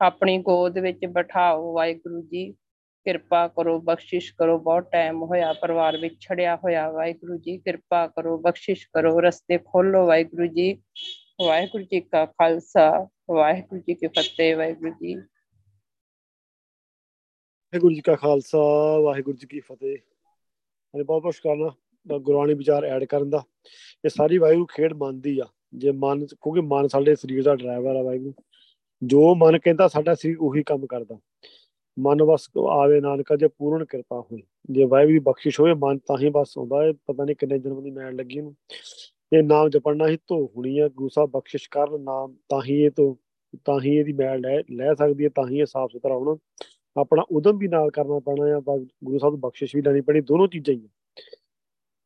ਆਪਣੀ 0.00 0.38
ਗੋਦ 0.38 0.78
ਵਿੱਚ 0.78 1.06
ਬਿਠਾਓ 1.06 1.74
ਵਾਹਿਗੁਰੂ 1.74 2.22
ਜੀ। 2.22 2.52
ਕਿਰਪਾ 3.04 3.48
ਕਰੋ, 3.48 3.80
ਬਖਸ਼ਿਸ਼ 3.80 4.34
ਕਰੋ। 4.38 4.58
ਬਹੁਤ 4.58 4.92
ਟਾਈਮ 4.92 5.22
ਹੋਇਆ 5.22 5.52
ਪਰਿਵਾਰ 5.52 5.96
ਵਿੱਚ 5.96 6.14
ਛੜਿਆ 6.20 6.56
ਹੋਇਆ। 6.56 6.90
ਵਾਹਿਗੁਰੂ 6.90 7.36
ਜੀ, 7.36 7.58
ਕਿਰਪਾ 7.58 8.06
ਕਰੋ, 8.06 8.38
ਬਖਸ਼ਿਸ਼ 8.38 8.88
ਕਰੋ। 8.92 9.20
ਰਸਤੇ 9.20 9.58
ਖੋਲੋ 9.58 10.06
ਵਾਹਿਗੁਰੂ 10.06 10.46
ਜੀ। 10.46 10.82
ਵਾਹਿਗੁਰੂ 11.46 11.84
ਜੀ 11.84 12.00
ਕਾ 12.00 12.26
ਖਾਲਸਾ, 12.26 13.08
ਵਾਹਿਗੁਰੂ 13.30 13.80
ਜੀ 13.80 13.94
ਕੀ 13.94 14.06
ਫਤਿਹ, 14.06 14.56
ਵਾਹਿਗੁਰੂ 14.56 14.90
ਜੀ 14.90 15.14
ਵਾਹਿਗੁਰੂ 17.72 17.94
ਜੀ 17.94 18.00
ਕਾ 18.00 18.14
ਖਾਲਸਾ, 18.14 18.58
ਵਾਹਿਗੁਰੂ 19.00 19.36
ਜੀ 19.36 19.46
ਕੀ 19.46 19.60
ਫਤਿਹ। 19.60 19.98
ਅਰੇ 20.94 21.02
ਬਹੁਤ 21.02 21.22
ਬਹੁਤ 21.22 21.34
ਸ਼ੁਕਰਾਨਾ 21.34 21.70
ਦਾ 22.08 22.18
ਗੁਰਬਾਣੀ 22.18 22.54
ਵਿਚਾਰ 22.54 22.84
ਐਡ 22.84 23.04
ਕਰਨ 23.04 23.30
ਦਾ। 23.30 23.44
ਇਹ 24.04 24.08
ਸਾਰੀ 24.08 24.38
ਵਾਹਿਗੁਰੂ 24.38 24.66
ਖੇਡ 24.66 24.92
ਮਨ 24.92 25.20
ਦੀ 25.20 25.38
ਆ। 25.38 25.44
ਜੇ 25.74 25.92
ਮਨ, 25.92 26.26
ਕਿਉਂਕਿ 26.26 26.60
ਮਨ 26.60 26.88
ਸਾਡੇ 26.88 27.16
ਸਰੀਰ 27.16 27.42
ਦਾ 27.42 27.56
ਡਰਾਈਵਰ 27.56 27.96
ਆ 27.96 28.02
ਵਾਹਿਗੁਰੂ। 28.02 28.34
ਜੋ 29.02 29.34
ਮਨ 29.34 29.58
ਕਹਿੰਦਾ 29.58 29.88
ਸਾਡਾ 29.88 30.14
ਸਰੀਰ 30.14 30.36
ਉਹੀ 30.40 30.62
ਕੰਮ 30.62 30.86
ਕਰਦਾ। 30.86 31.18
ਮਨ 31.98 32.24
ਬਸ 32.24 32.50
ਆਵੇ 32.58 33.00
ਨਾਨਕਾ 33.00 33.36
ਜੇ 33.36 33.48
ਪੂਰਨ 33.48 33.84
ਕਿਰਪਾ 33.84 34.20
ਹੋਈ 34.20 34.42
ਜੇ 34.70 34.84
ਵਾਹਿਗੁਰੂ 34.84 35.12
ਦੀ 35.12 35.18
ਬਖਸ਼ਿਸ਼ 35.18 35.60
ਹੋਵੇ, 35.60 35.74
ਮਨ 35.74 35.98
ਤਾਂ 35.98 36.18
ਹੀ 36.18 36.30
ਬਸ 36.30 36.54
ਆਉਂਦਾ 36.58 36.82
ਹੈ। 36.82 36.92
ਪਤਾ 36.92 37.24
ਨਹੀਂ 37.24 37.36
ਕਿੰਨੇ 37.36 37.58
ਜਨਮ 37.58 37.82
ਦੀ 37.82 37.90
ਮੈਲ 37.90 38.16
ਲੱਗੀ 38.16 38.40
ਨੂੰ 38.40 38.56
ਇਹ 39.32 39.42
ਨਾਮ 39.42 39.68
ਜਪਣਾ 39.68 40.08
ਹੀ 40.08 40.16
ਧੋ 40.16 40.52
ਹੋਣੀ 40.56 40.78
ਆ 40.78 40.88
ਗੁਰੂ 40.88 41.08
ਸਾਹਿਬ 41.08 41.30
ਬਖਸ਼ਿਸ਼ 41.30 41.68
ਕਰਨ 41.70 42.00
ਨਾਮ, 42.00 42.34
ਤਾਂ 42.48 42.62
ਹੀ 42.62 42.82
ਇਹ 42.82 42.90
ਤੋਂ 42.90 43.14
ਤਾਂ 43.64 43.80
ਹੀ 43.80 43.96
ਇਹਦੀ 43.96 44.12
ਮੈਲ 44.12 44.40
ਲੈ 44.40 44.62
ਲੈ 44.70 44.94
ਸਕਦੀ 44.94 45.24
ਹੈ, 45.24 45.28
ਤਾਂ 45.28 45.48
ਹੀ 45.48 45.58
ਇਹ 45.58 45.66
ਸਾਫ਼ 45.66 45.92
ਸੁਥਰਾ 45.92 46.14
ਹੋਣਾ। 46.14 46.36
ਆਪਣਾ 47.00 47.22
ਉਦਮ 47.30 47.58
ਵੀ 47.58 47.68
ਨਾਲ 47.68 47.90
ਕਰਨਾ 47.90 48.18
ਪੈਣਾ 48.18 48.56
ਆ, 48.56 48.60
ਬਸ 48.60 48.86
ਗੁਰੂ 49.04 49.18
ਸਾਹਿਬ 49.18 49.34
ਤੋਂ 49.34 49.38
ਬਖਸ਼ਿਸ਼ 49.38 49.76
ਵੀ 49.76 49.82
ਲੈਣੀ 49.82 50.00
ਪੈਣੀ, 50.00 50.20
ਦੋਨੋਂ 50.20 50.48
ਚੀਜ਼ਾਂ 50.48 50.74
ਹੀ 50.74 50.84
ਆ। 50.84 50.88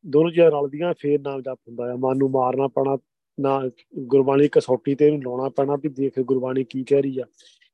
ਦੋਨੋਂ 0.06 0.30
ਚੀਜ਼ਾਂ 0.30 0.50
ਰਲਦੀਆਂ 0.50 0.94
ਫੇਰ 0.98 1.20
ਨਾਮ 1.20 1.40
ਜਪ 1.40 1.58
ਹੁੰਦਾ 1.68 1.92
ਆ। 1.92 1.96
ਮਨ 1.96 2.18
ਨੂੰ 2.18 2.30
ਮਾਰਨਾ 2.30 2.68
ਪੈਣਾ, 2.68 2.98
ਨਾ 3.40 3.70
ਗੁਰਬਾਣੀ 3.98 4.48
ਕਸੌਟੀ 4.52 4.94
ਤੇ 4.94 5.06
ਇਹਨੂੰ 5.06 5.22
ਲਾਉਣਾ 5.22 5.48
ਪੈਣਾ 5.48 5.76
ਵੀ 5.76 5.88
ਦੇਖ 5.88 6.20
ਗੁਰਬਾਣੀ 6.20 6.64
ਕੀ 6.64 6.84
ਕਹਿ 6.84 7.02
ਰਹੀ 7.02 7.18
ਆ। 7.18 7.24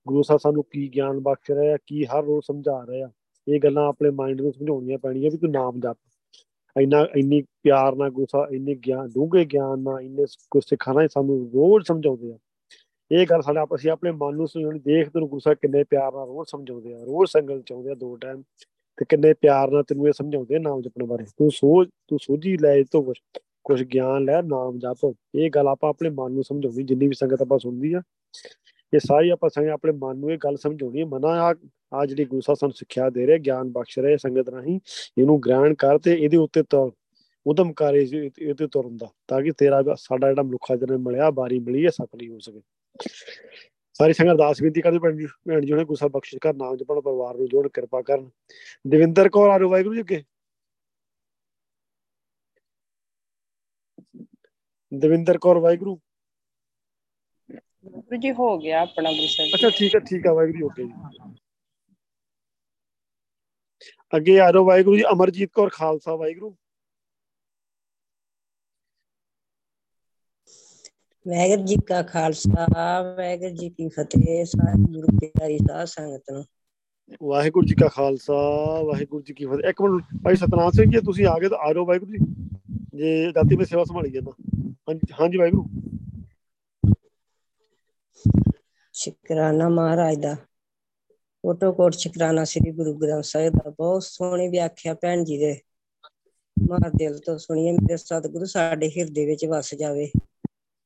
ਗੁਰੂ 0.06 0.22
ਸਾਹਿਬ 0.22 0.40
ਸਾਨੂੰ 0.40 0.64
ਕੀ 0.70 0.88
ਗਿਆਨ 0.88 1.20
ਬਖਸ਼ 1.20 1.50
ਰਿਹਾ, 1.50 1.76
ਕੀ 1.86 2.04
ਹਰ 2.04 2.24
ਰੋਜ਼ 2.24 2.46
ਸਮਝਾ 2.46 2.86
ਰਿਹਾ। 2.88 3.10
ਇਹ 3.48 3.60
ਗੱਲਾਂ 3.60 3.88
ਆਪਣੇ 3.88 4.10
ਮਾਈਂਡ 4.10 4.40
ਨੂੰ 4.40 4.52
ਸਮਝਾਉਣੀਆਂ 4.52 4.98
ਪੈਣੀਆਂ 4.98 5.30
ਵੀ 5.30 5.36
ਤੂੰ 5.36 5.50
ਨਾਮ 5.50 5.80
ਜਪ। 5.80 5.96
ਇੰਨਾ, 6.80 7.06
ਇੰਨੀ 7.16 7.42
ਪਿਆਰ 7.62 7.96
ਨਾਲ 7.96 8.10
ਗੁਰੂ 8.10 8.26
ਸਾਹਿਬ 8.30 8.52
ਇੰਨੇ 8.52 8.74
ਗਿਆਨ, 8.74 9.08
ਡੂੰਘੇ 9.08 9.44
ਗਿਆਨ 9.44 9.78
ਨਾਲ 9.78 10.00
ਇੰਨੇ 10.00 10.24
ਕੁਝ 10.50 10.64
ਸਿਖਾਣਾ 10.64 11.06
ਸਾਨੂੰ 11.06 11.50
ਰੋਜ਼ 11.54 11.86
ਸਮਝਾਉਂਦੇ 11.86 12.32
ਆ। 12.32 12.38
ਇਹ 13.10 13.26
ਗੱਲ 13.26 13.42
ਸਾਡੇ 13.42 13.60
ਆਪ, 13.60 13.74
ਅਸੀਂ 13.74 13.90
ਆਪਣੇ 13.90 14.10
ਮਨ 14.10 14.36
ਨੂੰ 14.36 14.48
ਸਮਝਾਉਣੀ 14.48 14.78
ਦੇਖ 14.78 15.08
ਤੈਨੂੰ 15.08 15.28
ਗੁਰੂ 15.28 15.40
ਸਾਹਿਬ 15.40 15.58
ਕਿੰਨੇ 15.58 15.84
ਪਿਆਰ 15.84 16.12
ਨਾਲ 16.12 16.26
ਰੋਜ਼ 16.26 16.48
ਸਮਝਾਉਂਦੇ 16.48 16.94
ਆ, 16.94 16.98
ਰੋਜ਼ 17.04 17.30
ਸੰਗਤ 17.30 17.62
ਚਾਹੁੰਦੇ 17.66 17.90
ਆ 17.90 17.94
ਦੋ 17.94 18.16
ਟਾਈਮ 18.16 18.42
ਤੇ 18.96 19.04
ਕਿੰਨੇ 19.08 19.32
ਪਿਆਰ 19.32 19.70
ਨਾਲ 19.70 19.82
ਤੈਨੂੰ 19.82 20.08
ਇਹ 20.08 20.12
ਸਮਝਾਉਂਦੇ 20.12 20.56
ਆ 20.56 20.58
ਨਾਮ 20.58 20.80
ਜਪਣ 20.82 21.04
ਬਾਰੇ। 21.06 21.24
ਤੂੰ 21.24 21.50
ਸੋਚ, 21.50 21.88
ਤੂੰ 22.08 22.18
ਸੋਝੀ 22.18 22.56
ਲੈ 22.56 22.74
ਇਹ 22.74 22.84
ਤੋਂ 22.92 23.02
ਕੁਝ 23.02 23.16
ਕੁਝ 23.64 23.82
ਗਿਆਨ 23.82 24.24
ਲੈ 24.24 24.42
ਨਾਮ 24.42 24.78
ਜਪ। 24.78 25.14
ਇਹ 25.34 25.50
ਗੱਲ 25.50 25.68
ਆਪਾਂ 25.68 25.90
ਆਪਣੇ 25.90 26.10
ਮਨ 26.10 26.32
ਨੂੰ 26.32 26.44
ਸਮਝਾਉਣੀ, 26.44 26.82
ਜਿੰਨੀ 26.82 27.06
ਵੀ 27.06 27.14
ਸੰਗਤ 27.14 27.42
ਆਪਾਂ 27.42 27.58
ਸੁਣਦੀ 27.58 27.92
ਆ 27.92 28.02
ਇਹ 28.94 29.00
ਸਾਰੀ 29.00 29.30
ਆਪਾਂ 29.30 29.50
ਸੰਗ, 29.50 29.68
ਆਪਣੇ 29.68 29.92
ਮਨ 29.92 30.16
ਨੂੰ 30.16 30.30
ਇਹ 30.30 30.38
ਗੱਲ 30.38 30.56
ਸਮਝਾਉਣੀ 30.56 31.00
ਹੈ, 31.00 31.06
ਮਨਾ 31.06 31.28
ਆ 31.28 31.54
ਆ 31.94 32.06
ਜਿਹੜੀ 32.06 32.24
ਗੁਰੂ 32.24 32.40
ਸਾਹਿਬ 32.40 32.58
ਸਾਨੂੰ 32.58 32.72
ਸਿੱਖਿਆ 32.72 33.10
ਦੇ 33.10 33.26
ਰਿਹਾ, 33.26 33.38
ਗਿਆਨ 33.38 33.72
ਬਖਸ਼ 33.72 33.98
ਰਿਹਾ 33.98 34.16
ਸੰਗਤ 34.16 34.48
ਰਾਹੀਂ, 34.48 34.80
ਇਹਨੂੰ 35.18 35.40
ਗ੍ਰਹਿਣ 35.40 35.74
ਕਰ 35.74 35.98
ਤੇ 35.98 36.14
ਇਹਦੇ 36.14 36.36
ਉੱਤੇ 36.36 36.62
ਤੁਰ, 36.62 36.92
ਉਦਮ 37.46 37.72
ਕਰ 37.72 37.94
ਇਸ 37.94 38.12
ਇਹਦੇ 38.14 38.66
ਤੁਰਨ 38.66 38.96
ਦਾ, 38.96 39.08
ਤਾਂ 39.28 39.42
ਕਿ 39.42 39.52
ਤੇਰਾ 39.52 39.82
ਵੀ- 39.82 39.94
ਸਾਡਾ 39.98 40.28
ਜਿਹੜਾ 40.28 40.42
ਮਨੁੱਖਾ 40.42 40.76
ਜਨਮ 40.76 41.02
ਮਿਲਿਆ 41.02 41.30
ਬਾਰੀ 41.30 41.58
ਮਿਲੀ 41.58 41.84
ਹੈ, 41.84 41.90
ਸਫਲੀ 41.90 42.28
ਹੋ 42.28 42.38
ਸਕੇ। 42.38 42.60
ਸਾਰੀ 43.92 44.12
ਸੰਗਤ 44.12 44.30
ਅਰਦਾਸ 44.30 44.62
ਬੇਨਤੀ 44.62 44.80
ਕਰਦੇ 44.80 44.98
ਭੈਣ 44.98 45.16
ਜੀ 45.16 45.26
ਭੈਣ 45.26 45.60
ਜੀ 45.60 45.72
ਨੇ 45.72 45.84
ਗੁਰੂ 45.84 45.94
ਸਾਹਿਬ 45.94 46.12
ਬਖਸ਼ਿਸ਼ 46.12 46.38
ਕਰ 46.40 46.54
ਨਾਮ 46.54 46.76
ਜਪਣ 46.76 47.00
ਪਰਿਵਾਰ 47.00 47.36
ਨੂੰ 47.36 47.48
ਜੋੜ, 47.48 47.68
ਕਿਰਪਾ 47.68 48.02
ਕਰਨ। 48.02 48.30
ਦਵਿੰਦਰ 48.86 49.28
ਕੌਰ 49.28 49.50
ਆਰੋ 49.50 49.70
ਵਾਹਿਗੁਰੂ 49.70 49.94
ਜੀ 49.94 50.00
ਅੱਗੇ। 50.00 50.22
ਦਵਿੰਦਰ 54.94 55.38
ਕੌਰ, 55.38 55.58
ਵਾਹਿਗੁਰੂ। 55.58 56.00
ਵਾਹਿਗੁਰੂ 57.84 58.20
ਜੀ 58.20 58.30
ਹੋ 58.32 58.56
ਗਿਆ 58.58 58.80
ਆਪਣਾ 58.80 59.10
ਗੁਰੂ 59.12 59.26
ਸਾਹਿਬ 59.26 59.54
ਅੱਛਾ 59.54 59.68
ਠੀਕ 59.70 59.94
ਹੈ 59.94 60.00
ਠੀਕ 60.00 60.26
ਹੈ 60.26 60.32
ਵਾਹਿਗੁਰੂ 60.32 60.58
ਜੀ 60.58 60.62
ਓਕੇ 60.64 60.84
ਜੀ 60.84 60.92
ਅੱਗੇ 64.12 64.38
ਆ 64.40 64.50
ਜਾਓ 64.52 64.64
ਵਾਹਿਗੁਰੂ 64.64 64.96
ਜੀ 64.96 65.02
ਅਮਰਜੀਤ 65.12 65.50
ਕੌਰ 65.52 65.70
ਖਾਲਸਾ 65.72 66.14
ਵਾਹਿਗੁਰੂ 66.14 66.54
ਵਾਹਿਗੁਰੂ 71.26 71.66
ਜੀ 71.66 71.76
ਕਾ 71.88 72.02
ਖਾਲਸਾ 72.02 72.66
ਵਾਹਿਗੁਰੂ 72.66 73.50
ਜੀ 73.50 73.68
ਕੀ 73.70 73.88
ਫਤਿਹ 73.88 74.44
ਸਾਰੇ 74.44 74.82
ਗੁਰੂ 74.84 75.18
ਪਿਆਰੀ 75.18 75.58
ਸਾਧ 75.58 75.86
ਸੰਗਤ 75.86 76.30
ਨੂੰ 76.30 76.44
ਵਾਹਿਗੁਰੂ 77.20 77.66
ਜੀ 77.66 77.74
ਕਾ 77.74 77.88
ਖਾਲਸਾ 77.88 78.34
ਵਾਹਿਗੁਰੂ 78.82 79.22
ਜੀ 79.22 79.34
ਕੀ 79.34 79.46
ਫਤਿਹ 79.46 79.68
ਇੱਕ 79.68 79.82
ਮਿੰਟ 79.82 80.22
ਭਾਈ 80.24 80.36
ਸਤਨਾਮ 80.36 80.70
ਸਿੰਘ 80.70 80.90
ਜੀ 80.92 81.00
ਤੁਸੀਂ 81.00 81.26
ਆ 81.26 81.38
ਗਏ 81.38 81.48
ਤਾਂ 81.48 81.58
ਆ 81.58 81.72
ਜਾਓ 81.72 81.84
ਵਾਹਿਗੁਰੂ 81.84 82.12
ਜੀ 82.12 82.18
ਜੇ 82.94 83.32
ਦਾਤੀ 83.32 83.56
ਮੈਂ 83.56 83.66
ਸੇਵਾ 83.66 83.84
ਸੰਭਾਲੀ 83.84 84.10
ਜਾਂਦਾ 84.10 84.32
ਹਾਂਜੀ 84.88 85.12
ਹਾਂਜੀ 85.20 85.38
ਵਾਹਿਗੁਰੂ 85.38 85.64
ਸ਼ੁਕਰਾਨਾ 88.92 89.68
ਮਹਾਰਾਜ 89.68 90.16
ਦਾ। 90.16 90.34
ਕੋਟੋ 91.42 91.72
ਕੋਟ 91.72 91.94
ਸ਼ੁਕਰਾਨਾ 91.94 92.44
ਸ੍ਰੀ 92.44 92.70
ਗੁਰੂ 92.70 92.94
ਗ੍ਰੰਥ 92.94 93.24
ਸਾਹਿਬ 93.24 93.52
ਦਾ। 93.52 93.70
ਬਹੁਤ 93.70 94.02
ਸੋਹਣੀ 94.02 94.48
ਵਿਆਖਿਆ 94.48 94.94
ਭੈਣ 94.94 95.24
ਜੀ 95.24 95.38
ਦੇ। 95.38 95.60
ਮਾਰ 96.68 96.90
ਦਿਲ 96.90 97.18
ਤੋਂ 97.18 97.38
ਸੁਣੀਏ 97.38 97.72
ਮੇਰੇ 97.72 97.96
ਸਤਿਗੁਰੂ 97.96 98.44
ਸਾਡੇ 98.44 98.88
ਹਿਰਦੇ 98.88 99.26
ਵਿੱਚ 99.26 99.46
ਵਸ 99.46 99.74
ਜਾਵੇ। 99.74 100.10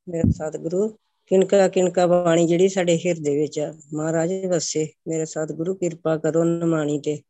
ਮੇਰੇ 0.09 0.31
ਸਤਿਗੁਰੂ, 0.31 0.89
ਕਿਨਕਾ 1.27 1.69
ਕਿਨਕਾ 1.69 2.07
ਬਾਣੀ 2.07 2.47
ਜਿਹੜੀ 2.47 2.69
ਸਾਡੇ 2.69 2.99
ਹਿਰਦੇ 2.99 3.41
ਵਿੱਚ 3.41 3.59
ਆ, 3.59 3.75
ਮਹਾਰਾਜ 3.95 4.47
ਵਸੇ। 4.47 4.89
ਮੇਰੇ 5.09 5.25
ਸਤਿਗੁਰੂ, 5.25 5.75
ਕਿਰਪਾ 5.75 6.17
ਕਰੋ 6.17 6.45
ਨਿਮਾਣੀ 6.45 7.01
ਤੇ। 7.01 7.23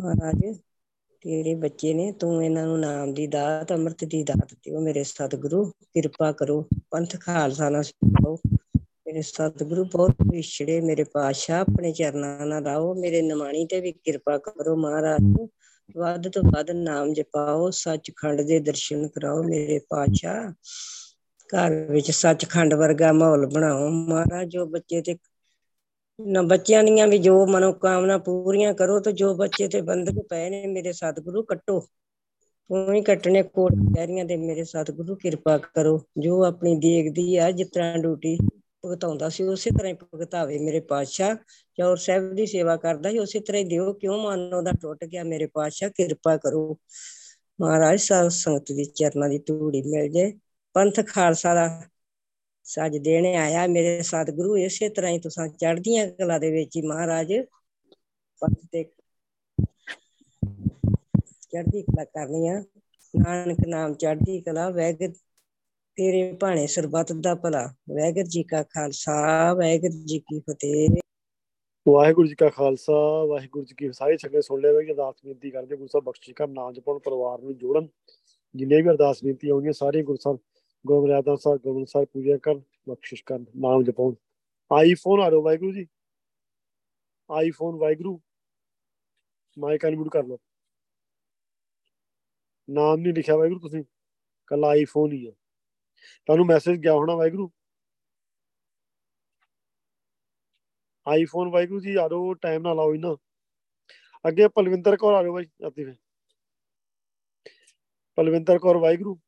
ਮਹਾਰਾਜ, 0.00 0.58
ਤੇਰੇ 1.20 1.54
ਬੱਚੇ 1.54 1.94
ਨੇ, 1.94 2.12
ਤੂੰ 2.12 2.44
ਇਹਨਾਂ 2.44 2.66
ਨੂੰ 2.66 2.80
ਨਾਮ 2.80 3.14
ਦੀ 3.14 3.26
ਦਾਤ, 3.26 3.72
ਅੰਮ੍ਰਿਤ 3.72 4.04
ਦੀ 4.04 4.22
ਦਾਤ 4.22 4.54
ਦਿਓ। 4.54 4.80
ਮੇਰੇ 4.80 5.04
ਸਤਿਗੁਰੂ, 5.04 5.64
ਕਿਰਪਾ 5.64 6.32
ਕਰੋ। 6.32 6.68
ਪੰਥ 6.90 7.20
ਖਾਲਸਾ 7.20 7.70
ਨਾ 7.70 7.82
ਸਿਖਾਓ 7.82 8.38
ਮੇਰੇ 9.16 9.22
ਸਤਿਗੁਰੂ 9.22 9.84
ਬਹੁਤ 9.84 10.14
ਵਿਛੜੇ 10.32 10.80
ਮੇਰੇ 10.80 11.04
ਪਾਤਸ਼ਾਹ, 11.04 11.60
ਆਪਣੇ 11.60 11.92
ਚਰਨਾਂ 11.92 12.46
ਨਾਲ 12.46 12.62
ਲਾਓ 12.62 12.94
ਮੇਰੇ 12.94 13.22
ਨਿਮਾਣੀ 13.22 13.66
ਤੇ 13.66 13.80
ਵੀ 13.80 13.92
ਕਿਰਪਾ 13.92 14.38
ਕਰੋ 14.38 14.76
ਮਹਾਰਾਜ 14.76 15.20
ਵੱਧ 15.96 16.28
ਤੋਂ 16.28 16.42
ਵੱਧ 16.42 16.70
ਨਾਮ 16.70 17.12
ਜਪਾਓ, 17.12 17.70
ਸੱਚਖੰਡ 17.70 18.40
ਦੇ 18.40 18.58
ਦਰਸ਼ਨ 18.60 19.08
ਕਰਾਓ 19.08 19.42
ਮੇਰੇ 19.42 19.78
ਪਾਤਸ਼ਾਹ। 19.78 20.52
ਘਰ 21.50 21.86
ਵਿੱਚ 21.90 22.10
ਸੱਚਖੰਡ 22.10 22.74
ਵਰਗਾ 22.74 23.12
ਮਾਹੌਲ 23.12 23.46
ਬਣਾਓ 23.46 23.88
ਮਹਾਰਾਜ, 23.88 24.48
ਜੋ 24.48 24.66
ਬੱਚੇ 24.66 25.00
ਤੇ 25.02 25.16
ਨਾ 26.20 26.42
ਬੱਚਿਆਂ 26.42 26.84
ਦੀਆਂ 26.84 27.06
ਵੀ 27.06 27.18
ਜੋ 27.18 27.46
ਮਨੋਕਾਮਨਾ 27.46 28.18
ਪੂਰੀਆਂ 28.18 28.74
ਕਰੋ 28.74 29.00
ਤੇ 29.00 29.12
ਜੋ 29.12 29.34
ਬੱਚੇ 29.34 29.68
ਤੇ 29.68 29.80
ਬੰਦਕ 29.80 30.22
ਪਏ 30.30 30.50
ਨੇ 30.50 30.66
ਮੇਰੇ 30.66 30.92
ਸਤਿਗੁਰੂ 30.92 31.42
ਕੱਟੋ। 31.42 31.80
ਤੂੰ 32.70 32.94
ਹੀ 32.94 33.02
ਕੱਟਣੇ 33.02 33.42
ਕੋਟ 33.42 33.72
ਕਚਹਿਰੀਆਂ 33.72 34.24
ਦੇ 34.24 34.36
ਮੇਰੇ 34.36 34.64
ਸਤਿਗੁਰੂ 34.64 35.16
ਕਿਰਪਾ 35.16 35.58
ਕਰੋ। 35.58 36.06
ਜੋ 36.18 36.44
ਆਪਣੀ 36.44 36.76
ਦੇਖਦੀ 36.76 37.36
ਆ, 37.36 37.50
ਜਿਸ 37.50 37.68
ਤਰ੍ਹਾਂ 37.68 37.98
ਡਿਊਟੀ 37.98 38.38
ਭੁਗਤਾਉਂਦਾ 38.84 39.28
ਸੀ, 39.28 39.44
ਉਸੇ 39.44 39.70
ਤਰ੍ਹਾਂ 39.70 39.88
ਹੀ 39.88 39.94
ਭੁਗਤਾਵੇ 39.94 40.58
ਮੇਰੇ 40.58 40.80
ਪਾਤਸ਼ਾਹ 40.80 41.34
ਚੌਰ 41.78 41.96
ਸਾਹਿਬ 41.96 42.34
ਦੀ 42.34 42.46
ਸੇਵਾ 42.46 42.76
ਕਰਦਾ 42.76 43.10
ਸੀ, 43.10 43.18
ਉਸੇ 43.18 43.40
ਤਰ੍ਹਾਂ 43.40 43.62
ਹੀ 43.62 43.68
ਦਿਓ, 43.68 43.92
ਕਿਉਂ 43.92 44.18
ਮਨ 44.22 44.54
ਉਹਦਾ 44.54 44.72
ਟੁੱਟ 44.72 45.04
ਗਿਆ, 45.04 45.24
ਮੇਰੇ 45.24 45.46
ਪਾਤਸ਼ਾਹ, 45.46 45.90
ਕਿਰਪਾ 45.90 46.36
ਕਰੋ। 46.36 46.78
ਮਹਾਰਾਜ, 47.60 48.00
ਸਾਧ 48.00 48.28
ਸੰਗਤ 48.28 48.72
ਦੀ 48.72 48.84
ਚਰਨਾਂ 48.84 49.28
ਦੀ 49.28 49.38
ਧੂੜੀ 49.38 49.82
ਮਿਲ 49.82 50.08
ਜੇ। 50.08 50.32
ਪੰਥ 50.74 51.00
ਖਾਲਸਾ 51.06 51.54
ਦਾ 51.54 51.68
ਸੱਜ 52.66 52.96
ਦੇਣੇ 52.96 53.36
ਆਇਆ, 53.36 53.66
ਮੇਰੇ 53.66 54.02
ਸਤਿਗੁਰੂ 54.02 54.56
ਇਸੇ 54.56 54.88
ਤਰ੍ਹਾਂ 54.88 55.12
ਹੀ 55.12 55.18
ਤੁਸੀਂ 55.18 55.48
ਚੜ੍ਹਦੀਆਂ 55.50 56.06
ਕਲਾ 56.08 56.38
ਦੇ 56.38 56.50
ਵਿੱਚ 56.50 56.76
ਹੀ 56.76 56.82
ਮਹਾਰਾਜ, 56.82 57.32
ਪੰਥ 58.42 58.58
ਤੇ 58.72 58.84
ਚੜ੍ਹਦੀ 61.52 61.82
ਕਲਾ 61.82 62.04
ਕਰਨੀ 62.04 62.48
ਆ 62.48 62.62
ਨਾਨਕ 63.14 63.58
ਨਾਮ 63.66 63.94
ਚੜ੍ਹਦੀ 63.94 64.40
ਕਲਾ 64.40 64.70
ਵੈਗ 64.70 65.12
ਤੇਰੇ 65.96 66.32
ਭਾਣੇ 66.32 66.66
ਸਰਬੱਤ 66.66 67.12
ਦਾ 67.12 67.34
ਭਲਾ। 67.34 67.66
ਵੈਗਰ 67.66 68.22
ਜੀ 68.22 68.42
ਕਾ 68.42 68.62
ਖਾਲਸਾ 68.62 69.54
ਵੈਗਰ 69.54 69.88
ਜੀ 69.88 70.18
ਕੀ 70.18 70.40
ਫਤਿਹ। 70.40 70.88
ਵਾਹਿਗੁਰੂ 71.88 72.28
ਜੀ 72.28 72.34
ਕਾ 72.34 72.48
ਖਾਲਸਾ, 72.48 73.24
ਵਾਹਿਗੁਰੂ 73.24 73.64
ਜੀ 73.64 73.74
ਕੀ 73.74 73.92
ਸਾਰੇ 73.92 74.16
ਸੰਗਤ 74.16 74.44
ਸੁਣ 74.44 74.60
ਲਿਆ 74.60 74.72
ਵੀ 74.72 74.86
ਅਰਦਾਸ 74.86 75.14
ਬੇਨਤੀ 75.24 75.50
ਕਰਦੇ 75.50 75.76
ਗੁਰੂ 75.76 75.88
ਸਾਹਿਬ 75.88 76.04
ਬਖਸ਼ਿਸ਼ 76.04 76.34
ਕਰ 76.34 76.48
ਨਾਮ 76.48 76.72
ਜਪਣ, 76.72 76.98
ਪਰਿਵਾਰ 76.98 77.38
ਨੂੰ 77.38 77.58
ਜੋੜਨ। 77.58 77.88
ਜਿੰਨੇ 78.54 78.82
ਵੀ 78.82 78.88
ਅਰਦਾਸ 78.88 79.24
ਬੇਨਤੀ 79.24 79.48
ਆਉਂਦੀਆਂ 79.48 79.72
ਸਾਰੀਆਂ 79.72 80.04
ਗੁਰੂ 80.04 80.18
ਸਾਹਿਬ, 80.20 80.38
ਗੁਰੂ 80.86 81.02
ਮਰਿਆਦਾ 81.02 81.36
ਸਾਹਿਬ, 81.36 81.60
ਗੁਰੂ 81.60 81.84
ਸਾਹਿਬ 81.84 82.08
ਪੂਜਾ 82.12 82.36
ਕਰਨ, 82.36 82.62
ਬਖਸ਼ਿਸ਼ 82.88 83.24
ਕਰਨ, 83.24 83.44
ਨਾਮ 83.56 83.84
ਜਪਾਉਣ 83.84 84.14
ਆਈਫੋਨ 84.72 85.20
ਆ 85.20 85.28
ਰੋ 85.28 85.42
Waheguru 85.42 85.72
ji. 85.72 85.86
IPhone 87.30 87.76
Waheguru. 87.76 88.20
Mic 89.58 89.86
unmute 89.86 90.08
ਕਰ 90.08 90.24
ਲਓ। 90.24 90.38
ਨਾਮ 92.70 93.00
ਨਹੀਂ 93.00 93.14
ਲਿਖਿਆ 93.14 93.36
ਵਾਹਿਗੁਰੂ 93.36 93.60
ਤੁਸੀਂ। 93.60 93.84
ਕੱਲਾ 94.46 94.68
ਆਈਫੋਨ 94.68 95.12
ਹੀ 95.12 95.26
ਆ। 95.26 95.32
ਤੁਹਾਨੂੰ 96.26 96.46
ਮੈਸੇਜ 96.46 96.80
ਗਿਆ 96.82 96.92
ਹੋਣਾ 96.94 97.14
ਵਾਹਿਗੁਰੂ? 97.16 97.50
ਆਈਫੋਨ 101.06 101.50
ਵਾਹਿਗੁਰੂ 101.50 101.80
ਜੀ 101.80 101.94
ਆ 101.96 102.06
ਰੋ 102.06 102.34
ਟਾਈਮ 102.34 102.62
ਨਾ 102.62 102.72
ਲਾਓ 102.74 102.94
ਇਹਨਾਂ 102.94 103.14
ਅੱਗੇ 104.24 104.48
ਪਲਵਿੰਦਰ 104.56 104.96
ਕੌਰ 104.96 105.14
ਆ 105.14 105.20
ਰੋ 105.22 105.32
ਬਾਈ 105.32 105.46
ਆਤੀ 105.66 105.84
ਫੇ 105.84 105.94
ਪਲਵਿੰਦਰ 108.18 108.58
ਕੌਰ 108.58 108.76
ਵਾਹਿਗੁਰੂ। 108.76 109.18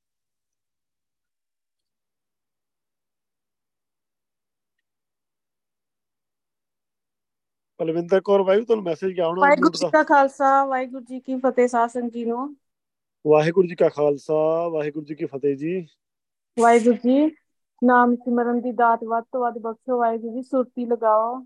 ਪਲਵਿੰਦਰ 7.80 8.20
ਕੌਰ 8.20 8.42
ਵਾਹਿਗੁਰੂ 8.42 8.66
ਤੁਹਾਨੂੰ 8.66 8.84
ਮੈਸੇਜ 8.84 9.12
ਗਿਆ 9.14 9.26
ਹੋਣਾ 9.26 9.40
ਵਾਹਿਗੁਰੂ 9.40 9.70
ਜੀ 9.72 9.90
ਕਾ 9.92 10.02
ਖਾਲਸਾ 10.05 10.64
ਵਾਹਿਗੁਰੂ 10.66 11.05
ਜੀ 11.05 11.20
ਕੀ 11.20 11.36
ਫਤਿਹ 11.40 11.68
ਸਾਸਨ 11.68 12.09
ਜੀ 12.10 12.24
ਨੂੰ। 12.24 12.56
ਵਾਹਿਗੁਰੂ 13.24 13.68
ਜੀ 13.68 13.74
ਕਾ 13.74 13.88
ਖਾਲਸਾ 13.88 14.34
ਵਾਹਿਗੁਰੂ 14.68 15.05
ਜੀ 15.05 15.14
ਕੀ 15.14 15.26
ਫਤਿਹ 15.26 15.56
ਜੀ। 15.56 15.86
ਵਾਹਿਗੁਰੂ 16.59 16.97
ਜੀ, 17.05 17.26
ਨਾਮ 17.82 18.14
ਸਿਮਰਨ 18.16 18.60
ਦੀ 18.60 18.72
ਦਾਤ 18.72 19.05
ਵੱਧ 19.05 19.24
ਤੋਂ 19.32 19.40
ਵੱਧ 19.40 19.59
ਬਖਸ਼ੋ 19.59 19.98
ਵਾਹਿਗੁਰੂ 19.98 20.32
ਜੀ, 20.32 20.43
ਸੁਰਤੀ 20.43 20.86
ਲਗਾਓ। 20.86 21.44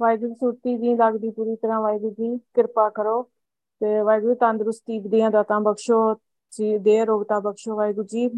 ਵਾਹਿਗੁਰੂ 0.00 0.34
ਸੁਰਤੀ 0.34 0.76
ਦੀ 0.76 0.94
ਲੱਗਦੀ 0.94 1.30
ਪੂਰੀ 1.30 1.56
ਤਰ੍ਹਾਂ 1.56 1.80
ਵਾਹਿਗੁਰੂ 1.80 2.10
ਜੀ, 2.10 2.38
ਕਿਰਪਾ 2.54 2.90
ਕਰੋ। 2.90 3.22
ਤੇ 3.80 4.00
ਵਾਹਿਗੁਰੂ 4.00 4.34
ਤੰਦਰੁਸਤੀ 4.34 5.00
ਦੀਆਂ 5.00 5.30
ਦਾਤਾਂ 5.30 5.60
ਬਖਸ਼ੋ, 5.60 6.14
ਜੀ 6.52 6.78
ਦੇ 6.78 7.04
ਰੋਗਤਾ 7.04 7.40
ਬਖਸ਼ੋ 7.40 7.76
ਵਾਹਿਗੁਰੂ 7.76 8.06
ਜੀ। 8.06 8.30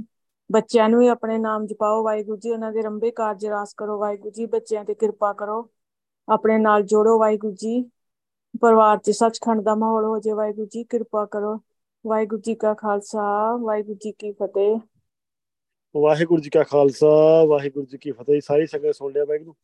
ਬੱਚਿਆਂ 0.53 0.89
ਨੂੰ 0.89 1.01
ਵੀ 1.01 1.09
ਆਪਣੇ 1.09 1.39
ਨਾਮ 1.39 1.67
ਜਪਾਓ 1.67 2.03
ਵਾਹਿਗੁਰੂ 2.03 2.37
ਜੀ, 2.37 2.51
ਉਹਨਾਂ 2.51 2.73
ਦੇ 2.73 2.83
ਰੰਬੇ 2.83 3.11
ਕਾਰਜ 3.11 3.47
ਰਾਸ 3.47 3.75
ਕਰੋ 3.75 3.99
ਵਾਹਿਗੁਰੂ 3.99 4.31
ਜੀ, 4.31 4.47
ਬੱਚਿਆਂ 4.47 4.85
ਤੇ 4.85 4.95
ਕਿਰਪਾ 4.95 5.33
ਕਰੋ। 5.33 5.71
ਆਪਣੇ 6.29 6.59
ਨਾਲ 6.59 6.83
ਜੋੜੋ 6.83 7.19
ਵਾਹਿਗੁਰੂ 7.19 7.53
ਜੀ। 7.53 7.91
ਪਰਿਵਾਰ 8.61 8.99
'ਚ 8.99 9.11
ਸੱਚਖੰਡ 9.11 9.63
ਦਾ 9.63 9.75
ਮਾਹੌਲ 9.75 10.05
ਹੋ 10.05 10.19
ਜਾਏ 10.19 10.35
ਵਾਹਿਗੁਰੂ 10.35 10.67
ਜੀ, 10.67 10.85
ਕਿਰਪਾ 10.85 11.27
ਕਰੋ। 11.27 11.61
ਵਾਹਿਗੁਰੂ 12.07 12.41
ਜੀ 12.41 12.55
ਕਾ 12.55 12.75
ਖਾਲਸਾ, 12.75 13.57
ਵਾਹਿਗੁਰੂ 13.57 13.97
ਜੀ 14.01 14.13
ਕੀ 14.13 14.33
ਫਤਿਹ। 14.33 14.79
ਵਾਹਿਗੁਰੂ 15.95 16.43
ਜੀ 16.43 16.51
ਕਾ 16.51 16.63
ਖਾਲਸਾ 16.63 17.09
ਵਾਹਿਗੁਰੂ 17.45 17.87
ਜੀ 17.87 17.99
ਕੀ 17.99 18.11
ਫਤਿਹ। 18.13 18.41
ਸਾਰੀ 18.41 18.67
ਸੰਗਤ 18.67 18.95
ਸੁਣ 18.95 19.13
ਲਿਆ 19.13 19.25
ਵਾਹਿਗੁਰੂ। 19.25 19.55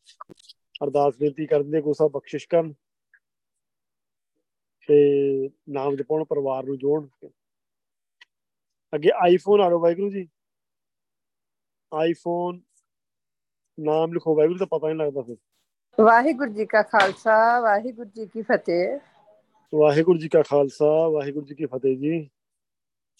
ਅਰਦਾਸ 0.83 1.17
ਬੇਨਤੀ 1.19 1.45
ਕਰਨ 1.45 1.71
ਦੇ 1.71 1.81
ਗੁਰੂ 1.81 1.93
ਸਾਹਿਬ 1.93 2.11
ਬਖਸ਼ਿਸ਼ 2.11 2.47
ਕਰਨ 2.47 2.73
ਤੇ 4.87 5.49
ਨਾਮ 5.69 5.95
ਜਪਾਉਣ 5.95 6.23
ਪਰਿਵਾਰ 6.23 6.63
ਨੂੰ 6.63 6.77
ਜੋੜਨ। 6.77 7.29
ਅੱਗੇ 8.93 9.09
ਆਈਫੋਨ 9.15 9.61
ਆ 9.61 9.69
ਰਿਹਾ 9.69 9.79
ਵਾਹਿਗੁਰੂ 9.79 10.09
ਜੀ। 10.09 10.27
ਆਈਫੋਨ 11.93 12.61
ਨਾਮ 13.79 14.13
ਲਿਖੋ 14.13 14.35
ਵਾਹਿਗੁਰੂ 14.35 14.59
ਤਾਂ 14.59 14.67
ਪਤਾ 14.67 14.87
ਨਹੀਂ 14.87 14.97
ਲੱਗਦਾ 14.97 15.21
ਫਿਰ। 15.21 15.37
ਵਾਹਿਗੁਰੂ 16.03 16.53
ਜੀ 16.53 16.65
ਕਾ 16.65 16.81
ਖਾਲਸਾ 16.81 17.59
ਵਾਹਿਗੁਰੂ 17.59 18.09
ਜੀ 18.09 18.25
ਕੀ 18.25 18.41
ਫਤਿਹ। 18.41 18.99
ਵਾਹਿਗੁਰੂ 19.75 20.19
ਜੀ 20.19 20.27
ਕਾ 20.27 20.41
ਖਾਲਸਾ 20.41 21.09
ਵਾਹਿਗੁਰੂ 21.09 21.45
ਜੀ 21.45 21.55
ਕੀ 21.55 21.65
ਫਤਿਹ 21.65 21.97
ਜੀ। 21.97 22.29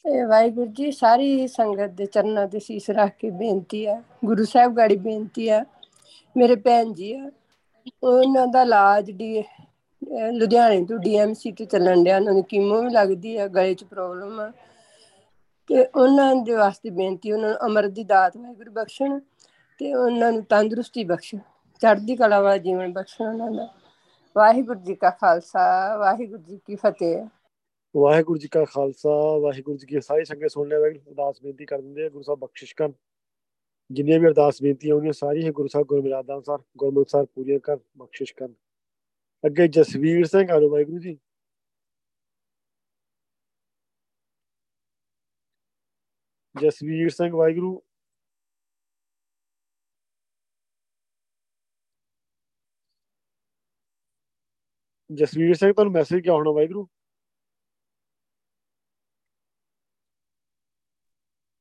ਵਾਹਿਗੁਰੂ 0.06 0.68
ਜੀ, 0.68 0.92
ਸਾਰੀ 0.92 1.48
ਸੰਗਤ 1.48 1.90
ਦੇ 1.90 2.06
ਚਰਨਾਂ 2.06 2.48
ਦੇ 2.48 2.60
ਸੀਸ 2.60 2.90
ਰੱਖ 2.90 3.12
ਕੇ 3.20 3.30
ਬੇਨਤੀ 3.30 3.86
ਆ, 3.86 4.02
ਗੁਰੂ 4.26 4.46
ਸਾਹਿਬ 4.46 4.76
ਗਾੜੀ 4.78 4.96
ਬੇਨਤੀ 4.96 5.50
ਆ, 5.50 5.66
ਮੇਰੇ 6.38 6.56
ਭੈਣ 6.56 6.94
ਜੀ 6.94 7.14
ਆ, 7.14 7.32
ਉਹਨਾਂ 8.04 8.48
ਦਾ 8.48 8.62
ਇਲਾਜ 8.62 9.12
ਡੀ, 9.12 9.42
ਅਹ 9.42 10.32
ਲੁਧਿਆਣੇ 10.32 10.86
ਤੋਂ 10.86 10.98
ਡੀਐਮਸੀ 10.98 11.52
ਤੇ 11.52 11.66
ਚੱਲਣ 11.66 12.04
ਡਿਆ, 12.04 12.16
ਉਹਨਾਂ 12.16 12.34
ਨੂੰ 12.34 12.44
ਕੀਮੋ 12.44 12.82
ਵੀ 12.82 12.90
ਲੱਗਦੀ 12.90 13.38
ਆ, 13.38 13.48
ਗਲੇ 13.48 13.74
'ਚ 13.74 13.84
ਪ੍ਰੋਬਲਮ 13.84 14.40
ਆ, 14.40 14.52
ਤੇ 15.68 15.86
ਉਹਨਾਂ 15.86 16.36
ਦੇ 16.36 16.54
ਵਾਸਤੇ 16.54 16.90
ਬੇਨਤੀ, 16.90 17.32
ਉਹਨਾਂ 17.32 17.50
ਨੂੰ 17.50 17.58
ਅਮਰ 17.66 17.88
ਦੀ 17.88 18.04
ਦਾਤ 18.04 18.38
ਵਾਹਿਗੁਰੂ 18.38 18.72
ਬਖਸ਼ਣ, 18.72 19.20
ਤੇ 19.80 19.94
ਉਹਨਾਂ 19.94 20.32
ਨੂੰ 20.32 20.44
ਤੰਦਰੁਸਤੀ 20.44 21.04
ਬਖਸ਼ਣ, 21.04 21.38
ਚੜ੍ਹਦੀ 21.82 22.16
ਕਲਾ 22.16 22.42
ਵਾਲਾ 22.42 22.58
ਜੀਵਨ 22.58 22.94
ਬਖਸ਼ਣ 22.94 23.26
ਉਹਨਾਂ 23.26 23.52
ਦਾ, 23.52 23.68
ਵਾਹਿਗੁਰੂ 24.36 24.80
ਜੀ 24.80 24.96
ਕਾ 24.96 25.10
ਖਾਲਸਾ, 25.10 25.98
ਵਾਹਿਗੁਰੂ 25.98 26.42
ਜੀ 26.42 26.60
ਕੀ 26.68 26.76
ਫਤਿਹ। 26.76 27.26
ਵਾਹਿਗੁਰੂ 27.96 28.40
ਜੀ 28.40 28.48
ਕਾ 28.48 28.64
ਖਾਲਸਾ, 28.66 29.10
ਵਾਹਿਗੁਰੂ 29.44 29.78
ਜੀ 29.78 29.88
ਕੀ 29.88 30.02
ਸਾਰੀ 30.02 30.26
ਸੰਗਤ 30.26 30.52
ਸੁਣ 30.52 30.68
ਲਿਆ 30.68 30.80
ਵਾਹਿਗੁਰੂ 30.80 31.12
ਅਰਦਾਸ 31.12 31.42
ਬੇਨਤੀ 31.44 31.66
ਕਰ 31.66 31.82
ਦਿੰਦੇ 31.82 32.06
ਆ, 32.06 32.10
ਗੁਰੂ 32.10 32.24
ਸਾਹਿਬ 32.24 32.40
ਬਖਸ਼ਿਸ਼ 32.40 32.76
ਕਰਨ। 32.76 32.94
ਜਿੰਨੀਆਂ 33.92 34.20
ਵੀ 34.20 34.28
ਅਰਦਾਸ 34.28 34.62
ਬੇਨਤੀਆਂ 34.64 34.96
ਹੋਣੀਆਂ 34.96 35.14
ਸਾਰੀਆਂ 35.14 35.52
ਗੁਰੂ 35.52 35.68
ਸਾਹਿਬ 35.68 35.88
ਗੁਰਮਿਲਾਦਾਂ 35.88 36.36
ਅਨੁਸਾਰ, 36.36 36.60
ਗੁਰਮੁਖ 36.78 37.10
ਸਾਹਿਬ 37.10 37.28
ਪੂਰੀਆਂ 37.36 37.60
ਕਰ, 37.60 37.78
ਬਖਸ਼ਿਸ਼ 37.98 38.34
ਕਰਨ। 38.36 38.54
ਅੱਗੇ 39.46 39.68
ਜਸਵੀਰ 39.68 40.26
ਸਿੰਘ 40.26 40.50
ਆਲੋ 40.52 40.70
ਵਾਹਿਗੁਰੂ 40.70 41.00
ਜੀ। 41.00 41.18
ਜਸਵੀਰ 46.56 47.10
ਸਿੰਘ, 47.10 47.32
ਵਾਹਿਗੁਰੂ। 47.36 47.82
ਜਸਵੀਰ 55.10 55.54
ਸਿੰਘ, 55.54 55.72
ਤੁਹਾਨੂੰ 55.74 55.94
ਮੈਸੇਜ 55.94 56.24
ਕਿਆ 56.24 56.34
ਹੋਣਾ 56.34 56.52
ਵਾਹਿਗੁਰੂ? 56.52 56.88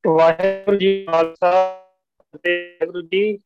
ਵਾਹਿਗੁਰੂ 0.04 0.78
ਜੀ 0.78 1.04
ਕਾ 1.04 1.12
ਖਾਲਸਾ 1.12 1.50
ਤੇ 2.44 2.54
ਵਾਹਿਗੁਰੂ 2.80 3.02
ਜੀ 3.12 3.38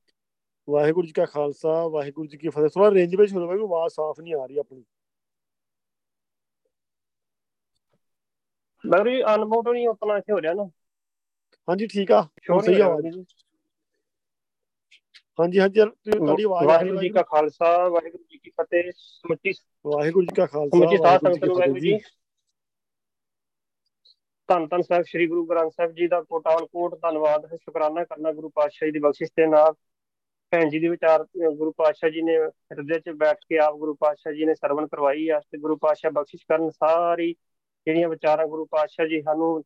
ਵਾਹਿਗੁਰੂ 0.69 1.07
ਜੀ 1.07 1.13
ਕਾ 1.13 1.25
ਖਾਲਸਾ 1.33 1.73
ਵਾਹਿਗੁਰੂ 1.89 2.27
ਜੀ 2.29 2.39
ਕੀ 2.39 2.49
ਫਤਿਹ। 2.49 2.69
ਥੋੜਾ 2.75 2.91
ਰੇਂਜ 2.95 3.15
ਵਿੱਚ 3.17 3.33
ਹੋ 3.33 3.41
ਜਾਵੇ 3.41 3.61
ਆਵਾਜ਼ 3.63 3.93
ਸਾਫ਼ 3.95 4.21
ਨਹੀਂ 4.21 4.35
ਆ 4.35 4.45
ਰਹੀ 4.47 4.59
ਆਪਣੀ। 4.59 4.83
ਵਾਹਿਗੁਰੂ 8.85 9.11
ਜੀ 9.11 9.23
ਅਨਮੋਟ 9.35 9.69
ਨਹੀਂ 9.69 9.89
ਉਤਨਾ 9.89 10.17
ਇੱਥੇ 10.19 10.33
ਹੋ 10.33 10.41
ਰਿਹਾ 10.41 10.53
ਨਾ 10.55 10.65
ਹਾਂਜੀ 11.69 11.87
ਠੀਕ 11.93 12.13
ਆ। 12.13 12.23
ਸਹੀ 12.23 12.81
ਆਵਾਜ਼ 12.81 13.07
ਰਿਹਾ 13.07 13.23
ਹਾਂਜੀ 15.39 15.61
ਹਾਂਜੀ 15.61 15.81
ਤੁਹਾਡੀ 16.11 16.43
ਆਵਾਜ਼ 16.45 16.69
ਆ 16.69 16.77
ਰਹੀ 16.79 16.91
ਵਾਹਿਗੁਰੂ 16.91 17.01
ਜੀ 17.01 17.09
ਕਾ 17.15 17.23
ਖਾਲਸਾ 17.31 17.77
ਵਾਹਿਗੁਰੂ 17.89 18.25
ਜੀ 18.31 18.39
ਕੀ 18.39 18.51
ਫਤਿਹ। 18.61 18.91
ਸਮੁੱਚੀ 18.97 19.53
ਵਾਹਿਗੁਰੂ 19.87 20.27
ਜੀ 20.27 20.35
ਕਾ 20.37 20.47
ਖਾਲਸਾ 20.47 20.77
ਸਮੁੱਚੀ 20.77 20.97
ਸਾਧ 20.97 21.21
ਸੰਗਤ 21.21 21.41
ਕੀ 21.41 21.47
ਨੂੰ 21.47 21.57
ਵਾਹਿਗੁਰੂ 21.57 21.81
ਜੀ। 21.81 21.99
ਧੰਨ 24.49 24.67
ਧੰਨ 24.67 24.83
ਸਾਹਿਬ, 24.83 25.03
ਸ੍ਰੀ 25.03 25.27
ਗੁਰੂ 25.27 25.47
ਗ੍ਰੰਥ 25.47 25.73
ਸਾਹਿਬ 25.73 25.93
ਜੀ 25.93 26.09
ਦਾ 26.09 26.23
ਕੋਟਾਨ 26.23 26.67
ਕੋਟ, 26.67 26.95
ਧੰਨਵਾਦ 26.95 27.45
ਹੈ 27.45 27.57
ਸ਼ੁਕਰਾਨਾ 27.57 28.05
ਕਰਨਾ 28.05 28.33
ਗੁਰੂ 28.33 28.49
ਪਾਤਸ਼ਾਹ 28.49 28.87
ਜੀ 28.87 28.93
ਦੀ 28.93 28.99
ਬਖਸ਼ਿਸ਼ 28.99 29.31
ਦੇ 29.37 29.47
ਨਾਲ। 29.47 29.73
ਭੈਣ 30.51 30.69
ਜੀ 30.69 30.79
ਦੀ 30.79 30.89
ਵਿਚਾਰ 30.89 31.25
ਅਹ 31.25 31.51
ਗੁਰੂ 31.51 31.73
ਪਾਤਸ਼ਾਹ 31.73 32.11
ਜੀ 32.11 32.23
ਨੇ 32.23 32.37
ਹਿਰਦੇ 32.37 33.01
'ਚ 33.01 33.09
ਬੈਠ 33.11 33.37
ਕੇ 33.49 33.59
ਆਪ 33.59 33.75
ਗੁਰੂ 33.75 33.95
ਪਾਤਸ਼ਾਹ 33.95 34.33
ਜੀ 34.33 34.45
ਨੇ 34.45 34.55
ਸਰਵਣ 34.55 34.87
ਕਰਵਾਈ 34.87 35.29
ਆ 35.29 35.41
ਤੇ 35.41 35.59
ਗੁਰੂ 35.59 35.77
ਪਾਤਸ਼ਾਹ 35.77 36.11
ਬਖਸ਼ਿਸ਼ 36.11 36.43
ਕਰਨ 36.49 36.71
ਸਾਰੀ 36.71 37.33
ਜਿਹੜੀਆਂ 37.87 38.09
ਵਿਚਾਰਾਂ 38.09 38.47
ਗੁਰੂ 38.47 38.65
ਪਾਤਸ਼ਾਹ 38.65 39.07
ਜੀ 39.07 39.23
ਸਾਨੂੰ 39.23 39.65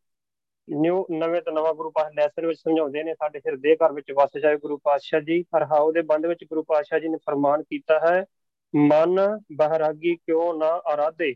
ਨਿਊ, 0.69 1.05
ਨਵੇਂ 1.11 1.41
ਤੋਂ 1.41 1.53
ਨਵਾਂ 1.53 1.73
ਗੁਰੂ 1.73 1.91
ਪਾਤਸ਼ਾਹ 1.91 2.13
ਲੈਸਨ 2.13 2.45
ਵਿੱਚ 2.45 2.59
ਸਮਝਾਉਂਦੇ 2.59 3.03
ਨੇ, 3.03 3.13
ਸਾਡੇ 3.13 3.39
ਹਿਰਦੇ 3.39 3.75
ਘਰ 3.75 3.93
ਵਿੱਚ 3.93 4.11
ਵਸ 4.11 4.37
ਜਾਏ 4.41 4.57
ਗੁਰੂ 4.57 4.77
ਪਾਤਸ਼ਾਹ 4.77 5.21
ਜੀ। 5.21 5.45
ਹਰਹਾਉ 5.57 5.91
ਦੇ 5.91 6.01
ਬੰਦ 6.01 6.25
ਵਿੱਚ 6.25 6.43
ਗੁਰੂ 6.43 6.63
ਪਾਤਸ਼ਾਹ 6.63 6.99
ਜੀ 6.99 7.07
ਨੇ 7.07 7.17
ਫਰਮਾਨ 7.17 7.63
ਕੀਤਾ 7.63 7.99
ਹੈ, 7.99 8.25
ਮਨ 8.75 9.39
ਬਹਿਰਾਗੀ 9.51 10.15
ਕਿਉਂ 10.15 10.53
ਨਾ 10.53 10.81
ਆਰਾਧੇ, 10.85 11.33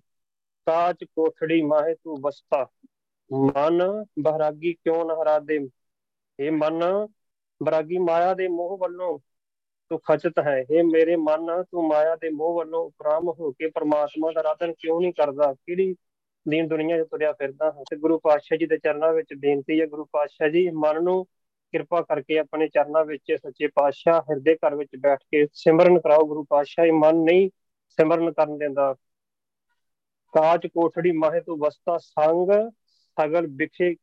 ਕਾਚ 0.66 1.04
ਕੋਠੜੀ 1.04 1.62
ਮਾਹੇ 1.62 1.96
ਤੂੰ 1.96 2.18
ਵਸਤਾ। 2.22 2.68
ਮਨ 3.34 4.06
ਬਹਿਰਾਗੀ 4.20 4.74
ਕਿਉਂ 4.74 5.06
ਨਾ 5.06 5.14
ਆਰਾਧੇ 5.14 5.60
ਇਹ 6.40 6.52
ਮਨ 6.52 7.08
ਬਰਾਗੀ 7.64 7.98
ਮਾਇਆ 7.98 8.34
ਦੇ 8.34 8.48
ਮੋਹ 8.48 8.78
ਵੱਲੋਂ 8.78 9.20
ਤੂੰ 9.90 10.00
ਖਚਤ 10.00 10.40
ਹੈ। 10.40 10.66
ਇਹ 10.72 10.84
ਮੇਰੇ 10.84 11.16
ਮਨ, 11.16 11.64
ਤੂੰ 11.64 11.88
ਮਾਇਆ 11.88 12.16
ਦੇ 12.16 12.30
ਮੋਹ 12.30 12.58
ਵੱਲੋਂ 12.58 12.86
ਉਪਰਾਮ 12.86 13.28
ਹੋ 13.30 13.52
ਕੇ 13.52 13.70
ਪ੍ਰਮਾਤਮਾ 13.70 14.32
ਦਾ 14.32 14.40
ਆਰਾਧਨ 14.40 14.74
ਕਿਉਂ 14.74 15.02
ਨਹੀਂ 15.02 15.14
ਕਰਦਾ? 15.14 15.54
ਕਿਹੜੀ 15.54 15.96
ਦੀਨ 16.48 16.68
ਦੁਨੀਆ 16.68 17.04
'ਚ 17.04 17.08
ਤੁਰਿਆ 17.12 17.32
ਫਿਰਦਾ 17.34 17.66
ਹਾਂ? 17.66 17.84
ਤੇ 17.90 17.96
ਗੁਰੂ 17.96 18.20
ਪਾਤਸ਼ਾਹ 18.20 18.58
ਜੀ 18.58 18.66
ਦੇ 18.66 18.78
ਚਰਨਾਂ 18.78 19.14
ਵਿੱਚ 19.14 19.34
ਬੇਨਤੀ 19.34 19.82
ਹੈ 19.82 19.86
ਗੁਰੂ 19.86 20.06
ਪਾਤਸ਼ਾਹ 20.06 20.50
ਜੀ, 20.50 20.70
ਮਨ 20.70 21.04
ਨੂੰ 21.04 21.26
ਕਿਰਪਾ 21.74 22.02
ਕਰਕੇ 22.02 22.38
ਆਪਣੇ 22.40 22.68
ਚਰਨਾਂ 22.68 23.06
ਵਿੱਚ 23.06 23.34
ਸੱਚੇ 23.44 23.68
ਪਾਤਸ਼ਾਹ, 23.68 24.22
ਹਿਰਦੇ 24.22 24.56
ਘਰ 24.56 24.76
ਵਿੱਚ 24.76 24.90
ਬੈਠ 25.00 25.20
ਕੇ 25.32 25.48
ਸਿਮਰਨ 25.54 26.00
ਕਰਾਓ। 26.00 26.26
ਗੁਰੂ 26.26 26.44
ਪਾਤਸ਼ਾਹ 26.44 26.86
ਇਹ 26.86 26.94
ਮਨ 26.94 27.16
ਨਹੀਂ 27.16 27.50
ਸਿਮਰਨ 27.88 28.32
ਕਰਨ 28.32 28.58
ਦਿੰਦਾ। 28.58 28.96
ਕਾਚ 30.34 30.68
ਕੋਠੜੀ 30.68 31.12
ਮਾਹੇ 31.12 31.42
ਤੂੰ 31.42 31.58
ਵਸਤਾ 31.58 31.98
ਸੰਗ 31.98 32.72
ਸਗਲ 33.18 33.48
ਵਿਖੇ 33.58 33.94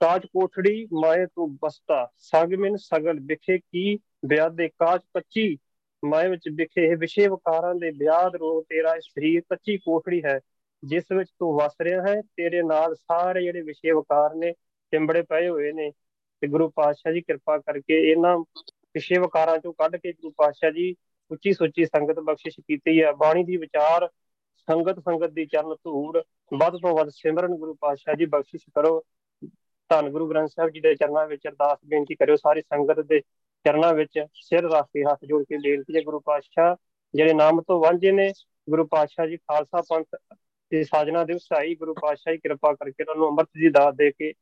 ਕਾਚ 0.00 0.26
ਕੋਠੜੀ 0.26 0.86
ਮਾਏ 0.92 1.26
ਤੂੰ 1.26 1.54
ਬਸਤਾ। 1.56 2.06
ਸੰਗ 2.18 2.52
ਮਿਨ 2.54 2.76
ਸਗਲ 2.76 3.20
ਵਿਖੇ 3.20 3.58
ਕੀ 3.58 3.98
ਵਿਆਦੇ 4.28 4.68
ਕਾਚ 4.68 5.02
ਕੱਚੀ 5.14 5.56
ਮਾਏ 6.02 6.28
ਵਿੱਚ 6.28 6.48
ਵਿਖੇ 6.54 6.84
ਇਹ 6.86 6.96
ਵਿਸ਼ੇ 6.96 7.26
ਵਕਾਰਾਂ 7.28 7.74
ਦੇ 7.74 7.90
ਵਿਆਦ 7.90 8.34
ਰੋ 8.36 8.60
ਤੇਰਾ 8.62 8.94
ਇਹ 8.94 9.00
ਸਰੀਰ 9.00 9.42
ਕੱਚੀ 9.50 9.76
ਕੋਠੜੀ 9.78 10.22
ਹੈ, 10.24 10.38
ਜਿਸ 10.82 11.04
ਵਿੱਚ 11.12 11.30
ਤੂੰ 11.30 11.54
ਵਸ 11.56 11.74
ਰਿਹਾ 11.82 12.02
ਹੈ, 12.02 12.20
ਤੇਰੇ 12.36 12.62
ਨਾਲ 12.62 12.94
ਸਾਰੇ 12.94 13.42
ਜਿਹੜੇ 13.42 13.62
ਵਿਸ਼ੇ 13.62 13.92
ਵਕਾਰ 13.92 14.34
ਨੇ, 14.34 14.52
ਚਿੰਬੜੇ 14.92 15.22
ਪਏ 15.22 15.48
ਹੋਏ 15.48 15.72
ਨੇ। 15.72 15.90
ਤੇ 16.42 16.48
ਗੁਰੂ 16.48 16.68
ਪਾਤਸ਼ਾਹ 16.70 17.12
ਜੀ 17.12 17.20
ਕਿਰਪਾ 17.20 17.56
ਕਰਕੇ 17.58 18.00
ਇਹਨਾਂ 18.10 18.36
ਵਿਸ਼ੇ 18.94 19.18
ਵਕਾਰਾਂ 19.18 19.58
ਚੋਂ 19.58 19.72
ਕੱਢ 19.72 19.96
ਕੇ 19.96 20.12
ਗੁਰੂ 20.12 20.30
ਪਾਤਸ਼ਾਹ 20.36 20.70
ਜੀ 20.70 20.94
ਉੱਚੀ 21.30 21.52
ਸੁੱਚੀ 21.52 21.84
ਸੰਗਤ 21.84 22.18
ਬਖਸ਼ਿਸ਼ 22.20 22.60
ਕੀਤੀ 22.60 23.02
ਹੈ। 23.02 23.12
ਬਾਣੀ 23.12 23.44
ਦੀ 23.44 23.56
ਵਿਚਾਰ 23.56 24.08
ਸੰਗਤ 24.58 24.98
ਸੰਗਤ 24.98 25.30
ਦੀ 25.30 25.46
ਚਰਨ 25.46 25.74
ਧੂੜ, 25.74 26.22
ਵੱਧ 26.58 26.76
ਤੋਂ 26.76 26.96
ਵੱਧ 26.96 27.08
ਸਿਮਰਨ 27.08 27.54
ਗੁਰੂ 27.54 27.74
ਪਾਤਸ਼ਾਹ 27.74 28.14
ਜੀ, 28.14 28.26
ਬਖਸ਼ਿਸ਼ 28.26 28.64
ਕਰੋ। 28.74 29.02
ਧੰਨ 29.90 30.08
ਗੁਰੂ 30.10 30.28
ਗ੍ਰੰਥ 30.28 30.50
ਸਾਹਿਬ 30.50 30.70
ਜੀ 30.70 30.80
ਦੇ 30.80 30.94
ਚਰਨਾਂ 30.94 31.26
ਵਿੱਚ 31.26 31.46
ਅਰਦਾਸ 31.48 31.78
ਬੇਨਤੀ 31.86 32.14
ਕਰਿਓ, 32.14 32.36
ਸਾਰੀ 32.36 32.60
ਸੰਗਤ 32.60 33.00
ਦੇ 33.00 33.20
ਚਰਨਾਂ 33.64 33.92
ਵਿੱਚ 33.94 34.24
ਸਿਰ 34.34 34.68
ਰੱਖ 34.70 34.86
ਕੇ 34.86 35.04
ਹੱਥ 35.04 35.24
ਜੋੜ 35.24 35.42
ਕੇ 35.42 35.56
ਬੇਨਤੀ 35.56 35.96
ਹੈ 35.96 36.02
ਗੁਰੂ 36.02 36.20
ਪਾਤਸ਼ਾਹ, 36.20 36.76
ਜਿਹੜੇ 37.14 37.34
ਨਾਮ 37.34 37.60
ਤੋਂ 37.62 37.80
ਵਾਂਝੇ 37.80 38.12
ਨੇ, 38.12 38.32
ਗੁਰੂ 38.70 38.86
ਪਾਤਸ਼ਾਹ 38.86 39.26
ਜੀ 39.26 39.36
ਖਾਲਸਾ 39.36 39.82
ਪੰਥ 39.88 40.06
ਦੀ 40.72 40.84
ਸਾਜਨਾ 40.84 41.24
ਦੇ 41.24 41.34
ਉਸਾਈ 41.34 41.74
ਗੁਰੂ 41.74 41.94
ਪਾਤਸ਼ਾਹ 41.94 42.32
ਜੀ, 42.32 42.38
ਕਿਰਪਾ 42.38 42.72
ਕਰਕੇ 42.72 43.02
ਉਹਨਾਂ 43.02 43.14
ਨੂੰ 43.14 43.28
ਅੰਮ੍ਰਿਤ 43.28 43.48
ਦੀ 43.58 43.68
ਦਾਤ 43.70 43.94
ਦੇ 43.94 44.10
ਕੇ 44.10 44.32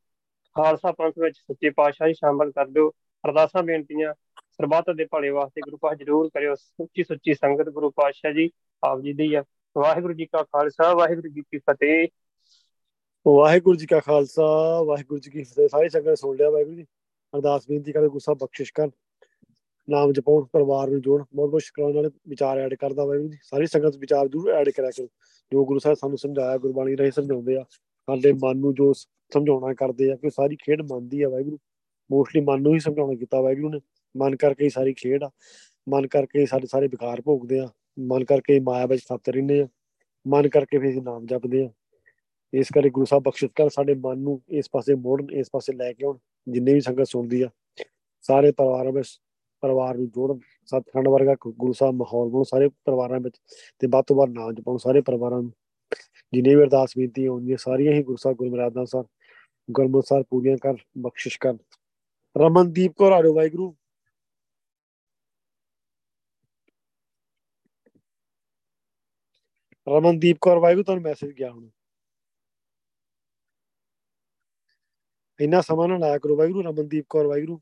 ਖਾਲਸਾ 0.55 0.91
ਪੰਥ 0.91 1.19
ਵਿੱਚ 1.19 1.37
ਸੱਚੇ 1.37 1.69
ਪਾਤਸ਼ਾਹ 1.69 2.07
ਜੀ 2.07 2.13
ਸ਼ਾਮਲ 2.13 2.51
ਕਰ 2.51 2.67
ਦਿਓ। 2.67 2.89
ਅਰਦਾਸਾਂ 3.23 3.63
ਬੇਨਤੀਆਂ 3.63 4.13
ਸਰਬੱਤ 4.51 4.89
ਦੇ 4.89 5.05
ਭਲੇ 5.05 5.29
ਵਾਸਤੇ 5.29 5.61
ਗੁਰੂ 5.61 5.77
ਪਾਤਸ਼ਾਹ 5.77 6.05
ਜ਼ਰੂਰ 6.05 6.29
ਕਰਿਓ। 6.33 6.55
ਸੁੱਚੀ 6.55 7.03
ਸੁੱਚੀ 7.03 7.33
ਸੰਗਤ 7.33 7.69
ਗੁਰੂ 7.69 7.89
ਪਾਤਸ਼ਾਹ 7.89 8.31
ਜੀ 8.31 8.49
ਆਪ 8.83 8.99
ਜੀ 9.01 9.13
ਦੀ 9.13 9.33
ਆ। 9.33 9.43
ਵਾਹਿਗੁਰੂ 9.77 10.13
ਜੀ 10.13 10.25
ਕਾ 10.25 10.43
ਖਾਲਸਾ, 10.43 10.93
ਵਾਹਿਗੁਰੂ 10.93 11.29
ਜੀ 11.29 11.41
ਕੀ 11.41 11.57
ਫਤਿਹ। 11.57 12.07
ਵਾਹਿਗੁਰੂ 13.27 13.77
ਜੀ 13.77 13.85
ਕਾ 13.85 13.99
ਖਾਲਸਾ, 13.99 14.83
ਵਾਹਿਗੁਰੂ 14.83 15.19
ਜੀ 15.19 15.31
ਕੀ 15.31 15.43
ਫਤਿਹ। 15.43 15.67
ਸਾਰੇ 15.67 15.89
ਸੰਗਤ 15.89 16.17
ਸੁਣ 16.17 16.37
ਲਿਆ 16.37 16.49
ਵਾਹਿਗੁਰੂ 16.49 16.75
ਜੀ। 16.75 16.83
ਅਰਦਾਸ 17.35 17.67
ਬੇਨਤੀ 17.67 17.91
ਕਰਦੇ 17.91 18.07
ਗੁੱਸਾ 18.07 18.33
ਬਖਸ਼ਿਸ਼ 18.33 18.73
ਕਰ 18.73 18.89
ਨਾਮ 19.89 20.13
ਜਪਾਉਣ 20.13 20.45
ਪਰਿਵਾਰ 20.45 20.87
ਨੂੰ 20.87 21.01
ਜੋੜ 21.01 21.25
ਬਹੁਤ 21.35 21.49
ਬਹੁਤ 21.49 21.61
ਸ਼ੁਕਰਾਨਾ 21.61 22.01
ਨਾਲ 22.01 22.11
ਵਿਚਾਰ 22.27 22.57
ਐਡ 22.57 22.73
ਕਰਦਾ 22.73 23.05
ਵਾਹਿਗੁਰੂ 23.05 23.29
ਜੀ। 23.29 23.37
ਸਾਰੀ 23.43 23.65
ਸੰਗਤ 23.65 23.95
ਵਿਚਾਰ 23.97 24.27
ਜ਼ਰੂਰ 24.27 24.51
ਐਡ 24.51 24.69
ਕਰਿਆ 24.69 24.89
ਕਰੋ। 24.89 25.07
ਜੋ 25.53 25.65
ਗੁਰੂ 25.65 25.79
ਸਾਹਿਬ 25.79 25.97
ਸਾਨੂੰ 25.97 26.17
ਸਮਝਾਇਆ, 26.17 26.57
ਗੁਰਬਾਣੀ 26.57 26.97
ਰਾਹੀਂ 26.97 27.11
ਸਮਝਾਉਂਦੇ 27.11 27.57
ਆ, 27.57 27.65
ਸਾਡੇ 28.05 28.33
ਮਨ 28.33 28.57
ਨੂੰ 28.57 28.73
ਜੋ 28.73 28.93
ਸਮਝਾਉਣਾ 28.93 29.73
ਕਰਦੇ 29.73 30.11
ਆ, 30.11 30.15
ਕਿ 30.15 30.29
ਸਾਰੀ 30.29 30.55
ਖੇਡ 30.55 30.81
ਮਨ 30.81 31.07
ਦੀ 31.07 31.21
ਆ 31.21 31.29
ਵਾਹਿਗੁਰੂ। 31.29 31.59
ਮੋਸਟਲੀ 32.11 32.41
ਮਨ 32.41 32.61
ਨੂੰ 32.61 32.73
ਹੀ 32.73 32.79
ਸਮਝਾਉਣਾ 32.79 33.13
ਕੀਤਾ 33.13 33.41
ਵਾਹਿਗੁਰੂ 33.41 33.69
ਨੇ। 33.69 33.79
ਮਨ 34.17 34.35
ਕਰਕੇ 34.35 34.63
ਹੀ 34.63 34.69
ਸਾਰੀ 34.69 34.93
ਖੇਡ 34.93 35.23
ਆ। 35.23 35.31
ਮਨ 35.89 36.07
ਕਰਕੇ 36.07 36.39
ਹੀ 36.39 36.45
ਸਾਡੇ 36.45 36.67
ਸਾਰੇ 36.67 36.87
ਵਿਕਾਰ 36.87 37.21
ਭੋਗਦੇ 37.21 37.59
ਆ। 37.59 37.69
ਮਨ 37.99 38.25
ਕਰਕੇ 38.25 38.53
ਹੀ 38.53 38.59
ਮਾਇਆ 38.59 38.85
ਵਿੱਚ 38.85 39.01
ਫਸ 39.01 39.29
ਰਹਿੰਦੇ 39.29 39.61
ਆ। 39.61 39.67
ਮਨ 40.27 40.49
ਕਰਕੇ 40.49 40.77
ਫਿਰ 40.77 40.89
ਅਸੀਂ 40.89 41.01
ਨਾਮ 41.01 41.25
ਜਪਦੇ 41.25 41.65
ਆ। 41.65 41.69
ਇਸ 42.53 42.67
ਕਰਕੇ 42.73 42.89
ਗੁਰੂ 42.89 43.05
ਸਾਹਿਬ 43.05 43.23
ਬਖਸ਼ਿਸ਼ 43.23 43.51
ਕਰ 43.55 43.69
ਸਾਡੇ 43.69 43.93
ਮਨ 43.93 44.17
ਨੂੰ 44.17 44.41
ਇਸ 44.49 44.69
ਪਾਸੇ 44.71 44.95
ਮੋੜਨ, 44.95 45.27
ਇਸ 45.31 45.49
ਪਾਸੇ 45.51 45.73
ਲੈ 45.73 45.93
ਕੇ 45.93 46.05
ਆਉਣ, 46.05 46.17
ਜਿੰਨੇ 46.49 46.73
ਵੀ 46.73 46.81
ਸੰਗਤ 46.81 47.07
ਸੁਣਦੀ 47.07 47.41
ਆ। 47.41 47.49
ਸਾਰੇ 48.21 48.51
ਪਰਿਵਾਰਾਂ 48.51 48.91
ਵਿੱਚ, 48.91 49.21
ਪਰਿਵਾਰ 49.61 49.97
ਨੂੰ 49.97 50.09
ਜੋੜਨ, 50.09 50.39
ਸਤਖੰਡ 50.65 51.07
ਵਰਗਾ 51.07 51.35
ਗੁਰੂ 51.47 51.73
ਸਾਹਿਬ 51.73 51.95
ਮਾਹੌਲ 51.95 52.29
ਬਣਾਉਣ, 52.29 52.43
ਸਾਰੇ 52.43 52.67
ਪਰਿਵਾਰਾਂ 52.67 53.19
ਵਿੱਚ 53.19 53.35
ਤੇ 53.79 53.87
ਵੱਧ 53.87 54.05
ਤੋਂ 54.07 54.15
ਵੱਧ 54.15 54.29
ਨਾਮ 54.29 54.53
ਜਪਾਉਣ, 54.53 54.77
ਸਾਰੇ 54.77 55.01
ਪਰਿਵਾਰਾਂ 55.01 55.41
ਨੂੰ। 55.41 55.51
ਜਿੰਨੇ 56.33 56.55
ਵੀ 56.55 56.63
ਅਰਦਾਸ 56.63 56.93
ਬੇਨਤੀਆਂ 56.97 57.31
ਹੁੰਦੀਆਂ 57.31 57.57
ਸਾਰੀਆਂ 57.57 57.93
ਹੀ 57.93 58.03
ਗੁਰੂ 58.03 58.17
ਸਾਹਿਬ 58.17 58.37
ਗੁਰਮਰਾਦਾਂ 58.37 58.85
ਸਰ 58.85 59.03
ਗੁਰਮਤਿ 59.71 60.07
ਸਰ 60.07 60.23
ਪੂਰੀਆਂ 60.23 60.57
ਕਰ 60.57 60.73
ਬਖਸ਼ਿਸ਼ 60.97 61.39
ਕਰ 61.39 61.53
ਰਮਨਦੀਪ 62.37 62.93
ਕੌਰ 62.97 63.11
ਆੜੋ 63.11 63.33
ਵਾਹਿਗੁਰੂ। 63.33 63.75
ਰਮਨਦੀਪ 69.87 70.37
ਕੌਰ 70.41 70.57
ਵਾਹਿਗੁਰੂ 70.57 70.83
ਤੁਹਾਨੂੰ 70.83 71.03
ਮੈਸੇਜ 71.03 71.31
ਗਿਆ 71.31 71.51
ਹੁਣ। 71.51 71.69
ਇੰਨਾ 75.41 75.61
ਸਮਾਂ 75.61 75.87
ਨਾ 75.87 75.97
ਲਾਇਆ 75.97 76.17
ਕਰੋ 76.17 76.35
ਵਾਹਿਗੁਰੂ 76.35 76.61
ਰਮਨਦੀਪ 76.61 77.05
ਕੌਰ 77.09 77.25
ਵਾਹਿਗੁਰੂ। 77.25 77.61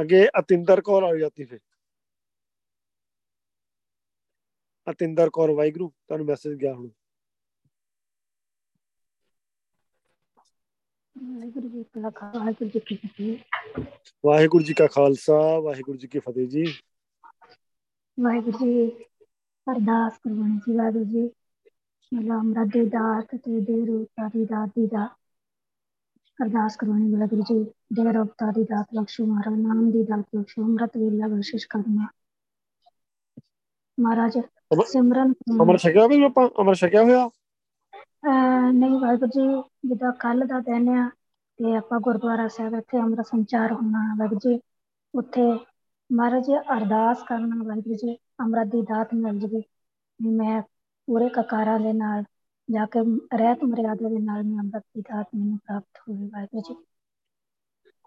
ਅੱਗੇ 0.00 0.28
ਅਤਿੰਦਰ 0.38 0.80
ਕੌਰ 0.80 1.02
ਆ 1.02 1.18
ਜਾਂਦੀ 1.18 1.44
ਫਿਰ। 1.44 1.60
ਅਤਿੰਦਰ 4.90 5.30
ਕੌਰ 5.30 5.50
ਵਾਹਿਗੁਰੂ 5.50 5.88
ਤੁਹਾਨੂੰ 5.88 6.26
ਮੈਸੇਜ 6.26 6.58
ਗਿਆ 6.60 6.74
ਹੁਣ। 6.74 6.90
ਵਾਹਿਗੁਰੂ 11.16 11.68
ਜੀ 11.68 11.82
ਕਾ 11.84 12.10
ਖਾਲਸਾ 12.10 12.38
ਵਾਹਿਗੁਰੂ 12.38 12.70
ਜੀ 12.70 12.80
ਕੀ 12.80 12.96
ਫਤਿਹ। 12.96 13.38
ਵਾਹਿਗੁਰੂ 14.26 14.64
ਜੀ 14.64 14.74
ਕਾ 14.74 14.86
ਖਾਲਸਾ 14.86 15.60
ਵਾਹਿਗੁਰੂ 15.60 15.98
ਜੀ 15.98 16.06
ਕੀ 16.06 16.18
ਫਤਿਹ 16.18 16.48
ਜੀ। 16.48 16.64
ਵਾਹਿਗੁਰੂ 18.18 18.58
ਜੀ 18.58 18.88
ਅਰਦਾਸ 19.66 20.18
ਕਰਵਾਉਣੀ 20.24 20.58
ਸੀ 20.64 20.76
ਵਾਹਿਗੁਰੂ 20.76 21.04
ਜੀ। 21.04 21.22
ਮਤਲਬ 22.12 22.38
ਅੰਮ੍ਰਿਤ 22.38 22.72
ਦੀ 22.72 22.84
ਦਾਤ 22.88 23.34
ਤੇ 23.34 23.60
ਦੇ 23.60 23.84
ਰੂਪਤਾ 23.86 24.28
ਦੀ 24.28 24.44
ਦਾਤ 24.44 24.68
ਦੀ 24.76 24.86
ਦਾ। 24.86 25.06
ਅਰਦਾਸ 26.38 26.76
ਕਰਵਾਉਣੀ 26.76 27.10
ਵਾਹਿਗੁਰੂ 27.12 27.42
ਜੀ 27.42 27.62
ਦੇ 27.96 28.12
ਰੂਪਤਾ 28.12 28.50
ਦੀ 28.52 28.64
ਦਾਤ 28.64 28.94
ਬਖਸ਼ੋ 28.96 29.26
ਮਹਾਰਾਜ 29.26 29.58
ਨਾਮ 29.58 29.90
ਦੀ 29.90 30.02
ਦਾਤ 30.04 30.24
ਬਖਸ਼ੋ 30.36 30.62
ਅੰਮ੍ਰਿਤ 30.62 30.96
ਵੇਲਾ 30.96 31.28
ਬਖਸ਼ਿਸ਼ 31.28 31.66
ਕਰਨਾ। 31.70 32.06
ਮਹਾਰਾਜ 33.98 34.38
ਸਿਮਰਨ 34.86 35.32
ਅਮਰ 35.62 35.76
ਛਕਿਆ 35.78 36.06
ਵੀ 36.06 36.22
ਆਪਾਂ? 36.24 36.48
ਅਮਰ 36.60 36.74
ਛਕਿਆ 36.74 37.02
ਹੋਇਆ? 37.02 37.28
ਨਹੀਂ 38.72 38.98
ਵਾਹਿਗੁਰੂ 39.00 39.30
ਜੀ 39.30 39.88
ਜਿੱਦਾਂ 39.88 40.12
ਕੱਲ 40.20 40.46
ਦਾ 40.46 40.60
ਦਿਨ 40.60 40.88
ਆ 40.88 41.08
ਤੇ 41.58 41.74
ਆਪਾਂ 41.76 42.00
ਗੁਰਦੁਆਰਾ 42.00 42.46
ਸਾਹਿਬ 42.48 42.74
ਇੱਥੇ 42.74 42.98
ਅੰਮ੍ਰਿਤ 42.98 43.26
ਸੰਚਾਰ 43.26 43.72
ਹੋਣਾ 43.72 44.14
ਵਾਹਿਗੁਰੂ 44.18 44.40
ਜੀ 44.44 44.60
ਉੱਥੇ 45.14 45.42
ਮਹਾਰਾਜ 46.12 46.44
ਅਰਦਾਸ 46.50 47.22
ਕਰਨਾ 47.28 47.64
ਵਾਹਿਗੁਰੂ 47.64 47.94
ਜੀ 47.94 48.14
ਅੰਮ੍ਰਿਤ 48.14 48.68
ਦੀ 48.68 48.82
ਦਾਤ 48.82 49.08
ਮਿਲ 49.14 49.38
ਜਵੇ। 49.38 49.62
ਵੀ 50.22 50.28
ਮੈਂ 50.28 50.62
ਪੂਰੇ 51.06 51.28
ਕਕਾਰਾਂ 51.28 51.80
ਦੇ 51.80 51.92
ਨਾਲ 51.92 52.24
ਜਾ 52.70 52.86
ਕੇ 52.86 53.00
ਰਹਿਤ 53.38 53.64
ਮਰਿਆਦਾ 53.64 54.08
ਦੇ 54.08 54.18
ਨਾਲ 54.18 54.42
ਮੈਂ 54.42 54.58
ਅੰਮ੍ਰਿਤ 54.58 54.82
ਦੀ 54.94 55.00
ਦਾਤ 55.00 55.28
ਮੈਨੂੰ 55.34 55.58
ਪ੍ਰਾਪਤ 55.58 56.00
ਹੋਵੇ 56.08 56.26
ਵਾਹਿਗੁਰੂ 56.26 56.60
ਜੀ। 56.60 56.84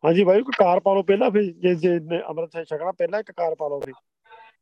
ਹਾਂਜੀ 0.05 0.23
ਵਾਹਿਗੁਰੂ 0.23 0.51
ਕਾਰ 0.57 0.79
ਪਾ 0.79 0.93
ਲਓ 0.93 1.03
ਪਹਿਲਾਂ 1.03 1.31
ਫਿਰ 1.31 1.43
ਜੇ 1.43 1.75
ਜੇ 1.75 1.97
ਅੰਮ੍ਰਿਤ 2.29 2.67
ਛਕਣਾ 2.69 2.91
ਪਹਿਲਾਂ 2.91 3.19
ਇੱਕ 3.19 3.31
ਕਾਰ 3.31 3.55
ਪਾ 3.55 3.67
ਲਓ 3.67 3.79
ਫਿਰ। 3.79 3.93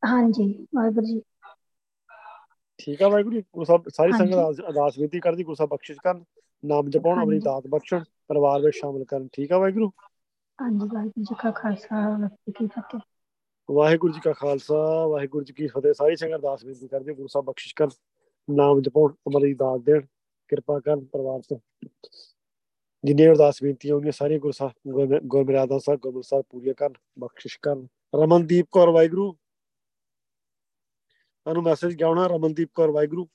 ਹਾਂਜੀ 0.08 0.66
ਵਾਹਿਗੁਰੂ 0.74 1.06
ਜੀ। 1.06 1.22
ਠੀਕ 2.78 3.02
ਆ 3.02 3.08
ਵਾਹਿਗੁਰੂ 3.08 3.34
ਜੀ 3.34 3.40
ਗੁਰੂ 3.40 3.64
ਸਾਹਿਬ 3.64 3.82
ਸਾਰੀ। 3.88 4.12
ਸੰਗਤ 4.12 4.34
ਅਰਦਾਸ- 4.68 5.00
ਬੇਨਤੀ 5.00 5.20
ਕਰਦੀ 5.20 5.44
ਗੁਰੂ 5.44 5.54
ਸਾਹਿਬ 5.54 5.70
ਬਖਸ਼ਿਸ਼ 5.70 5.98
ਕਰਨ 6.04 6.24
ਨਾਮ 6.64 6.90
ਜਪਾਉਣ 6.90 7.18
ਆਪਣੀ। 7.18 7.38
ਦਾਤ 7.38 7.66
ਬਖਸ਼ਣ 7.66 8.04
ਪਰਿਵਾਰ 8.28 8.60
ਵਿੱਚ 8.60 8.76
ਸ਼ਾਮਲ 8.76 9.04
ਕਰਨ। 9.04 9.28
ਠੀਕ 9.32 9.52
ਆ 9.52 9.58
ਵਾਹਿਗੁਰੂ। 9.58 9.90
ਹਾਂਜੀ 10.62 10.88
ਵਾਹਿਗੁਰੂ 10.94 11.22
ਜੀ 11.22 11.34
ਕਾ 11.34 11.50
ਖਾਲਸਾ 11.50 12.08
ਵਾਹਿਗੁਰੂ 12.08 12.28
ਜੀ 12.28 12.52
ਕੀ 12.52 12.66
ਫਤਿਹ। 12.66 13.00
ਵਾਹਿਗੁਰੂ 13.68 14.12
ਜੀ 14.12 14.20
ਕਾ 14.20 14.32
ਖਾਲਸਾ, 14.32 14.74
ਵਾਹਿਗੁਰੂ 15.08 15.44
ਜੀ 15.44 15.52
ਕੀ 15.52 15.66
ਫਤਿਹ। 15.66 15.92
ਸਾਰੀ 15.94 16.16
ਸੰਗਤ 16.16 16.34
ਅਰਦਾਸ 16.34 16.64
ਬੇਨਤੀ 16.64 16.88
ਕਰਦੀ 16.88 17.12
ਗੁਰੂ 17.14 17.28
ਸਾਹਿਬ 17.28 17.46
ਬਖਸ਼ਿਸ਼ 17.46 17.74
ਕਰਨ, 17.74 17.90
ਨਾਮ 18.48 18.80
ਜਪਾਉਣ 18.82 19.12
ਅਮਰ 19.28 19.42
ਦੀ 19.42 19.54
ਦਾਤ 19.54 19.80
ਦੇਣ, 19.80 20.00
ਕਿਰਪਾ 20.50 20.78
ਕਰਨ 20.80 21.04
ਪਰਿਵਾਰ 21.04 21.40
ਤੋਂ 21.48 21.58
ਜਿੰਨੀਆਂ 23.04 23.30
ਅਰਦਾਸ 23.30 23.62
ਬੇਨਤੀਆਂ 23.62 23.94
ਹੋਣਗੀਆਂ 23.94 24.12
ਸਾਰੀਆਂ 24.12 24.38
ਗੁਰੂ 24.40 24.52
ਸਾਹਿਬ 24.52 25.18
ਗੁਰਮਰਿਆਦਾ 25.26 25.78
ਸਾਹਿਬ, 25.78 26.00
ਗੁਰੂ 26.00 26.22
ਸਾਹਿਬ 26.22 26.44
ਪੂਰੀਆਂ 26.50 26.74
ਕਰਨ, 26.74 26.94
ਬਖਸ਼ਿਸ਼ 27.18 27.58
ਕਰਨ। 27.62 27.86
ਰਮਨਦੀਪ 28.14 28.66
ਕੌਰ, 28.72 28.88
ਵਾਹਿਗੁਰੂ। 28.88 29.32
ਤੁਹਾਨੂੰ 31.46 31.62
ਮੈਸੇਜ 31.62 31.94
ਗਿਆ 31.94 32.26
ਰਮਨਦੀਪ 32.28 32.70
ਕੌਰ, 32.74 32.90
ਵਾਹਿਗੁਰੂ। 32.90 33.28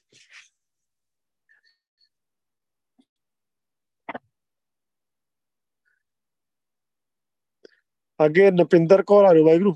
ਅੱਗੇ 8.20 8.50
ਨਪਿੰਦਰ 8.52 9.04
ਕੌਰ 9.04 9.26
ਆ 9.26 9.34
ਜਾਓ, 9.34 9.46
ਵਾਹਿਗੁਰੂ। 9.46 9.76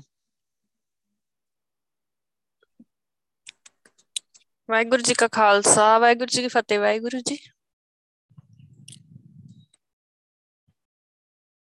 ਵਾਹਿਗੁਰੂ 4.68 5.02
ਜੀ 5.02 5.14
ਕਾ 5.14 5.26
ਖਾਲਸਾ 5.28 5.86
ਵਾਹਿਗੁਰੂ 5.98 6.26
ਜੀ 6.26 6.42
ਕੀ 6.42 6.48
ਫਤਿਹ 6.48 6.78
ਵਾਹਿਗੁਰੂ 6.78 7.18
ਜੀ 7.20 7.36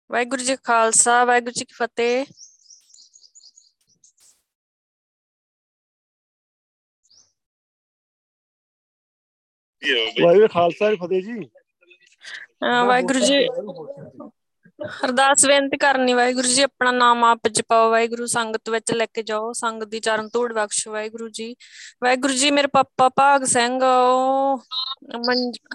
ਵਾਹਿਗੁਰੂ 0.09 0.43
ਜੀ 0.43 0.55
ਕਾ 0.55 0.61
ਖਾਲਸਾ 0.63 1.23
ਵਾਹਿਗੁਰੂ 1.25 1.51
ਜੀ 1.51 1.65
ਕੀ 1.65 1.75
ਫਤਿਹ 1.75 2.25
ਵਾਹਿਗੁਰੂ 10.21 10.47
ਖਾਲਸਾ 10.47 10.89
ਜੀ 10.91 10.95
ਫਤਿਹ 10.95 11.21
ਜੀ 11.21 11.49
ਵਾਹਿਗੁਰੂ 12.63 13.19
ਜੀ 13.19 13.47
ਅਰਦਾਸ 14.79 15.45
ਬੇਨਤੀ 15.45 15.77
ਕਰਨੀ 15.77 16.13
ਵਾਹਿਗੁਰੂ 16.13 16.47
ਜੀ 16.47 16.61
ਆਪਣਾ 16.61 16.91
ਨਾਮ 16.91 17.23
ਆਪ 17.23 17.47
ਜਪਾਓ 17.47 17.89
ਵਾਹਿਗੁਰੂ 17.91 18.25
ਸੰਗਤ 18.25 18.69
ਵਿੱਚ 18.69 18.91
ਲੈ 18.91 19.05
ਕੇ 19.05 19.23
ਜਾਓ 19.23 19.51
ਸੰਗਤ 19.53 19.87
ਦੀ 19.87 19.99
ਚਰਨ 19.99 20.27
ਧੂੜ 20.33 20.51
ਬਖਸ਼ੋ 20.53 20.91
ਵਾਹਿਗੁਰੂ 20.91 21.29
ਜੀ। 21.29 21.55
ਵਾਹਿਗੁਰੂ 22.03 22.33
ਜੀ 22.33 22.51
ਮੇਰੇ 22.51 22.67
ਪਾਪਾ 22.73 23.07
ਭਾਗ 23.09 23.43
ਸਿੰਘ 23.43 23.79
ਉਹ 23.83 24.63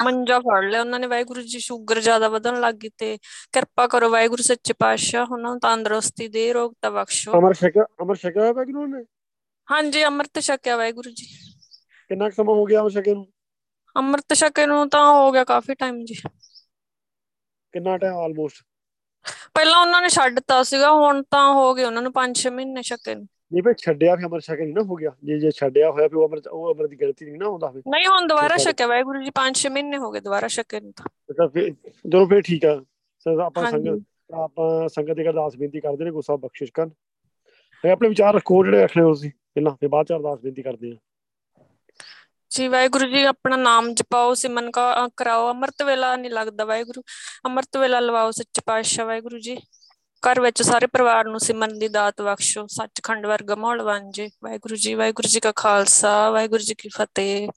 ਮੰਜਾ 0.04 0.38
ਫੜ 0.40 0.62
ਲਿਆ 0.64 0.80
ਉਹਨਾਂ 0.80 1.00
ਨੇ 1.00 1.06
ਵਾਹਿਗੁਰੂ 1.06 1.42
ਜੀ 1.42 1.58
ਸ਼ੂਗਰ 1.58 2.00
ਜ਼ਿਆਦਾ 2.00 2.28
ਵਧਣ 2.28 2.60
ਲੱਗ 2.60 2.74
ਗਈ 2.74 2.90
ਤੇ 2.98 3.16
ਕਿਰਪਾ 3.52 3.86
ਕਰੋ 3.86 4.10
ਵਾਹਿਗੁਰੂ 4.10 4.42
ਸੱਚੇ 4.42 4.74
ਪਾਤਸ਼ਾਹ 4.78 5.26
ਉਹਨਾਂ 5.30 5.50
ਨੂੰ 5.50 5.60
ਤੰਦਰੁਸਤੀ 5.60 6.28
ਦੇ 6.28 6.52
ਰੋਗਤਾ 6.52 6.90
ਬਖਸ਼ੋ। 6.90 7.32
ਅਮਰ 7.38 7.54
ਛਕਿਆ 7.54 7.86
ਅਮਰ 8.02 8.16
ਛਕਿਆ 8.16 8.42
ਹੋਇਆ 8.42 8.52
ਵਾਹਿਗੁਰੂ 8.52 8.86
ਨੇ 8.86 9.04
ਹਾਂਜੀ 9.68 10.04
ਅੰਮ੍ਰਿਤ 10.04 10.40
ਛਕਿਆ 10.40 10.76
ਵਾਹਿਗੁਰੂ 10.76 11.10
ਜੀ। 11.10 11.26
ਕਿੰਨਾ 12.10 12.30
ਸਮਾਂ 12.30 12.54
ਹੋ 12.54 12.64
ਗਿਆ 12.64 12.80
ਅਮਰ 12.80 12.90
ਛਕੇ 12.90 13.14
ਨੂੰ? 13.14 13.26
ਅੰਮ੍ਰਿਤ 13.96 14.34
ਛਕੇ 14.34 14.66
ਨੂੰ 14.66 14.88
ਤਾਂ 14.88 15.06
ਹੋ 15.06 15.30
ਗਿਆ 15.32 15.44
ਕਾਫੀ 15.44 15.74
ਟਾਈਮ 15.74 16.04
ਜੀ। 16.04 16.14
ਕਿੰਨਾ 17.74 17.96
ਟਾਈਮ 17.98 18.16
ਆਲਮੋਸਟ 18.16 18.64
ਪਹਿਲਾਂ 19.54 19.80
ਉਹਨਾਂ 19.80 20.02
ਨੇ 20.02 20.08
ਛੱਡਤਾ 20.08 20.62
ਸੀਗਾ 20.62 20.92
ਹੁਣ 20.92 21.22
ਤਾਂ 21.30 21.54
ਹੋ 21.54 21.74
ਗਏ 21.74 21.84
ਉਹਨਾਂ 21.84 22.02
ਨੂੰ 22.02 22.12
5-6 22.12 22.52
ਮਹੀਨੇ 22.52 22.82
ਛੱਕੇ 22.82 23.14
ਨੂੰ। 23.14 23.26
ਨਹੀਂ 23.52 23.62
ਫੇ 23.62 23.72
ਛੱਡਿਆ 23.78 24.16
ਫਿਰ 24.16 24.26
ਅਮਰ 24.26 24.40
ਛਕੇ 24.40 24.64
ਨਹੀਂ 24.64 24.74
ਨਾ 24.74 24.82
ਹੋ 24.82 24.94
ਗਿਆ। 24.94 25.10
ਜੇ 25.24 25.38
ਜੇ 25.38 25.50
ਛੱਡਿਆ 25.50 25.90
ਹੋਇਆ 25.90 26.08
ਫਿਰ 26.08 26.26
ਅਮਰ 26.26 26.40
ਉਹ 26.50 26.74
ਅਮਰ 26.74 26.86
ਦੀ 26.86 26.96
ਗਲਤੀ 26.96 27.24
ਨਹੀਂ 27.24 27.38
ਨਾ 27.38 27.48
ਹੁੰਦਾ 27.48 27.70
ਫਿਰ। 27.70 27.82
ਨਹੀਂ 27.88 28.06
ਹੁਣ 28.06 28.26
ਦੁਬਾਰਾ 28.26 28.56
ਛਕਿਆ 28.56 28.86
ਵਾਹਿਗੁਰੂ 28.86 29.22
ਜੀ 29.22 29.30
5-6 29.38 29.72
ਮਹੀਨੇ 29.72 29.96
ਹੋ 29.96 30.10
ਗਏ 30.10 30.20
ਦੁਬਾਰਾ 30.20 30.48
ਛਕੇ 30.48 30.80
ਨੂੰ 30.80 30.92
ਤਾਂ। 30.92 31.48
ਫਿਰ 31.48 31.70
ਜਦੋਂ 31.70 32.26
ਫਿਰ 32.26 32.42
ਠੀਕ 32.42 32.66
ਆ। 32.66 32.74
ਸਰ 33.18 33.38
ਆਪਾਂ 33.38 33.70
ਸੰਗਤ 33.70 34.02
ਆਪਾਂ 34.34 34.88
ਸੰਗਤ 34.88 35.16
ਦੇ 35.16 35.28
ਅਰਦਾਸ 35.28 35.56
ਬੇਨਤੀ 35.56 35.80
ਕਰਦੇ 35.80 36.04
ਨੇ 36.04 36.10
ਗੁੱਸਾ 36.10 36.36
ਬਖਸ਼ਿਸ਼ 36.36 36.72
ਕਰਨ। 36.72 36.90
ਤੇ 37.84 37.90
ਆਪਣੇ 37.90 38.08
ਵਿਚਾਰ 38.08 38.34
ਰੱਖੋ 38.34 38.64
ਜਿਹੜੇ 38.64 38.82
ਰੱਖਣੇ 38.82 39.02
ਹੋ 39.02 39.08
ਤੁਸੀਂ। 39.08 39.30
ਪਹਿਲਾਂ 39.30 39.72
ਫਿਰ 39.72 39.88
ਬਾਅਦ 39.88 40.06
ਚ 40.06 40.12
ਅਰਦਾਸ 40.12 40.40
ਬੇਨਤੀ 40.40 40.62
ਕਰਦੇ 40.62 40.92
ਆ। 40.92 40.96
ਜੀ, 42.56 42.68
ਵਾਹਿਗੁਰੂ 42.68 43.06
ਜੀ, 43.06 43.22
ਆਪਣਾ 43.24 43.56
ਨਾਮ 43.56 43.94
ਜਪਾਓ 43.94 44.34
ਸਿਮਨ 44.34 44.70
ਕਰਾਓ। 45.16 45.48
ਅੰਮ੍ਰਿਤ 45.48 45.82
ਵੇਲਾ 45.82 46.16
ਨਹੀਂ 46.16 46.30
ਲੱਗਦਾ 46.30 46.64
ਵਾਹਿਗੁਰੂ। 46.64 47.02
ਅੰਮ੍ਰਿਤ 47.44 47.76
ਵੇਲਾ 47.76 48.00
ਲਵਾਓ, 48.00 48.30
ਸੱਚੇ 48.30 48.62
ਪਾਤਸ਼ਾਹ 48.66 49.06
ਵਾਹਿਗੁਰੂ 49.06 49.38
ਜੀ। 49.38 49.56
ਘਰ 50.22 50.40
ਵਿੱਚ 50.40 50.62
ਸਾਰੇ 50.62 50.86
ਪਰਿਵਾਰ 50.86 51.24
ਨੂੰ 51.24 51.40
ਸਿਮਰਨ 51.40 51.78
ਦੀ 51.78 51.88
ਦਾਤ 51.88 52.22
ਬਖਸ਼ੋ। 52.22 52.66
ਸੱਚਖੰਡ 52.66 53.26
ਵਰਗਾ 53.26 53.54
ਮਾਹੌਲ 53.54 53.82
ਬਣ 53.82 54.10
ਜੇ। 54.10 54.28
ਵਾਹਿਗੁਰੂ 54.44 54.76
ਜੀ 54.76 54.94
ਵਾਹਿਗੁਰੂ 54.94 55.28
ਜੀ 55.28 55.40
ਕਾ 55.40 55.52
ਖਾਲਸਾ। 55.56 56.30
ਵਾਹਿਗੁਰੂ 56.30 56.62
ਜੀ 56.62 56.74
ਕੀ 56.74 56.88
ਫਤਿਹ। 56.88 57.48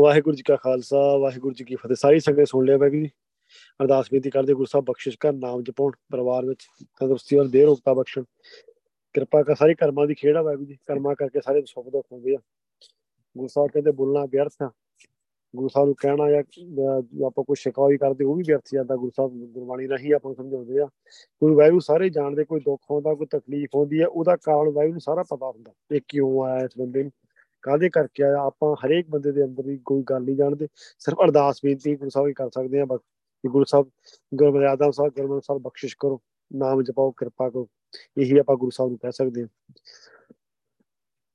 ਵਾਹਿਗੁਰੂ 0.00 0.36
ਜੀ 0.36 0.42
ਕਾ 0.42 0.56
ਖਾਲਸਾ। 0.56 1.16
ਵਾਹਿਗੁਰੂ 1.16 1.54
ਜੀ 1.54 1.64
ਕੀ 1.64 1.74
ਫਤਿਹ। 1.74 1.96
ਸਾਰੀ 1.96 2.20
ਸੰਗਤ 2.20 2.48
ਸੁਣ 2.48 2.64
ਲਿਆ 2.64 2.76
ਵਾਹਿਗੁਰੂ 2.76 3.00
ਜੀ। 3.00 3.10
ਅਰਦਾਸ 3.82 4.06
ਬੇਨਤੀ 4.10 4.30
ਕਰਦੇ 4.30 4.54
ਗੁਰੂ 4.54 4.66
ਸਾਹਿਬ 4.66 4.84
ਬਖਸ਼ਿਸ਼ 4.84 5.16
ਕਰ 5.20 5.32
ਨਾਮ 5.32 5.62
ਜਪਾਉਣ, 5.62 5.92
ਪਰਿਵਾਰ 6.12 6.44
ਵਿੱਚ 6.46 6.66
ਤੰਦਰੁਸਤੀ 7.00 7.36
ਔਰ 7.36 7.46
ਦੇਰ 7.46 7.66
ਰੋਗਤਾ 7.66 7.94
ਬਖਸ਼ਣ। 7.94 8.22
ਕਿਰਪਾ 9.14 9.42
ਕਰ, 9.42 9.54
ਸਾਰੇ 9.54 9.74
ਕਰਮਾਂ 9.74 10.06
ਦੀ 10.06 10.14
ਖੇੜਾ 10.14 10.42
ਵਾਹਿਗੁਰੂ 10.42 10.66
ਜੀ। 10.66 10.78
ਕਰਮਾ 10.86 11.14
ਕਰਕੇ 11.14 11.40
ਸਾਰੇ 11.40 11.62
ਸੁੱਖ 11.66 11.88
ਦੁੱਖ 11.88 12.06
ਹੁੰਦੇ 12.12 12.34
ਆ। 12.34 12.38
ਗੁਰੂ 13.36 13.48
ਸਾਹਿਬ 13.48 13.70
ਕਹਿੰਦੇ 13.72 13.90
ਬੋਲਣਾ 13.92 14.24
ਵਿਅਰਥ 14.24 14.62
ਆ। 14.62 14.70
ਗੁਰੂ 15.54 15.68
ਸਾਹਿਬ 15.68 15.86
ਨੂੰ 15.86 15.94
ਕਹਿਣਾ 16.00 16.30
ਜਾਂ 16.30 17.26
ਆਪਾਂ 17.26 17.44
ਕੋਈ 17.44 17.56
ਸ਼ਿਕਾਇਤ 17.58 18.00
ਕਰਦੇ, 18.00 18.24
ਉਹ 18.24 18.34
ਵੀ 18.34 18.44
ਵਿਅਰਥ 18.46 18.68
ਜਾਂਦਾ 18.74 18.96
ਗੁਰੂ 18.96 19.10
ਸਾਹਿਬ 19.16 19.32
ਗੁਰਬਾਣੀ 19.52 19.88
ਰਾਹੀਂ 19.88 20.14
ਆਪਾਂ 20.14 20.30
ਨੂੰ 20.30 20.36
ਸਮਝਾਉਂਦੇ 20.36 20.78
ਆ। 20.80 20.86
ਕੋਈ 21.40 21.54
ਵਾਹਿਗੁਰੂ 21.54 21.80
ਸਾਰੇ 21.80 22.08
ਜਾਣਦੇ, 22.10 22.44
ਕੋਈ 22.44 22.60
ਦੁੱਖ 22.60 22.90
ਹੁੰਦਾ 22.90 23.14
ਕੋਈ 23.14 23.26
ਤਕਲੀਫ 23.30 23.74
ਹੁੰਦੀ 23.74 24.00
ਹੈ 24.00 24.06
ਉਹਦਾ 24.06 24.36
ਕਾਰਨ 24.36 24.70
ਵਾਹਿਗੁਰੂ 24.70 24.92
ਨੂੰ 24.92 25.00
ਸਾਰਾ 25.00 25.22
ਪਤਾ 25.30 25.50
ਹੁੰਦਾ 25.50 25.72
ਇਹ 25.92 26.00
ਕਿਉਂ 26.08 26.42
ਆਇਆ 26.44 26.64
ਇਸ 26.64 26.78
ਬੰਦੇ 26.78 27.02
ਨੂੰ, 27.02 27.12
ਕਾਹਦੇ 27.64 27.88
ਕਰਕੇ 27.90 28.22
ਆਇਆ। 28.24 28.40
ਆਪਾਂ 28.42 28.74
ਹਰੇਕ 28.84 29.10
ਬੰਦੇ 29.10 29.32
ਦੇ 29.32 29.44
ਅੰਦਰ 29.44 29.62
ਦੀ 29.62 29.76
ਕੋਈ 29.84 30.02
ਗੱਲ 30.10 30.22
ਨਹੀਂ 30.22 30.36
ਜਾਣਦੇ, 30.36 30.68
ਸਿਰਫ 30.98 31.22
ਅਰਦਾਸ 31.24 31.60
ਬੇਨਤੀ 31.64 31.94
ਗੁਰੂ 31.96 32.10
ਸਾਹਿਬ 32.10 32.28
ਹੀ 32.28 32.32
ਕਰ 32.32 32.50
ਸਕਦੇ 32.54 32.80
ਆ 32.80 32.86
ਕਿ 32.86 33.48
ਗੁਰੂ 33.48 33.64
ਸਾਹਿਬ 33.68 33.90
ਗੁਰਮਰਿਆਦਾ 34.34 34.90
ਸਾਹਿਬ 34.90 35.12
ਗੁਰਮਨ 35.16 35.40
ਸਾਹਿਬ 35.40 35.62
ਬਖਸ਼ਿਸ਼ 35.62 35.96
ਕਰੋ, 36.00 36.20
ਨਾਮ 36.50 36.82
ਜਪਾਓ, 36.82 37.10
ਕਿਰਪਾ 37.10 37.48
ਕਰੋ, 37.50 37.68
ਇਹੀ 38.18 38.38
ਆਪਾਂ 38.38 38.56
ਗੁਰੂ 38.56 38.70
ਸਾਹਿਬ 38.70 38.90
ਨੂੰ 38.90 38.98
ਕਹਿ 38.98 39.12
ਸਕਦੇ 39.12 39.42
ਹਾਂ 39.42 39.48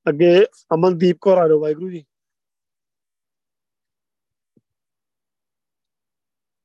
ਅੱਗੇ 0.08 0.44
ਅਮਨਦੀਪ 0.74 1.16
ਕੌਰ 1.20 1.38
ਆ 1.38 1.48
ਜਾਓ 1.48 1.60
ਵਾਹਿਗੁਰੂ 1.60 1.90
ਜੀ। 1.90 2.04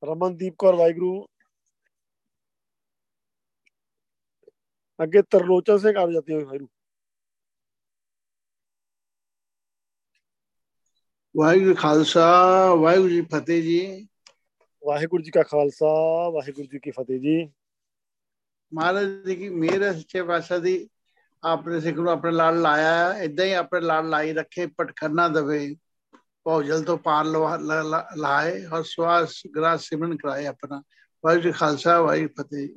ਰਮਨਦੀਪ 0.04 0.56
ਕੌਰ 0.58 0.76
ਵਾਹਿਗੁਰੂ। 0.76 1.28
ਅੱਗੇ 5.04 5.22
ਤਰਲੋਚਨ 5.22 5.78
ਸਿੰਘ 5.78 5.98
ਆ 5.98 6.12
ਜਾਂਦੇ 6.12 6.34
ਹੋ 6.34 6.40
ਵਾਹਿਗੁਰੂ। 6.40 6.68
ਵਾਹਿਗੁਰੂ 11.38 11.76
ਖਾਲਸਾ 11.76 12.26
ਵਾਹਿਗੁਰੂ 12.76 13.10
ਜੀ 13.10 13.22
ਫਤਿਹ 13.22 13.64
ਜੀ। 13.64 14.08
ਵਾਹਿਗੁਰੂ 14.88 15.24
ਜੀ 15.24 15.32
ਕਾ 15.32 15.44
ਖਾਲਸਾ 15.44 15.86
ਵਾਹਿਗੁਰੂ 16.30 16.68
ਜੀ 16.68 16.80
ਕੀ 16.80 16.92
ਫਤਿਹ 16.92 17.20
ਜੀ। 17.20 17.54
ਮਹਾਰਾਜ 18.74 19.06
ਜੀ 19.26 19.36
ਕੀ 19.36 19.50
ਮਿਹਰ 19.50 19.94
ਸੱਚੇ 19.94 20.24
ਪਾਤਸ਼ਾਹ 20.24 20.60
ਦੀ। 20.60 20.90
ਆਪਣੇ 21.46 21.80
ਸਿੱਖ 21.80 21.98
ਨੂੰ 21.98 22.12
ਆਪਣੇ 22.12 22.32
ਲੜ 22.32 22.54
ਲਾਇਆ 22.54 23.14
ਇਦਾਂ 23.14 23.46
ਹੀ 23.46 23.54
ਆਪਣੇ 23.54 23.82
ਲੜ 23.82 24.04
ਲਾਈ 24.04 24.34
ਰੱਖੇ, 24.34 24.66
ਪਟਖਨਾ 24.66 25.28
ਦਵੇ, 25.28 25.76
ਭੌਜਲ 26.44 26.84
ਤੋਂ 26.84 26.98
ਪਾਰ 26.98 27.26
ਲਾਏ 28.16 28.66
ਔਰ 28.66 28.84
ਸਵਾਸ 28.84 29.34
ਗ੍ਰਾਸ 29.56 29.82
ਸਿਮਰਨ 29.82 30.16
ਕਰਾਏ 30.16 30.46
ਆਪਣਾ। 30.46 30.84
ਵਾਹਿਗੁਰੂ 31.26 31.44
ਜੀ 31.44 31.52
ਖਾਲਸਾ, 31.52 32.02
ਵਾਹਿਗੁਰੂ 32.02 32.44
ਫਤਿਹ। 32.44 32.70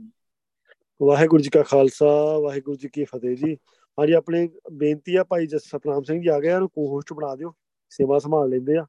ਵਾਹਿਗੁਰੂ 1.03 1.43
ਜੀ 1.43 1.51
ਕਾ 1.51 1.62
ਖਾਲਸਾ, 1.62 2.39
ਵਾਹਿਗੁਰੂ 2.39 2.77
ਜੀ 2.77 2.89
ਕੀ 2.89 3.05
ਫਤਿਹ 3.05 3.36
ਜੀ। 3.36 3.55
ਹਾਂਜੀ, 4.01 4.12
ਆਪਣੇ 4.12 4.49
ਬੇਨਤੀ 4.73 5.16
ਆ 5.16 5.24
ਭਾਈ 5.24 5.47
ਜਸ 5.47 5.61
ਸਤਨਾਮ 5.61 6.03
ਸਿੰਘ 6.03 6.23
ਜੀ 6.23 6.28
ਆ 6.28 6.40
ਗਏ 6.40 6.49
ਇਹਨੂੰ 6.49 6.69
ਕੋ-ਹੋਸਟ 6.69 7.12
ਬਣਾ 7.12 7.36
ਦਿਓ, 7.36 7.55
ਸੇਵਾ 7.90 8.19
ਸੰਭਾਲ 8.19 8.49
ਲੈਂਦੇ 8.49 8.77
ਆ। 8.77 8.86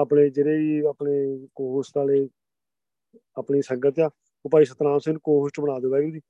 ਆਪਣੇ 0.00 0.30
ਜਿਹੜੇ 0.30 0.58
ਵੀ 0.58 0.80
ਆਪਣੇ 0.80 1.46
ਕੋ-ਹੋਸਟ 1.54 1.98
ਵਾਲੇ, 1.98 2.28
ਆਪਣੀ 3.36 3.62
ਸੰਗਤ 3.62 4.00
ਆ, 4.00 4.10
ਉਹ 4.44 4.50
ਭਾਈ 4.50 4.64
ਸਤਨਾਮ 4.64 4.98
ਸਿੰਘ 4.98 5.12
ਨੂੰ 5.12 5.20
ਕੋ-ਹੋਸਟ 5.24 5.60
ਬਣਾ 5.60 5.78
ਦਿਓ 5.78 5.90
ਵਾਹਿਗੁਰੂ 5.90 6.12
ਜੀ। 6.12 6.20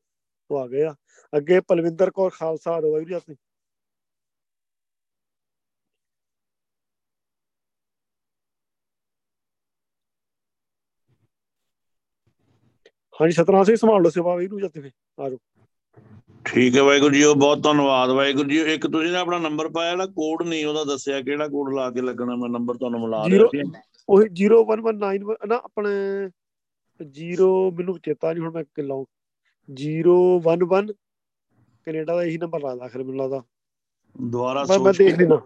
ਉਹ 0.53 0.59
ਆ 0.59 0.67
ਗਏ 0.67 0.85
ਆ। 0.85 0.95
ਅੱਗੇ 1.33 1.61
ਪਲਵਿੰਦਰ 1.61 2.11
ਕੌਰ 2.11 2.31
ਖਾਲਸਾ 2.31 2.71
ਵਾਹਿਗੁਰੂ 2.71 3.05
ਜੀ 3.05 3.15
ਆਪਣੀ 3.15 3.37
ਹਾਂਜੀ 13.15 13.33
ਸਤਨਾਮ 13.33 13.65
ਸਿੰਘ 13.65 13.77
ਸੰਭਾਲ 13.77 14.03
ਲਓ 14.03 14.11
ਸੇਵਾ 14.11 14.35
ਵਾਹਿਗੁਰੂ 14.35 14.61
ਜੀ 14.61 14.69
ਤੇ 14.69 14.91
ਆ 15.21 15.29
ਜਾਓ। 15.31 15.39
ਠੀਕ 16.45 16.77
ਹੈ 16.77 16.83
ਵਾਹਿਗੁਰੂ 16.83 17.15
ਜੀ 17.15 17.23
ਬਹੁਤ 17.39 17.63
ਧੰਨਵਾਦ। 17.63 18.11
ਵਾਹਿਗੁਰੂ 18.11 18.49
ਜੀ 18.49 18.59
ਇੱਕ 18.75 18.87
ਤੁਸੀਂ 18.87 19.11
ਨੇ 19.13 19.19
ਆਪਣਾ 19.19 19.39
ਨੰਬਰ 19.39 19.69
ਪਾਇਆ 19.69 19.97
ਨਾ 19.97 20.07
ਕੋਡ 20.07 20.43
ਨਹੀਂ 20.43 20.67
ਉਹਦਾ 20.67 20.85
ਦੱਸਿਆ 20.85 21.21
ਕਿਹੜਾ 21.21 21.49
ਕੋਡ 21.49 21.75
ਲਾ 21.75 21.91
ਕੇ 21.91 22.01
ਲੱਗਣਾ 22.01 22.37
ਮੈਂ 22.37 22.49
ਨੰਬਰ 22.49 22.77
ਤੁਹਾਨੂੰ 22.77 23.01
ਮਿਲਾ 23.01 23.25
ਰਿਹਾ 23.29 23.47
ਸੀ। 23.53 23.63
ਉਹੀ 24.09 24.29
0119 24.45 25.37
ਨਾ 25.47 25.61
ਆਪਣੇ 25.65 25.91
0 27.01 27.51
ਮੈਨੂੰ 27.79 27.99
ਚੇਤਾ 28.01 28.33
ਨਹੀਂ 28.33 28.43
ਹੁਣ 28.45 28.53
ਮੈਂ 28.53 28.65
ਕਿ 28.65 28.83
ਲਾਉਂ 28.83 29.05
011 29.69 30.93
ਕੈਨੇਡਾ 31.87 32.15
ਦਾ 32.17 32.23
ਇਹੀ 32.25 32.39
ਨੰਬਰ 32.39 32.61
ਲੱਗਦਾ 32.61 32.85
ਆਖਰ 32.85 33.03
ਮੈਨੂੰ 33.03 33.17
ਲੱਗਦਾ। 33.17 33.43
ਦੁਬਾਰਾ 34.17 34.65
ਮੈਂ 34.65 34.79
ਮੈਂ 34.79 34.93
ਦੇਖ 34.95 35.19
ਲੈਣਾ 35.21 35.41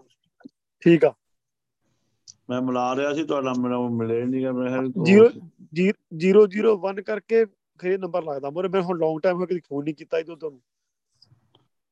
ਠੀਕ 0.83 1.05
ਆ। 1.05 1.13
ਮੈਂ 2.49 2.61
ਮਿਲਾ 2.61 2.95
ਰਿਹਾ 2.95 3.13
ਸੀ 3.13 3.23
ਤੁਹਾਡਾ 3.23 3.53
ਮੈਨੂੰ 3.53 3.91
ਮਿਲੇ 3.95 4.23
ਨਹੀਂਗਾ 4.25 4.51
ਮੈਂ 4.51 4.69
0 5.03 6.45
001 6.47 7.01
ਕਰਕੇ 7.03 7.45
ਖਰੇ 7.79 7.97
ਨੰਬਰ 7.97 8.23
ਲੱਗਦਾ। 8.23 8.49
ਮੋਰੇ 8.49 8.67
ਮੈਂ 8.67 8.81
ਹੁਣ 8.81 8.97
ਲੌਂਗ 8.99 9.19
ਟਾਈਮ 9.23 9.37
ਹੋ 9.37 9.45
ਕੇ 9.45 9.59
ਫੋਨ 9.59 9.83
ਨਹੀਂ 9.83 9.95
ਕੀਤਾ 9.95 10.19
ਇਦੋਂ 10.19 10.37
ਤੁਹਾਨੂੰ 10.37 10.61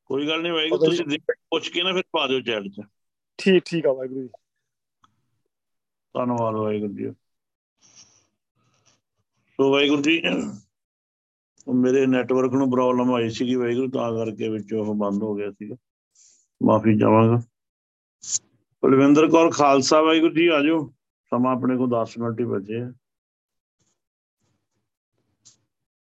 ਕੋਈ 0.09 0.27
ਗੱਲ 0.27 0.41
ਨਹੀਂ 0.41 0.51
ਵਾਹਿਗੁਰੂ 0.53 0.85
ਤੁਸੀਂ 0.85 1.19
ਪੁੱਛ 1.49 1.69
ਕੇ 1.69 1.83
ਨਾ 1.83 1.93
ਫਿਰ 1.93 2.03
ਪਾ 2.11 2.25
ਦਿਓ 2.27 2.39
ਚੈਟ 2.41 2.67
'ਚ। 2.67 2.81
ਠੀਕ 3.39 3.63
ਠੀਕ 3.65 3.85
ਆ 3.85 3.91
ਵਾਹਿਗੁਰੂ 3.93 4.21
ਜੀ। 4.21 4.29
ਧੰਨਵਾਦ 6.15 6.55
ਵਾਹਿਗੁਰੂ 6.55 6.93
ਜੀ। 6.93 7.09
ਸੋ 9.59 9.71
ਵਾਹਿਗੁਰੂ 9.71 10.01
ਜੀ 10.01 10.21
ਮੇਰੇ 11.73 12.05
ਨੈਟਵਰਕ 12.05 12.53
ਨੂੰ 12.53 12.71
ਪ੍ਰੋਬਲਮ 12.71 13.13
ਆਈ 13.13 13.29
ਸੀਗੀ 13.29 13.55
ਵਾਹਿਗੁਰੂ, 13.55 13.89
ਤਾਂ 13.91 14.11
ਕਰਕੇ 14.11 14.49
ਵਿੱਚ 14.49 14.73
ਉਹ 14.73 14.95
ਬੰਦ 14.95 15.23
ਹੋ 15.23 15.35
ਗਿਆ 15.35 15.51
ਸੀਗਾ। 15.51 15.75
ਮਾਫੀ 16.63 16.99
ਚਾਹਾਂਗਾ। 16.99 17.41
ਕੁਲਵਿੰਦਰ 18.83 19.27
ਕੌਰ 19.27 19.51
ਖਾਲਸਾ, 19.51 20.01
ਵਾਹਿਗੁਰੂ 20.01 20.33
ਜੀ 20.33 20.47
ਆਜੋ 20.47 20.93
ਸਮਾਂ 21.31 21.55
ਆਪਣੇ 21.55 21.77
ਕੋਲ 21.77 21.89
10 21.89 22.17
ਮਿੰਟ 22.17 22.39
ਹੀ 22.39 22.45
ਬਚੇ 22.45 22.81
ਆ। 22.81 22.93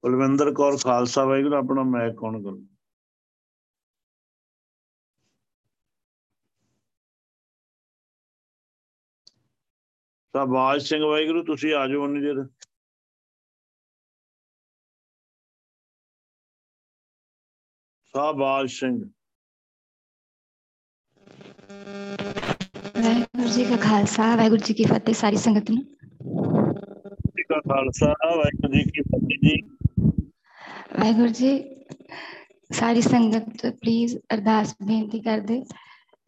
ਕੁਲਵਿੰਦਰ 0.04 0.54
ਕੌਰ 0.54 0.78
ਖਾਲਸਾ, 0.78 1.26
ਵਾਹਿਗੁਰੂ, 1.26 1.56
ਆਪਣਾ 1.56 1.84
ਮੈਕ 1.84 2.16
ਕੌਣ 2.16 2.44
ਕਰੂ। 2.44 2.66
ਸ਼ਾਬਾਸ਼ 10.36 10.90
ਸਿੰਘ, 10.90 11.04
ਵਾਹਿਗੁਰੂ, 11.04 11.44
ਤੁਸੀਂ 11.44 11.74
ਆ 11.74 11.88
ਜਾਓ 11.88 12.04
ਉਨੀ 12.04 12.22
ਦੇਰ। 12.22 12.65
ਸ਼ਾਬਾਸ਼ 18.16 18.80
ਸਿੰਘ 18.80 18.98
ਵਾਹਿਗੁਰੂ 22.96 23.48
ਜੀ 23.48 23.64
ਕਾ 23.66 23.76
ਖਾਲਸਾ 23.78 24.28
ਵਾਹਿਗੁਰੂ 24.36 24.62
ਜੀ 24.66 24.74
ਕੀ 24.74 24.84
ਫਤਿਹ 24.84 25.14
ਸਾਰੀ 25.14 25.38
ਸੰਗਤ 25.38 25.72
ਨੂੰ 25.72 25.84
ਜੀ 27.28 27.44
ਕਾ 27.44 27.60
ਖਾਲਸਾ 27.62 28.14
ਵਾਹਿਗੁਰੂ 28.28 28.72
ਜੀ 28.74 28.84
ਕੀ 28.86 29.02
ਫਤਿਹ 29.02 29.40
ਜੀ 29.40 29.56
ਵਾਹਿਗੁਰੂ 30.94 31.28
ਜੀ 31.32 31.52
ਸਾਰੀ 32.72 33.02
ਸੰਗਤ 33.02 33.66
ਪਲੀਜ਼ 33.82 34.16
ਅਰਦਾਸ 34.34 34.74
ਬੇਨਤੀ 34.84 35.20
ਕਰਦੇ 35.20 35.62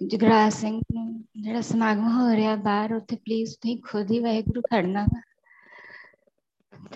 ਜਗਰਾਜ 0.02 0.52
ਸਿੰਘ 0.54 0.80
ਨੂੰ 0.94 1.08
ਜਿਹੜਾ 1.38 1.62
ਸਮਾਗਮ 1.62 2.10
ਹੋ 2.18 2.36
ਰਿਹਾ 2.36 2.56
ਬਾਹਰ 2.66 2.94
ਉੱਥੇ 2.94 3.16
ਪਲੀਜ਼ 3.16 3.54
ਤੁਸੀਂ 3.54 3.78
ਖੁਦ 3.84 4.12
ਹੀ 4.12 4.20
ਵਾਹਿਗੁਰੂ 4.20 4.62
ਖੜਨਾ 4.72 5.06
ਵਾ 5.06 5.22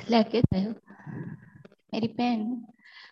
ਲੈ 0.10 0.22
ਕੇ 0.24 0.42
ਜਾਇਓ 0.44 0.74
ਮੇਰੀ 1.94 2.08
ਭੈਣ 2.10 2.40
ਨੂੰ 2.40 2.62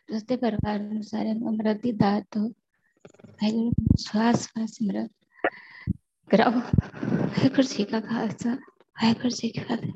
ਉਸਦੇ 0.09 0.35
ਪਰਿਵਾਰ 0.37 0.79
ਨੂੰ 0.79 1.01
ਸਾਰਿਆਂ 1.03 1.35
ਨੂੰ 1.35 1.49
ਅੰਮ੍ਰਿਤ 1.49 1.81
ਦੀ 1.81 1.91
ਦਾਤ 1.91 2.37
ਹੋ 2.37 2.47
ਵਾਹਿਗੁਰੂ 2.47 3.71
ਨੂੰ 3.79 3.97
ਸਵਾਸ 3.99 4.43
ਸਵਾਸ 4.43 4.71
ਸਿਮਰਨ 4.71 5.07
ਕਰਾਓ 6.31 6.51
ਵਾਹਿਗੁਰੂ 6.51 7.63
ਜੀ 7.67 7.83
ਕਾ 7.85 7.99
ਖਾਲਸਾ 7.99 8.55
ਵਾਹਿਗੁਰੂ 8.95 9.29
ਜੀ 9.31 9.49
ਕੀ 9.49 9.63
ਫਤਿਹ 9.63 9.93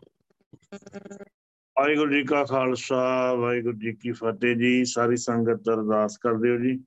ਵਾਹਿਗੁਰੂ 1.76 2.12
ਜੀ 2.12 2.24
ਕਾ 2.24 2.44
ਖਾਲਸਾ 2.46 3.02
ਵਾਹਿਗੁਰੂ 3.34 3.78
ਜੀ 3.78 3.94
ਕੀ 3.94 4.12
ਫਤਿਹ 4.12 4.56
ਜੀ 4.56 4.84
ਸਾਰੀ 4.86 5.18
ਸੰਗਤ 5.18 5.70
ਅਰਦਾਸ 5.70 6.18
ਕਰਦੇ 6.18 6.52
ਹੋ 6.52 6.58
ਜੀ 6.58 6.78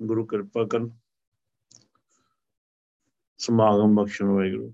ਗੁਰੂ 0.00 0.26
ਕਿਰਪਾ 0.26 0.64
ਕਰਨ 0.64 0.90
ਸਮਾਗਮ 3.40 3.94
ਬਖਸ਼ਣ 3.94 4.26
ਵਾਹਿਗੁਰੂ 4.26 4.72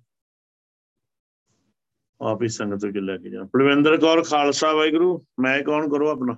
ਆਪ 2.21 2.43
ਹੀ 2.43 2.49
ਸੰਗਤ 2.49 2.85
ਵਿੱਚ 2.85 2.99
ਲੈ 2.99 3.17
ਕੇ 3.17 3.31
ਜਾਣ 3.31 3.47
ਬਲਵਿੰਦਰ 3.47 3.97
ਕੌਰ 3.97 4.23
ਖਾਲਸਾ 4.23 4.73
ਵਾਹਿਗੁਰੂ 4.73 5.19
ਮੈਂ 5.41 5.61
ਕੌਣ 5.63 5.89
ਕਰੋ 5.91 6.09
ਆਪਣਾ 6.09 6.37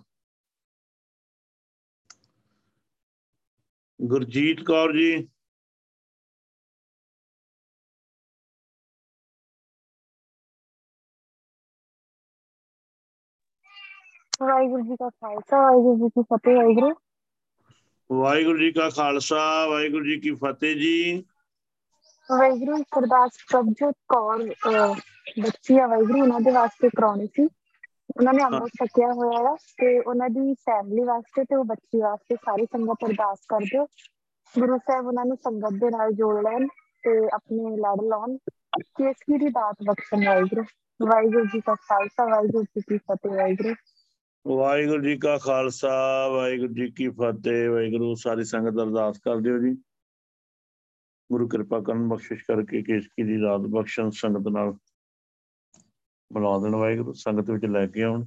ਗੁਰਜੀਤ 4.02 4.62
ਕੌਰ 4.64 4.92
ਜੀ 4.94 5.10
ਵਾਹਿਗੁਰੂ 14.40 14.82
ਜੀ 14.82 14.96
ਕਾ 14.96 15.08
ਖਾਲਸਾ 15.10 15.60
ਵਾਹਿਗੁਰੂ 15.60 15.96
ਜੀ 15.98 16.08
ਕੀ 16.10 16.22
ਫਤਿਹ 16.30 16.56
ਵਾਹਿਗੁਰੂ 16.56 16.94
ਵਾਹਿਗੁਰੂ 18.10 18.58
ਜੀ 18.58 18.70
ਕਾ 18.72 18.88
ਖਾਲਸਾ 18.90 19.40
ਵਾਹਿਗੁਰੂ 19.66 20.04
ਜੀ 20.04 20.18
ਕੀ 20.20 20.30
ਫਤਿਹ 20.36 20.74
ਜੀ 20.76 20.94
ਵਾਹਿਗੁਰੂ 22.30 22.76
ਸਰਦਾਰ 22.84 23.28
ਪ੍ਰਭਜੋਤ 23.50 23.94
ਕੌਰ 24.08 24.42
ਅਹ, 24.42 24.94
ਬੱਚੀ 25.38 25.78
ਆ 25.78 25.86
ਵਾਹਿਗੁਰੂ 25.86 26.20
ਉਹਨਾਂ 26.20 26.40
ਦੇ 26.40 26.50
ਵਾਸਤੇ 26.52 26.88
ਕਰਾਉਣੀ 26.90 27.26
ਸੀ 27.28 27.46
ਉਹਨਾਂ 28.16 28.34
ਨੇ 28.34 28.44
ਅੰਮ੍ਰਿਤ 28.44 28.68
ਛਕਿਆ 28.68 29.12
ਹੋਇਆ 29.12 29.38
ਆ 29.38 29.54
ਤੇ 29.54 30.00
ਉਹਨਾਂ 30.00 30.28
ਦੀ 30.28 30.54
ਫੈਮਿਲੀ 30.54 31.04
ਵਾਸਤੇ 31.04 31.44
ਤੇ 31.44 31.56
ਉਹ 31.56 31.64
ਬੱਚੀ 31.64 32.00
ਵਾਸਤੇ 32.00 32.36
ਸਾਰੀ 32.36 32.64
ਸੰਗਤ 32.64 33.04
ਅਰਦਾਸ 33.04 33.38
ਕਰ 33.48 33.60
ਦਿਓ 33.60 33.86
ਗੁਰੂ 34.58 34.78
ਸਾਹਿਬ 34.78 35.06
ਉਹਨਾਂ 35.06 35.24
ਨੂੰ 35.24 35.36
ਸੰਗਤ 35.36 35.72
ਦੇ 35.72 35.86
ਨਾਲ 35.86 36.12
ਜੋੜ 36.12 36.44
ਲੈਣ 36.44 36.66
ਤੇ 37.04 37.28
ਆਪਣੇ 37.32 37.76
ਲੜ 37.76 38.04
ਲਾਉਣ 38.04 38.36
ਕੇਸਕੀ 38.82 39.38
ਦੀ 39.38 39.48
ਦਾਤ 39.48 39.76
ਬਖਸ਼ਣ 39.86 40.26
ਵਾਹਿਗੁਰੂ। 40.26 40.64
ਵਾਹਿਗੁਰੂ 41.06 41.44
ਜੀ 41.44 41.60
ਕਾ 41.60 41.74
ਖਾਲਸਾ 41.74 42.24
ਵਾਹਿਗੁਰੂ 42.24 42.62
ਜੀ 42.62 42.80
ਕੀ 42.80 42.98
ਫਤਿਹ 42.98 43.30
ਵਾਹਿਗੁਰੂ। 43.30 43.74
ਵਾਹਿਗੁਰੂ 44.56 45.02
ਜੀ 45.02 45.16
ਕਾ 45.16 45.38
ਖਾਲਸਾ 45.38 46.28
ਵਾਹਿਗੁਰੂ 46.28 46.74
ਜੀ 46.74 46.90
ਕੀ 46.90 47.08
ਫਤਿਹ 47.08 47.70
ਵਾਹਿਗੁਰੂ 47.70 48.14
ਸਾਰੀ 48.14 48.44
ਸੰਗਤ 48.44 48.82
ਅਰਦਾਸ 48.82 49.18
ਕਰ 49.18 49.36
ਦਿਓ 49.36 49.58
ਜੀ। 49.58 49.74
ਗੁਰੂ 51.32 51.48
ਕਿਰਪਾ 51.48 51.80
ਕਰਨ 51.80 52.08
ਬਖਸ਼ਿਸ਼ 52.08 52.44
ਕਰਕੇ 52.48 52.82
ਕੇਸਕੀ 52.82 53.22
ਦੀ 53.22 53.42
ਰਾਤ 53.42 53.60
ਬਖਸ਼ਣ 53.60 54.10
ਸੰਗਤ 54.10 54.48
ਨਾਲ। 54.48 54.74
ਬੁਲਾ 56.32 56.58
ਦੇਣ 56.58 56.74
ਵਾਹਿਗੁਰੂ, 56.74 57.12
ਸੰਗਤ 57.12 57.50
ਵਿੱਚ 57.50 57.64
ਲੈ 57.64 57.86
ਕੇ 57.86 58.02
ਆਉਣ। 58.02 58.24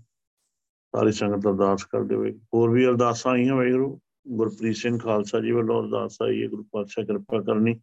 ਸਾਰੀ 0.95 1.11
ਸੰਗਤ 1.11 1.47
ਅਰਦਾਸ 1.47 1.83
ਕਰਦੇ 1.83 2.15
ਹੋਏ 2.15 2.39
ਹੋਰ 2.53 2.69
ਵੀ 2.69 2.85
ਅਰਦਾਸਾਂ 2.85 3.31
ਆਈਆਂ 3.31 3.55
ਵਾਹਿਗੁਰੂ। 3.55 4.01
ਗੁਰਪ੍ਰੀਤ 4.27 4.75
ਸਿੰਘ 4.75 4.99
ਖਾਲਸਾ 4.99 5.39
ਜੀ 5.39 5.51
ਵੱਲੋਂ 5.51 5.83
ਅਰਦਾਸ 5.83 6.17
ਆਈ 6.21 6.43
ਹੈ, 6.43 6.47
ਗੁਰੂ 6.47 6.63
ਪਾਤਸ਼ਾਹ 6.63 7.05
ਕਿਰਪਾ 7.05 7.41
ਕਰਨੀ। 7.41 7.81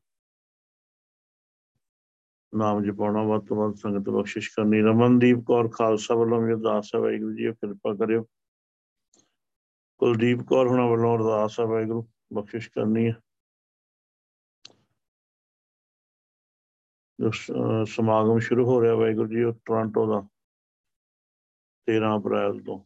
ਨਾਮ 2.55 2.85
ਜਪਾਉਣਾ 2.85 3.23
ਵੱਧ 3.23 3.47
ਤੋਂ 3.47 3.57
ਵੱਧ 3.57 3.74
ਸੰਗਤ 3.74 4.09
ਬਖਸ਼ਿਸ਼ 4.09 4.51
ਕਰਨੀ। 4.51 4.81
ਰਮਨਦੀਪ 4.81 5.39
ਕੌਰ 5.47 5.69
ਖਾਲਸਾ 5.69 6.15
ਵੱਲੋਂ 6.15 6.40
ਵੀ 6.43 6.53
ਅਰਦਾਸ 6.53 6.90
ਹੈ 6.94 7.01
ਵਾਹਿਗੁਰੂ 7.01 7.35
ਜੀ 7.35 7.53
ਕਿਰਪਾ 7.53 7.94
ਕਰਿਓ। 7.94 8.23
ਕੁਲਦੀਪ 9.99 10.43
ਕੌਰ 10.43 10.66
ਹੁਣਾਂ 10.66 10.89
ਵੱਲੋਂ 10.89 11.19
ਅਰਦਾਸ 11.19 11.61
ਹੈ 11.61 11.65
ਵਾਹਿਗੁਰੂ, 11.65 12.09
ਬਖਸ਼ਿਸ਼ 12.32 12.70
ਕਰਨੀ 12.70 13.09
ਹੈ। 13.09 13.16
ਸਮਾਗਮ 17.86 18.39
ਸ਼ੁਰੂ 18.39 18.66
ਹੋ 18.66 18.82
ਰਿਹਾ 18.82 18.94
ਵਾਹਿਗੁਰੂ 18.94 19.28
ਜੀ, 19.28 19.43
ਉਹ 19.43 19.53
ਟੋਰਾਂਟੋ 19.65 20.07
ਦਾ 20.07 20.28
13 21.86 22.16
ਅਪ੍ਰੈਲ 22.19 22.61
ਤੋਂ। 22.61 22.85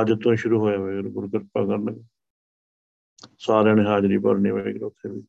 ਅੱਜ 0.00 0.12
ਤੋਂ 0.22 0.36
ਸ਼ੁਰੂ 0.36 0.60
ਹੋਇਆ 0.60 0.78
ਵਾਹਿਗੁਰੂ, 0.78 1.10
ਗੁਰੂ 1.10 1.28
ਕਿਰਪਾ 1.28 1.66
ਕਰਨ 1.66 2.04
ਸਾਰਿਆਂ 3.38 3.76
ਨੇ 3.76 3.84
ਹਾਜ਼ਰੀ 3.84 4.18
ਭਰਨੀ 4.18 4.50
ਵਾਹਿਗੁਰੂ, 4.50 4.86
ਉੱਥੇ 4.86 5.08
ਵੀ। 5.08 5.22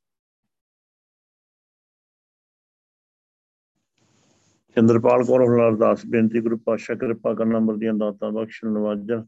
ਚੰਦਰਪਾਲ 4.76 5.24
ਕੌਰ 5.24 5.42
ਹੁਣਾਂ 5.42 5.70
ਅਰਦਾਸ, 5.70 6.06
ਬੇਨਤੀ, 6.06 6.42
ਗੁਰੂ 6.42 6.58
ਪਾਤਸ਼ਾਹ 6.58 6.96
ਕਿਰਪਾ 6.96 7.34
ਕਰਨ, 7.34 7.58
ਅਮਰ 7.58 7.76
ਦੀਆਂ 7.76 7.94
ਦਾਤਾਂ 7.94 8.32
ਬਖਸ਼ਣ, 8.32 8.68
ਨਵਾਜਣ। 8.68 9.26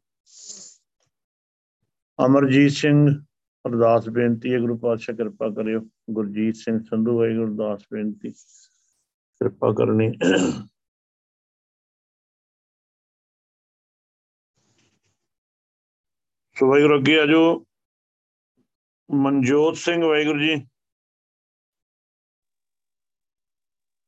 ਅਮਰਜੀਤ 2.26 2.72
ਸਿੰਘ, 2.72 3.07
ਅਰਦਾਸ, 3.68 4.10
ਬੇਨਤੀ 4.10 4.53
ਹੈ, 4.53 4.60
ਗੁਰੂ 4.60 4.77
ਪਾਤਸ਼ਾਹ 4.77 5.15
ਕਿਰਪਾ 5.15 5.49
ਕਰਿਓ। 5.49 5.80
ਗੁਰਜੀਤ 6.13 6.55
ਸਿੰਘ 6.55 6.79
ਸੰਧੂ 6.83 7.17
ਵਾਹਿਗੁਰੂ 7.17 7.47
ਅਰਦਾਸ 7.47 7.83
ਬੇਨਤੀ 7.93 8.31
ਕਿਰਪਾ 9.41 9.71
ਕਰਨੀ। 9.71 10.11
ਸੋ 16.55 16.69
ਵਾਹਿਗੁਰੂ 16.69 16.99
ਅੱਗੇ 16.99 17.19
ਆ 17.19 17.25
ਜਾਓ। 17.25 17.65
ਮਨਜੋਤ 19.11 19.77
ਸਿੰਘ 19.77 20.05
ਵਾਹਿਗੁਰੂ 20.05 20.39
ਜੀ। 20.39 20.67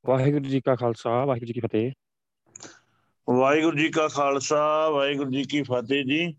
ਵਾਹਿਗੁਰੂ 0.06 0.44
ਜੀ 0.44 0.62
ਕਾ 0.62 0.76
ਖਾਲਸਾ 0.76 1.26
ਵਾਹਿਗੁਰੂ 1.26 1.48
ਜੀ 1.48 1.54
ਕੀ 1.54 1.60
ਫਤਿਹ। 1.60 1.92
ਵਾਹਿਗੁਰੂ 3.30 3.78
ਜੀ 3.78 3.90
ਕਾ 3.90 4.08
ਖਾਲਸਾ 4.08 4.90
ਵਾਹਿਗੁਰੂ 4.90 5.32
ਜੀ 5.32 5.44
ਕੀ 5.44 5.62
ਫਤਿਹ 5.64 6.06
ਜੀ। 6.06 6.34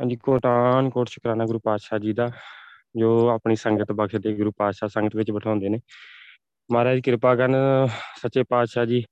ਹਾਂਜੀ 0.00 0.16
ਕੋਟਾਨ 0.16 0.90
ਕੋਟ 0.90 1.08
ਸ਼ੁਕਰਾਨਾ 1.08 1.46
ਗੁਰੂ 1.46 1.58
ਪਾਤਸ਼ਾਹ 1.58 1.98
ਜੀ 1.98 2.12
ਦਾ। 2.12 2.30
ਜੋ 2.96 3.28
ਆਪਣੀ 3.28 3.56
ਸੰਗਤ 3.56 3.92
ਬਖਸ਼ਦੇ 3.92 4.32
ਗੁਰੂ 4.32 4.52
ਪਾਤਸ਼ਾਹ 4.56 4.88
ਸੰਗਤ 4.88 5.16
ਵਿੱਚ 5.16 5.30
ਬਿਠਾਉਂਦੇ 5.30 5.68
ਨੇ। 5.68 5.80
ਮਹਾਰਾਜ 6.72 7.00
ਕਿਰਪਾ 7.00 7.34
ਕਰਨ, 7.34 7.56
ਸੱਚੇ 8.16 8.42
ਪਾਤਸ਼ਾਹ 8.48 8.84
ਜੀ, 8.84 9.04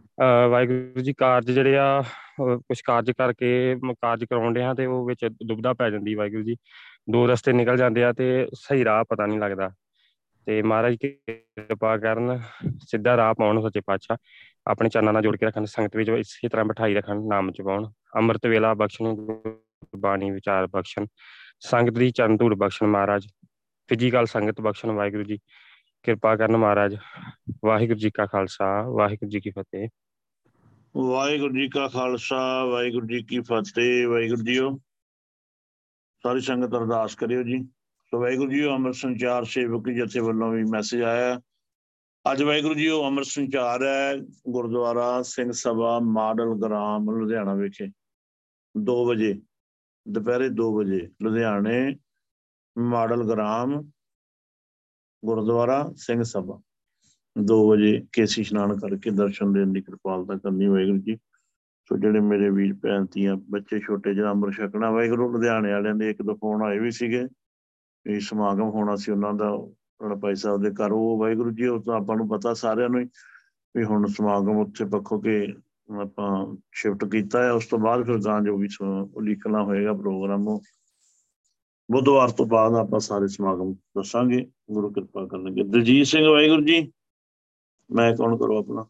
ਅਹ 0.00 0.48
ਵਾਹਿਗੁਰੂ 0.48 1.00
ਜੀ 1.00 1.12
ਕਾਰਜ 1.12 1.50
ਜਿਹੜੇ 1.50 1.78
ਆ 1.78 2.02
ਕੁਝ 2.40 2.80
ਕਾਰਜ 2.80 3.10
ਕਰਕੇ 3.10 3.76
ਮ- 3.84 3.92
ਕਾਰਜ 3.92 4.24
ਕਰਾਉਂਦੇ 4.24 4.62
ਆ 4.62 4.74
ਤੇ 4.74 4.86
ਉਹ 4.86 5.06
ਵਿੱਚ 5.06 5.28
ਦੁਬਦਾ 5.46 5.72
ਪੈ 5.72 5.90
ਜਾਂਦੀ 5.90 6.14
ਵਾਹਿਗੁਰੂ 6.14 6.42
ਜੀ। 6.42 6.56
ਦੋ 7.10 7.26
ਰਸਤੇ 7.26 7.52
ਨਿਕਲ 7.52 7.76
ਜਾਂਦੇ 7.76 8.04
ਆ 8.04 8.12
ਤੇ 8.12 8.46
ਸਹੀ 8.54 8.84
ਰਾਹ 8.84 9.04
ਪਤਾ 9.04 9.26
ਨਹੀਂ 9.26 9.38
ਲੱਗਦਾ। 9.38 9.70
ਤੇ 10.46 10.62
ਮਹਾਰਾਜ 10.62 10.96
ਕਿਰਪਾ 10.96 11.96
ਕਰਨ, 11.96 12.40
ਸਿੱਧਾ 12.78 13.16
ਰਾਹ 13.16 13.34
ਪਾਉਣ 13.34 13.62
ਸੱਚੇ 13.62 13.80
ਪਾਤਸ਼ਾਹ। 13.86 14.16
ਆਪਣੇ 14.66 14.88
ਚਰਨਾਂ 14.88 15.12
ਨਾਲ 15.12 15.22
ਜੋੜ 15.22 15.36
ਕੇ 15.36 15.46
ਰੱਖਣ, 15.46 15.64
ਸੰਗਤ 15.64 15.96
ਵਿੱਚ 15.96 16.08
ਇਸੇ 16.08 16.48
ਤਰ੍ਹਾਂ 16.48 16.66
ਬਿਠਾਈ 16.66 16.94
ਰੱਖਣ, 16.94 17.20
ਨਾਮ 17.22 17.52
ਚ 17.52 17.62
ਪਾਉਣ 17.62 17.90
ਅੰਮ੍ਰਿਤ 18.16 18.46
ਵੇਲਾ 18.46 18.74
ਬਖਸ਼ਣ 18.74 19.16
ਬਾਣੀ 19.96 20.30
ਵਿਚਾਰ 20.30 20.66
ਬਖਸ਼ਣ। 20.66 21.06
ਸੰਗਤ 21.60 21.92
ਦੀ 21.92 22.10
ਚਰਨ 22.10 22.36
ਧੂੜ 22.36 22.54
ਬਖਸ਼ਣ 22.54 22.86
ਮਹਾਰਾਜ। 22.86 23.26
ਫਿਜ਼ੀਕਲ 23.88 24.26
ਸੰਗਤ 24.26 24.60
ਬਖਸ਼ਣ 24.60 24.90
ਵਾਹਿਗੁਰੂ 24.90 25.22
ਜੀ। 25.22 25.38
ਕਿਰਪਾ 26.02 26.36
ਕਰਨ 26.36 26.56
ਮਹਾਰਾਜ। 26.56 26.96
ਵਾਹਿਗੁਰੂ 27.64 27.98
ਜੀ 27.98 28.10
ਕਾ 28.10 28.26
ਖਾਲਸਾ, 28.26 28.82
ਵਾਹਿਗੁਰੂ 28.82 29.30
ਜੀ 29.30 29.40
ਕੀ 29.40 29.50
ਫਤਿਹ। 29.50 29.88
ਵਾਹਿਗੁਰੂ 30.96 31.54
ਜੀ 31.54 31.68
ਕਾ 31.68 31.88
ਖਾਲਸਾ, 31.88 32.64
ਵਾਹਿਗੁਰੂ 32.64 33.06
ਜੀ 33.06 33.22
ਕੀ 33.22 33.40
ਫਤਿਹ, 33.40 34.08
ਵਾਹਿਗੁਰੂ 34.08 34.42
ਜੀਓ। 34.42 34.78
ਸਾਰੀ 36.22 36.40
ਸੰਗਤ 36.40 36.68
ਅਰਦਾਸ 36.68 37.14
ਕਰਿਓ 37.14 37.42
ਜੀ। 37.42 37.64
ਸੋ 38.04 38.20
ਵਾਹਿਗੁਰੂ 38.20 38.50
ਜੀਓ, 38.50 38.74
ਅੰਮ੍ਰਿਤ 38.74 38.94
ਸੰਚਾਰ 38.94 39.44
ਸੇਵਕ 39.44 39.88
ਜਥੇ 39.88 40.20
ਵੱਲੋਂ 40.20 40.50
ਵੀ 40.50 40.64
ਮੈਸੇਜ 40.64 41.02
ਆਇਆ। 41.02 41.34
ਹੈ। 41.34 41.40
ਅੱਜ 42.32 42.42
ਵਾਹਿਗੁਰੂ 42.42 42.74
ਜੀਓ, 42.74 43.06
ਅੰਮ੍ਰਿਤ 43.06 43.26
ਸੰਚਾਰ 43.26 43.82
ਹੈ 43.82 44.16
ਗੁਰਦੁਆਰਾ 44.48 45.22
ਸਿੰਘ 45.22 45.52
ਸਭਾ 45.52 45.98
ਮਾਡਲ 45.98 46.60
ਗ੍ਰਾਮ 46.64 47.10
ਲੁਧਿਆਣਾ 47.10 47.54
ਵਿਖੇ। 47.54 47.92
2 48.82 49.06
ਵਜੇ। 49.06 49.40
ਦੁਪਹਿਰੇ 50.08 50.48
2 50.48 50.72
ਵਜੇ, 50.76 51.08
ਲੁਧਿਆਣੇ, 51.22 51.96
ਮਾਡਲ 52.78 53.24
ਗ੍ਰਾਮ, 53.24 53.90
ਗੁਰਦੁਆਰਾ, 55.24 55.92
ਸਿੰਘ 55.96 56.22
ਸਭਾ। 56.22 56.60
2 57.36 57.68
ਵਜੇ 57.68 58.06
ਕੇਸੀ 58.12 58.40
ਇਸ਼ਨਾਨ 58.40 58.78
ਕਰਕੇ 58.78 59.10
ਦਰਸ਼ਨ 59.10 59.52
ਦੇਣ 59.52 59.72
ਦੀ 59.72 59.80
ਕਿਰਪਾਲਤਾ 59.80 60.36
ਕਰਨੀ 60.36 60.66
ਵਾਹਿਗੁਰੂ 60.66 60.98
ਜੀ। 60.98 61.18
ਸੋ 61.90 61.96
ਜਿਹੜੇ 61.96 62.20
ਮੇਰੇ 62.20 62.50
ਵੀਰ 62.50 62.74
ਭੈਣ, 62.74 63.06
ਧੀਆਂ, 63.12 63.36
ਬੱਚੇ, 63.36 63.80
ਛੋਟੇ 63.80 64.14
ਜਿਹੇ 64.14 64.26
ਅੰਮ੍ਰਿਤ 64.26 64.54
ਛਕਣਾ, 64.54 64.90
ਵਾਹਿਗੁਰੂ 64.90 65.32
ਲੁਧਿਆਣੇ 65.32 65.72
ਵਾਲਿਆਂ 65.72 65.94
ਦੇ 65.94 66.10
ਇੱਕ 66.10 66.22
ਦੋ 66.22 66.34
ਫੋਨ 66.34 66.62
ਆਏ 66.62 66.78
ਵੀ 66.78 66.90
ਸੀਗੇ। 66.90 67.28
ਵੀ 68.06 68.20
ਸਮਾਗਮ 68.20 68.68
ਹੋਣਾ 68.70 68.96
ਸੀ 68.96 69.12
ਉਹਨਾਂ 69.12 69.34
ਦਾ, 69.34 69.50
ਉਹਨਾਂ 69.50 70.16
ਭਾਈ 70.16 70.34
ਸਾਹਿਬ 70.34 70.62
ਦੇ 70.62 70.70
ਘਰ। 70.70 70.92
ਉਹ 70.92 71.18
ਵਾਹਿਗੁਰੂ 71.18 71.50
ਜੀ, 71.50 71.66
ਉਹ 71.66 71.82
ਤਾਂ 71.82 71.94
ਆਪਾਂ 71.94 72.16
ਨੂੰ 72.16 72.28
ਪਤਾ 72.28 72.54
ਸਾਰਿਆਂ 72.54 72.88
ਨੂੰ 72.88 73.00
ਹੀ, 73.00 73.08
ਵੀ 73.76 73.84
ਹੁਣ 73.84 74.06
ਸਮਾਗਮ 74.06 74.56
ਉੱਥੇ 74.56 74.84
ਪੱਖੋ 74.84 75.20
ਕੇ 75.20 75.46
ਆਪਾਂ 75.98 76.56
ਸ਼ਿਫਟ 76.72 77.04
ਕੀਤਾ 77.04 77.42
ਹੈ 77.42 77.52
ਉਸ 77.52 77.66
ਤੋਂ 77.66 77.78
ਬਾਅਦ 77.78 78.04
ਫਿਰ 78.06 78.18
ਗਾਂ 78.18 78.40
ਜੋ 78.40 78.56
ਵੀ 78.56 78.68
ਲਿਖਣਾ 79.22 79.62
ਹੋਏਗਾ 79.64 79.92
ਪ੍ਰੋਗਰਾਮ 79.92 80.48
ਉਹ। 80.48 80.62
ਬੁੱਧਵਾਰ 81.90 82.30
ਤੋਂ 82.30 82.46
ਬਾਅਦ 82.46 82.74
ਆਪਾਂ 82.74 83.00
ਸਾਰੇ 83.00 83.28
ਸਮਾਗਮ 83.28 83.72
ਦੱਸਾਂਗੇ 83.72 84.46
ਗੁਰੂ 84.70 84.90
ਕਿਰਪਾ 84.90 85.26
ਕਰਨਗੇ। 85.26 85.62
ਦਲਜੀਤ 85.62 86.06
ਸਿੰਘ 86.06 86.26
ਵਾਹਿਗੁਰੂ 86.28 86.62
ਜੀ 86.62 86.92
ਮੈਂ 87.90 88.16
ਕੌਣ 88.16 88.36
ਕਰੋ 88.36 88.58
ਆਪਣਾ? 88.58 88.84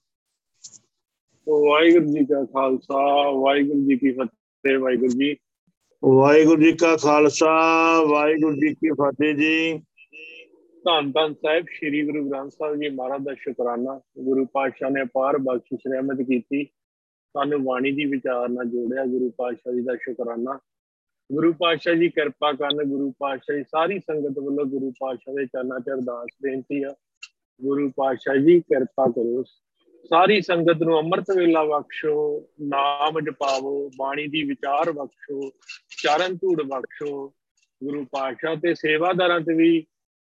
ਵਾਹਿਗੁਰੂ 1.49 2.05
ਜੀ 2.05 2.25
ਕਾ 2.25 2.45
ਖਾਲਸਾ 2.45 3.31
ਵਾਹਿਗੁਰੂ 3.31 3.81
ਜੀ 3.81 3.97
ਕੀ 3.97 4.13
ਫਤਿਹ 4.13 4.79
ਵਾਹਿਗੁਰੂ 4.79 5.09
ਜੀ। 5.09 5.37
ਵਾਹਿਗੁਰੂ 6.05 6.63
ਜੀ 6.63 6.73
ਕਾ 6.73 6.97
ਖਾਲਸਾ 6.97 7.55
ਵਾਹਿਗੁਰੂ 8.03 8.57
ਜੀ 8.57 8.75
ਕੀ 8.75 8.91
ਫਤਿਹ 8.91 9.35
ਜੀ। 9.35 9.79
ਧੰਨ 10.85 11.11
ਧੰਨ 11.11 11.35
ਸਾਹਿਬ 11.35 11.65
ਸ੍ਰੀ 11.65 12.03
ਗੁਰੂ 12.07 12.31
ਗ੍ਰੰਥ 12.31 12.53
ਸਾਹਿਬ 12.53 12.77
ਜੀ 12.77 12.89
ਮਹਾਰਾਜ 12.89 13.23
ਦਾ 13.25 13.35
ਸ਼ੁਕਰਾਨਾ। 13.35 14.01
ਗੁਰੂ 14.19 14.45
ਪਾਤਸ਼ਾਹ 14.45 14.91
ਨੇ 14.91 15.03
ਅਪਾਰ 15.03 15.39
ਬਖਸ਼ਿਸ਼ 15.39 15.93
ਰਹਿਮਤ 15.93 16.17
ਕੀਤੀ। 16.17 16.67
ਸਾਨੂੰ 17.37 17.65
ਬਾਣੀ 17.65 17.93
ਦੀ 17.93 18.05
ਵਿਚਾਰ 18.05 18.49
ਨਾਲ 18.49 18.65
ਜੋੜਿਆ 18.65 19.05
ਗੁਰੂ 19.05 19.31
ਪਾਤਸ਼ਾਹ 19.31 19.75
ਜੀ 19.75 19.81
ਦਾ 19.81 19.97
ਸ਼ੁਕਰਾਨਾ। 19.97 20.59
ਗੁਰੂ 21.33 21.53
ਪਾਤਸ਼ਾਹ 21.53 21.95
ਜੀ 21.95 22.09
ਕਿਰਪਾ 22.09 22.53
ਕਰਨ 22.53 22.85
ਗੁਰੂ 22.85 23.15
ਪਾਤਸ਼ਾਹ 23.19 23.57
ਜੀ 23.57 23.63
ਸਾਰੀ 23.63 23.99
ਸੰਗਤ 23.99 24.39
ਵੱਲੋਂ 24.39 24.67
ਗੁਰੂ 24.67 24.91
ਪਾਤਸ਼ਾਹ 24.91 25.35
ਦੇ 25.35 25.47
ਚਰਨਾਂ 25.47 25.81
'ਚ 25.81 25.85
ਅਰਦਾਸ 25.89 26.37
ਬੇਨਤੀ 26.43 26.83
ਆ। 26.83 26.95
ਗੁਰੂ 27.63 27.91
ਪਾਤਸ਼ਾਹ 27.97 28.37
ਜੀ 28.37 28.61
ਕਿਰਪਾ 28.61 29.07
ਕਰੋ। 29.09 29.45
ਸਾਰੀ 30.05 30.41
ਸੰਗਤ 30.41 30.83
ਨੂੰ 30.83 30.99
ਅੰਮ੍ਰਿਤ 30.99 31.37
ਵੇਲਾ 31.37 31.65
ਬਖਸ਼ੋ, 31.65 32.49
ਨਾਮ 32.61 33.21
ਜਪਾਵੋ, 33.21 33.91
ਬਾਣੀ 33.99 34.27
ਦੀ 34.27 34.43
ਵਿਚਾਰ 34.43 34.93
ਬਖਸ਼ੋ, 34.93 35.51
ਚਰਨ 36.03 36.37
ਧੂੜ 36.37 36.63
ਬਖਸ਼ੋ। 36.63 37.29
ਗੁਰੂ 37.85 38.05
ਪਾਤਸ਼ਾਹ 38.05 38.57
ਤੇ 38.57 38.75
ਸੇਵਾਦਾਰਾਂ 38.75 39.41
ਤੇ 39.41 39.55
ਵੀ 39.55 39.87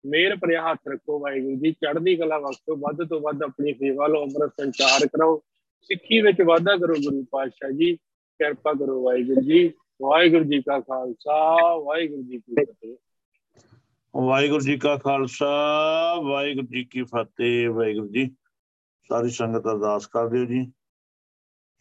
ਮਿਹਰ 0.06 0.36
ਭਰਿਆ 0.36 0.70
ਹੱਥ 0.70 0.80
ਰੱਖੋ। 0.88 1.18
ਵਾਹਿਗੁਰੂ 1.18 1.56
ਜੀ, 1.56 1.72
ਚੜ੍ਹਦੀ 1.72 2.16
ਕਲਾ 2.16 2.38
ਬਖਸ਼ੋ। 2.38 2.76
ਵੱਧ 2.76 3.08
ਤੋਂ 3.08 3.20
ਵੱਧ 3.20 3.42
ਆਪਣੀ 3.42 3.74
ਸੇਵਾ 3.74 4.06
ਲੋ 4.06 4.22
ਅੰਮ੍ਰਿਤ 4.22 4.52
ਸੰਚਾਰ 4.60 5.06
ਕਰੋ 5.06 5.44
ਸਿੱਖੀ 5.82 6.20
ਵਿੱਚ 6.20 6.42
ਵਾਧਾ 6.42 6.76
ਕਰੋ 6.76 6.94
ਗੁਰੂ 6.94 7.24
ਪਾਤਸ਼ਾਹ 7.30 7.70
ਜੀ, 7.70 7.96
ਕਿਰਪਾ 8.40 8.72
ਕਰੋ 8.72 9.02
ਵਾਹਿਗੁਰੂ 9.02 9.40
ਜੀ 9.40 9.72
ਵਾਹਿਗੁਰੂ 10.02 10.44
ਜੀ 10.44 10.62
ਕਾ 10.62 10.80
ਖਾਲਸਾ, 10.80 11.76
ਵਾਹਿਗੁਰੂ 11.76 12.22
ਜੀ 12.22 12.38
ਕੀ 12.38 12.64
ਫਤਿਹ। 12.64 12.96
ਵਾਹਿਗੁਰੂ 14.16 14.60
ਜੀ 14.60 14.76
ਕਾ 14.78 14.96
ਖਾਲਸਾ, 14.96 15.46
ਵਾਹਿਗੁਰੂ 16.20 16.66
ਜੀ 16.66 16.84
ਕੀ 16.84 17.02
ਫਤਿਹ, 17.02 17.70
ਵਾਹਿਗੁਰੂ 17.70 18.08
ਜੀ। 18.08 18.30
ਸਾਰੀ 19.10 19.28
ਸੰਗਤ 19.28 19.66
ਅਰਦਾਸ 19.66 20.06
ਕਰ 20.06 20.28
ਦਿਓ 20.28 20.44
ਜੀ। 20.44 20.72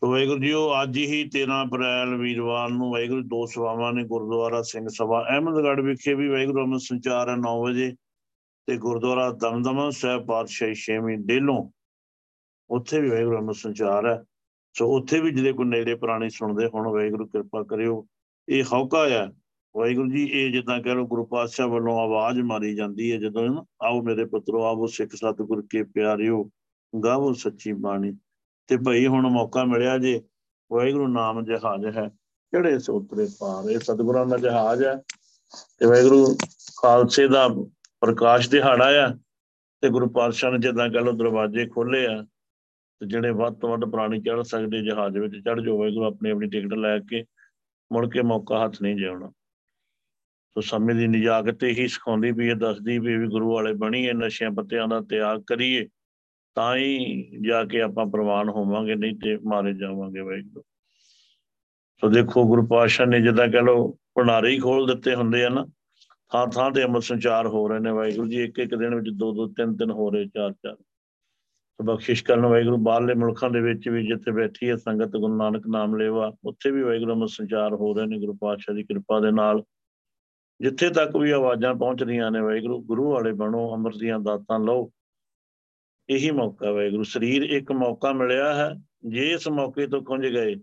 ਸੋ 0.01 0.11
ਵਾਹਿਗੁਰੂ 0.11 0.39
ਜੀ 0.39 0.51
ਉਹ 0.51 0.83
ਅੱਜ 0.83 0.97
ਹੀ 0.97 1.29
13 1.29 1.63
ਅਪ੍ਰੈਲ 1.63 2.15
ਵੀਰਵਾਰ 2.15 2.69
ਨੂੰ 2.69 2.91
ਵਾਹਿਗੁਰੂ, 2.91 3.21
ਦੋ 3.21 3.45
ਸਭਾਵਾਂ 3.45 3.93
ਨੇ 3.93 4.03
ਗੁਰਦੁਆਰਾ 4.03 4.61
ਸਿੰਘ 4.61 4.87
ਸਭਾ 4.87 5.25
ਅਹਿਮਦਗੜ੍ਹ 5.29 5.81
ਵਿਖੇ 5.81 6.13
ਵੀ 6.13 6.27
ਵਾਹਿਗੁਰੂ 6.27 6.63
ਅੰਮ੍ਰਿਤ 6.63 6.81
ਸੰਚਾਰ 6.81 7.29
ਹੈ 7.29 7.35
9 7.35 7.63
ਵਜੇ 7.63 7.95
ਤੇ 8.67 8.77
ਗੁਰਦੁਆਰਾ 8.77 9.31
ਦਮਦਮਾ 9.31 9.89
ਸਾਹਿਬ 9.89 10.25
ਪਾਤਸ਼ਾਹੀ 10.25 10.73
ਛੇਵੀਂ 10.73 11.17
ਡੇਲੋਂ 11.17 11.71
ਉੱਥੇ 12.69 13.01
ਵੀ 13.01 13.09
ਵਾਹਿਗੁਰੂ 13.09 13.37
ਅੰਮ੍ਰਿਤ 13.37 13.57
ਸੰਚਾਰ 13.57 14.05
ਹੈ। 14.05 14.23
ਸੋ 14.73 14.97
ਉੱਥੇ 14.97 15.21
ਵੀ 15.21 15.31
ਜਿਹੜੇ 15.31 15.53
ਕੋਈ 15.53 15.65
ਨੇੜੇ 15.65 15.95
ਪ੍ਰਾਣੀ 15.95 16.29
ਸੁਣਦੇ 16.29 16.69
ਹੁਣ, 16.73 16.87
ਵਾਹਿਗੁਰੂ 16.87 17.27
ਕਿਰਪਾ 17.27 17.63
ਕਰਿਓ। 17.63 18.07
ਇਹ 18.49 18.63
ਹੌਕਾ 18.73 19.07
ਆ 19.09 19.27
ਵਾਹਿਗੁਰੂ 19.77 20.11
ਜੀ, 20.11 20.25
ਇਹ 20.25 20.51
ਜਿੱਦਾਂ 20.51 20.79
ਕਹ 20.79 20.89
ਲਓ 20.89 21.07
ਗੁਰੂ 21.07 21.25
ਪਾਤਸ਼ਾਹ 21.25 21.67
ਵੱਲੋਂ 21.67 21.99
ਆਵਾਜ਼ 21.99 22.39
ਮਾਰੀ 22.39 22.75
ਜਾਂਦੀ 22.75 23.11
ਹੈ, 23.11 23.17
ਜਦੋਂ 23.17 23.49
ਨਾ 23.49 23.65
ਆਓ 23.83 24.01
ਮੇਰੇ 24.01 24.25
ਪੁੱਤਰੋ, 24.25 24.63
ਆਵੋ 24.63 24.87
ਸਿੱਖ 24.87 25.11
ਸਤਿਗੁਰ 25.11 25.65
ਕੇ 25.69 25.83
ਪਿਆਰਿਓ, 25.83 26.49
ਗਾਵੋ 27.03 27.33
ਸੱਚੀ 27.33 27.73
ਬਾਣੀ। 27.73 28.17
ਤੇ 28.67 28.77
ਭਈ 28.77 29.07
ਹੁਣ 29.07 29.27
ਮੌਕਾ 29.27 29.63
ਮਿਲਿਆ 29.63 29.97
ਜੇ, 29.97 30.21
ਵਾਹਿਗੁਰੂ 30.71 31.07
ਨਾਮ 31.07 31.45
ਜਹਾਜ਼ 31.45 31.97
ਹੈ, 31.97 32.07
ਕਿਹੜੇ 32.51 32.79
ਸੋਤਰੇ 32.79 33.27
ਪਾਰ। 33.39 33.69
ਇਹ 33.69 33.79
ਸਤਿਗੁਰਾਂ 33.79 34.25
ਦਾ 34.25 34.37
ਜਹਾਜ਼ 34.37 34.83
ਹੈ। 34.83 34.95
ਤੇ 35.77 35.85
ਵਾਹਿਗੁਰੂ 35.85 36.37
ਖਾਲਸੇ 36.77 37.27
ਦਾ 37.27 37.47
ਪ੍ਰਕਾਸ਼ 38.01 38.49
ਦਿਹਾੜਾ 38.49 39.07
ਆ 39.07 39.13
ਤੇ 39.81 39.89
ਗੁਰੂ 39.89 40.09
ਪਾਤਸ਼ਾਹ 40.09 40.51
ਨੇ 40.51 40.59
ਜਿੱਦਾਂ 40.59 40.89
ਕਹ 40.89 40.99
ਲਓ 40.99 41.11
ਦਰਵਾਜ਼ੇ 41.11 41.67
ਖੋਲੇ 41.67 42.07
ਆ। 42.07 42.27
ਤੇ 42.99 43.05
ਜਿਹੜੇ 43.05 43.31
ਵੱਧ 43.31 43.53
ਤੋਂ 43.53 43.77
ਵੱਧ 43.77 43.91
ਪ੍ਰਾਣੀ 43.91 44.21
ਚੜ 44.21 44.41
ਸਕਦੇ 44.41 44.81
ਜਹਾਜ਼ 44.81 45.17
ਵਿੱਚ 45.17 45.35
ਚੜ 45.35 45.61
ਜਾਓ, 45.61 45.77
ਵਾਹਿਗੁਰੂ 45.77 46.05
ਆਪਣੀ 46.05 46.29
ਆਪਣੀ 46.29 46.47
ਟਿਕਟ 46.47 46.73
ਲੈ 46.73 46.99
ਕੇ 46.99 47.25
ਮੁੜ 47.93 48.11
ਕੇ 48.11 48.21
ਮੌਕਾ 48.21 48.65
ਹੱਥ 48.65 48.81
ਨਹੀਂ 48.81 48.95
ਜਿਉਣਾ 48.95 49.31
ਸੋ 50.53 50.61
ਸਮੇਂ 50.61 50.95
ਦੀ 50.95 51.07
ਨਿਜਾਕਤ 51.07 51.63
ਹੀ 51.63 51.87
ਸਿਖਾਉਂਦੀ 51.87 52.31
ਵੀ 52.31 52.47
ਇਹ, 52.47 52.55
ਦੱਸਦੀ 52.55 52.99
ਵੀ 52.99 53.17
ਵੀ 53.17 53.27
ਗੁਰੂ 53.27 53.53
ਵਾਲੇ 53.53 53.73
ਬਣੀਏ, 53.73 54.13
ਨਸ਼ਿਆਂ 54.13 54.51
ਪੱਤਿਆਂ 54.51 54.87
ਦਾ 54.87 55.01
ਤਿਆਗ 55.01 55.43
ਕਰੀਏ, 55.47 55.87
ਤਾਂ 56.55 56.75
ਹੀ 56.75 57.23
ਜਾ 57.47 57.63
ਕੇ 57.63 57.81
ਆਪਾਂ 57.81 58.05
ਪ੍ਰਵਾਨ 58.05 58.49
ਹੋਵਾਂਗੇ, 58.49 58.95
ਨਹੀਂ 58.95 59.15
ਤੇ 59.15 59.37
ਮਾਰੇ 59.37 59.73
ਜਾਵਾਂਗੇ 59.73 60.19
ਵਾਹਿਗੁਰੂ। 60.19 60.63
ਸੋ 62.01 62.09
ਦੇਖੋ, 62.09 62.47
ਗੁਰੂ 62.47 62.67
ਪਾਤਸ਼ਾਹ 62.67 63.07
ਨੇ 63.07 63.21
ਜਿੱਦਾਂ 63.21 63.47
ਕਹ 63.47 63.57
ਲਓ, 63.57 63.97
ਭੰਡਾਰੇ 64.15 64.49
ਹੀ 64.49 64.59
ਖੋਲ 64.59 64.87
ਦਿੱਤੇ 64.87 65.15
ਹੁੰਦੇ 65.15 65.45
ਆ 65.45 65.49
ਨਾ, 65.49 65.65
ਥਾਂ 66.31 66.47
ਥਾਂ 66.47 66.71
ਤੇ 66.71 66.83
ਅੰਮ੍ਰਿਤ 66.83 67.03
ਸੰਚਾਰ 67.03 67.47
ਹੋ 67.47 67.67
ਰਹੇ 67.67 67.79
ਨੇ 67.79 67.91
ਵਾਹਿਗੁਰੂ 67.91 68.27
ਜੀ, 68.27 68.43
ਇੱਕ 68.43 68.59
ਇੱਕ 68.59 68.75
ਦਿਨ 68.75 68.95
ਵਿੱਚ 68.95 69.09
ਦੋ 69.09 69.33
ਦੋ 69.33 69.47
ਤਿੰਨ 69.47 69.77
ਤਿੰਨ 69.77 69.91
ਹੋ 69.91 70.09
ਰਹੇ, 70.09 70.25
ਚਾਰ 70.25 70.51
ਚਾਰ। 70.51 70.75
ਸੋ 70.75 70.88
ਬਖਸ਼ਿਸ਼ 71.85 72.23
ਕਰਨ 72.23 72.45
ਵਾਹਿਗੁਰੂ, 72.45 72.77
ਬਾਹਰਲੇ 72.77 73.13
ਮੁਲਕਾਂ 73.13 73.49
ਦੇ 73.49 73.61
ਵਿੱਚ 73.61 73.89
ਵੀ 73.89 74.07
ਜਿੱਥੇ 74.07 74.31
ਬੈਠੀ 74.31 74.69
ਹੈ 74.69 74.75
ਸੰਗਤ, 74.75 75.07
ਗੁਰੂ 75.07 75.37
ਨਾਨਕ 75.37 75.67
ਨਾਮ 75.67 75.95
ਲੈਵਾ, 75.95 76.33
ਉੱਥੇ 76.45 76.71
ਵੀ 76.71 76.81
ਵਾਹਿਗੁਰੂ 76.81 77.13
ਅੰਮ੍ਰਿਤ 77.13 77.29
ਸੰਚਾਰ 77.29 77.73
ਹੋ 77.73 77.93
ਰਹੇ 77.93 78.05
ਨੇ, 78.05 78.17
ਗੁਰੂ 78.19 78.37
ਪਾਤਸ਼ਾਹ 78.41 78.75
ਦੀ 78.75 78.83
ਕਿਰਪਾ 78.83 79.19
ਦੇ 79.19 79.31
ਨਾਲ। 79.31 79.63
ਜਿੱਥੇ 80.61 80.89
ਤੱਕ 80.89 81.17
ਵੀ 81.17 81.31
ਆਵਾਜ਼ਾਂ 81.31 81.75
ਪਹੁੰਚ 81.75 82.03
ਰਹੀਆਂ 82.03 82.31
ਨੇ, 82.31 82.39
ਵਾਹਿਗੁਰੂ, 82.39 82.81
ਗੁਰੂ 82.81 83.11
ਵਾਲੇ 83.11 83.31
ਬਣੋ, 83.31 83.73
ਅੰਮ੍ਰਿਤ 83.73 83.97
ਦੀਆਂ 83.97 84.19
ਦਾਤਾਂ 84.19 84.59
ਲਓ। 84.59 84.91
ਇਹੀ 86.09 86.31
ਮੌਕਾ 86.31 86.71
ਵਾਹਿਗੁਰੂ, 86.71 87.03
ਸਰੀਰ 87.03 87.43
ਇੱਕ 87.43 87.71
ਮੌਕਾ 87.71 88.13
ਮਿਲਿਆ 88.13 88.53
ਹੈ, 88.53 88.75
ਜੇ 89.05 89.31
ਇਸ 89.31 89.47
ਮੌਕੇ 89.47 89.87
ਤੋਂ 89.87 90.01
ਖੁੰਝ 90.01 90.27
ਗਏ, 90.27 90.55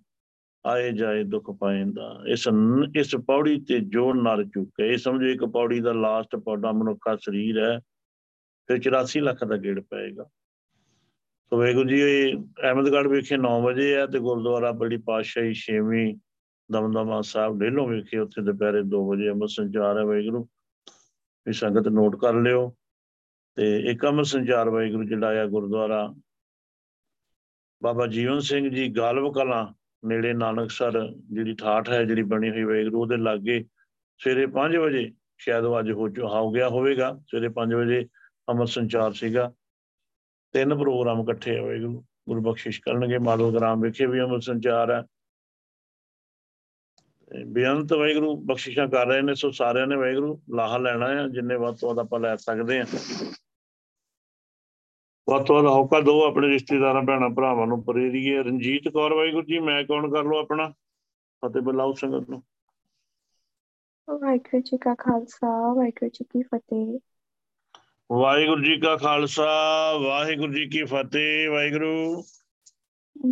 ਆਏ 0.67 0.93
ਜਾਏ 0.93 1.25
ਦੁੱਖ 1.25 1.51
ਪਾਇੰਦਾ 1.51 2.23
ਇਸ 2.27 2.49
ਇਸ 2.97 3.17
ਪੌੜੀ 3.17 3.61
ਤੇ 3.61 3.81
ਜੋ 3.81 4.15
ਨਰ 4.15 4.45
ਚੁੱਕੇ 4.45 4.93
ਇਹ 4.93 4.99
ਸਮਝੋ 4.99 5.27
ਇੱਕ 5.27 5.45
ਪੌੜੀ 5.45 5.81
ਦਾ 5.81 5.93
ਲਾਸਟ 5.93 6.37
ਪੌੜਾ 6.37 6.73
ਮਨੁੱਖਾ 6.73 7.17
ਸਰੀਰ 7.17 7.59
ਹੈ, 7.59 7.79
ਫਿਰ 8.69 8.79
84 8.79 9.21
ਲੱਖ 9.21 9.45
ਦਾ 9.45 9.57
ਗੇੜ 9.57 9.81
ਪਏਗਾ। 9.81 10.25
ਸੋ 11.53 11.59
ਵਾਹਿਗੁਰੂ 11.59 11.89
ਜੀ, 11.89 12.01
ਇਹ 12.01 12.35
ਅਹਿਮਦਗੜ੍ਹ 12.63 13.09
ਵਿਖੇ 13.09 13.37
9 13.37 13.51
ਵਜੇ 13.63 13.95
ਹੈ 13.95 14.07
ਤੇ 14.07 14.19
ਗੁਰਦੁਆਰਾ 14.19 14.73
ਬੜੀ 14.73 14.97
ਪਾਤਸ਼ਾਹੀ 14.97 15.53
ਛੇਵੀਂ 15.55 16.15
ਦਮਦਮਾ 16.73 17.21
ਸਾਹਿਬ 17.21 17.59
ਡੇਲੋਂ 17.59 17.89
ਵਿਖੇ 17.89 18.19
ਉੱਥੇ 18.19 18.43
ਦੁਪਹਿਰੇ 18.43 18.81
2 18.81 19.03
ਵਜੇ 19.09 19.31
ਅੰਮ੍ਰਿਤ 19.31 19.51
ਸੰਚਾਰ 19.51 19.99
ਹੈ 19.99 20.05
ਵਾਹਿਗੁਰੂ। 20.05 20.49
ਇਹ 21.47 21.53
ਸੰਗਤ 21.53 21.89
ਨੋਟ 21.89 22.17
ਕਰ 22.17 22.35
ਲਿਓ। 22.35 22.77
ਤੇ 23.57 23.77
ਇੱਕ 23.91 24.07
ਅੰਮ੍ਰਿਤ 24.07 24.27
ਸੰਚਾਰ 24.27 24.71
ਵਾਹਿਗੁਰੂ 24.71 25.05
ਜਿਹੜਾ 25.05 25.43
ਆ 25.43 25.47
ਗੁਰਦੁਆਰਾ 25.47 26.15
ਬਾਬਾ 27.83 28.07
ਜੀਵਨ 28.07 28.39
ਸਿੰਘ 28.39 28.69
ਜੀ 28.69 28.89
ਗਾਲਵ 28.89 29.33
ਕਲਾਂ 29.33 29.67
ਨੇੜੇ 30.05 30.33
ਨਾਨਕਸਰ 30.33 31.13
ਜਿਹੜੀ 31.33 31.55
ਠਾਠ 31.55 31.91
ਹੈ 31.91 32.05
ਜਿਹੜੀ 32.05 32.23
ਬਣੀ 32.23 32.51
ਹੋਈ 32.51 32.65
ਵਾਹਿਗੁਰੂ, 32.65 33.01
ਉਹਦੇ 33.01 33.17
ਲਾਗੇ 33.17 33.65
ਸਵੇਰੇ 34.19 34.47
5 34.47 34.77
ਵਜੇ, 34.77 35.13
ਸ਼ਾਇਦ 35.39 35.65
ਉਹ 35.65 35.79
ਅੱਜ 35.79 35.91
ਹੋ 35.91 36.09
ਹੋ 36.29 36.51
ਗਿਆ 36.51 36.69
ਹੋਵੇਗਾ, 36.69 37.21
ਸਵੇਰੇ 37.29 37.49
5 37.49 37.75
ਵਜੇ 37.75 38.09
ਅੰਮ੍ਰਿਤ 38.49 38.69
ਸੰਚਾਰ 38.69 39.13
ਸੀਗਾ। 39.13 39.53
ਤਿੰਨ 40.57 40.79
ਪ੍ਰੋਗਰਾਮ 40.79 41.21
ਇਕੱਠੇ 41.21 41.59
ਹੋਏ 41.59 41.79
ਗੁਰੂ 41.81 42.41
ਬਖਸ਼ਿਸ਼ 42.41 42.81
ਕਰਨਗੇ 42.81 43.19
ਮਾਡਲ 43.19 43.51
ਗ੍ਰਾਮ 43.55 43.81
ਵਿਖੇ 43.81 44.07
ਵੀ 44.07 44.21
ਅੰਮ੍ਰਿਤ 44.21 44.43
ਸੰਚਾਰ 44.43 44.91
ਹੈ। 44.91 45.03
ਬੇਅੰਤ 47.47 47.93
ਵਾਹਿਗੁਰੂ 47.93 48.37
ਬਖਸ਼ਿਸ਼ਾਂ 48.37 48.89
ਕਰ 48.89 49.07
ਰਹੇ 49.07 49.23
ਨੇ, 49.23 49.35
ਸੋ 49.35 49.51
ਸਾਰਿਆਂ 49.51 49.87
ਨੇ 49.87 49.97
ਵਾਹਿਗੁਰੂ 49.97 50.43
ਲਾਹਾ 50.51 50.79
ਲੈਣਾ 50.79 51.09
ਹੈ 51.09 51.29
ਜਿੰਨੇ 51.29 51.57
ਵੱਧ 51.57 51.77
ਤੋਂ 51.77 51.89
ਵੱਧ 51.89 51.99
ਆਪਾਂ 51.99 52.21
ਲੈ 52.21 52.37
ਸਕਦੇ 52.37 52.79
ਹਾਂ। 52.81 52.87
ਵੱਧ 55.31 55.45
ਤੋਂ 55.45 55.57
ਵੱਧ 55.57 55.67
ਹੌਕਾ 55.67 56.01
ਦਿਓ 56.01 56.23
ਆਪਣੇ 56.23 56.49
ਰਿਸ਼ਤੇਦਾਰਾਂ, 56.49 57.03
ਭੈਣਾਂ, 57.03 57.31
ਭਰਾਵਾਂ 57.31 57.67
ਨੂੰ 57.67 57.85
ਪ੍ਰੇਰੀਏ 57.85 58.43
ਰਣਜੀਤ 58.43 58.89
ਕੌਰ 58.89 59.13
ਵਾਹਿਗੁਰੂ 59.13 59.47
ਜੀ, 59.47 59.59
ਮੈਂ 59.59 59.85
ਕੌਣ 59.85 60.11
ਕਰ 60.13 60.25
ਲਓ 60.25 60.39
ਆਪਣਾ? 60.39 60.73
ਫਤਿਹ 61.45 61.63
ਬੁਲਾਓ 61.63 61.93
ਸੰਗਤ 61.93 62.31
ਨੂੰ। 62.31 62.43
ਵਾਹਿਗੁਰੂ 64.21 64.63
ਜੀ 64.63 64.79
ਕਾ 64.79 64.95
ਖਾਲਸਾ, 64.95 65.75
ਵਾਹਿਗੁਰੂ 65.75 66.11
ਜੀ 66.11 66.25
ਕੀ 66.25 66.43
ਫਤਿਹ। 66.43 66.99
ਵਾਹਿਗੁਰੂ 68.13 68.63
ਜੀ 68.63 68.81
ਕਾ 68.81 68.97
ਖਾਲਸਾ, 68.97 69.45
ਵਾਹਿਗੁਰੂ 69.99 70.53
ਜੀ 70.53 70.67
ਕੀ 70.67 70.85
ਫਤਿਹ, 70.85 71.51
ਵਾਹਿਗੁਰੂ। 71.51 72.23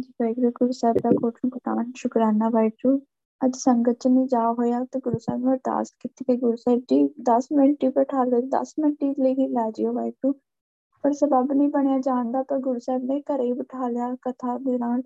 ਜੀ 0.00 0.12
ਵਾਹਿਗੁਰੂ, 0.22 0.50
ਗੁਰੂ 0.50 0.72
ਸਾਹਿਬ 0.72 0.96
ਦਾ 0.96 1.10
ਕੋਟ 1.10 1.34
ਨੂੰ 1.44 1.50
ਪਤਾਵਨ 1.50 1.92
ਸ਼ੁਕਰਾਨਾ, 1.96 2.48
ਵਾਹਿਗੁਰੂ। 2.48 2.98
ਅੱਜ 3.44 3.56
ਸੰਗਤ 3.56 3.92
ਚ 3.92 4.06
ਨਹੀਂ 4.06 4.26
ਜਾ 4.26 4.52
ਹੋਇਆ 4.52 4.84
ਤੇ 4.92 5.00
ਗੁਰੂ 5.00 5.18
ਸਾਹਿਬ 5.18 5.40
ਨੂੰ 5.40 5.52
ਅਰਦਾਸ 5.52 5.90
ਕੀਤੀ 5.90 6.24
ਕਿ 6.24 6.36
ਗੁਰੂ 6.36 6.56
ਸਾਹਿਬ 6.56 6.80
ਜੀ 6.80 7.14
10 7.22 7.48
ਮਿੰਟ 7.52 7.84
ਹੀ 7.84 7.88
ਬਿਠਾ 7.88 8.24
ਲਓ 8.24 8.40
10 8.40 8.74
ਮਿੰਟ 8.78 9.02
ਹੀ 9.02 9.14
ਲਈ 9.22 9.32
ਹੀ 9.32 9.48
ਲੈ 9.48 9.70
ਜਿਓ, 9.70 9.92
ਵਾਹਿਗੁਰੂ। 9.92 10.34
ਪਰ 11.02 11.12
ਸਬਬ 11.12 11.52
ਨਹੀਂ 11.52 11.68
ਬਣਿਆ 11.68 11.98
ਜਾਣ 11.98 12.30
ਦਾ 12.30 12.42
ਤਾਂ 12.42 12.58
ਗੁਰੂ 12.58 12.78
ਸਾਹਿਬ 12.78 13.04
ਨੇ 13.04 13.20
ਘਰੇ 13.20 13.44
ਹੀ 13.44 13.52
ਬਿਠਾ 13.52 13.88
ਲਿਆ, 13.88 14.16
ਕਥਾ 14.22 14.58
ਦੇ 14.58 14.78
ਨਾਲ 14.78 15.02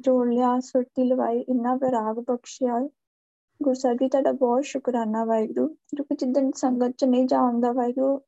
ਜੋੜ 0.00 0.28
ਲਿਆ, 0.28 0.60
ਸੁਰਤੀ 0.60 1.04
ਲਵਾਈ, 1.04 1.40
ਇੰਨਾ 1.40 1.74
ਵਿਰਾਗ 1.74 2.16
ਬਖਸ਼ਿਆ। 2.16 2.80
ਗੁਰੂ 3.62 3.74
ਸਾਹਿਬ 3.74 3.96
ਜੀ, 3.96 4.08
ਤੁਹਾਡਾ 4.08 4.32
ਬਹੁਤ 4.32 4.64
ਸ਼ੁਕਰਾਨਾ, 4.64 5.24
ਵਾਹਿਗੁਰੂ। 5.24 5.68
ਕਿਉਂਕਿ 5.68 6.14
ਜਿੱਦਣ 6.14 6.50
ਸੰਗਤ 6.50 6.94
ਚ 6.98 7.04
ਨਹੀਂ 7.04 7.26
ਜਾਣਦਾ 7.26 7.72
ਵਾਹਿਗੁਰੂ 7.72 8.20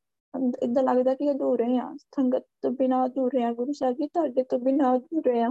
ਇਦਾਂ 0.63 0.83
ਲੱਗਦਾ 0.83 1.13
ਕਿ 1.15 1.31
ਅਧੂਰੇ 1.31 1.77
ਆ 1.77 1.95
ਸੰਗਤ 2.15 2.45
ਤੋਂ 2.61 2.71
ਬਿਨਾਂ 2.71 3.05
ਅਧੂਰੇ 3.05 3.43
ਆ 3.43 3.51
ਗੁਰੂ 3.53 3.73
ਸਾਹਿਬ 3.73 3.95
ਜੀ 3.95 4.07
ਤੁਹਾਡੇ 4.07 4.43
ਤੋਂ 4.43 4.59
ਬਿਨਾਂ 4.59 4.95
ਅਧੂਰੇ 4.97 5.41
ਆ 5.41 5.49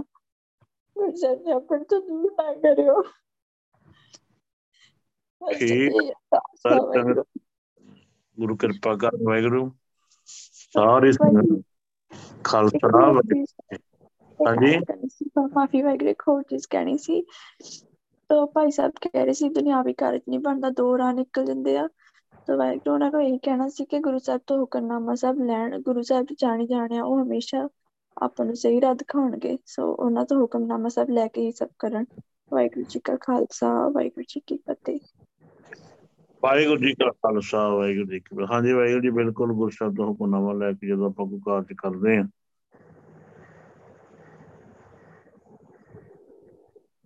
ਗੁਰੂ 0.95 1.15
ਸਾਹਿਬ 1.15 1.43
ਜੀ 1.43 1.51
ਆਪਣੇ 1.51 1.83
ਤੋਂ 1.83 2.01
ਦੂਰ 2.01 2.31
ਨਾ 2.31 2.53
ਕਰਿਓ। 2.53 3.01
ਠੀਕ। 5.41 5.93
ਗੁਰੂ 8.37 8.55
ਕਿਰਪਾ 8.55 8.95
ਕਰ 8.95 9.15
ਵਾਹਿਗੁਰੂ। 9.23 9.71
ਸਾਰੇ 10.73 11.11
ਸੰਗਤ 11.11 11.61
ਖਾਲਸਾ 12.43 12.87
ਹਾਂਜੀ। 14.39 14.77
ਮਾਫੀ 15.55 15.81
ਵਾਹਿਗੁਰੂ 15.81 16.13
ਹੋਰ 16.27 16.43
ਚੀਜ਼ 16.43 16.67
ਕਹਿਣੀ 16.69 16.97
ਸੀ। 16.97 17.21
ਤਾਂ 18.29 18.45
ਭਾਈ 18.47 18.71
ਸਾਹਿਬ 18.71 18.91
ਕਹਿ 19.01 19.23
ਰਹੇ 19.25 19.33
ਸੀ 19.33 19.49
ਦੁਨਿਆਵੀ 19.49 19.93
ਕਾਰਜ 19.93 20.21
ਨਹੀਂ 20.29 20.39
ਬਣਦਾ 20.39 20.69
ਦੋ 20.69 20.97
ਰਾਹ 20.97 21.13
ਨਿਕਲ 21.13 21.45
ਜਾਂਦੇ 21.45 21.77
ਆ। 21.77 21.87
ਤਾਂ 22.47 22.57
ਵਾਹਿਗੁਰੂ 22.57 22.93
ਉਹਨਾਂ 22.93 23.11
ਨੂੰ 23.11 23.23
ਇਹ 23.23 23.39
ਕਹਿਣਾ 23.39 23.67
ਸੀ 23.69 23.85
ਕਿ 23.85 23.99
ਗੁਰੂ 23.99 24.19
ਸਾਹਿਬ 24.19 24.41
ਤੋਂ 24.47 24.59
ਹੁਕਮਨਾਮਾ 24.59 25.15
ਸਭ 25.15 25.35
ਲੈਣ, 25.45 25.81
ਗੁਰੂ 25.81 26.01
ਸਾਹਿਬ 26.01 26.25
ਦੀ 26.25 26.35
ਜਾਣੀ 26.39 26.67
ਜਾਣਿਆ 26.67 27.03
ਉਹ 27.03 27.23
ਹਮੇਸ਼ਾ 27.23 27.69
ਆਪਾਂ 28.21 28.45
ਨੂੰ 28.45 28.55
ਸਹੀ 28.55 28.81
ਰਾਹ 28.81 28.95
ਦਿਖਾਉਣਗੇ। 28.95 29.57
ਸੋ 29.65 29.93
ਉਹਨਾਂ 29.93 30.25
ਤੋਂ 30.25 30.41
ਹੁਕਮਨਾਮਾ 30.41 30.89
ਸਭ 30.89 31.05
ਲੈ 31.09 31.27
ਕੇ 31.27 31.41
ਹੀ 31.41 31.51
ਸਭ 31.51 31.67
ਕਰਨ। 31.79 32.05
ਵਾਹਿਗੁਰੂ 32.53 32.85
ਜੀ 32.89 32.99
ਕਾ 32.99 33.15
ਖਾਲਸਾ, 33.21 33.89
ਵਾਹਿਗੁਰੂ 33.89 34.23
ਜੀ 34.27 34.41
ਕੀ 34.47 34.57
ਫਤਿਹ। 34.57 34.99
ਵਾਹਿਗੁਰੂ 36.43 36.79
ਜੀ 36.79 36.93
ਕਾ 36.93 37.09
ਖਾਲਸਾ, 37.09 37.69
ਵਾਹਿਗੁਰੂ 37.69 38.05
ਜੀ 38.05 38.19
ਕੀ 38.19 38.45
ਹਾਂਜੀ, 38.51 38.71
ਵਾਹਿਗੁਰੂ 38.71 39.01
ਜੀ 39.01 39.09
ਬਿਲਕੁਲ 39.09 39.53
ਗੁਰੂ 39.53 39.69
ਸਾਹਿਬ 39.69 39.95
ਤੋਂ 39.95 40.07
ਹੁਕਮਨਾਮਾ 40.07 40.53
ਲੈ 40.53 40.71
ਕੇ 40.71 40.87
ਜਦੋਂ 40.87 41.05
ਆਪਾਂ 41.05 41.25
ਕੋਈ 41.25 41.39
ਕਾਰਜ 41.45 41.73
ਕਰਦੇ 41.77 42.17
ਹਾਂ। 42.17 42.23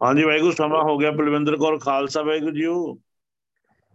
ਹਾਂਜੀ, 0.04 0.24
ਵਾਹਿਗੁਰੂ, 0.24 0.52
ਸਮਾਂ 0.52 0.84
ਹੋ 0.84 0.98
ਗਿਆ। 0.98 1.12
ਬਲਵਿੰਦਰ 1.12 1.58
ਕੌਰ 1.58 1.78
ਖਾਲਸਾ, 1.80 2.22
ਵਾਹਿਗੁਰੂ 2.22 2.52
ਜੀ 2.52 2.66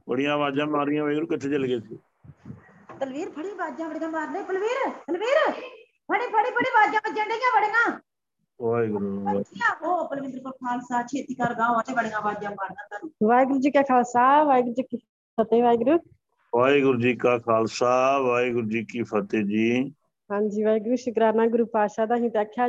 ਬੜੀਆਂ 0.08 0.32
ਆਵਾਜ਼ਾਂ 0.32 0.66
ਮਾਰੀਆਂ 0.66 1.04
ਵਾਹਿਗੁਰੂ 1.04 1.26
ਕਿੱਥੇ 1.26 1.48
ਚਲੇ 1.50 1.68
ਗਏ 1.68 1.78
ਸੀ। 1.80 1.98
ਤਲਵੀਰ 3.00 3.30
ਫੜੀ 3.30 3.52
ਬਾਜਾਂ 3.58 3.88
ਬੜੀਆਂ 3.88 4.08
ਮਾਰਨੇ। 4.10 4.42
ਤਲਵੀਰ 4.48 4.88
ਤਲਵੀਰ 5.06 5.38
ਫੜੀ 6.08 6.26
ਫੜੀ 6.32 6.50
ਫੜੀ 6.56 6.70
ਬਾਜਾਂ 6.74 7.00
ਵੱਜਣ 7.06 7.28
ਡਈਆਂ 7.28 7.50
ਬੜੀਆਂ। 7.56 7.84
ਵਾਹਿਗੁਰੂ 8.60 9.08
ਉਹ 9.82 10.08
ਬਲਵਿੰਦਰ 10.08 10.40
ਕੋ 10.40 10.50
ਖਾਲਸਾ 10.50 11.02
ਛੇਤੀ 11.02 11.34
ਕਰ 11.34 11.54
ਗਾਵਾਂ 11.54 11.82
ਤੇ 11.86 11.94
ਬੜੀਆਂ 11.94 12.20
ਬਾਜਾਂ 12.22 12.50
ਮਾਰਨਾ 12.50 12.86
ਤੁਹਾਨੂੰ। 12.88 13.28
ਵਾਹਿਗੁਰੂ 13.28 13.60
ਜੀ 13.60 13.70
ਕਾ 13.70 13.82
ਖਾਲਸਾ 13.88 14.42
ਵਾਹਿਗੁਰੂ 14.44 14.74
ਜੀ 14.74 14.82
ਕੀ 14.82 14.98
ਫਤਿਹ 15.38 15.62
ਵਾਹਿਗੁਰੂ। 15.62 15.98
ਵਾਹਿਗੁਰੂ 16.52 17.00
ਜੀ 17.00 17.14
ਕਾ 17.16 17.36
ਖਾਲਸਾ 17.38 18.18
ਵਾਹਿਗੁਰੂ 18.18 18.68
ਜੀ 18.70 18.84
ਕੀ 18.84 19.02
ਫਤਿਹ 19.02 19.42
ਜੀ। 19.44 19.94
ਹਾਂਜੀ 20.30 20.62
ਵਾਹਿਗੁਰੂ 20.62 20.96
ਸ਼ੁਕਰਾਨਾ 20.96 21.46
ਗੁਰੂ 21.46 21.66
ਪਾਤਸ਼ਾਹ 21.72 22.06
ਦਾ 22.06 22.16
ਅਸੀਂ 22.16 22.30
ਤਾਂ 22.30 22.40
ਆਖਿਆ 22.40 22.68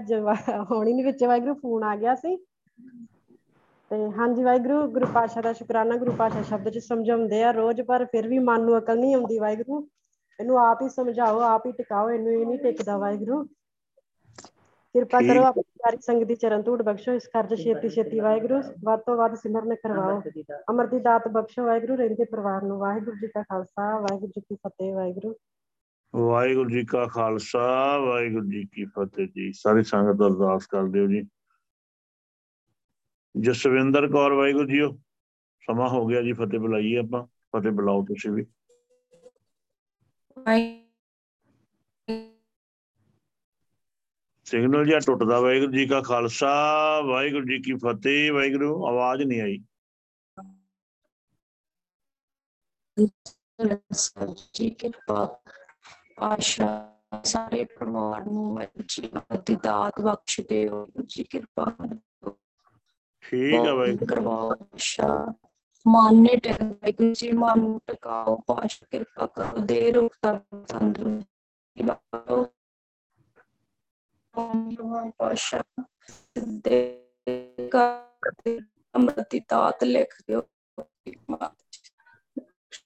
ਹੋਣੀ 0.72 0.93
ਨਹੀਂ 0.93 1.05
ਵਿੱਚ 1.05 1.23
ਵਾਹਿਗੁਰੂ 1.23 1.53
ਫੋਨ 1.53 1.84
ਆ 1.84 1.95
ਗਿਆ 1.95 2.15
ਸੀ। 2.15 2.35
ਤੇ 3.94 4.11
ਹਾਂਜੀ 4.11 4.44
ਵਾਹਿਗੁਰੂ 4.44 4.88
ਗੁਰੂ 4.88 5.06
ਪਾਤਸ਼ਾਹ 5.14 5.44
ਦਾ 5.44 5.53
ਸ਼ੁਕਰਾਨਾ 5.53 5.98
ਗੁਰੂ 5.98 6.11
ਪਾਤਸ਼ਾਹ 6.11 6.44
ਸ਼ਬਦ 6.44 6.70
ਚ 6.70 6.78
ਸਮਝਾਉਂਦੇ 6.78 7.44
ਆ 7.44 7.52
ਰੋਜ਼ 7.52 7.82
ਪਰ 7.82 8.06
ਫਿਰ 8.06 8.28
ਵੀ 8.28 8.40
ਮਨ 8.40 8.61
ਨੂੰ 8.61 8.78
ਅਕਲ 8.78 8.99
ਨਹੀਂ 8.99 9.15
ਆਉਂਦੀ 9.15 9.40
ਵਾਹਿਗੁਰੂ। 9.40 9.90
ਇਹਨੂੰ 10.40 10.60
ਆਪ 10.60 10.82
ਹੀ 10.82 10.90
ਸਮਝਾਓ 10.90 11.40
ਆਪ 11.40 11.65
ਹੀ 11.65 11.72
ਟਿਕਾਓ 11.72 12.10
ਇਹਨੂੰ 12.10 12.32
ਇਹ 12.32 12.45
ਨਹੀਂ 12.45 12.60
ਟਿਕਦਾ 12.60 12.98
ਵਾਹਿਗੁਰੂ। 12.98 13.44
ਕਿਰਪਾ 14.95 15.20
ਕਰੋ। 15.20 15.44
ਆਪਣੀ 15.44 15.61
ਸਾਰੀ 15.61 15.98
ਸੰਗਤ 16.02 16.28
ਦੀ 16.28 16.36
ਚਰਨ 16.36 16.61
ਧੂੜ 16.61 16.82
ਬਖਸ਼ੋ 16.82 17.14
ਇਸ 17.14 17.28
ਕਾਰਜ 17.34 17.53
ਛੇਤੀ 17.56 17.90
ਛੇਤੀ 17.90 18.20
ਵਾਹਿਗੁਰੂ। 18.20 18.61
ਵੱਧ 18.84 18.99
ਤੋਂ 18.99 19.18
ਵੱਧ 19.18 19.36
ਸਿਮਰਨ 19.36 19.76
ਕਰਵਾਓ। 19.76 20.22
ਅਮਰ 20.72 20.88
ਦੀ 20.88 20.99
ਦਾਤ 20.99 21.28
ਬਖਸ਼ੋ 21.28 21.65
ਵਾਹਿਗੁਰੂ 21.65 21.95
ਰਹਿੰਦੇ 21.95 22.26
ਪਰਿਵਾਰ 22.26 22.61
ਨੂੰ। 22.61 22.80
ਵਾਹਿਗੁਰੂ 22.80 23.15
ਜੀ 23.15 23.28
ਕਾ 23.28 23.41
ਖਾਲਸਾ 23.41 23.99
ਵਾਹਿਗੁਰੂ 23.99 24.28
ਜੀ 24.28 24.41
ਕੀ 24.41 24.56
ਫਤਿਹ 24.56 24.94
ਵਾਹਿਗੁਰੂ। 24.94 25.36
ਵਾਹਿਗੁਰੂ 26.15 26.70
ਜੀ 26.70 26.86
ਕਾ 26.86 27.06
ਖਾਲਸਾ 27.06 27.98
ਵਾਹਿਗੁਰੂ 27.98 28.45
ਜੀ 28.45 28.64
ਕੀ 28.74 28.86
ਫਤਿਹ 28.86 29.28
ਜੀ। 29.28 29.52
ਸਾਰੀ 29.53 29.84
ਸੰਗਤ 29.84 30.22
ਅਰਦਾਸ 30.22 30.68
ਕਰ 30.68 30.84
ਦਿਓ 30.84 31.07
ਜੀ। 31.07 31.28
ਜਸਵਿੰਦਰ 33.38 34.07
ਕੌਰ, 34.07 34.31
ਵਾਹਿਗੁਰੂ 34.31 34.68
ਜੀਓ। 34.68 34.99
ਸਮਾਂ 35.61 35.89
ਹੋ 35.89 36.05
ਗਿਆ 36.05 36.22
ਜੀ, 36.22 36.34
ਫਤਿਹ 36.34 36.60
ਬੁਲਾਈਏ 36.60 36.97
ਆਪਾਂ, 36.97 37.26
ਫਤਿਹ 37.26 37.72
ਬੁਲਾਓ 37.72 38.05
ਤੁਸੀਂ 38.05 38.31
ਵੀ। 38.31 38.45
ਸਿਗਨਲ 44.45 44.85
ਜਿਹਾ 44.85 44.99
ਟੁੱਟਦਾ, 44.99 45.39
ਵਾਹਿਗੁਰੂ 45.39 45.72
ਜੀ 45.72 45.85
ਕਾ 45.85 46.01
ਖਾਲਸਾ, 46.01 46.53
ਵਾਹਿਗੁਰੂ 47.01 47.45
ਜੀ 47.45 47.61
ਕੀ 47.61 47.73
ਫਤਿਹ, 47.73 48.31
ਵਾਹਿਗੁਰੂ, 48.34 48.88
ਆਵਾਜ਼ 48.88 49.23
ਨਹੀਂ 49.23 49.41
ਆਈ। 49.41 49.60
ਜੀ 54.53 54.69
ਕਿਰਪਾ 54.69 55.41
ਆਸ਼ਾ, 56.19 56.99
ਸਾਰੇ 57.23 57.64
ਪਰਿਵਾਰ 57.64 58.26
ਨੂੰ 58.26 58.55
ਵਾਹਿਗੁਰੂ 58.55 58.85
ਜੀ 58.88 59.10
ਦੀ 59.45 59.55
ਦਾਤ 59.55 60.01
ਬਖਸ਼ 60.01 60.41
ਦਿਓ। 60.41 60.76
ਵਾਹਿਗੁਰੂ 60.76 61.05
ਜੀ 61.05 61.23
ਕਿਰਪਾ 61.23 61.65
ਕਰੋ। 61.65 62.39
ਠੀਕ 63.29 63.53
ਹੈ 63.53 63.59
ਬਹੁਤ 63.59 63.77
ਵਾਹਿਗੁਰੂ 63.77 64.05
ਕਰਵਾਓ 64.05 64.51
ਆਸ਼ਾ 64.51 65.33
ਮਨ 65.87 66.21
ਨੇ 66.21 66.35
ਟਿਕ 66.35 66.61
ਵਾਹਿਗੁਰੂ 66.61 67.13
ਜੀ 67.13 67.31
ਮਨ 67.31 67.59
ਨੂੰ 67.59 67.81
ਟਿਕਾਓ 67.87 68.35
ਪਾਸ਼ਾ 68.47 68.87
ਕਿਰਪਾ 68.91 69.25
ਕਰੋ 69.25 69.57
ਦੇ 69.57 69.91
ਰੋਗ 69.91 70.09
ਤੰਦਰੁਸਤੀ 70.67 71.83
ਬਖਸ਼ੋ 71.83 72.47
ਓਮ 74.35 75.11
ਪਾਸ਼ਾ 75.17 75.63
ਦੇ 76.47 77.07
ਕਰ 77.71 78.59
ਅੰਮ੍ਰਿਤ 78.95 79.27
ਦੀ 79.31 79.39
ਦਾਤ 79.39 79.83
ਲਿਖ 79.83 80.13
ਦਿਓ। 80.27 80.41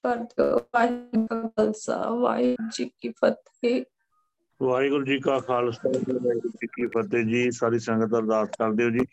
ਕਰ 0.02 0.16
ਦਿਓ। 0.16 0.58
ਵਾਹਿਗੁਰੂ 0.74 1.06
ਜੀ 1.06 1.26
ਕਾ 1.26 1.48
ਖਾਲਸਾ 1.48 2.10
ਵਾਹਿਗੁਰੂ 2.10 2.68
ਜੀ 2.72 2.90
ਕੀ 2.98 3.08
ਫਤਿਹ। 3.08 3.84
ਵਾਹਿਗੁਰੂ 4.62 5.04
ਜੀ 5.04 5.20
ਕਾ 5.20 5.38
ਖਾਲਸਾ 5.38 5.88
ਵਾਹਿਗੁਰੂ 5.88 6.48
ਜੀ 6.48 6.66
ਕੀ 6.66 6.86
ਫਤਿਹ 6.86 7.24
ਜੀ। 7.24 7.50
ਸਾਰੀ 7.50 7.78
ਸੰਗਤ 7.78 8.18
ਅਰਦਾਸ 8.18 8.48
ਕਰ 8.48 8.72
ਦਿਓ 8.72 8.90
ਜੀ। 8.90 9.06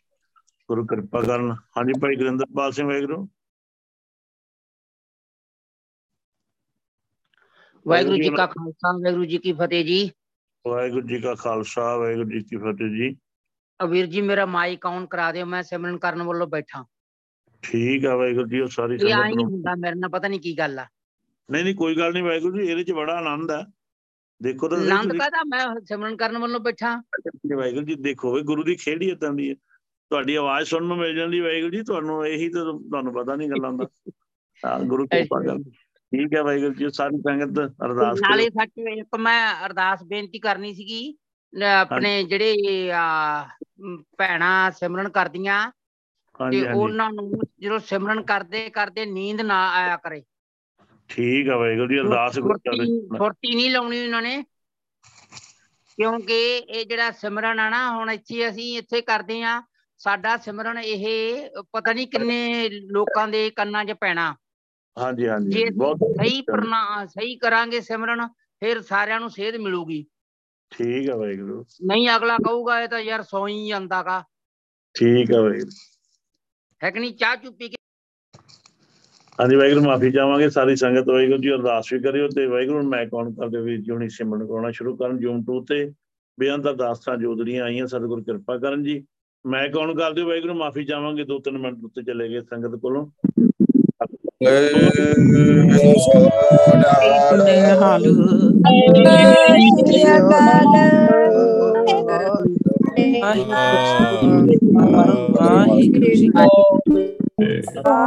ਗੁਰੂ 0.70 0.86
ਕਿਰਪਾ 0.86 1.22
ਕਰਨ। 1.22 1.52
ਹਾਂਜੀ 1.52 1.94
ਭਾਈ 2.02 2.16
ਗੁਰਿੰਦਰਪਾਲ 2.16 2.72
ਸਿੰਘ 2.72 2.88
ਵਾਹਿਗੁਰੂ। 2.88 3.30
ਵਾਹਿਗੁਰੂ 7.88 8.16
ਜੀ 8.16 8.30
ਕਾ 8.30 8.46
ਖਾਲਸਾ 8.46 8.92
ਵਾਹਿਗੁਰੂ 8.92 9.26
ਜੀ 9.26 9.38
ਕੀ 9.38 9.54
ਫਤਿਹ 9.54 9.86
ਜੀ। 9.86 10.12
ਵਾਹਿਗੁਰੂ 10.68 11.08
ਜੀ 11.08 11.20
ਕਾ 11.22 11.36
ਖਾਲਸਾ 11.36 11.98
ਵਾਹਿਗੁਰੂ 11.98 12.30
ਜੀ 12.30 12.40
ਕੀ 12.40 12.58
ਫਤਿਹ 12.58 12.90
ਜੀ। 12.90 13.16
ਅ 13.84 13.86
ਵੀਰ 13.86 14.06
ਜੀ 14.06 14.22
ਮੇਰਾ 14.22 14.46
ਮਾਈਕ 14.46 14.86
ਆਨ 14.86 15.06
ਕਰਾ 15.06 15.32
ਦਿਓ 15.32 15.46
ਮੈਂ 15.46 15.64
ਸਿਮਰਨ 15.64 15.98
ਕਰਨ 15.98 16.24
ਵੱਲੋਂ 16.24 16.48
ਬੈਠਾ। 16.48 16.86
ਠੀਕ 17.64 18.06
ਆ 18.06 18.16
ਵਾਹਿਗੁਰੂ 18.16 18.48
ਜੀ 18.48 18.60
ਉਹ 18.60 18.68
ਸਾਰੀ 18.68 18.98
ਸੰਗਤ 18.98 19.36
ਨੂੰ 19.36 19.46
ਹੁੰਦਾ 19.46 19.76
ਮੇਰੇ 19.76 19.96
ਨਾਲ 19.96 20.10
ਪਤਾ 20.10 20.28
ਨਹੀਂ 20.28 20.40
ਕੀ 20.40 20.58
ਗੱਲ 20.58 20.80
ਆ। 20.80 20.88
ਨਹੀਂ 21.52 21.64
ਨਹੀਂ 21.64 21.76
ਕੋਈ 21.76 21.98
ਗੱਲ 21.98 22.14
ਨਹੀਂ 22.14 22.24
ਵਾਹਿਗੁਰੂ 22.24 22.62
ਜੀ 22.62 22.72
ਇਹਦੇ 22.72 22.84
ਚ 22.84 22.92
ਬੜਾ 22.92 23.14
ਆਨੰਦ 23.14 23.52
ਹੈ 23.52 23.66
ਦੇਖੋ 24.42 24.68
ਤਾਂ 24.68 24.78
ਆਨੰਦ 24.78 25.18
ਕਾਹਦਾ? 25.18 25.44
ਮੈਂ 25.44 25.86
ਸਿਮਰਨ 25.86 26.16
ਕਰਨ 26.16 26.38
ਵੱਲੋਂ 26.38 26.60
ਬੈਠਾ। 26.60 27.04
ਵਾਹਿਗੁਰੂ 27.56 27.86
ਜੀ 27.86 27.96
ਦੇਖੋ 27.96 28.34
ਵੀ 28.34 28.42
ਗੁਰੂ 28.42 28.64
ਦੀ 28.64 28.76
ਹੀ 28.88 29.10
ਏਦਾਂ 29.10 29.34
ਦੀ 29.34 29.50
ਹੈ 29.50 29.56
ਤੁਹਾਡੀ 30.12 30.36
ਆਵਾਜ਼ 30.36 30.68
ਸੁਣਨ 30.70 30.86
ਨੂੰ 30.88 30.98
ਮਿਲ 30.98 31.16
ਜਾਂਦੀ 31.16 31.40
ਵਾਹਿਗੁਰੂ 31.40 31.72
ਜੀ 31.72 31.82
ਤੁਹਾਨੂੰ 31.84 32.26
ਇਹੀ 32.28 32.50
ਤਾਂ 32.50 32.64
ਤੁਹਾਨੂੰ 32.64 33.14
ਪਤਾ 33.14 33.36
ਨਹੀਂ 33.36 33.50
ਗੱਲਾਂ 33.50 33.72
ਦਾ। 33.74 34.78
ਗੁਰੂ 34.84 35.06
ਕਿਰਪਾ 35.08 35.40
ਕਰ 35.42 35.58
ਠੀਕ 36.12 36.34
ਹੈ 36.36 36.42
ਵਾਹਿਗੁਰੂ 36.44 36.74
ਜੀ 36.74 36.90
ਸਾਰੀ 36.94 37.18
ਸੰਗਤ 37.20 37.60
ਅਰਦਾਸ 37.86 38.20
ਨਾਲੇ 38.22 38.50
ਸੱਚ 38.52 38.72
ਇੱਕ 38.90 39.16
ਮੈਂ 39.20 39.40
ਅਰਦਾਸ 39.66 40.04
ਬੇਨਤੀ 40.04 40.40
ਕਰਨੀ 40.40 40.74
ਸੀਗੀ 40.74 41.16
ਆਪਣੇ 41.74 42.12
ਜਿਹੜੇ 42.24 42.92
ਆ 42.94 43.04
ਭੈਣਾਂ 44.18 44.72
ਸਿਮਰਨ 44.72 45.10
ਕਰਦੀਆਂ 45.10 45.60
ਤੇ 46.52 46.62
ਉਹਨਾਂ 46.70 47.10
ਨੂੰ 47.12 47.30
ਜਦੋਂ 47.60 47.80
ਸਿਮਰਨ 47.82 48.22
ਕਰਦੇ 48.24 48.70
ਕਰਦੇ 48.70 49.06
ਨੀਂਦ 49.06 49.42
ਨਾ 49.42 49.60
ਆਇਆ 49.74 49.98
ਕਰੇ। 49.98 50.22
ਠੀਕ 51.10 51.48
ਹੈ 51.50 51.56
ਵਾਹਿਗੁਰੂ 51.56 51.88
ਜੀ 51.88 52.00
ਅਰਦਾਸ 52.00 52.34
ਚਰਨ 52.36 53.18
ਫੁਰਤੀ 53.18 53.54
ਨਹੀਂ 53.56 53.70
ਲਾਉਣੀ 53.72 54.04
ਉਹਨਾਂ 54.06 54.22
ਨੇ 54.22 54.42
ਕਿਉਂਕਿ 55.98 56.40
ਇਹ 56.58 56.86
ਜਿਹੜਾ 56.86 57.12
ਸਿਮਰਨ 57.14 57.60
ਆ 57.60 57.70
ਨਾ 57.70 57.90
ਹੁਣ 57.92 58.10
ਇੱਥੇ 58.12 58.48
ਅਸੀਂ 58.50 58.78
ਇੱਥੇ 58.78 59.02
ਕਰਦੇ 59.02 59.42
ਆ 59.44 59.62
ਸਾਡਾ 60.00 60.36
ਸਿਮਰਨ 60.38 60.78
ਇਹ 60.78 61.50
ਪਤਾ 61.72 61.94
ਨਹੀਂ 61.94 62.08
ਕਿੰਨੇ 62.08 62.70
ਲੋਕਾਂ 62.70 63.28
ਦੇ 63.28 63.50
ਕੰਨਾਂ 63.50 63.86
'ਚ 63.86 63.92
ਪੈਣਾ। 63.92 64.34
ਹਾਂਜੀ 64.98 65.28
ਹਾਂਜੀ। 65.28 65.64
ਬਹੁਤ 65.78 65.98
ਸਹੀ 66.18 66.42
ਪ੍ਰਣਾ 66.42 67.06
ਸਹੀ 67.06 67.36
ਕਰਾਂਗੇ 67.38 67.82
ਸਿਮਰਨ 67.82 68.28
ਫਿਰ 68.62 68.82
ਸਾਰਿਆਂ 68.82 69.20
ਨੂੰ 69.20 69.30
ਸੇਧ 69.30 69.56
ਮਿਲੂਗੀ। 69.56 70.06
ਠੀਕ 70.72 71.10
ਹੈ 71.10 71.16
ਵਾਹਿਗੁਰੂ। 71.16 71.64
ਨਹੀਂ 71.88 72.08
ਅਗਲਾ 72.16 72.38
ਕਹੂਗਾ 72.38 72.82
ਇਹ 72.82 72.88
ਤਾਂ 72.88 73.00
ਯਾਰ 73.00 73.24
ਸੌਂ 73.24 73.48
ਹੀ 73.48 73.68
ਜਾਂਦਾਗਾ 73.68 74.24
ਠੀਕ 74.96 75.32
ਹੈ 75.32 75.40
ਵਾਹਿਗੁਰੂ। 75.42 75.72
ਹੈ 76.82 76.92
ਕਿ 76.92 77.00
ਨਹੀਂ? 77.00 77.14
ਚਾਹ 77.16 77.36
ਚੁ 77.36 77.52
ਪੀ 77.52 77.70
ਕੇ 77.70 77.76
ਹਾਂਜੀ 79.40 79.56
ਵਾਹਿਗੁਰੂ 79.56 79.84
ਮਾਫੀ 79.86 80.12
ਚਾਹਾਂਗੇ। 80.12 80.50
ਸਾਰੀ 80.50 80.76
ਸੰਗਤ 80.76 81.08
ਵਾਹਿਗੁਰੂ 81.10 81.42
ਜੀ 81.42 81.52
ਅਰਦਾਸ 81.54 81.92
ਵੀ 81.94 82.00
ਕਰਿਓ 82.00 82.28
ਤੇ 82.28 82.46
ਵਾਹਿਗੁਰੂ 82.48 82.82
ਮੈਂ 82.90 83.06
ਕੌਣ 83.06 83.34
ਕਰਦੇ 83.34 83.62
ਵੀ 83.62 83.78
ਜੁਣੀ 83.82 84.10
ਸਿਮਰਨ 84.10 84.46
ਕਰਾਉਣਾ 84.48 84.72
ਸ਼ੁਰੂ 84.72 84.96
ਕਰਨ 84.98 85.18
ਜੂਮ 85.20 85.44
2 85.50 85.60
ਤੇ 85.70 85.86
ਬੇਅੰਤ 86.38 86.68
ਅਰਦਾਸਾਂ 86.68 87.18
ਜੋਦੜੀਆਂ 87.18 87.64
ਆਈਆਂ 87.66 87.88
ਸਤਿਗੁਰ 87.88 88.22
ਕਿਰਪਾ 88.22 88.58
ਕਰਨ 88.58 88.84
ਜੀ। 88.84 89.04
ਮੈਂ 89.46 89.68
ਕੌਣ 89.70 89.94
ਕਰਦੇ 89.94 90.22
ਹੋ 90.22 90.28
ਵਾਹਿਗੁਰੂ 90.28 90.54
ਮਾਫੀ 90.54 90.84
ਚਾਹਾਂਗੇ 90.86 91.24
ਦੋ 91.24 91.40
ਤਿੰਨ 91.40 91.58
ਮਿੰਟ 91.58 91.84
ਉੱਤੇ 91.84 92.04
ਚਲੇ 92.04 92.28
ਗਏ 92.30 92.42
ਸੰਗਤ 92.42 92.80
ਕੋਲੋਂ। 92.82 93.06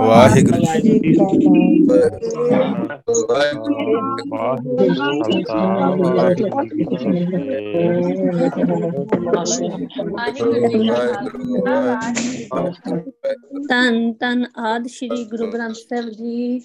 ਵਾਹਿਗੁਰੂ 0.07 0.61
ਜੀ 0.83 0.99
ਧੰਨ 13.69 14.13
ਧੰਨ 14.13 14.47
ਆਦ 14.57 14.87
ਸ਼੍ਰੀ 14.87 15.25
ਗੁਰੂ 15.25 15.47
ਗ੍ਰੰਥ 15.51 15.75
ਸਾਹਿਬ 15.75 16.09
ਜੀ। 16.09 16.61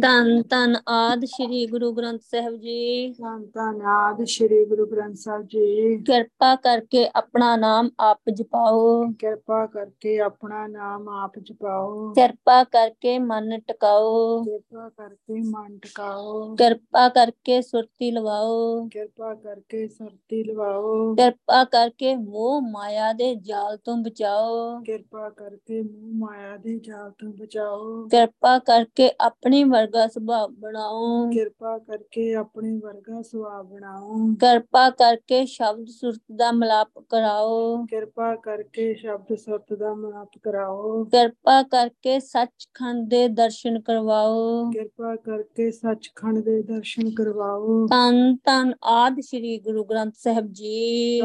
ਧੰਨ 0.00 0.42
ਧੰਨ 0.42 0.76
ਆਦ 0.88 1.24
ਸ਼੍ਰੀ 1.24 1.66
ਗੁਰੂ 1.66 1.92
ਗ੍ਰੰਥ 1.92 2.20
ਸਾਹਿਬ 2.20 2.56
ਜੀ। 2.56 3.12
ਧੰਨ 3.12 3.46
ਧੰਨ 3.54 3.82
ਆਦ 3.82 4.24
ਸ਼੍ਰੀ 4.24 4.64
ਗੁਰੂ 4.64 4.86
ਗ੍ਰੰਥ 4.86 5.14
ਸਾਹਿਬ 5.14 5.42
ਜੀ। 5.42 5.96
ਕਿਰਪਾ 5.96 6.54
ਕਰਕੇ 6.56 7.07
ਆਪਣਾ 7.16 7.54
ਨਾਮ 7.56 7.88
ਆਪ 8.00 8.30
ਜਪਾਓ 8.30 9.04
ਕਿਰਪਾ 9.18 9.64
ਕਰਕੇ 9.66 10.18
ਆਪਣਾ 10.20 10.66
ਨਾਮ 10.66 11.08
ਆਪ 11.14 11.38
ਜਪਾਓ 11.38 12.12
ਕਿਰਪਾ 12.14 12.62
ਕਰਕੇ 12.64 13.18
ਮਨ 13.18 13.58
ਟਿਕਾਓ 13.58 14.42
ਕਿਰਪਾ 14.44 14.88
ਕਰਕੇ 14.88 15.40
ਮਨ 15.50 15.78
ਟਿਕਾਓ 15.78 16.54
ਕਿਰਪਾ 16.56 17.08
ਕਰਕੇ 17.08 17.60
ਸੁਰਤੀ 17.62 18.10
ਲਵਾਓ 18.10 18.86
ਕਿਰਪਾ 18.88 19.34
ਕਰਕੇ 19.34 19.86
ਸਰਤੀ 19.88 20.42
ਲਵਾਓ 20.44 21.14
ਕਿਰਪਾ 21.14 21.62
ਕਰਕੇ 21.64 22.14
ਮੋਹ 22.16 22.60
ਮਾਇਆ 22.62 23.12
ਦੇ 23.12 23.34
ਜਾਲ 23.34 23.76
ਤੋਂ 23.76 23.96
ਬਚਾਓ 23.96 24.80
ਕਿਰਪਾ 24.82 25.28
ਕਰਕੇ 25.30 25.80
ਮੂੰਹ 25.82 26.14
ਮਾਇਆ 26.18 26.56
ਦੇ 26.56 26.78
ਜਾਲ 26.78 27.10
ਤੋਂ 27.10 27.32
ਬਚਾਓ 27.32 28.06
ਕਿਰਪਾ 28.08 28.58
ਕਰਕੇ 28.58 29.10
ਆਪਣੀ 29.20 29.62
ਵਰਗਾ 29.64 30.06
ਸੁਭਾਅ 30.08 30.46
ਬਣਾਓ 30.58 31.30
ਕਿਰਪਾ 31.32 31.76
ਕਰਕੇ 31.78 32.32
ਆਪਣੇ 32.34 32.72
ਵਰਗਾ 32.78 33.22
ਸੁਭਾਅ 33.22 33.62
ਬਣਾਓ 33.62 34.16
ਕਿਰਪਾ 34.40 34.88
ਕਰਕੇ 34.90 35.44
ਸ਼ਬਦ 35.46 35.86
ਸੁਰਤ 35.90 36.20
ਦਾ 36.32 36.50
ਮਿਲਾਪ 36.52 36.97
ਕਰਾਓ। 37.00 37.84
ਕਿਰਪਾ 37.86 38.34
ਕਰਕੇ 38.36 38.94
ਸ਼ਬਦ 38.94 39.34
ਸੁਰਤ 39.34 39.72
ਦਾ 39.72 39.94
ਮਿਲਾਪ 39.94 40.38
ਕਰਾਓ। 40.42 41.04
ਕਿਰਪਾ 41.04 41.62
ਕਰਕੇ 41.62 42.18
ਸੱਚਖੰਡ 42.20 43.08
ਦੇ 43.08 43.28
ਦਰਸ਼ਨ 43.28 43.80
ਕਰਵਾਓ। 43.80 44.70
ਕਿਰਪਾ 44.72 45.14
ਕਰਕੇ 45.16 45.70
ਸੱਚਖੰਡ 45.70 46.38
ਦੇ 46.44 46.62
ਦਰਸ਼ਨ 46.62 47.10
ਕਰਵਾਓ। 47.10 47.86
ਧੰਨ 47.86 48.36
ਧੰਨ 48.44 48.72
ਆਦ 48.82 49.20
ਸ੍ਰੀ 49.20 49.58
ਗੁਰੂ 49.58 49.84
ਗ੍ਰੰਥ 49.84 50.14
ਸਾਹਿਬ 50.14 50.52
ਜੀ। 50.52 51.20